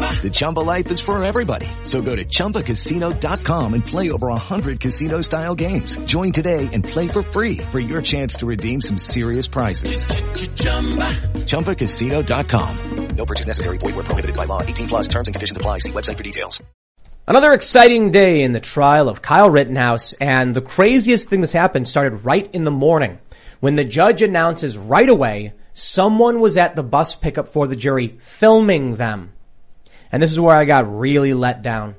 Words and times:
The 0.00 0.30
Chumba 0.30 0.60
life 0.60 0.90
is 0.90 1.00
for 1.00 1.22
everybody. 1.22 1.66
So 1.84 2.00
go 2.02 2.14
to 2.14 2.24
ChumbaCasino.com 2.24 3.74
and 3.74 3.84
play 3.84 4.10
over 4.10 4.28
100 4.28 4.78
casino-style 4.78 5.54
games. 5.54 5.96
Join 6.04 6.32
today 6.32 6.68
and 6.72 6.84
play 6.84 7.08
for 7.08 7.22
free 7.22 7.58
for 7.70 7.80
your 7.80 8.02
chance 8.02 8.34
to 8.34 8.46
redeem 8.46 8.80
some 8.82 8.98
serious 8.98 9.46
prizes. 9.46 10.04
ChumbaCasino.com. 11.46 13.16
No 13.16 13.26
purchase 13.26 13.46
necessary. 13.46 13.78
Void 13.78 13.94
where 13.94 14.04
prohibited 14.04 14.36
by 14.36 14.44
law. 14.46 14.62
18 14.62 14.88
plus 14.88 15.08
terms 15.08 15.28
and 15.28 15.34
conditions 15.34 15.56
apply. 15.56 15.78
See 15.78 15.90
website 15.90 16.16
for 16.16 16.22
details. 16.22 16.62
Another 17.26 17.52
exciting 17.52 18.10
day 18.10 18.42
in 18.42 18.52
the 18.52 18.60
trial 18.60 19.08
of 19.08 19.22
Kyle 19.22 19.50
Rittenhouse, 19.50 20.14
and 20.14 20.54
the 20.54 20.62
craziest 20.62 21.28
thing 21.28 21.40
that's 21.40 21.52
happened 21.52 21.86
started 21.86 22.24
right 22.24 22.48
in 22.54 22.64
the 22.64 22.70
morning 22.70 23.18
when 23.60 23.76
the 23.76 23.84
judge 23.84 24.22
announces 24.22 24.78
right 24.78 25.08
away 25.08 25.52
someone 25.72 26.40
was 26.40 26.56
at 26.56 26.74
the 26.74 26.82
bus 26.82 27.14
pickup 27.14 27.48
for 27.48 27.66
the 27.66 27.76
jury 27.76 28.16
filming 28.18 28.96
them. 28.96 29.32
And 30.12 30.22
this 30.22 30.32
is 30.32 30.40
where 30.40 30.56
I 30.56 30.64
got 30.64 30.98
really 30.98 31.34
let 31.34 31.62
down. 31.62 31.94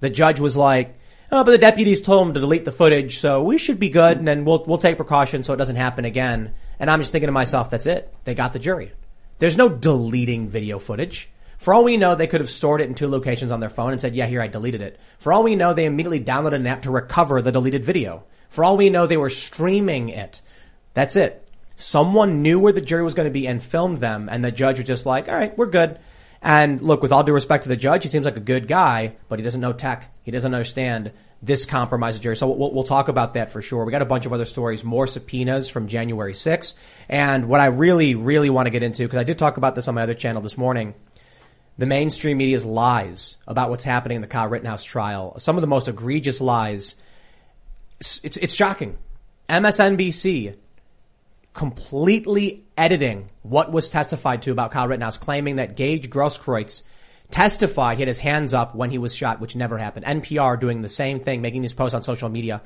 The 0.00 0.10
judge 0.10 0.40
was 0.40 0.56
like, 0.56 0.96
oh, 1.32 1.42
but 1.42 1.50
the 1.50 1.58
deputies 1.58 2.00
told 2.00 2.28
him 2.28 2.34
to 2.34 2.40
delete 2.40 2.64
the 2.64 2.72
footage, 2.72 3.18
so 3.18 3.42
we 3.42 3.58
should 3.58 3.78
be 3.78 3.90
good, 3.90 4.18
and 4.18 4.28
then 4.28 4.44
we'll, 4.44 4.64
we'll 4.64 4.78
take 4.78 4.96
precautions 4.96 5.46
so 5.46 5.54
it 5.54 5.56
doesn't 5.56 5.76
happen 5.76 6.04
again. 6.04 6.54
And 6.78 6.90
I'm 6.90 7.00
just 7.00 7.12
thinking 7.12 7.28
to 7.28 7.32
myself, 7.32 7.70
that's 7.70 7.86
it. 7.86 8.14
They 8.24 8.34
got 8.34 8.52
the 8.52 8.58
jury. 8.58 8.92
There's 9.38 9.56
no 9.56 9.68
deleting 9.68 10.48
video 10.48 10.78
footage. 10.78 11.28
For 11.58 11.72
all 11.72 11.84
we 11.84 11.96
know, 11.96 12.14
they 12.14 12.26
could 12.26 12.40
have 12.40 12.50
stored 12.50 12.80
it 12.80 12.88
in 12.88 12.94
two 12.94 13.08
locations 13.08 13.50
on 13.50 13.60
their 13.60 13.70
phone 13.70 13.92
and 13.92 14.00
said, 14.00 14.14
yeah, 14.14 14.26
here, 14.26 14.42
I 14.42 14.46
deleted 14.46 14.82
it. 14.82 15.00
For 15.18 15.32
all 15.32 15.42
we 15.42 15.56
know, 15.56 15.72
they 15.72 15.86
immediately 15.86 16.22
downloaded 16.22 16.56
an 16.56 16.66
app 16.66 16.82
to 16.82 16.90
recover 16.90 17.40
the 17.40 17.52
deleted 17.52 17.84
video. 17.84 18.24
For 18.48 18.62
all 18.62 18.76
we 18.76 18.90
know, 18.90 19.06
they 19.06 19.16
were 19.16 19.30
streaming 19.30 20.10
it. 20.10 20.42
That's 20.94 21.16
it. 21.16 21.48
Someone 21.74 22.42
knew 22.42 22.58
where 22.58 22.72
the 22.72 22.80
jury 22.80 23.02
was 23.02 23.14
going 23.14 23.28
to 23.28 23.32
be 23.32 23.46
and 23.46 23.62
filmed 23.62 23.98
them, 23.98 24.28
and 24.30 24.44
the 24.44 24.52
judge 24.52 24.78
was 24.78 24.86
just 24.86 25.06
like, 25.06 25.28
all 25.28 25.34
right, 25.34 25.56
we're 25.58 25.66
good. 25.66 25.98
And 26.46 26.80
look, 26.80 27.02
with 27.02 27.10
all 27.10 27.24
due 27.24 27.32
respect 27.32 27.64
to 27.64 27.68
the 27.68 27.76
judge, 27.76 28.04
he 28.04 28.08
seems 28.08 28.24
like 28.24 28.36
a 28.36 28.40
good 28.40 28.68
guy, 28.68 29.16
but 29.28 29.40
he 29.40 29.42
doesn't 29.42 29.60
know 29.60 29.72
tech. 29.72 30.14
He 30.22 30.30
doesn't 30.30 30.54
understand 30.54 31.10
this 31.42 31.64
compromise 31.64 32.18
the 32.18 32.22
jury. 32.22 32.36
So 32.36 32.46
we'll, 32.46 32.72
we'll 32.72 32.84
talk 32.84 33.08
about 33.08 33.34
that 33.34 33.50
for 33.50 33.60
sure. 33.60 33.84
We 33.84 33.90
got 33.90 34.00
a 34.00 34.06
bunch 34.06 34.26
of 34.26 34.32
other 34.32 34.44
stories, 34.44 34.84
more 34.84 35.08
subpoenas 35.08 35.68
from 35.68 35.88
January 35.88 36.34
6th. 36.34 36.74
And 37.08 37.48
what 37.48 37.60
I 37.60 37.66
really, 37.66 38.14
really 38.14 38.48
want 38.48 38.66
to 38.66 38.70
get 38.70 38.84
into, 38.84 39.02
because 39.02 39.18
I 39.18 39.24
did 39.24 39.38
talk 39.38 39.56
about 39.56 39.74
this 39.74 39.88
on 39.88 39.96
my 39.96 40.04
other 40.04 40.14
channel 40.14 40.40
this 40.40 40.56
morning, 40.56 40.94
the 41.78 41.86
mainstream 41.86 42.38
media's 42.38 42.64
lies 42.64 43.38
about 43.48 43.68
what's 43.68 43.84
happening 43.84 44.14
in 44.14 44.22
the 44.22 44.28
Kyle 44.28 44.46
Rittenhouse 44.46 44.84
trial. 44.84 45.36
Some 45.40 45.56
of 45.56 45.62
the 45.62 45.66
most 45.66 45.88
egregious 45.88 46.40
lies. 46.40 46.94
It's, 47.98 48.20
it's, 48.22 48.36
it's 48.36 48.54
shocking. 48.54 48.98
MSNBC 49.48 50.54
completely 51.56 52.64
editing 52.76 53.30
what 53.42 53.72
was 53.72 53.88
testified 53.88 54.42
to 54.42 54.52
about 54.52 54.70
Kyle 54.70 54.86
Rittenhouse, 54.86 55.18
claiming 55.18 55.56
that 55.56 55.74
Gage 55.74 56.10
Grosskreutz 56.10 56.82
testified 57.30 57.96
he 57.96 58.02
had 58.02 58.08
his 58.08 58.18
hands 58.18 58.54
up 58.54 58.74
when 58.74 58.90
he 58.90 58.98
was 58.98 59.14
shot, 59.14 59.40
which 59.40 59.56
never 59.56 59.78
happened. 59.78 60.04
NPR 60.04 60.60
doing 60.60 60.82
the 60.82 60.88
same 60.88 61.18
thing, 61.18 61.40
making 61.40 61.62
these 61.62 61.72
posts 61.72 61.94
on 61.94 62.02
social 62.02 62.28
media, 62.28 62.62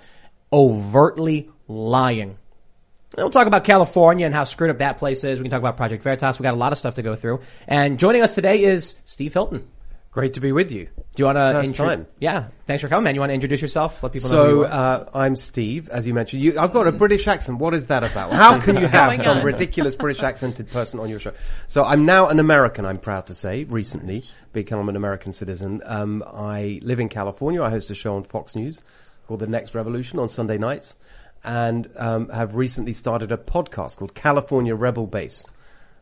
overtly 0.52 1.50
lying. 1.68 2.30
And 2.30 3.24
we'll 3.24 3.30
talk 3.30 3.46
about 3.46 3.64
California 3.64 4.26
and 4.26 4.34
how 4.34 4.44
screwed 4.44 4.70
up 4.70 4.78
that 4.78 4.98
place 4.98 5.24
is. 5.24 5.38
We 5.38 5.44
can 5.44 5.50
talk 5.50 5.60
about 5.60 5.76
Project 5.76 6.02
Veritas. 6.02 6.38
We 6.38 6.42
got 6.42 6.54
a 6.54 6.58
lot 6.58 6.72
of 6.72 6.78
stuff 6.78 6.96
to 6.96 7.02
go 7.02 7.14
through. 7.14 7.40
And 7.68 7.98
joining 7.98 8.22
us 8.22 8.34
today 8.34 8.64
is 8.64 8.96
Steve 9.04 9.32
Hilton. 9.32 9.68
Great 10.12 10.34
to 10.34 10.40
be 10.40 10.50
with 10.50 10.72
you. 10.72 10.86
Do 11.14 11.22
you 11.22 11.24
want 11.26 11.36
to? 11.36 11.52
First 11.62 11.76
time. 11.76 12.06
Yeah, 12.18 12.48
thanks 12.66 12.82
for 12.82 12.88
coming, 12.88 13.04
man. 13.04 13.14
You 13.14 13.20
want 13.20 13.30
to 13.30 13.34
introduce 13.34 13.62
yourself? 13.62 14.02
Let 14.02 14.10
people 14.12 14.28
know. 14.30 14.36
who 14.36 14.50
So 14.50 14.54
you 14.62 14.64
are? 14.64 14.66
uh, 14.66 15.10
I'm 15.14 15.36
Steve, 15.36 15.88
as 15.88 16.04
you 16.04 16.14
mentioned. 16.14 16.42
You, 16.42 16.58
I've 16.58 16.72
got 16.72 16.88
a 16.88 16.92
British 16.92 17.28
accent. 17.28 17.58
What 17.58 17.74
is 17.74 17.86
that 17.86 18.02
about? 18.02 18.32
How 18.32 18.60
can 18.60 18.76
you 18.76 18.88
have 18.88 19.20
some 19.22 19.42
ridiculous 19.44 19.94
British 19.94 20.22
accented 20.24 20.68
person 20.70 20.98
on 20.98 21.08
your 21.08 21.20
show? 21.20 21.32
So 21.68 21.84
I'm 21.84 22.04
now 22.06 22.26
an 22.26 22.40
American. 22.40 22.84
I'm 22.86 22.98
proud 22.98 23.28
to 23.28 23.34
say. 23.34 23.62
Recently 23.64 24.24
become 24.52 24.88
an 24.88 24.96
American 24.96 25.32
citizen. 25.32 25.80
Um, 25.84 26.24
I 26.26 26.80
live 26.82 26.98
in 26.98 27.08
California. 27.08 27.62
I 27.62 27.70
host 27.70 27.88
a 27.90 27.94
show 27.94 28.16
on 28.16 28.24
Fox 28.24 28.56
News 28.56 28.80
called 29.28 29.38
The 29.38 29.46
Next 29.46 29.76
Revolution 29.76 30.18
on 30.18 30.28
Sunday 30.28 30.58
nights, 30.58 30.96
and 31.44 31.88
um, 31.96 32.28
have 32.30 32.56
recently 32.56 32.94
started 32.94 33.30
a 33.30 33.36
podcast 33.36 33.98
called 33.98 34.12
California 34.14 34.74
Rebel 34.74 35.06
Base. 35.06 35.44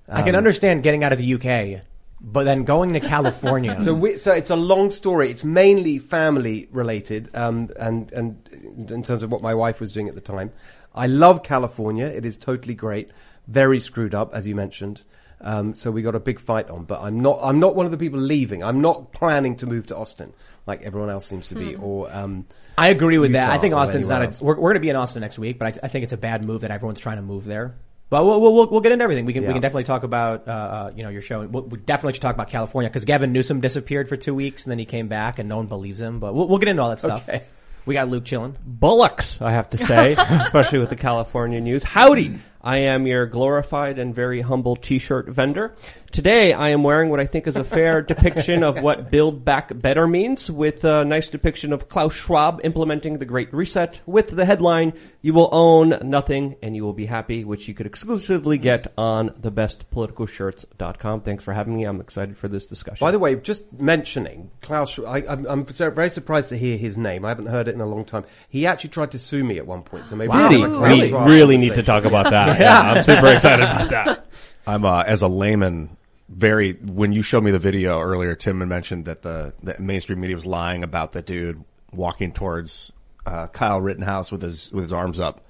I 0.08 0.22
can 0.22 0.34
understand 0.34 0.82
getting 0.82 1.04
out 1.04 1.12
of 1.12 1.18
the 1.18 1.34
UK, 1.34 1.82
but 2.20 2.44
then 2.44 2.64
going 2.64 2.92
to 2.94 3.00
California. 3.00 3.80
So, 3.82 3.94
we, 3.94 4.18
so 4.18 4.32
it's 4.32 4.50
a 4.50 4.56
long 4.56 4.90
story. 4.90 5.30
It's 5.30 5.44
mainly 5.44 5.98
family 5.98 6.68
related, 6.70 7.34
um, 7.34 7.70
and 7.78 8.12
and 8.12 8.90
in 8.90 9.02
terms 9.02 9.22
of 9.22 9.30
what 9.30 9.42
my 9.42 9.54
wife 9.54 9.80
was 9.80 9.92
doing 9.92 10.08
at 10.08 10.14
the 10.14 10.20
time. 10.20 10.52
I 10.94 11.06
love 11.06 11.42
California. 11.42 12.06
It 12.06 12.24
is 12.24 12.36
totally 12.36 12.74
great. 12.74 13.10
Very 13.46 13.78
screwed 13.78 14.14
up, 14.14 14.34
as 14.34 14.46
you 14.46 14.54
mentioned. 14.54 15.02
Um, 15.40 15.74
so 15.74 15.92
we 15.92 16.02
got 16.02 16.16
a 16.16 16.20
big 16.20 16.40
fight 16.40 16.68
on. 16.70 16.84
But 16.84 17.00
I'm 17.00 17.20
not. 17.20 17.38
I'm 17.42 17.60
not 17.60 17.76
one 17.76 17.86
of 17.86 17.92
the 17.92 17.98
people 17.98 18.18
leaving. 18.18 18.64
I'm 18.64 18.80
not 18.80 19.12
planning 19.12 19.56
to 19.56 19.66
move 19.66 19.86
to 19.88 19.96
Austin 19.96 20.32
like 20.66 20.82
everyone 20.82 21.10
else 21.10 21.26
seems 21.26 21.48
to 21.48 21.54
be. 21.54 21.76
Or 21.76 22.12
um, 22.12 22.46
I 22.76 22.88
agree 22.88 23.18
with 23.18 23.32
that. 23.32 23.50
I 23.50 23.58
think 23.58 23.74
or 23.74 23.78
Austin's 23.78 24.08
not. 24.08 24.22
A, 24.22 24.44
we're 24.44 24.54
we're 24.56 24.70
going 24.70 24.74
to 24.74 24.80
be 24.80 24.90
in 24.90 24.96
Austin 24.96 25.20
next 25.22 25.38
week, 25.38 25.58
but 25.58 25.76
I, 25.76 25.86
I 25.86 25.88
think 25.88 26.02
it's 26.02 26.12
a 26.12 26.18
bad 26.18 26.44
move 26.44 26.60
that 26.62 26.70
everyone's 26.70 27.00
trying 27.00 27.16
to 27.16 27.22
move 27.22 27.44
there. 27.44 27.76
But 28.10 28.24
we'll 28.24 28.40
we'll, 28.40 28.70
we'll, 28.70 28.80
get 28.80 28.92
into 28.92 29.02
everything. 29.02 29.26
We 29.26 29.34
can 29.34 29.46
we 29.46 29.52
can 29.52 29.60
definitely 29.60 29.84
talk 29.84 30.02
about 30.02 30.48
uh, 30.48 30.50
uh, 30.50 30.92
you 30.96 31.02
know 31.02 31.10
your 31.10 31.20
show. 31.20 31.46
We'll, 31.46 31.64
we 31.64 31.78
definitely 31.78 32.14
should 32.14 32.22
talk 32.22 32.34
about 32.34 32.48
California 32.48 32.88
because 32.88 33.04
Gavin 33.04 33.32
Newsom 33.32 33.60
disappeared 33.60 34.08
for 34.08 34.16
two 34.16 34.34
weeks 34.34 34.64
and 34.64 34.70
then 34.70 34.78
he 34.78 34.86
came 34.86 35.08
back 35.08 35.38
and 35.38 35.48
no 35.48 35.58
one 35.58 35.66
believes 35.66 36.00
him. 36.00 36.18
But 36.18 36.34
we'll 36.34 36.48
we'll 36.48 36.58
get 36.58 36.68
into 36.68 36.82
all 36.82 36.88
that 36.88 37.00
stuff. 37.00 37.28
Okay. 37.28 37.44
We 37.84 37.94
got 37.94 38.08
Luke 38.08 38.24
chilling. 38.24 38.54
bullocks, 38.66 39.40
I 39.40 39.52
have 39.52 39.70
to 39.70 39.78
say, 39.78 40.12
especially 40.18 40.78
with 40.78 40.90
the 40.90 40.96
California 40.96 41.60
news. 41.60 41.82
Howdy! 41.82 42.38
I 42.62 42.78
am 42.78 43.06
your 43.06 43.26
glorified 43.26 43.98
and 43.98 44.14
very 44.14 44.40
humble 44.40 44.76
t-shirt 44.76 45.28
vendor. 45.28 45.74
Today 46.10 46.54
I 46.54 46.70
am 46.70 46.82
wearing 46.82 47.10
what 47.10 47.20
I 47.20 47.26
think 47.26 47.46
is 47.46 47.56
a 47.56 47.62
fair 47.64 48.00
depiction 48.12 48.62
of 48.64 48.80
what 48.82 49.10
Build 49.10 49.44
Back 49.44 49.70
Better 49.78 50.06
means 50.06 50.50
with 50.50 50.82
a 50.84 51.04
nice 51.04 51.28
depiction 51.28 51.70
of 51.72 51.88
Klaus 51.90 52.14
Schwab 52.14 52.60
implementing 52.64 53.18
the 53.18 53.26
Great 53.26 53.52
Reset 53.52 54.00
with 54.06 54.30
the 54.30 54.46
headline, 54.46 54.94
you 55.20 55.34
will 55.34 55.50
own 55.52 55.98
nothing 56.02 56.56
and 56.62 56.74
you 56.74 56.82
will 56.82 56.94
be 56.94 57.04
happy, 57.04 57.44
which 57.44 57.68
you 57.68 57.74
could 57.74 57.84
exclusively 57.86 58.56
get 58.56 58.90
on 58.96 59.28
thebestpoliticalshirts.com. 59.30 61.20
Thanks 61.20 61.44
for 61.44 61.52
having 61.52 61.76
me. 61.76 61.84
I'm 61.84 62.00
excited 62.00 62.38
for 62.38 62.48
this 62.48 62.66
discussion. 62.66 63.04
by 63.04 63.10
the 63.10 63.18
way, 63.18 63.34
just 63.36 63.70
mentioning 63.74 64.50
Klaus, 64.62 64.90
Schwab, 64.92 65.14
I, 65.14 65.30
I'm, 65.30 65.44
I'm 65.46 65.64
very 65.66 66.10
surprised 66.10 66.48
to 66.48 66.56
hear 66.56 66.78
his 66.78 66.96
name. 66.96 67.26
I 67.26 67.28
haven't 67.28 67.46
heard 67.46 67.68
it 67.68 67.74
in 67.74 67.82
a 67.82 67.86
long 67.86 68.06
time. 68.06 68.24
He 68.48 68.66
actually 68.66 68.90
tried 68.90 69.10
to 69.12 69.18
sue 69.18 69.44
me 69.44 69.58
at 69.58 69.66
one 69.66 69.82
point. 69.82 70.06
So 70.06 70.16
maybe 70.16 70.30
Wow. 70.30 70.48
we'll 70.48 70.80
Really? 70.80 71.00
have 71.00 71.08
a 71.08 71.10
Klaus 71.10 71.28
We 71.28 71.34
really 71.34 71.56
need 71.58 71.74
to 71.74 71.82
talk 71.82 72.04
about 72.06 72.30
that. 72.30 72.58
Yeah. 72.58 72.80
I'm 72.80 73.02
super 73.02 73.26
excited 73.26 73.62
about 73.62 73.90
that. 73.90 74.26
I'm 74.66 74.84
uh, 74.86 75.02
as 75.02 75.22
a 75.22 75.28
layman 75.28 75.96
very 76.28 76.72
when 76.74 77.12
you 77.12 77.22
showed 77.22 77.42
me 77.42 77.50
the 77.50 77.58
video 77.58 78.00
earlier, 78.00 78.34
Tim 78.34 78.60
had 78.60 78.68
mentioned 78.68 79.06
that 79.06 79.22
the, 79.22 79.54
the 79.62 79.76
mainstream 79.80 80.20
media 80.20 80.36
was 80.36 80.46
lying 80.46 80.82
about 80.84 81.12
the 81.12 81.22
dude 81.22 81.64
walking 81.92 82.32
towards 82.32 82.92
uh, 83.26 83.46
Kyle 83.48 83.80
Rittenhouse 83.80 84.30
with 84.30 84.42
his 84.42 84.70
with 84.72 84.84
his 84.84 84.92
arms 84.92 85.20
up. 85.20 85.44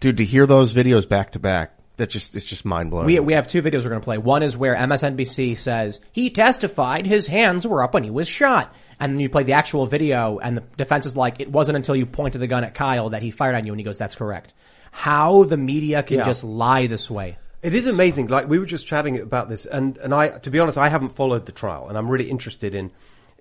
Dude, 0.00 0.18
to 0.18 0.24
hear 0.24 0.46
those 0.46 0.74
videos 0.74 1.08
back 1.08 1.32
to 1.32 1.38
back, 1.38 1.74
that 1.96 2.10
just 2.10 2.36
it's 2.36 2.44
just 2.46 2.64
mind 2.64 2.90
blowing. 2.90 3.06
We 3.06 3.20
we 3.20 3.32
have 3.34 3.48
two 3.48 3.62
videos 3.62 3.82
we're 3.84 3.90
going 3.90 4.00
to 4.00 4.04
play. 4.04 4.18
One 4.18 4.42
is 4.42 4.56
where 4.56 4.74
MSNBC 4.76 5.56
says 5.56 6.00
he 6.12 6.30
testified 6.30 7.06
his 7.06 7.26
hands 7.26 7.66
were 7.66 7.82
up 7.82 7.94
when 7.94 8.04
he 8.04 8.10
was 8.10 8.28
shot, 8.28 8.74
and 8.98 9.12
then 9.12 9.20
you 9.20 9.28
play 9.28 9.42
the 9.42 9.52
actual 9.54 9.86
video, 9.86 10.38
and 10.38 10.56
the 10.56 10.62
defense 10.76 11.06
is 11.06 11.16
like 11.16 11.40
it 11.40 11.50
wasn't 11.50 11.76
until 11.76 11.96
you 11.96 12.06
pointed 12.06 12.40
the 12.40 12.46
gun 12.46 12.64
at 12.64 12.74
Kyle 12.74 13.10
that 13.10 13.22
he 13.22 13.30
fired 13.30 13.54
on 13.56 13.66
you, 13.66 13.72
and 13.72 13.80
he 13.80 13.84
goes, 13.84 13.98
"That's 13.98 14.14
correct." 14.14 14.54
How 14.90 15.44
the 15.44 15.56
media 15.56 16.02
can 16.02 16.18
Yeah. 16.18 16.24
just 16.24 16.42
lie 16.44 16.86
this 16.86 17.10
way? 17.10 17.36
It 17.62 17.74
is 17.74 17.86
amazing. 17.86 18.28
Like 18.28 18.48
we 18.48 18.58
were 18.58 18.66
just 18.66 18.86
chatting 18.86 19.18
about 19.20 19.48
this, 19.48 19.66
and 19.66 19.96
and 19.98 20.14
I, 20.14 20.38
to 20.38 20.50
be 20.50 20.58
honest, 20.60 20.78
I 20.78 20.88
haven't 20.88 21.16
followed 21.16 21.46
the 21.46 21.52
trial, 21.52 21.88
and 21.88 21.98
I'm 21.98 22.10
really 22.10 22.30
interested 22.30 22.74
in 22.74 22.90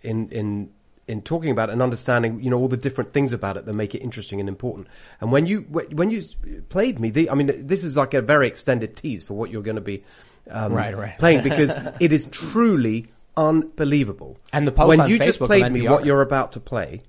in 0.01 0.29
in 0.29 0.71
in 1.07 1.21
talking 1.21 1.51
about 1.51 1.69
it 1.69 1.73
and 1.73 1.81
understanding, 1.81 2.41
you 2.43 2.49
know, 2.49 2.57
all 2.57 2.67
the 2.67 2.77
different 2.77 3.13
things 3.13 3.31
about 3.31 3.55
it 3.55 3.65
that 3.65 3.73
make 3.73 3.95
it 3.95 3.99
interesting 3.99 4.39
and 4.39 4.49
important. 4.49 4.87
And 5.21 5.31
when 5.31 5.45
you 5.45 5.61
when 5.61 6.09
you 6.09 6.23
played 6.69 6.99
me, 6.99 7.09
the, 7.09 7.29
I 7.29 7.35
mean, 7.35 7.67
this 7.67 7.83
is 7.83 7.95
like 7.95 8.13
a 8.13 8.21
very 8.21 8.47
extended 8.47 8.95
tease 8.95 9.23
for 9.23 9.33
what 9.33 9.49
you're 9.49 9.61
going 9.61 9.75
to 9.75 9.81
be 9.81 10.03
um, 10.49 10.73
Right, 10.73 10.97
right. 10.97 11.17
playing 11.17 11.43
because 11.43 11.75
it 11.99 12.11
is 12.11 12.25
truly 12.25 13.07
unbelievable. 13.35 14.37
And 14.51 14.67
the 14.67 14.71
post 14.71 14.97
when 14.97 15.09
you 15.09 15.19
just 15.19 15.39
played 15.39 15.71
me 15.71 15.87
what 15.87 16.05
you're 16.05 16.21
about 16.21 16.53
to 16.53 16.59
play. 16.59 17.03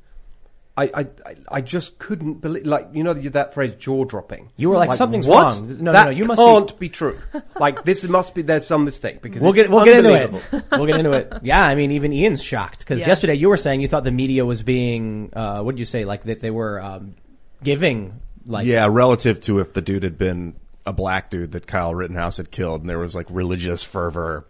I, 0.78 0.84
I, 0.94 1.00
I- 1.26 1.34
I 1.50 1.60
just 1.60 1.98
couldn't 1.98 2.34
believe, 2.34 2.66
like, 2.66 2.88
you 2.92 3.02
know, 3.02 3.12
that 3.14 3.54
phrase 3.54 3.74
jaw 3.74 4.04
dropping. 4.04 4.50
You 4.56 4.68
were 4.70 4.76
like, 4.76 4.92
"Something's 4.94 5.26
what? 5.26 5.54
wrong." 5.54 5.66
No, 5.66 5.74
no, 5.76 5.92
that 5.92 6.04
no, 6.04 6.10
you 6.10 6.24
must 6.24 6.38
be- 6.38 6.44
can't 6.44 6.78
be, 6.78 6.88
true. 6.88 7.18
like, 7.58 7.84
this 7.84 8.04
must 8.08 8.34
be, 8.34 8.42
there's 8.42 8.66
some 8.66 8.84
mistake 8.84 9.20
because 9.22 9.42
We'll 9.42 9.52
get 9.54 9.70
we'll 9.70 9.84
get 9.84 10.04
into 10.04 10.14
it. 10.14 10.64
We'll 10.72 10.86
get 10.86 10.96
into 10.96 11.12
it. 11.12 11.32
Yeah, 11.42 11.62
I 11.64 11.74
mean, 11.74 11.90
even 11.92 12.12
Ian's 12.12 12.42
shocked 12.42 12.80
because 12.80 13.00
Yeah. 13.00 13.08
yesterday 13.08 13.34
you 13.34 13.48
were 13.48 13.56
saying 13.56 13.80
you 13.80 13.88
thought 13.88 14.04
the 14.04 14.10
media 14.12 14.44
was 14.46 14.62
being 14.62 15.30
uh, 15.34 15.62
what 15.62 15.72
did 15.74 15.78
you 15.80 15.84
say? 15.86 16.04
Like 16.04 16.22
that 16.24 16.40
they 16.40 16.50
were 16.50 16.80
um, 16.80 17.14
giving 17.62 18.20
like 18.46 18.66
yeah, 18.66 18.86
relative 18.90 19.40
to 19.42 19.58
if 19.60 19.72
the 19.72 19.80
dude 19.82 20.02
had 20.04 20.16
been 20.18 20.54
a 20.86 20.92
black 20.92 21.30
dude 21.30 21.52
that 21.52 21.66
Kyle 21.66 21.94
Rittenhouse 21.94 22.36
had 22.36 22.50
killed, 22.50 22.82
and 22.82 22.88
there 22.90 22.98
was 22.98 23.14
like 23.14 23.26
religious 23.30 23.82
fervor. 23.82 24.46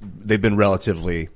They've 0.00 0.40
been 0.40 0.56
relatively 0.56 1.28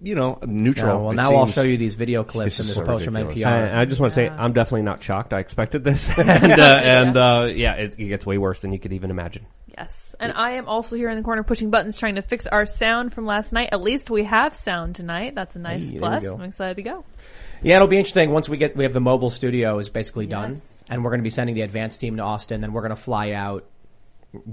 you 0.00 0.14
know, 0.14 0.38
neutral. 0.46 0.98
No, 0.98 1.02
well, 1.02 1.10
It 1.12 1.16
now 1.16 1.34
I'll 1.34 1.46
show 1.46 1.62
you 1.62 1.76
these 1.76 1.94
video 1.94 2.24
clips 2.24 2.58
This 2.58 2.60
and 2.60 2.68
this 2.68 2.76
so 2.76 2.84
post 2.84 3.04
from. 3.04 3.14
NPR. 3.14 3.46
I, 3.46 3.82
I 3.82 3.84
just 3.84 4.00
want 4.00 4.12
to 4.12 4.14
say 4.14 4.28
I'm 4.28 4.52
definitely 4.52 4.82
not 4.82 5.02
shocked. 5.02 5.32
I 5.32 5.40
expected 5.40 5.84
this, 5.84 6.08
and 6.18 6.52
uh, 6.52 6.80
and 6.82 7.16
uh, 7.16 7.48
yeah, 7.52 7.74
it, 7.74 7.96
it 7.98 8.06
gets 8.06 8.24
way 8.24 8.38
worse 8.38 8.60
than 8.60 8.72
you 8.72 8.78
could 8.78 8.92
even 8.92 9.10
imagine. 9.10 9.46
Yes. 9.76 10.14
And 10.18 10.32
I 10.32 10.52
am 10.52 10.66
also 10.66 10.96
here 10.96 11.08
in 11.08 11.16
the 11.16 11.22
corner 11.22 11.44
pushing 11.44 11.70
buttons 11.70 11.96
trying 11.96 12.16
to 12.16 12.22
fix 12.22 12.46
our 12.48 12.66
sound 12.66 13.14
from 13.14 13.26
last 13.26 13.52
night. 13.52 13.68
At 13.70 13.80
least 13.80 14.10
we 14.10 14.24
have 14.24 14.56
sound 14.56 14.96
tonight. 14.96 15.36
That's 15.36 15.54
a 15.54 15.60
nice 15.60 15.90
Hey, 15.90 15.98
plus. 15.98 16.24
I'm 16.24 16.42
excited 16.42 16.76
to 16.76 16.82
go. 16.82 17.04
Yeah, 17.62 17.76
it'll 17.76 17.88
be 17.88 17.98
interesting 17.98 18.30
once 18.30 18.48
we 18.48 18.56
get 18.56 18.76
we 18.76 18.84
have 18.84 18.92
the 18.92 19.00
mobile 19.00 19.30
studio 19.30 19.78
is 19.78 19.88
basically 19.88 20.26
done, 20.26 20.60
and 20.90 21.04
we're 21.04 21.10
going 21.10 21.20
to 21.20 21.24
be 21.24 21.30
sending 21.30 21.54
the 21.54 21.62
advanced 21.62 22.00
team 22.00 22.16
to 22.16 22.22
Austin. 22.22 22.60
Then 22.60 22.72
we're 22.72 22.82
going 22.82 22.90
to 22.90 22.96
fly 22.96 23.32
out, 23.32 23.64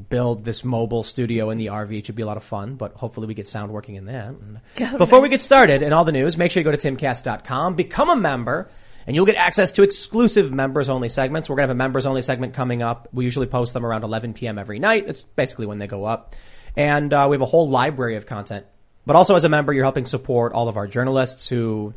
build 0.10 0.46
this 0.46 0.64
mobile 0.64 1.04
studio 1.04 1.50
in 1.50 1.58
the 1.58 1.68
RV. 1.68 1.98
It 1.98 2.06
should 2.06 2.16
be 2.16 2.22
a 2.24 2.26
lot 2.26 2.38
of 2.38 2.44
fun, 2.44 2.76
but 2.76 2.94
hopefully 2.94 3.28
we 3.28 3.34
get 3.34 3.48
sound 3.48 3.72
working 3.72 3.96
in 3.96 4.06
that. 4.06 4.36
God, 4.76 4.98
Before 4.98 5.20
we 5.22 5.30
get 5.30 5.42
started 5.42 5.84
and 5.84 5.94
all 5.94 6.06
the 6.06 6.12
news, 6.12 6.38
make 6.38 6.52
sure 6.52 6.62
you 6.62 6.64
go 6.64 6.76
to 6.76 6.78
timcast.com, 6.78 7.76
become 7.76 8.10
a 8.10 8.16
member, 8.16 8.70
and 9.06 9.16
you'll 9.16 9.26
get 9.26 9.36
access 9.36 9.72
to 9.74 9.84
exclusive 9.84 10.52
members 10.54 10.90
only 10.90 11.10
segments. 11.10 11.50
We're 11.50 11.58
going 11.58 11.68
to 11.68 11.70
have 11.70 11.76
a 11.76 11.78
members 11.78 12.06
only 12.06 12.22
segment 12.22 12.54
coming 12.54 12.82
up. 12.82 13.10
We 13.14 13.24
usually 13.26 13.48
post 13.48 13.74
them 13.74 13.86
around 13.86 14.04
11 14.04 14.34
p.m. 14.34 14.58
every 14.58 14.80
night. 14.80 15.08
That's 15.08 15.22
basically 15.22 15.66
when 15.66 15.78
they 15.78 15.88
go 15.88 16.06
up. 16.06 16.36
And 16.76 17.14
uh, 17.14 17.28
we 17.30 17.36
have 17.36 17.42
a 17.42 17.46
whole 17.46 17.70
library 17.70 18.16
of 18.16 18.26
content. 18.26 18.66
But 19.06 19.16
also 19.16 19.36
as 19.36 19.44
a 19.44 19.50
member, 19.50 19.74
you're 19.74 19.84
helping 19.84 20.06
support 20.06 20.54
all 20.54 20.68
of 20.68 20.78
our 20.78 20.88
journalists 20.88 21.48
who 21.48 21.94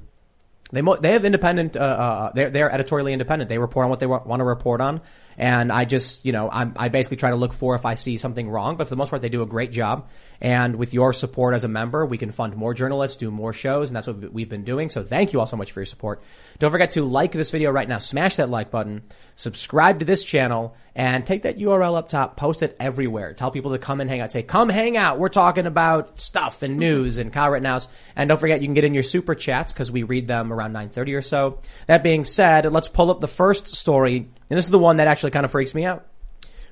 they 0.70 0.82
mo- 0.82 0.96
they 0.96 1.12
have 1.12 1.24
independent. 1.24 1.76
Uh, 1.76 1.80
uh, 1.80 2.32
they're 2.34 2.50
they're 2.50 2.70
editorially 2.70 3.14
independent. 3.14 3.48
They 3.48 3.58
report 3.58 3.84
on 3.84 3.90
what 3.90 4.00
they 4.00 4.06
wa- 4.06 4.22
want 4.24 4.40
to 4.40 4.44
report 4.44 4.82
on, 4.82 5.00
and 5.38 5.72
I 5.72 5.84
just 5.86 6.26
you 6.26 6.32
know 6.32 6.50
I'm, 6.50 6.74
I 6.76 6.88
basically 6.88 7.16
try 7.16 7.30
to 7.30 7.36
look 7.36 7.54
for 7.54 7.74
if 7.74 7.86
I 7.86 7.94
see 7.94 8.18
something 8.18 8.50
wrong. 8.50 8.76
But 8.76 8.88
for 8.88 8.90
the 8.90 8.96
most 8.96 9.10
part, 9.10 9.22
they 9.22 9.30
do 9.30 9.42
a 9.42 9.46
great 9.46 9.72
job. 9.72 10.08
And 10.40 10.76
with 10.76 10.94
your 10.94 11.12
support 11.12 11.54
as 11.54 11.64
a 11.64 11.68
member, 11.68 12.04
we 12.04 12.18
can 12.18 12.30
fund 12.30 12.54
more 12.56 12.74
journalists, 12.74 13.16
do 13.16 13.30
more 13.30 13.52
shows, 13.52 13.88
and 13.88 13.96
that's 13.96 14.06
what 14.06 14.32
we've 14.32 14.48
been 14.48 14.64
doing. 14.64 14.88
So 14.88 15.02
thank 15.02 15.32
you 15.32 15.40
all 15.40 15.46
so 15.46 15.56
much 15.56 15.72
for 15.72 15.80
your 15.80 15.86
support. 15.86 16.22
Don't 16.58 16.70
forget 16.70 16.92
to 16.92 17.04
like 17.04 17.32
this 17.32 17.50
video 17.50 17.70
right 17.70 17.88
now. 17.88 17.98
Smash 17.98 18.36
that 18.36 18.50
like 18.50 18.70
button. 18.70 19.02
Subscribe 19.34 20.00
to 20.00 20.04
this 20.04 20.24
channel 20.24 20.76
and 20.94 21.26
take 21.26 21.42
that 21.42 21.58
URL 21.58 21.96
up 21.96 22.08
top. 22.08 22.36
Post 22.36 22.62
it 22.62 22.76
everywhere. 22.78 23.32
Tell 23.32 23.50
people 23.50 23.72
to 23.72 23.78
come 23.78 24.00
and 24.00 24.08
hang 24.08 24.20
out. 24.20 24.32
Say, 24.32 24.42
come 24.42 24.68
hang 24.68 24.96
out. 24.96 25.18
We're 25.18 25.28
talking 25.28 25.66
about 25.66 26.20
stuff 26.20 26.62
and 26.62 26.76
news 26.78 27.18
and 27.18 27.32
Kyle 27.32 27.50
Rittenhouse. 27.50 27.88
And 28.14 28.28
don't 28.28 28.38
forget, 28.38 28.60
you 28.60 28.66
can 28.66 28.74
get 28.74 28.84
in 28.84 28.94
your 28.94 29.02
super 29.02 29.34
chats 29.34 29.72
because 29.72 29.90
we 29.90 30.04
read 30.04 30.28
them 30.28 30.52
around 30.52 30.72
9.30 30.72 31.16
or 31.16 31.22
so. 31.22 31.60
That 31.86 32.02
being 32.02 32.24
said, 32.24 32.70
let's 32.72 32.88
pull 32.88 33.10
up 33.10 33.20
the 33.20 33.28
first 33.28 33.68
story. 33.68 34.28
And 34.50 34.56
this 34.56 34.64
is 34.64 34.70
the 34.70 34.78
one 34.78 34.96
that 34.96 35.08
actually 35.08 35.30
kind 35.30 35.44
of 35.44 35.50
freaks 35.50 35.74
me 35.74 35.84
out. 35.84 36.06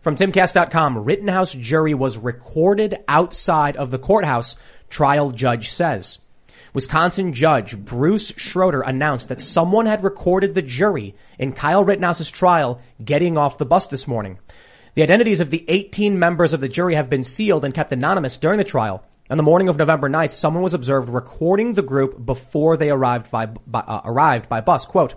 From 0.02 0.16
timcast.com, 0.16 1.04
Rittenhouse 1.04 1.52
jury 1.52 1.94
was 1.94 2.16
recorded 2.16 2.96
outside 3.08 3.76
of 3.76 3.90
the 3.90 3.98
courthouse, 3.98 4.56
trial 4.88 5.30
judge 5.30 5.70
says. 5.70 6.20
Wisconsin 6.72 7.32
judge 7.32 7.76
Bruce 7.76 8.32
Schroeder 8.36 8.82
announced 8.82 9.28
that 9.28 9.40
someone 9.40 9.86
had 9.86 10.04
recorded 10.04 10.54
the 10.54 10.62
jury 10.62 11.14
in 11.38 11.52
Kyle 11.52 11.84
Rittenhouse's 11.84 12.30
trial 12.30 12.80
getting 13.02 13.38
off 13.38 13.58
the 13.58 13.66
bus 13.66 13.86
this 13.86 14.06
morning. 14.06 14.38
The 14.94 15.02
identities 15.02 15.40
of 15.40 15.50
the 15.50 15.64
18 15.68 16.18
members 16.18 16.52
of 16.52 16.60
the 16.60 16.68
jury 16.68 16.94
have 16.94 17.10
been 17.10 17.24
sealed 17.24 17.64
and 17.64 17.74
kept 17.74 17.92
anonymous 17.92 18.36
during 18.36 18.58
the 18.58 18.64
trial. 18.64 19.04
On 19.28 19.36
the 19.36 19.42
morning 19.42 19.68
of 19.68 19.76
November 19.76 20.08
9th, 20.08 20.34
someone 20.34 20.62
was 20.62 20.74
observed 20.74 21.08
recording 21.08 21.72
the 21.72 21.82
group 21.82 22.24
before 22.24 22.76
they 22.76 22.90
arrived 22.90 23.30
by, 23.30 23.46
by 23.46 23.80
uh, 23.80 24.02
arrived 24.04 24.48
by 24.48 24.60
bus. 24.60 24.86
Quote, 24.86 25.14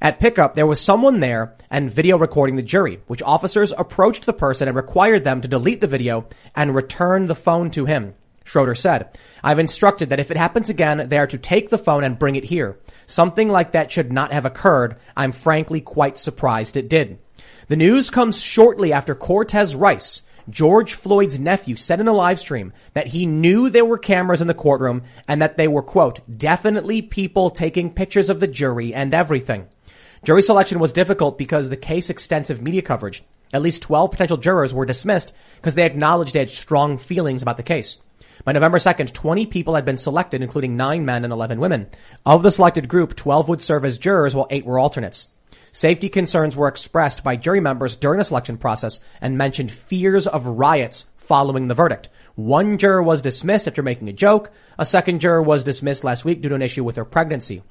at 0.00 0.18
pickup, 0.18 0.54
there 0.54 0.66
was 0.66 0.80
someone 0.80 1.20
there 1.20 1.54
and 1.70 1.90
video 1.90 2.16
recording 2.16 2.56
the 2.56 2.62
jury, 2.62 3.00
which 3.06 3.22
officers 3.22 3.74
approached 3.76 4.24
the 4.24 4.32
person 4.32 4.66
and 4.66 4.76
required 4.76 5.24
them 5.24 5.42
to 5.42 5.48
delete 5.48 5.80
the 5.80 5.86
video 5.86 6.26
and 6.56 6.74
return 6.74 7.26
the 7.26 7.34
phone 7.34 7.70
to 7.72 7.84
him. 7.84 8.14
Schroeder 8.44 8.74
said, 8.74 9.18
I've 9.44 9.58
instructed 9.58 10.08
that 10.08 10.18
if 10.18 10.30
it 10.30 10.36
happens 10.36 10.70
again, 10.70 11.08
they 11.08 11.18
are 11.18 11.26
to 11.26 11.38
take 11.38 11.68
the 11.68 11.78
phone 11.78 12.02
and 12.02 12.18
bring 12.18 12.36
it 12.36 12.44
here. 12.44 12.78
Something 13.06 13.48
like 13.48 13.72
that 13.72 13.92
should 13.92 14.10
not 14.10 14.32
have 14.32 14.46
occurred. 14.46 14.96
I'm 15.16 15.32
frankly 15.32 15.80
quite 15.80 16.16
surprised 16.16 16.76
it 16.76 16.88
did. 16.88 17.18
The 17.68 17.76
news 17.76 18.10
comes 18.10 18.42
shortly 18.42 18.92
after 18.92 19.14
Cortez 19.14 19.76
Rice, 19.76 20.22
George 20.48 20.94
Floyd's 20.94 21.38
nephew, 21.38 21.76
said 21.76 22.00
in 22.00 22.08
a 22.08 22.12
live 22.12 22.38
stream 22.38 22.72
that 22.94 23.08
he 23.08 23.26
knew 23.26 23.68
there 23.68 23.84
were 23.84 23.98
cameras 23.98 24.40
in 24.40 24.48
the 24.48 24.54
courtroom 24.54 25.02
and 25.28 25.42
that 25.42 25.56
they 25.56 25.68
were, 25.68 25.82
quote, 25.82 26.20
definitely 26.36 27.02
people 27.02 27.50
taking 27.50 27.92
pictures 27.92 28.30
of 28.30 28.40
the 28.40 28.48
jury 28.48 28.92
and 28.94 29.14
everything. 29.14 29.68
Jury 30.22 30.42
selection 30.42 30.78
was 30.78 30.92
difficult 30.92 31.38
because 31.38 31.68
the 31.68 31.78
case 31.78 32.10
extensive 32.10 32.60
media 32.60 32.82
coverage. 32.82 33.24
At 33.54 33.62
least 33.62 33.80
12 33.82 34.10
potential 34.10 34.36
jurors 34.36 34.74
were 34.74 34.84
dismissed 34.84 35.32
because 35.56 35.74
they 35.74 35.86
acknowledged 35.86 36.34
they 36.34 36.40
had 36.40 36.50
strong 36.50 36.98
feelings 36.98 37.40
about 37.42 37.56
the 37.56 37.62
case. 37.62 37.96
By 38.44 38.52
November 38.52 38.78
2nd, 38.78 39.14
20 39.14 39.46
people 39.46 39.74
had 39.74 39.86
been 39.86 39.96
selected, 39.96 40.42
including 40.42 40.76
9 40.76 41.04
men 41.06 41.24
and 41.24 41.32
11 41.32 41.58
women. 41.58 41.88
Of 42.26 42.42
the 42.42 42.50
selected 42.50 42.86
group, 42.86 43.16
12 43.16 43.48
would 43.48 43.62
serve 43.62 43.84
as 43.84 43.96
jurors 43.96 44.34
while 44.34 44.46
8 44.50 44.66
were 44.66 44.78
alternates. 44.78 45.28
Safety 45.72 46.10
concerns 46.10 46.54
were 46.54 46.68
expressed 46.68 47.24
by 47.24 47.36
jury 47.36 47.60
members 47.60 47.96
during 47.96 48.18
the 48.18 48.24
selection 48.24 48.58
process 48.58 49.00
and 49.22 49.38
mentioned 49.38 49.70
fears 49.70 50.26
of 50.26 50.44
riots 50.44 51.06
following 51.16 51.68
the 51.68 51.74
verdict. 51.74 52.10
One 52.34 52.76
juror 52.76 53.02
was 53.02 53.22
dismissed 53.22 53.68
after 53.68 53.82
making 53.82 54.08
a 54.08 54.12
joke. 54.12 54.50
A 54.78 54.84
second 54.84 55.20
juror 55.20 55.42
was 55.42 55.64
dismissed 55.64 56.04
last 56.04 56.24
week 56.24 56.42
due 56.42 56.50
to 56.50 56.54
an 56.54 56.62
issue 56.62 56.84
with 56.84 56.96
her 56.96 57.04
pregnancy. 57.04 57.62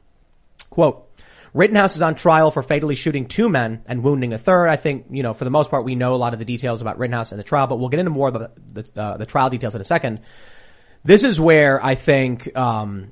Quote, 0.70 1.09
Rittenhouse 1.54 1.96
is 1.96 2.02
on 2.02 2.16
trial 2.16 2.52
for 2.52 2.62
fatally 2.62 2.96
shooting 2.96 3.28
two 3.28 3.50
men 3.50 3.82
and 3.88 4.04
wounding 4.04 4.34
a 4.34 4.38
third. 4.38 4.68
I 4.68 4.76
think, 4.76 5.08
you 5.10 5.24
know, 5.24 5.34
for 5.34 5.44
the 5.44 5.50
most 5.50 5.70
part, 5.70 5.84
we 5.84 5.96
know 5.96 6.14
a 6.14 6.16
lot 6.16 6.34
of 6.34 6.40
the 6.40 6.46
details 6.46 6.82
about 6.82 7.00
Rittenhouse 7.00 7.32
and 7.32 7.40
the 7.40 7.44
trial, 7.44 7.68
but 7.68 7.78
we'll 7.78 7.90
get 7.90 8.00
into 8.00 8.12
more 8.12 8.28
about 8.28 8.52
the, 8.74 9.02
uh, 9.02 9.18
the 9.18 9.26
trial 9.26 9.50
details 9.50 9.76
in 9.76 9.82
a 9.82 9.86
second. 9.86 10.22
This 11.04 11.24
is 11.24 11.40
where 11.40 11.84
I 11.84 11.96
think, 11.96 12.56
um, 12.58 13.12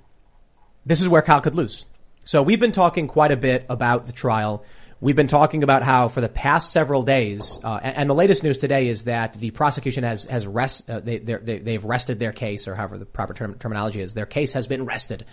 this 0.85 1.01
is 1.01 1.09
where 1.09 1.21
Kyle 1.21 1.41
could 1.41 1.55
lose. 1.55 1.85
So 2.23 2.43
we've 2.43 2.59
been 2.59 2.73
talking 2.73 3.07
quite 3.07 3.31
a 3.31 3.37
bit 3.37 3.65
about 3.69 4.05
the 4.05 4.13
trial. 4.13 4.65
We've 4.99 5.15
been 5.15 5.27
talking 5.27 5.63
about 5.63 5.83
how 5.83 6.07
for 6.07 6.21
the 6.21 6.29
past 6.29 6.71
several 6.71 7.03
days, 7.03 7.59
uh, 7.63 7.79
and, 7.81 7.97
and 7.97 8.09
the 8.09 8.15
latest 8.15 8.43
news 8.43 8.57
today 8.57 8.87
is 8.87 9.03
that 9.03 9.33
the 9.33 9.51
prosecution 9.51 10.03
has 10.03 10.23
has 10.25 10.47
rest 10.47 10.89
uh, 10.89 10.99
they, 10.99 11.19
they 11.19 11.59
they've 11.59 11.83
rested 11.85 12.17
their 12.17 12.31
case, 12.31 12.67
or 12.67 12.73
however 12.73 12.97
the 12.97 13.05
proper 13.05 13.35
term, 13.35 13.53
terminology 13.59 14.01
is. 14.01 14.15
Their 14.15 14.25
case 14.25 14.53
has 14.53 14.65
been 14.65 14.85
rested, 14.85 15.23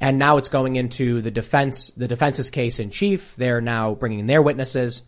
and 0.00 0.18
now 0.18 0.36
it's 0.36 0.48
going 0.48 0.76
into 0.76 1.20
the 1.22 1.30
defense 1.30 1.90
the 1.96 2.08
defense's 2.08 2.50
case 2.50 2.78
in 2.78 2.90
chief. 2.90 3.34
They're 3.36 3.60
now 3.60 3.94
bringing 3.94 4.20
in 4.20 4.26
their 4.26 4.42
witnesses. 4.42 5.02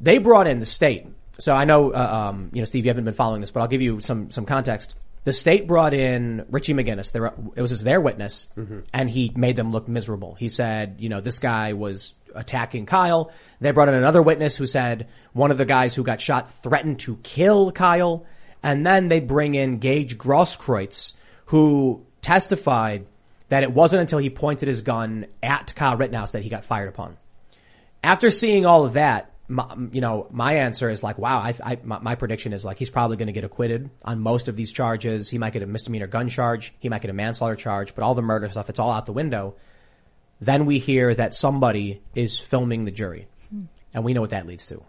They 0.00 0.18
brought 0.18 0.46
in 0.46 0.58
the 0.58 0.66
state. 0.66 1.06
So 1.38 1.54
I 1.54 1.64
know, 1.64 1.92
uh, 1.92 2.30
um, 2.30 2.50
you 2.52 2.60
know, 2.60 2.64
Steve, 2.64 2.84
you 2.84 2.90
haven't 2.90 3.04
been 3.04 3.14
following 3.14 3.40
this, 3.40 3.50
but 3.50 3.60
I'll 3.60 3.68
give 3.68 3.82
you 3.82 4.00
some 4.00 4.30
some 4.30 4.46
context. 4.46 4.94
The 5.24 5.32
state 5.32 5.66
brought 5.66 5.92
in 5.92 6.46
Richie 6.50 6.72
McGinniss. 6.72 7.10
Their, 7.10 7.34
it 7.56 7.60
was 7.60 7.82
their 7.82 8.00
witness, 8.00 8.46
and 8.92 9.10
he 9.10 9.32
made 9.34 9.56
them 9.56 9.72
look 9.72 9.88
miserable. 9.88 10.36
He 10.36 10.48
said, 10.48 10.96
you 11.00 11.08
know, 11.08 11.20
this 11.20 11.40
guy 11.40 11.72
was 11.72 12.14
attacking 12.36 12.86
Kyle. 12.86 13.32
They 13.60 13.72
brought 13.72 13.88
in 13.88 13.94
another 13.94 14.22
witness 14.22 14.56
who 14.56 14.66
said 14.66 15.08
one 15.32 15.50
of 15.50 15.58
the 15.58 15.64
guys 15.64 15.94
who 15.94 16.04
got 16.04 16.20
shot 16.20 16.52
threatened 16.62 17.00
to 17.00 17.16
kill 17.16 17.72
Kyle. 17.72 18.24
And 18.62 18.86
then 18.86 19.08
they 19.08 19.20
bring 19.20 19.54
in 19.54 19.78
Gage 19.78 20.16
Grosskreutz, 20.16 21.14
who 21.46 22.04
testified 22.20 23.06
that 23.48 23.62
it 23.62 23.72
wasn't 23.72 24.00
until 24.00 24.18
he 24.18 24.30
pointed 24.30 24.68
his 24.68 24.82
gun 24.82 25.26
at 25.42 25.74
Kyle 25.74 25.96
Rittenhouse 25.96 26.32
that 26.32 26.42
he 26.42 26.48
got 26.48 26.64
fired 26.64 26.88
upon 26.88 27.16
after 28.06 28.30
seeing 28.30 28.64
all 28.64 28.84
of 28.84 28.94
that, 28.94 29.32
my, 29.48 29.74
you 29.92 30.00
know, 30.00 30.28
my 30.30 30.54
answer 30.54 30.88
is 30.88 31.02
like, 31.02 31.18
wow, 31.18 31.38
I, 31.38 31.54
I 31.62 31.78
my, 31.82 31.98
my 31.98 32.14
prediction 32.14 32.52
is 32.52 32.64
like, 32.64 32.78
he's 32.78 32.90
probably 32.90 33.16
going 33.16 33.26
to 33.26 33.32
get 33.32 33.44
acquitted 33.44 33.90
on 34.04 34.20
most 34.20 34.48
of 34.48 34.56
these 34.56 34.72
charges. 34.72 35.28
He 35.28 35.38
might 35.38 35.52
get 35.52 35.62
a 35.62 35.66
misdemeanor 35.66 36.06
gun 36.06 36.28
charge. 36.28 36.72
He 36.78 36.88
might 36.88 37.02
get 37.02 37.10
a 37.10 37.14
manslaughter 37.14 37.56
charge, 37.56 37.94
but 37.94 38.04
all 38.04 38.14
the 38.14 38.22
murder 38.22 38.48
stuff, 38.48 38.70
it's 38.70 38.78
all 38.78 38.92
out 38.92 39.06
the 39.06 39.12
window. 39.12 39.56
Then 40.40 40.66
we 40.66 40.78
hear 40.78 41.14
that 41.14 41.34
somebody 41.34 42.00
is 42.14 42.38
filming 42.38 42.84
the 42.84 42.90
jury. 42.90 43.26
And 43.92 44.04
we 44.04 44.12
know 44.14 44.20
what 44.20 44.30
that 44.30 44.46
leads 44.46 44.66
to. 44.66 44.82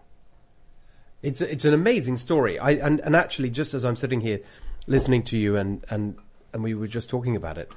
It's 1.22 1.40
it's 1.40 1.64
an 1.64 1.74
amazing 1.74 2.18
story. 2.18 2.58
I 2.58 2.72
and, 2.72 3.00
and 3.00 3.16
actually, 3.16 3.50
just 3.50 3.74
as 3.74 3.84
I'm 3.84 3.96
sitting 3.96 4.20
here 4.20 4.40
listening 4.86 5.24
to 5.24 5.38
you, 5.38 5.56
and 5.56 5.82
and 5.90 6.16
and 6.52 6.62
we 6.62 6.74
were 6.74 6.86
just 6.86 7.08
talking 7.08 7.34
about 7.34 7.58
it, 7.58 7.72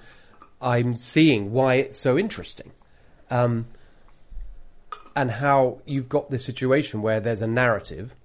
I'm 0.62 0.96
seeing 0.96 1.52
why 1.52 1.76
it's 1.76 2.00
so 2.00 2.18
interesting, 2.18 2.72
um, 3.30 3.68
and 5.16 5.32
how 5.32 5.82
you've 5.86 6.10
got 6.10 6.30
this 6.30 6.46
situation 6.46 7.02
where 7.02 7.20
there's 7.20 7.42
a 7.42 7.48
narrative, 7.48 8.16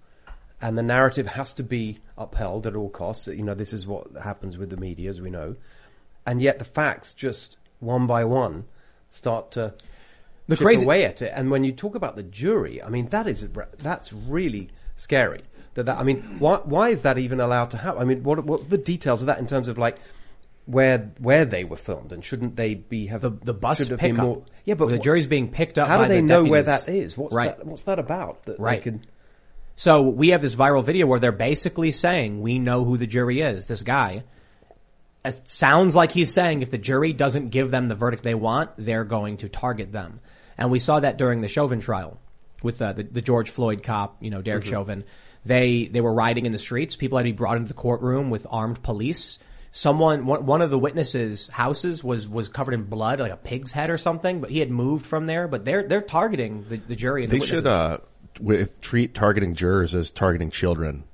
and 0.60 0.76
the 0.76 0.82
narrative 0.82 1.26
has 1.26 1.52
to 1.54 1.62
be 1.62 1.98
upheld 2.18 2.66
at 2.66 2.76
all 2.76 2.90
costs. 2.90 3.26
You 3.26 3.42
know, 3.42 3.54
this 3.54 3.72
is 3.72 3.86
what 3.86 4.08
happens 4.22 4.58
with 4.58 4.70
the 4.70 4.76
media, 4.76 5.08
as 5.10 5.20
we 5.20 5.30
know, 5.30 5.56
and 6.26 6.40
yet 6.42 6.58
the 6.58 6.64
facts 6.64 7.12
just 7.12 7.56
one 7.80 8.06
by 8.06 8.24
one 8.24 8.64
start 9.10 9.50
to 9.52 9.74
The 10.48 10.56
chip 10.56 10.62
crazy- 10.64 10.84
away 10.84 11.04
at 11.04 11.22
it. 11.22 11.32
And 11.34 11.50
when 11.50 11.64
you 11.64 11.72
talk 11.72 11.94
about 11.94 12.16
the 12.16 12.22
jury, 12.22 12.82
I 12.82 12.88
mean, 12.88 13.08
that 13.08 13.26
is 13.26 13.48
that's 13.78 14.12
really 14.12 14.70
scary. 14.94 15.42
That, 15.74 15.86
that 15.86 15.98
I 15.98 16.04
mean, 16.04 16.22
why 16.38 16.56
why 16.64 16.88
is 16.90 17.02
that 17.02 17.18
even 17.18 17.40
allowed 17.40 17.70
to 17.70 17.78
happen? 17.78 18.00
I 18.00 18.04
mean, 18.04 18.22
what 18.22 18.44
what 18.44 18.60
are 18.62 18.64
the 18.64 18.78
details 18.78 19.22
of 19.22 19.26
that 19.26 19.38
in 19.38 19.46
terms 19.46 19.68
of 19.68 19.78
like 19.78 19.96
where 20.66 21.12
where 21.20 21.44
they 21.44 21.64
were 21.64 21.76
filmed 21.76 22.12
and 22.12 22.24
shouldn't 22.24 22.56
they 22.56 22.74
be 22.74 23.06
have 23.06 23.20
The, 23.22 23.30
the 23.30 23.54
bus 23.54 23.78
should 23.78 23.88
have 23.88 24.00
been 24.00 24.16
more- 24.16 24.42
yeah, 24.64 24.74
but 24.74 24.88
the 24.88 24.98
jury's 24.98 25.26
being 25.28 25.50
picked 25.50 25.78
up 25.78 25.86
How 25.88 26.02
do 26.02 26.08
they 26.08 26.16
the 26.20 26.26
know 26.26 26.44
where 26.44 26.64
that 26.64 26.88
is? 26.88 27.16
What's 27.16 27.34
right. 27.34 27.56
that? 27.56 27.64
What's 27.66 27.84
that 27.84 27.98
about? 27.98 28.44
That 28.46 28.58
they 28.58 28.62
Right. 28.64 28.82
could- 28.82 29.06
So 29.76 30.02
we 30.02 30.30
have 30.30 30.42
this 30.42 30.54
viral 30.56 30.84
video 30.84 31.06
where 31.06 31.20
they're 31.20 31.30
basically 31.32 31.90
saying 31.92 32.40
we 32.40 32.58
know 32.58 32.84
who 32.84 32.96
the 32.96 33.06
jury 33.06 33.40
is, 33.42 33.66
this 33.66 33.82
guy. 33.82 34.24
it 35.24 35.40
sounds 35.44 35.94
like 35.94 36.12
he's 36.12 36.32
saying 36.32 36.62
if 36.62 36.70
the 36.70 36.78
jury 36.78 37.12
doesn't 37.12 37.50
give 37.50 37.70
them 37.70 37.88
the 37.88 37.94
verdict 37.96 38.22
they 38.22 38.34
want, 38.34 38.70
they're 38.78 39.04
going 39.04 39.36
to 39.38 39.48
target 39.48 39.90
them. 39.92 40.20
And 40.56 40.70
we 40.70 40.78
saw 40.78 41.00
that 41.00 41.18
during 41.18 41.40
the 41.42 41.48
Chauvin 41.48 41.80
trial 41.80 42.18
with 42.62 42.80
uh, 42.80 42.92
the, 42.92 43.02
the 43.02 43.20
George 43.20 43.50
Floyd 43.50 43.82
cop, 43.82 44.16
you 44.22 44.30
know, 44.30 44.40
Derek 44.40 44.64
Chauvin. 44.64 45.04
They, 45.44 45.86
they 45.86 46.00
were 46.00 46.12
rioting 46.14 46.46
in 46.46 46.52
the 46.52 46.58
streets. 46.58 46.96
People 46.96 47.18
had 47.18 47.24
to 47.24 47.28
be 47.32 47.36
brought 47.36 47.56
into 47.56 47.68
the 47.68 47.74
courtroom 47.74 48.30
with 48.30 48.46
armed 48.50 48.82
police. 48.82 49.38
Someone, 49.76 50.24
one, 50.24 50.62
of 50.62 50.70
the 50.70 50.78
witnesses' 50.78 51.48
houses 51.48 52.02
was, 52.02 52.26
was 52.26 52.48
covered 52.48 52.72
in 52.72 52.84
blood, 52.84 53.20
like 53.20 53.30
a 53.30 53.36
pig's 53.36 53.72
head 53.72 53.90
or 53.90 53.98
something, 53.98 54.40
but 54.40 54.48
he 54.48 54.60
had 54.60 54.70
moved 54.70 55.04
from 55.04 55.26
there. 55.26 55.46
But 55.48 55.66
they're, 55.66 55.82
they're 55.82 56.00
targeting 56.00 56.64
the, 56.66 56.78
the 56.78 56.96
jury 56.96 57.24
and 57.24 57.30
They 57.30 57.40
the 57.40 57.46
should 57.46 57.66
uh, 57.66 57.98
with, 58.40 58.80
treat 58.80 59.14
targeting 59.14 59.54
jurors 59.54 59.94
as 59.94 60.08
targeting 60.08 60.50
children 60.50 61.04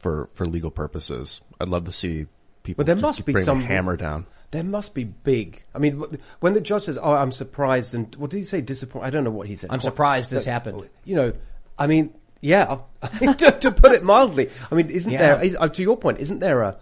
for 0.00 0.28
for 0.34 0.44
legal 0.44 0.72
purposes. 0.72 1.40
I'd 1.60 1.68
love 1.68 1.84
to 1.84 1.92
see 1.92 2.26
people. 2.64 2.80
But 2.80 2.86
there 2.86 2.96
just 2.96 3.20
must 3.20 3.26
be 3.26 3.34
some 3.42 3.62
hammer 3.62 3.96
down. 3.96 4.26
There 4.50 4.64
must 4.64 4.92
be 4.92 5.04
big. 5.04 5.62
I 5.72 5.78
mean, 5.78 6.02
when 6.40 6.54
the 6.54 6.60
judge 6.60 6.86
says, 6.86 6.98
"Oh, 7.00 7.12
I'm 7.12 7.30
surprised," 7.30 7.94
and 7.94 8.12
what 8.16 8.30
did 8.30 8.38
he 8.38 8.42
say? 8.42 8.60
Disappointed. 8.60 9.06
I 9.06 9.10
don't 9.10 9.22
know 9.22 9.30
what 9.30 9.46
he 9.46 9.54
said. 9.54 9.70
I'm 9.70 9.78
surprised 9.78 10.30
this 10.30 10.46
happened. 10.46 10.88
You 11.04 11.14
know, 11.14 11.32
I 11.78 11.86
mean, 11.86 12.12
yeah. 12.40 12.80
to, 13.20 13.52
to 13.60 13.70
put 13.70 13.92
it 13.92 14.02
mildly, 14.02 14.50
I 14.70 14.74
mean, 14.74 14.90
isn't 14.90 15.12
Yeah. 15.12 15.36
there? 15.36 15.44
Is, 15.44 15.56
uh, 15.58 15.68
to 15.68 15.82
your 15.82 15.96
point, 15.96 16.18
isn't 16.18 16.40
there 16.40 16.62
a? 16.62 16.76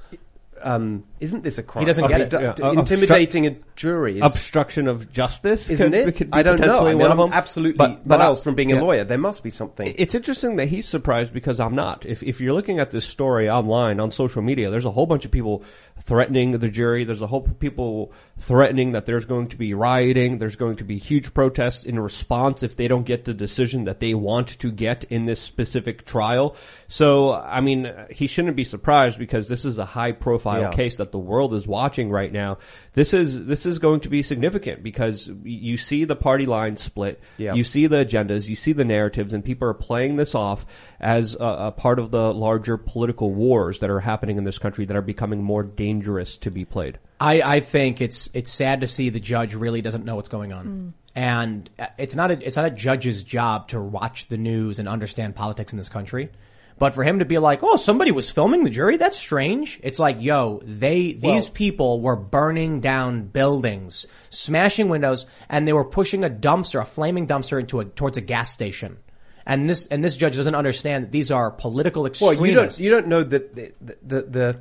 Um, 0.63 1.05
isn't 1.21 1.43
this 1.45 1.59
a 1.59 1.63
crime? 1.63 1.83
He 1.83 1.87
doesn't 1.87 2.07
get 2.09 2.21
it. 2.21 2.33
Yeah. 2.33 2.55
Uh, 2.63 2.73
intimidating 2.73 3.47
a 3.47 3.57
jury 3.77 4.17
is, 4.19 4.23
Obstruction 4.23 4.87
of 4.89 5.13
justice, 5.13 5.69
isn't 5.71 5.91
could- 5.93 6.09
it? 6.09 6.17
could 6.17 6.29
I 6.33 6.43
don't 6.43 6.61
know. 6.61 6.87
I 6.87 6.95
mean, 6.95 7.07
I'm 7.07 7.21
absolutely 7.33 7.77
But- 7.77 8.07
but 8.07 8.19
miles 8.19 8.41
I- 8.41 8.43
from 8.43 8.55
being 8.55 8.71
yeah. 8.71 8.81
a 8.81 8.83
lawyer. 8.83 9.05
There 9.05 9.19
must 9.19 9.43
be 9.43 9.51
something. 9.51 9.95
It's 9.97 10.15
interesting 10.15 10.57
that 10.57 10.67
he's 10.69 10.89
surprised 10.89 11.33
because 11.33 11.59
I'm 11.61 11.75
not. 11.75 12.05
If 12.07 12.23
if 12.23 12.41
you're 12.41 12.53
looking 12.55 12.79
at 12.81 12.91
this 12.91 13.05
story 13.05 13.49
online 13.51 14.01
on 14.01 14.11
social 14.13 14.43
media, 14.43 14.71
there's 14.71 14.85
a 14.85 14.91
whole 14.91 15.07
bunch 15.07 15.25
of 15.25 15.31
people 15.31 15.63
threatening 16.01 16.53
the 16.53 16.69
jury. 16.69 17.05
There's 17.05 17.23
a 17.23 17.27
whole 17.27 17.43
people 17.43 18.13
threatening 18.39 18.93
that 18.93 19.07
there's 19.07 19.25
going 19.25 19.49
to 19.49 19.57
be 19.57 19.75
rioting. 19.75 20.39
There's 20.39 20.57
going 20.57 20.77
to 20.77 20.85
be 20.85 20.99
huge 20.99 21.35
protests 21.35 21.85
in 21.85 21.99
response 21.99 22.63
if 22.63 22.77
they 22.77 22.87
don't 22.89 23.05
get 23.05 23.25
the 23.25 23.35
decision 23.35 23.85
that 23.85 23.99
they 24.01 24.15
want 24.15 24.59
to 24.61 24.71
get 24.71 25.05
in 25.05 25.27
this 25.27 25.41
specific 25.41 26.05
trial. 26.07 26.55
So, 26.87 27.35
I 27.35 27.61
mean, 27.61 27.93
he 28.11 28.27
shouldn't 28.27 28.57
be 28.57 28.65
surprised 28.65 29.19
because 29.19 29.49
this 29.49 29.65
is 29.65 29.79
a 29.79 29.85
high 29.85 30.13
profile 30.13 30.48
Yeah. 30.57 30.71
case 30.73 30.97
that 30.97 31.13
the 31.13 31.19
world 31.19 31.55
is 31.55 31.67
watching 31.67 32.11
right 32.11 32.33
now. 32.33 32.59
This 32.95 33.13
is 33.13 33.47
this 33.47 33.67
is 33.67 33.79
going 33.79 34.01
to 34.01 34.09
be 34.09 34.23
significant 34.23 34.83
because 34.83 35.31
you 35.43 35.77
see 35.77 36.05
the 36.05 36.17
party 36.17 36.47
line 36.47 36.77
split. 36.77 37.21
Yeah. 37.37 37.55
You 37.55 37.65
see 37.65 37.87
the 37.87 38.05
agendas, 38.05 38.49
you 38.49 38.57
see 38.57 38.73
the 38.73 38.85
narratives, 38.85 39.33
and 39.33 39.45
people 39.45 39.69
are 39.69 39.75
playing 39.75 40.17
this 40.17 40.35
off 40.35 40.67
as 41.01 41.35
a, 41.35 41.45
a 41.45 41.73
part 41.73 41.99
of 41.99 42.11
the 42.11 42.33
larger 42.33 42.77
political 42.77 43.33
wars 43.33 43.81
that 43.81 43.91
are 43.91 44.01
happening 44.01 44.39
in 44.39 44.45
this 44.45 44.59
country 44.59 44.85
that 44.87 44.97
are 44.97 45.03
becoming 45.03 45.43
more 45.43 45.63
dangerous 45.63 46.37
to 46.39 46.51
be 46.51 46.65
played. 46.65 46.99
I, 47.21 47.43
I 47.43 47.61
think 47.61 48.01
it's 48.01 48.29
it's 48.33 48.51
sad 48.53 48.81
to 48.83 48.87
see 48.87 49.11
the 49.11 49.21
judge 49.21 49.55
really 49.55 49.83
doesn't 49.83 50.05
know 50.05 50.17
what's 50.17 50.29
going 50.29 50.53
on, 50.53 50.95
and 51.15 51.69
uh, 51.79 51.87
it's 51.99 52.15
not 52.15 52.31
a 52.31 52.47
it's 52.47 52.57
not 52.57 52.67
a 52.67 52.71
judge's 52.71 53.23
job 53.23 53.69
to 53.69 53.81
watch 53.81 54.29
the 54.29 54.39
news 54.39 54.79
and 54.79 54.89
understand 54.89 55.35
politics 55.35 55.73
in 55.73 55.79
this 55.79 55.89
country. 55.89 56.31
But 56.79 56.95
for 56.95 57.03
him 57.03 57.19
to 57.19 57.25
be 57.25 57.39
like, 57.39 57.63
oh, 57.63 57.77
somebody 57.77 58.13
was 58.13 58.31
filming 58.31 58.63
the 58.63 58.71
jury, 58.71 58.97
that's 58.97 59.19
strange. 59.19 59.81
It's 59.83 59.99
like, 59.99 60.23
yo, 60.23 60.61
they 60.65 61.13
these 61.13 61.49
people 61.49 62.01
were 62.01 62.15
burning 62.17 62.81
down 62.81 63.25
buildings, 63.25 64.07
smashing 64.31 64.89
windows, 64.89 65.27
and 65.49 65.67
they 65.67 65.73
were 65.73 65.85
pushing 65.85 66.25
a 66.25 66.31
dumpster, 66.31 66.81
a 66.81 66.85
flaming 66.85 67.27
dumpster, 67.27 67.59
into 67.59 67.81
a 67.81 67.85
towards 67.85 68.17
a 68.17 68.21
gas 68.21 68.53
station. 68.53 68.99
And 69.45 69.69
this 69.69 69.87
and 69.87 70.05
this 70.05 70.17
judge 70.17 70.37
doesn't 70.37 70.55
understand 70.55 71.05
that 71.07 71.13
these 71.13 71.31
are 71.33 71.51
political 71.51 72.03
Well, 72.03 72.11
extremists. 72.11 72.41
you 72.49 72.55
don't 72.55 72.81
you 72.81 72.91
don't 72.91 73.07
know 73.09 73.23
that 73.25 73.55
the, 73.55 73.73
the 73.81 74.23
the 74.23 74.61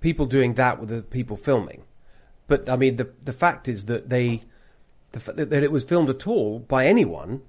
people 0.00 0.26
doing 0.26 0.54
that 0.54 0.78
were 0.78 0.86
the 0.86 1.02
people 1.02 1.36
filming, 1.36 1.82
but 2.46 2.68
I 2.68 2.76
mean 2.76 2.96
the 2.96 3.10
the 3.24 3.32
fact 3.32 3.66
is 3.68 3.86
that 3.86 4.08
they 4.08 4.44
the 5.12 5.20
fact 5.20 5.38
that 5.38 5.62
it 5.62 5.72
was 5.72 5.82
filmed 5.82 6.10
at 6.10 6.26
all 6.26 6.60
by 6.60 6.86
anyone 6.86 7.42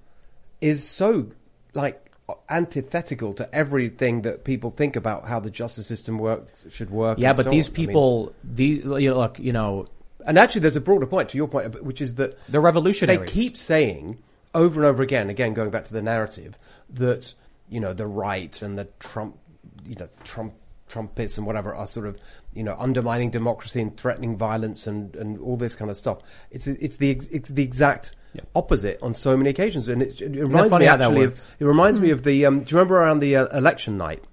is 0.62 0.88
so 0.88 1.28
like 1.74 2.09
antithetical 2.50 3.34
to 3.34 3.56
everything 3.56 4.24
that 4.24 4.44
people 4.44 4.72
think 4.72 4.96
about 4.96 5.28
how 5.28 5.40
the 5.40 5.50
justice 5.50 5.88
system 5.88 6.18
works 6.18 6.66
should 6.70 6.90
work. 6.90 7.20
Yeah, 7.20 7.34
but 7.34 7.44
so 7.46 7.50
these 7.50 7.68
on. 7.68 7.74
I 7.74 7.78
mean- 7.78 7.88
people, 7.88 8.34
these 8.44 8.84
you 8.84 9.10
know, 9.10 9.18
look, 9.18 9.40
you 9.40 9.54
know, 9.54 9.88
and 10.26 10.38
actually, 10.38 10.62
there's 10.62 10.76
a 10.76 10.82
broader 10.82 11.06
point 11.06 11.30
to 11.30 11.38
your 11.38 11.48
point, 11.48 11.84
which 11.84 12.02
is 12.02 12.16
that 12.16 12.38
They're 12.50 12.62
revolutionaries. 12.62 13.20
They 13.22 13.26
keep 13.26 13.58
saying 13.58 14.20
over 14.54 14.82
and 14.82 14.86
over 14.88 15.02
again, 15.02 15.30
again 15.30 15.54
going 15.54 15.70
back 15.70 15.86
to 15.86 15.94
the 15.94 16.02
narrative, 16.02 16.58
that 16.92 17.34
you 17.70 17.80
know 17.80 17.94
the 17.94 18.08
right 18.08 18.62
and 18.62 18.78
the 18.78 18.86
Trump, 19.00 19.38
you 19.86 19.96
know 19.96 20.10
Trump 20.24 20.54
trumpets 20.90 21.38
and 21.38 21.48
whatever 21.48 21.74
are 21.74 21.88
sort 21.88 22.08
of 22.08 22.18
you 22.54 22.64
know 22.64 22.76
undermining 22.78 23.30
democracy 23.30 23.80
and 23.80 23.96
threatening 23.96 24.38
violence 24.38 24.88
and, 24.88 25.16
and 25.16 25.40
all 25.40 25.56
this 25.56 25.76
kind 25.76 25.90
of 25.90 25.96
stuff. 25.96 26.20
It's 26.52 26.68
it's 26.68 26.98
the 26.98 27.12
it's 27.12 27.50
the 27.50 27.64
exact 27.64 28.16
opposite 28.56 29.00
on 29.02 29.14
so 29.14 29.38
many 29.38 29.50
occasions, 29.50 29.88
and 29.88 30.02
it, 30.02 30.22
it 30.22 30.30
reminds 30.30 30.76
me 30.76 30.88
actually 30.88 31.24
of 31.24 31.34
it 31.60 31.66
reminds 31.66 32.00
me 32.00 32.12
of 32.12 32.24
the. 32.24 32.46
Um, 32.46 32.64
do 32.64 32.72
you 32.72 32.78
remember 32.78 32.98
around 32.98 33.20
the 33.20 33.38
uh, 33.38 33.58
election 33.58 33.98
night 33.98 34.24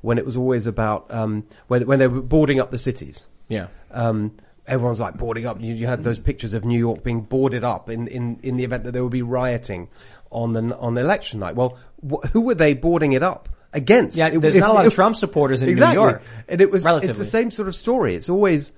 when 0.00 0.18
it 0.18 0.26
was 0.26 0.36
always 0.36 0.66
about 0.66 1.06
um, 1.12 1.46
when 1.68 1.86
when 1.86 1.98
they 1.98 2.08
were 2.08 2.22
boarding 2.22 2.60
up 2.60 2.70
the 2.70 2.78
cities? 2.78 3.22
yeah. 3.48 3.68
um, 3.92 4.36
everyone's 4.66 5.00
like 5.00 5.16
boarding 5.16 5.46
up. 5.46 5.60
You, 5.60 5.74
you 5.74 5.86
had 5.86 6.02
those 6.02 6.18
pictures 6.18 6.54
of 6.54 6.64
New 6.64 6.78
York 6.78 7.02
being 7.02 7.20
boarded 7.22 7.64
up 7.64 7.88
in, 7.88 8.08
in, 8.08 8.40
in 8.42 8.56
the 8.56 8.64
event 8.64 8.84
that 8.84 8.92
there 8.92 9.02
would 9.02 9.12
be 9.12 9.22
rioting 9.22 9.88
on 10.30 10.52
the 10.52 10.76
on 10.76 10.98
election 10.98 11.40
night. 11.40 11.54
Well, 11.54 11.78
wh- 12.08 12.26
who 12.28 12.40
were 12.40 12.54
they 12.54 12.74
boarding 12.74 13.12
it 13.12 13.22
up 13.22 13.48
against? 13.72 14.16
Yeah, 14.16 14.30
there's 14.30 14.54
it- 14.54 14.60
not 14.60 14.70
a 14.70 14.74
lot 14.74 14.86
of 14.86 14.94
Trump 14.94 15.16
supporters 15.16 15.62
in 15.62 15.74
New. 15.74 15.92
York. 15.92 16.22
and 16.48 16.60
it 16.60 16.70
was 16.70 16.84
it's 16.86 17.18
the 17.18 17.24
same 17.24 17.50
sort 17.50 17.68
of 17.68 17.74
story. 17.74 18.14
It's 18.14 18.28
always 18.28 18.72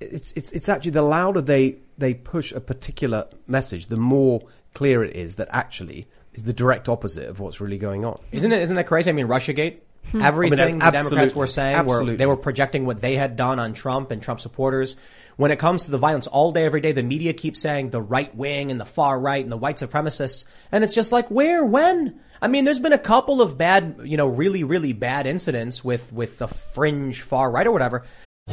it's 0.00 0.32
it's 0.32 0.52
it's 0.52 0.68
actually 0.68 0.92
the 0.92 1.02
louder 1.02 1.40
they 1.40 1.76
they 1.96 2.14
push 2.14 2.52
a 2.52 2.60
particular 2.60 3.26
message, 3.46 3.86
the 3.86 3.96
more 3.96 4.42
clear 4.74 5.02
it 5.02 5.16
is 5.16 5.36
that 5.36 5.48
actually 5.50 6.06
is 6.34 6.44
the 6.44 6.52
direct 6.52 6.88
opposite 6.88 7.28
of 7.28 7.40
what's 7.40 7.60
really 7.60 7.78
going 7.78 8.04
on. 8.04 8.20
Isn't 8.30 8.52
it? 8.52 8.62
Isn't 8.62 8.76
that 8.76 8.86
crazy? 8.86 9.10
I 9.10 9.12
mean, 9.12 9.26
RussiaGate. 9.26 9.78
Hmm. 10.12 10.22
Everything 10.22 10.60
I 10.60 10.66
mean, 10.66 10.78
the 10.78 10.90
Democrats 10.90 11.34
were 11.34 11.46
saying 11.46 11.84
were 11.84 12.16
they 12.16 12.26
were 12.26 12.36
projecting 12.36 12.86
what 12.86 13.00
they 13.00 13.16
had 13.16 13.36
done 13.36 13.58
on 13.58 13.74
Trump 13.74 14.10
and 14.10 14.22
Trump 14.22 14.40
supporters. 14.40 14.96
When 15.36 15.50
it 15.50 15.58
comes 15.58 15.84
to 15.84 15.90
the 15.90 15.98
violence, 15.98 16.26
all 16.26 16.50
day, 16.50 16.64
every 16.64 16.80
day, 16.80 16.92
the 16.92 17.02
media 17.02 17.32
keeps 17.32 17.60
saying 17.60 17.90
the 17.90 18.02
right 18.02 18.34
wing 18.34 18.70
and 18.72 18.80
the 18.80 18.84
far 18.84 19.18
right 19.18 19.42
and 19.42 19.52
the 19.52 19.56
white 19.56 19.76
supremacists, 19.76 20.44
and 20.72 20.82
it's 20.82 20.94
just 20.94 21.12
like 21.12 21.30
where, 21.30 21.64
when? 21.64 22.18
I 22.42 22.48
mean, 22.48 22.64
there's 22.64 22.80
been 22.80 22.92
a 22.92 22.98
couple 22.98 23.42
of 23.42 23.56
bad, 23.58 24.00
you 24.04 24.16
know, 24.16 24.26
really, 24.26 24.64
really 24.64 24.92
bad 24.92 25.26
incidents 25.26 25.84
with 25.84 26.12
with 26.12 26.38
the 26.38 26.48
fringe 26.48 27.22
far 27.22 27.50
right 27.50 27.66
or 27.66 27.72
whatever. 27.72 28.04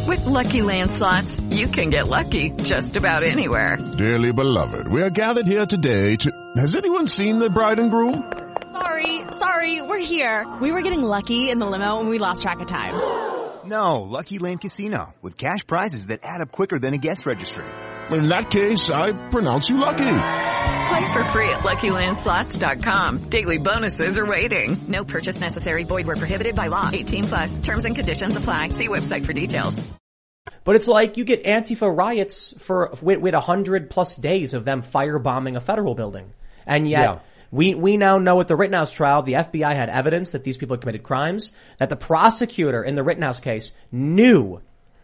With 0.07 0.25
Lucky 0.25 0.61
Land 0.61 0.91
slots, 0.91 1.39
you 1.49 1.67
can 1.67 1.89
get 1.89 2.07
lucky 2.07 2.51
just 2.51 2.95
about 2.95 3.23
anywhere. 3.23 3.77
Dearly 3.97 4.31
beloved, 4.31 4.87
we 4.87 5.01
are 5.01 5.09
gathered 5.09 5.47
here 5.47 5.65
today 5.65 6.17
to. 6.17 6.31
Has 6.57 6.75
anyone 6.75 7.07
seen 7.07 7.39
the 7.39 7.49
bride 7.49 7.79
and 7.79 7.89
groom? 7.89 8.44
Sorry, 8.71 9.21
sorry, 9.37 9.81
we're 9.81 9.99
here. 9.99 10.45
We 10.61 10.71
were 10.71 10.81
getting 10.81 11.03
lucky 11.03 11.49
in 11.49 11.59
the 11.59 11.65
limo 11.65 11.99
and 11.99 12.09
we 12.09 12.19
lost 12.19 12.41
track 12.41 12.59
of 12.59 12.67
time. 12.67 12.93
No, 13.65 14.03
Lucky 14.03 14.37
Land 14.37 14.61
Casino 14.61 15.15
with 15.23 15.39
cash 15.39 15.65
prizes 15.65 16.05
that 16.07 16.19
add 16.21 16.39
up 16.39 16.51
quicker 16.51 16.77
than 16.77 16.93
a 16.93 16.99
guest 16.99 17.25
registry. 17.25 17.65
In 18.11 18.27
that 18.29 18.51
case, 18.51 18.91
I 18.91 19.11
pronounce 19.31 19.69
you 19.69 19.77
lucky. 19.79 20.03
Play 20.05 21.13
for 21.13 21.23
free 21.33 21.49
at 21.49 21.63
LuckyLandSlots.com. 21.63 23.29
Daily 23.29 23.57
bonuses 23.57 24.19
are 24.19 24.25
waiting. 24.27 24.77
No 24.87 25.03
purchase 25.03 25.39
necessary. 25.39 25.83
Void 25.83 26.05
where 26.05 26.15
prohibited 26.15 26.53
by 26.55 26.67
law. 26.67 26.91
18 26.93 27.23
plus. 27.23 27.57
Terms 27.57 27.85
and 27.85 27.95
conditions 27.95 28.37
apply. 28.37 28.69
See 28.69 28.87
website 28.87 29.25
for 29.25 29.33
details. 29.33 29.81
But 30.63 30.75
it's 30.75 30.87
like 30.87 31.17
you 31.17 31.23
get 31.23 31.43
Antifa 31.43 31.89
riots 31.91 32.53
for 32.59 32.93
with, 33.01 33.17
with 33.19 33.33
a 33.33 33.39
hundred 33.39 33.89
plus 33.89 34.15
days 34.15 34.53
of 34.53 34.63
them 34.65 34.83
firebombing 34.83 35.55
a 35.55 35.59
federal 35.59 35.95
building, 35.95 36.31
and 36.67 36.87
yet 36.87 37.01
Yeah. 37.01 37.19
We 37.55 37.73
we 37.73 37.95
now 37.95 38.17
know 38.17 38.41
at 38.41 38.49
the 38.49 38.55
Rittenhouse 38.55 38.91
trial, 38.91 39.21
the 39.21 39.33
FBI 39.33 39.73
had 39.73 39.89
evidence 39.89 40.33
that 40.33 40.43
these 40.43 40.57
people 40.57 40.75
had 40.75 40.81
committed 40.81 41.03
crimes. 41.03 41.53
That 41.79 41.89
the 41.89 41.95
prosecutor 41.95 42.83
in 42.83 42.95
the 42.95 43.03
Rittenhouse 43.03 43.39
case 43.39 43.71
knew 43.93 44.61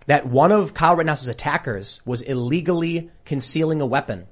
that 0.08 0.28
one 0.28 0.52
of 0.52 0.74
Kyle 0.74 0.96
Rittenhouse's 0.96 1.30
attackers 1.30 2.02
was 2.06 2.22
illegally 2.22 3.10
concealing 3.24 3.80
a 3.80 3.86
weapon, 3.86 4.28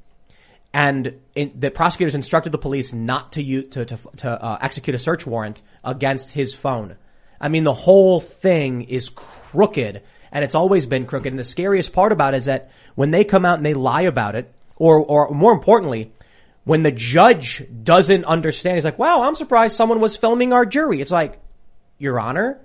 and 0.74 1.20
in, 1.34 1.54
the 1.58 1.72
prosecutors 1.72 2.14
instructed 2.14 2.52
the 2.52 2.58
police 2.58 2.92
not 2.92 3.32
to 3.34 3.42
use, 3.42 3.70
to 3.70 3.86
to, 3.86 3.98
to 4.18 4.30
uh, 4.30 4.58
execute 4.60 4.96
a 4.96 5.00
search 5.00 5.26
warrant 5.26 5.62
against 5.86 6.32
his 6.32 6.54
phone. 6.54 6.98
I 7.40 7.48
mean, 7.48 7.64
the 7.64 7.74
whole 7.74 8.20
thing 8.20 8.82
is 8.82 9.08
crooked, 9.08 10.02
and 10.34 10.44
it's 10.44 10.56
always 10.56 10.86
been 10.86 11.06
crooked. 11.06 11.32
And 11.32 11.40
the 11.40 11.46
scariest 11.46 11.94
part 11.94 12.12
about 12.12 12.34
it 12.34 12.38
is 12.38 12.46
that 12.46 12.70
when 12.96 13.12
they 13.12 13.24
come 13.24 13.46
out 13.46 13.60
and 13.60 13.66
they 13.66 13.74
lie 13.74 14.02
about 14.02 14.36
it, 14.36 14.54
or 14.76 15.00
or 15.00 15.30
more 15.34 15.54
importantly, 15.54 16.12
when 16.70 16.84
the 16.84 16.92
judge 16.92 17.66
doesn't 17.82 18.26
understand, 18.26 18.76
he's 18.76 18.86
like, 18.86 19.00
"Wow, 19.00 19.24
I'm 19.24 19.34
surprised 19.34 19.76
someone 19.76 20.00
was 20.00 20.16
filming 20.16 20.54
our 20.54 20.68
jury." 20.68 21.02
It's 21.02 21.10
like, 21.10 21.40
Your 21.98 22.20
Honor, 22.20 22.60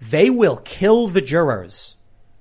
they 0.00 0.30
will 0.30 0.56
kill 0.56 1.06
the 1.06 1.20
jurors 1.20 1.96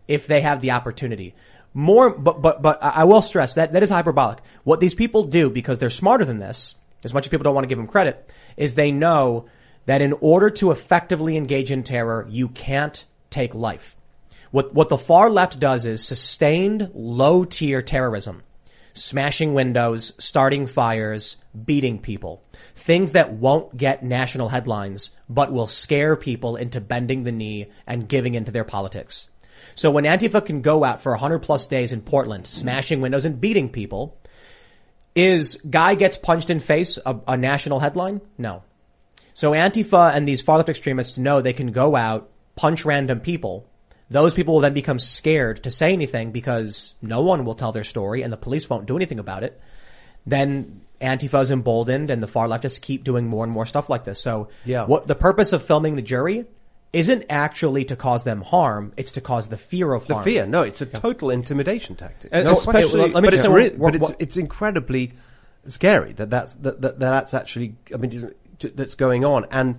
if 0.07 0.25
they 0.25 0.41
have 0.41 0.61
the 0.61 0.71
opportunity. 0.71 1.35
More, 1.75 2.09
but, 2.09 2.41
but, 2.41 2.63
but 2.63 2.81
I 2.81 3.03
will 3.03 3.21
stress 3.21 3.53
that 3.53 3.73
that 3.73 3.83
is 3.83 3.91
hyperbolic. 3.91 4.39
What 4.63 4.79
these 4.79 4.95
people 4.95 5.25
do, 5.25 5.51
because 5.51 5.77
they're 5.77 5.91
smarter 5.91 6.25
than 6.25 6.39
this, 6.39 6.73
as 7.03 7.13
much 7.13 7.27
as 7.27 7.29
people 7.29 7.43
don't 7.43 7.53
want 7.53 7.65
to 7.65 7.69
give 7.69 7.77
them 7.77 7.85
credit, 7.85 8.27
is 8.57 8.73
they 8.73 8.91
know 8.91 9.45
that 9.85 10.01
in 10.01 10.13
order 10.13 10.49
to 10.49 10.71
effectively 10.71 11.37
engage 11.37 11.69
in 11.69 11.83
terror, 11.83 12.25
you 12.31 12.47
can't 12.47 13.05
take 13.29 13.53
life. 13.53 13.95
What, 14.49 14.73
what 14.73 14.89
the 14.89 14.97
far 14.97 15.29
left 15.29 15.59
does 15.59 15.85
is 15.85 16.03
sustained 16.03 16.89
low 16.95 17.45
tier 17.45 17.83
terrorism. 17.83 18.41
Smashing 18.99 19.53
windows, 19.53 20.13
starting 20.17 20.67
fires, 20.67 21.37
beating 21.65 21.99
people. 21.99 22.43
Things 22.75 23.13
that 23.13 23.31
won't 23.31 23.75
get 23.77 24.03
national 24.03 24.49
headlines, 24.49 25.11
but 25.29 25.51
will 25.51 25.67
scare 25.67 26.15
people 26.15 26.55
into 26.55 26.81
bending 26.81 27.23
the 27.23 27.31
knee 27.31 27.67
and 27.87 28.09
giving 28.09 28.33
into 28.35 28.51
their 28.51 28.63
politics. 28.63 29.29
So 29.75 29.91
when 29.91 30.03
Antifa 30.03 30.45
can 30.45 30.61
go 30.61 30.83
out 30.83 31.01
for 31.01 31.13
100 31.13 31.39
plus 31.39 31.65
days 31.65 31.91
in 31.91 32.01
Portland, 32.01 32.47
smashing 32.47 33.01
windows 33.01 33.25
and 33.25 33.39
beating 33.39 33.69
people, 33.69 34.17
is 35.15 35.55
guy 35.69 35.95
gets 35.95 36.17
punched 36.17 36.49
in 36.49 36.59
face 36.59 36.99
a, 37.05 37.19
a 37.27 37.37
national 37.37 37.79
headline? 37.79 38.21
No. 38.37 38.63
So 39.33 39.51
Antifa 39.51 40.13
and 40.13 40.27
these 40.27 40.41
far 40.41 40.57
left 40.57 40.69
extremists 40.69 41.17
know 41.17 41.41
they 41.41 41.53
can 41.53 41.71
go 41.71 41.95
out, 41.95 42.29
punch 42.55 42.83
random 42.83 43.21
people. 43.21 43.69
Those 44.09 44.33
people 44.33 44.55
will 44.55 44.61
then 44.61 44.73
become 44.73 44.97
scared 44.99 45.63
to 45.63 45.71
say 45.71 45.93
anything 45.93 46.31
because 46.31 46.95
no 47.01 47.21
one 47.21 47.45
will 47.45 47.53
tell 47.53 47.71
their 47.71 47.83
story 47.83 48.23
and 48.23 48.33
the 48.33 48.37
police 48.37 48.69
won't 48.69 48.85
do 48.87 48.95
anything 48.95 49.19
about 49.19 49.43
it. 49.43 49.59
Then 50.25 50.81
Antifa 50.99 51.41
is 51.43 51.51
emboldened 51.51 52.09
and 52.09 52.21
the 52.21 52.27
far 52.27 52.47
leftists 52.47 52.81
keep 52.81 53.03
doing 53.03 53.27
more 53.27 53.43
and 53.43 53.53
more 53.53 53.65
stuff 53.65 53.89
like 53.89 54.03
this. 54.05 54.19
So 54.19 54.49
Yeah. 54.65 54.85
what 54.85 55.07
the 55.07 55.15
purpose 55.15 55.53
of 55.53 55.63
filming 55.63 55.95
the 55.95 56.01
jury 56.01 56.45
isn't 56.91 57.25
actually 57.29 57.85
to 57.85 57.95
cause 57.95 58.23
them 58.23 58.41
harm. 58.41 58.93
It's 58.97 59.11
to 59.11 59.21
cause 59.21 59.47
the 59.49 59.57
fear 59.57 59.93
of 59.93 60.07
The 60.07 60.15
harm. 60.15 60.23
fear. 60.23 60.45
No, 60.47 60.63
it's 60.63 60.81
a 60.81 60.87
total 60.87 61.29
intimidation 61.29 61.95
tactic. 61.95 62.31
No, 62.31 62.39
especially- 62.39 62.81
especially, 62.81 62.99
let 62.99 63.07
me 63.07 63.27
but 63.27 63.31
just 63.31 63.33
it's, 63.35 63.43
say 63.43 63.49
re- 63.53 63.69
but 63.69 63.95
it's, 63.95 64.01
what- 64.01 64.15
it's 64.19 64.37
incredibly 64.37 65.13
scary 65.67 66.13
that 66.13 66.31
that's 66.31 66.55
that, 66.55 66.81
that, 66.81 66.99
that's 66.99 67.35
actually. 67.35 67.75
I 67.93 67.97
mean, 67.97 68.33
that's 68.73 68.95
going 68.95 69.23
on, 69.23 69.45
and 69.51 69.77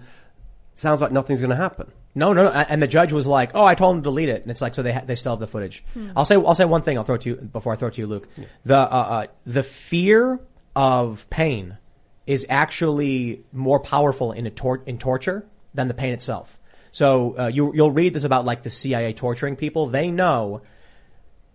sounds 0.76 1.00
like 1.00 1.10
nothing's 1.10 1.40
going 1.40 1.50
to 1.50 1.56
happen. 1.56 1.90
No, 2.14 2.32
no, 2.32 2.44
no. 2.44 2.50
And 2.50 2.82
the 2.82 2.88
judge 2.88 3.12
was 3.12 3.26
like, 3.26 3.52
"Oh, 3.54 3.64
I 3.64 3.74
told 3.74 3.96
him 3.96 4.02
to 4.02 4.04
delete 4.04 4.28
it," 4.28 4.42
and 4.42 4.50
it's 4.50 4.60
like, 4.60 4.74
so 4.74 4.82
they 4.82 4.92
ha- 4.92 5.02
they 5.06 5.14
still 5.14 5.32
have 5.32 5.40
the 5.40 5.46
footage. 5.46 5.84
I'll 6.16 6.24
say 6.24 6.34
I'll 6.34 6.54
say 6.54 6.64
one 6.64 6.82
thing. 6.82 6.98
I'll 6.98 7.04
throw 7.04 7.14
it 7.14 7.20
to 7.22 7.30
you 7.30 7.36
before 7.36 7.72
I 7.72 7.76
throw 7.76 7.88
it 7.88 7.94
to 7.94 8.00
you, 8.00 8.06
Luke. 8.06 8.28
The 8.64 8.76
uh, 8.76 8.86
uh, 8.88 9.26
the 9.46 9.62
fear 9.62 10.40
of 10.74 11.28
pain 11.30 11.78
is 12.26 12.46
actually 12.48 13.44
more 13.52 13.78
powerful 13.80 14.32
in 14.32 14.46
a 14.46 14.50
tor- 14.50 14.82
in 14.86 14.98
torture 14.98 15.46
than 15.74 15.88
the 15.88 15.94
pain 15.94 16.12
itself. 16.12 16.58
So 16.90 17.38
uh, 17.38 17.46
you 17.46 17.72
you'll 17.74 17.92
read 17.92 18.14
this 18.14 18.24
about 18.24 18.44
like 18.44 18.64
the 18.64 18.70
CIA 18.70 19.12
torturing 19.12 19.54
people. 19.56 19.86
They 19.86 20.10
know 20.10 20.62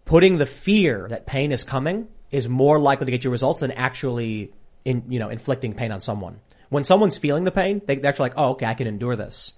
putting 0.06 0.38
the 0.38 0.46
fear 0.46 1.08
that 1.10 1.26
pain 1.26 1.52
is 1.52 1.64
coming 1.64 2.08
is 2.32 2.48
more 2.48 2.80
likely 2.80 3.06
to 3.06 3.12
get 3.12 3.24
you 3.24 3.30
results 3.30 3.60
than 3.60 3.72
actually 3.72 4.54
in 4.86 5.04
you 5.10 5.20
know 5.20 5.30
inflicting 5.30 5.74
pain 5.74 5.92
on 5.92 6.00
someone. 6.00 6.40
When 6.70 6.84
someone's 6.84 7.18
feeling 7.18 7.44
the 7.44 7.52
pain, 7.52 7.82
they, 7.86 7.96
they're 7.98 8.10
actually 8.10 8.30
like, 8.30 8.38
"Oh, 8.38 8.52
okay, 8.52 8.66
I 8.66 8.74
can 8.74 8.88
endure 8.88 9.16
this." 9.16 9.54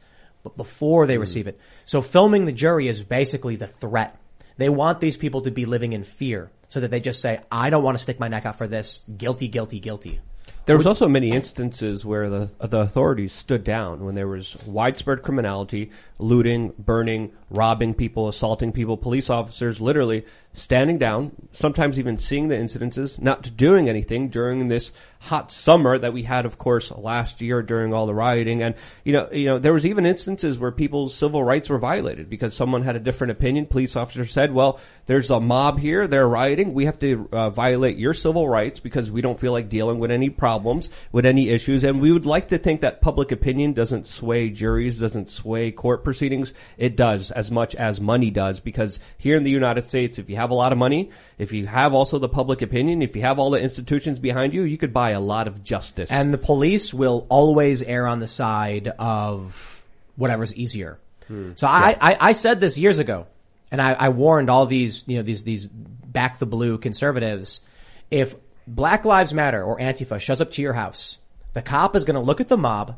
But 0.47 0.55
before 0.55 1.05
they 1.05 1.15
hmm. 1.15 1.21
receive 1.21 1.47
it, 1.47 1.59
so 1.83 2.01
filming 2.01 2.45
the 2.45 2.51
jury 2.53 2.87
is 2.87 3.03
basically 3.03 3.57
the 3.57 3.67
threat. 3.67 4.17
They 4.55 4.69
want 4.69 5.01
these 5.01 5.17
people 5.17 5.41
to 5.41 5.51
be 5.51 5.65
living 5.65 5.93
in 5.93 6.03
fear, 6.03 6.49
so 6.69 6.79
that 6.79 6.89
they 6.89 7.01
just 7.01 7.21
say, 7.21 7.41
"I 7.51 7.69
don't 7.69 7.83
want 7.83 7.97
to 7.97 8.01
stick 8.01 8.19
my 8.19 8.29
neck 8.29 8.45
out 8.45 8.57
for 8.57 8.67
this. 8.67 9.01
Guilty, 9.17 9.49
guilty, 9.49 9.79
guilty." 9.79 10.21
There 10.65 10.77
was 10.77 10.87
also 10.87 11.07
many 11.07 11.31
instances 11.31 12.05
where 12.05 12.29
the 12.29 12.49
the 12.59 12.79
authorities 12.79 13.33
stood 13.33 13.63
down 13.63 14.05
when 14.05 14.15
there 14.15 14.27
was 14.27 14.55
widespread 14.65 15.21
criminality, 15.21 15.91
looting, 16.17 16.73
burning, 16.79 17.31
robbing 17.49 17.93
people, 17.93 18.29
assaulting 18.29 18.71
people, 18.71 18.95
police 18.97 19.29
officers 19.29 19.81
literally 19.81 20.25
standing 20.57 20.97
down, 20.97 21.31
sometimes 21.51 21.99
even 21.99 22.17
seeing 22.17 22.47
the 22.47 22.55
incidences, 22.55 23.21
not 23.21 23.55
doing 23.55 23.87
anything 23.87 24.27
during 24.27 24.67
this 24.67 24.91
hot 25.19 25.51
summer 25.51 25.97
that 25.97 26.13
we 26.13 26.23
had, 26.23 26.45
of 26.45 26.57
course, 26.57 26.91
last 26.91 27.41
year 27.41 27.61
during 27.61 27.93
all 27.93 28.05
the 28.05 28.13
rioting. 28.13 28.61
And, 28.61 28.75
you 29.03 29.13
know, 29.13 29.29
you 29.31 29.45
know, 29.45 29.59
there 29.59 29.73
was 29.73 29.85
even 29.85 30.05
instances 30.05 30.57
where 30.57 30.71
people's 30.71 31.15
civil 31.15 31.43
rights 31.43 31.69
were 31.69 31.77
violated 31.77 32.29
because 32.29 32.53
someone 32.53 32.83
had 32.83 32.95
a 32.95 32.99
different 32.99 33.31
opinion. 33.31 33.65
Police 33.65 33.95
officers 33.95 34.31
said, 34.31 34.53
well, 34.53 34.79
there's 35.05 35.29
a 35.29 35.39
mob 35.39 35.79
here, 35.79 36.07
they're 36.07 36.27
rioting, 36.27 36.73
we 36.73 36.85
have 36.85 36.99
to 36.99 37.29
uh, 37.31 37.49
violate 37.49 37.97
your 37.97 38.13
civil 38.13 38.47
rights 38.47 38.79
because 38.79 39.09
we 39.09 39.21
don't 39.21 39.39
feel 39.39 39.51
like 39.51 39.69
dealing 39.69 39.99
with 39.99 40.11
any 40.11 40.29
problems, 40.29 40.89
with 41.11 41.25
any 41.25 41.49
issues. 41.49 41.83
And 41.83 42.01
we 42.01 42.11
would 42.11 42.25
like 42.25 42.49
to 42.49 42.57
think 42.57 42.82
that 42.82 43.01
public 43.01 43.32
opinion 43.32 43.73
doesn't 43.73 44.08
sway 44.08 44.49
juries, 44.49 44.99
doesn't 44.99 45.29
sway 45.29 45.71
court 45.71 46.03
proceedings. 46.03 46.53
It 46.77 46.95
does 46.95 47.32
as 47.32 47.51
much 47.51 47.75
as 47.75 48.01
money 48.01 48.32
does 48.32 48.60
because 48.60 48.99
here 49.17 49.38
in 49.38 49.43
the 49.43 49.51
United 49.51 49.88
States, 49.88 50.19
if 50.19 50.29
you 50.29 50.36
have 50.36 50.46
a 50.51 50.55
lot 50.55 50.71
of 50.71 50.77
money, 50.77 51.12
if 51.38 51.53
you 51.53 51.67
have 51.67 51.93
also 51.93 52.19
the 52.19 52.29
public 52.29 52.62
opinion, 52.62 53.01
if 53.01 53.15
you 53.15 53.21
have 53.21 53.39
all 53.39 53.49
the 53.49 53.62
institutions 53.62 54.19
behind 54.19 54.53
you, 54.53 54.63
you 54.63 54.77
could 54.77 54.93
buy 54.93 55.12
a 55.12 55.19
lot 55.19 55.47
of 55.47 55.63
justice. 55.63 56.10
And 56.12 56.33
the 56.33 56.38
police 56.38 56.93
will 56.93 57.25
always 57.29 57.81
err 57.81 58.07
on 58.07 58.19
the 58.19 58.27
side 58.27 58.88
of 58.99 59.83
whatever's 60.15 60.55
easier. 60.55 60.99
Hmm. 61.27 61.51
So 61.55 61.67
I, 61.67 61.95
I, 61.99 62.17
I 62.19 62.31
said 62.31 62.60
this 62.60 62.77
years 62.77 62.99
ago, 62.99 63.27
and 63.71 63.81
I, 63.81 63.93
I 63.93 64.10
warned 64.10 64.49
all 64.49 64.65
these, 64.65 65.03
you 65.07 65.17
know, 65.17 65.23
these, 65.23 65.43
these 65.43 65.65
back 65.65 66.39
the 66.39 66.45
blue 66.45 66.77
conservatives. 66.77 67.62
If 68.10 68.36
Black 68.65 69.05
Lives 69.05 69.33
Matter 69.33 69.63
or 69.63 69.77
Antifa 69.77 70.19
shows 70.19 70.41
up 70.41 70.51
to 70.51 70.62
your 70.62 70.73
house, 70.73 71.17
the 71.53 71.62
cop 71.62 71.95
is 71.95 72.05
going 72.05 72.15
to 72.15 72.21
look 72.21 72.41
at 72.41 72.47
the 72.47 72.57
mob, 72.57 72.97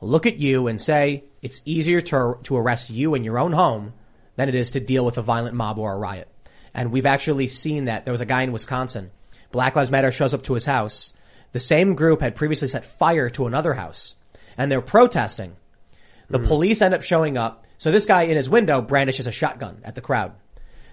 look 0.00 0.26
at 0.26 0.36
you 0.36 0.66
and 0.66 0.80
say, 0.80 1.24
it's 1.42 1.60
easier 1.64 2.00
to, 2.00 2.38
to 2.42 2.56
arrest 2.56 2.90
you 2.90 3.14
in 3.14 3.24
your 3.24 3.38
own 3.38 3.52
home 3.52 3.92
than 4.36 4.48
it 4.48 4.54
is 4.54 4.70
to 4.70 4.80
deal 4.80 5.04
with 5.04 5.18
a 5.18 5.22
violent 5.22 5.54
mob 5.54 5.78
or 5.78 5.92
a 5.92 5.98
riot. 5.98 6.28
And 6.74 6.92
we've 6.92 7.06
actually 7.06 7.46
seen 7.46 7.86
that. 7.86 8.04
There 8.04 8.12
was 8.12 8.20
a 8.20 8.26
guy 8.26 8.42
in 8.42 8.52
Wisconsin. 8.52 9.10
Black 9.52 9.76
Lives 9.76 9.90
Matter 9.90 10.12
shows 10.12 10.34
up 10.34 10.42
to 10.44 10.54
his 10.54 10.66
house. 10.66 11.12
The 11.52 11.60
same 11.60 11.94
group 11.94 12.20
had 12.20 12.36
previously 12.36 12.68
set 12.68 12.84
fire 12.84 13.28
to 13.30 13.46
another 13.46 13.74
house 13.74 14.14
and 14.56 14.70
they're 14.70 14.80
protesting. 14.80 15.56
The 16.28 16.38
hmm. 16.38 16.46
police 16.46 16.82
end 16.82 16.94
up 16.94 17.02
showing 17.02 17.36
up. 17.36 17.64
So 17.78 17.90
this 17.90 18.06
guy 18.06 18.22
in 18.24 18.36
his 18.36 18.50
window 18.50 18.82
brandishes 18.82 19.26
a 19.26 19.32
shotgun 19.32 19.80
at 19.84 19.94
the 19.94 20.00
crowd. 20.00 20.32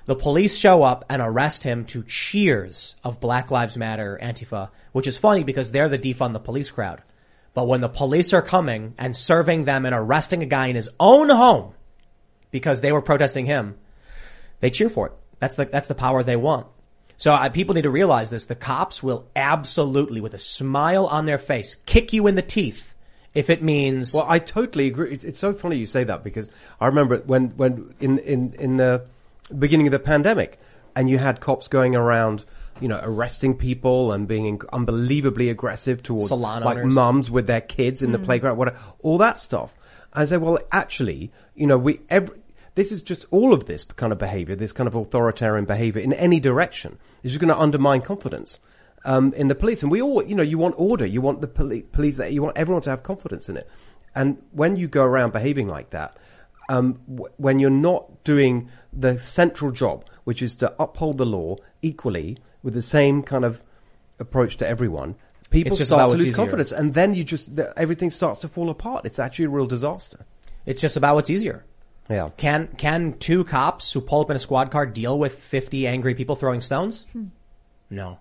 The 0.05 0.15
police 0.15 0.55
show 0.55 0.83
up 0.83 1.03
and 1.09 1.21
arrest 1.21 1.63
him 1.63 1.83
to 1.87 2.03
cheers 2.03 2.95
of 3.03 3.19
Black 3.19 3.51
Lives 3.51 3.75
Matter, 3.75 4.17
Antifa, 4.21 4.69
which 4.93 5.05
is 5.05 5.17
funny 5.17 5.43
because 5.43 5.71
they're 5.71 5.89
the 5.89 5.99
defund 5.99 6.31
the 6.31 6.39
police 6.39 6.71
crowd. 6.71 7.01
But 7.53 7.67
when 7.67 7.81
the 7.81 7.89
police 7.89 8.31
are 8.31 8.41
coming 8.41 8.93
and 8.97 9.17
serving 9.17 9.65
them 9.65 9.85
and 9.85 9.93
arresting 9.93 10.43
a 10.43 10.45
guy 10.45 10.67
in 10.67 10.77
his 10.77 10.89
own 10.97 11.29
home 11.29 11.73
because 12.51 12.79
they 12.79 12.93
were 12.93 13.01
protesting 13.01 13.45
him, 13.45 13.75
they 14.61 14.69
cheer 14.69 14.89
for 14.89 15.07
it. 15.07 15.13
That's 15.39 15.56
the, 15.56 15.65
that's 15.65 15.88
the 15.88 15.95
power 15.95 16.23
they 16.23 16.36
want. 16.36 16.67
So 17.17 17.34
uh, 17.34 17.50
people 17.50 17.73
need 17.73 17.84
to 17.84 17.89
realize 17.89 18.30
this. 18.30 18.45
The 18.45 18.56
cops 18.56 19.02
will 19.02 19.28
absolutely, 19.36 20.21
with 20.21 20.34
a 20.34 20.39
smile 20.39 21.08
on 21.08 21.26
their 21.26 21.39
face, 21.39 21.76
kick 21.86 22.13
you 22.13 22.28
in 22.28 22.36
the 22.36 22.41
teeth 22.43 22.93
if 23.34 23.50
it 23.50 23.62
means 23.62 24.13
Well, 24.13 24.26
I 24.28 24.39
totally 24.39 24.88
agree. 24.88 25.12
It's, 25.12 25.23
it's 25.23 25.39
so 25.39 25.54
funny 25.54 25.78
you 25.78 25.86
say 25.86 26.04
that 26.04 26.23
because 26.23 26.50
I 26.80 26.88
remember 26.88 27.17
when, 27.17 27.50
when 27.58 27.93
in, 28.00 28.19
in, 28.19 28.54
in 28.54 28.78
the 28.78 29.06
beginning 29.58 29.88
of 29.88 29.91
the 29.91 30.00
pandemic 30.00 30.60
and 30.95 31.10
you 31.10 31.17
had 31.17 31.39
cops 31.39 31.67
going 31.67 31.95
around, 31.95 32.45
you 32.80 32.88
know, 32.88 33.00
arresting 33.02 33.56
people 33.56 34.12
and 34.12 34.28
being 34.28 34.62
unbelievably 34.71 35.50
aggressive 35.50 36.04
towards 36.04 36.30
Salon 36.30 36.63
like 36.63 36.78
owners. 36.78 36.93
mums 36.93 37.32
with 37.32 37.47
their 37.47 37.62
kids 37.62 38.02
in 38.02 38.12
the 38.12 38.19
playground, 38.19 38.58
whatever, 38.58 38.80
all 39.02 39.19
that 39.19 39.38
stuff. 39.38 39.73
I 40.13 40.26
say, 40.26 40.38
well, 40.38 40.58
actually, 40.71 41.32
you 41.54 41.67
know, 41.67 41.78
we, 41.78 42.00
every, 42.10 42.36
this 42.77 42.91
is 42.91 43.01
just 43.01 43.25
all 43.31 43.53
of 43.53 43.65
this 43.65 43.83
kind 43.83 44.13
of 44.13 44.19
behavior, 44.19 44.55
this 44.55 44.71
kind 44.71 44.87
of 44.87 44.93
authoritarian 44.93 45.65
behavior 45.65 45.99
in 45.99 46.13
any 46.13 46.39
direction 46.39 46.99
is 47.23 47.31
just 47.31 47.41
going 47.41 47.53
to 47.53 47.59
undermine 47.59 48.01
confidence. 48.01 48.59
Um, 49.03 49.33
in 49.33 49.47
the 49.47 49.55
police, 49.55 49.81
and 49.81 49.91
we 49.91 49.99
all, 50.01 50.23
you 50.23 50.35
know, 50.35 50.43
you 50.43 50.59
want 50.59 50.75
order, 50.77 51.05
you 51.05 51.19
want 51.19 51.41
the 51.41 51.47
poli- 51.47 51.81
police, 51.81 52.17
that 52.17 52.33
you 52.33 52.43
want 52.43 52.55
everyone 52.55 52.83
to 52.83 52.91
have 52.91 53.01
confidence 53.01 53.49
in 53.49 53.57
it. 53.57 53.67
And 54.13 54.37
when 54.51 54.75
you 54.75 54.87
go 54.87 55.03
around 55.03 55.33
behaving 55.33 55.67
like 55.67 55.89
that, 55.91 56.17
um, 56.69 56.99
w- 57.07 57.33
when 57.37 57.57
you're 57.57 57.69
not 57.71 58.23
doing 58.23 58.69
the 58.93 59.17
central 59.17 59.71
job, 59.71 60.05
which 60.25 60.41
is 60.43 60.53
to 60.55 60.73
uphold 60.79 61.17
the 61.17 61.25
law 61.25 61.55
equally 61.81 62.37
with 62.61 62.75
the 62.75 62.81
same 62.83 63.23
kind 63.23 63.43
of 63.43 63.63
approach 64.19 64.57
to 64.57 64.67
everyone, 64.67 65.15
people 65.49 65.75
start 65.77 66.11
to 66.11 66.17
lose 66.17 66.27
easier. 66.27 66.35
confidence, 66.35 66.71
and 66.71 66.93
then 66.93 67.15
you 67.15 67.23
just 67.23 67.55
the, 67.55 67.73
everything 67.79 68.11
starts 68.11 68.39
to 68.41 68.47
fall 68.49 68.69
apart. 68.69 69.05
It's 69.05 69.19
actually 69.19 69.45
a 69.45 69.49
real 69.49 69.67
disaster. 69.67 70.25
it's 70.65 70.81
just 70.81 70.97
about 70.97 71.15
what's 71.15 71.29
easier. 71.29 71.63
Yeah. 72.10 72.30
Can 72.38 72.70
can 72.78 73.17
two 73.20 73.43
cops 73.43 73.91
who 73.91 74.02
pull 74.02 74.22
up 74.22 74.30
in 74.30 74.36
a 74.36 74.39
squad 74.39 74.72
car 74.72 74.86
deal 74.86 75.17
with 75.20 75.34
fifty 75.38 75.88
angry 75.88 76.15
people 76.15 76.36
throwing 76.36 76.62
stones? 76.62 77.06
No. 77.89 78.20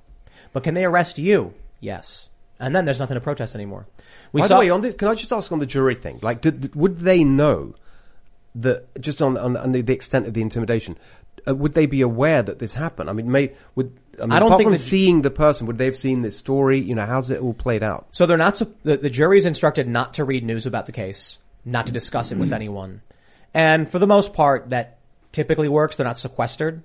But 0.53 0.65
can 0.65 0.75
they 0.75 0.85
arrest 0.85 1.19
you? 1.19 1.55
Yes. 1.81 2.31
And 2.59 2.75
then 2.75 2.85
there's 2.85 2.99
nothing 2.99 3.17
to 3.17 3.21
protest 3.21 3.55
anymore. 3.55 3.87
We 4.33 4.41
By 4.41 4.47
saw 4.47 4.55
the 4.55 4.61
way, 4.61 4.71
on 4.71 4.81
this, 4.81 4.95
can 4.95 5.09
I 5.09 5.15
just 5.15 5.33
ask 5.33 5.53
on 5.53 5.59
the 5.59 5.67
jury 5.67 5.95
thing? 5.95 6.19
Like, 6.23 6.41
did, 6.41 6.75
would 6.75 6.97
they 6.97 7.23
know 7.23 7.75
that 8.55 8.99
just 9.01 9.21
on, 9.21 9.37
on, 9.37 9.57
on 9.59 9.73
the, 9.73 9.83
the 9.83 9.93
extent 9.93 10.27
of 10.27 10.33
the 10.33 10.41
intimidation? 10.41 10.97
Uh, 11.47 11.55
would 11.55 11.75
they 11.75 11.85
be 11.85 12.01
aware 12.01 12.43
that 12.43 12.59
this 12.59 12.73
happened? 12.73 13.11
I 13.11 13.13
mean, 13.13 13.31
may, 13.31 13.53
would 13.75 13.95
I, 14.19 14.23
mean, 14.23 14.33
I 14.33 14.39
don't 14.39 14.49
apart 14.49 14.61
think 14.61 14.67
from 14.69 14.73
the- 14.73 14.79
seeing 14.79 15.21
the 15.21 15.31
person, 15.31 15.67
would 15.67 15.77
they 15.77 15.85
have 15.85 15.97
seen 15.97 16.23
this 16.23 16.39
story? 16.39 16.81
You 16.81 16.95
know, 16.95 17.05
how's 17.05 17.31
it 17.31 17.41
all 17.43 17.53
played 17.53 17.83
out? 17.83 18.07
So 18.13 18.25
they're 18.25 18.39
not, 18.39 18.57
sup- 18.57 18.83
the, 18.85 18.97
the 18.97 19.11
jury's 19.11 19.45
instructed 19.45 19.87
not 19.87 20.15
to 20.15 20.25
read 20.25 20.43
news 20.43 20.65
about 20.65 20.87
the 20.87 20.93
case, 20.93 21.39
not 21.67 21.87
to 21.87 21.93
discuss 21.93 22.33
it 22.33 22.39
with 22.39 22.55
anyone. 22.55 23.03
And 23.57 23.89
for 23.89 23.99
the 23.99 24.07
most 24.07 24.35
part, 24.35 24.69
that 24.69 24.99
typically 25.33 25.67
works. 25.67 25.97
They're 25.97 26.05
not 26.05 26.19
sequestered. 26.19 26.83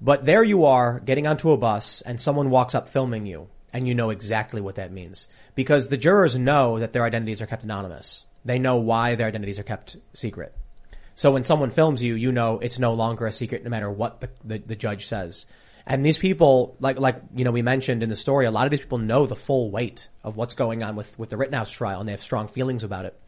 But 0.00 0.24
there 0.24 0.44
you 0.44 0.66
are 0.66 1.00
getting 1.00 1.26
onto 1.26 1.50
a 1.50 1.56
bus 1.56 2.00
and 2.00 2.20
someone 2.20 2.48
walks 2.48 2.76
up 2.76 2.86
filming 2.86 3.26
you 3.26 3.48
and 3.72 3.88
you 3.88 3.92
know 3.92 4.10
exactly 4.10 4.60
what 4.60 4.76
that 4.76 4.92
means. 4.92 5.26
Because 5.56 5.88
the 5.88 5.96
jurors 5.96 6.38
know 6.38 6.78
that 6.78 6.92
their 6.92 7.02
identities 7.02 7.42
are 7.42 7.46
kept 7.46 7.64
anonymous. 7.64 8.24
They 8.44 8.60
know 8.60 8.76
why 8.76 9.16
their 9.16 9.26
identities 9.26 9.58
are 9.58 9.64
kept 9.64 9.96
secret. 10.12 10.56
So 11.16 11.32
when 11.32 11.42
someone 11.42 11.70
films 11.70 12.04
you, 12.04 12.14
you 12.14 12.30
know 12.30 12.60
it's 12.60 12.78
no 12.78 12.94
longer 12.94 13.26
a 13.26 13.32
secret 13.32 13.64
no 13.64 13.70
matter 13.70 13.90
what 13.90 14.20
the, 14.20 14.30
the, 14.44 14.58
the 14.58 14.76
judge 14.76 15.06
says. 15.06 15.44
And 15.86 16.06
these 16.06 16.18
people, 16.18 16.76
like, 16.78 17.00
like, 17.00 17.20
you 17.34 17.44
know, 17.44 17.50
we 17.50 17.62
mentioned 17.62 18.04
in 18.04 18.08
the 18.08 18.14
story, 18.14 18.46
a 18.46 18.52
lot 18.52 18.66
of 18.66 18.70
these 18.70 18.80
people 18.80 18.98
know 18.98 19.26
the 19.26 19.34
full 19.34 19.72
weight 19.72 20.08
of 20.22 20.36
what's 20.36 20.54
going 20.54 20.84
on 20.84 20.94
with, 20.94 21.18
with 21.18 21.30
the 21.30 21.36
Rittenhouse 21.36 21.72
trial 21.72 21.98
and 21.98 22.08
they 22.08 22.12
have 22.12 22.20
strong 22.20 22.46
feelings 22.46 22.84
about 22.84 23.06
it. 23.06 23.18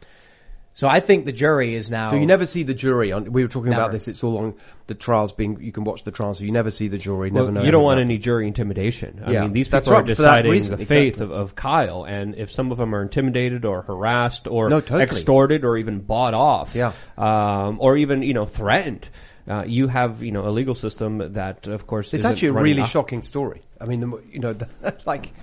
So 0.77 0.87
I 0.87 0.99
think 0.99 1.25
the 1.25 1.31
jury 1.31 1.73
is 1.73 1.89
now. 1.89 2.11
So 2.11 2.17
you 2.17 2.27
never 2.27 2.45
see 2.45 2.61
the 2.61 2.75
jury 2.75 3.11
on. 3.11 3.33
We 3.33 3.41
were 3.41 3.49
talking 3.49 3.71
Never. 3.71 3.81
about 3.81 3.91
this. 3.93 4.07
It's 4.07 4.23
all 4.23 4.37
on 4.37 4.53
the 4.85 4.93
trials 4.93 5.31
being. 5.31 5.59
You 5.59 5.71
can 5.71 5.83
watch 5.83 6.03
the 6.03 6.11
trials. 6.11 6.37
So 6.37 6.43
you 6.43 6.51
never 6.51 6.69
see 6.69 6.87
the 6.87 6.99
jury. 6.99 7.31
Well, 7.31 7.45
never 7.45 7.51
know. 7.51 7.63
you 7.63 7.71
don't 7.71 7.83
want 7.83 7.99
any 7.99 8.19
jury 8.19 8.45
intimidation. 8.45 9.23
I 9.25 9.31
Yeah, 9.31 9.41
mean, 9.41 9.53
these 9.53 9.69
that's 9.69 9.85
people 9.85 9.93
are 9.95 10.01
right, 10.01 10.05
deciding 10.05 10.53
the 10.69 10.77
faith 10.77 11.13
exactly. 11.15 11.23
of, 11.25 11.31
of 11.31 11.55
Kyle, 11.55 12.03
and 12.03 12.35
if 12.35 12.51
some 12.51 12.71
of 12.71 12.77
them 12.77 12.93
are 12.93 13.01
intimidated 13.01 13.65
or 13.65 13.81
harassed 13.81 14.45
or 14.47 14.69
No, 14.69 14.79
totally. 14.79 15.01
extorted 15.05 15.65
or 15.65 15.77
even 15.77 15.99
bought 16.01 16.35
off, 16.35 16.75
Yeah. 16.75 16.91
um, 17.17 17.77
or 17.81 17.97
even 17.97 18.21
you 18.21 18.35
know 18.35 18.45
threatened, 18.45 19.07
uh, 19.49 19.63
you 19.65 19.87
have 19.87 20.21
you 20.21 20.31
know 20.31 20.47
a 20.47 20.51
legal 20.51 20.75
system 20.75 21.33
that, 21.33 21.65
of 21.65 21.87
course, 21.87 22.13
It's 22.13 22.23
actually 22.23 22.49
a 22.49 22.53
really 22.53 22.81
up- 22.81 22.89
shocking 22.89 23.23
story. 23.23 23.63
I 23.81 23.85
mean, 23.87 23.99
the, 24.01 24.21
you 24.31 24.39
know, 24.39 24.53
the, 24.53 24.67
like 25.07 25.33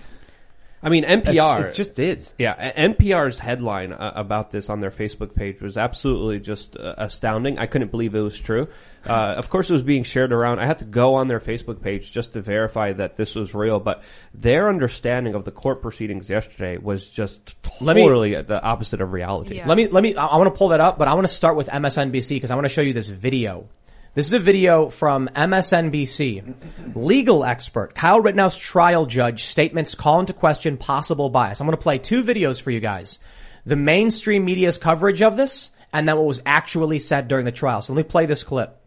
I 0.84 0.90
mean, 0.90 1.04
NPR. 1.04 1.70
it 1.70 1.74
just 1.74 1.98
is. 1.98 2.34
Yeah, 2.36 2.72
NPR's 2.72 3.38
headline 3.38 3.94
uh, 3.94 4.12
about 4.14 4.50
this 4.50 4.68
on 4.68 4.80
their 4.80 4.90
Facebook 4.90 5.34
page 5.34 5.62
was 5.62 5.78
absolutely 5.78 6.40
just 6.40 6.76
uh, 6.76 6.94
astounding. 6.98 7.58
I 7.58 7.66
couldn't 7.66 7.90
believe 7.90 8.14
it 8.14 8.20
was 8.20 8.38
true. 8.38 8.68
Uh, 9.06 9.34
of 9.36 9.48
course, 9.48 9.70
it 9.70 9.72
was 9.72 9.82
being 9.82 10.04
shared 10.04 10.30
around. 10.32 10.58
I 10.58 10.66
had 10.66 10.80
to 10.80 10.84
go 10.84 11.14
on 11.14 11.28
their 11.28 11.40
Facebook 11.40 11.80
page 11.80 12.12
just 12.12 12.34
to 12.34 12.42
verify 12.42 12.92
that 12.92 13.16
this 13.16 13.34
was 13.34 13.54
real. 13.54 13.80
But 13.80 14.02
their 14.34 14.68
understanding 14.68 15.34
of 15.34 15.44
the 15.46 15.50
court 15.50 15.80
proceedings 15.80 16.28
yesterday 16.28 16.76
was 16.76 17.08
just 17.08 17.56
Let 17.80 17.96
me- 17.96 18.02
totally 18.02 18.34
the 18.42 18.62
opposite 18.62 19.00
of 19.00 19.12
reality. 19.12 19.56
Yeah. 19.56 19.66
Let 19.66 19.76
me, 19.78 19.88
let 19.88 20.02
me, 20.02 20.14
I 20.14 20.36
want 20.36 20.52
to 20.52 20.58
pull 20.58 20.68
that 20.68 20.80
up, 20.80 20.98
but 20.98 21.08
I 21.08 21.14
want 21.14 21.26
to 21.26 21.32
start 21.32 21.56
with 21.56 21.68
MSNBC 21.68 22.28
because 22.30 22.50
I 22.50 22.54
want 22.56 22.66
to 22.66 22.70
show 22.70 22.82
you 22.82 22.92
this 22.92 23.08
video. 23.08 23.68
This 24.14 24.28
is 24.28 24.32
a 24.34 24.38
video 24.38 24.90
from 24.90 25.28
MSNBC. 25.34 26.94
Legal 26.94 27.44
expert, 27.44 27.96
Kyle 27.96 28.20
Rittenhouse 28.20 28.56
trial 28.56 29.06
judge 29.06 29.42
statements 29.42 29.96
call 29.96 30.20
into 30.20 30.32
question 30.32 30.76
possible 30.76 31.30
bias. 31.30 31.60
I'm 31.60 31.66
going 31.66 31.76
to 31.76 31.82
play 31.82 31.98
two 31.98 32.22
videos 32.22 32.62
for 32.62 32.70
you 32.70 32.78
guys. 32.78 33.18
The 33.66 33.74
mainstream 33.74 34.44
media's 34.44 34.78
coverage 34.78 35.20
of 35.20 35.36
this 35.36 35.72
and 35.92 36.08
then 36.08 36.16
what 36.16 36.26
was 36.26 36.40
actually 36.46 37.00
said 37.00 37.26
during 37.26 37.44
the 37.44 37.50
trial. 37.50 37.82
So 37.82 37.92
let 37.92 38.06
me 38.06 38.08
play 38.08 38.26
this 38.26 38.44
clip. 38.44 38.80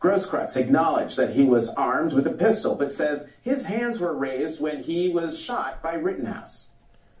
Grosskreutz 0.00 0.56
acknowledged 0.56 1.16
that 1.16 1.30
he 1.30 1.42
was 1.42 1.70
armed 1.70 2.12
with 2.12 2.28
a 2.28 2.32
pistol, 2.32 2.76
but 2.76 2.92
says 2.92 3.24
his 3.42 3.64
hands 3.64 3.98
were 3.98 4.14
raised 4.14 4.60
when 4.60 4.80
he 4.80 5.08
was 5.08 5.36
shot 5.36 5.82
by 5.82 5.94
Rittenhouse. 5.94 6.66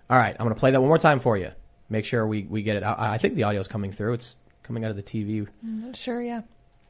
All 0.08 0.16
right. 0.16 0.36
I'm 0.38 0.44
going 0.44 0.54
to 0.54 0.60
play 0.60 0.70
that 0.70 0.80
one 0.80 0.86
more 0.90 0.98
time 0.98 1.18
for 1.18 1.36
you. 1.36 1.50
Make 1.90 2.04
sure 2.04 2.24
we, 2.24 2.44
we 2.44 2.62
get 2.62 2.76
it. 2.76 2.84
I, 2.84 3.14
I 3.14 3.18
think 3.18 3.34
the 3.34 3.42
audio 3.42 3.60
is 3.60 3.66
coming 3.66 3.90
through. 3.90 4.12
It's 4.12 4.36
coming 4.68 4.84
out 4.84 4.90
of 4.90 4.96
the 4.96 5.02
TV. 5.02 5.48
Sure, 5.94 6.22
yeah. 6.22 6.42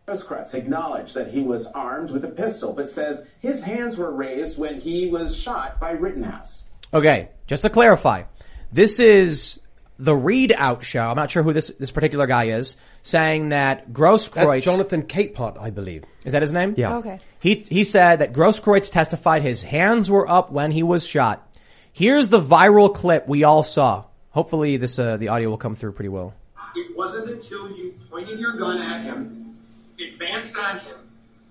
Grosskreutz 0.07 0.55
acknowledged 0.55 1.14
that 1.14 1.29
he 1.29 1.41
was 1.41 1.67
armed 1.69 2.11
with 2.11 2.25
a 2.25 2.29
pistol, 2.29 2.73
but 2.73 2.91
says 2.91 3.23
his 3.41 3.62
hands 3.62 3.97
were 3.97 4.11
raised 4.11 4.59
when 4.59 4.81
he 4.81 5.09
was 5.09 5.37
shot 5.37 5.79
by 5.79 5.93
Rittenhouse. 5.93 6.64
Okay, 6.93 7.29
just 7.47 7.62
to 7.62 7.71
clarify, 7.71 8.25
this 8.73 8.99
is 8.99 9.61
the 9.99 10.14
ReidOut 10.14 10.83
show. 10.83 11.09
I'm 11.09 11.17
not 11.17 11.31
sure 11.31 11.43
who 11.43 11.53
this 11.53 11.69
this 11.79 11.91
particular 11.91 12.27
guy 12.27 12.45
is, 12.45 12.77
saying 13.03 13.51
that 13.51 13.93
Grosskreutz 13.93 14.33
That's 14.33 14.64
Jonathan 14.64 15.03
Capehart, 15.03 15.61
I 15.61 15.71
believe. 15.71 16.05
is 16.25 16.33
that 16.33 16.43
his 16.43 16.53
name? 16.53 16.75
Yeah. 16.77 16.97
Okay. 16.97 17.21
He 17.38 17.67
he 17.69 17.85
said 17.85 18.21
that 18.21 18.33
Grosskreutz 18.33 18.91
testified 18.91 19.43
his 19.43 19.62
hands 19.62 20.11
were 20.11 20.29
up 20.29 20.51
when 20.51 20.71
he 20.71 20.83
was 20.83 21.07
shot. 21.07 21.45
Here's 21.93 22.29
the 22.29 22.41
viral 22.41 22.95
clip 22.95 23.29
we 23.29 23.45
all 23.45 23.62
saw. 23.62 24.05
Hopefully, 24.31 24.79
this 24.79 24.99
uh, 24.99 25.17
the 25.19 25.29
audio 25.29 25.51
will 25.51 25.59
come 25.59 25.75
through 25.75 25.93
pretty 25.93 26.09
well. 26.09 26.33
It 26.79 26.97
wasn't 26.97 27.29
until 27.29 27.71
you 27.71 27.95
pointed 28.11 28.38
your 28.38 28.53
gun 28.53 28.81
at 28.81 29.03
him, 29.03 29.57
advanced 30.01 30.57
on 30.57 30.79
him, 30.79 30.97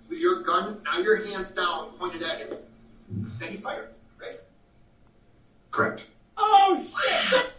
with 0.09 0.19
your 0.19 0.41
gun, 0.43 0.81
now 0.85 0.99
your 0.99 1.25
hands 1.25 1.51
down, 1.51 1.91
pointed 1.99 2.23
at 2.23 2.39
him, 2.39 2.57
then 3.39 3.51
you 3.51 3.59
fired, 3.59 3.89
right? 4.21 4.39
Correct. 5.71 6.05
Oh 6.37 6.85
shit! 7.03 7.51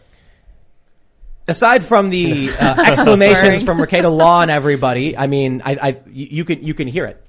aside 1.49 1.83
from 1.83 2.09
the 2.09 2.51
uh, 2.51 2.81
exclamations 2.87 3.63
from 3.63 3.79
Rekieta 3.79 4.15
Law 4.15 4.41
and 4.41 4.51
everybody, 4.51 5.17
I 5.17 5.27
mean, 5.27 5.61
I, 5.65 5.75
I, 5.75 6.01
you 6.07 6.27
you 6.31 6.45
can 6.45 6.63
you 6.63 6.73
can 6.73 6.87
hear 6.87 7.05
it. 7.05 7.23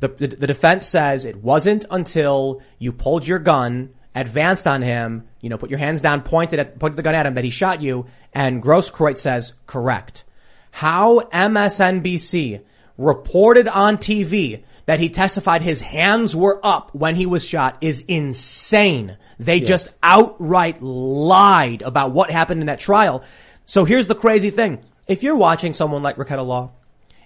The, 0.00 0.08
the 0.08 0.26
the 0.28 0.46
defense 0.46 0.86
says 0.86 1.24
it 1.24 1.36
wasn't 1.36 1.84
until 1.90 2.62
you 2.78 2.92
pulled 2.92 3.26
your 3.26 3.38
gun, 3.38 3.90
advanced 4.14 4.66
on 4.66 4.82
him, 4.82 5.28
you 5.40 5.48
know, 5.48 5.58
put 5.58 5.70
your 5.70 5.78
hands 5.78 6.00
down, 6.00 6.22
pointed 6.22 6.58
at 6.58 6.78
pointed 6.78 6.96
the 6.96 7.02
gun 7.02 7.14
at 7.14 7.26
him 7.26 7.34
that 7.34 7.44
he 7.44 7.50
shot 7.50 7.82
you, 7.82 8.06
and 8.32 8.62
Grosskreutz 8.62 9.18
says 9.18 9.54
correct. 9.66 10.24
How 10.70 11.20
MSNBC 11.20 12.62
reported 12.96 13.68
on 13.68 13.96
TV 13.98 14.64
that 14.86 15.00
he 15.00 15.08
testified 15.08 15.62
his 15.62 15.80
hands 15.80 16.36
were 16.36 16.60
up 16.64 16.94
when 16.94 17.16
he 17.16 17.26
was 17.26 17.46
shot 17.46 17.78
is 17.80 18.02
insane. 18.06 19.16
They 19.38 19.60
just 19.60 19.94
outright 20.02 20.82
lied 20.82 21.82
about 21.82 22.12
what 22.12 22.30
happened 22.30 22.60
in 22.60 22.66
that 22.66 22.80
trial. 22.80 23.24
So 23.64 23.84
here's 23.84 24.06
the 24.06 24.14
crazy 24.14 24.50
thing. 24.50 24.84
If 25.08 25.22
you're 25.22 25.36
watching 25.36 25.72
someone 25.72 26.02
like 26.02 26.16
Rekieta 26.16 26.46
Law 26.46 26.72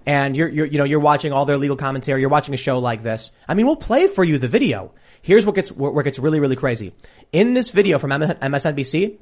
and 0.07 0.37
you're, 0.37 0.49
you're, 0.49 0.67
you 0.67 0.79
know, 0.79 0.85
you're 0.85 1.01
watching 1.01 1.33
all 1.33 1.45
their 1.47 1.59
legal 1.59 1.77
commentary, 1.77 2.21
you're 2.21 2.31
watching 2.31 2.55
a 2.55 2.59
show 2.59 2.79
like 2.79 3.03
this, 3.03 3.33
I 3.47 3.55
mean, 3.55 3.67
we'll 3.67 3.77
play 3.77 4.07
for 4.07 4.23
you 4.25 4.39
the 4.39 4.49
video. 4.49 4.93
Here's 5.23 5.45
what 5.47 5.55
gets, 5.55 5.71
where 5.73 6.01
it 6.01 6.05
gets 6.05 6.19
really, 6.19 6.41
really 6.41 6.57
crazy. 6.57 6.95
In 7.33 7.55
this 7.55 7.71
video 7.71 7.99
from 7.99 8.11
MSNBC, 8.11 9.19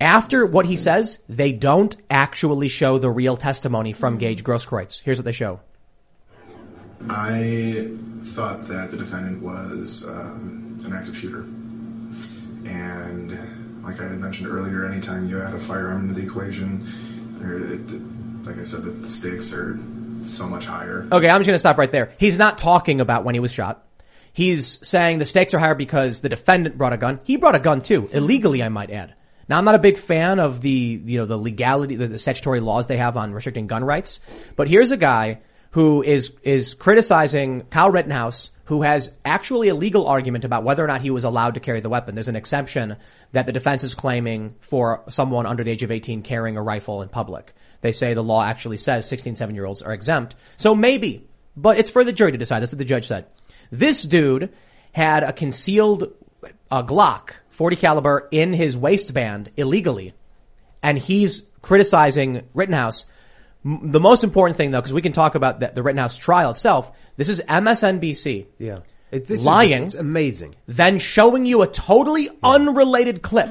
after 0.00 0.46
what 0.46 0.66
he 0.66 0.76
says, 0.76 1.20
they 1.28 1.52
don't 1.52 1.96
actually 2.10 2.68
show 2.68 2.98
the 2.98 3.10
real 3.10 3.36
testimony 3.36 3.92
from 3.92 4.18
Gage 4.18 4.44
Grosskreutz. 4.44 5.02
Here's 5.02 5.18
what 5.18 5.24
they 5.24 5.32
show. 5.32 5.60
I 7.08 7.90
thought 8.24 8.66
that 8.68 8.90
the 8.90 8.96
defendant 8.96 9.42
was 9.42 10.04
um, 10.04 10.78
an 10.84 10.92
active 10.92 11.16
shooter. 11.16 11.42
And 12.68 13.82
like 13.82 14.00
I 14.00 14.08
had 14.08 14.18
mentioned 14.18 14.48
earlier, 14.48 14.84
anytime 14.84 15.28
you 15.28 15.40
add 15.40 15.54
a 15.54 15.58
firearm 15.58 16.08
into 16.08 16.20
the 16.20 16.26
equation, 16.26 16.86
it, 17.40 18.46
like 18.46 18.58
I 18.58 18.62
said, 18.62 18.82
the, 18.82 18.90
the 18.90 19.08
stakes 19.08 19.52
are 19.52 19.78
so 20.22 20.46
much 20.46 20.64
higher. 20.64 21.08
Okay, 21.10 21.28
I'm 21.28 21.40
just 21.40 21.46
gonna 21.46 21.58
stop 21.58 21.78
right 21.78 21.90
there. 21.90 22.12
He's 22.18 22.38
not 22.38 22.58
talking 22.58 23.00
about 23.00 23.24
when 23.24 23.34
he 23.34 23.40
was 23.40 23.52
shot. 23.52 23.87
He's 24.38 24.86
saying 24.86 25.18
the 25.18 25.26
stakes 25.26 25.52
are 25.52 25.58
higher 25.58 25.74
because 25.74 26.20
the 26.20 26.28
defendant 26.28 26.78
brought 26.78 26.92
a 26.92 26.96
gun. 26.96 27.18
He 27.24 27.34
brought 27.34 27.56
a 27.56 27.58
gun 27.58 27.80
too, 27.80 28.08
illegally, 28.12 28.62
I 28.62 28.68
might 28.68 28.88
add. 28.88 29.16
Now, 29.48 29.58
I'm 29.58 29.64
not 29.64 29.74
a 29.74 29.80
big 29.80 29.98
fan 29.98 30.38
of 30.38 30.60
the, 30.60 31.02
you 31.04 31.18
know, 31.18 31.26
the 31.26 31.36
legality, 31.36 31.96
the, 31.96 32.06
the 32.06 32.18
statutory 32.18 32.60
laws 32.60 32.86
they 32.86 32.98
have 32.98 33.16
on 33.16 33.32
restricting 33.32 33.66
gun 33.66 33.82
rights. 33.82 34.20
But 34.54 34.68
here's 34.68 34.92
a 34.92 34.96
guy 34.96 35.40
who 35.72 36.04
is, 36.04 36.32
is 36.44 36.74
criticizing 36.74 37.62
Kyle 37.62 37.90
Rittenhouse, 37.90 38.52
who 38.66 38.82
has 38.82 39.10
actually 39.24 39.70
a 39.70 39.74
legal 39.74 40.06
argument 40.06 40.44
about 40.44 40.62
whether 40.62 40.84
or 40.84 40.86
not 40.86 41.02
he 41.02 41.10
was 41.10 41.24
allowed 41.24 41.54
to 41.54 41.60
carry 41.60 41.80
the 41.80 41.88
weapon. 41.88 42.14
There's 42.14 42.28
an 42.28 42.36
exception 42.36 42.96
that 43.32 43.46
the 43.46 43.52
defense 43.52 43.82
is 43.82 43.96
claiming 43.96 44.54
for 44.60 45.02
someone 45.08 45.46
under 45.46 45.64
the 45.64 45.72
age 45.72 45.82
of 45.82 45.90
18 45.90 46.22
carrying 46.22 46.56
a 46.56 46.62
rifle 46.62 47.02
in 47.02 47.08
public. 47.08 47.56
They 47.80 47.90
say 47.90 48.14
the 48.14 48.22
law 48.22 48.44
actually 48.44 48.76
says 48.76 49.08
16, 49.08 49.34
17 49.34 49.56
year 49.56 49.64
olds 49.64 49.82
are 49.82 49.92
exempt. 49.92 50.36
So 50.58 50.76
maybe, 50.76 51.26
but 51.56 51.76
it's 51.76 51.90
for 51.90 52.04
the 52.04 52.12
jury 52.12 52.30
to 52.30 52.38
decide. 52.38 52.60
That's 52.60 52.70
what 52.70 52.78
the 52.78 52.84
judge 52.84 53.08
said. 53.08 53.26
This 53.70 54.02
dude 54.02 54.52
had 54.92 55.22
a 55.22 55.32
concealed 55.32 56.12
uh, 56.70 56.82
Glock 56.82 57.30
40 57.50 57.76
caliber 57.76 58.28
in 58.30 58.52
his 58.52 58.76
waistband 58.76 59.50
illegally, 59.56 60.14
and 60.82 60.98
he's 60.98 61.42
criticizing 61.62 62.42
Rittenhouse. 62.54 63.06
M- 63.64 63.90
The 63.90 64.00
most 64.00 64.24
important 64.24 64.56
thing, 64.56 64.70
though, 64.70 64.80
because 64.80 64.92
we 64.92 65.02
can 65.02 65.12
talk 65.12 65.34
about 65.34 65.60
the, 65.60 65.72
the 65.74 65.82
Rittenhouse 65.82 66.16
trial 66.16 66.50
itself. 66.52 66.92
This 67.16 67.28
is 67.28 67.40
MSNBC. 67.48 68.46
Yeah. 68.58 68.78
It, 69.10 69.26
this 69.26 69.44
lying. 69.44 69.84
Is, 69.84 69.94
it's 69.94 70.00
amazing. 70.00 70.54
then 70.66 70.98
showing 70.98 71.46
you 71.46 71.62
a 71.62 71.66
totally 71.66 72.28
unrelated 72.42 73.22
clip. 73.22 73.48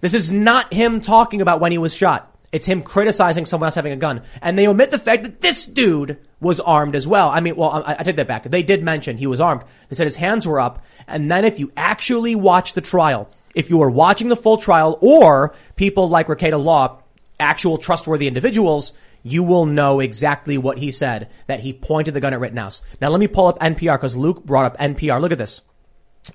This 0.00 0.14
is 0.14 0.32
not 0.32 0.72
him 0.72 1.00
talking 1.00 1.40
about 1.42 1.60
when 1.60 1.70
he 1.72 1.78
was 1.78 1.94
shot. 1.94 2.35
It's 2.52 2.66
him 2.66 2.82
criticizing 2.82 3.44
someone 3.44 3.66
else 3.66 3.74
having 3.74 3.92
a 3.92 3.96
gun. 3.96 4.22
And 4.40 4.58
they 4.58 4.66
omit 4.66 4.90
the 4.90 4.98
fact 4.98 5.24
that 5.24 5.40
this 5.40 5.64
dude 5.64 6.18
was 6.40 6.60
armed 6.60 6.94
as 6.94 7.06
well. 7.06 7.28
I 7.28 7.40
mean, 7.40 7.56
well, 7.56 7.70
I, 7.70 7.96
I 7.98 8.02
take 8.02 8.16
that 8.16 8.28
back. 8.28 8.44
They 8.44 8.62
did 8.62 8.82
mention 8.82 9.16
he 9.16 9.26
was 9.26 9.40
armed. 9.40 9.62
They 9.88 9.96
said 9.96 10.06
his 10.06 10.16
hands 10.16 10.46
were 10.46 10.60
up. 10.60 10.84
And 11.06 11.30
then 11.30 11.44
if 11.44 11.58
you 11.58 11.72
actually 11.76 12.34
watch 12.34 12.74
the 12.74 12.80
trial, 12.80 13.28
if 13.54 13.70
you 13.70 13.82
are 13.82 13.90
watching 13.90 14.28
the 14.28 14.36
full 14.36 14.58
trial 14.58 14.98
or 15.00 15.54
people 15.76 16.08
like 16.08 16.28
Rekieta 16.28 16.62
Law, 16.62 17.02
actual 17.40 17.78
trustworthy 17.78 18.28
individuals, 18.28 18.94
you 19.22 19.42
will 19.42 19.66
know 19.66 20.00
exactly 20.00 20.56
what 20.56 20.78
he 20.78 20.90
said, 20.90 21.30
that 21.48 21.60
he 21.60 21.72
pointed 21.72 22.14
the 22.14 22.20
gun 22.20 22.32
at 22.32 22.40
Rittenhouse. 22.40 22.80
Now 23.00 23.08
let 23.08 23.18
me 23.18 23.26
pull 23.26 23.48
up 23.48 23.58
NPR 23.58 23.96
because 23.96 24.16
Luke 24.16 24.44
brought 24.44 24.66
up 24.66 24.78
NPR. 24.78 25.20
Look 25.20 25.32
at 25.32 25.38
this. 25.38 25.62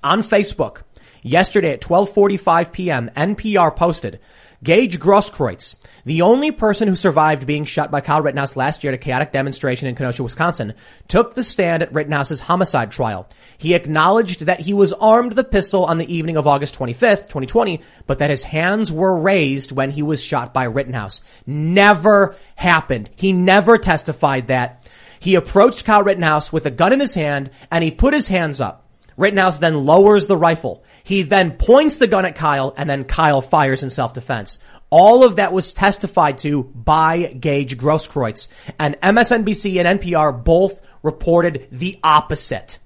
On 0.02 0.22
Facebook, 0.22 0.82
Yesterday 1.22 1.72
at 1.72 1.80
12:45 1.80 2.72
p.m., 2.72 3.10
NPR 3.16 3.74
posted, 3.74 4.18
Gage 4.62 4.98
Grosskreutz, 4.98 5.76
the 6.04 6.22
only 6.22 6.50
person 6.50 6.88
who 6.88 6.96
survived 6.96 7.46
being 7.46 7.64
shot 7.64 7.90
by 7.90 8.00
Kyle 8.00 8.20
Rittenhouse 8.20 8.56
last 8.56 8.82
year 8.82 8.92
at 8.92 8.98
a 8.98 9.02
chaotic 9.02 9.32
demonstration 9.32 9.88
in 9.88 9.94
Kenosha, 9.94 10.22
Wisconsin, 10.22 10.74
took 11.08 11.34
the 11.34 11.44
stand 11.44 11.82
at 11.82 11.92
Rittenhouse's 11.92 12.40
homicide 12.40 12.90
trial. 12.90 13.28
He 13.58 13.74
acknowledged 13.74 14.46
that 14.46 14.60
he 14.60 14.74
was 14.74 14.92
armed 14.92 15.38
a 15.38 15.44
pistol 15.44 15.84
on 15.84 15.98
the 15.98 16.12
evening 16.12 16.36
of 16.36 16.46
August 16.46 16.78
25th, 16.78 17.28
2020, 17.28 17.80
but 18.06 18.18
that 18.18 18.30
his 18.30 18.42
hands 18.42 18.90
were 18.90 19.16
raised 19.16 19.70
when 19.70 19.90
he 19.90 20.02
was 20.02 20.22
shot 20.22 20.52
by 20.52 20.64
Rittenhouse. 20.64 21.22
Never 21.46 22.36
happened. 22.56 23.10
He 23.16 23.32
never 23.32 23.78
testified 23.78 24.48
that. 24.48 24.88
He 25.20 25.36
approached 25.36 25.84
Kyle 25.84 26.02
Rittenhouse 26.02 26.52
with 26.52 26.66
a 26.66 26.70
gun 26.70 26.92
in 26.92 26.98
his 26.98 27.14
hand 27.14 27.50
and 27.70 27.84
he 27.84 27.92
put 27.92 28.12
his 28.12 28.26
hands 28.26 28.60
up. 28.60 28.88
Rittenhouse 29.16 29.58
then 29.58 29.84
lowers 29.84 30.26
the 30.26 30.36
rifle. 30.36 30.82
He 31.04 31.22
then 31.22 31.52
points 31.52 31.96
the 31.96 32.06
gun 32.06 32.24
at 32.24 32.34
Kyle 32.34 32.74
and 32.76 32.88
then 32.88 33.04
Kyle 33.04 33.40
fires 33.40 33.82
in 33.82 33.90
self-defense. 33.90 34.58
All 34.92 35.24
of 35.24 35.36
that 35.36 35.54
was 35.54 35.72
testified 35.72 36.36
to 36.40 36.64
by 36.64 37.32
Gage 37.32 37.78
Grosskreutz 37.78 38.48
and 38.78 38.94
MSNBC 39.00 39.82
and 39.82 39.98
NPR 39.98 40.44
both 40.44 40.82
reported 41.02 41.66
the 41.72 41.98
opposite. 42.04 42.78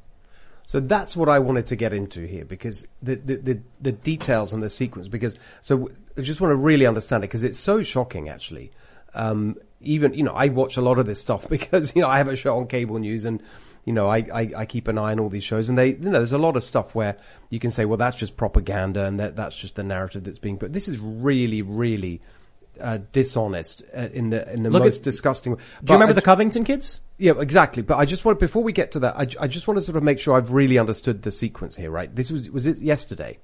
So 0.68 0.78
that's 0.78 1.16
what 1.16 1.28
I 1.28 1.40
wanted 1.40 1.66
to 1.66 1.74
get 1.74 1.92
into 1.92 2.24
here 2.24 2.44
because 2.44 2.86
the, 3.02 3.16
the, 3.16 3.36
the, 3.38 3.60
the 3.80 3.90
details 3.90 4.52
and 4.52 4.62
the 4.62 4.70
sequence 4.70 5.08
because, 5.08 5.34
so 5.62 5.90
I 6.16 6.20
just 6.20 6.40
want 6.40 6.52
to 6.52 6.56
really 6.56 6.86
understand 6.86 7.24
it 7.24 7.26
because 7.26 7.42
it's 7.42 7.58
so 7.58 7.82
shocking 7.82 8.28
actually. 8.28 8.70
Um, 9.12 9.56
even, 9.80 10.14
you 10.14 10.22
know, 10.22 10.32
I 10.32 10.46
watch 10.46 10.76
a 10.76 10.82
lot 10.82 11.00
of 11.00 11.06
this 11.06 11.20
stuff 11.20 11.48
because, 11.48 11.92
you 11.96 12.02
know, 12.02 12.08
I 12.08 12.18
have 12.18 12.28
a 12.28 12.36
show 12.36 12.56
on 12.56 12.68
cable 12.68 13.00
news 13.00 13.24
and, 13.24 13.42
you 13.86 13.92
know, 13.94 14.08
I, 14.08 14.18
I, 14.34 14.50
I 14.58 14.66
keep 14.66 14.88
an 14.88 14.98
eye 14.98 15.12
on 15.12 15.20
all 15.20 15.30
these 15.30 15.44
shows 15.44 15.70
and 15.70 15.78
they, 15.78 15.90
you 15.92 15.98
know, 16.00 16.10
there's 16.12 16.32
a 16.32 16.38
lot 16.38 16.56
of 16.56 16.62
stuff 16.64 16.94
where 16.94 17.16
you 17.48 17.58
can 17.58 17.70
say, 17.70 17.86
well, 17.86 17.96
that's 17.96 18.16
just 18.16 18.36
propaganda 18.36 19.04
and 19.06 19.18
that, 19.20 19.36
that's 19.36 19.56
just 19.56 19.76
the 19.76 19.82
narrative 19.84 20.24
that's 20.24 20.38
being 20.40 20.58
put. 20.58 20.72
This 20.74 20.88
is 20.88 20.98
really, 21.00 21.62
really, 21.62 22.20
uh, 22.80 22.98
dishonest 23.12 23.82
uh, 23.96 24.08
in 24.12 24.28
the, 24.28 24.52
in 24.52 24.62
the 24.62 24.68
Look 24.68 24.82
most 24.82 24.98
at- 24.98 25.02
disgusting 25.04 25.52
way. 25.52 25.58
Do 25.58 25.64
But 25.82 25.88
you 25.88 25.94
remember 25.94 26.10
I- 26.10 26.14
the 26.16 26.22
Covington 26.22 26.64
kids? 26.64 27.00
yeah, 27.16 27.32
exactly. 27.38 27.82
But 27.82 27.96
I 27.96 28.04
just 28.04 28.24
want, 28.26 28.38
before 28.38 28.62
we 28.62 28.72
get 28.74 28.90
to 28.92 28.98
that, 29.00 29.16
I, 29.16 29.26
I 29.40 29.46
just 29.48 29.66
want 29.66 29.78
to 29.78 29.82
sort 29.82 29.96
of 29.96 30.02
make 30.02 30.18
sure 30.18 30.36
I've 30.36 30.50
really 30.52 30.78
understood 30.78 31.22
the 31.22 31.32
sequence 31.32 31.74
here, 31.76 31.90
right? 31.90 32.14
This 32.14 32.30
was, 32.30 32.50
was 32.50 32.66
it 32.66 32.78
yesterday? 32.78 33.38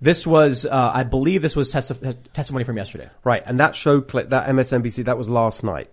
This 0.00 0.26
was, 0.26 0.64
uh, 0.64 0.90
I 0.94 1.02
believe 1.04 1.42
this 1.42 1.54
was 1.56 1.72
testi- 1.72 2.16
testimony 2.32 2.64
from 2.64 2.76
yesterday. 2.78 3.10
Right. 3.22 3.42
And 3.44 3.60
that 3.60 3.76
show 3.76 4.00
clip, 4.00 4.30
that 4.30 4.48
MSNBC, 4.48 5.04
that 5.04 5.18
was 5.18 5.28
last 5.28 5.62
night. 5.62 5.92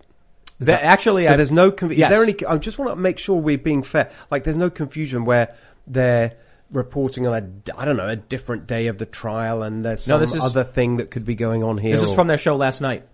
That- 0.60 0.82
actually, 0.82 1.24
so 1.24 1.32
I- 1.32 1.36
there's 1.36 1.52
no, 1.52 1.70
conf- 1.70 1.92
Yes. 1.96 2.10
is 2.10 2.16
there 2.16 2.22
any, 2.24 2.46
I 2.46 2.56
just 2.58 2.78
want 2.78 2.90
to 2.92 2.96
make 2.96 3.18
sure 3.18 3.40
we're 3.40 3.58
being 3.58 3.82
fair. 3.82 4.10
Like 4.30 4.44
there's 4.44 4.56
no 4.56 4.70
confusion 4.70 5.24
where 5.24 5.54
they're 5.86 6.32
reporting 6.72 7.26
on 7.26 7.34
a, 7.34 7.78
I 7.78 7.84
don't 7.84 7.96
know, 7.96 8.08
a 8.08 8.16
different 8.16 8.66
day 8.66 8.86
of 8.88 8.98
the 8.98 9.06
trial 9.06 9.62
and 9.62 9.84
there's 9.84 10.04
some 10.04 10.14
No, 10.16 10.18
this 10.20 10.34
is- 10.34 10.42
other 10.42 10.64
thing 10.64 10.96
that 10.96 11.10
could 11.10 11.24
be 11.24 11.34
going 11.34 11.62
on 11.62 11.78
here. 11.78 11.96
This 11.96 12.04
is 12.04 12.12
from 12.12 12.26
their 12.26 12.38
show 12.38 12.56
last 12.56 12.80
night. 12.80 13.04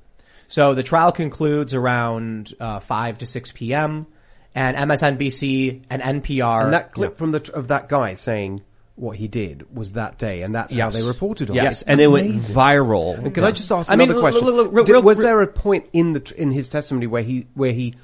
So 0.48 0.74
the 0.74 0.82
trial 0.82 1.12
concludes 1.12 1.74
around 1.74 2.52
uh, 2.60 2.80
5 2.80 3.18
to 3.18 3.26
6 3.26 3.52
p.m. 3.52 4.06
and 4.54 4.76
MSNBC 4.76 5.82
and 5.90 6.02
NPR. 6.22 6.64
and 6.64 6.72
that 6.74 6.92
clip 6.92 7.16
from 7.16 7.32
the, 7.32 7.50
of 7.54 7.68
that 7.68 7.88
guy 7.88 8.14
saying 8.14 8.62
what 8.94 9.16
he 9.16 9.26
did 9.26 9.74
was 9.74 9.92
that 9.92 10.18
day 10.18 10.42
and 10.42 10.54
that's 10.54 10.72
how 10.72 10.78
Yes. 10.88 10.92
they 10.94 11.02
reported 11.02 11.48
on 11.50 11.56
Yes, 11.56 11.80
it. 11.82 11.88
and 11.88 12.00
it 12.00 12.08
went 12.08 12.28
Amazing. 12.28 12.54
viral. 12.54 13.18
And 13.18 13.34
can 13.34 13.42
I 13.44 13.50
just 13.50 13.72
ask 13.72 13.90
I 13.90 13.96
mean, 13.96 14.10
another 14.10 14.20
look, 14.20 14.32
question? 14.32 14.46
look, 14.46 14.54
look, 14.66 14.72
real- 14.74 14.84
Did- 14.84 14.92
real- 14.92 15.02
was 15.02 15.18
real- 15.18 15.28
there 15.28 15.40
a 15.42 15.46
point 15.46 15.86
in 15.92 16.12
the 16.12 16.20
tr- 16.20 16.34
in 16.34 16.50
his 16.52 16.68
testimony 16.68 17.06
where 17.06 17.22
he 17.22 17.46
where 17.54 17.72
he 17.72 17.94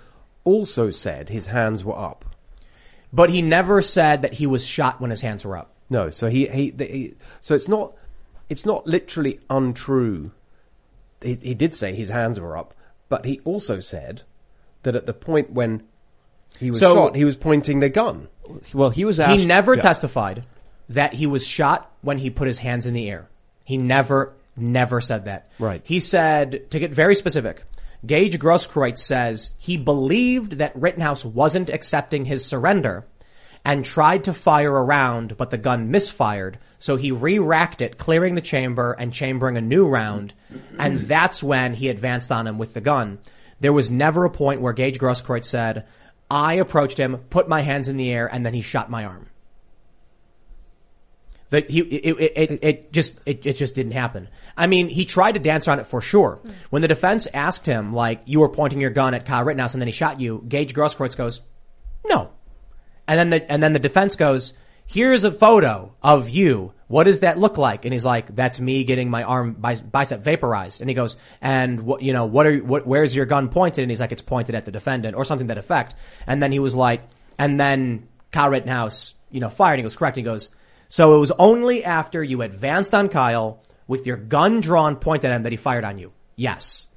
also 0.44 0.90
said 0.90 1.29
his 1.29 1.46
hands 1.48 1.85
were 1.85 1.96
up? 1.98 2.24
but 3.11 3.31
he 3.31 3.40
never 3.40 3.81
said 3.81 4.20
that 4.22 4.35
he 4.35 4.46
was 4.46 4.66
shot 4.66 5.01
when 5.01 5.11
his 5.11 5.22
hands 5.22 5.42
were 5.44 5.57
up. 5.57 5.70
No, 5.88 6.11
so 6.11 6.29
he 6.29 6.46
he, 6.46 6.70
the, 6.70 6.85
he 6.85 7.14
so 7.40 7.55
it's 7.55 7.68
not 7.68 7.92
it's 8.51 8.64
not 8.66 8.87
literally 8.87 9.40
untrue. 9.51 10.31
He, 11.22 11.35
he 11.40 11.55
did 11.55 11.74
say 11.74 11.94
his 11.94 12.09
hands 12.11 12.38
were 12.40 12.57
up, 12.57 12.74
but 13.09 13.24
he 13.24 13.40
also 13.44 13.81
said 13.81 14.22
that 14.85 14.94
at 14.96 15.07
the 15.07 15.12
point 15.14 15.53
when 15.53 15.83
he 16.59 16.70
was 16.70 16.81
So- 16.81 16.94
shot, 16.94 17.16
he 17.16 17.24
was 17.24 17.37
pointing 17.37 17.81
the 17.81 17.88
gun. 17.88 18.29
Well, 18.72 18.90
he 18.90 19.05
was 19.05 19.20
asked. 19.20 19.38
he 19.40 19.44
never 19.46 19.77
testified 19.77 20.44
that 20.88 21.14
he 21.14 21.27
was 21.27 21.46
shot 21.46 21.90
when 22.01 22.18
he 22.18 22.31
put 22.31 22.48
his 22.48 22.59
hands 22.59 22.87
in 22.87 22.94
the 22.94 23.11
air. 23.11 23.29
He 23.64 23.77
never, 23.77 24.33
never 24.57 25.01
said 25.01 25.27
that. 25.27 25.51
Right. 25.59 25.83
He 25.85 26.01
said, 26.01 26.70
to 26.70 26.79
get 26.79 26.94
very 26.94 27.14
specific, 27.14 27.64
Gage 28.07 28.38
Grosskreutz 28.38 28.98
says 28.98 29.51
he 29.59 29.77
believed 29.77 30.53
that 30.53 30.77
Rittenhouse 30.77 31.24
wasn't 31.24 31.70
accepting 31.70 32.24
his 32.24 32.44
surrender 32.44 33.05
and 33.64 33.85
tried 33.85 34.24
to 34.24 34.33
fire 34.33 34.77
a 34.77 34.83
round, 34.83 35.37
but 35.37 35.51
the 35.51 35.59
gun 35.59 35.90
misfired. 35.90 36.59
So 36.79 36.96
he 36.96 37.11
re-racked 37.11 37.83
it, 37.83 37.98
clearing 37.98 38.35
the 38.35 38.40
chamber 38.40 38.92
and 38.92 39.12
chambering 39.12 39.57
a 39.57 39.61
new 39.61 39.87
round. 39.88 40.33
And 40.79 41.01
that's 41.01 41.42
when 41.42 41.74
he 41.74 41.88
advanced 41.88 42.31
on 42.31 42.46
him 42.46 42.57
with 42.57 42.72
the 42.72 42.81
gun. 42.81 43.18
There 43.61 43.72
was 43.72 43.90
never 43.90 44.24
a 44.24 44.31
point 44.31 44.61
where 44.61 44.72
Gage 44.72 45.01
Grosskreutz 45.01 45.46
said, 45.46 45.85
I 46.31 46.55
approached 46.55 46.98
him, 46.98 47.16
put 47.31 47.48
my 47.48 47.62
hands 47.62 47.88
in 47.88 47.96
the 47.96 48.12
air, 48.12 48.33
and 48.33 48.46
then 48.46 48.55
he 48.55 48.62
shot 48.62 48.90
my 48.90 49.05
arm. 49.05 49.28
That 51.50 51.70
he, 51.70 51.80
it, 51.80 52.16
it, 52.18 52.32
it, 52.37 52.58
it 52.62 52.92
just, 52.92 53.18
it, 53.24 53.46
it 53.46 53.54
just 53.54 53.74
didn't 53.74 53.92
happen. 53.92 54.28
I 54.56 54.66
mean, 54.66 54.88
he 54.88 55.06
tried 55.06 55.32
to 55.32 55.38
dance 55.38 55.66
around 55.66 55.78
it 55.78 55.87
for 55.87 56.00
sure. 56.00 56.40
When 56.68 56.82
the 56.82 56.88
defense 56.88 57.26
asked 57.32 57.64
him, 57.64 57.92
like, 57.92 58.20
you 58.26 58.40
were 58.40 58.50
pointing 58.50 58.80
your 58.80 58.90
gun 58.90 59.14
at 59.14 59.24
Kyle 59.24 59.44
Rittenhouse 59.44 59.72
and 59.72 59.80
then 59.80 59.88
he 59.88 59.92
shot 59.92 60.20
you, 60.20 60.44
Gage 60.46 60.74
Grosskreutz 60.74 61.16
goes, 61.16 61.40
no. 62.06 62.30
And 63.06 63.18
then 63.18 63.30
the, 63.30 63.50
and 63.50 63.62
then 63.62 63.72
the 63.72 63.78
defense 63.78 64.16
goes, 64.16 64.52
here's 64.84 65.24
a 65.24 65.30
photo 65.30 65.94
of 66.02 66.28
you. 66.28 66.74
What 66.87 67.04
does 67.04 67.20
that 67.20 67.38
look 67.38 67.56
like? 67.56 67.84
And 67.84 67.92
he's 67.92 68.04
like, 68.04 68.34
that's 68.34 68.61
me 68.61 68.84
getting 68.84 69.08
my 69.08 69.22
arm 69.22 69.54
bicep 69.54 70.22
vaporized. 70.22 70.80
And 70.82 70.90
he 70.90 70.94
goes, 70.94 71.16
and 71.40 71.80
what, 71.80 72.02
you 72.02 72.12
know, 72.12 72.26
what 72.26 72.46
are, 72.46 72.58
what, 72.58 72.87
where's 72.87 73.14
your 73.14 73.26
gun 73.26 73.48
pointed? 73.48 73.82
And 73.82 73.90
he's 73.90 74.00
like, 74.00 74.12
it's 74.12 74.22
pointed 74.22 74.54
at 74.54 74.66
the 74.66 74.72
defendant 74.72 75.16
or 75.16 75.24
something 75.24 75.46
that 75.46 75.58
effect. 75.58 75.94
And 76.26 76.42
then 76.42 76.52
he 76.52 76.58
was 76.58 76.74
like, 76.74 77.02
and 77.38 77.58
then 77.61 78.08
Kyle 78.32 78.50
Rittenhouse, 78.50 79.14
you 79.30 79.40
know, 79.40 79.50
fired. 79.50 79.74
And 79.74 79.80
he 79.80 79.82
goes, 79.84 79.96
correct. 79.96 80.16
And 80.16 80.26
he 80.26 80.30
goes, 80.30 80.48
so 80.88 81.16
it 81.16 81.20
was 81.20 81.33
only 81.38 81.85
after 81.85 82.22
you 82.22 82.42
advanced 82.42 82.94
on 82.94 83.09
Kyle 83.09 83.62
with 83.87 84.07
your 84.07 84.16
gun 84.16 84.61
drawn 84.61 84.96
pointed 84.96 85.31
at 85.31 85.37
him 85.37 85.42
that 85.44 85.53
he 85.53 85.57
fired 85.57 85.85
on 85.85 85.98
you. 85.98 86.12
Yes. 86.37 86.88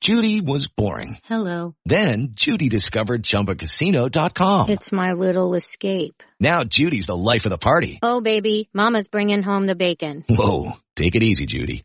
Judy 0.00 0.42
was 0.42 0.68
boring. 0.68 1.16
Hello. 1.24 1.74
Then 1.86 2.32
Judy 2.34 2.68
discovered 2.68 3.22
ChumbaCasino.com. 3.22 4.68
It's 4.68 4.92
my 4.92 5.12
little 5.12 5.54
escape. 5.54 6.22
Now 6.38 6.62
Judy's 6.62 7.06
the 7.06 7.16
life 7.16 7.46
of 7.46 7.50
the 7.50 7.58
party. 7.58 8.00
Oh, 8.02 8.20
baby, 8.20 8.68
mama's 8.74 9.08
bringing 9.08 9.42
home 9.42 9.66
the 9.66 9.74
bacon. 9.74 10.24
Whoa, 10.28 10.72
take 10.94 11.14
it 11.14 11.22
easy, 11.22 11.46
Judy. 11.46 11.84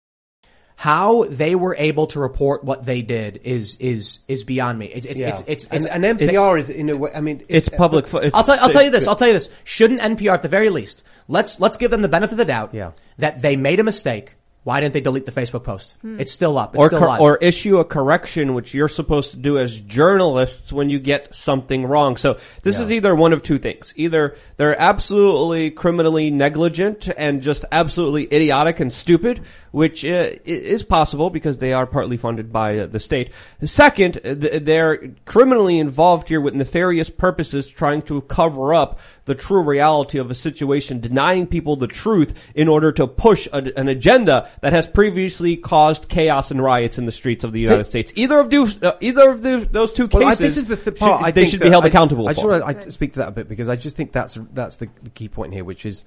How 0.81 1.25
they 1.29 1.53
were 1.53 1.75
able 1.75 2.07
to 2.07 2.19
report 2.19 2.63
what 2.63 2.83
they 2.85 3.03
did 3.03 3.41
is 3.43 3.75
is 3.75 4.17
is 4.27 4.43
beyond 4.43 4.79
me. 4.79 4.87
It's 4.87 5.05
it's 5.05 5.21
Yeah. 5.21 5.29
it's, 5.29 5.43
it's, 5.45 5.67
it's 5.71 5.85
and 5.85 6.03
NPR 6.03 6.57
is 6.59 6.71
in 6.71 6.89
a 6.89 6.97
way. 6.97 7.11
I 7.13 7.21
mean, 7.21 7.43
It's 7.47 7.69
public. 7.69 8.07
fu- 8.07 8.17
It's, 8.17 8.35
I'll 8.35 8.43
tell, 8.43 8.57
I'll 8.59 8.71
tell 8.71 8.81
you 8.81 8.89
this. 8.89 9.07
I'll 9.07 9.15
tell 9.15 9.27
you 9.27 9.33
this. 9.35 9.49
Shouldn't 9.63 10.01
NPR 10.01 10.33
at 10.33 10.41
the 10.41 10.47
very 10.49 10.71
least 10.71 11.03
let's 11.27 11.59
let's 11.59 11.77
give 11.77 11.91
them 11.91 12.01
the 12.01 12.09
benefit 12.09 12.31
of 12.33 12.37
the 12.39 12.45
doubt 12.45 12.71
Yeah. 12.73 12.93
that 13.19 13.43
they 13.43 13.55
made 13.57 13.79
a 13.79 13.83
mistake. 13.83 14.37
Why 14.63 14.79
didn't 14.79 14.93
they 14.93 15.01
delete 15.01 15.25
the 15.25 15.31
Facebook 15.31 15.63
post? 15.63 15.95
Hmm. 16.03 16.19
It's 16.19 16.31
still 16.31 16.55
up. 16.55 16.75
It's 16.75 16.83
or 16.83 16.87
still 16.89 16.99
cor- 16.99 17.07
live. 17.07 17.21
or 17.21 17.37
issue 17.37 17.79
a 17.79 17.83
correction, 17.83 18.53
which 18.53 18.75
you're 18.75 18.87
supposed 18.87 19.31
to 19.31 19.37
do 19.37 19.57
as 19.57 19.81
journalists 19.81 20.71
when 20.71 20.91
you 20.91 20.99
get 20.99 21.33
something 21.33 21.83
wrong. 21.85 22.15
So 22.17 22.37
this 22.61 22.79
is 22.79 22.91
either 22.91 23.15
one 23.15 23.33
of 23.33 23.41
two 23.41 23.57
things: 23.57 23.91
either 23.95 24.35
they're 24.57 24.79
absolutely 24.79 25.71
criminally 25.71 26.29
negligent 26.29 27.09
and 27.17 27.41
just 27.41 27.65
absolutely 27.71 28.25
idiotic 28.31 28.79
and 28.79 28.93
stupid, 28.93 29.41
which 29.71 30.03
uh, 30.05 30.29
is 30.43 30.83
possible 30.83 31.29
because 31.29 31.57
they 31.57 31.71
are 31.73 31.85
partly 31.87 32.17
funded 32.17 32.51
by 32.51 32.77
uh, 32.79 32.85
the 32.87 32.99
state. 32.99 33.31
Second, 33.63 34.17
uh, 34.17 34.35
th- 34.35 34.63
they're 34.63 35.07
criminally 35.25 35.79
involved 35.79 36.27
here 36.27 36.41
with 36.41 36.53
nefarious 36.53 37.09
purposes 37.09 37.69
trying 37.69 38.01
to 38.03 38.21
cover 38.23 38.73
up 38.73 38.99
the 39.25 39.35
true 39.35 39.61
reality 39.63 40.17
of 40.17 40.29
a 40.29 40.35
situation, 40.35 40.99
denying 40.99 41.47
people 41.47 41.75
the 41.77 41.87
truth 41.87 42.33
in 42.53 42.67
order 42.67 42.91
to 42.91 43.07
push 43.07 43.47
a, 43.53 43.71
an 43.79 43.87
agenda 43.87 44.49
that 44.61 44.73
has 44.73 44.85
previously 44.87 45.55
caused 45.55 46.09
chaos 46.09 46.51
and 46.51 46.61
riots 46.61 46.97
in 46.97 47.05
the 47.05 47.11
streets 47.11 47.43
of 47.45 47.53
the 47.53 47.59
United 47.61 47.85
States. 47.85 48.11
Either 48.15 48.39
of 48.39 48.49
those, 48.49 48.81
uh, 48.83 48.97
either 48.99 49.29
of 49.29 49.41
those, 49.41 49.67
those 49.67 49.93
two 49.93 50.07
cases, 50.09 50.19
Well, 50.19 50.31
I, 50.31 50.35
this 50.35 50.57
is 50.57 50.67
the 50.67 50.75
th- 50.75 50.97
part 50.99 51.19
should- 51.19 51.25
I 51.27 51.31
they 51.31 51.45
should 51.45 51.61
be 51.61 51.69
held 51.69 51.85
I- 51.85 51.87
accountable 51.87 52.27
I 52.27 52.33
just 52.33 52.41
for. 52.41 52.59
want 52.59 52.81
to 52.81 52.91
speak 52.91 53.13
to 53.13 53.19
that 53.19 53.29
a 53.29 53.31
bit 53.31 53.47
because 53.47 53.69
I 53.69 53.77
just 53.77 53.95
think 53.95 54.11
that's 54.11 54.37
that's 54.53 54.75
the, 54.75 54.89
the 55.01 55.11
key 55.11 55.29
point 55.29 55.53
here, 55.53 55.63
which 55.63 55.85
is 55.85 56.03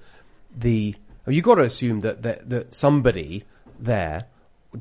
the 0.55 0.95
you've 1.27 1.43
got 1.43 1.55
to 1.55 1.63
assume 1.63 2.01
that, 2.01 2.21
that 2.21 2.47
that 2.51 2.73
somebody 2.75 3.43
there 3.79 4.25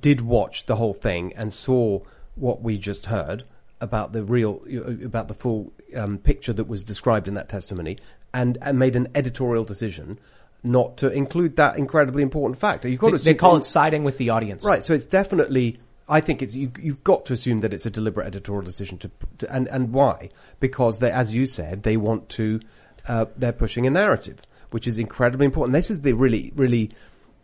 did 0.01 0.21
watch 0.21 0.67
the 0.67 0.77
whole 0.77 0.95
thing 0.95 1.33
and 1.35 1.53
saw 1.53 2.01
what 2.35 2.63
we 2.63 2.79
just 2.79 3.07
heard 3.07 3.45
about 3.81 4.13
the 4.13 4.25
real 4.25 4.63
about 5.05 5.29
the 5.29 5.35
full 5.35 5.73
um, 5.97 6.19
picture 6.19 6.53
that 6.53 6.65
was 6.65 6.83
described 6.83 7.29
in 7.29 7.35
that 7.35 7.49
testimony 7.49 7.99
and, 8.33 8.59
and 8.63 8.79
made 8.79 8.97
an 8.97 9.09
editorial 9.15 9.65
decision 9.65 10.19
not 10.63 10.97
to 10.97 11.11
include 11.11 11.57
that 11.57 11.77
incredibly 11.77 12.23
important 12.23 12.59
fact. 12.59 12.85
You've 12.85 12.99
got 12.99 13.13
They, 13.13 13.19
to 13.19 13.25
they 13.25 13.35
call 13.35 13.57
it 13.57 13.65
siding 13.65 14.03
with 14.03 14.17
the 14.17 14.31
audience. 14.31 14.65
Right. 14.65 14.85
So 14.85 14.95
it's 14.95 15.05
definitely. 15.05 15.79
I 16.07 16.21
think 16.21 16.43
it's 16.43 16.55
you, 16.55 16.71
you've 16.81 17.03
got 17.03 17.27
to 17.27 17.33
assume 17.33 17.61
that 17.61 17.73
it's 17.73 17.87
a 17.87 17.91
deliberate 17.91 18.27
editorial 18.27 18.63
decision 18.63 18.99
to, 18.99 19.11
to 19.39 19.55
and 19.55 19.69
and 19.69 19.93
why? 19.93 20.31
Because 20.61 20.99
they, 20.99 21.11
as 21.11 21.35
you 21.35 21.47
said, 21.47 21.83
they 21.83 21.97
want 21.97 22.29
to. 22.31 22.61
Uh, 23.07 23.27
they're 23.37 23.53
pushing 23.53 23.87
a 23.87 23.91
narrative, 23.91 24.41
which 24.71 24.87
is 24.87 24.99
incredibly 24.99 25.47
important. 25.47 25.73
This 25.75 25.91
is 25.91 26.01
the 26.01 26.13
really 26.15 26.53
really 26.57 26.91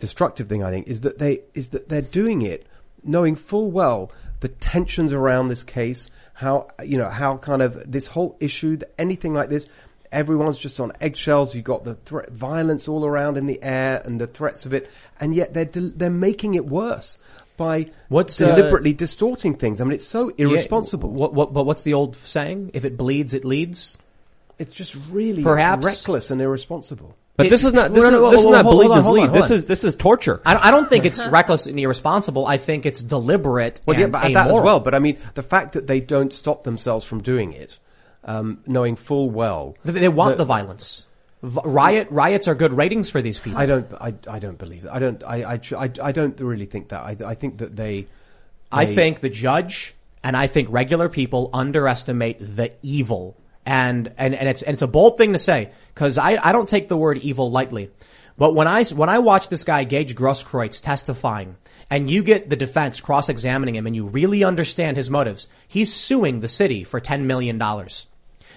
destructive 0.01 0.49
thing. 0.49 0.65
I 0.65 0.71
think 0.71 0.89
is 0.89 1.01
that 1.03 1.19
they 1.19 1.43
is 1.55 1.69
that 1.69 1.89
they're 1.89 2.03
doing 2.03 2.43
it 2.43 2.67
knowing 3.05 3.37
full 3.37 3.71
well 3.71 4.11
the 4.41 4.49
tensions 4.49 5.13
around 5.13 5.49
this 5.49 5.63
case, 5.63 6.09
how 6.35 6.69
you 6.85 6.99
know 6.99 7.09
how 7.09 7.37
kind 7.37 7.63
of 7.63 7.91
this 7.91 8.07
whole 8.07 8.37
issue, 8.41 8.79
anything 8.99 9.33
like 9.35 9.49
this. 9.51 9.67
Everyone's 10.13 10.59
just 10.59 10.81
on 10.81 10.91
eggshells. 11.01 11.55
You've 11.55 11.65
got 11.65 11.85
the 11.85 11.95
threat, 11.95 12.33
violence 12.33 12.89
all 12.89 13.05
around 13.07 13.37
in 13.37 13.47
the 13.47 13.63
air 13.63 14.03
and 14.05 14.21
the 14.21 14.27
threats 14.27 14.67
of 14.67 14.75
it, 14.75 14.91
and 15.21 15.35
yet 15.37 15.55
they're 15.55 15.65
del- 15.67 15.93
they're 15.95 16.11
making 16.11 16.55
it 16.55 16.67
worse 16.67 17.17
by 17.57 17.91
What's, 18.09 18.41
uh, 18.41 18.47
deliberately 18.57 18.93
distorting 18.93 19.55
things. 19.55 19.81
I 19.81 19.85
mean, 19.85 19.93
it's 19.93 20.07
so 20.07 20.31
irresponsible. 20.31 21.11
Yeah, 21.11 21.17
what, 21.17 21.35
what, 21.35 21.53
but 21.53 21.65
what's 21.65 21.83
the 21.83 21.95
old 21.95 22.17
saying? 22.17 22.73
If 22.75 22.85
it 22.85 22.97
bleeds, 22.97 23.35
it 23.35 23.45
leads. 23.45 23.99
It's 24.59 24.75
just 24.75 24.97
really 25.11 25.43
Perhaps- 25.45 25.85
reckless 25.85 26.31
and 26.33 26.41
irresponsible. 26.41 27.15
But 27.41 27.47
It- 27.47 27.51
this 27.51 27.65
is 27.65 27.73
not 27.73 27.93
this 27.95 28.03
No, 28.03 28.09
is, 28.09 28.13
no, 28.13 28.21
no, 28.21 28.31
this 28.31 28.41
is 28.43 28.47
not 28.49 28.63
believe 28.65 28.91
this 28.91 29.05
hold 29.05 29.19
on, 29.19 29.33
This 29.33 29.51
on. 29.51 29.57
is 29.57 29.65
this 29.65 29.85
is 29.85 29.97
torture. 29.97 30.41
I 30.45 30.55
don't, 30.55 30.65
I 30.67 30.71
don't 30.71 30.89
think 30.89 31.05
it's 31.05 31.27
reckless 31.27 31.67
and 31.67 31.79
irresponsible. 31.79 32.47
I 32.47 32.57
think 32.57 32.87
it's 32.87 33.01
deliberate 33.01 33.81
Well, 33.87 33.95
and 33.95 34.01
yeah, 34.03 34.07
but 34.09 34.33
that 34.35 34.47
as 34.49 34.63
well. 34.63 34.81
But 34.81 34.95
I 34.95 34.99
mean, 34.99 35.19
the 35.35 35.43
fact 35.43 35.73
that 35.73 35.87
they 35.87 36.01
don't 36.01 36.33
stop 36.33 36.63
themselves 36.65 37.05
from 37.07 37.23
doing 37.23 37.53
it, 37.53 37.79
um, 38.25 38.59
knowing 38.67 38.97
full 38.97 39.31
well 39.31 39.77
They, 39.85 39.93
they 39.93 40.09
want 40.09 40.33
that- 40.33 40.39
the 40.39 40.45
violence. 40.45 41.07
Riot 41.43 42.09
riots 42.11 42.49
are 42.49 42.55
good 42.55 42.75
ratings 42.75 43.09
for 43.09 43.23
these 43.23 43.39
people. 43.39 43.59
I 43.59 43.65
don't. 43.65 43.87
I, 43.95 44.13
I 44.29 44.39
don't 44.39 44.59
believe 44.59 44.83
that. 44.83 44.93
I 44.93 44.99
don't. 44.99 45.25
I, 45.27 45.55
I. 45.55 45.61
I, 45.79 45.91
I 46.03 46.13
don't 46.13 46.39
really 46.39 46.67
think 46.67 46.91
that. 46.91 47.01
I, 47.01 47.17
I 47.25 47.35
think 47.35 47.59
that 47.59 47.75
they. 47.75 48.09
I 48.71 48.85
they- 48.85 48.95
think 48.95 49.21
the 49.21 49.31
judge 49.31 49.95
and 50.23 50.37
I 50.37 50.47
think 50.49 50.69
regular 50.71 51.09
people 51.09 51.49
underestimate 51.55 52.37
the 52.57 52.73
evil. 52.83 53.37
And, 53.67 54.13
and, 54.17 54.35
and 54.35 54.49
it's, 54.49 54.63
and 54.63 54.75
it's 54.75 54.83
a 54.83 54.89
bold 54.89 55.19
thing 55.19 55.33
to 55.35 55.39
say, 55.39 55.71
cause 55.95 56.19
I, 56.19 56.39
I 56.43 56.53
don't 56.53 56.69
take 56.69 56.89
the 56.89 56.97
word 56.97 57.19
evil 57.19 57.51
lightly. 57.51 57.91
But 58.39 58.55
when 58.55 58.67
I, 58.67 58.85
when 58.85 59.11
I 59.11 59.19
watch 59.19 59.49
this 59.49 59.65
guy, 59.65 59.85
Gage 59.85 60.15
Grosskreutz, 60.15 60.81
testifying, 60.81 61.57
and 61.91 62.11
you 62.11 62.23
get 62.23 62.49
the 62.49 62.57
defense 62.57 63.01
cross-examining 63.01 63.75
him 63.75 63.87
and 63.87 63.95
you 63.95 64.07
really 64.07 64.45
understand 64.45 64.97
his 64.97 65.11
motives, 65.11 65.47
he's 65.69 65.93
suing 65.93 66.41
the 66.41 66.49
city 66.49 66.85
for 66.85 67.01
$10 67.01 67.25
million. 67.25 67.59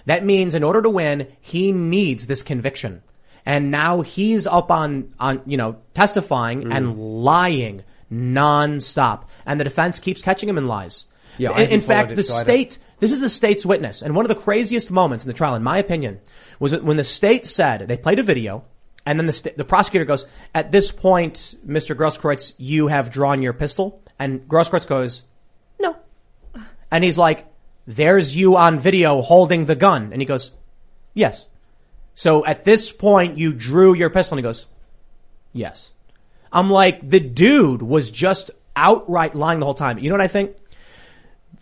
That 0.05 0.23
means 0.23 0.55
in 0.55 0.63
order 0.63 0.81
to 0.81 0.89
win, 0.89 1.27
he 1.41 1.71
needs 1.71 2.27
this 2.27 2.43
conviction. 2.43 3.01
And 3.45 3.71
now 3.71 4.01
he's 4.01 4.47
up 4.47 4.71
on, 4.71 5.13
on, 5.19 5.41
you 5.45 5.57
know, 5.57 5.77
testifying 5.93 6.63
Mm. 6.63 6.73
and 6.73 7.23
lying 7.23 7.83
nonstop. 8.11 9.23
And 9.45 9.59
the 9.59 9.65
defense 9.65 9.99
keeps 9.99 10.21
catching 10.21 10.47
him 10.47 10.57
in 10.57 10.67
lies. 10.67 11.05
Yeah, 11.37 11.57
in, 11.57 11.71
in 11.71 11.81
fact, 11.81 12.15
the 12.15 12.23
so 12.23 12.35
state, 12.35 12.77
this 12.99 13.11
is 13.11 13.19
the 13.19 13.29
state's 13.29 13.65
witness. 13.65 14.01
And 14.01 14.15
one 14.15 14.25
of 14.25 14.29
the 14.29 14.41
craziest 14.41 14.91
moments 14.91 15.23
in 15.23 15.27
the 15.27 15.33
trial, 15.33 15.55
in 15.55 15.63
my 15.63 15.77
opinion, 15.77 16.19
was 16.59 16.77
when 16.79 16.97
the 16.97 17.03
state 17.03 17.45
said, 17.45 17.87
they 17.87 17.97
played 17.97 18.19
a 18.19 18.23
video, 18.23 18.63
and 19.05 19.19
then 19.19 19.25
the, 19.25 19.33
sta- 19.33 19.53
the 19.55 19.65
prosecutor 19.65 20.05
goes, 20.05 20.25
at 20.55 20.71
this 20.71 20.91
point, 20.91 21.55
Mr. 21.67 21.95
Grosskreutz, 21.95 22.53
you 22.57 22.87
have 22.87 23.11
drawn 23.11 23.41
your 23.41 23.53
pistol. 23.53 24.01
And 24.17 24.47
Grosskreutz 24.47 24.87
goes, 24.87 25.23
no. 25.79 25.97
And 26.89 27.03
he's 27.03 27.17
like, 27.17 27.47
there's 27.85 28.35
you 28.35 28.55
on 28.55 28.79
video 28.79 29.21
holding 29.21 29.65
the 29.65 29.75
gun. 29.75 30.13
And 30.13 30.21
he 30.21 30.25
goes, 30.25 30.51
yes. 31.13 31.47
So 32.15 32.45
at 32.45 32.63
this 32.63 32.91
point, 32.91 33.37
you 33.37 33.53
drew 33.53 33.93
your 33.93 34.09
pistol. 34.09 34.37
And 34.37 34.45
he 34.45 34.47
goes, 34.47 34.67
yes. 35.51 35.91
I'm 36.51 36.69
like, 36.69 37.07
the 37.07 37.19
dude 37.19 37.81
was 37.81 38.09
just 38.09 38.51
outright 38.75 39.35
lying 39.35 39.59
the 39.59 39.65
whole 39.65 39.73
time. 39.73 39.97
You 39.97 40.09
know 40.09 40.15
what 40.15 40.21
I 40.21 40.27
think? 40.27 40.55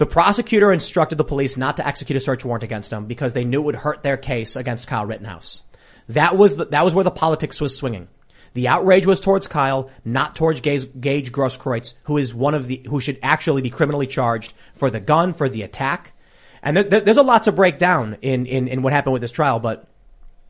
The 0.02 0.08
prosecutor 0.08 0.72
instructed 0.72 1.20
the 1.20 1.24
police 1.24 1.58
not 1.58 1.78
to 1.78 1.86
execute 1.86 2.18
a 2.18 2.20
search 2.20 2.44
warrant 2.44 2.64
against 2.64 2.92
him 2.92 3.06
because 3.06 3.34
they 3.34 3.44
knew 3.44 3.62
it 3.62 3.66
would 3.66 3.76
hurt 3.76 4.02
their 4.02 4.18
case 4.18 4.56
against 4.56 4.88
Kyle 4.88 5.06
Rittenhouse. 5.06 5.62
That 6.10 6.36
was 6.36 6.56
the, 6.56 6.66
that 6.66 6.84
was 6.84 6.96
where 6.96 7.04
the 7.04 7.12
politics 7.12 7.62
was 7.62 7.78
swinging. 7.78 8.08
The 8.56 8.68
outrage 8.68 9.06
was 9.06 9.20
towards 9.20 9.46
Kyle, 9.46 9.92
not 10.04 10.36
towards 10.36 10.62
Gage, 10.62 10.88
Gage 11.00 11.32
Grosskreutz, 11.32 11.94
who 12.06 12.18
is 12.18 12.34
one 12.34 12.56
of 12.56 12.66
the 12.66 12.84
who 12.90 13.00
should 13.00 13.20
actually 13.22 13.62
be 13.62 13.70
criminally 13.70 14.08
charged 14.08 14.56
for 14.74 14.90
the 14.90 15.00
gun, 15.00 15.34
for 15.34 15.48
the 15.48 15.62
attack. 15.62 16.14
And 16.64 16.76
there, 16.78 16.84
there- 16.84 17.02
there's 17.02 17.18
a 17.18 17.22
lot 17.22 17.44
to 17.44 17.52
break 17.52 17.78
down 17.78 18.18
in, 18.24 18.48
in 18.48 18.70
in 18.70 18.82
what 18.82 18.94
happened 18.94 19.14
with 19.14 19.22
this 19.22 19.30
trial, 19.30 19.60
but 19.60 19.88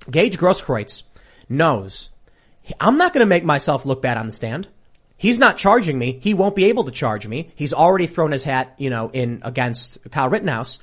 Gage 0.09 0.37
Grosskreutz 0.37 1.03
knows 1.49 2.09
I'm 2.79 2.97
not 2.97 3.11
going 3.11 3.19
to 3.19 3.25
make 3.29 3.43
myself 3.43 3.85
look 3.85 4.01
bad 4.01 4.17
on 4.17 4.27
the 4.27 4.31
stand. 4.31 4.69
He's 5.21 5.37
not 5.37 5.55
charging 5.55 5.99
me. 5.99 6.17
He 6.19 6.33
won't 6.33 6.55
be 6.55 6.65
able 6.65 6.85
to 6.85 6.91
charge 6.91 7.27
me. 7.27 7.51
He's 7.53 7.75
already 7.75 8.07
thrown 8.07 8.31
his 8.31 8.43
hat, 8.43 8.73
you 8.79 8.89
know, 8.89 9.11
in 9.11 9.41
against 9.43 9.99
Kyle 10.09 10.27
Rittenhouse. 10.27 10.79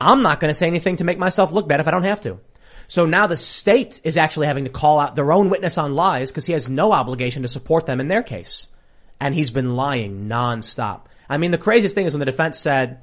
I'm 0.00 0.22
not 0.22 0.38
going 0.38 0.50
to 0.50 0.54
say 0.54 0.68
anything 0.68 0.98
to 0.98 1.04
make 1.04 1.18
myself 1.18 1.50
look 1.50 1.66
bad 1.66 1.80
if 1.80 1.88
I 1.88 1.90
don't 1.90 2.04
have 2.04 2.20
to. 2.20 2.38
So 2.86 3.06
now 3.06 3.26
the 3.26 3.36
state 3.36 4.00
is 4.04 4.16
actually 4.16 4.46
having 4.46 4.66
to 4.66 4.70
call 4.70 5.00
out 5.00 5.16
their 5.16 5.32
own 5.32 5.50
witness 5.50 5.78
on 5.78 5.96
lies 5.96 6.30
because 6.30 6.46
he 6.46 6.52
has 6.52 6.68
no 6.68 6.92
obligation 6.92 7.42
to 7.42 7.48
support 7.48 7.86
them 7.86 8.00
in 8.00 8.06
their 8.06 8.22
case. 8.22 8.68
And 9.18 9.34
he's 9.34 9.50
been 9.50 9.74
lying 9.74 10.28
nonstop. 10.28 11.06
I 11.28 11.38
mean, 11.38 11.50
the 11.50 11.58
craziest 11.58 11.96
thing 11.96 12.06
is 12.06 12.12
when 12.12 12.20
the 12.20 12.26
defense 12.26 12.60
said, 12.60 13.00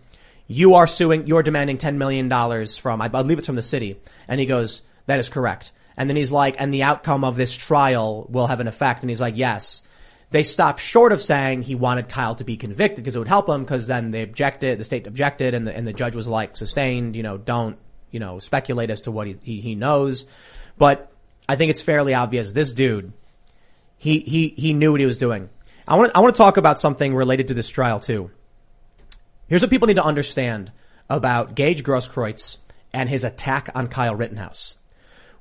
you 0.48 0.76
are 0.76 0.88
suing, 0.88 1.28
you're 1.28 1.44
demanding 1.44 1.78
$10 1.78 1.98
million 1.98 2.30
from, 2.68 3.02
I 3.02 3.10
believe 3.10 3.38
it's 3.38 3.48
from 3.48 3.58
the 3.58 3.62
city. 3.62 4.00
And 4.30 4.40
he 4.40 4.46
goes, 4.46 4.84
that 5.08 5.20
is 5.20 5.28
correct. 5.28 5.74
And 5.98 6.10
then 6.10 6.16
he's 6.16 6.32
like, 6.32 6.56
and 6.58 6.74
the 6.74 6.84
outcome 6.84 7.26
of 7.26 7.36
this 7.36 7.54
trial 7.54 8.28
will 8.30 8.48
have 8.48 8.62
an 8.62 8.70
effect. 8.70 9.02
And 9.02 9.10
he's 9.10 9.20
like, 9.20 9.36
yes. 9.36 9.82
They 10.32 10.44
stopped 10.44 10.80
short 10.80 11.12
of 11.12 11.22
saying 11.22 11.64
he 11.64 11.76
wanted 11.76 12.08
Kyle 12.08 12.36
to 12.36 12.44
be 12.44 12.56
convicted 12.56 13.04
because 13.04 13.16
it 13.16 13.20
would 13.20 13.28
help 13.28 13.50
him 13.50 13.64
because 13.64 13.88
then 13.88 14.12
they 14.12 14.22
objected, 14.22 14.78
the 14.78 14.84
state 14.84 15.08
objected 15.08 15.56
and 15.56 15.66
the, 15.66 15.76
and 15.76 15.88
the 15.88 15.94
judge 15.94 16.16
was 16.16 16.28
like, 16.28 16.56
sustained, 16.56 17.16
you 17.16 17.24
know, 17.24 17.38
don't, 17.38 17.78
you 18.12 18.20
know, 18.20 18.38
speculate 18.38 18.92
as 18.92 19.02
to 19.02 19.12
what 19.12 19.26
he, 19.26 19.38
he, 19.44 19.62
he 19.62 19.76
knows. 19.76 20.26
But 20.78 21.12
I 21.48 21.56
think 21.56 21.72
it's 21.72 21.82
fairly 21.82 22.14
obvious 22.14 22.52
this 22.52 22.74
dude, 22.74 23.12
he, 23.98 24.20
he, 24.20 24.50
he 24.50 24.74
knew 24.74 24.92
what 24.92 25.00
he 25.00 25.06
was 25.08 25.18
doing. 25.18 25.50
I 25.88 25.96
want, 25.96 26.12
I 26.14 26.20
want 26.20 26.36
to 26.36 26.38
talk 26.38 26.58
about 26.58 26.80
something 26.80 27.16
related 27.16 27.48
to 27.48 27.56
this 27.56 27.70
trial 27.70 28.00
too. 28.00 28.30
Here's 29.48 29.64
what 29.64 29.72
people 29.72 29.88
need 29.88 29.96
to 29.96 30.04
understand 30.04 30.72
about 31.10 31.56
Gage 31.56 31.84
Grosskreutz 31.84 32.58
and 32.94 33.10
his 33.10 33.24
attack 33.24 33.70
on 33.74 33.88
Kyle 33.88 34.16
Rittenhouse. 34.16 34.78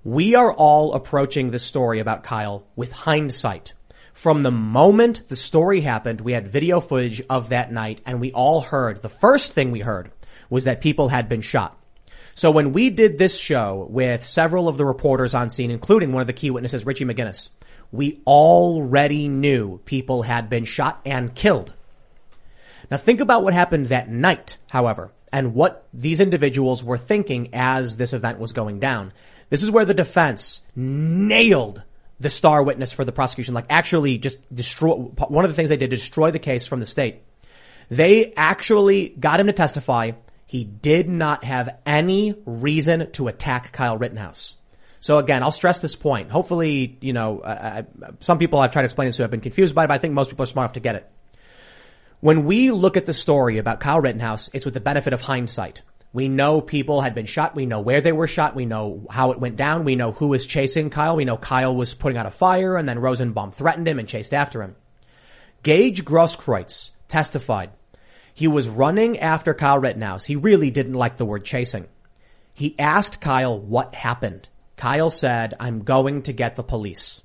We 0.03 0.35
are 0.35 0.51
all 0.51 0.95
approaching 0.95 1.51
this 1.51 1.63
story 1.63 2.01
about 2.01 2.25
Kyle 2.25 2.65
with 2.75 2.91
hindsight. 2.91 3.75
From 4.19 4.43
the 4.43 4.51
moment 4.51 5.29
the 5.29 5.37
story 5.37 5.81
happened, 5.81 6.21
we 6.21 6.33
had 6.33 6.49
video 6.49 6.81
footage 6.81 7.23
of 7.31 7.51
that 7.51 7.71
night 7.71 8.01
and 8.05 8.21
we 8.21 8.33
all 8.33 8.61
heard, 8.61 9.01
the 9.01 9.09
first 9.09 9.53
thing 9.53 9.71
we 9.71 9.79
heard 9.79 10.11
was 10.51 10.65
that 10.65 10.81
people 10.81 11.07
had 11.07 11.29
been 11.29 11.41
shot. 11.41 11.81
So 12.35 12.51
when 12.51 12.73
we 12.73 12.91
did 12.91 13.17
this 13.17 13.39
show 13.39 13.87
with 13.89 14.27
several 14.27 14.67
of 14.67 14.77
the 14.77 14.85
reporters 14.85 15.37
on 15.37 15.51
scene, 15.51 15.71
including 15.71 16.11
one 16.11 16.21
of 16.21 16.27
the 16.27 16.33
key 16.33 16.51
witnesses, 16.51 16.85
Richie 16.85 17.05
McGinniss, 17.05 17.51
we 17.93 18.21
already 18.27 19.29
knew 19.29 19.79
people 19.85 20.23
had 20.23 20.51
been 20.51 20.65
shot 20.65 21.01
and 21.07 21.33
killed. 21.33 21.73
Now 22.91 22.97
think 22.97 23.21
about 23.21 23.45
what 23.45 23.55
happened 23.55 23.87
that 23.87 24.11
night, 24.11 24.59
however, 24.69 25.13
and 25.33 25.55
what 25.55 25.87
these 25.95 26.19
individuals 26.19 26.83
were 26.83 26.99
thinking 26.99 27.51
as 27.53 27.97
this 27.97 28.13
event 28.13 28.41
was 28.41 28.51
going 28.51 28.81
down. 28.81 29.13
This 29.49 29.63
is 29.63 29.71
where 29.71 29.85
the 29.85 29.95
defense 29.95 30.63
nailed 30.75 31.85
the 32.21 32.31
star 32.31 32.63
witness 32.63 32.93
for 32.93 33.05
the 33.05 33.13
prosecution, 33.13 33.55
like 33.55 33.67
actually 33.71 34.19
just 34.19 34.39
destroy, 34.55 34.95
one 34.95 35.45
of 35.45 35.51
the 35.51 35.55
things 35.55 35.69
they 35.69 35.77
did, 35.77 35.91
destroy 35.91 36.31
the 36.31 36.39
case 36.39 36.67
from 36.67 36.81
the 36.81 36.87
state. 36.87 37.23
They 37.91 38.33
actually 38.35 39.11
got 39.11 39.41
him 39.41 39.47
to 39.47 39.53
testify. 39.53 40.13
He 40.47 40.65
did 40.65 41.09
not 41.09 41.45
have 41.45 41.79
any 41.87 42.35
reason 42.45 43.11
to 43.13 43.29
attack 43.29 43.73
Kyle 43.73 43.97
Rittenhouse. 43.97 44.57
So 45.01 45.19
again, 45.19 45.43
I'll 45.43 45.53
stress 45.53 45.79
this 45.81 45.97
point. 45.97 46.31
Hopefully, 46.31 46.99
you 47.01 47.13
know, 47.13 47.41
I, 47.41 47.53
I, 47.53 47.87
some 48.21 48.39
people 48.39 48.59
I've 48.59 48.73
tried 48.73 48.83
to 48.83 48.87
explain 48.87 49.09
this 49.09 49.17
to 49.17 49.23
have 49.23 49.31
been 49.31 49.41
confused 49.41 49.75
by 49.75 49.85
it, 49.85 49.89
but 49.89 49.95
I 49.95 49.99
think 49.99 50.15
most 50.15 50.31
people 50.31 50.43
are 50.43 50.47
smart 50.47 50.65
enough 50.65 50.75
to 50.75 50.81
get 50.81 50.97
it. 50.97 51.11
When 52.21 52.45
we 52.45 52.73
look 52.73 52.97
at 52.97 53.07
the 53.07 53.15
story 53.15 53.59
about 53.59 53.79
Kyle 53.79 54.01
Rittenhouse, 54.01 54.51
it's 54.53 54.65
with 54.65 54.75
the 54.75 54.81
benefit 54.81 55.13
of 55.13 55.21
hindsight. 55.21 55.83
We 56.13 56.29
know 56.29 56.61
people 56.61 57.01
had 57.03 57.15
been 57.15 57.27
shot. 57.27 57.55
We 57.55 57.67
know 57.67 57.81
where 57.81 58.01
they 58.01 58.13
were 58.13 58.27
shot. 58.27 58.57
We 58.57 58.65
know 58.65 59.07
how 59.11 59.33
it 59.33 59.41
went 59.41 59.57
down. 59.57 59.85
We 59.85 59.95
know 59.95 60.13
who 60.13 60.29
was 60.29 60.47
chasing 60.47 60.91
Kyle. 60.91 61.17
We 61.17 61.25
know 61.25 61.37
Kyle 61.37 61.75
was 61.75 61.95
putting 61.95 62.17
out 62.17 62.27
a 62.27 62.31
fire 62.31 62.77
and 62.77 62.89
then 62.89 62.99
Rosenbaum 62.99 63.53
threatened 63.53 63.87
him 63.87 63.99
and 63.99 64.09
chased 64.09 64.33
after 64.33 64.63
him. 64.63 64.75
Gage 65.63 66.05
Grosskreutz 66.05 66.93
testified. 67.09 67.71
He 68.33 68.49
was 68.49 68.69
running 68.69 69.19
after 69.19 69.53
Kyle 69.53 69.79
Rittenhouse. 69.79 70.25
He 70.25 70.37
really 70.37 70.71
didn't 70.71 70.95
like 70.95 71.17
the 71.17 71.27
word 71.27 71.45
chasing. 71.45 71.87
He 72.55 72.79
asked 72.79 73.21
Kyle 73.21 73.59
what 73.59 73.95
happened. 73.95 74.49
Kyle 74.77 75.11
said, 75.11 75.55
I'm 75.61 75.83
going 75.83 76.23
to 76.23 76.33
get 76.33 76.57
the 76.57 76.63
police. 76.63 77.23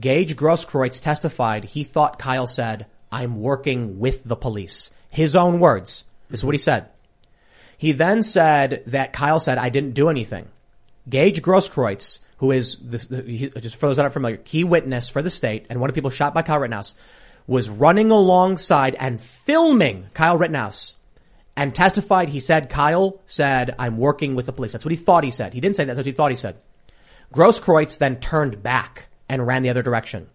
Gage 0.00 0.36
Grosskreutz 0.36 1.00
testified 1.02 1.64
he 1.64 1.84
thought 1.84 2.18
Kyle 2.18 2.46
said, 2.46 2.86
I'm 3.10 3.40
working 3.40 3.98
with 3.98 4.24
the 4.24 4.36
police. 4.36 4.90
His 5.10 5.36
own 5.36 5.60
words. 5.60 6.04
This 6.30 6.40
is 6.40 6.44
what 6.44 6.54
he 6.54 6.58
said. 6.58 6.88
He 7.82 7.90
then 7.90 8.22
said 8.22 8.84
that 8.86 9.12
Kyle 9.12 9.40
said, 9.40 9.58
I 9.58 9.68
didn't 9.68 9.94
do 9.94 10.08
anything. 10.08 10.46
Gage 11.08 11.42
Grosskreutz, 11.42 12.20
who 12.36 12.52
is, 12.52 12.76
the, 12.76 12.98
the, 12.98 13.22
he, 13.22 13.48
just 13.48 13.74
for 13.74 13.88
those 13.88 13.96
that 13.96 14.02
aren't 14.02 14.12
familiar, 14.12 14.36
key 14.36 14.62
witness 14.62 15.08
for 15.08 15.20
the 15.20 15.28
state 15.28 15.66
and 15.68 15.80
one 15.80 15.90
of 15.90 15.94
the 15.94 15.98
people 15.98 16.08
shot 16.08 16.32
by 16.32 16.42
Kyle 16.42 16.60
Rittenhouse, 16.60 16.94
was 17.48 17.68
running 17.68 18.12
alongside 18.12 18.94
and 19.00 19.20
filming 19.20 20.06
Kyle 20.14 20.38
Rittenhouse 20.38 20.94
and 21.56 21.74
testified 21.74 22.28
he 22.28 22.38
said, 22.38 22.70
Kyle 22.70 23.20
said, 23.26 23.74
I'm 23.80 23.96
working 23.96 24.36
with 24.36 24.46
the 24.46 24.52
police. 24.52 24.70
That's 24.70 24.84
what 24.84 24.92
he 24.92 24.96
thought 24.96 25.24
he 25.24 25.32
said. 25.32 25.52
He 25.52 25.60
didn't 25.60 25.74
say 25.74 25.82
that. 25.82 25.96
That's 25.96 26.06
what 26.06 26.12
he 26.12 26.12
thought 26.12 26.30
he 26.30 26.36
said. 26.36 26.58
Grosskreutz 27.34 27.98
then 27.98 28.20
turned 28.20 28.62
back 28.62 29.08
and 29.28 29.44
ran 29.44 29.62
the 29.64 29.70
other 29.70 29.82
direction. 29.82 30.28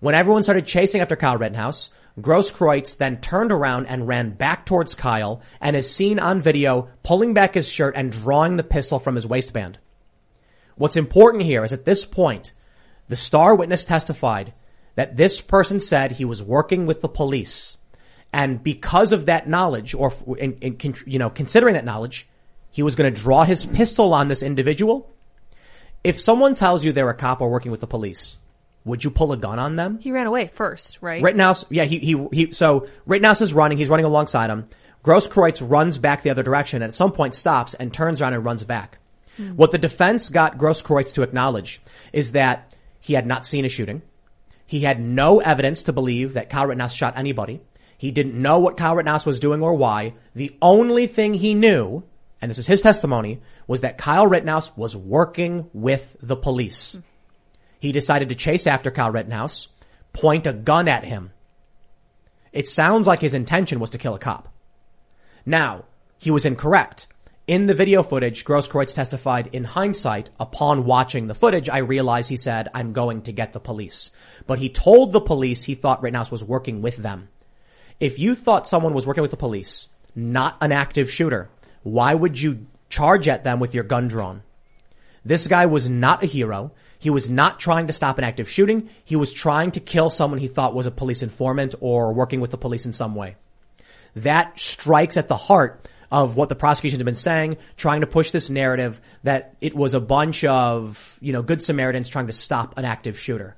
When 0.00 0.16
everyone 0.16 0.42
started 0.42 0.66
chasing 0.66 1.00
after 1.00 1.14
Kyle 1.14 1.38
Rittenhouse, 1.38 1.90
Grosskreutz 2.20 2.96
then 2.96 3.20
turned 3.20 3.52
around 3.52 3.86
and 3.86 4.06
ran 4.06 4.30
back 4.30 4.66
towards 4.66 4.94
Kyle 4.94 5.40
and 5.60 5.74
is 5.74 5.94
seen 5.94 6.18
on 6.18 6.40
video 6.40 6.88
pulling 7.02 7.32
back 7.32 7.54
his 7.54 7.70
shirt 7.70 7.94
and 7.96 8.12
drawing 8.12 8.56
the 8.56 8.62
pistol 8.62 8.98
from 8.98 9.14
his 9.14 9.26
waistband. 9.26 9.78
What's 10.76 10.96
important 10.96 11.44
here 11.44 11.64
is 11.64 11.72
at 11.72 11.84
this 11.84 12.04
point, 12.04 12.52
the 13.08 13.16
star 13.16 13.54
witness 13.54 13.84
testified 13.84 14.52
that 14.94 15.16
this 15.16 15.40
person 15.40 15.80
said 15.80 16.12
he 16.12 16.24
was 16.24 16.42
working 16.42 16.86
with 16.86 17.00
the 17.00 17.08
police. 17.08 17.76
And 18.32 18.62
because 18.62 19.12
of 19.12 19.26
that 19.26 19.48
knowledge, 19.48 19.94
or 19.94 20.12
in, 20.38 20.54
in, 20.54 20.94
you 21.06 21.18
know, 21.18 21.30
considering 21.30 21.74
that 21.74 21.84
knowledge, 21.84 22.28
he 22.70 22.82
was 22.82 22.94
going 22.94 23.12
to 23.12 23.20
draw 23.20 23.44
his 23.44 23.66
pistol 23.66 24.14
on 24.14 24.28
this 24.28 24.42
individual. 24.42 25.10
If 26.04 26.20
someone 26.20 26.54
tells 26.54 26.84
you 26.84 26.92
they're 26.92 27.10
a 27.10 27.14
cop 27.14 27.40
or 27.40 27.50
working 27.50 27.70
with 27.70 27.80
the 27.80 27.86
police, 27.86 28.38
would 28.84 29.04
you 29.04 29.10
pull 29.10 29.32
a 29.32 29.36
gun 29.36 29.58
on 29.58 29.76
them? 29.76 29.98
He 30.00 30.12
ran 30.12 30.26
away 30.26 30.48
first, 30.48 30.98
right? 31.00 31.22
Rittenhouse, 31.22 31.64
yeah, 31.70 31.84
he, 31.84 31.98
he, 31.98 32.28
he, 32.32 32.52
so 32.52 32.86
Rittenhouse 33.06 33.40
is 33.40 33.52
running, 33.52 33.78
he's 33.78 33.88
running 33.88 34.06
alongside 34.06 34.50
him. 34.50 34.68
Grosskreutz 35.04 35.68
runs 35.68 35.98
back 35.98 36.22
the 36.22 36.30
other 36.30 36.42
direction 36.42 36.82
and 36.82 36.90
at 36.90 36.94
some 36.94 37.12
point 37.12 37.34
stops 37.34 37.74
and 37.74 37.92
turns 37.92 38.20
around 38.20 38.34
and 38.34 38.44
runs 38.44 38.64
back. 38.64 38.98
Hmm. 39.36 39.50
What 39.50 39.72
the 39.72 39.78
defense 39.78 40.28
got 40.28 40.58
Grosskreutz 40.58 41.14
to 41.14 41.22
acknowledge 41.22 41.80
is 42.12 42.32
that 42.32 42.74
he 43.00 43.14
had 43.14 43.26
not 43.26 43.46
seen 43.46 43.64
a 43.64 43.68
shooting. 43.68 44.02
He 44.66 44.80
had 44.80 45.00
no 45.00 45.40
evidence 45.40 45.84
to 45.84 45.92
believe 45.92 46.34
that 46.34 46.50
Kyle 46.50 46.66
Rittenhouse 46.66 46.94
shot 46.94 47.14
anybody. 47.16 47.60
He 47.98 48.10
didn't 48.10 48.40
know 48.40 48.58
what 48.60 48.76
Kyle 48.76 48.96
Rittenhouse 48.96 49.26
was 49.26 49.40
doing 49.40 49.62
or 49.62 49.74
why. 49.74 50.14
The 50.34 50.56
only 50.62 51.06
thing 51.06 51.34
he 51.34 51.54
knew, 51.54 52.04
and 52.40 52.50
this 52.50 52.58
is 52.58 52.66
his 52.66 52.80
testimony, 52.80 53.40
was 53.66 53.82
that 53.82 53.98
Kyle 53.98 54.26
Rittenhouse 54.26 54.76
was 54.76 54.96
working 54.96 55.68
with 55.72 56.16
the 56.20 56.36
police. 56.36 57.00
He 57.82 57.90
decided 57.90 58.28
to 58.28 58.36
chase 58.36 58.68
after 58.68 58.92
Kyle 58.92 59.10
Rittenhouse, 59.10 59.66
point 60.12 60.46
a 60.46 60.52
gun 60.52 60.86
at 60.86 61.02
him. 61.02 61.32
It 62.52 62.68
sounds 62.68 63.08
like 63.08 63.18
his 63.18 63.34
intention 63.34 63.80
was 63.80 63.90
to 63.90 63.98
kill 63.98 64.14
a 64.14 64.20
cop. 64.20 64.54
Now, 65.44 65.86
he 66.16 66.30
was 66.30 66.46
incorrect. 66.46 67.08
In 67.48 67.66
the 67.66 67.74
video 67.74 68.04
footage, 68.04 68.44
Grosskreutz 68.44 68.94
testified 68.94 69.48
in 69.48 69.64
hindsight, 69.64 70.30
upon 70.38 70.84
watching 70.84 71.26
the 71.26 71.34
footage, 71.34 71.68
I 71.68 71.78
realized 71.78 72.28
he 72.28 72.36
said, 72.36 72.68
I'm 72.72 72.92
going 72.92 73.22
to 73.22 73.32
get 73.32 73.52
the 73.52 73.58
police. 73.58 74.12
But 74.46 74.60
he 74.60 74.68
told 74.68 75.10
the 75.10 75.20
police 75.20 75.64
he 75.64 75.74
thought 75.74 76.02
Rittenhouse 76.02 76.30
was 76.30 76.44
working 76.44 76.82
with 76.82 76.98
them. 76.98 77.30
If 77.98 78.16
you 78.16 78.36
thought 78.36 78.68
someone 78.68 78.94
was 78.94 79.08
working 79.08 79.22
with 79.22 79.32
the 79.32 79.36
police, 79.36 79.88
not 80.14 80.56
an 80.60 80.70
active 80.70 81.10
shooter, 81.10 81.50
why 81.82 82.14
would 82.14 82.40
you 82.40 82.64
charge 82.90 83.26
at 83.26 83.42
them 83.42 83.58
with 83.58 83.74
your 83.74 83.82
gun 83.82 84.06
drawn? 84.06 84.44
This 85.24 85.46
guy 85.46 85.66
was 85.66 85.88
not 85.88 86.22
a 86.22 86.26
hero. 86.26 86.72
He 87.02 87.10
was 87.10 87.28
not 87.28 87.58
trying 87.58 87.88
to 87.88 87.92
stop 87.92 88.18
an 88.18 88.22
active 88.22 88.48
shooting. 88.48 88.88
He 89.04 89.16
was 89.16 89.32
trying 89.32 89.72
to 89.72 89.80
kill 89.80 90.08
someone 90.08 90.38
he 90.38 90.46
thought 90.46 90.72
was 90.72 90.86
a 90.86 90.92
police 90.92 91.24
informant 91.24 91.74
or 91.80 92.12
working 92.12 92.40
with 92.40 92.52
the 92.52 92.56
police 92.56 92.86
in 92.86 92.92
some 92.92 93.16
way. 93.16 93.34
That 94.14 94.60
strikes 94.60 95.16
at 95.16 95.26
the 95.26 95.36
heart 95.36 95.84
of 96.12 96.36
what 96.36 96.48
the 96.48 96.54
prosecution 96.54 97.00
has 97.00 97.04
been 97.04 97.16
saying, 97.16 97.56
trying 97.76 98.02
to 98.02 98.06
push 98.06 98.30
this 98.30 98.50
narrative 98.50 99.00
that 99.24 99.56
it 99.60 99.74
was 99.74 99.94
a 99.94 100.00
bunch 100.00 100.44
of, 100.44 101.18
you 101.20 101.32
know, 101.32 101.42
good 101.42 101.60
Samaritans 101.60 102.08
trying 102.08 102.28
to 102.28 102.32
stop 102.32 102.78
an 102.78 102.84
active 102.84 103.18
shooter. 103.18 103.56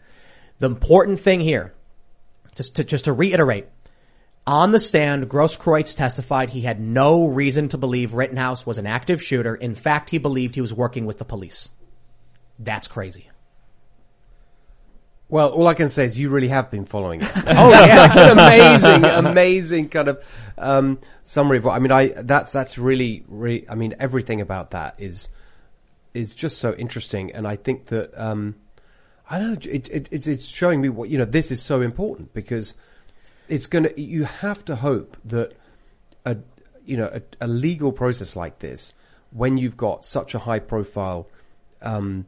The 0.59 0.67
important 0.67 1.21
thing 1.21 1.41
here, 1.41 1.75
just 2.55 2.77
to, 2.77 2.85
just 2.85 3.05
to 3.05 3.13
reiterate, 3.13 3.69
on 4.47 4.73
the 4.73 4.81
stand, 4.81 5.29
Grosskreutz 5.29 5.95
testified 5.95 6.49
he 6.49 6.63
had 6.63 6.81
no 6.81 7.27
reason 7.27 7.69
to 7.69 7.77
believe 7.77 8.15
Rittenhouse 8.15 8.65
was 8.65 8.79
an 8.79 8.87
active 8.87 9.23
shooter. 9.23 9.55
In 9.55 9.75
fact, 9.75 10.09
he 10.09 10.17
believed 10.17 10.55
he 10.55 10.63
was 10.63 10.73
working 10.73 11.05
with 11.05 11.19
the 11.19 11.27
police. 11.27 11.69
That's 12.59 12.89
crazy. 12.89 13.29
Well, 15.35 15.51
all 15.51 15.67
I 15.67 15.75
can 15.75 15.89
say 15.89 16.05
is 16.05 16.17
you 16.17 16.29
really 16.29 16.47
have 16.47 16.71
been 16.71 16.85
following 16.85 17.21
it. 17.21 17.29
Oh, 17.49 17.71
yeah. 17.71 18.31
Amazing, 18.31 19.05
amazing 19.05 19.89
kind 19.89 20.07
of 20.07 20.53
um, 20.57 21.01
summary 21.25 21.59
of 21.59 21.65
what 21.65 21.75
I 21.75 21.81
mean. 21.81 21.91
I 21.91 22.07
that's 22.07 22.53
that's 22.53 22.79
really, 22.79 23.25
really. 23.27 23.69
I 23.69 23.75
mean, 23.75 23.97
everything 23.99 24.41
about 24.41 24.71
that 24.71 24.95
is 24.99 25.29
is 26.15 26.35
just 26.35 26.59
so 26.59 26.73
interesting, 26.75 27.33
and 27.33 27.49
I 27.49 27.57
think 27.57 27.87
that 27.87 28.17
um, 28.17 28.55
I 29.29 29.41
don't 29.41 29.49
know. 29.49 29.73
It, 29.73 29.89
it, 29.89 30.09
it's 30.13 30.29
it's 30.29 30.47
showing 30.47 30.81
me 30.81 30.89
what 30.89 31.09
you 31.09 31.19
know. 31.19 31.25
This 31.25 31.51
is 31.51 31.61
so 31.61 31.81
important 31.81 32.33
because 32.33 32.75
it's 33.49 33.67
going 33.67 33.87
to. 33.87 34.01
You 34.01 34.27
have 34.27 34.65
to 34.67 34.77
hope 34.77 35.17
that 35.25 35.55
a 36.25 36.37
you 36.85 36.97
know 36.97 37.11
a, 37.13 37.23
a 37.41 37.49
legal 37.49 37.91
process 37.91 38.37
like 38.37 38.61
this, 38.61 38.93
when 39.33 39.59
you've 39.59 39.77
got 39.77 40.05
such 40.05 40.37
a 40.37 40.39
high 40.39 40.61
profile 40.61 41.29
um, 41.83 42.27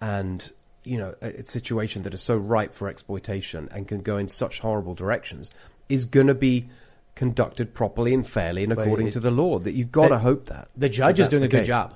and 0.00 0.52
you 0.86 0.98
know 0.98 1.14
a, 1.20 1.40
a 1.40 1.46
situation 1.46 2.02
that 2.02 2.14
is 2.14 2.22
so 2.22 2.36
ripe 2.36 2.74
for 2.74 2.88
exploitation 2.88 3.68
and 3.72 3.86
can 3.88 4.00
go 4.00 4.16
in 4.16 4.28
such 4.28 4.60
horrible 4.60 4.94
directions, 4.94 5.50
is 5.88 6.04
going 6.04 6.28
to 6.28 6.34
be 6.34 6.68
conducted 7.14 7.72
properly 7.74 8.12
and 8.14 8.26
fairly 8.26 8.62
and 8.62 8.72
according 8.72 9.08
it- 9.08 9.12
to 9.12 9.20
the 9.20 9.30
law. 9.30 9.58
That 9.58 9.72
you've 9.72 9.92
got 9.92 10.08
to 10.08 10.18
hope 10.18 10.46
that 10.46 10.68
The 10.76 10.88
judge 10.88 11.16
that 11.16 11.24
is 11.24 11.28
doing 11.28 11.42
a 11.44 11.48
good 11.48 11.58
case. 11.60 11.66
job. 11.66 11.94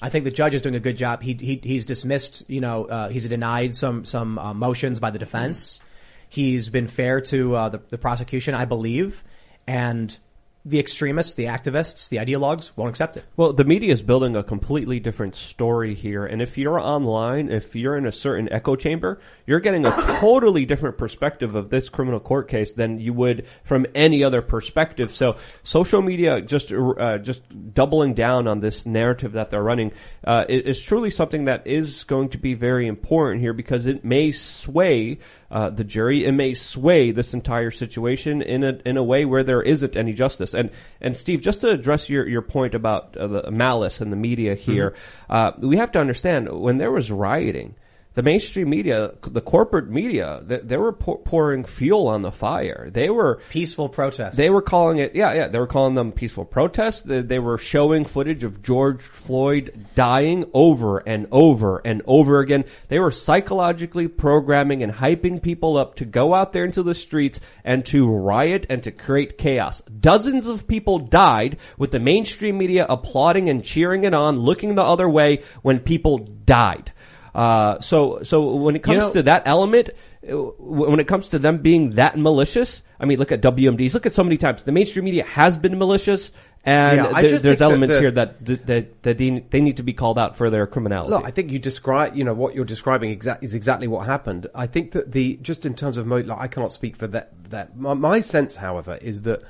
I 0.00 0.10
think 0.10 0.24
the 0.24 0.30
judge 0.30 0.54
is 0.54 0.62
doing 0.62 0.76
a 0.76 0.80
good 0.80 0.96
job. 0.96 1.22
He, 1.22 1.34
he 1.40 1.60
he's 1.62 1.84
dismissed, 1.86 2.48
you 2.48 2.60
know, 2.60 2.84
uh, 2.84 3.08
he's 3.08 3.28
denied 3.28 3.74
some 3.74 4.04
some 4.04 4.38
uh, 4.38 4.54
motions 4.54 5.00
by 5.00 5.10
the 5.10 5.18
defense. 5.18 5.80
He's 6.28 6.70
been 6.70 6.86
fair 6.86 7.20
to 7.22 7.54
uh, 7.56 7.68
the, 7.70 7.78
the 7.88 7.98
prosecution, 7.98 8.54
I 8.54 8.64
believe, 8.66 9.24
and 9.66 10.16
the 10.64 10.78
extremists, 10.78 11.34
the 11.34 11.44
activists, 11.44 12.08
the 12.08 12.18
ideologues 12.18 12.72
won't 12.76 12.90
accept 12.90 13.16
it. 13.16 13.24
Well, 13.36 13.52
the 13.52 13.64
media 13.64 13.92
is 13.92 14.02
building 14.02 14.36
a 14.36 14.42
completely 14.42 15.00
different 15.00 15.34
story 15.34 15.94
here. 15.94 16.26
And 16.26 16.42
if 16.42 16.58
you're 16.58 16.78
online, 16.78 17.48
if 17.48 17.74
you're 17.74 17.96
in 17.96 18.06
a 18.06 18.12
certain 18.12 18.52
echo 18.52 18.76
chamber, 18.76 19.20
you're 19.46 19.60
getting 19.60 19.86
a 19.86 19.90
totally 20.20 20.66
different 20.66 20.98
perspective 20.98 21.54
of 21.54 21.70
this 21.70 21.88
criminal 21.88 22.20
court 22.20 22.48
case 22.48 22.72
than 22.72 22.98
you 22.98 23.12
would 23.14 23.46
from 23.64 23.86
any 23.94 24.24
other 24.24 24.42
perspective. 24.42 25.14
So 25.14 25.36
social 25.62 26.02
media 26.02 26.42
just, 26.42 26.72
uh, 26.72 27.18
just 27.18 27.42
doubling 27.72 28.14
down 28.14 28.46
on 28.46 28.60
this 28.60 28.84
narrative 28.84 29.32
that 29.32 29.50
they're 29.50 29.62
running, 29.62 29.92
uh, 30.24 30.44
is 30.48 30.82
truly 30.82 31.10
something 31.10 31.46
that 31.46 31.66
is 31.66 32.04
going 32.04 32.30
to 32.30 32.38
be 32.38 32.54
very 32.54 32.86
important 32.88 33.40
here 33.40 33.52
because 33.52 33.86
it 33.86 34.04
may 34.04 34.32
sway 34.32 35.18
uh, 35.50 35.70
the 35.70 35.84
jury. 35.84 36.24
It 36.24 36.32
may 36.32 36.54
sway 36.54 37.10
this 37.10 37.34
entire 37.34 37.70
situation 37.70 38.42
in 38.42 38.64
a 38.64 38.78
in 38.84 38.96
a 38.96 39.02
way 39.02 39.24
where 39.24 39.42
there 39.42 39.62
isn't 39.62 39.96
any 39.96 40.12
justice. 40.12 40.54
And 40.54 40.70
and 41.00 41.16
Steve, 41.16 41.42
just 41.42 41.60
to 41.62 41.70
address 41.70 42.08
your 42.08 42.28
your 42.28 42.42
point 42.42 42.74
about 42.74 43.16
uh, 43.16 43.26
the 43.26 43.50
malice 43.50 44.00
in 44.00 44.10
the 44.10 44.16
media 44.16 44.54
here, 44.54 44.94
uh, 45.30 45.52
we 45.58 45.76
have 45.76 45.92
to 45.92 46.00
understand 46.00 46.48
when 46.48 46.78
there 46.78 46.92
was 46.92 47.10
rioting. 47.10 47.74
The 48.14 48.22
mainstream 48.22 48.70
media, 48.70 49.12
the 49.22 49.40
corporate 49.40 49.88
media, 49.88 50.40
they, 50.42 50.58
they 50.58 50.76
were 50.76 50.92
pour, 50.92 51.18
pouring 51.18 51.64
fuel 51.64 52.08
on 52.08 52.22
the 52.22 52.32
fire. 52.32 52.90
They 52.92 53.10
were 53.10 53.40
peaceful 53.50 53.88
protests. 53.88 54.36
They 54.36 54.50
were 54.50 54.62
calling 54.62 54.98
it, 54.98 55.14
yeah, 55.14 55.34
yeah. 55.34 55.48
They 55.48 55.58
were 55.58 55.68
calling 55.68 55.94
them 55.94 56.10
peaceful 56.10 56.44
protests. 56.44 57.02
They, 57.02 57.20
they 57.20 57.38
were 57.38 57.58
showing 57.58 58.04
footage 58.04 58.42
of 58.42 58.60
George 58.62 59.02
Floyd 59.02 59.86
dying 59.94 60.46
over 60.52 60.98
and 60.98 61.28
over 61.30 61.80
and 61.84 62.02
over 62.06 62.40
again. 62.40 62.64
They 62.88 62.98
were 62.98 63.12
psychologically 63.12 64.08
programming 64.08 64.82
and 64.82 64.92
hyping 64.92 65.40
people 65.40 65.76
up 65.76 65.94
to 65.96 66.04
go 66.04 66.34
out 66.34 66.52
there 66.52 66.64
into 66.64 66.82
the 66.82 66.94
streets 66.94 67.38
and 67.62 67.86
to 67.86 68.08
riot 68.08 68.66
and 68.68 68.82
to 68.82 68.90
create 68.90 69.38
chaos. 69.38 69.80
Dozens 69.82 70.48
of 70.48 70.66
people 70.66 70.98
died 70.98 71.58
with 71.76 71.92
the 71.92 72.00
mainstream 72.00 72.58
media 72.58 72.86
applauding 72.88 73.48
and 73.48 73.64
cheering 73.64 74.04
it 74.04 74.14
on, 74.14 74.38
looking 74.38 74.74
the 74.74 74.82
other 74.82 75.08
way 75.08 75.42
when 75.62 75.78
people 75.78 76.18
died. 76.18 76.92
Uh, 77.38 77.80
so, 77.80 78.20
so 78.24 78.56
when 78.56 78.74
it 78.74 78.82
comes 78.82 78.98
know- 79.06 79.12
to 79.12 79.22
that 79.22 79.44
element, 79.46 79.90
uh, 80.28 80.34
when 80.58 80.98
it 80.98 81.06
comes 81.06 81.28
to 81.28 81.38
them 81.38 81.58
being 81.58 81.90
that 81.90 82.18
malicious, 82.18 82.82
I 82.98 83.04
mean, 83.04 83.20
look 83.20 83.30
at 83.30 83.40
WMDs. 83.40 83.94
Look 83.94 84.06
at 84.06 84.14
so 84.14 84.24
many 84.24 84.36
times 84.36 84.64
the 84.64 84.72
mainstream 84.72 85.04
media 85.04 85.22
has 85.22 85.56
been 85.56 85.78
malicious, 85.78 86.32
and 86.64 86.96
Yeah, 86.96 87.20
there- 87.20 87.38
there's 87.38 87.62
elements 87.62 87.94
the- 87.94 88.00
here 88.00 88.10
that 88.10 88.44
that 88.44 89.02
that 89.04 89.18
they, 89.18 89.44
they 89.50 89.60
need 89.60 89.76
to 89.76 89.84
be 89.84 89.92
called 89.92 90.18
out 90.18 90.36
for 90.36 90.50
their 90.50 90.66
criminality. 90.66 91.10
Look, 91.12 91.24
I 91.24 91.30
think 91.30 91.52
you 91.52 91.60
describe, 91.60 92.16
you 92.16 92.24
know, 92.24 92.34
what 92.34 92.56
you're 92.56 92.64
describing 92.64 93.10
exact, 93.10 93.44
is 93.44 93.54
exactly 93.54 93.86
what 93.86 94.04
happened. 94.06 94.48
I 94.52 94.66
think 94.66 94.90
that 94.90 95.12
the, 95.12 95.38
just 95.40 95.64
in 95.64 95.74
terms 95.74 95.96
of 95.96 96.08
mode, 96.08 96.26
like, 96.26 96.40
I 96.40 96.48
can't 96.48 96.72
speak 96.72 96.96
for 96.96 97.06
that, 97.06 97.30
that, 97.50 97.78
my, 97.78 97.94
my 97.94 98.20
sense, 98.20 98.56
however, 98.56 98.98
is 99.00 99.22
that 99.22 99.42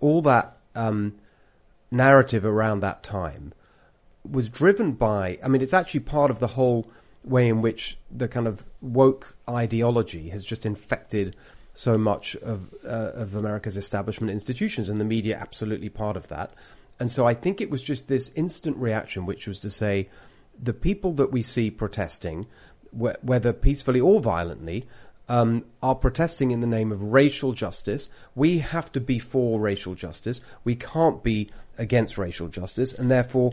all 0.00 0.22
that, 0.22 0.56
um, 0.74 1.16
narrative 1.90 2.46
around 2.46 2.80
that 2.80 3.02
time 3.02 3.52
was 4.30 4.48
driven 4.48 4.92
by, 4.92 5.38
I 5.44 5.48
mean, 5.48 5.60
it's 5.60 5.74
actually 5.74 6.00
part 6.00 6.30
of 6.30 6.38
the 6.38 6.48
whole 6.48 6.90
way 7.24 7.48
in 7.48 7.62
which 7.62 7.98
the 8.10 8.28
kind 8.28 8.46
of 8.46 8.64
woke 8.80 9.36
ideology 9.48 10.28
has 10.30 10.44
just 10.44 10.64
infected 10.64 11.36
so 11.74 11.96
much 11.96 12.34
of, 12.36 12.74
uh, 12.84 13.12
of 13.14 13.34
America's 13.34 13.76
establishment 13.76 14.30
institutions 14.32 14.88
and 14.88 15.00
the 15.00 15.04
media 15.04 15.36
absolutely 15.36 15.88
part 15.88 16.16
of 16.16 16.28
that. 16.28 16.52
And 16.98 17.10
so 17.10 17.26
I 17.26 17.34
think 17.34 17.60
it 17.60 17.70
was 17.70 17.82
just 17.82 18.08
this 18.08 18.32
instant 18.34 18.76
reaction, 18.76 19.26
which 19.26 19.46
was 19.46 19.60
to 19.60 19.70
say, 19.70 20.08
the 20.60 20.72
people 20.72 21.12
that 21.14 21.30
we 21.30 21.42
see 21.42 21.70
protesting, 21.70 22.46
wh- 22.90 23.22
whether 23.22 23.52
peacefully 23.52 24.00
or 24.00 24.20
violently, 24.20 24.88
um, 25.28 25.64
are 25.82 25.94
protesting 25.94 26.50
in 26.50 26.60
the 26.60 26.66
name 26.66 26.90
of 26.90 27.02
racial 27.02 27.52
justice. 27.52 28.08
We 28.34 28.58
have 28.58 28.90
to 28.92 29.00
be 29.00 29.18
for 29.18 29.60
racial 29.60 29.94
justice. 29.94 30.40
We 30.64 30.74
can't 30.74 31.22
be 31.22 31.50
against 31.76 32.18
racial 32.18 32.48
justice, 32.48 32.92
and 32.92 33.10
therefore, 33.10 33.52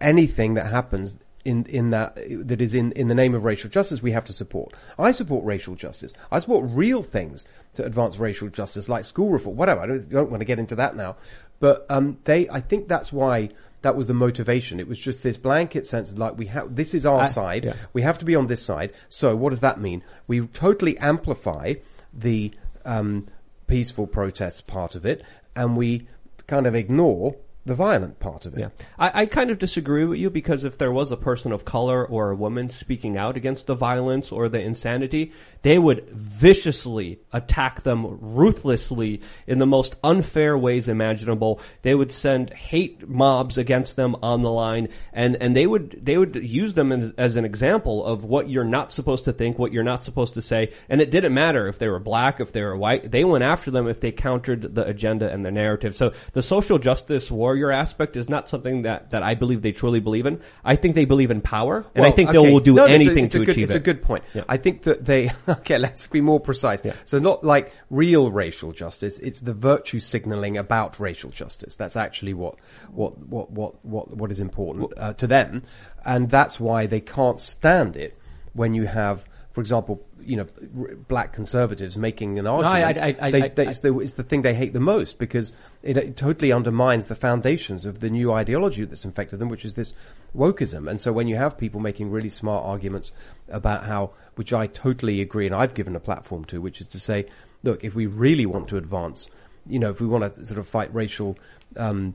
anything 0.00 0.54
that 0.54 0.70
happens 0.70 1.18
in 1.48 1.64
in 1.66 1.90
that 1.90 2.16
that 2.50 2.60
is 2.60 2.74
in 2.74 2.92
in 2.92 3.08
the 3.08 3.14
name 3.14 3.34
of 3.34 3.44
racial 3.44 3.70
justice, 3.70 4.02
we 4.02 4.12
have 4.12 4.24
to 4.26 4.32
support. 4.32 4.74
I 4.98 5.12
support 5.12 5.44
racial 5.44 5.74
justice. 5.74 6.12
I 6.30 6.38
support 6.40 6.66
real 6.68 7.02
things 7.02 7.46
to 7.74 7.84
advance 7.84 8.18
racial 8.18 8.48
justice, 8.48 8.88
like 8.88 9.04
school 9.04 9.30
reform, 9.30 9.56
whatever. 9.56 9.80
I 9.80 9.86
don't, 9.86 10.08
don't 10.10 10.30
want 10.30 10.40
to 10.40 10.44
get 10.52 10.58
into 10.58 10.76
that 10.76 10.94
now, 10.96 11.16
but 11.60 11.86
um, 11.88 12.18
they. 12.24 12.48
I 12.48 12.60
think 12.60 12.88
that's 12.88 13.12
why. 13.12 13.50
That 13.82 13.94
was 13.94 14.08
the 14.08 14.14
motivation. 14.14 14.80
It 14.80 14.88
was 14.88 14.98
just 14.98 15.22
this 15.22 15.36
blanket 15.36 15.86
sense 15.86 16.10
of 16.10 16.18
like 16.18 16.36
we 16.36 16.46
have 16.46 16.74
this 16.74 16.94
is 16.94 17.06
our 17.06 17.20
I- 17.20 17.28
side. 17.28 17.64
yeah. 17.64 17.74
We 17.92 18.02
have 18.02 18.18
to 18.18 18.24
be 18.24 18.34
on 18.34 18.48
this 18.48 18.60
side. 18.60 18.92
So 19.08 19.36
what 19.36 19.50
does 19.50 19.60
that 19.60 19.78
mean? 19.80 20.02
We 20.26 20.40
totally 20.48 20.98
amplify 20.98 21.74
the 22.12 22.50
um, 22.84 23.28
peaceful 23.68 24.08
protests 24.08 24.62
part 24.62 24.96
of 24.96 25.06
it, 25.06 25.22
and 25.54 25.76
we 25.76 26.08
kind 26.48 26.66
of 26.66 26.74
ignore 26.74 27.36
the 27.68 27.74
violent 27.74 28.18
part 28.18 28.46
of 28.46 28.54
it. 28.54 28.60
Yeah. 28.60 28.68
I, 28.98 29.22
I 29.22 29.26
kind 29.26 29.50
of 29.50 29.58
disagree 29.58 30.04
with 30.04 30.18
you 30.18 30.30
because 30.30 30.64
if 30.64 30.78
there 30.78 30.90
was 30.90 31.12
a 31.12 31.16
person 31.16 31.52
of 31.52 31.64
color 31.64 32.04
or 32.04 32.30
a 32.30 32.34
woman 32.34 32.70
speaking 32.70 33.16
out 33.16 33.36
against 33.36 33.66
the 33.66 33.74
violence 33.74 34.32
or 34.32 34.48
the 34.48 34.60
insanity, 34.60 35.32
they 35.62 35.78
would 35.78 36.08
viciously 36.10 37.20
attack 37.32 37.82
them 37.82 38.18
ruthlessly 38.20 39.20
in 39.46 39.58
the 39.58 39.66
most 39.66 39.96
unfair 40.04 40.56
ways 40.56 40.88
imaginable. 40.88 41.60
They 41.82 41.94
would 41.94 42.12
send 42.12 42.50
hate 42.52 43.08
mobs 43.08 43.58
against 43.58 43.96
them 43.96 44.16
on 44.22 44.42
the 44.42 44.50
line 44.50 44.88
and, 45.12 45.36
and 45.36 45.54
they 45.56 45.66
would, 45.66 46.00
they 46.04 46.16
would 46.16 46.36
use 46.36 46.74
them 46.74 46.92
as, 46.92 47.12
as 47.18 47.36
an 47.36 47.44
example 47.44 48.04
of 48.04 48.24
what 48.24 48.48
you're 48.48 48.64
not 48.64 48.92
supposed 48.92 49.24
to 49.26 49.32
think, 49.32 49.58
what 49.58 49.72
you're 49.72 49.82
not 49.82 50.04
supposed 50.04 50.34
to 50.34 50.42
say. 50.42 50.72
And 50.88 51.00
it 51.00 51.10
didn't 51.10 51.34
matter 51.34 51.66
if 51.68 51.78
they 51.78 51.88
were 51.88 51.98
black, 51.98 52.40
if 52.40 52.52
they 52.52 52.62
were 52.62 52.76
white. 52.76 53.10
They 53.10 53.24
went 53.24 53.44
after 53.44 53.70
them 53.70 53.88
if 53.88 54.00
they 54.00 54.12
countered 54.12 54.74
the 54.74 54.86
agenda 54.86 55.30
and 55.30 55.44
the 55.44 55.50
narrative. 55.50 55.94
So 55.96 56.12
the 56.32 56.42
social 56.42 56.78
justice 56.78 57.30
warrior 57.30 57.70
aspect 57.72 58.16
is 58.16 58.28
not 58.28 58.48
something 58.48 58.82
that, 58.82 59.10
that 59.10 59.22
I 59.22 59.34
believe 59.34 59.62
they 59.62 59.72
truly 59.72 60.00
believe 60.00 60.26
in. 60.26 60.40
I 60.64 60.76
think 60.76 60.94
they 60.94 61.04
believe 61.04 61.30
in 61.30 61.40
power 61.40 61.84
and 61.94 62.06
I 62.06 62.10
think 62.10 62.30
okay. 62.30 62.42
they 62.42 62.52
will 62.52 62.60
do 62.60 62.74
No, 62.74 62.84
it's 62.84 62.92
a- 62.92 62.94
anything 62.94 63.24
it's 63.26 63.34
a 63.34 63.38
to 63.40 63.44
good, 63.44 63.52
achieve 63.52 63.64
it's 63.64 63.74
it. 63.74 63.76
a 63.76 63.80
good 63.80 64.02
point. 64.02 64.24
Yeah. 64.34 64.44
I 64.48 64.56
think 64.56 64.82
that 64.82 65.04
they, 65.04 65.30
okay, 65.60 65.78
let's 65.78 66.06
be 66.06 66.20
more 66.20 66.40
precise. 66.40 66.82
So 67.04 67.18
not 67.18 67.44
like 67.44 67.72
real 67.90 68.30
racial 68.30 68.72
justice, 68.72 69.18
it's 69.18 69.40
the 69.40 69.54
virtue 69.54 70.00
signaling 70.00 70.56
about 70.56 71.00
racial 71.00 71.30
justice. 71.30 71.74
That's 71.74 71.96
actually 71.96 72.34
what, 72.34 72.56
what, 72.90 73.18
what, 73.18 73.50
what, 73.50 73.84
what, 73.84 74.16
what 74.16 74.30
is 74.30 74.40
important 74.40 74.92
uh, 74.96 75.14
to 75.14 75.26
them. 75.26 75.62
And 76.04 76.30
that's 76.30 76.60
why 76.60 76.86
they 76.86 77.00
can't 77.00 77.40
stand 77.40 77.96
it 77.96 78.18
when 78.52 78.74
you 78.74 78.86
have, 78.86 79.24
for 79.52 79.60
example, 79.60 80.04
you 80.20 80.36
know, 80.36 80.46
r- 80.78 80.94
black 81.08 81.32
conservatives 81.32 81.96
making 81.96 82.38
an 82.38 82.46
I- 82.46 82.50
argument. 82.50 82.98
I- 83.20 83.26
I- 83.26 83.30
They- 83.30 83.42
I- 83.42 83.48
they- 83.48 83.66
it's, 83.68 83.78
the, 83.78 83.98
it's 83.98 84.12
the 84.12 84.22
thing 84.22 84.42
they 84.42 84.54
hate 84.54 84.72
the 84.72 84.80
most 84.80 85.18
because 85.18 85.52
it, 85.82 85.96
it 85.96 86.16
totally 86.16 86.52
undermines 86.52 87.06
the 87.06 87.14
foundations 87.14 87.84
of 87.84 88.00
the 88.00 88.10
new 88.10 88.30
ideology 88.32 88.84
that's 88.84 89.04
infected 89.04 89.38
them, 89.38 89.48
which 89.48 89.64
is 89.64 89.72
this 89.74 89.94
wokeism. 90.36 90.88
And 90.88 91.00
so 91.00 91.12
when 91.12 91.28
you 91.28 91.36
have 91.36 91.56
people 91.56 91.80
making 91.80 92.10
really 92.10 92.28
smart 92.30 92.64
arguments 92.64 93.10
about 93.48 93.84
how, 93.84 94.10
which 94.36 94.52
I 94.52 94.66
totally 94.66 95.20
agree 95.20 95.46
and 95.46 95.54
I've 95.54 95.74
given 95.74 95.96
a 95.96 96.00
platform 96.00 96.44
to, 96.46 96.60
which 96.60 96.80
is 96.80 96.86
to 96.88 97.00
say, 97.00 97.26
look, 97.62 97.82
if 97.84 97.94
we 97.94 98.06
really 98.06 98.46
want 98.46 98.68
to 98.68 98.76
advance, 98.76 99.28
you 99.66 99.78
know, 99.78 99.90
if 99.90 100.00
we 100.00 100.06
want 100.06 100.34
to 100.34 100.46
sort 100.46 100.58
of 100.60 100.68
fight 100.68 100.94
racial, 100.94 101.36
um, 101.76 102.14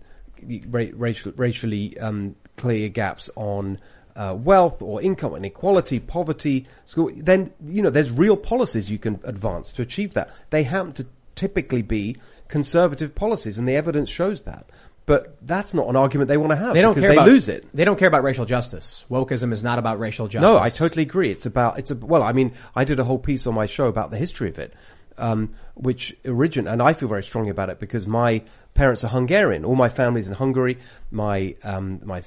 ra- 0.69 0.86
racial, 0.93 1.31
racially 1.36 1.97
um, 1.99 2.36
clear 2.57 2.89
gaps 2.89 3.29
on 3.36 3.79
uh, 4.16 4.36
wealth 4.38 4.82
or 4.82 5.01
income 5.01 5.36
inequality, 5.36 5.99
poverty, 5.99 6.68
school, 6.86 7.11
then 7.16 7.51
you 7.66 7.82
know 7.82 7.89
there's 7.89 8.11
real 8.11 8.38
policies 8.38 8.89
you 8.89 8.99
can 8.99 9.20
advance 9.24 9.72
to 9.74 9.82
achieve 9.82 10.14
that. 10.14 10.30
They 10.49 10.64
happen 10.64 10.93
to 10.93 11.07
typically 11.36 11.82
be 11.82 12.18
conservative 12.47 13.16
policies, 13.16 13.57
and 13.57 13.68
the 13.68 13.76
evidence 13.76 14.09
shows 14.09 14.41
that. 14.43 14.68
But 15.05 15.45
that's 15.45 15.74
not 15.74 15.88
an 15.89 15.97
argument 15.97 16.30
they 16.30 16.38
want 16.38 16.51
to 16.51 16.55
have. 16.55 16.74
They 16.74 16.82
don't 16.82 16.93
because 16.93 17.03
care 17.03 17.11
they 17.11 17.18
about 17.18 17.28
lose 17.28 17.49
it. 17.49 17.66
They 17.74 17.84
don't 17.84 17.99
care 17.99 18.07
about 18.07 18.24
racial 18.24 18.45
justice. 18.45 19.03
Wokeism 19.11 19.51
is 19.51 19.61
not 19.61 19.78
about 19.78 19.99
racial 19.99 20.28
justice. 20.28 20.49
No, 20.49 20.57
I 20.57 20.70
totally 20.70 21.03
agree. 21.03 21.30
It's 21.30 21.45
about 21.45 21.78
it's 21.78 21.91
a 21.91 21.95
well. 21.95 22.24
I 22.24 22.32
mean, 22.32 22.53
I 22.76 22.86
did 22.86 22.99
a 22.99 23.03
whole 23.03 23.20
piece 23.20 23.45
on 23.45 23.53
my 23.53 23.66
show 23.66 23.88
about 23.88 24.11
the 24.11 24.18
history 24.18 24.47
of 24.47 24.59
it, 24.59 24.74
um, 25.18 25.55
which 25.74 26.16
origin, 26.26 26.68
and 26.68 26.82
I 26.82 26.93
feel 26.93 27.09
very 27.09 27.24
strongly 27.24 27.49
about 27.49 27.70
it 27.70 27.80
because 27.80 28.07
my 28.07 28.43
parents 28.74 29.03
are 29.03 29.07
Hungarian. 29.07 29.65
All 29.65 29.76
my 29.76 29.89
family's 29.89 30.28
in 30.28 30.34
Hungary. 30.34 30.78
My 31.11 31.55
um, 31.63 32.01
my 32.03 32.21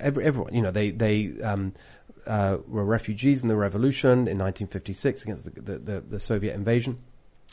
every, 0.00 0.24
everyone, 0.24 0.54
you 0.54 0.62
know, 0.62 0.70
they 0.70 0.90
they 0.90 1.40
um, 1.42 1.72
uh, 2.26 2.58
were 2.66 2.84
refugees 2.84 3.42
in 3.42 3.48
the 3.48 3.56
revolution 3.56 4.28
in 4.28 4.38
1956 4.38 5.22
against 5.22 5.44
the 5.44 5.60
the, 5.60 5.78
the, 5.78 6.00
the 6.00 6.20
Soviet 6.20 6.54
invasion, 6.54 6.98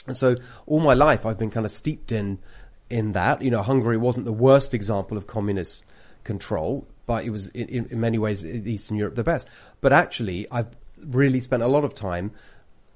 and 0.08 0.18
so 0.18 0.36
all 0.66 0.80
my 0.80 0.94
life 0.94 1.26
I've 1.26 1.38
been 1.38 1.52
kind 1.52 1.66
of 1.66 1.72
steeped 1.72 2.12
in 2.12 2.40
in 2.90 3.14
that. 3.14 3.42
You 3.42 3.52
know, 3.52 3.62
Hungary 3.62 3.98
wasn't 3.98 4.26
the 4.26 4.34
worst 4.34 4.74
example 4.74 5.18
of 5.18 5.28
communist 5.28 5.84
control, 6.24 6.88
but 7.06 7.24
it 7.24 7.30
was 7.30 7.50
in, 7.50 7.68
in, 7.68 7.86
in 7.88 8.00
many 8.00 8.18
ways 8.18 8.46
Eastern 8.46 8.98
Europe 8.98 9.16
the 9.16 9.24
best. 9.24 9.48
But 9.82 9.94
actually, 9.94 10.48
I've 10.52 10.76
really 10.98 11.40
spent 11.40 11.64
a 11.64 11.68
lot 11.68 11.84
of 11.84 11.94
time 11.94 12.32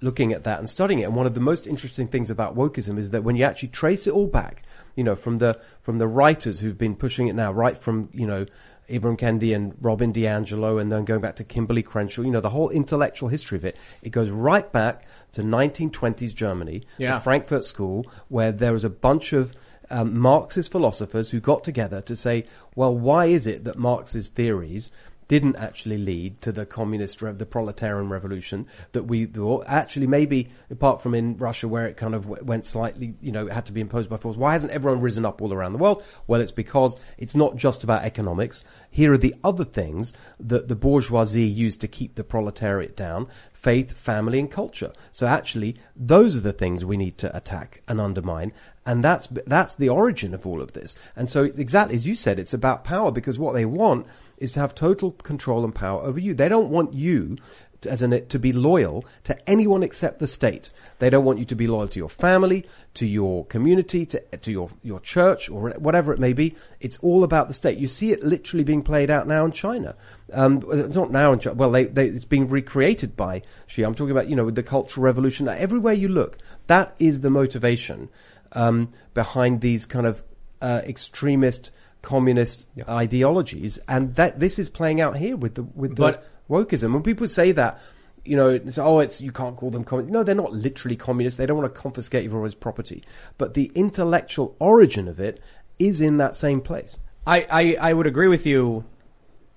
looking 0.03 0.33
at 0.33 0.43
that 0.43 0.59
and 0.59 0.69
studying 0.69 0.99
it. 0.99 1.03
And 1.03 1.15
one 1.15 1.25
of 1.25 1.33
the 1.33 1.39
most 1.39 1.65
interesting 1.65 2.07
things 2.07 2.29
about 2.29 2.55
wokeism 2.55 2.97
is 2.99 3.11
that 3.11 3.23
when 3.23 3.35
you 3.35 3.43
actually 3.45 3.69
trace 3.69 4.05
it 4.05 4.13
all 4.13 4.27
back, 4.27 4.63
you 4.95 5.03
know, 5.03 5.15
from 5.15 5.37
the 5.37 5.59
from 5.81 5.97
the 5.97 6.07
writers 6.07 6.59
who've 6.59 6.77
been 6.77 6.95
pushing 6.95 7.27
it 7.27 7.33
now, 7.35 7.51
right 7.51 7.77
from 7.77 8.09
you 8.13 8.27
know. 8.27 8.45
Ibram 8.89 9.17
Kendi 9.17 9.55
and 9.55 9.73
Robin 9.79 10.11
DiAngelo, 10.11 10.79
and 10.79 10.91
then 10.91 11.05
going 11.05 11.21
back 11.21 11.37
to 11.37 11.45
Kimberly 11.45 11.81
Crenshaw, 11.81 12.21
you 12.21 12.29
know, 12.31 12.41
the 12.41 12.49
whole 12.49 12.69
intellectual 12.69 13.29
history 13.29 13.57
of 13.57 13.63
it. 13.63 13.77
It 14.01 14.09
goes 14.09 14.29
right 14.29 14.69
back 14.73 15.05
to 15.31 15.41
1920s 15.41 16.35
Germany, 16.35 16.83
Yeah. 16.97 17.15
the 17.15 17.21
Frankfurt 17.21 17.63
School, 17.63 18.05
where 18.27 18.51
there 18.51 18.73
was 18.73 18.83
a 18.83 18.89
bunch 18.89 19.31
of 19.31 19.53
um, 19.89 20.19
Marxist 20.19 20.69
philosophers 20.69 21.29
who 21.29 21.39
got 21.39 21.63
together 21.63 22.01
to 22.01 22.13
say, 22.15 22.45
well, 22.75 22.93
why 22.95 23.27
is 23.27 23.47
it 23.47 23.63
that 23.63 23.77
Marx's 23.79 24.27
theories 24.27 24.91
didn't 25.27 25.55
actually 25.57 25.97
lead 25.97 26.41
to 26.41 26.51
the 26.51 26.65
communist, 26.65 27.19
the 27.19 27.45
proletarian 27.45 28.09
revolution 28.09 28.67
that 28.91 29.03
we 29.03 29.25
thought? 29.25 29.65
Actually, 29.67 30.07
maybe 30.07 30.49
apart 30.69 31.01
from 31.01 31.15
in 31.15 31.37
Russia 31.37 31.67
where 31.67 31.87
it 31.87 31.97
kind 31.97 32.15
of 32.15 32.27
went 32.27 32.65
slightly, 32.65 33.15
you 33.21 33.31
know, 33.31 33.47
it 33.47 33.53
had 33.53 33.65
to 33.65 33.71
be 33.71 33.81
imposed 33.81 34.09
by 34.09 34.17
force. 34.17 34.37
Why 34.37 34.53
hasn't 34.53 34.73
everyone 34.73 35.01
risen 35.01 35.25
up 35.25 35.41
all 35.41 35.53
around 35.53 35.73
the 35.73 35.79
world? 35.79 36.03
Well, 36.27 36.41
it's 36.41 36.51
because 36.51 36.97
it's 37.17 37.35
not 37.35 37.55
just 37.55 37.83
about 37.83 38.03
economics. 38.03 38.63
Here 38.89 39.13
are 39.13 39.17
the 39.17 39.35
other 39.43 39.65
things 39.65 40.13
that 40.39 40.67
the 40.67 40.75
bourgeoisie 40.75 41.43
used 41.43 41.81
to 41.81 41.87
keep 41.87 42.15
the 42.15 42.23
proletariat 42.23 42.95
down 42.95 43.27
faith, 43.63 43.93
family, 43.93 44.39
and 44.39 44.51
culture. 44.51 44.91
So 45.13 45.25
actually, 45.25 45.77
those 45.95 46.35
are 46.35 46.41
the 46.41 46.51
things 46.51 46.83
we 46.83 46.97
need 46.97 47.17
to 47.19 47.35
attack 47.35 47.81
and 47.87 47.99
undermine. 48.01 48.51
And 48.85 49.01
that's, 49.01 49.27
that's 49.47 49.75
the 49.75 49.87
origin 49.87 50.33
of 50.33 50.45
all 50.45 50.61
of 50.61 50.73
this. 50.73 50.95
And 51.15 51.29
so 51.29 51.45
it's 51.45 51.57
exactly 51.57 51.95
as 51.95 52.05
you 52.05 52.15
said, 52.15 52.37
it's 52.37 52.53
about 52.53 52.83
power 52.83 53.09
because 53.09 53.39
what 53.39 53.53
they 53.53 53.65
want 53.65 54.05
is 54.43 54.51
to 54.51 54.59
have 54.59 54.75
total 54.75 55.11
control 55.11 55.63
and 55.63 55.73
power 55.73 56.01
over 56.01 56.19
you. 56.19 56.33
They 56.33 56.49
don't 56.49 56.69
want 56.69 56.93
you 56.93 57.37
to, 57.81 57.89
as 57.89 58.01
an, 58.01 58.27
to 58.27 58.39
be 58.39 58.51
loyal 58.51 59.05
to 59.23 59.49
anyone 59.49 59.83
except 59.83 60.19
the 60.19 60.27
state. 60.27 60.69
They 60.99 61.09
don't 61.09 61.23
want 61.23 61.39
you 61.39 61.45
to 61.45 61.55
be 61.55 61.67
loyal 61.67 61.87
to 61.87 61.99
your 61.99 62.09
family, 62.09 62.65
to 62.95 63.05
your 63.05 63.45
community, 63.45 64.05
to, 64.07 64.19
to 64.19 64.51
your, 64.51 64.69
your 64.83 64.99
church 64.99 65.49
or 65.49 65.71
whatever 65.79 66.13
it 66.13 66.19
may 66.19 66.33
be. 66.33 66.55
It's 66.79 66.97
all 66.97 67.23
about 67.23 67.47
the 67.47 67.53
state. 67.53 67.77
You 67.77 67.87
see 67.87 68.11
it 68.11 68.21
literally 68.21 68.63
being 68.63 68.83
played 68.83 69.09
out 69.09 69.27
now 69.27 69.45
in 69.45 69.51
China. 69.51 69.95
Um, 70.33 70.63
it's 70.71 70.95
not 70.95 71.11
now 71.11 71.31
in 71.33 71.39
China. 71.39 71.55
Well, 71.55 71.71
they, 71.71 71.85
they, 71.85 72.07
it's 72.07 72.25
being 72.25 72.49
recreated 72.49 73.15
by 73.15 73.43
Xi. 73.67 73.83
I'm 73.83 73.95
talking 73.95 74.11
about, 74.11 74.29
you 74.29 74.35
know, 74.35 74.49
the 74.51 74.63
cultural 74.63 75.05
revolution. 75.05 75.47
Everywhere 75.47 75.93
you 75.93 76.09
look, 76.09 76.37
that 76.67 76.95
is 76.99 77.21
the 77.21 77.29
motivation, 77.29 78.09
um, 78.51 78.91
behind 79.13 79.61
these 79.61 79.85
kind 79.85 80.05
of, 80.05 80.21
uh, 80.61 80.81
extremist, 80.85 81.71
communist 82.03 82.67
ideologies. 82.87 83.79
And 83.87 84.13
that, 84.15 84.39
this 84.39 84.59
is 84.59 84.69
playing 84.69 85.01
out 85.01 85.17
here 85.17 85.35
with 85.35 85.55
the, 85.55 85.63
with 85.63 85.95
the, 85.95 86.01
But- 86.01 86.27
wokeism. 86.49 86.93
When 86.93 87.01
people 87.01 87.27
say 87.27 87.51
that, 87.53 87.81
you 88.23 88.37
know, 88.37 88.49
it's, 88.49 88.77
oh, 88.77 88.99
it's 88.99 89.19
you 89.19 89.31
can't 89.31 89.57
call 89.57 89.71
them 89.71 89.83
communists. 89.83 90.13
No, 90.13 90.23
they're 90.23 90.35
not 90.35 90.53
literally 90.53 90.95
communist. 90.95 91.37
They 91.37 91.45
don't 91.45 91.57
want 91.57 91.73
to 91.73 91.81
confiscate 91.81 92.25
everyone's 92.25 92.55
property, 92.55 93.03
but 93.37 93.53
the 93.53 93.71
intellectual 93.73 94.55
origin 94.59 95.07
of 95.07 95.19
it 95.19 95.41
is 95.79 95.99
in 95.99 96.17
that 96.17 96.35
same 96.35 96.61
place. 96.61 96.99
I, 97.25 97.47
I, 97.49 97.89
I 97.89 97.93
would 97.93 98.07
agree 98.07 98.27
with 98.27 98.45
you, 98.45 98.85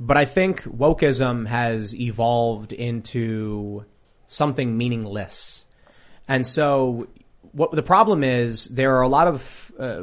but 0.01 0.17
I 0.17 0.25
think 0.25 0.63
wokeism 0.63 1.47
has 1.47 1.95
evolved 1.95 2.73
into 2.73 3.85
something 4.29 4.77
meaningless. 4.77 5.67
And 6.27 6.47
so 6.47 7.09
what 7.53 7.71
the 7.73 7.83
problem 7.83 8.25
is 8.25 8.67
there 8.67 8.97
are 8.97 9.03
a 9.03 9.09
lot 9.09 9.29
of 9.29 9.73
uh, 9.79 10.03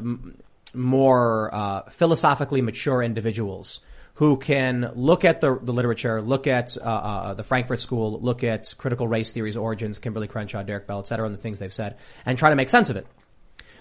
more 0.73 1.53
uh, 1.53 1.83
philosophically 1.89 2.61
mature 2.61 3.01
individuals 3.01 3.81
who 4.15 4.37
can 4.37 4.91
look 4.93 5.25
at 5.25 5.41
the, 5.41 5.57
the 5.61 5.73
literature, 5.73 6.21
look 6.21 6.45
at 6.45 6.77
uh, 6.77 6.81
uh, 6.83 7.33
the 7.33 7.43
Frankfurt 7.43 7.79
School, 7.79 8.19
look 8.19 8.43
at 8.43 8.73
critical 8.77 9.07
race 9.07 9.31
theory's 9.33 9.57
origins, 9.57 9.97
Kimberly 9.97 10.27
Crenshaw, 10.27 10.61
Derek 10.63 10.85
Bell, 10.85 10.99
et 10.99 11.07
cetera, 11.07 11.25
and 11.25 11.35
the 11.35 11.41
things 11.41 11.57
they've 11.57 11.73
said, 11.73 11.97
and 12.25 12.37
try 12.37 12.49
to 12.49 12.55
make 12.55 12.69
sense 12.69 12.91
of 12.91 12.95
it. 12.95 13.07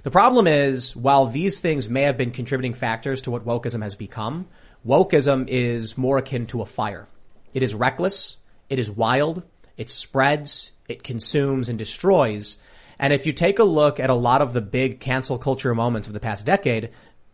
The 0.04 0.10
problem 0.10 0.46
is, 0.46 0.96
while 0.96 1.26
these 1.26 1.60
things 1.60 1.88
may 1.88 2.02
have 2.02 2.16
been 2.16 2.30
contributing 2.30 2.74
factors 2.74 3.20
to 3.22 3.30
what 3.30 3.44
wokeism 3.44 3.82
has 3.82 3.94
become, 3.94 4.48
wokeism 4.86 5.46
is 5.48 5.98
more 5.98 6.18
akin 6.18 6.46
to 6.46 6.62
a 6.62 6.66
fire. 6.66 7.06
It 7.52 7.62
is 7.62 7.74
reckless, 7.74 8.38
it 8.70 8.78
is 8.78 8.90
wild, 8.90 9.42
it 9.76 9.90
spreads, 9.90 10.72
it 10.88 11.02
consumes 11.02 11.68
and 11.68 11.78
destroys. 11.78 12.56
And 13.02 13.12
if 13.12 13.26
you 13.26 13.32
take 13.32 13.58
a 13.58 13.64
look 13.64 13.98
at 13.98 14.10
a 14.10 14.14
lot 14.14 14.42
of 14.42 14.52
the 14.52 14.60
big 14.60 15.00
cancel 15.00 15.36
culture 15.36 15.74
moments 15.74 16.06
of 16.06 16.14
the 16.14 16.20
past 16.20 16.46
decade, 16.46 16.90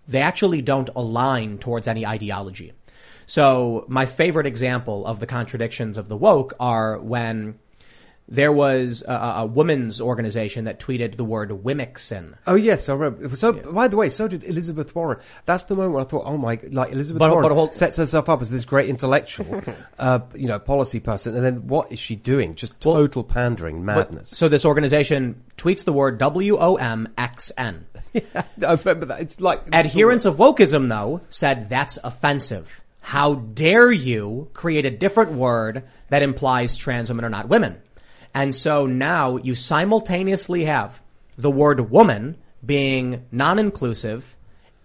they 0.07 0.23
actually 0.23 0.63
don't 0.63 0.89
align 0.97 1.59
towards 1.59 1.87
any 1.87 2.07
ideology. 2.07 2.73
So 3.27 3.85
my 3.87 4.07
favorite 4.07 4.47
example 4.47 5.07
of 5.07 5.21
the 5.21 5.27
contradictions 5.27 5.99
of 5.99 6.09
the 6.09 6.17
woke 6.17 6.55
are 6.59 6.99
when 6.99 7.59
there 8.31 8.53
was 8.53 9.03
a, 9.09 9.13
a 9.13 9.47
women's 9.47 10.01
organization 10.01 10.65
that 10.67 10.79
tweeted 10.79 11.17
the 11.17 11.25
word 11.25 11.51
Womxn. 11.51 12.35
Oh 12.47 12.55
yes, 12.57 12.89
I 12.89 12.93
remember. 12.95 13.35
So, 13.37 13.53
by 13.53 13.89
the 13.89 13.97
way, 13.97 14.11
so 14.11 14.29
did 14.29 14.45
Elizabeth 14.45 14.95
Warren. 14.95 15.19
That's 15.47 15.65
the 15.65 15.75
moment 15.75 16.07
I 16.07 16.11
thought, 16.11 16.25
oh 16.27 16.37
my, 16.37 16.59
like 16.71 16.93
Elizabeth 16.93 17.21
But- 17.21 17.31
Warren 17.31 17.49
but 17.55 17.75
sets 17.75 17.97
herself 17.97 18.29
up 18.29 18.43
as 18.43 18.51
this 18.51 18.65
great 18.67 18.89
intellectual, 18.91 19.63
uh, 19.99 20.21
you 20.35 20.47
know, 20.47 20.59
policy 20.59 21.01
person, 21.01 21.35
and 21.35 21.45
then 21.45 21.67
what 21.69 21.91
is 21.91 21.99
she 21.99 22.17
doing? 22.17 22.55
Just 22.55 22.79
total 22.81 23.25
pandering, 23.25 23.85
But- 23.85 24.11
madness. 24.13 24.31
so 24.31 24.49
this 24.49 24.65
organization 24.67 25.43
tweets 25.57 25.85
the 25.85 25.93
word 25.93 26.19
W-O-M-X-N. 26.19 27.87
I 28.15 28.73
remember 28.75 29.07
that. 29.07 29.21
It's 29.21 29.41
like 29.41 29.63
Adherents 29.73 30.25
of 30.27 30.37
wokeism, 30.37 30.89
though, 30.89 31.23
said 31.29 31.69
that's 31.69 31.99
offensive. 32.05 32.83
How 33.01 33.37
dare 33.37 33.91
you 33.91 34.51
create 34.53 34.85
a 34.85 34.91
different 34.91 35.33
word 35.33 35.85
that 36.11 36.23
implies 36.23 36.77
trans 36.77 37.09
women 37.09 37.25
are 37.25 37.31
not 37.31 37.49
women? 37.49 37.81
And 38.39 38.55
so 38.55 38.87
now 38.87 39.37
you 39.37 39.57
simultaneously 39.57 40.67
have 40.67 41.03
the 41.37 41.51
word 41.51 41.91
woman 41.91 42.37
being 42.65 43.27
non-inclusive 43.33 44.37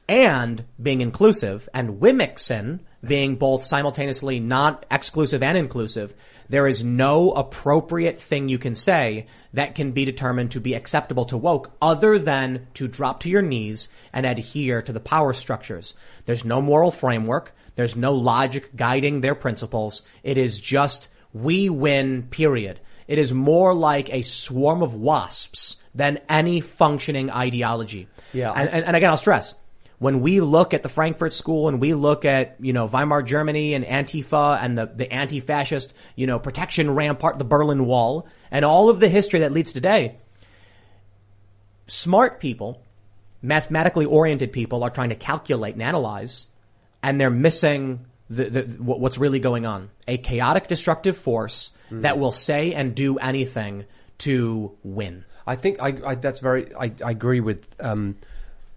and 0.10 0.66
being 0.82 1.02
inclusive 1.02 1.70
and 1.72 2.02
Womxn 2.02 2.80
being 3.06 3.36
both 3.36 3.64
simultaneously 3.64 4.40
not 4.40 4.88
exclusive 4.90 5.44
and 5.44 5.56
inclusive. 5.56 6.16
There 6.50 6.66
is 6.66 6.84
no 6.84 7.32
appropriate 7.34 8.20
thing 8.20 8.50
you 8.50 8.58
can 8.58 8.74
say 8.74 9.28
that 9.54 9.76
can 9.76 9.92
be 9.92 10.04
determined 10.04 10.50
to 10.54 10.60
be 10.60 10.74
acceptable 10.74 11.26
to 11.26 11.38
woke 11.38 11.76
other 11.80 12.18
than 12.18 12.66
to 12.74 12.88
drop 12.88 13.20
to 13.20 13.30
your 13.30 13.44
knees 13.44 13.88
and 14.12 14.26
adhere 14.26 14.82
to 14.82 14.92
the 14.92 15.00
power 15.00 15.32
structures. 15.32 15.94
There's 16.26 16.44
no 16.44 16.60
moral 16.60 16.90
framework. 16.90 17.56
There's 17.76 17.96
no 17.96 18.14
logic 18.14 18.76
guiding 18.76 19.22
their 19.22 19.36
principles. 19.36 20.02
It 20.24 20.40
is 20.40 20.60
just 20.60 21.10
we 21.34 21.70
win, 21.70 22.24
period. 22.24 22.80
It 23.08 23.18
is 23.18 23.34
more 23.34 23.74
like 23.74 24.14
a 24.14 24.22
swarm 24.22 24.82
of 24.82 24.96
wasps 24.96 25.78
than 25.96 26.20
any 26.30 26.62
functioning 26.62 27.30
ideology. 27.30 28.08
Yeah. 28.34 28.52
And, 28.52 28.70
and, 28.70 28.86
and 28.86 28.96
again, 28.96 29.10
I'll 29.10 29.18
stress, 29.18 29.56
when 30.00 30.22
we 30.22 30.42
look 30.42 30.74
at 30.74 30.84
the 30.84 30.90
Frankfurt 30.90 31.34
School 31.34 31.68
and 31.68 31.80
we 31.80 31.94
look 31.94 32.26
at, 32.26 32.58
you 32.60 32.74
know, 32.74 32.88
Weimar 32.88 33.22
Germany 33.22 33.74
and 33.74 33.86
Antifa 33.86 34.60
and 34.62 34.78
the, 34.78 34.88
the 34.88 35.12
anti-fascist, 35.12 35.94
you 36.16 36.28
know, 36.28 36.40
protection 36.40 36.94
rampart, 36.94 37.38
the 37.38 37.46
Berlin 37.46 37.86
Wall, 37.86 38.28
and 38.52 38.66
all 38.66 38.90
of 38.90 39.00
the 39.00 39.08
history 39.08 39.40
that 39.42 39.52
leads 39.52 39.72
today, 39.72 40.18
smart 41.88 42.40
people, 42.40 42.84
mathematically 43.42 44.06
oriented 44.06 44.52
people 44.52 44.84
are 44.84 44.90
trying 44.90 45.10
to 45.10 45.16
calculate 45.16 45.74
and 45.74 45.84
analyze, 45.84 46.48
and 47.02 47.22
they're 47.22 47.30
missing 47.30 48.06
the, 48.30 48.46
the, 48.46 48.62
what's 48.84 49.18
really 49.18 49.40
going 49.40 49.66
on. 49.66 49.90
A 50.08 50.18
chaotic, 50.18 50.68
destructive 50.68 51.18
force 51.18 51.72
that 52.02 52.18
will 52.18 52.32
say 52.32 52.74
and 52.74 52.96
do 52.96 53.18
anything 53.18 53.86
to 54.20 54.72
win. 54.84 55.26
I 55.46 55.56
think 55.56 55.82
I, 55.82 55.98
I 56.06 56.16
that's 56.16 56.40
very 56.40 56.74
I, 56.76 56.92
I 57.04 57.12
agree 57.12 57.40
with 57.40 57.68
um, 57.80 58.18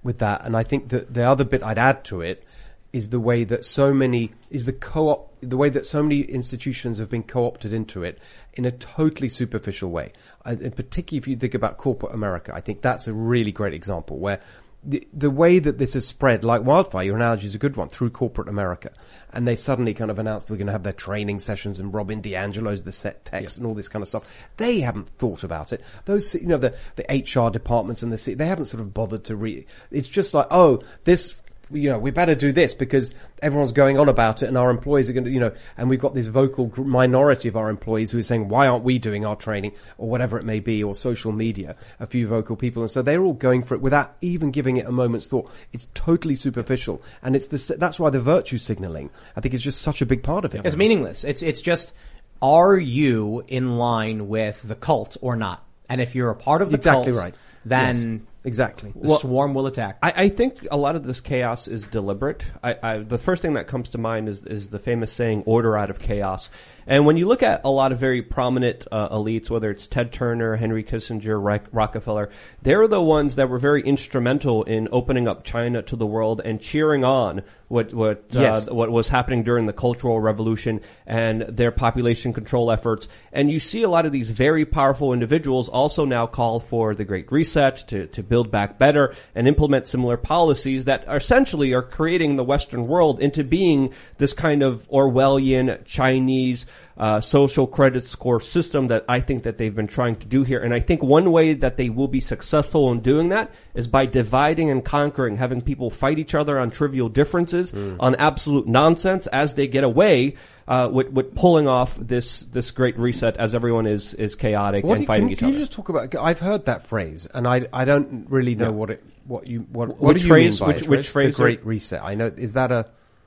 with 0.02 0.18
that, 0.18 0.44
and 0.44 0.56
I 0.56 0.62
think 0.62 0.88
that 0.90 1.12
the 1.12 1.24
other 1.24 1.44
bit 1.44 1.62
I'd 1.62 1.78
add 1.78 2.04
to 2.06 2.20
it 2.20 2.44
is 2.92 3.10
the 3.10 3.20
way 3.20 3.44
that 3.44 3.64
so 3.64 3.92
many 3.92 4.32
is 4.50 4.64
the 4.64 4.72
co-op 4.72 5.32
the 5.40 5.56
way 5.56 5.68
that 5.68 5.84
so 5.84 6.02
many 6.02 6.20
institutions 6.22 6.98
have 6.98 7.10
been 7.10 7.22
co-opted 7.22 7.72
into 7.72 8.02
it 8.02 8.18
in 8.54 8.64
a 8.64 8.70
totally 8.70 9.28
superficial 9.28 9.90
way. 9.90 10.12
I, 10.44 10.52
and 10.52 10.74
particularly 10.74 11.18
if 11.18 11.28
you 11.28 11.36
think 11.36 11.54
about 11.54 11.76
corporate 11.76 12.14
America, 12.14 12.52
I 12.54 12.60
think 12.60 12.82
that's 12.82 13.06
a 13.06 13.12
really 13.12 13.52
great 13.52 13.74
example 13.74 14.18
where 14.18 14.40
the, 14.86 15.06
the 15.12 15.30
way 15.30 15.58
that 15.58 15.78
this 15.78 15.94
has 15.94 16.06
spread 16.06 16.44
like 16.44 16.62
wildfire, 16.62 17.04
your 17.04 17.16
analogy 17.16 17.46
is 17.46 17.54
a 17.54 17.58
good 17.58 17.76
one, 17.76 17.88
through 17.88 18.10
corporate 18.10 18.48
America. 18.48 18.92
And 19.32 19.46
they 19.46 19.56
suddenly 19.56 19.92
kind 19.92 20.10
of 20.10 20.18
announced 20.18 20.48
we're 20.48 20.56
going 20.56 20.68
to 20.68 20.72
have 20.72 20.84
their 20.84 20.92
training 20.92 21.40
sessions 21.40 21.80
and 21.80 21.92
Robin 21.92 22.22
DiAngelo's 22.22 22.82
the 22.82 22.92
set 22.92 23.24
text 23.24 23.56
and 23.56 23.66
all 23.66 23.74
this 23.74 23.88
kind 23.88 24.02
of 24.02 24.08
stuff. 24.08 24.42
They 24.56 24.80
haven't 24.80 25.08
thought 25.08 25.44
about 25.44 25.72
it. 25.72 25.82
Those, 26.04 26.34
you 26.34 26.46
know, 26.46 26.58
the, 26.58 26.76
the 26.94 27.04
HR 27.10 27.50
departments 27.50 28.02
and 28.02 28.12
the, 28.12 28.18
C- 28.18 28.34
they 28.34 28.46
haven't 28.46 28.66
sort 28.66 28.80
of 28.80 28.94
bothered 28.94 29.24
to 29.24 29.36
read. 29.36 29.66
It's 29.90 30.08
just 30.08 30.32
like, 30.32 30.46
oh, 30.50 30.82
this, 31.04 31.42
you 31.70 31.90
know, 31.90 31.98
we 31.98 32.10
better 32.10 32.34
do 32.34 32.52
this 32.52 32.74
because 32.74 33.12
everyone's 33.42 33.72
going 33.72 33.98
on 33.98 34.08
about 34.08 34.42
it 34.42 34.46
and 34.46 34.56
our 34.56 34.70
employees 34.70 35.10
are 35.10 35.12
going 35.12 35.24
to, 35.24 35.30
you 35.30 35.40
know, 35.40 35.52
and 35.76 35.90
we've 35.90 36.00
got 36.00 36.14
this 36.14 36.26
vocal 36.26 36.72
minority 36.76 37.48
of 37.48 37.56
our 37.56 37.70
employees 37.70 38.10
who 38.10 38.18
are 38.18 38.22
saying, 38.22 38.48
why 38.48 38.66
aren't 38.66 38.84
we 38.84 38.98
doing 38.98 39.24
our 39.24 39.36
training 39.36 39.72
or 39.98 40.08
whatever 40.08 40.38
it 40.38 40.44
may 40.44 40.60
be 40.60 40.82
or 40.82 40.94
social 40.94 41.32
media, 41.32 41.76
a 41.98 42.06
few 42.06 42.28
vocal 42.28 42.56
people. 42.56 42.82
And 42.82 42.90
so 42.90 43.02
they're 43.02 43.22
all 43.22 43.32
going 43.32 43.62
for 43.62 43.74
it 43.74 43.80
without 43.80 44.16
even 44.20 44.50
giving 44.50 44.76
it 44.76 44.86
a 44.86 44.92
moment's 44.92 45.26
thought. 45.26 45.50
It's 45.72 45.86
totally 45.94 46.36
superficial. 46.36 47.02
And 47.22 47.34
it's 47.34 47.48
the, 47.48 47.76
that's 47.76 47.98
why 47.98 48.10
the 48.10 48.20
virtue 48.20 48.58
signaling, 48.58 49.10
I 49.36 49.40
think 49.40 49.54
is 49.54 49.62
just 49.62 49.82
such 49.82 50.02
a 50.02 50.06
big 50.06 50.22
part 50.22 50.44
of 50.44 50.54
it. 50.54 50.64
It's 50.64 50.76
meaningless. 50.76 51.24
It's 51.24 51.42
it's 51.42 51.62
just 51.62 51.94
are 52.42 52.76
you 52.76 53.44
in 53.48 53.78
line 53.78 54.28
with 54.28 54.62
the 54.62 54.74
cult 54.74 55.16
or 55.20 55.36
not? 55.36 55.64
And 55.88 56.00
if 56.00 56.14
you're 56.14 56.30
a 56.30 56.36
part 56.36 56.62
of 56.62 56.70
the 56.70 56.76
Exactly 56.76 57.12
cult, 57.12 57.24
right. 57.24 57.34
then 57.64 58.12
Yes. 58.12 58.35
Exactly. 58.46 58.92
the 58.94 59.16
swarm 59.16 59.54
will 59.54 59.66
attack. 59.66 59.98
I, 60.02 60.12
I 60.16 60.28
think 60.28 60.66
a 60.70 60.76
lot 60.76 60.94
of 60.94 61.04
this 61.04 61.20
chaos 61.20 61.66
is 61.66 61.88
deliberate. 61.88 62.44
I, 62.62 62.76
I, 62.80 62.98
the 62.98 63.18
first 63.18 63.42
thing 63.42 63.54
that 63.54 63.66
comes 63.66 63.88
to 63.90 63.98
mind 63.98 64.28
is, 64.28 64.42
is 64.44 64.70
the 64.70 64.78
famous 64.78 65.12
saying, 65.12 65.42
order 65.46 65.76
out 65.76 65.90
of 65.90 65.98
chaos. 65.98 66.48
And 66.86 67.04
when 67.04 67.16
you 67.16 67.26
look 67.26 67.42
at 67.42 67.62
a 67.64 67.70
lot 67.70 67.90
of 67.92 67.98
very 67.98 68.22
prominent 68.22 68.86
uh, 68.92 69.08
elites, 69.08 69.50
whether 69.50 69.70
it's 69.70 69.86
Ted 69.86 70.12
Turner, 70.12 70.56
Henry 70.56 70.84
Kissinger, 70.84 71.42
Rock- 71.42 71.66
Rockefeller, 71.72 72.30
they're 72.62 72.86
the 72.86 73.02
ones 73.02 73.36
that 73.36 73.48
were 73.48 73.58
very 73.58 73.82
instrumental 73.82 74.62
in 74.62 74.88
opening 74.92 75.26
up 75.26 75.42
China 75.44 75.82
to 75.82 75.96
the 75.96 76.06
world 76.06 76.40
and 76.44 76.60
cheering 76.60 77.04
on 77.04 77.42
what 77.68 77.92
what 77.92 78.26
Yes. 78.30 78.68
uh, 78.68 78.74
what 78.74 78.92
was 78.92 79.08
happening 79.08 79.42
during 79.42 79.66
the 79.66 79.72
Cultural 79.72 80.20
Revolution 80.20 80.80
and 81.04 81.42
their 81.42 81.72
population 81.72 82.32
control 82.32 82.70
efforts. 82.70 83.08
And 83.32 83.50
you 83.50 83.58
see 83.58 83.82
a 83.82 83.88
lot 83.88 84.06
of 84.06 84.12
these 84.12 84.30
very 84.30 84.64
powerful 84.64 85.12
individuals 85.12 85.68
also 85.68 86.04
now 86.04 86.26
call 86.28 86.60
for 86.60 86.94
the 86.94 87.04
Great 87.04 87.32
Reset 87.32 87.88
to, 87.88 88.06
to 88.06 88.22
build 88.22 88.52
back 88.52 88.78
better 88.78 89.14
and 89.34 89.48
implement 89.48 89.88
similar 89.88 90.16
policies 90.16 90.84
that 90.84 91.08
are 91.08 91.16
essentially 91.16 91.74
are 91.74 91.82
creating 91.82 92.36
the 92.36 92.44
Western 92.44 92.86
world 92.86 93.18
into 93.18 93.42
being 93.42 93.92
this 94.18 94.32
kind 94.32 94.62
of 94.62 94.88
Orwellian 94.88 95.84
Chinese 95.86 96.66
uh, 96.98 97.20
social 97.20 97.66
credit 97.66 98.06
score 98.06 98.40
system 98.40 98.88
that 98.88 99.04
I 99.08 99.20
think 99.20 99.42
that 99.42 99.58
they've 99.58 99.74
been 99.74 99.86
trying 99.86 100.16
to 100.16 100.26
do 100.26 100.44
here. 100.44 100.60
And 100.60 100.72
I 100.72 100.80
think 100.80 101.02
one 101.02 101.30
way 101.30 101.52
that 101.52 101.76
they 101.76 101.90
will 101.90 102.08
be 102.08 102.20
successful 102.20 102.90
in 102.92 103.00
doing 103.00 103.28
that 103.30 103.50
is 103.74 103.86
by 103.86 104.06
dividing 104.06 104.70
and 104.70 104.82
conquering, 104.84 105.36
having 105.36 105.60
people 105.60 105.90
fight 105.90 106.18
each 106.18 106.34
other 106.34 106.58
on 106.58 106.70
trivial 106.70 107.08
differences, 107.10 107.72
on 108.00 108.14
absolute 108.16 108.66
nonsense 108.66 109.26
as 109.28 109.54
they 109.54 109.66
get 109.66 109.84
away 109.84 110.34
uh, 110.68 110.88
with, 110.90 111.08
with 111.10 111.34
pulling 111.34 111.68
off 111.68 111.96
this 111.96 112.40
this 112.50 112.70
great 112.72 112.98
reset 112.98 113.36
as 113.36 113.54
everyone 113.54 113.86
is 113.86 114.14
is 114.14 114.34
chaotic 114.34 114.84
What 114.84 114.94
and 114.94 115.00
you- 115.02 115.06
fighting 115.06 115.24
can, 115.26 115.32
each 115.32 115.38
can 115.38 115.44
other. 115.46 115.52
Can 115.52 115.58
you 115.60 115.64
just 115.66 115.72
talk 115.72 115.88
about? 115.90 116.14
I've 116.16 116.40
heard 116.40 116.64
that 116.64 116.86
phrase, 116.86 117.26
and 117.32 117.46
I 117.46 117.68
I 117.72 117.84
don't 117.84 118.26
really 118.30 118.54
know 118.56 118.72
what 118.72 118.90
it 118.90 119.04
what 119.26 119.46
you 119.46 119.60
what, 119.70 119.88
what 119.88 120.00
Which 120.00 120.18
do 120.18 120.22
you 120.24 120.28
phrase- 120.28 120.60
mean 120.60 120.66
by 120.68 120.74
which- 120.74 120.82
it, 120.84 120.88
which 120.88 121.08
phrase 121.10 121.36
The 121.36 121.42
Great 121.42 121.64
Reset. 121.66 122.02
I 122.02 122.14
know 122.14 122.32
is 122.36 122.54
that 122.54 122.72
a 122.72 122.86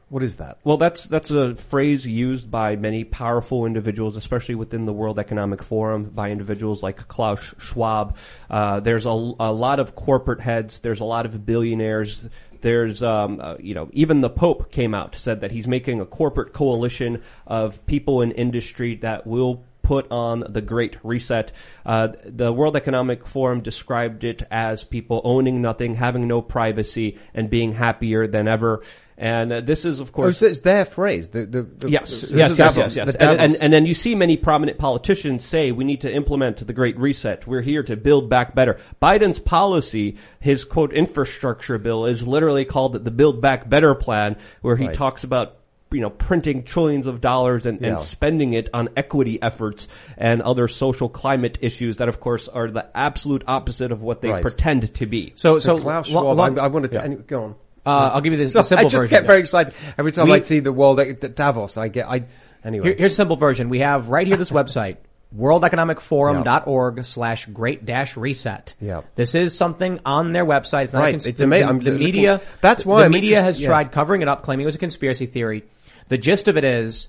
What 0.10 0.24
is 0.24 0.38
that? 0.38 0.58
Well, 0.64 0.78
that's 0.78 1.06
that's 1.06 1.30
a 1.30 1.54
phrase 1.54 2.06
used 2.06 2.50
by 2.50 2.76
many 2.76 3.04
powerful 3.04 3.68
individuals, 3.68 4.16
especially 4.16 4.56
within 4.56 4.86
the 4.86 4.94
World 4.94 5.20
Economic 5.20 5.62
Forum, 5.62 6.06
by 6.06 6.32
individuals 6.32 6.82
like 6.82 7.08
Klaus 7.08 7.54
Schwab. 7.60 8.18
Uh, 8.50 8.80
there's 8.80 9.06
a, 9.06 9.10
a 9.10 9.54
lot 9.54 9.80
of 9.80 9.96
corporate 9.96 10.42
heads. 10.42 10.80
There's 10.80 11.00
a 11.00 11.06
lot 11.06 11.28
of 11.28 11.46
billionaires. 11.46 12.28
There's, 12.62 13.04
um, 13.04 13.40
uh, 13.40 13.58
you 13.60 13.76
know, 13.76 13.90
even 13.94 14.22
the 14.22 14.30
Pope 14.30 14.72
came 14.72 14.96
out 14.96 15.16
said 15.16 15.42
that 15.42 15.52
he's 15.52 15.68
making 15.68 16.02
a 16.02 16.06
corporate 16.06 16.54
coalition 16.54 17.22
of 17.46 17.86
people 17.86 18.22
in 18.22 18.32
industry 18.32 18.96
that 18.96 19.28
will 19.28 19.64
put 19.90 20.12
on 20.12 20.44
the 20.48 20.62
Great 20.62 20.98
Reset. 21.04 21.52
Uh, 21.84 22.10
the 22.24 22.54
World 22.54 22.76
Economic 22.76 23.26
Forum 23.26 23.62
described 23.62 24.24
it 24.24 24.44
as 24.52 24.84
people 24.84 25.20
owning 25.24 25.64
nothing, 25.64 25.96
having 25.96 26.28
no 26.28 26.44
privacy, 26.44 27.18
and 27.34 27.50
being 27.50 27.74
happier 27.74 28.28
than 28.28 28.48
ever. 28.48 28.84
And 29.22 29.52
uh, 29.52 29.60
this 29.60 29.84
is, 29.84 30.00
of 30.00 30.08
Oh, 30.10 30.12
course, 30.14 30.38
so 30.38 30.46
it's 30.46 30.60
their 30.60 30.86
phrase. 30.86 31.28
The, 31.28 31.46
the, 31.46 31.64
the, 31.64 31.90
yes, 31.90 32.22
this 32.22 32.32
yes, 32.32 32.58
yes, 32.58 32.78
yes, 32.78 32.96
yes. 32.96 33.12
the 33.12 33.22
And, 33.22 33.42
and, 33.42 33.56
and 33.62 33.74
then 33.74 33.86
you 33.86 33.94
see 33.94 34.16
many 34.16 34.38
prominent 34.38 34.78
politicians 34.78 35.44
say 35.44 35.74
we 35.74 35.84
need 35.84 36.02
to 36.02 36.14
implement 36.14 36.66
the 36.66 36.72
Great 36.72 36.98
Reset. 36.98 37.46
We're 37.46 37.60
here 37.62 37.84
to 37.84 37.98
build 37.98 38.30
back 38.30 38.56
better. 38.56 38.78
Biden's 39.02 39.38
policy, 39.40 40.16
his 40.40 40.64
quote 40.64 40.94
infrastructure 40.94 41.78
bill, 41.78 42.06
is 42.06 42.26
literally 42.26 42.64
called 42.64 42.94
the 43.04 43.12
Build 43.12 43.42
Back 43.42 43.70
Better 43.70 43.94
plan, 43.94 44.38
where 44.62 44.78
he 44.78 44.86
Right. 44.88 44.96
talks 44.96 45.26
about 45.26 45.58
you 45.92 46.00
know 46.02 46.10
printing 46.12 46.64
trillions 46.64 47.06
of 47.08 47.20
dollars 47.20 47.66
and, 47.66 47.82
Yeah. 47.82 47.88
and 47.90 48.00
spending 48.00 48.54
it 48.54 48.70
on 48.74 48.90
equity 48.96 49.42
efforts 49.42 49.88
and 50.18 50.42
other 50.42 50.70
social 50.70 51.10
climate 51.10 51.58
issues 51.62 51.98
that, 51.98 52.08
of 52.08 52.22
course, 52.22 52.48
are 52.48 52.70
the 52.72 52.86
absolute 52.96 53.44
opposite 53.48 53.92
of 53.92 54.02
what 54.02 54.22
they 54.22 54.30
Right. 54.30 54.42
pretend 54.42 54.94
to 54.96 55.06
be. 55.06 55.34
So, 55.36 55.58
So 55.58 55.76
so, 55.76 55.84
Klaus 55.84 56.08
Schwab, 56.08 56.38
lo- 56.38 56.62
I, 56.62 56.66
I 56.66 56.68
wanted 56.68 56.94
to, 56.94 57.04
anyway, 57.04 57.24
go 57.28 57.42
on. 57.44 57.56
Uh, 57.90 58.10
I'll 58.14 58.22
give 58.22 58.34
you 58.34 58.40
the, 58.46 58.50
So 58.50 58.60
the 58.60 58.64
simple 58.64 58.88
I 58.88 58.90
just 58.90 59.04
version. 59.04 59.10
get 59.18 59.28
very 59.28 59.40
excited 59.40 59.74
every 59.98 60.12
time 60.12 60.28
We- 60.28 60.34
I 60.36 60.42
see 60.42 60.60
the 60.60 60.72
world 60.74 61.00
at 61.00 61.36
Davos. 61.36 61.78
I 61.78 61.88
get 61.90 62.08
I 62.08 62.24
anyway. 62.64 62.88
Here- 62.90 62.96
here's 62.98 63.12
a 63.14 63.16
simple 63.16 63.36
version. 63.36 63.70
We 63.70 63.80
have 63.80 64.10
right 64.10 64.26
here 64.28 64.38
this 64.38 64.52
website, 64.52 64.98
worldeconomicforum.org 65.38 67.06
slash 67.06 67.46
great 67.48 67.86
dash 67.86 68.18
reset. 68.18 68.76
Yeah. 68.82 69.02
This 69.16 69.36
is 69.36 69.56
something 69.56 70.00
on 70.06 70.32
their 70.34 70.46
website. 70.46 70.86
It's 70.86 70.94
not 70.94 71.00
a 71.00 71.04
Right. 71.04 71.12
cons- 71.14 71.28
It's 71.28 71.38
the- 71.40 71.44
amazing. 71.46 71.68
The, 71.68 71.70
I'm 71.74 71.80
the 71.84 71.92
media, 71.92 72.42
that's 72.62 72.86
why 72.86 73.00
the 73.00 73.06
I'm 73.06 73.12
media 73.12 73.42
has 73.42 73.62
yeah. 73.62 73.68
tried 73.68 73.92
covering 73.92 74.22
it 74.22 74.28
up, 74.28 74.44
claiming 74.44 74.64
it 74.64 74.68
was 74.68 74.76
a 74.76 74.80
conspiracy 74.80 75.26
theory. 75.26 75.64
The 76.08 76.18
gist 76.18 76.48
of 76.48 76.58
it 76.58 76.64
is, 76.64 77.08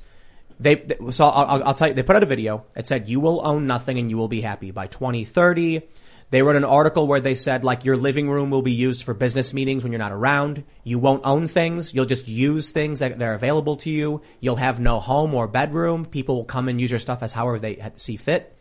they, 0.59 0.75
they- 0.75 0.97
so 1.13 1.25
I'll, 1.27 1.47
I'll- 1.47 1.65
I'll 1.69 1.75
tell 1.75 1.89
you, 1.89 1.95
they 1.95 2.03
put 2.03 2.17
out 2.17 2.23
a 2.23 2.27
video. 2.27 2.65
It 2.77 2.87
said, 2.87 3.09
you 3.09 3.21
will 3.21 3.41
own 3.47 3.67
nothing 3.67 3.99
and 3.99 4.11
you 4.11 4.17
will 4.19 4.29
be 4.29 4.41
happy 4.43 4.71
by 4.71 4.87
2030. 4.87 5.83
They 6.31 6.43
wrote 6.43 6.57
an 6.57 6.65
article 6.65 7.09
where 7.09 7.21
they 7.21 7.35
said, 7.35 7.65
like, 7.65 7.85
your 7.85 7.97
living 7.97 8.31
room 8.31 8.51
will 8.51 8.63
be 8.63 8.73
used 8.73 9.03
for 9.03 9.15
business 9.15 9.53
meetings 9.53 9.83
when 9.83 9.91
you're 9.91 9.99
not 9.99 10.13
around. 10.13 10.63
You 10.85 11.01
won't 11.01 11.27
own 11.27 11.49
things. 11.49 11.93
You'll 11.93 12.05
just 12.05 12.29
use 12.29 12.71
things 12.71 13.01
that, 13.01 13.21
are 13.21 13.35
available 13.35 13.77
to 13.77 13.91
you. 13.91 14.23
You'll 14.39 14.57
have 14.57 14.79
no 14.79 15.01
home 15.01 15.35
or 15.35 15.49
bedroom. 15.49 16.07
People 16.07 16.37
will 16.37 16.45
come 16.45 16.69
and 16.69 16.81
use 16.81 16.91
your 16.91 17.01
stuff 17.01 17.25
as 17.25 17.33
however 17.33 17.59
they 17.59 17.83
see 17.97 18.17
fit. 18.17 18.57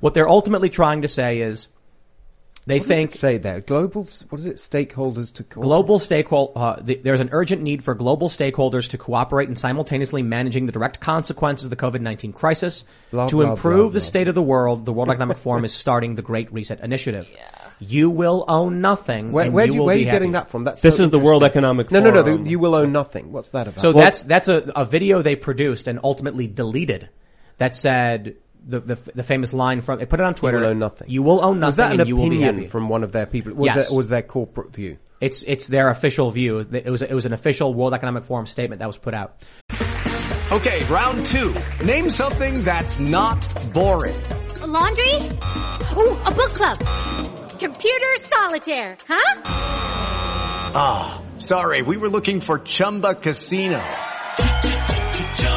What 0.00 0.12
they're 0.12 0.28
ultimately 0.28 0.68
trying 0.68 1.02
to 1.02 1.08
say 1.08 1.40
is, 1.40 1.68
they 2.66 2.78
What 2.78 2.88
does 2.88 2.96
think 2.96 3.10
it 3.10 3.16
say 3.18 3.38
that 3.38 3.66
global. 3.66 4.08
What 4.30 4.38
is 4.38 4.46
it? 4.46 4.56
Stakeholders 4.56 5.32
to 5.34 5.44
co- 5.44 5.60
global 5.60 5.98
stakeholder. 5.98 6.52
Uh, 6.56 6.76
the, 6.80 6.94
there's 6.96 7.20
an 7.20 7.28
urgent 7.32 7.60
need 7.60 7.84
for 7.84 7.94
global 7.94 8.28
stakeholders 8.28 8.88
to 8.90 8.98
cooperate 8.98 9.50
in 9.50 9.56
simultaneously 9.56 10.22
managing 10.22 10.64
the 10.64 10.72
direct 10.72 10.98
consequences 11.00 11.64
of 11.66 11.70
the 11.70 11.76
COVID-19 11.76 12.32
crisis. 12.34 12.84
Blah, 13.10 13.26
to 13.28 13.36
blah, 13.42 13.50
improve 13.50 13.76
blah, 13.76 13.84
the 13.88 13.98
blah. 13.98 14.06
state 14.06 14.28
of 14.28 14.34
the 14.34 14.42
world, 14.42 14.86
the 14.86 14.92
World 14.94 15.10
Economic 15.10 15.36
Forum 15.36 15.64
is 15.64 15.74
starting 15.74 16.14
the 16.14 16.22
Great 16.22 16.50
Reset 16.52 16.80
Initiative. 16.80 17.30
You 17.80 18.08
will 18.08 18.44
own 18.48 18.80
nothing. 18.80 19.32
Where, 19.32 19.44
and 19.44 19.52
where, 19.52 19.66
you 19.66 19.72
do 19.72 19.78
will 19.80 19.86
where 19.86 19.96
are 19.96 19.98
be 19.98 20.04
you 20.04 20.10
getting 20.10 20.32
that 20.32 20.48
from? 20.48 20.64
That's 20.64 20.80
This 20.80 20.96
so 20.96 21.02
is 21.04 21.10
the 21.10 21.18
World 21.18 21.42
interesting. 21.42 21.58
Economic 21.64 21.90
No, 21.90 22.00
no, 22.00 22.10
no. 22.12 22.22
Forum. 22.22 22.44
The, 22.44 22.50
you 22.50 22.58
will 22.58 22.74
own 22.74 22.92
nothing. 22.92 23.30
What's 23.30 23.50
that 23.50 23.68
about? 23.68 23.80
So 23.80 23.92
Well, 23.92 24.04
that's 24.04 24.22
that's 24.22 24.48
a, 24.48 24.72
a 24.74 24.84
video 24.86 25.20
they 25.20 25.36
produced 25.36 25.86
and 25.86 26.00
ultimately 26.02 26.46
deleted 26.46 27.10
that 27.58 27.76
said 27.76 28.36
the 28.66 28.80
the, 28.80 28.94
the 29.14 29.22
famous 29.22 29.52
line 29.52 29.80
from 29.80 29.98
they 29.98 30.06
put 30.06 30.20
it 30.20 30.24
on 30.24 30.34
Twitter. 30.34 30.58
will 30.60 30.66
own 30.66 30.78
nothing. 30.78 31.08
You 31.10 31.22
will 31.22 31.44
own 31.44 31.60
nothing. 31.60 31.66
Was 31.68 31.76
that 31.76 31.92
an 31.92 32.00
and 32.00 32.08
you 32.08 32.16
will 32.16 32.30
be 32.30 32.42
opinion 32.42 32.68
from 32.68 32.88
one 32.88 33.04
of 33.04 33.12
their 33.12 33.26
people? 33.26 33.52
Was 33.54 33.66
Yes. 33.66 33.88
that 33.88 33.94
was 33.94 34.08
their 34.08 34.22
corporate 34.22 34.72
view? 34.74 34.98
It's 35.20 35.42
it's 35.46 35.66
their 35.68 35.88
official 35.90 36.30
view. 36.30 36.58
It 36.58 36.86
was 36.90 37.02
it 37.02 37.12
was 37.14 37.24
an 37.26 37.32
official 37.32 37.72
World 37.72 37.94
Economic 37.94 38.24
Forum 38.24 38.46
statement 38.46 38.80
that 38.80 38.86
was 38.88 38.98
put 38.98 39.14
out. 39.14 39.42
Okay, 40.52 40.84
round 40.84 41.24
two. 41.26 41.54
Name 41.84 42.08
something 42.10 42.62
that's 42.64 43.00
not 43.00 43.46
boring. 43.72 44.20
A 44.60 44.66
laundry? 44.66 45.14
Ooh, 45.96 46.16
a 46.24 46.30
book 46.30 46.52
club. 46.54 46.78
Computer 47.58 48.06
solitaire, 48.32 48.96
huh? 49.08 49.40
Ah, 50.76 51.22
sorry, 51.38 51.82
we 51.82 51.96
were 51.96 52.08
looking 52.08 52.40
for 52.40 52.58
Chumba 52.58 53.14
Casino. 53.14 53.82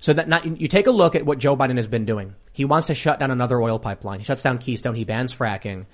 So 0.00 0.14
that 0.14 0.28
not, 0.28 0.60
you 0.60 0.66
take 0.66 0.86
a 0.86 0.90
look 0.90 1.14
at 1.14 1.24
what 1.26 1.38
Joe 1.38 1.56
Biden 1.56 1.76
has 1.76 1.86
been 1.86 2.06
doing. 2.06 2.34
He 2.52 2.64
wants 2.64 2.88
to 2.88 2.94
shut 2.94 3.20
down 3.20 3.30
another 3.30 3.60
oil 3.60 3.78
pipeline. 3.78 4.18
He 4.18 4.24
shuts 4.24 4.42
down 4.42 4.58
Keystone. 4.58 4.94
He 4.94 5.04
bans 5.04 5.32
fracking. 5.32 5.86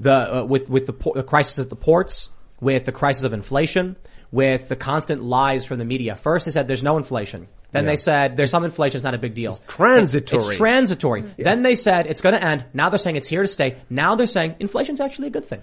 The 0.00 0.40
uh, 0.40 0.44
with 0.44 0.68
with 0.68 0.86
the, 0.86 0.92
por- 0.92 1.14
the 1.14 1.22
crisis 1.22 1.60
at 1.60 1.70
the 1.70 1.76
ports, 1.76 2.30
with 2.60 2.84
the 2.84 2.90
crisis 2.92 3.22
of 3.22 3.32
inflation, 3.32 3.94
with 4.32 4.68
the 4.68 4.74
constant 4.74 5.22
lies 5.22 5.64
from 5.64 5.78
the 5.78 5.84
media. 5.84 6.16
First 6.16 6.46
they 6.46 6.50
said 6.50 6.66
there's 6.66 6.82
no 6.82 6.96
inflation. 6.96 7.46
Then 7.70 7.84
Yeah. 7.84 7.90
they 7.92 7.96
said 7.96 8.36
there's 8.36 8.50
some 8.50 8.64
inflation. 8.64 8.98
It's 8.98 9.04
not 9.04 9.14
a 9.14 9.18
big 9.18 9.34
deal. 9.34 9.52
It's 9.52 9.60
transitory. 9.68 10.44
It's 10.44 10.56
transitory. 10.56 11.24
Then 11.38 11.62
they 11.62 11.76
said 11.76 12.06
it's 12.08 12.20
going 12.20 12.34
to 12.34 12.42
end. 12.42 12.64
Now 12.74 12.88
they're 12.88 12.98
saying 12.98 13.16
it's 13.16 13.28
here 13.28 13.42
to 13.42 13.48
stay. 13.48 13.76
Now 13.88 14.16
they're 14.16 14.26
saying 14.26 14.56
inflation's 14.58 15.00
actually 15.00 15.28
a 15.28 15.30
good 15.30 15.44
thing. 15.44 15.62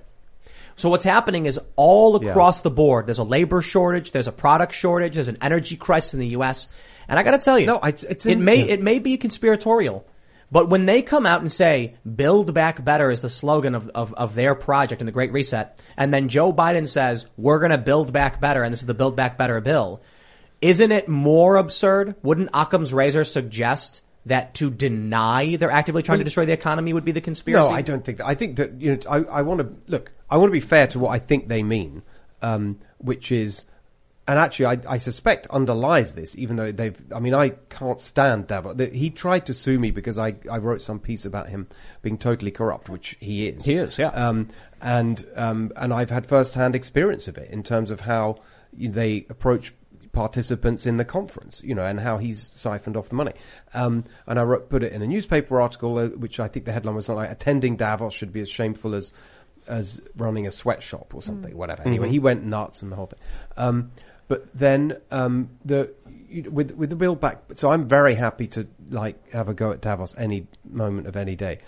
So 0.75 0.89
what's 0.89 1.05
happening 1.05 1.45
is 1.45 1.59
all 1.75 2.19
Yeah. 2.21 2.29
across 2.31 2.61
the 2.61 2.71
board, 2.71 3.07
there's 3.07 3.19
a 3.19 3.23
labor 3.23 3.61
shortage, 3.61 4.11
there's 4.11 4.27
a 4.27 4.31
product 4.31 4.73
shortage, 4.73 5.15
there's 5.15 5.27
an 5.27 5.37
energy 5.41 5.75
crisis 5.75 6.13
in 6.13 6.19
the 6.19 6.27
U.S. 6.29 6.67
And 7.07 7.19
I 7.19 7.23
got 7.23 7.31
to 7.31 7.37
tell 7.39 7.59
you, 7.59 7.67
No, 7.67 7.77
it's- 7.77 8.03
it's 8.03 8.25
it 8.25 8.37
may 8.39 8.57
yeah. 8.65 8.73
it 8.73 8.81
may 8.81 8.99
be 8.99 9.17
conspiratorial, 9.17 10.05
but 10.51 10.69
when 10.69 10.85
they 10.85 11.01
come 11.01 11.25
out 11.25 11.41
and 11.41 11.51
say 11.51 11.95
"Build 12.15 12.53
Back 12.53 12.83
Better" 12.83 13.11
is 13.11 13.21
the 13.21 13.29
slogan 13.29 13.75
of, 13.75 13.89
of, 13.95 14.13
of 14.13 14.35
their 14.35 14.55
project 14.55 15.01
in 15.01 15.05
the 15.05 15.11
Great 15.11 15.31
Reset, 15.33 15.79
and 15.97 16.13
then 16.13 16.29
Joe 16.29 16.51
Biden 16.53 16.87
says 16.87 17.25
we're 17.37 17.59
going 17.59 17.71
to 17.71 17.77
build 17.77 18.11
back 18.13 18.39
better, 18.41 18.63
and 18.63 18.71
this 18.73 18.81
is 18.81 18.85
the 18.87 18.93
Build 18.93 19.15
Back 19.15 19.37
Better 19.37 19.59
bill, 19.61 20.01
isn't 20.61 20.91
it 20.91 21.07
more 21.09 21.55
absurd? 21.57 22.15
Wouldn't 22.23 22.49
Occam's 22.53 22.93
razor 22.93 23.23
suggest 23.23 24.01
that 24.25 24.53
to 24.55 24.69
deny 24.69 25.55
they're 25.55 25.71
actively 25.71 26.03
trying 26.03 26.19
to 26.19 26.23
destroy 26.23 26.45
the 26.45 26.53
economy 26.53 26.93
would 26.93 27.05
be 27.05 27.11
the 27.11 27.21
conspiracy? 27.21 27.69
No, 27.69 27.75
I 27.75 27.81
don't 27.81 28.03
think 28.03 28.19
that. 28.19 28.27
I 28.27 28.35
think 28.35 28.57
that 28.57 28.79
you 28.79 28.91
know, 28.91 28.99
I, 29.09 29.17
I 29.17 29.41
want 29.41 29.61
to 29.61 29.91
look. 29.91 30.11
I 30.29 30.37
want 30.37 30.49
to 30.49 30.53
be 30.53 30.59
fair 30.59 30.87
to 30.87 30.99
what 30.99 31.09
I 31.09 31.19
think 31.19 31.47
they 31.47 31.63
mean, 31.63 32.03
um, 32.41 32.79
which 32.99 33.31
is, 33.31 33.63
and 34.27 34.37
actually, 34.37 34.67
I, 34.67 34.77
I 34.87 34.97
suspect 34.97 35.47
underlies 35.47 36.13
this. 36.13 36.35
Even 36.37 36.55
though 36.55 36.71
they've, 36.71 37.01
I 37.13 37.19
mean, 37.19 37.33
I 37.33 37.49
can't 37.69 37.99
stand 37.99 38.47
Davos. 38.47 38.79
He 38.93 39.09
tried 39.09 39.47
to 39.47 39.53
sue 39.53 39.79
me 39.79 39.89
because 39.91 40.17
I, 40.17 40.35
I 40.49 40.59
wrote 40.59 40.81
some 40.81 40.99
piece 40.99 41.25
about 41.25 41.49
him 41.49 41.67
being 42.01 42.17
totally 42.17 42.51
corrupt, 42.51 42.89
which 42.89 43.17
he 43.19 43.47
is. 43.47 43.65
He 43.65 43.73
is, 43.73 43.97
yeah. 43.97 44.09
Um, 44.09 44.49
and 44.81 45.25
um, 45.35 45.71
and 45.75 45.93
I've 45.93 46.11
had 46.11 46.27
first-hand 46.27 46.75
experience 46.75 47.27
of 47.27 47.37
it 47.37 47.49
in 47.49 47.63
terms 47.63 47.89
of 47.89 48.01
how 48.01 48.41
they 48.73 49.25
approach 49.29 49.73
participants 50.11 50.85
in 50.85 50.97
the 50.97 51.05
conference, 51.05 51.61
you 51.63 51.73
know, 51.73 51.85
and 51.85 51.99
how 51.99 52.17
he's 52.17 52.41
siphoned 52.41 52.97
off 52.97 53.09
the 53.09 53.15
money. 53.15 53.33
Um, 53.73 54.03
and 54.27 54.39
I 54.39 54.43
wrote, 54.43 54.69
put 54.69 54.83
it 54.83 54.91
in 54.93 55.01
a 55.01 55.07
newspaper 55.07 55.61
article, 55.61 55.97
uh, 55.97 56.07
which 56.09 56.39
I 56.39 56.47
think 56.47 56.65
the 56.65 56.71
headline 56.71 56.95
was 56.95 57.05
something 57.05 57.21
like 57.23 57.31
"Attending 57.31 57.77
Davos 57.77 58.13
should 58.13 58.33
be 58.33 58.41
as 58.41 58.49
shameful 58.49 58.93
as 58.95 59.11
as 59.67 60.01
running 60.17 60.47
a 60.47 60.51
sweatshop 60.51 61.13
or 61.15 61.21
something, 61.21 61.55
whatever." 61.55 61.83
Anyway, 61.83 62.07
Mhm. 62.07 62.11
he 62.11 62.19
went 62.19 62.43
nuts 62.45 62.81
and 62.81 62.91
the 62.91 62.95
whole 62.95 63.05
thing. 63.05 63.19
Um, 63.57 63.91
but 64.27 64.47
then 64.53 64.97
um, 65.11 65.49
the 65.63 65.93
you- 66.29 66.49
with 66.51 66.71
with 66.71 66.89
the 66.89 66.95
Build 66.95 67.21
Back, 67.21 67.43
so 67.53 67.69
I'm 67.71 67.87
very 67.87 68.15
happy 68.15 68.47
to 68.47 68.67
like 68.89 69.31
have 69.31 69.47
a 69.49 69.53
go 69.53 69.71
at 69.71 69.81
Davos 69.81 70.13
any 70.17 70.47
moment 70.69 71.07
of 71.07 71.15
any 71.15 71.35
day. 71.35 71.59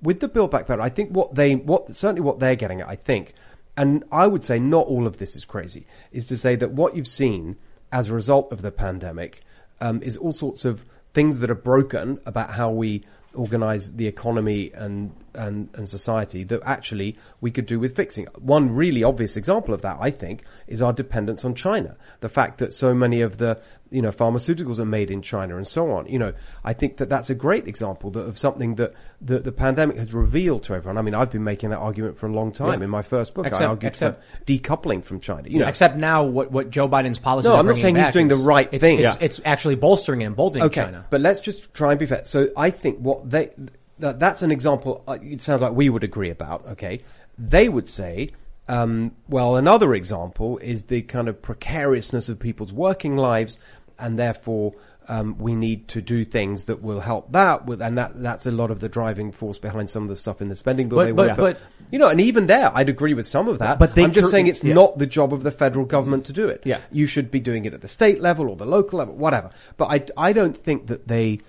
With 0.00 0.20
the 0.20 0.28
Build 0.28 0.52
Back 0.52 0.68
Better, 0.68 0.80
I 0.82 0.88
think 0.88 1.10
what 1.10 1.34
they 1.34 1.56
what 1.56 1.92
certainly 1.96 2.20
what 2.20 2.38
they're 2.38 2.54
getting 2.56 2.80
at, 2.80 2.88
I 2.88 2.94
think, 2.94 3.34
and 3.76 4.04
I 4.12 4.28
would 4.28 4.44
say 4.44 4.60
not 4.60 4.86
all 4.86 5.06
of 5.08 5.16
this 5.18 5.34
is 5.34 5.44
crazy, 5.44 5.86
is 6.12 6.26
to 6.26 6.36
say 6.36 6.54
that 6.56 6.70
what 6.72 6.94
you've 6.94 7.08
seen 7.08 7.56
as 7.92 8.08
a 8.08 8.14
result 8.14 8.52
of 8.52 8.62
the 8.62 8.72
pandemic 8.72 9.44
um, 9.80 10.02
is 10.02 10.16
all 10.16 10.32
sorts 10.32 10.64
of 10.64 10.84
things 11.14 11.38
that 11.38 11.50
are 11.50 11.54
broken 11.54 12.20
about 12.26 12.50
how 12.50 12.70
we 12.70 13.04
organize 13.34 13.92
the 13.92 14.06
economy 14.06 14.70
and, 14.74 15.12
and, 15.34 15.68
and 15.74 15.88
society 15.88 16.44
that 16.44 16.60
actually 16.64 17.16
we 17.40 17.50
could 17.50 17.66
do 17.66 17.78
with 17.78 17.94
fixing. 17.94 18.26
One 18.38 18.74
really 18.74 19.04
obvious 19.04 19.36
example 19.36 19.74
of 19.74 19.82
that, 19.82 19.98
I 20.00 20.10
think, 20.10 20.42
is 20.66 20.82
our 20.82 20.92
dependence 20.92 21.44
on 21.44 21.54
China. 21.54 21.96
The 22.20 22.28
fact 22.28 22.58
that 22.58 22.74
so 22.74 22.94
many 22.94 23.20
of 23.20 23.38
the, 23.38 23.60
you 23.90 24.02
know, 24.02 24.10
pharmaceuticals 24.10 24.78
are 24.78 24.84
made 24.84 25.10
in 25.10 25.22
China 25.22 25.56
and 25.56 25.66
so 25.66 25.90
on. 25.92 26.06
You 26.06 26.18
know, 26.18 26.32
I 26.64 26.72
think 26.72 26.98
that 26.98 27.08
that's 27.08 27.30
a 27.30 27.34
great 27.34 27.66
example 27.66 28.10
that, 28.10 28.20
of 28.20 28.38
something 28.38 28.74
that 28.76 28.92
the, 29.20 29.38
the 29.38 29.52
pandemic 29.52 29.96
has 29.96 30.12
revealed 30.12 30.64
to 30.64 30.74
everyone. 30.74 30.98
I 30.98 31.02
mean, 31.02 31.14
I've 31.14 31.30
been 31.30 31.44
making 31.44 31.70
that 31.70 31.78
argument 31.78 32.16
for 32.18 32.26
a 32.26 32.32
long 32.32 32.52
time. 32.52 32.80
Yeah. 32.80 32.84
In 32.84 32.90
my 32.90 33.02
first 33.02 33.34
book, 33.34 33.46
Except- 33.46 33.62
I 33.62 33.66
argued 33.66 33.92
except- 33.92 34.22
for 34.24 34.44
decoupling 34.44 35.02
from 35.04 35.20
China. 35.20 35.48
You 35.48 35.60
know, 35.60 35.68
Except 35.68 35.96
now, 35.96 36.24
what, 36.24 36.50
what 36.50 36.70
Joe 36.70 36.88
Biden's 36.88 37.18
policies 37.18 37.48
No, 37.48 37.54
are 37.54 37.58
I'm 37.58 37.66
not 37.66 37.78
saying 37.78 37.96
he's 37.96 38.10
doing 38.10 38.28
the 38.28 38.36
right 38.36 38.68
it's, 38.72 38.80
thing. 38.80 38.98
It's, 39.00 39.14
Yeah. 39.14 39.24
it's 39.24 39.40
actually 39.44 39.76
bolstering 39.76 40.22
and 40.22 40.32
emboldening 40.32 40.64
okay, 40.64 40.82
China. 40.82 41.06
But 41.10 41.20
let's 41.20 41.40
just 41.40 41.72
try 41.74 41.90
and 41.90 41.98
be 41.98 42.06
fair. 42.06 42.24
So 42.24 42.48
I 42.56 42.70
think 42.70 42.98
what 42.98 43.28
they 43.28 43.50
that, 43.98 44.20
that's 44.20 44.42
an 44.42 44.52
example. 44.52 45.02
Uh, 45.06 45.18
it 45.22 45.40
sounds 45.40 45.62
like 45.62 45.72
we 45.72 45.88
would 45.88 46.04
agree 46.04 46.30
about. 46.30 46.66
Okay, 46.68 47.02
they 47.38 47.68
would 47.68 47.88
say. 47.88 48.32
Um, 48.70 49.12
well, 49.28 49.56
another 49.56 49.94
example 49.94 50.58
is 50.58 50.84
the 50.84 51.00
kind 51.00 51.26
of 51.26 51.40
precariousness 51.40 52.28
of 52.28 52.38
people's 52.38 52.70
working 52.70 53.16
lives, 53.16 53.56
and 53.98 54.18
therefore 54.18 54.74
um, 55.08 55.38
we 55.38 55.54
need 55.54 55.88
to 55.88 56.02
do 56.02 56.24
things 56.24 56.64
that 56.64 56.82
will 56.82 57.00
help 57.00 57.32
that. 57.32 57.64
With, 57.66 57.80
and 57.80 57.96
that 57.96 58.12
that's 58.22 58.44
a 58.46 58.50
lot 58.50 58.70
of 58.70 58.80
the 58.80 58.88
driving 58.88 59.32
force 59.32 59.58
behind 59.58 59.88
some 59.90 60.02
of 60.02 60.08
the 60.10 60.16
stuff 60.16 60.42
in 60.42 60.48
the 60.48 60.56
spending 60.56 60.88
bill. 60.88 60.98
But- 60.98 61.04
they 61.06 61.12
but- 61.12 61.26
want. 61.28 61.38
but- 61.38 61.58
you 61.90 61.98
know, 61.98 62.08
and 62.08 62.20
even 62.20 62.48
there, 62.48 62.70
I'd 62.74 62.90
agree 62.90 63.14
with 63.14 63.26
some 63.26 63.48
of 63.48 63.60
that. 63.60 63.78
But 63.78 63.94
they 63.94 64.04
I'm 64.04 64.12
just 64.12 64.26
cur- 64.26 64.30
saying 64.32 64.46
it's 64.48 64.62
yeah. 64.62 64.74
not 64.74 64.98
the 64.98 65.06
job 65.06 65.32
of 65.32 65.42
the 65.42 65.50
federal 65.50 65.86
government 65.86 66.26
to 66.26 66.34
do 66.34 66.46
it. 66.46 66.60
Yeah. 66.66 66.80
You 66.92 67.06
should 67.06 67.30
be 67.30 67.40
doing 67.40 67.64
it 67.64 67.72
at 67.72 67.80
the 67.80 67.88
state 67.88 68.20
level 68.20 68.50
or 68.50 68.56
the 68.56 68.66
local 68.66 68.98
level, 68.98 69.14
whatever. 69.16 69.48
But 69.78 69.86
I, 69.86 70.28
I 70.28 70.32
don't 70.34 70.54
think 70.54 70.88
that 70.88 71.08
they, 71.08 71.40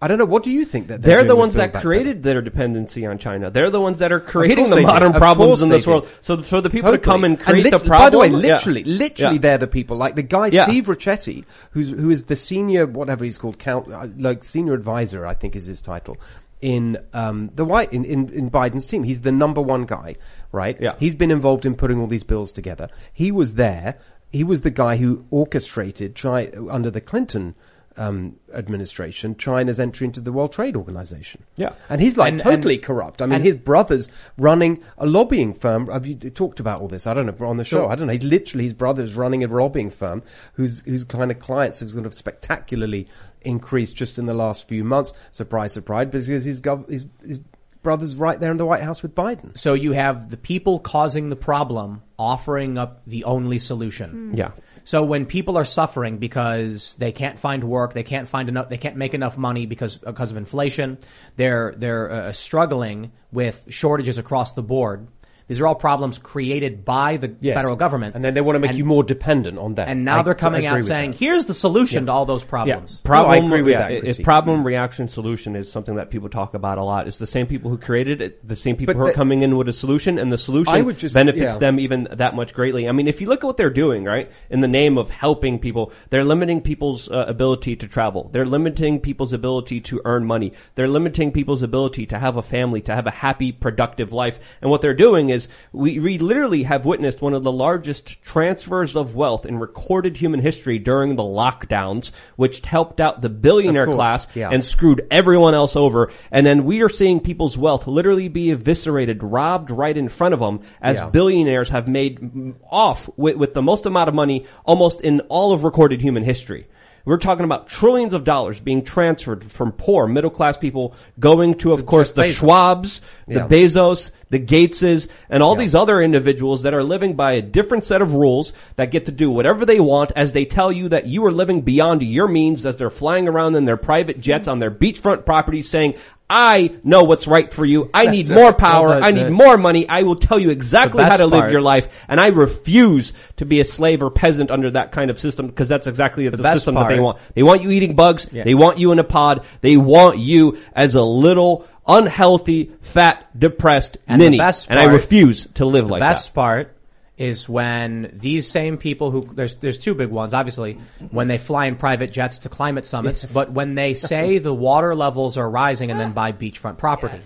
I 0.00 0.06
don't 0.06 0.18
know, 0.18 0.26
what 0.26 0.44
do 0.44 0.52
you 0.52 0.64
think 0.64 0.86
that 0.88 1.02
They're 1.02 1.16
doing 1.18 1.26
the 1.28 1.34
ones 1.34 1.54
that 1.54 1.74
created 1.74 2.22
their 2.22 2.40
dependency 2.40 3.04
on 3.04 3.18
China. 3.18 3.50
They're 3.50 3.68
the 3.70 3.80
ones 3.80 3.98
that 3.98 4.12
are 4.12 4.20
creating 4.20 4.70
the 4.70 4.80
modern 4.82 5.12
problems 5.12 5.60
in 5.60 5.70
this 5.70 5.86
do. 5.86 5.90
world. 5.90 6.08
So 6.20 6.40
for 6.40 6.60
the 6.60 6.70
people 6.70 6.92
to 6.92 6.98
come 6.98 7.24
and 7.24 7.36
Totally. 7.36 7.62
create 7.62 7.72
lit- 7.72 7.82
the 7.82 7.88
By 7.88 8.08
the 8.10 8.18
way, 8.18 8.28
problem, 8.28 8.44
yeah. 8.46 8.54
literally, 8.54 8.84
literally, 8.84 9.34
Yeah. 9.36 9.40
they're 9.40 9.58
the 9.58 9.66
people. 9.66 9.96
Like 9.96 10.14
the 10.14 10.22
guy 10.22 10.48
Yeah. 10.48 10.64
Steve 10.64 10.86
Ricchetti, 10.86 11.44
who's 11.72 11.90
who 11.90 12.10
is 12.10 12.24
the 12.24 12.36
senior, 12.36 12.86
whatever 12.86 13.24
he's 13.24 13.38
called, 13.38 13.58
count, 13.58 13.90
uh, 13.92 14.06
like 14.18 14.44
senior 14.44 14.74
advisor, 14.74 15.26
I 15.26 15.34
think 15.34 15.56
is 15.56 15.66
his 15.66 15.80
title 15.80 16.16
in 16.60 16.98
um, 17.12 17.50
the 17.56 17.64
White 17.64 17.92
in, 17.92 18.04
in 18.04 18.28
in 18.32 18.50
Biden's 18.52 18.86
team. 18.86 19.02
He's 19.02 19.22
the 19.22 19.32
number 19.32 19.60
one 19.60 19.84
guy, 19.84 20.14
right? 20.52 20.76
Yeah. 20.80 20.94
He's 21.00 21.16
been 21.16 21.32
involved 21.32 21.66
in 21.66 21.74
putting 21.74 21.98
all 22.00 22.06
these 22.06 22.22
bills 22.24 22.52
together. 22.52 22.88
He 23.12 23.32
was 23.32 23.54
there. 23.54 23.96
He 24.30 24.44
was 24.44 24.60
the 24.60 24.70
guy 24.70 24.94
who 24.96 25.24
orchestrated 25.30 26.14
try 26.14 26.50
under 26.70 26.90
the 26.90 27.00
Clinton. 27.00 27.56
Um, 27.98 28.36
administration, 28.54 29.36
China's 29.36 29.80
entry 29.80 30.04
into 30.04 30.20
the 30.20 30.30
World 30.32 30.52
Trade 30.52 30.76
Organization. 30.76 31.42
Yeah. 31.56 31.72
and 31.88 32.00
he's 32.00 32.16
like 32.16 32.32
And- 32.34 32.40
totally 32.40 32.74
and- 32.76 32.84
corrupt. 32.84 33.20
I 33.20 33.26
mean, 33.26 33.42
his 33.42 33.56
brother's 33.56 34.08
running 34.38 34.82
a 34.98 35.06
lobbying 35.06 35.52
firm. 35.52 35.88
Have 35.88 36.06
you 36.06 36.14
talked 36.14 36.60
about 36.60 36.80
all 36.80 36.86
this? 36.88 37.06
I 37.08 37.12
don't 37.14 37.26
know 37.26 37.46
on 37.46 37.56
the 37.56 37.64
show. 37.64 37.78
Sure. 37.82 37.90
I 37.90 37.96
don't 37.96 38.06
know. 38.06 38.12
He 38.12 38.20
literally, 38.20 38.64
his 38.64 38.74
brother's 38.74 39.14
running 39.14 39.42
a 39.42 39.48
lobbying 39.48 39.90
firm 39.90 40.22
whose 40.54 40.80
whose 40.82 41.02
kind 41.04 41.30
of 41.32 41.40
clients 41.40 41.80
have 41.80 41.90
sort 41.90 42.06
of 42.06 42.14
spectacularly 42.14 43.08
increased 43.42 43.96
just 43.96 44.18
in 44.18 44.26
the 44.26 44.34
last 44.34 44.68
few 44.68 44.84
months. 44.84 45.12
Surprise, 45.32 45.72
surprise, 45.72 46.06
because 46.10 46.44
his 46.44 46.60
gov- 46.60 46.88
his 46.88 47.04
his 47.26 47.40
brother's 47.82 48.14
right 48.16 48.38
there 48.40 48.50
in 48.50 48.56
the 48.58 48.66
White 48.66 48.82
House 48.82 49.02
with 49.02 49.14
Biden. 49.14 49.56
So 49.56 49.74
you 49.74 49.92
have 49.92 50.30
the 50.30 50.36
people 50.36 50.78
causing 50.80 51.30
the 51.30 51.36
problem 51.36 52.02
offering 52.18 52.76
up 52.78 53.02
the 53.06 53.24
only 53.24 53.58
solution. 53.58 54.32
Yeah. 54.34 54.50
So 54.88 55.04
when 55.04 55.26
people 55.26 55.58
are 55.58 55.66
suffering 55.66 56.16
because 56.16 56.94
they 56.94 57.12
can't 57.12 57.38
find 57.38 57.62
work, 57.62 57.92
they 57.92 58.02
can't 58.02 58.26
find 58.26 58.48
enough, 58.48 58.70
they 58.70 58.78
can't 58.78 58.96
make 58.96 59.12
enough 59.12 59.36
money 59.36 59.66
because 59.66 59.98
because 59.98 60.30
of 60.30 60.38
inflation, 60.38 60.96
they're 61.36 61.74
they're 61.76 62.10
uh, 62.10 62.32
struggling 62.32 63.12
with 63.30 63.66
shortages 63.68 64.16
across 64.16 64.54
the 64.54 64.62
board. 64.62 65.06
These 65.48 65.60
are 65.60 65.66
all 65.66 65.74
problems 65.74 66.18
created 66.18 66.84
by 66.84 67.16
the 67.16 67.32
Yes. 67.40 67.54
federal 67.56 67.74
government, 67.74 68.14
and 68.14 68.22
then 68.22 68.34
they 68.34 68.40
want 68.42 68.56
to 68.56 68.60
make 68.60 68.70
And- 68.70 68.78
you 68.78 68.84
more 68.84 69.02
dependent 69.02 69.58
on 69.58 69.74
that. 69.76 69.88
and 69.88 70.04
now 70.04 70.18
I- 70.20 70.22
they're 70.22 70.34
coming 70.34 70.66
out 70.66 70.84
saying, 70.84 71.12
that. 71.12 71.18
"Here's 71.20 71.46
the 71.46 71.54
solution 71.54 72.06
to 72.06 72.12
all 72.12 72.26
those 72.26 72.42
Yeah, 72.44 72.48
problems." 72.50 73.00
problem. 73.00 73.30
No, 73.38 73.42
I 73.42 73.46
agree 73.46 73.62
with 73.62 73.72
yeah, 73.72 73.78
that 73.88 73.92
it- 73.92 74.04
It's 74.04 74.18
problem, 74.18 74.62
reaction, 74.62 75.08
solution 75.08 75.56
is 75.56 75.72
something 75.72 75.96
that 75.96 76.10
people 76.10 76.28
talk 76.28 76.52
about 76.54 76.76
a 76.78 76.84
lot. 76.84 77.06
It's 77.08 77.18
the 77.18 77.26
same 77.26 77.46
people 77.46 77.70
who 77.70 77.78
created 77.78 78.20
it, 78.20 78.46
the 78.46 78.56
same 78.56 78.76
people 78.76 78.92
But 78.94 78.98
who 78.98 79.04
are 79.06 79.10
the- 79.12 79.14
coming 79.16 79.42
in 79.42 79.56
with 79.56 79.68
a 79.68 79.72
solution, 79.72 80.18
and 80.18 80.30
the 80.30 80.36
solution 80.38 80.94
just- 80.96 81.14
benefits 81.14 81.42
yeah. 81.54 81.58
them 81.58 81.80
even 81.80 82.08
that 82.12 82.36
much 82.36 82.52
greatly. 82.52 82.86
I 82.88 82.92
mean, 82.92 83.08
if 83.08 83.20
you 83.22 83.28
look 83.28 83.42
at 83.42 83.46
what 83.46 83.56
they're 83.56 83.70
doing, 83.70 84.04
right, 84.04 84.30
in 84.50 84.60
the 84.60 84.68
name 84.68 84.98
of 84.98 85.08
helping 85.08 85.58
people, 85.58 85.92
they're 86.10 86.24
limiting 86.24 86.60
people's 86.60 87.08
uh, 87.10 87.24
ability 87.26 87.74
to 87.76 87.86
travel. 87.88 88.28
They're 88.32 88.44
limiting 88.44 89.00
people's 89.00 89.32
ability 89.32 89.80
to 89.80 90.00
earn 90.04 90.26
money. 90.26 90.52
They're 90.74 90.88
limiting 90.88 91.32
people's 91.32 91.62
ability 91.62 92.04
to 92.06 92.18
have 92.18 92.36
a 92.36 92.42
family, 92.42 92.82
to 92.82 92.94
have 92.94 93.06
a 93.06 93.10
happy, 93.10 93.50
productive 93.50 94.12
life. 94.12 94.38
And 94.60 94.70
what 94.70 94.82
they're 94.82 94.92
doing 94.92 95.30
is, 95.30 95.37
we, 95.72 96.00
we 96.00 96.18
literally 96.18 96.64
have 96.64 96.84
witnessed 96.84 97.22
one 97.22 97.34
of 97.34 97.44
the 97.44 97.52
largest 97.52 98.20
transfers 98.22 98.96
of 98.96 99.14
wealth 99.14 99.46
in 99.46 99.58
recorded 99.58 100.16
human 100.16 100.40
history 100.40 100.80
during 100.80 101.14
the 101.14 101.22
lockdowns, 101.22 102.10
which 102.34 102.64
helped 102.64 103.00
out 103.00 103.20
the 103.20 103.28
billionaire 103.28 103.84
course, 103.84 103.96
class 103.96 104.26
yeah. 104.34 104.50
and 104.50 104.64
screwed 104.64 105.06
everyone 105.10 105.54
else 105.54 105.76
over. 105.76 106.10
And 106.32 106.44
then 106.44 106.64
we 106.64 106.82
are 106.82 106.88
seeing 106.88 107.20
people's 107.20 107.56
wealth 107.56 107.86
literally 107.86 108.28
be 108.28 108.50
eviscerated, 108.50 109.22
robbed 109.22 109.70
right 109.70 109.96
in 109.96 110.08
front 110.08 110.34
of 110.34 110.40
them 110.40 110.60
as 110.80 110.96
Yeah. 110.96 111.10
billionaires 111.10 111.68
have 111.68 111.86
made 111.86 112.54
off 112.70 113.08
with, 113.16 113.36
with 113.36 113.54
the 113.54 113.62
most 113.62 113.86
amount 113.86 114.08
of 114.08 114.14
money 114.14 114.46
almost 114.64 115.00
in 115.02 115.20
all 115.28 115.52
of 115.52 115.62
recorded 115.62 116.00
human 116.00 116.22
history. 116.22 116.66
We're 117.04 117.16
talking 117.16 117.44
about 117.44 117.68
trillions 117.68 118.12
of 118.12 118.24
dollars 118.24 118.60
being 118.60 118.84
transferred 118.84 119.42
from 119.42 119.72
poor 119.72 120.06
middle 120.06 120.28
class 120.28 120.58
people 120.58 120.94
going 121.18 121.54
to, 121.58 121.72
of 121.72 121.86
course, 121.86 122.12
the. 122.12 122.24
Schwabs, 122.24 123.00
the 123.26 123.40
Bezos, 123.40 124.10
the 124.30 124.38
Gateses, 124.38 125.08
and 125.30 125.42
all 125.42 125.54
Yeah. 125.54 125.60
these 125.60 125.74
other 125.74 126.00
individuals 126.00 126.62
that 126.62 126.74
are 126.74 126.82
living 126.82 127.14
by 127.14 127.32
a 127.32 127.42
different 127.42 127.84
set 127.84 128.02
of 128.02 128.14
rules 128.14 128.52
that 128.76 128.90
get 128.90 129.06
to 129.06 129.12
do 129.12 129.30
whatever 129.30 129.64
they 129.64 129.80
want 129.80 130.12
as 130.16 130.32
they 130.32 130.44
tell 130.44 130.70
you 130.70 130.88
that 130.90 131.06
you 131.06 131.24
are 131.24 131.32
living 131.32 131.62
beyond 131.62 132.02
your 132.02 132.28
means 132.28 132.64
as 132.66 132.76
they're 132.76 132.90
flying 132.90 133.28
around 133.28 133.54
in 133.54 133.64
their 133.64 133.76
private 133.76 134.20
jets 134.20 134.48
on 134.48 134.58
their 134.58 134.70
beachfront 134.70 135.24
properties 135.24 135.68
saying, 135.68 135.94
I 136.30 136.72
know 136.84 137.04
what's 137.04 137.26
right 137.26 137.50
for 137.50 137.64
you. 137.64 137.88
I 137.94 138.04
need 138.08 138.28
more 138.28 138.50
it. 138.50 138.58
power. 138.58 138.88
Well, 138.90 139.02
I 139.02 139.12
need 139.12 139.28
it. 139.28 139.30
more 139.30 139.56
money. 139.56 139.88
I 139.88 140.02
will 140.02 140.16
tell 140.16 140.38
you 140.38 140.50
exactly 140.50 141.02
how 141.02 141.16
to 141.16 141.24
live 141.26 141.40
part- 141.40 141.52
your 141.52 141.62
life. 141.62 141.88
And 142.06 142.20
I 142.20 142.26
refuse 142.26 143.14
to 143.38 143.46
be 143.46 143.60
a 143.60 143.64
slave 143.64 144.02
or 144.02 144.10
peasant 144.10 144.50
under 144.50 144.70
that 144.72 144.92
kind 144.92 145.10
of 145.10 145.18
system 145.18 145.46
because 145.46 145.70
that's 145.70 145.86
exactly 145.86 146.28
the, 146.28 146.36
best 146.36 146.56
system 146.56 146.74
that 146.74 146.88
they 146.88 147.00
want. 147.00 147.16
They 147.34 147.42
want 147.42 147.62
you 147.62 147.70
eating 147.70 147.94
bugs. 147.94 148.26
Yeah. 148.30 148.44
They 148.44 148.54
want 148.54 148.76
you 148.78 148.92
in 148.92 148.98
a 148.98 149.04
pod. 149.04 149.44
They 149.62 149.78
want 149.78 150.18
you 150.18 150.58
as 150.74 150.94
a 150.96 151.02
little 151.02 151.66
unhealthy, 151.88 152.70
fat, 152.82 153.26
depressed 153.38 153.98
And 154.06 154.20
the 154.20 154.26
ninny. 154.26 154.38
best 154.38 154.68
and 154.70 154.78
I 154.78 154.84
refuse 154.84 155.46
to 155.54 155.64
live 155.64 155.88
like 155.88 156.00
best 156.00 156.18
that. 156.18 156.28
Best 156.28 156.34
part 156.34 156.76
is 157.16 157.48
when 157.48 158.10
these 158.12 158.48
same 158.48 158.76
people 158.76 159.10
who 159.10 159.26
there's 159.34 159.56
there's 159.56 159.78
two 159.78 159.94
big 159.94 160.08
ones 160.08 160.34
obviously 160.34 160.74
when 161.10 161.26
they 161.26 161.36
fly 161.36 161.66
in 161.66 161.74
private 161.74 162.12
jets 162.12 162.38
to 162.38 162.48
climate 162.48 162.84
summits 162.84 163.34
but 163.34 163.50
when 163.50 163.74
they 163.74 163.92
say 163.92 164.38
the 164.48 164.54
water 164.54 164.94
levels 164.94 165.36
are 165.36 165.50
rising 165.50 165.90
and 165.90 165.98
then 165.98 166.12
buy 166.12 166.30
beachfront 166.30 166.78
property 166.78 167.18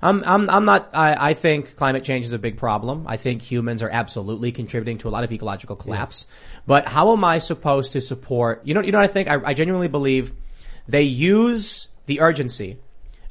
I'm, 0.00 0.22
I'm, 0.24 0.48
I'm 0.48 0.64
not, 0.64 0.94
I, 0.94 1.30
I 1.30 1.34
think 1.34 1.74
climate 1.74 2.04
change 2.04 2.24
is 2.24 2.32
a 2.32 2.38
big 2.38 2.56
problem. 2.56 3.06
I 3.08 3.16
think 3.16 3.42
humans 3.42 3.82
are 3.82 3.90
absolutely 3.90 4.52
contributing 4.52 4.98
to 4.98 5.08
a 5.08 5.10
lot 5.10 5.24
of 5.24 5.32
ecological 5.32 5.74
collapse. 5.74 6.28
But 6.68 6.86
how 6.86 7.12
am 7.12 7.24
I 7.24 7.38
supposed 7.38 7.92
to 7.94 8.00
support, 8.00 8.62
you 8.64 8.74
know, 8.74 8.80
you 8.80 8.92
know 8.92 8.98
what 8.98 9.10
I 9.10 9.12
think? 9.12 9.28
I, 9.28 9.40
I 9.44 9.54
genuinely 9.54 9.88
believe 9.88 10.32
they 10.86 11.02
use 11.02 11.88
the 12.06 12.20
urgency 12.20 12.78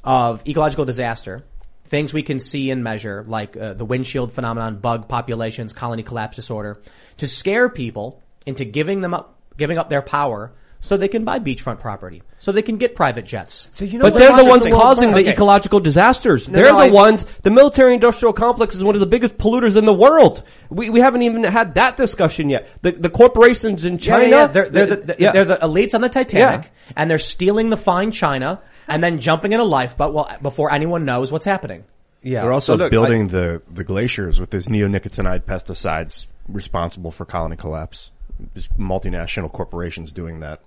of 0.08 0.42
ecological 0.48 0.86
disaster, 0.86 1.44
things 1.84 2.14
we 2.14 2.22
can 2.22 2.40
see 2.40 2.70
and 2.70 2.82
measure, 2.82 3.26
like 3.28 3.58
uh, 3.58 3.74
the 3.74 3.84
windshield 3.84 4.32
phenomenon, 4.32 4.78
bug 4.78 5.06
populations, 5.06 5.74
colony 5.74 6.02
collapse 6.02 6.34
disorder, 6.34 6.80
to 7.18 7.28
scare 7.28 7.68
people 7.68 8.22
into 8.46 8.64
giving 8.64 9.02
them 9.02 9.12
up, 9.12 9.38
giving 9.58 9.76
up 9.76 9.90
their 9.90 10.00
power 10.00 10.50
so 10.80 10.96
they 10.96 11.08
can 11.08 11.24
buy 11.24 11.38
beachfront 11.38 11.80
property, 11.80 12.22
so 12.38 12.52
they 12.52 12.62
can 12.62 12.76
get 12.76 12.94
private 12.94 13.24
jets. 13.24 13.68
So 13.72 13.84
you 13.84 13.98
know 13.98 14.04
But 14.04 14.14
they're 14.14 14.30
the 14.30 14.44
the 14.44 14.48
ones 14.48 14.66
world 14.66 14.80
causing 14.80 15.10
the 15.12 15.20
okay. 15.20 15.30
ecological 15.32 15.80
disasters. 15.80 16.48
No, 16.48 16.54
they're 16.54 16.72
no, 16.72 16.78
the 16.78 16.84
I- 16.84 16.90
ones, 16.90 17.26
the 17.42 17.50
military 17.50 17.94
industrial 17.94 18.32
complex 18.32 18.74
is 18.74 18.84
one 18.84 18.94
of 18.94 19.00
the 19.00 19.06
biggest 19.06 19.38
polluters 19.38 19.76
in 19.76 19.84
the 19.86 19.92
world. 19.94 20.42
We, 20.70 20.90
we 20.90 21.00
haven't 21.00 21.22
even 21.22 21.42
had 21.44 21.74
that 21.74 21.96
discussion 21.96 22.48
yet. 22.48 22.68
The, 22.82 22.92
the 22.92 23.10
corporations 23.10 23.84
in 23.84 23.98
China, 23.98 24.28
yeah, 24.28 24.36
yeah. 24.42 24.46
They're, 24.46 24.68
they're, 24.68 24.86
the, 24.86 25.16
yeah. 25.18 25.32
they're 25.32 25.44
the 25.44 25.56
elites 25.56 25.94
on 25.94 26.00
the 26.00 26.08
Titanic, 26.08 26.64
Yeah. 26.66 26.92
and 26.96 27.10
they're 27.10 27.18
stealing 27.18 27.70
the 27.70 27.76
fine 27.76 28.12
China, 28.12 28.60
and 28.86 29.02
then 29.02 29.20
jumping 29.20 29.52
in 29.52 29.60
a 29.60 29.64
lifeboat 29.64 30.14
well, 30.14 30.36
before 30.40 30.72
anyone 30.72 31.04
knows 31.04 31.32
what's 31.32 31.44
happening. 31.44 31.84
Yeah, 32.22 32.42
They're 32.42 32.52
also 32.52 32.72
So 32.74 32.78
look, 32.78 32.90
building 32.90 33.28
the, 33.28 33.62
the 33.72 33.84
glaciers 33.84 34.40
with 34.40 34.50
these 34.50 34.66
neonicotinoid 34.66 35.42
pesticides 35.42 36.26
responsible 36.48 37.10
for 37.10 37.24
colony 37.24 37.56
collapse. 37.56 38.10
Just 38.54 38.76
multinational 38.78 39.52
corporations 39.52 40.12
doing 40.12 40.40
that. 40.40 40.60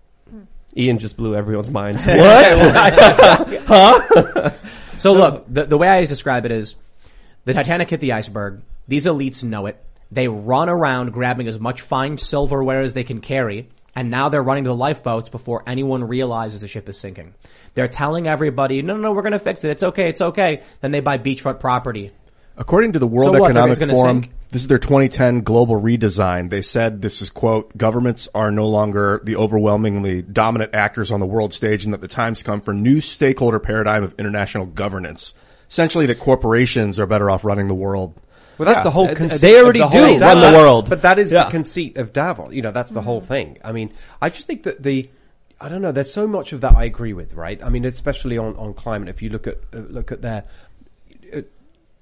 Ian 0.76 1.00
just 1.00 1.18
blew 1.18 1.36
everyone's 1.36 1.70
mind. 1.70 1.98
What? 2.06 3.62
huh? 3.66 4.52
so 4.98 5.14
look, 5.14 5.46
the, 5.48 5.66
the 5.66 5.78
way 5.78 5.88
I 5.88 6.06
describe 6.06 6.46
it 6.46 6.52
is 6.52 6.76
the 7.46 7.54
Titanic 7.54 7.90
hit 7.90 8.00
the 8.00 8.14
iceberg. 8.14 8.62
These 8.88 9.06
elites 9.06 9.44
know 9.44 9.66
it. 9.66 9.84
They 10.12 10.28
run 10.28 10.70
around 10.70 11.14
grabbing 11.14 11.48
as 11.48 11.60
much 11.60 11.82
fine 11.82 12.18
silverware 12.18 12.82
as 12.82 12.94
they 12.94 13.04
can 13.04 13.22
carry, 13.22 13.70
and 13.96 14.10
now 14.10 14.30
they're 14.30 14.44
running 14.44 14.66
to 14.66 14.70
the 14.70 14.76
lifeboats 14.76 15.30
before 15.30 15.64
anyone 15.66 16.04
realizes 16.04 16.62
the 16.62 16.68
ship 16.68 16.90
is 16.90 16.98
sinking. 17.00 17.34
They're 17.74 17.88
telling 17.88 18.28
everybody, 18.28 18.82
no, 18.82 18.96
no, 18.96 19.02
no, 19.02 19.12
we're 19.14 19.22
going 19.22 19.32
to 19.32 19.40
fix 19.40 19.64
it. 19.64 19.72
It's 19.72 19.84
okay. 19.84 20.10
It's 20.10 20.22
okay. 20.22 20.64
Then 20.82 20.92
they 20.92 21.00
buy 21.00 21.18
beachfront 21.18 21.60
property. 21.60 22.12
According 22.62 22.91
to 22.93 22.99
the 22.99 23.07
World 23.07 23.34
So 23.36 23.39
what, 23.41 23.49
Economic 23.49 23.80
Forum, 23.89 24.22
sink? 24.22 24.34
this 24.51 24.62
is 24.62 24.68
their 24.68 24.78
2010 24.78 25.41
global 25.41 25.82
redesign. 25.82 26.51
They 26.51 26.62
said 26.62 27.01
this 27.01 27.24
is 27.24 27.32
quote, 27.32 27.76
governments 27.76 28.30
are 28.36 28.51
no 28.51 28.68
longer 28.68 29.20
the 29.24 29.36
overwhelmingly 29.36 30.22
dominant 30.22 30.76
actors 30.76 31.12
on 31.12 31.20
the 31.20 31.26
world 31.26 31.55
stage 31.55 31.86
and 31.86 31.93
that 31.95 32.01
the 32.01 32.07
time's 32.07 32.43
come 32.43 32.62
for 32.62 32.72
new 32.72 33.01
stakeholder 33.01 33.59
paradigm 33.59 34.03
of 34.03 34.14
international 34.20 34.68
governance. 34.68 35.34
Essentially 35.72 36.05
that 36.05 36.20
corporations 36.20 36.99
are 36.99 37.07
better 37.07 37.32
off 37.32 37.43
running 37.43 37.68
the 37.68 37.74
world. 37.74 38.14
Well, 38.59 38.68
that's 38.68 38.78
Yeah. 38.80 38.84
the 38.84 38.91
whole 38.91 39.07
conceit. 39.16 39.41
they 39.41 39.59
already 39.59 39.82
of 39.82 39.91
do 39.91 39.97
whole- 39.97 40.20
run 40.20 40.20
that- 40.20 40.51
the 40.51 40.57
world. 40.59 40.88
But 40.88 41.01
that 41.01 41.18
is 41.18 41.32
Yeah. 41.32 41.45
the 41.45 41.49
conceit 41.49 41.97
of 41.97 42.14
Davos. 42.14 42.53
You 42.53 42.62
know, 42.62 42.72
that's 42.72 42.91
the 42.91 43.01
whole 43.01 43.22
thing. 43.22 43.57
I 43.66 43.72
mean, 43.72 43.89
I 44.22 44.30
just 44.30 44.45
think 44.45 44.62
that 44.64 44.84
the, 44.84 45.09
I 45.59 45.68
don't 45.68 45.82
know, 45.82 45.91
there's 45.91 46.14
so 46.14 46.28
much 46.28 46.53
of 46.53 46.62
that 46.62 46.76
I 46.76 46.84
agree 46.84 47.14
with, 47.14 47.34
right? 47.34 47.59
I 47.64 47.70
mean, 47.70 47.86
especially 47.86 48.38
on, 48.38 48.55
on 48.57 48.76
climate, 48.76 49.09
if 49.09 49.24
you 49.24 49.30
look 49.32 49.47
at, 49.47 49.57
uh, 49.74 49.80
look 49.89 50.12
at 50.12 50.22
their, 50.22 50.43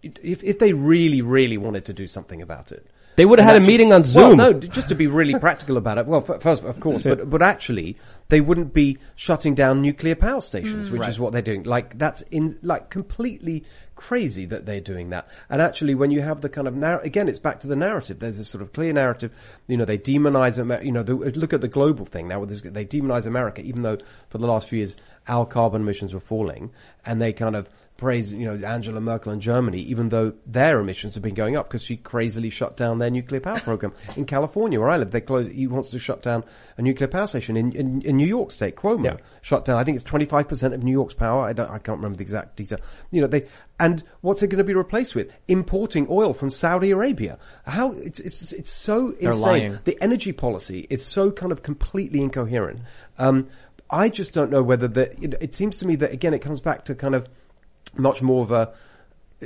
if, 0.04 0.43
if 0.43 0.60
they 0.60 0.74
really, 0.74 1.22
really 1.22 1.58
wanted 1.58 1.86
to 1.86 1.93
do 1.93 2.08
something 2.08 2.41
about 2.41 2.72
it. 2.72 2.86
They 3.16 3.26
would 3.26 3.38
have 3.39 3.50
and 3.50 3.58
had 3.60 3.68
a 3.68 3.70
meeting 3.70 3.91
on 3.91 4.04
Well, 4.04 4.30
Zoom. 4.30 4.38
no, 4.38 4.54
just 4.54 4.88
to 4.88 4.95
be 4.95 5.06
really 5.06 5.38
practical 5.38 5.76
about 5.76 5.97
it. 5.97 6.06
Well, 6.06 6.22
first, 6.22 6.64
of 6.64 6.80
course, 6.80 7.04
but 7.04 7.30
but 7.30 7.41
actually, 7.41 7.97
they 8.30 8.39
wouldn't 8.39 8.74
be 8.74 8.97
shutting 9.18 9.56
down 9.56 9.82
nuclear 9.82 10.16
power 10.16 10.39
stations, 10.39 10.88
Mm. 10.88 10.91
which 10.93 11.02
Right. 11.02 11.10
is 11.10 11.20
what 11.20 11.34
they're 11.34 11.41
doing. 11.41 11.64
Like 11.64 11.97
that's 11.97 12.22
in 12.32 12.58
like 12.62 12.89
completely 12.89 13.66
crazy 13.97 14.45
that 14.45 14.66
they're 14.66 14.80
doing 14.80 15.10
that. 15.10 15.28
And 15.50 15.62
actually, 15.62 15.95
when 15.95 16.12
you 16.12 16.22
have 16.22 16.39
the 16.39 16.47
kind 16.47 16.66
of 16.66 16.78
narr- 16.78 17.02
again, 17.02 17.28
it's 17.28 17.39
back 17.39 17.60
to 17.60 17.68
the 17.68 17.76
narrative. 17.76 18.20
There's 18.20 18.39
a 18.39 18.45
sort 18.45 18.62
of 18.62 18.72
clear 18.72 18.93
narrative. 18.93 19.32
You 19.68 19.76
know, 19.76 19.84
they 19.84 19.97
demonize 19.97 20.58
America. 20.58 20.86
You 20.86 20.93
know, 20.93 21.04
the, 21.04 21.16
look 21.16 21.52
at 21.52 21.60
the 21.60 21.68
global 21.68 22.06
thing 22.06 22.30
now. 22.30 22.39
with 22.39 22.47
this- 22.47 22.62
They 22.62 22.86
demonize 22.86 23.26
America, 23.26 23.62
even 23.62 23.82
though 23.82 23.97
for 24.30 24.38
the 24.38 24.47
last 24.47 24.70
few 24.70 24.78
years 24.78 24.95
our 25.28 25.45
carbon 25.45 25.82
emissions 25.82 26.14
were 26.14 26.22
falling, 26.22 26.72
and 27.06 27.22
they 27.22 27.34
kind 27.34 27.58
of 27.58 27.68
praise, 28.00 28.34
you 28.34 28.45
know, 28.45 28.68
Angela 28.68 29.00
Merkel 29.02 29.32
and 29.32 29.41
Germany, 29.41 29.80
even 29.82 30.10
though 30.10 30.34
their 30.47 30.80
emissions 30.80 31.14
have 31.14 31.22
been 31.22 31.36
going 31.36 31.56
up 31.56 31.68
because 31.68 31.84
she 31.84 31.97
crazily 31.97 32.50
shut 32.50 32.76
down 32.78 32.97
their 33.00 33.12
nuclear 33.12 33.41
power 33.41 33.60
program 33.60 33.93
in 34.16 34.26
California, 34.26 34.80
where 34.80 34.89
I 34.89 34.97
live. 34.97 35.12
They 35.12 35.22
closed. 35.22 35.52
He 35.52 35.68
wants 35.68 35.89
to 35.91 36.00
shut 36.00 36.22
down 36.24 36.43
a 36.78 36.82
nuclear 36.82 37.08
power 37.08 37.28
station 37.28 37.58
in 37.58 37.72
in, 37.74 38.02
in 38.02 38.18
New 38.18 38.26
York 38.28 38.52
State. 38.52 38.76
Cuomo 38.76 39.04
Yeah. 39.06 39.18
shut 39.41 39.66
down. 39.66 39.78
I 39.78 39.84
think 39.84 39.95
it's 39.95 40.04
twenty 40.04 40.26
five 40.26 40.47
percent 40.47 40.74
of 40.74 40.84
New 40.84 40.91
York's 40.91 41.14
power. 41.14 41.43
I 41.45 41.54
don't. 41.54 41.70
I 41.70 41.78
can't 41.78 41.97
remember 41.97 42.18
the 42.18 42.24
exact 42.24 42.56
detail. 42.56 42.80
You 43.12 43.22
know, 43.22 43.28
they 43.28 43.47
and 43.80 44.04
what's 44.22 44.41
it 44.43 44.47
going 44.47 44.58
to 44.58 44.64
be 44.64 44.74
replaced 44.74 45.14
with? 45.16 45.32
Importing 45.47 46.08
oil 46.10 46.34
from 46.34 46.50
Saudi 46.50 46.91
Arabia. 46.91 47.38
How 47.66 47.91
it's 47.91 48.20
it's 48.20 48.52
it's 48.54 48.72
so 48.72 49.12
They're 49.12 49.32
insane. 49.32 49.43
lying. 49.45 49.80
The 49.84 49.97
energy 50.02 50.32
policy 50.32 50.88
is 50.89 51.06
so 51.06 51.32
kind 51.32 51.52
of 51.52 51.62
completely 51.64 52.22
incoherent. 52.22 52.80
Um, 53.18 53.47
I 53.91 54.10
just 54.10 54.34
don't 54.34 54.52
know 54.52 54.62
whether 54.64 54.88
the. 54.88 55.12
It, 55.24 55.34
it 55.41 55.56
seems 55.56 55.78
to 55.78 55.86
me 55.88 55.95
that 55.97 56.12
again, 56.14 56.34
it 56.34 56.39
comes 56.39 56.62
back 56.62 56.86
to 56.86 56.95
kind 56.95 57.16
of 57.16 57.28
much 58.00 58.22
more 58.22 58.43
of 58.43 58.52
a 58.52 58.74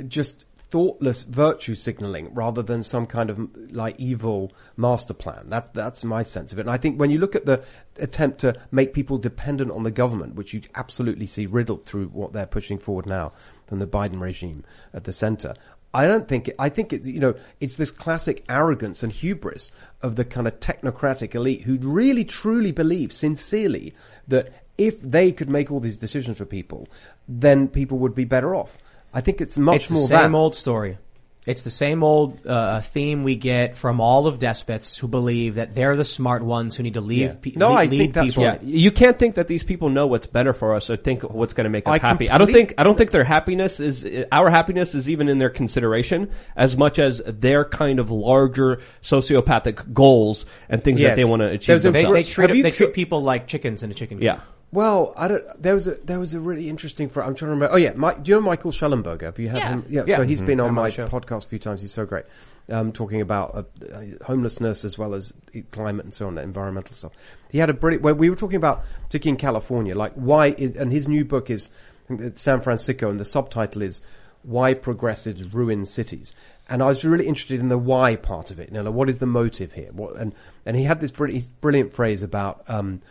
just 0.08 0.44
thoughtless 0.74 1.22
virtue 1.22 1.74
signaling 1.74 2.34
rather 2.34 2.60
than 2.60 2.82
some 2.82 3.06
kind 3.06 3.30
of 3.30 3.38
like 3.70 3.94
evil 3.98 4.52
master 4.76 5.14
plan. 5.14 5.48
That's 5.48 5.68
that's 5.68 6.02
my 6.02 6.24
sense 6.24 6.52
of 6.52 6.58
it. 6.58 6.62
And 6.62 6.70
I 6.70 6.78
think 6.78 6.98
when 6.98 7.10
you 7.10 7.18
look 7.18 7.36
at 7.36 7.46
the 7.46 7.62
attempt 7.98 8.40
to 8.40 8.58
make 8.72 8.92
people 8.92 9.18
dependent 9.18 9.70
on 9.70 9.84
the 9.84 9.92
government, 9.92 10.34
which 10.34 10.52
you 10.52 10.62
absolutely 10.74 11.26
see 11.26 11.46
riddled 11.46 11.86
through 11.86 12.06
what 12.08 12.32
they're 12.32 12.46
pushing 12.46 12.78
forward 12.78 13.06
now 13.06 13.32
from 13.68 13.78
the 13.78 13.86
Biden 13.86 14.20
regime 14.20 14.64
at 14.92 15.04
the 15.04 15.12
center. 15.12 15.54
I 15.94 16.08
don't 16.08 16.26
think 16.26 16.48
it, 16.48 16.56
I 16.58 16.70
think 16.70 16.92
it, 16.92 17.06
you 17.06 17.20
know, 17.20 17.36
it's 17.60 17.76
this 17.76 17.92
classic 17.92 18.44
arrogance 18.48 19.04
and 19.04 19.12
hubris 19.12 19.70
of 20.02 20.16
the 20.16 20.24
kind 20.24 20.48
of 20.48 20.58
technocratic 20.58 21.36
elite 21.36 21.62
who 21.62 21.76
really 21.76 22.24
truly 22.24 22.72
believe 22.72 23.12
sincerely 23.12 23.94
that 24.26 24.52
if 24.76 25.00
they 25.00 25.30
could 25.30 25.48
make 25.48 25.70
all 25.70 25.78
these 25.78 25.98
decisions 25.98 26.38
for 26.38 26.44
people, 26.44 26.88
then 27.28 27.68
people 27.68 27.98
would 27.98 28.14
be 28.14 28.24
better 28.24 28.54
off. 28.54 28.76
I 29.12 29.20
think 29.20 29.40
it's 29.40 29.56
much 29.56 29.76
it's 29.76 29.88
the 29.88 29.94
more 29.94 30.06
same 30.08 30.32
that. 30.32 30.38
old 30.38 30.54
story. 30.54 30.98
It's 31.46 31.60
the 31.60 31.70
same 31.70 32.02
old 32.02 32.46
uh, 32.46 32.80
theme 32.80 33.22
we 33.22 33.36
get 33.36 33.76
from 33.76 34.00
all 34.00 34.26
of 34.26 34.38
despots 34.38 34.96
who 34.96 35.08
believe 35.08 35.56
that 35.56 35.74
they're 35.74 35.94
the 35.94 36.02
smart 36.02 36.42
ones 36.42 36.74
who 36.74 36.82
need 36.82 36.94
to 36.94 37.02
leave. 37.02 37.20
Yeah. 37.32 37.34
pe- 37.38 37.52
No, 37.54 37.68
lead, 37.68 37.76
I 37.76 37.84
lead 37.84 37.98
think 37.98 38.14
that's 38.14 38.28
people. 38.28 38.46
right. 38.46 38.62
Yeah, 38.62 38.76
you 38.78 38.90
can't 38.90 39.18
think 39.18 39.34
that 39.34 39.46
these 39.46 39.62
people 39.62 39.90
know 39.90 40.06
what's 40.06 40.26
better 40.26 40.54
for 40.54 40.74
us 40.74 40.88
or 40.88 40.96
think 40.96 41.22
what's 41.22 41.52
going 41.52 41.64
to 41.64 41.70
make 41.70 41.86
us 41.86 41.92
I 41.96 41.98
happy. 41.98 42.30
I 42.30 42.38
don't 42.38 42.50
think 42.50 42.72
I 42.78 42.82
don't 42.82 42.96
think 42.96 43.10
their 43.10 43.24
happiness 43.24 43.78
is 43.78 44.06
our 44.32 44.48
happiness 44.48 44.94
is 44.94 45.06
even 45.06 45.28
in 45.28 45.36
their 45.36 45.50
consideration 45.50 46.30
as 46.56 46.78
much 46.78 46.98
as 46.98 47.20
their 47.26 47.66
kind 47.66 47.98
of 47.98 48.10
larger 48.10 48.80
sociopathic 49.02 49.92
goals 49.92 50.46
and 50.70 50.82
things 50.82 50.98
that 51.00 51.16
they 51.16 51.26
want 51.26 51.40
to 51.42 51.48
achieve. 51.48 51.66
There's 51.66 51.82
They, 51.82 51.90
themselves. 51.92 52.14
they 52.14 52.22
treat 52.22 52.62
they 52.62 52.70
tr- 52.70 52.76
treat 52.84 52.94
people 52.94 53.22
like 53.22 53.46
chickens 53.48 53.82
in 53.82 53.90
a 53.90 53.94
chicken 53.94 54.16
coop. 54.16 54.24
yeah. 54.24 54.40
Well, 54.74 55.14
I 55.16 55.28
don't. 55.28 55.62
There 55.62 55.74
was 55.74 55.86
a 55.86 55.94
there 56.04 56.18
was 56.18 56.34
a 56.34 56.40
really 56.40 56.68
interesting. 56.68 57.08
For 57.08 57.22
I'm 57.22 57.36
trying 57.36 57.50
to 57.50 57.54
remember. 57.54 57.72
Oh 57.74 57.76
yeah, 57.76 57.92
Mike, 57.94 58.24
do 58.24 58.30
you 58.30 58.34
know 58.34 58.40
Michael 58.40 58.72
Shellenberger? 58.72 59.22
Have 59.22 59.38
you 59.38 59.48
had 59.48 59.58
Yeah. 59.58 59.68
him? 59.68 59.84
Yeah. 59.88 60.04
Yeah. 60.04 60.16
So 60.16 60.22
he's 60.24 60.40
been 60.40 60.58
Mhm. 60.58 60.62
on 60.64 60.68
I'm 60.70 60.78
on 60.78 60.82
my 60.82 60.88
the 60.88 60.94
show. 60.94 61.06
podcast 61.06 61.44
a 61.44 61.48
few 61.48 61.60
times. 61.60 61.80
He's 61.80 61.92
so 61.92 62.04
great, 62.04 62.24
um, 62.68 62.90
talking 62.90 63.20
about 63.20 63.54
uh, 63.54 63.62
uh, 63.94 64.02
homelessness 64.26 64.84
as 64.84 64.98
well 64.98 65.14
as 65.14 65.32
climate 65.70 66.04
and 66.06 66.12
so 66.12 66.26
on, 66.26 66.38
environmental 66.38 66.92
stuff. 66.94 67.12
He 67.52 67.58
had 67.58 67.70
a 67.70 67.72
brilliant. 67.72 68.02
Where 68.02 68.16
we 68.16 68.28
were 68.28 68.34
talking 68.36 68.56
about, 68.56 68.84
particularly 69.06 69.34
in 69.36 69.40
California, 69.40 69.94
like 69.94 70.12
why. 70.14 70.48
Is, 70.58 70.76
and 70.76 70.90
his 70.90 71.06
new 71.06 71.24
book 71.24 71.50
is 71.50 71.68
I 72.04 72.08
think 72.08 72.20
it's 72.22 72.40
San 72.40 72.60
Francisco, 72.60 73.08
and 73.08 73.20
the 73.20 73.24
subtitle 73.24 73.80
is 73.82 74.00
"Why 74.42 74.74
Progressives 74.74 75.54
Ruin 75.54 75.86
Cities." 75.86 76.32
And 76.68 76.82
I 76.82 76.86
was 76.86 77.04
really 77.04 77.28
interested 77.28 77.60
in 77.60 77.68
the 77.68 77.78
why 77.78 78.16
part 78.16 78.50
of 78.50 78.58
it. 78.58 78.70
You 78.70 78.74
know, 78.74 78.82
like, 78.82 78.94
what 78.94 79.08
is 79.08 79.18
the 79.18 79.26
motive 79.26 79.72
here? 79.74 79.90
What, 79.92 80.16
and 80.16 80.34
and 80.66 80.76
he 80.76 80.82
had 80.82 81.00
this 81.00 81.12
brilliant, 81.12 81.48
brilliant 81.60 81.92
phrase 81.92 82.24
about. 82.24 82.62
Um, 82.66 83.02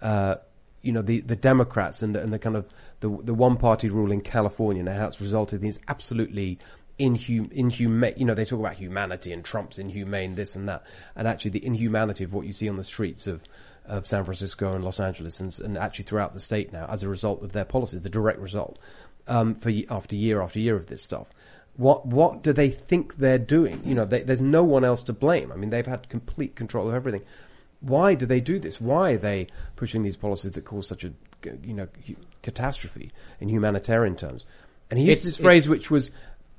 uh, 0.00 0.36
you 0.82 0.92
know, 0.92 1.02
the, 1.02 1.20
the 1.20 1.36
Democrats 1.36 2.02
and 2.02 2.14
the, 2.14 2.22
and 2.22 2.32
the 2.32 2.38
kind 2.38 2.56
of 2.56 2.66
the, 3.00 3.08
the 3.22 3.34
one 3.34 3.56
party 3.56 3.88
rule 3.88 4.12
in 4.12 4.20
California 4.20 4.80
and 4.80 4.88
how 4.88 5.06
it's 5.06 5.20
resulted 5.20 5.60
in 5.60 5.62
these 5.62 5.80
absolutely 5.88 6.58
inhum, 6.98 7.50
inhumane, 7.52 8.14
you 8.16 8.24
know, 8.24 8.34
they 8.34 8.44
talk 8.44 8.60
about 8.60 8.74
humanity 8.74 9.32
and 9.32 9.44
Trump's 9.44 9.78
inhumane, 9.78 10.34
this 10.34 10.56
and 10.56 10.68
that. 10.68 10.84
And 11.16 11.26
actually 11.26 11.52
the 11.52 11.64
inhumanity 11.64 12.24
of 12.24 12.32
what 12.32 12.46
you 12.46 12.52
see 12.52 12.68
on 12.68 12.76
the 12.76 12.84
streets 12.84 13.26
of, 13.26 13.42
of 13.86 14.06
San 14.06 14.24
Francisco 14.24 14.74
and 14.74 14.84
Los 14.84 15.00
Angeles 15.00 15.40
and, 15.40 15.58
and 15.60 15.78
actually 15.78 16.04
throughout 16.04 16.34
the 16.34 16.40
state 16.40 16.72
now 16.72 16.86
as 16.88 17.02
a 17.02 17.08
result 17.08 17.42
of 17.42 17.52
their 17.52 17.64
policies, 17.64 18.02
the 18.02 18.10
direct 18.10 18.40
result, 18.40 18.78
um, 19.28 19.54
for 19.54 19.70
after 19.88 20.16
year 20.16 20.42
after 20.42 20.58
year 20.58 20.76
of 20.76 20.86
this 20.86 21.02
stuff. 21.02 21.28
What, 21.76 22.04
what 22.04 22.42
do 22.42 22.52
they 22.52 22.68
think 22.68 23.16
they're 23.16 23.38
doing? 23.38 23.80
You 23.84 23.94
know, 23.94 24.04
they, 24.04 24.22
there's 24.22 24.42
no 24.42 24.62
one 24.62 24.84
else 24.84 25.02
to 25.04 25.12
blame. 25.12 25.50
I 25.50 25.56
mean, 25.56 25.70
they've 25.70 25.86
had 25.86 26.08
complete 26.08 26.54
control 26.54 26.88
of 26.88 26.94
everything 26.94 27.22
why 27.82 28.14
do 28.14 28.24
they 28.26 28.40
do 28.40 28.58
this? 28.58 28.80
Why 28.80 29.12
are 29.12 29.18
they 29.18 29.48
pushing 29.76 30.02
these 30.02 30.16
policies 30.16 30.52
that 30.52 30.64
cause 30.64 30.86
such 30.88 31.04
a 31.04 31.12
you 31.62 31.74
know 31.74 31.88
catastrophe 32.42 33.12
in 33.40 33.48
humanitarian 33.48 34.16
terms? 34.16 34.46
And 34.90 34.98
he 34.98 35.06
used 35.06 35.18
It's- 35.20 35.24
this 35.26 35.36
phrase, 35.36 35.68
which 35.68 35.90
was 35.90 36.10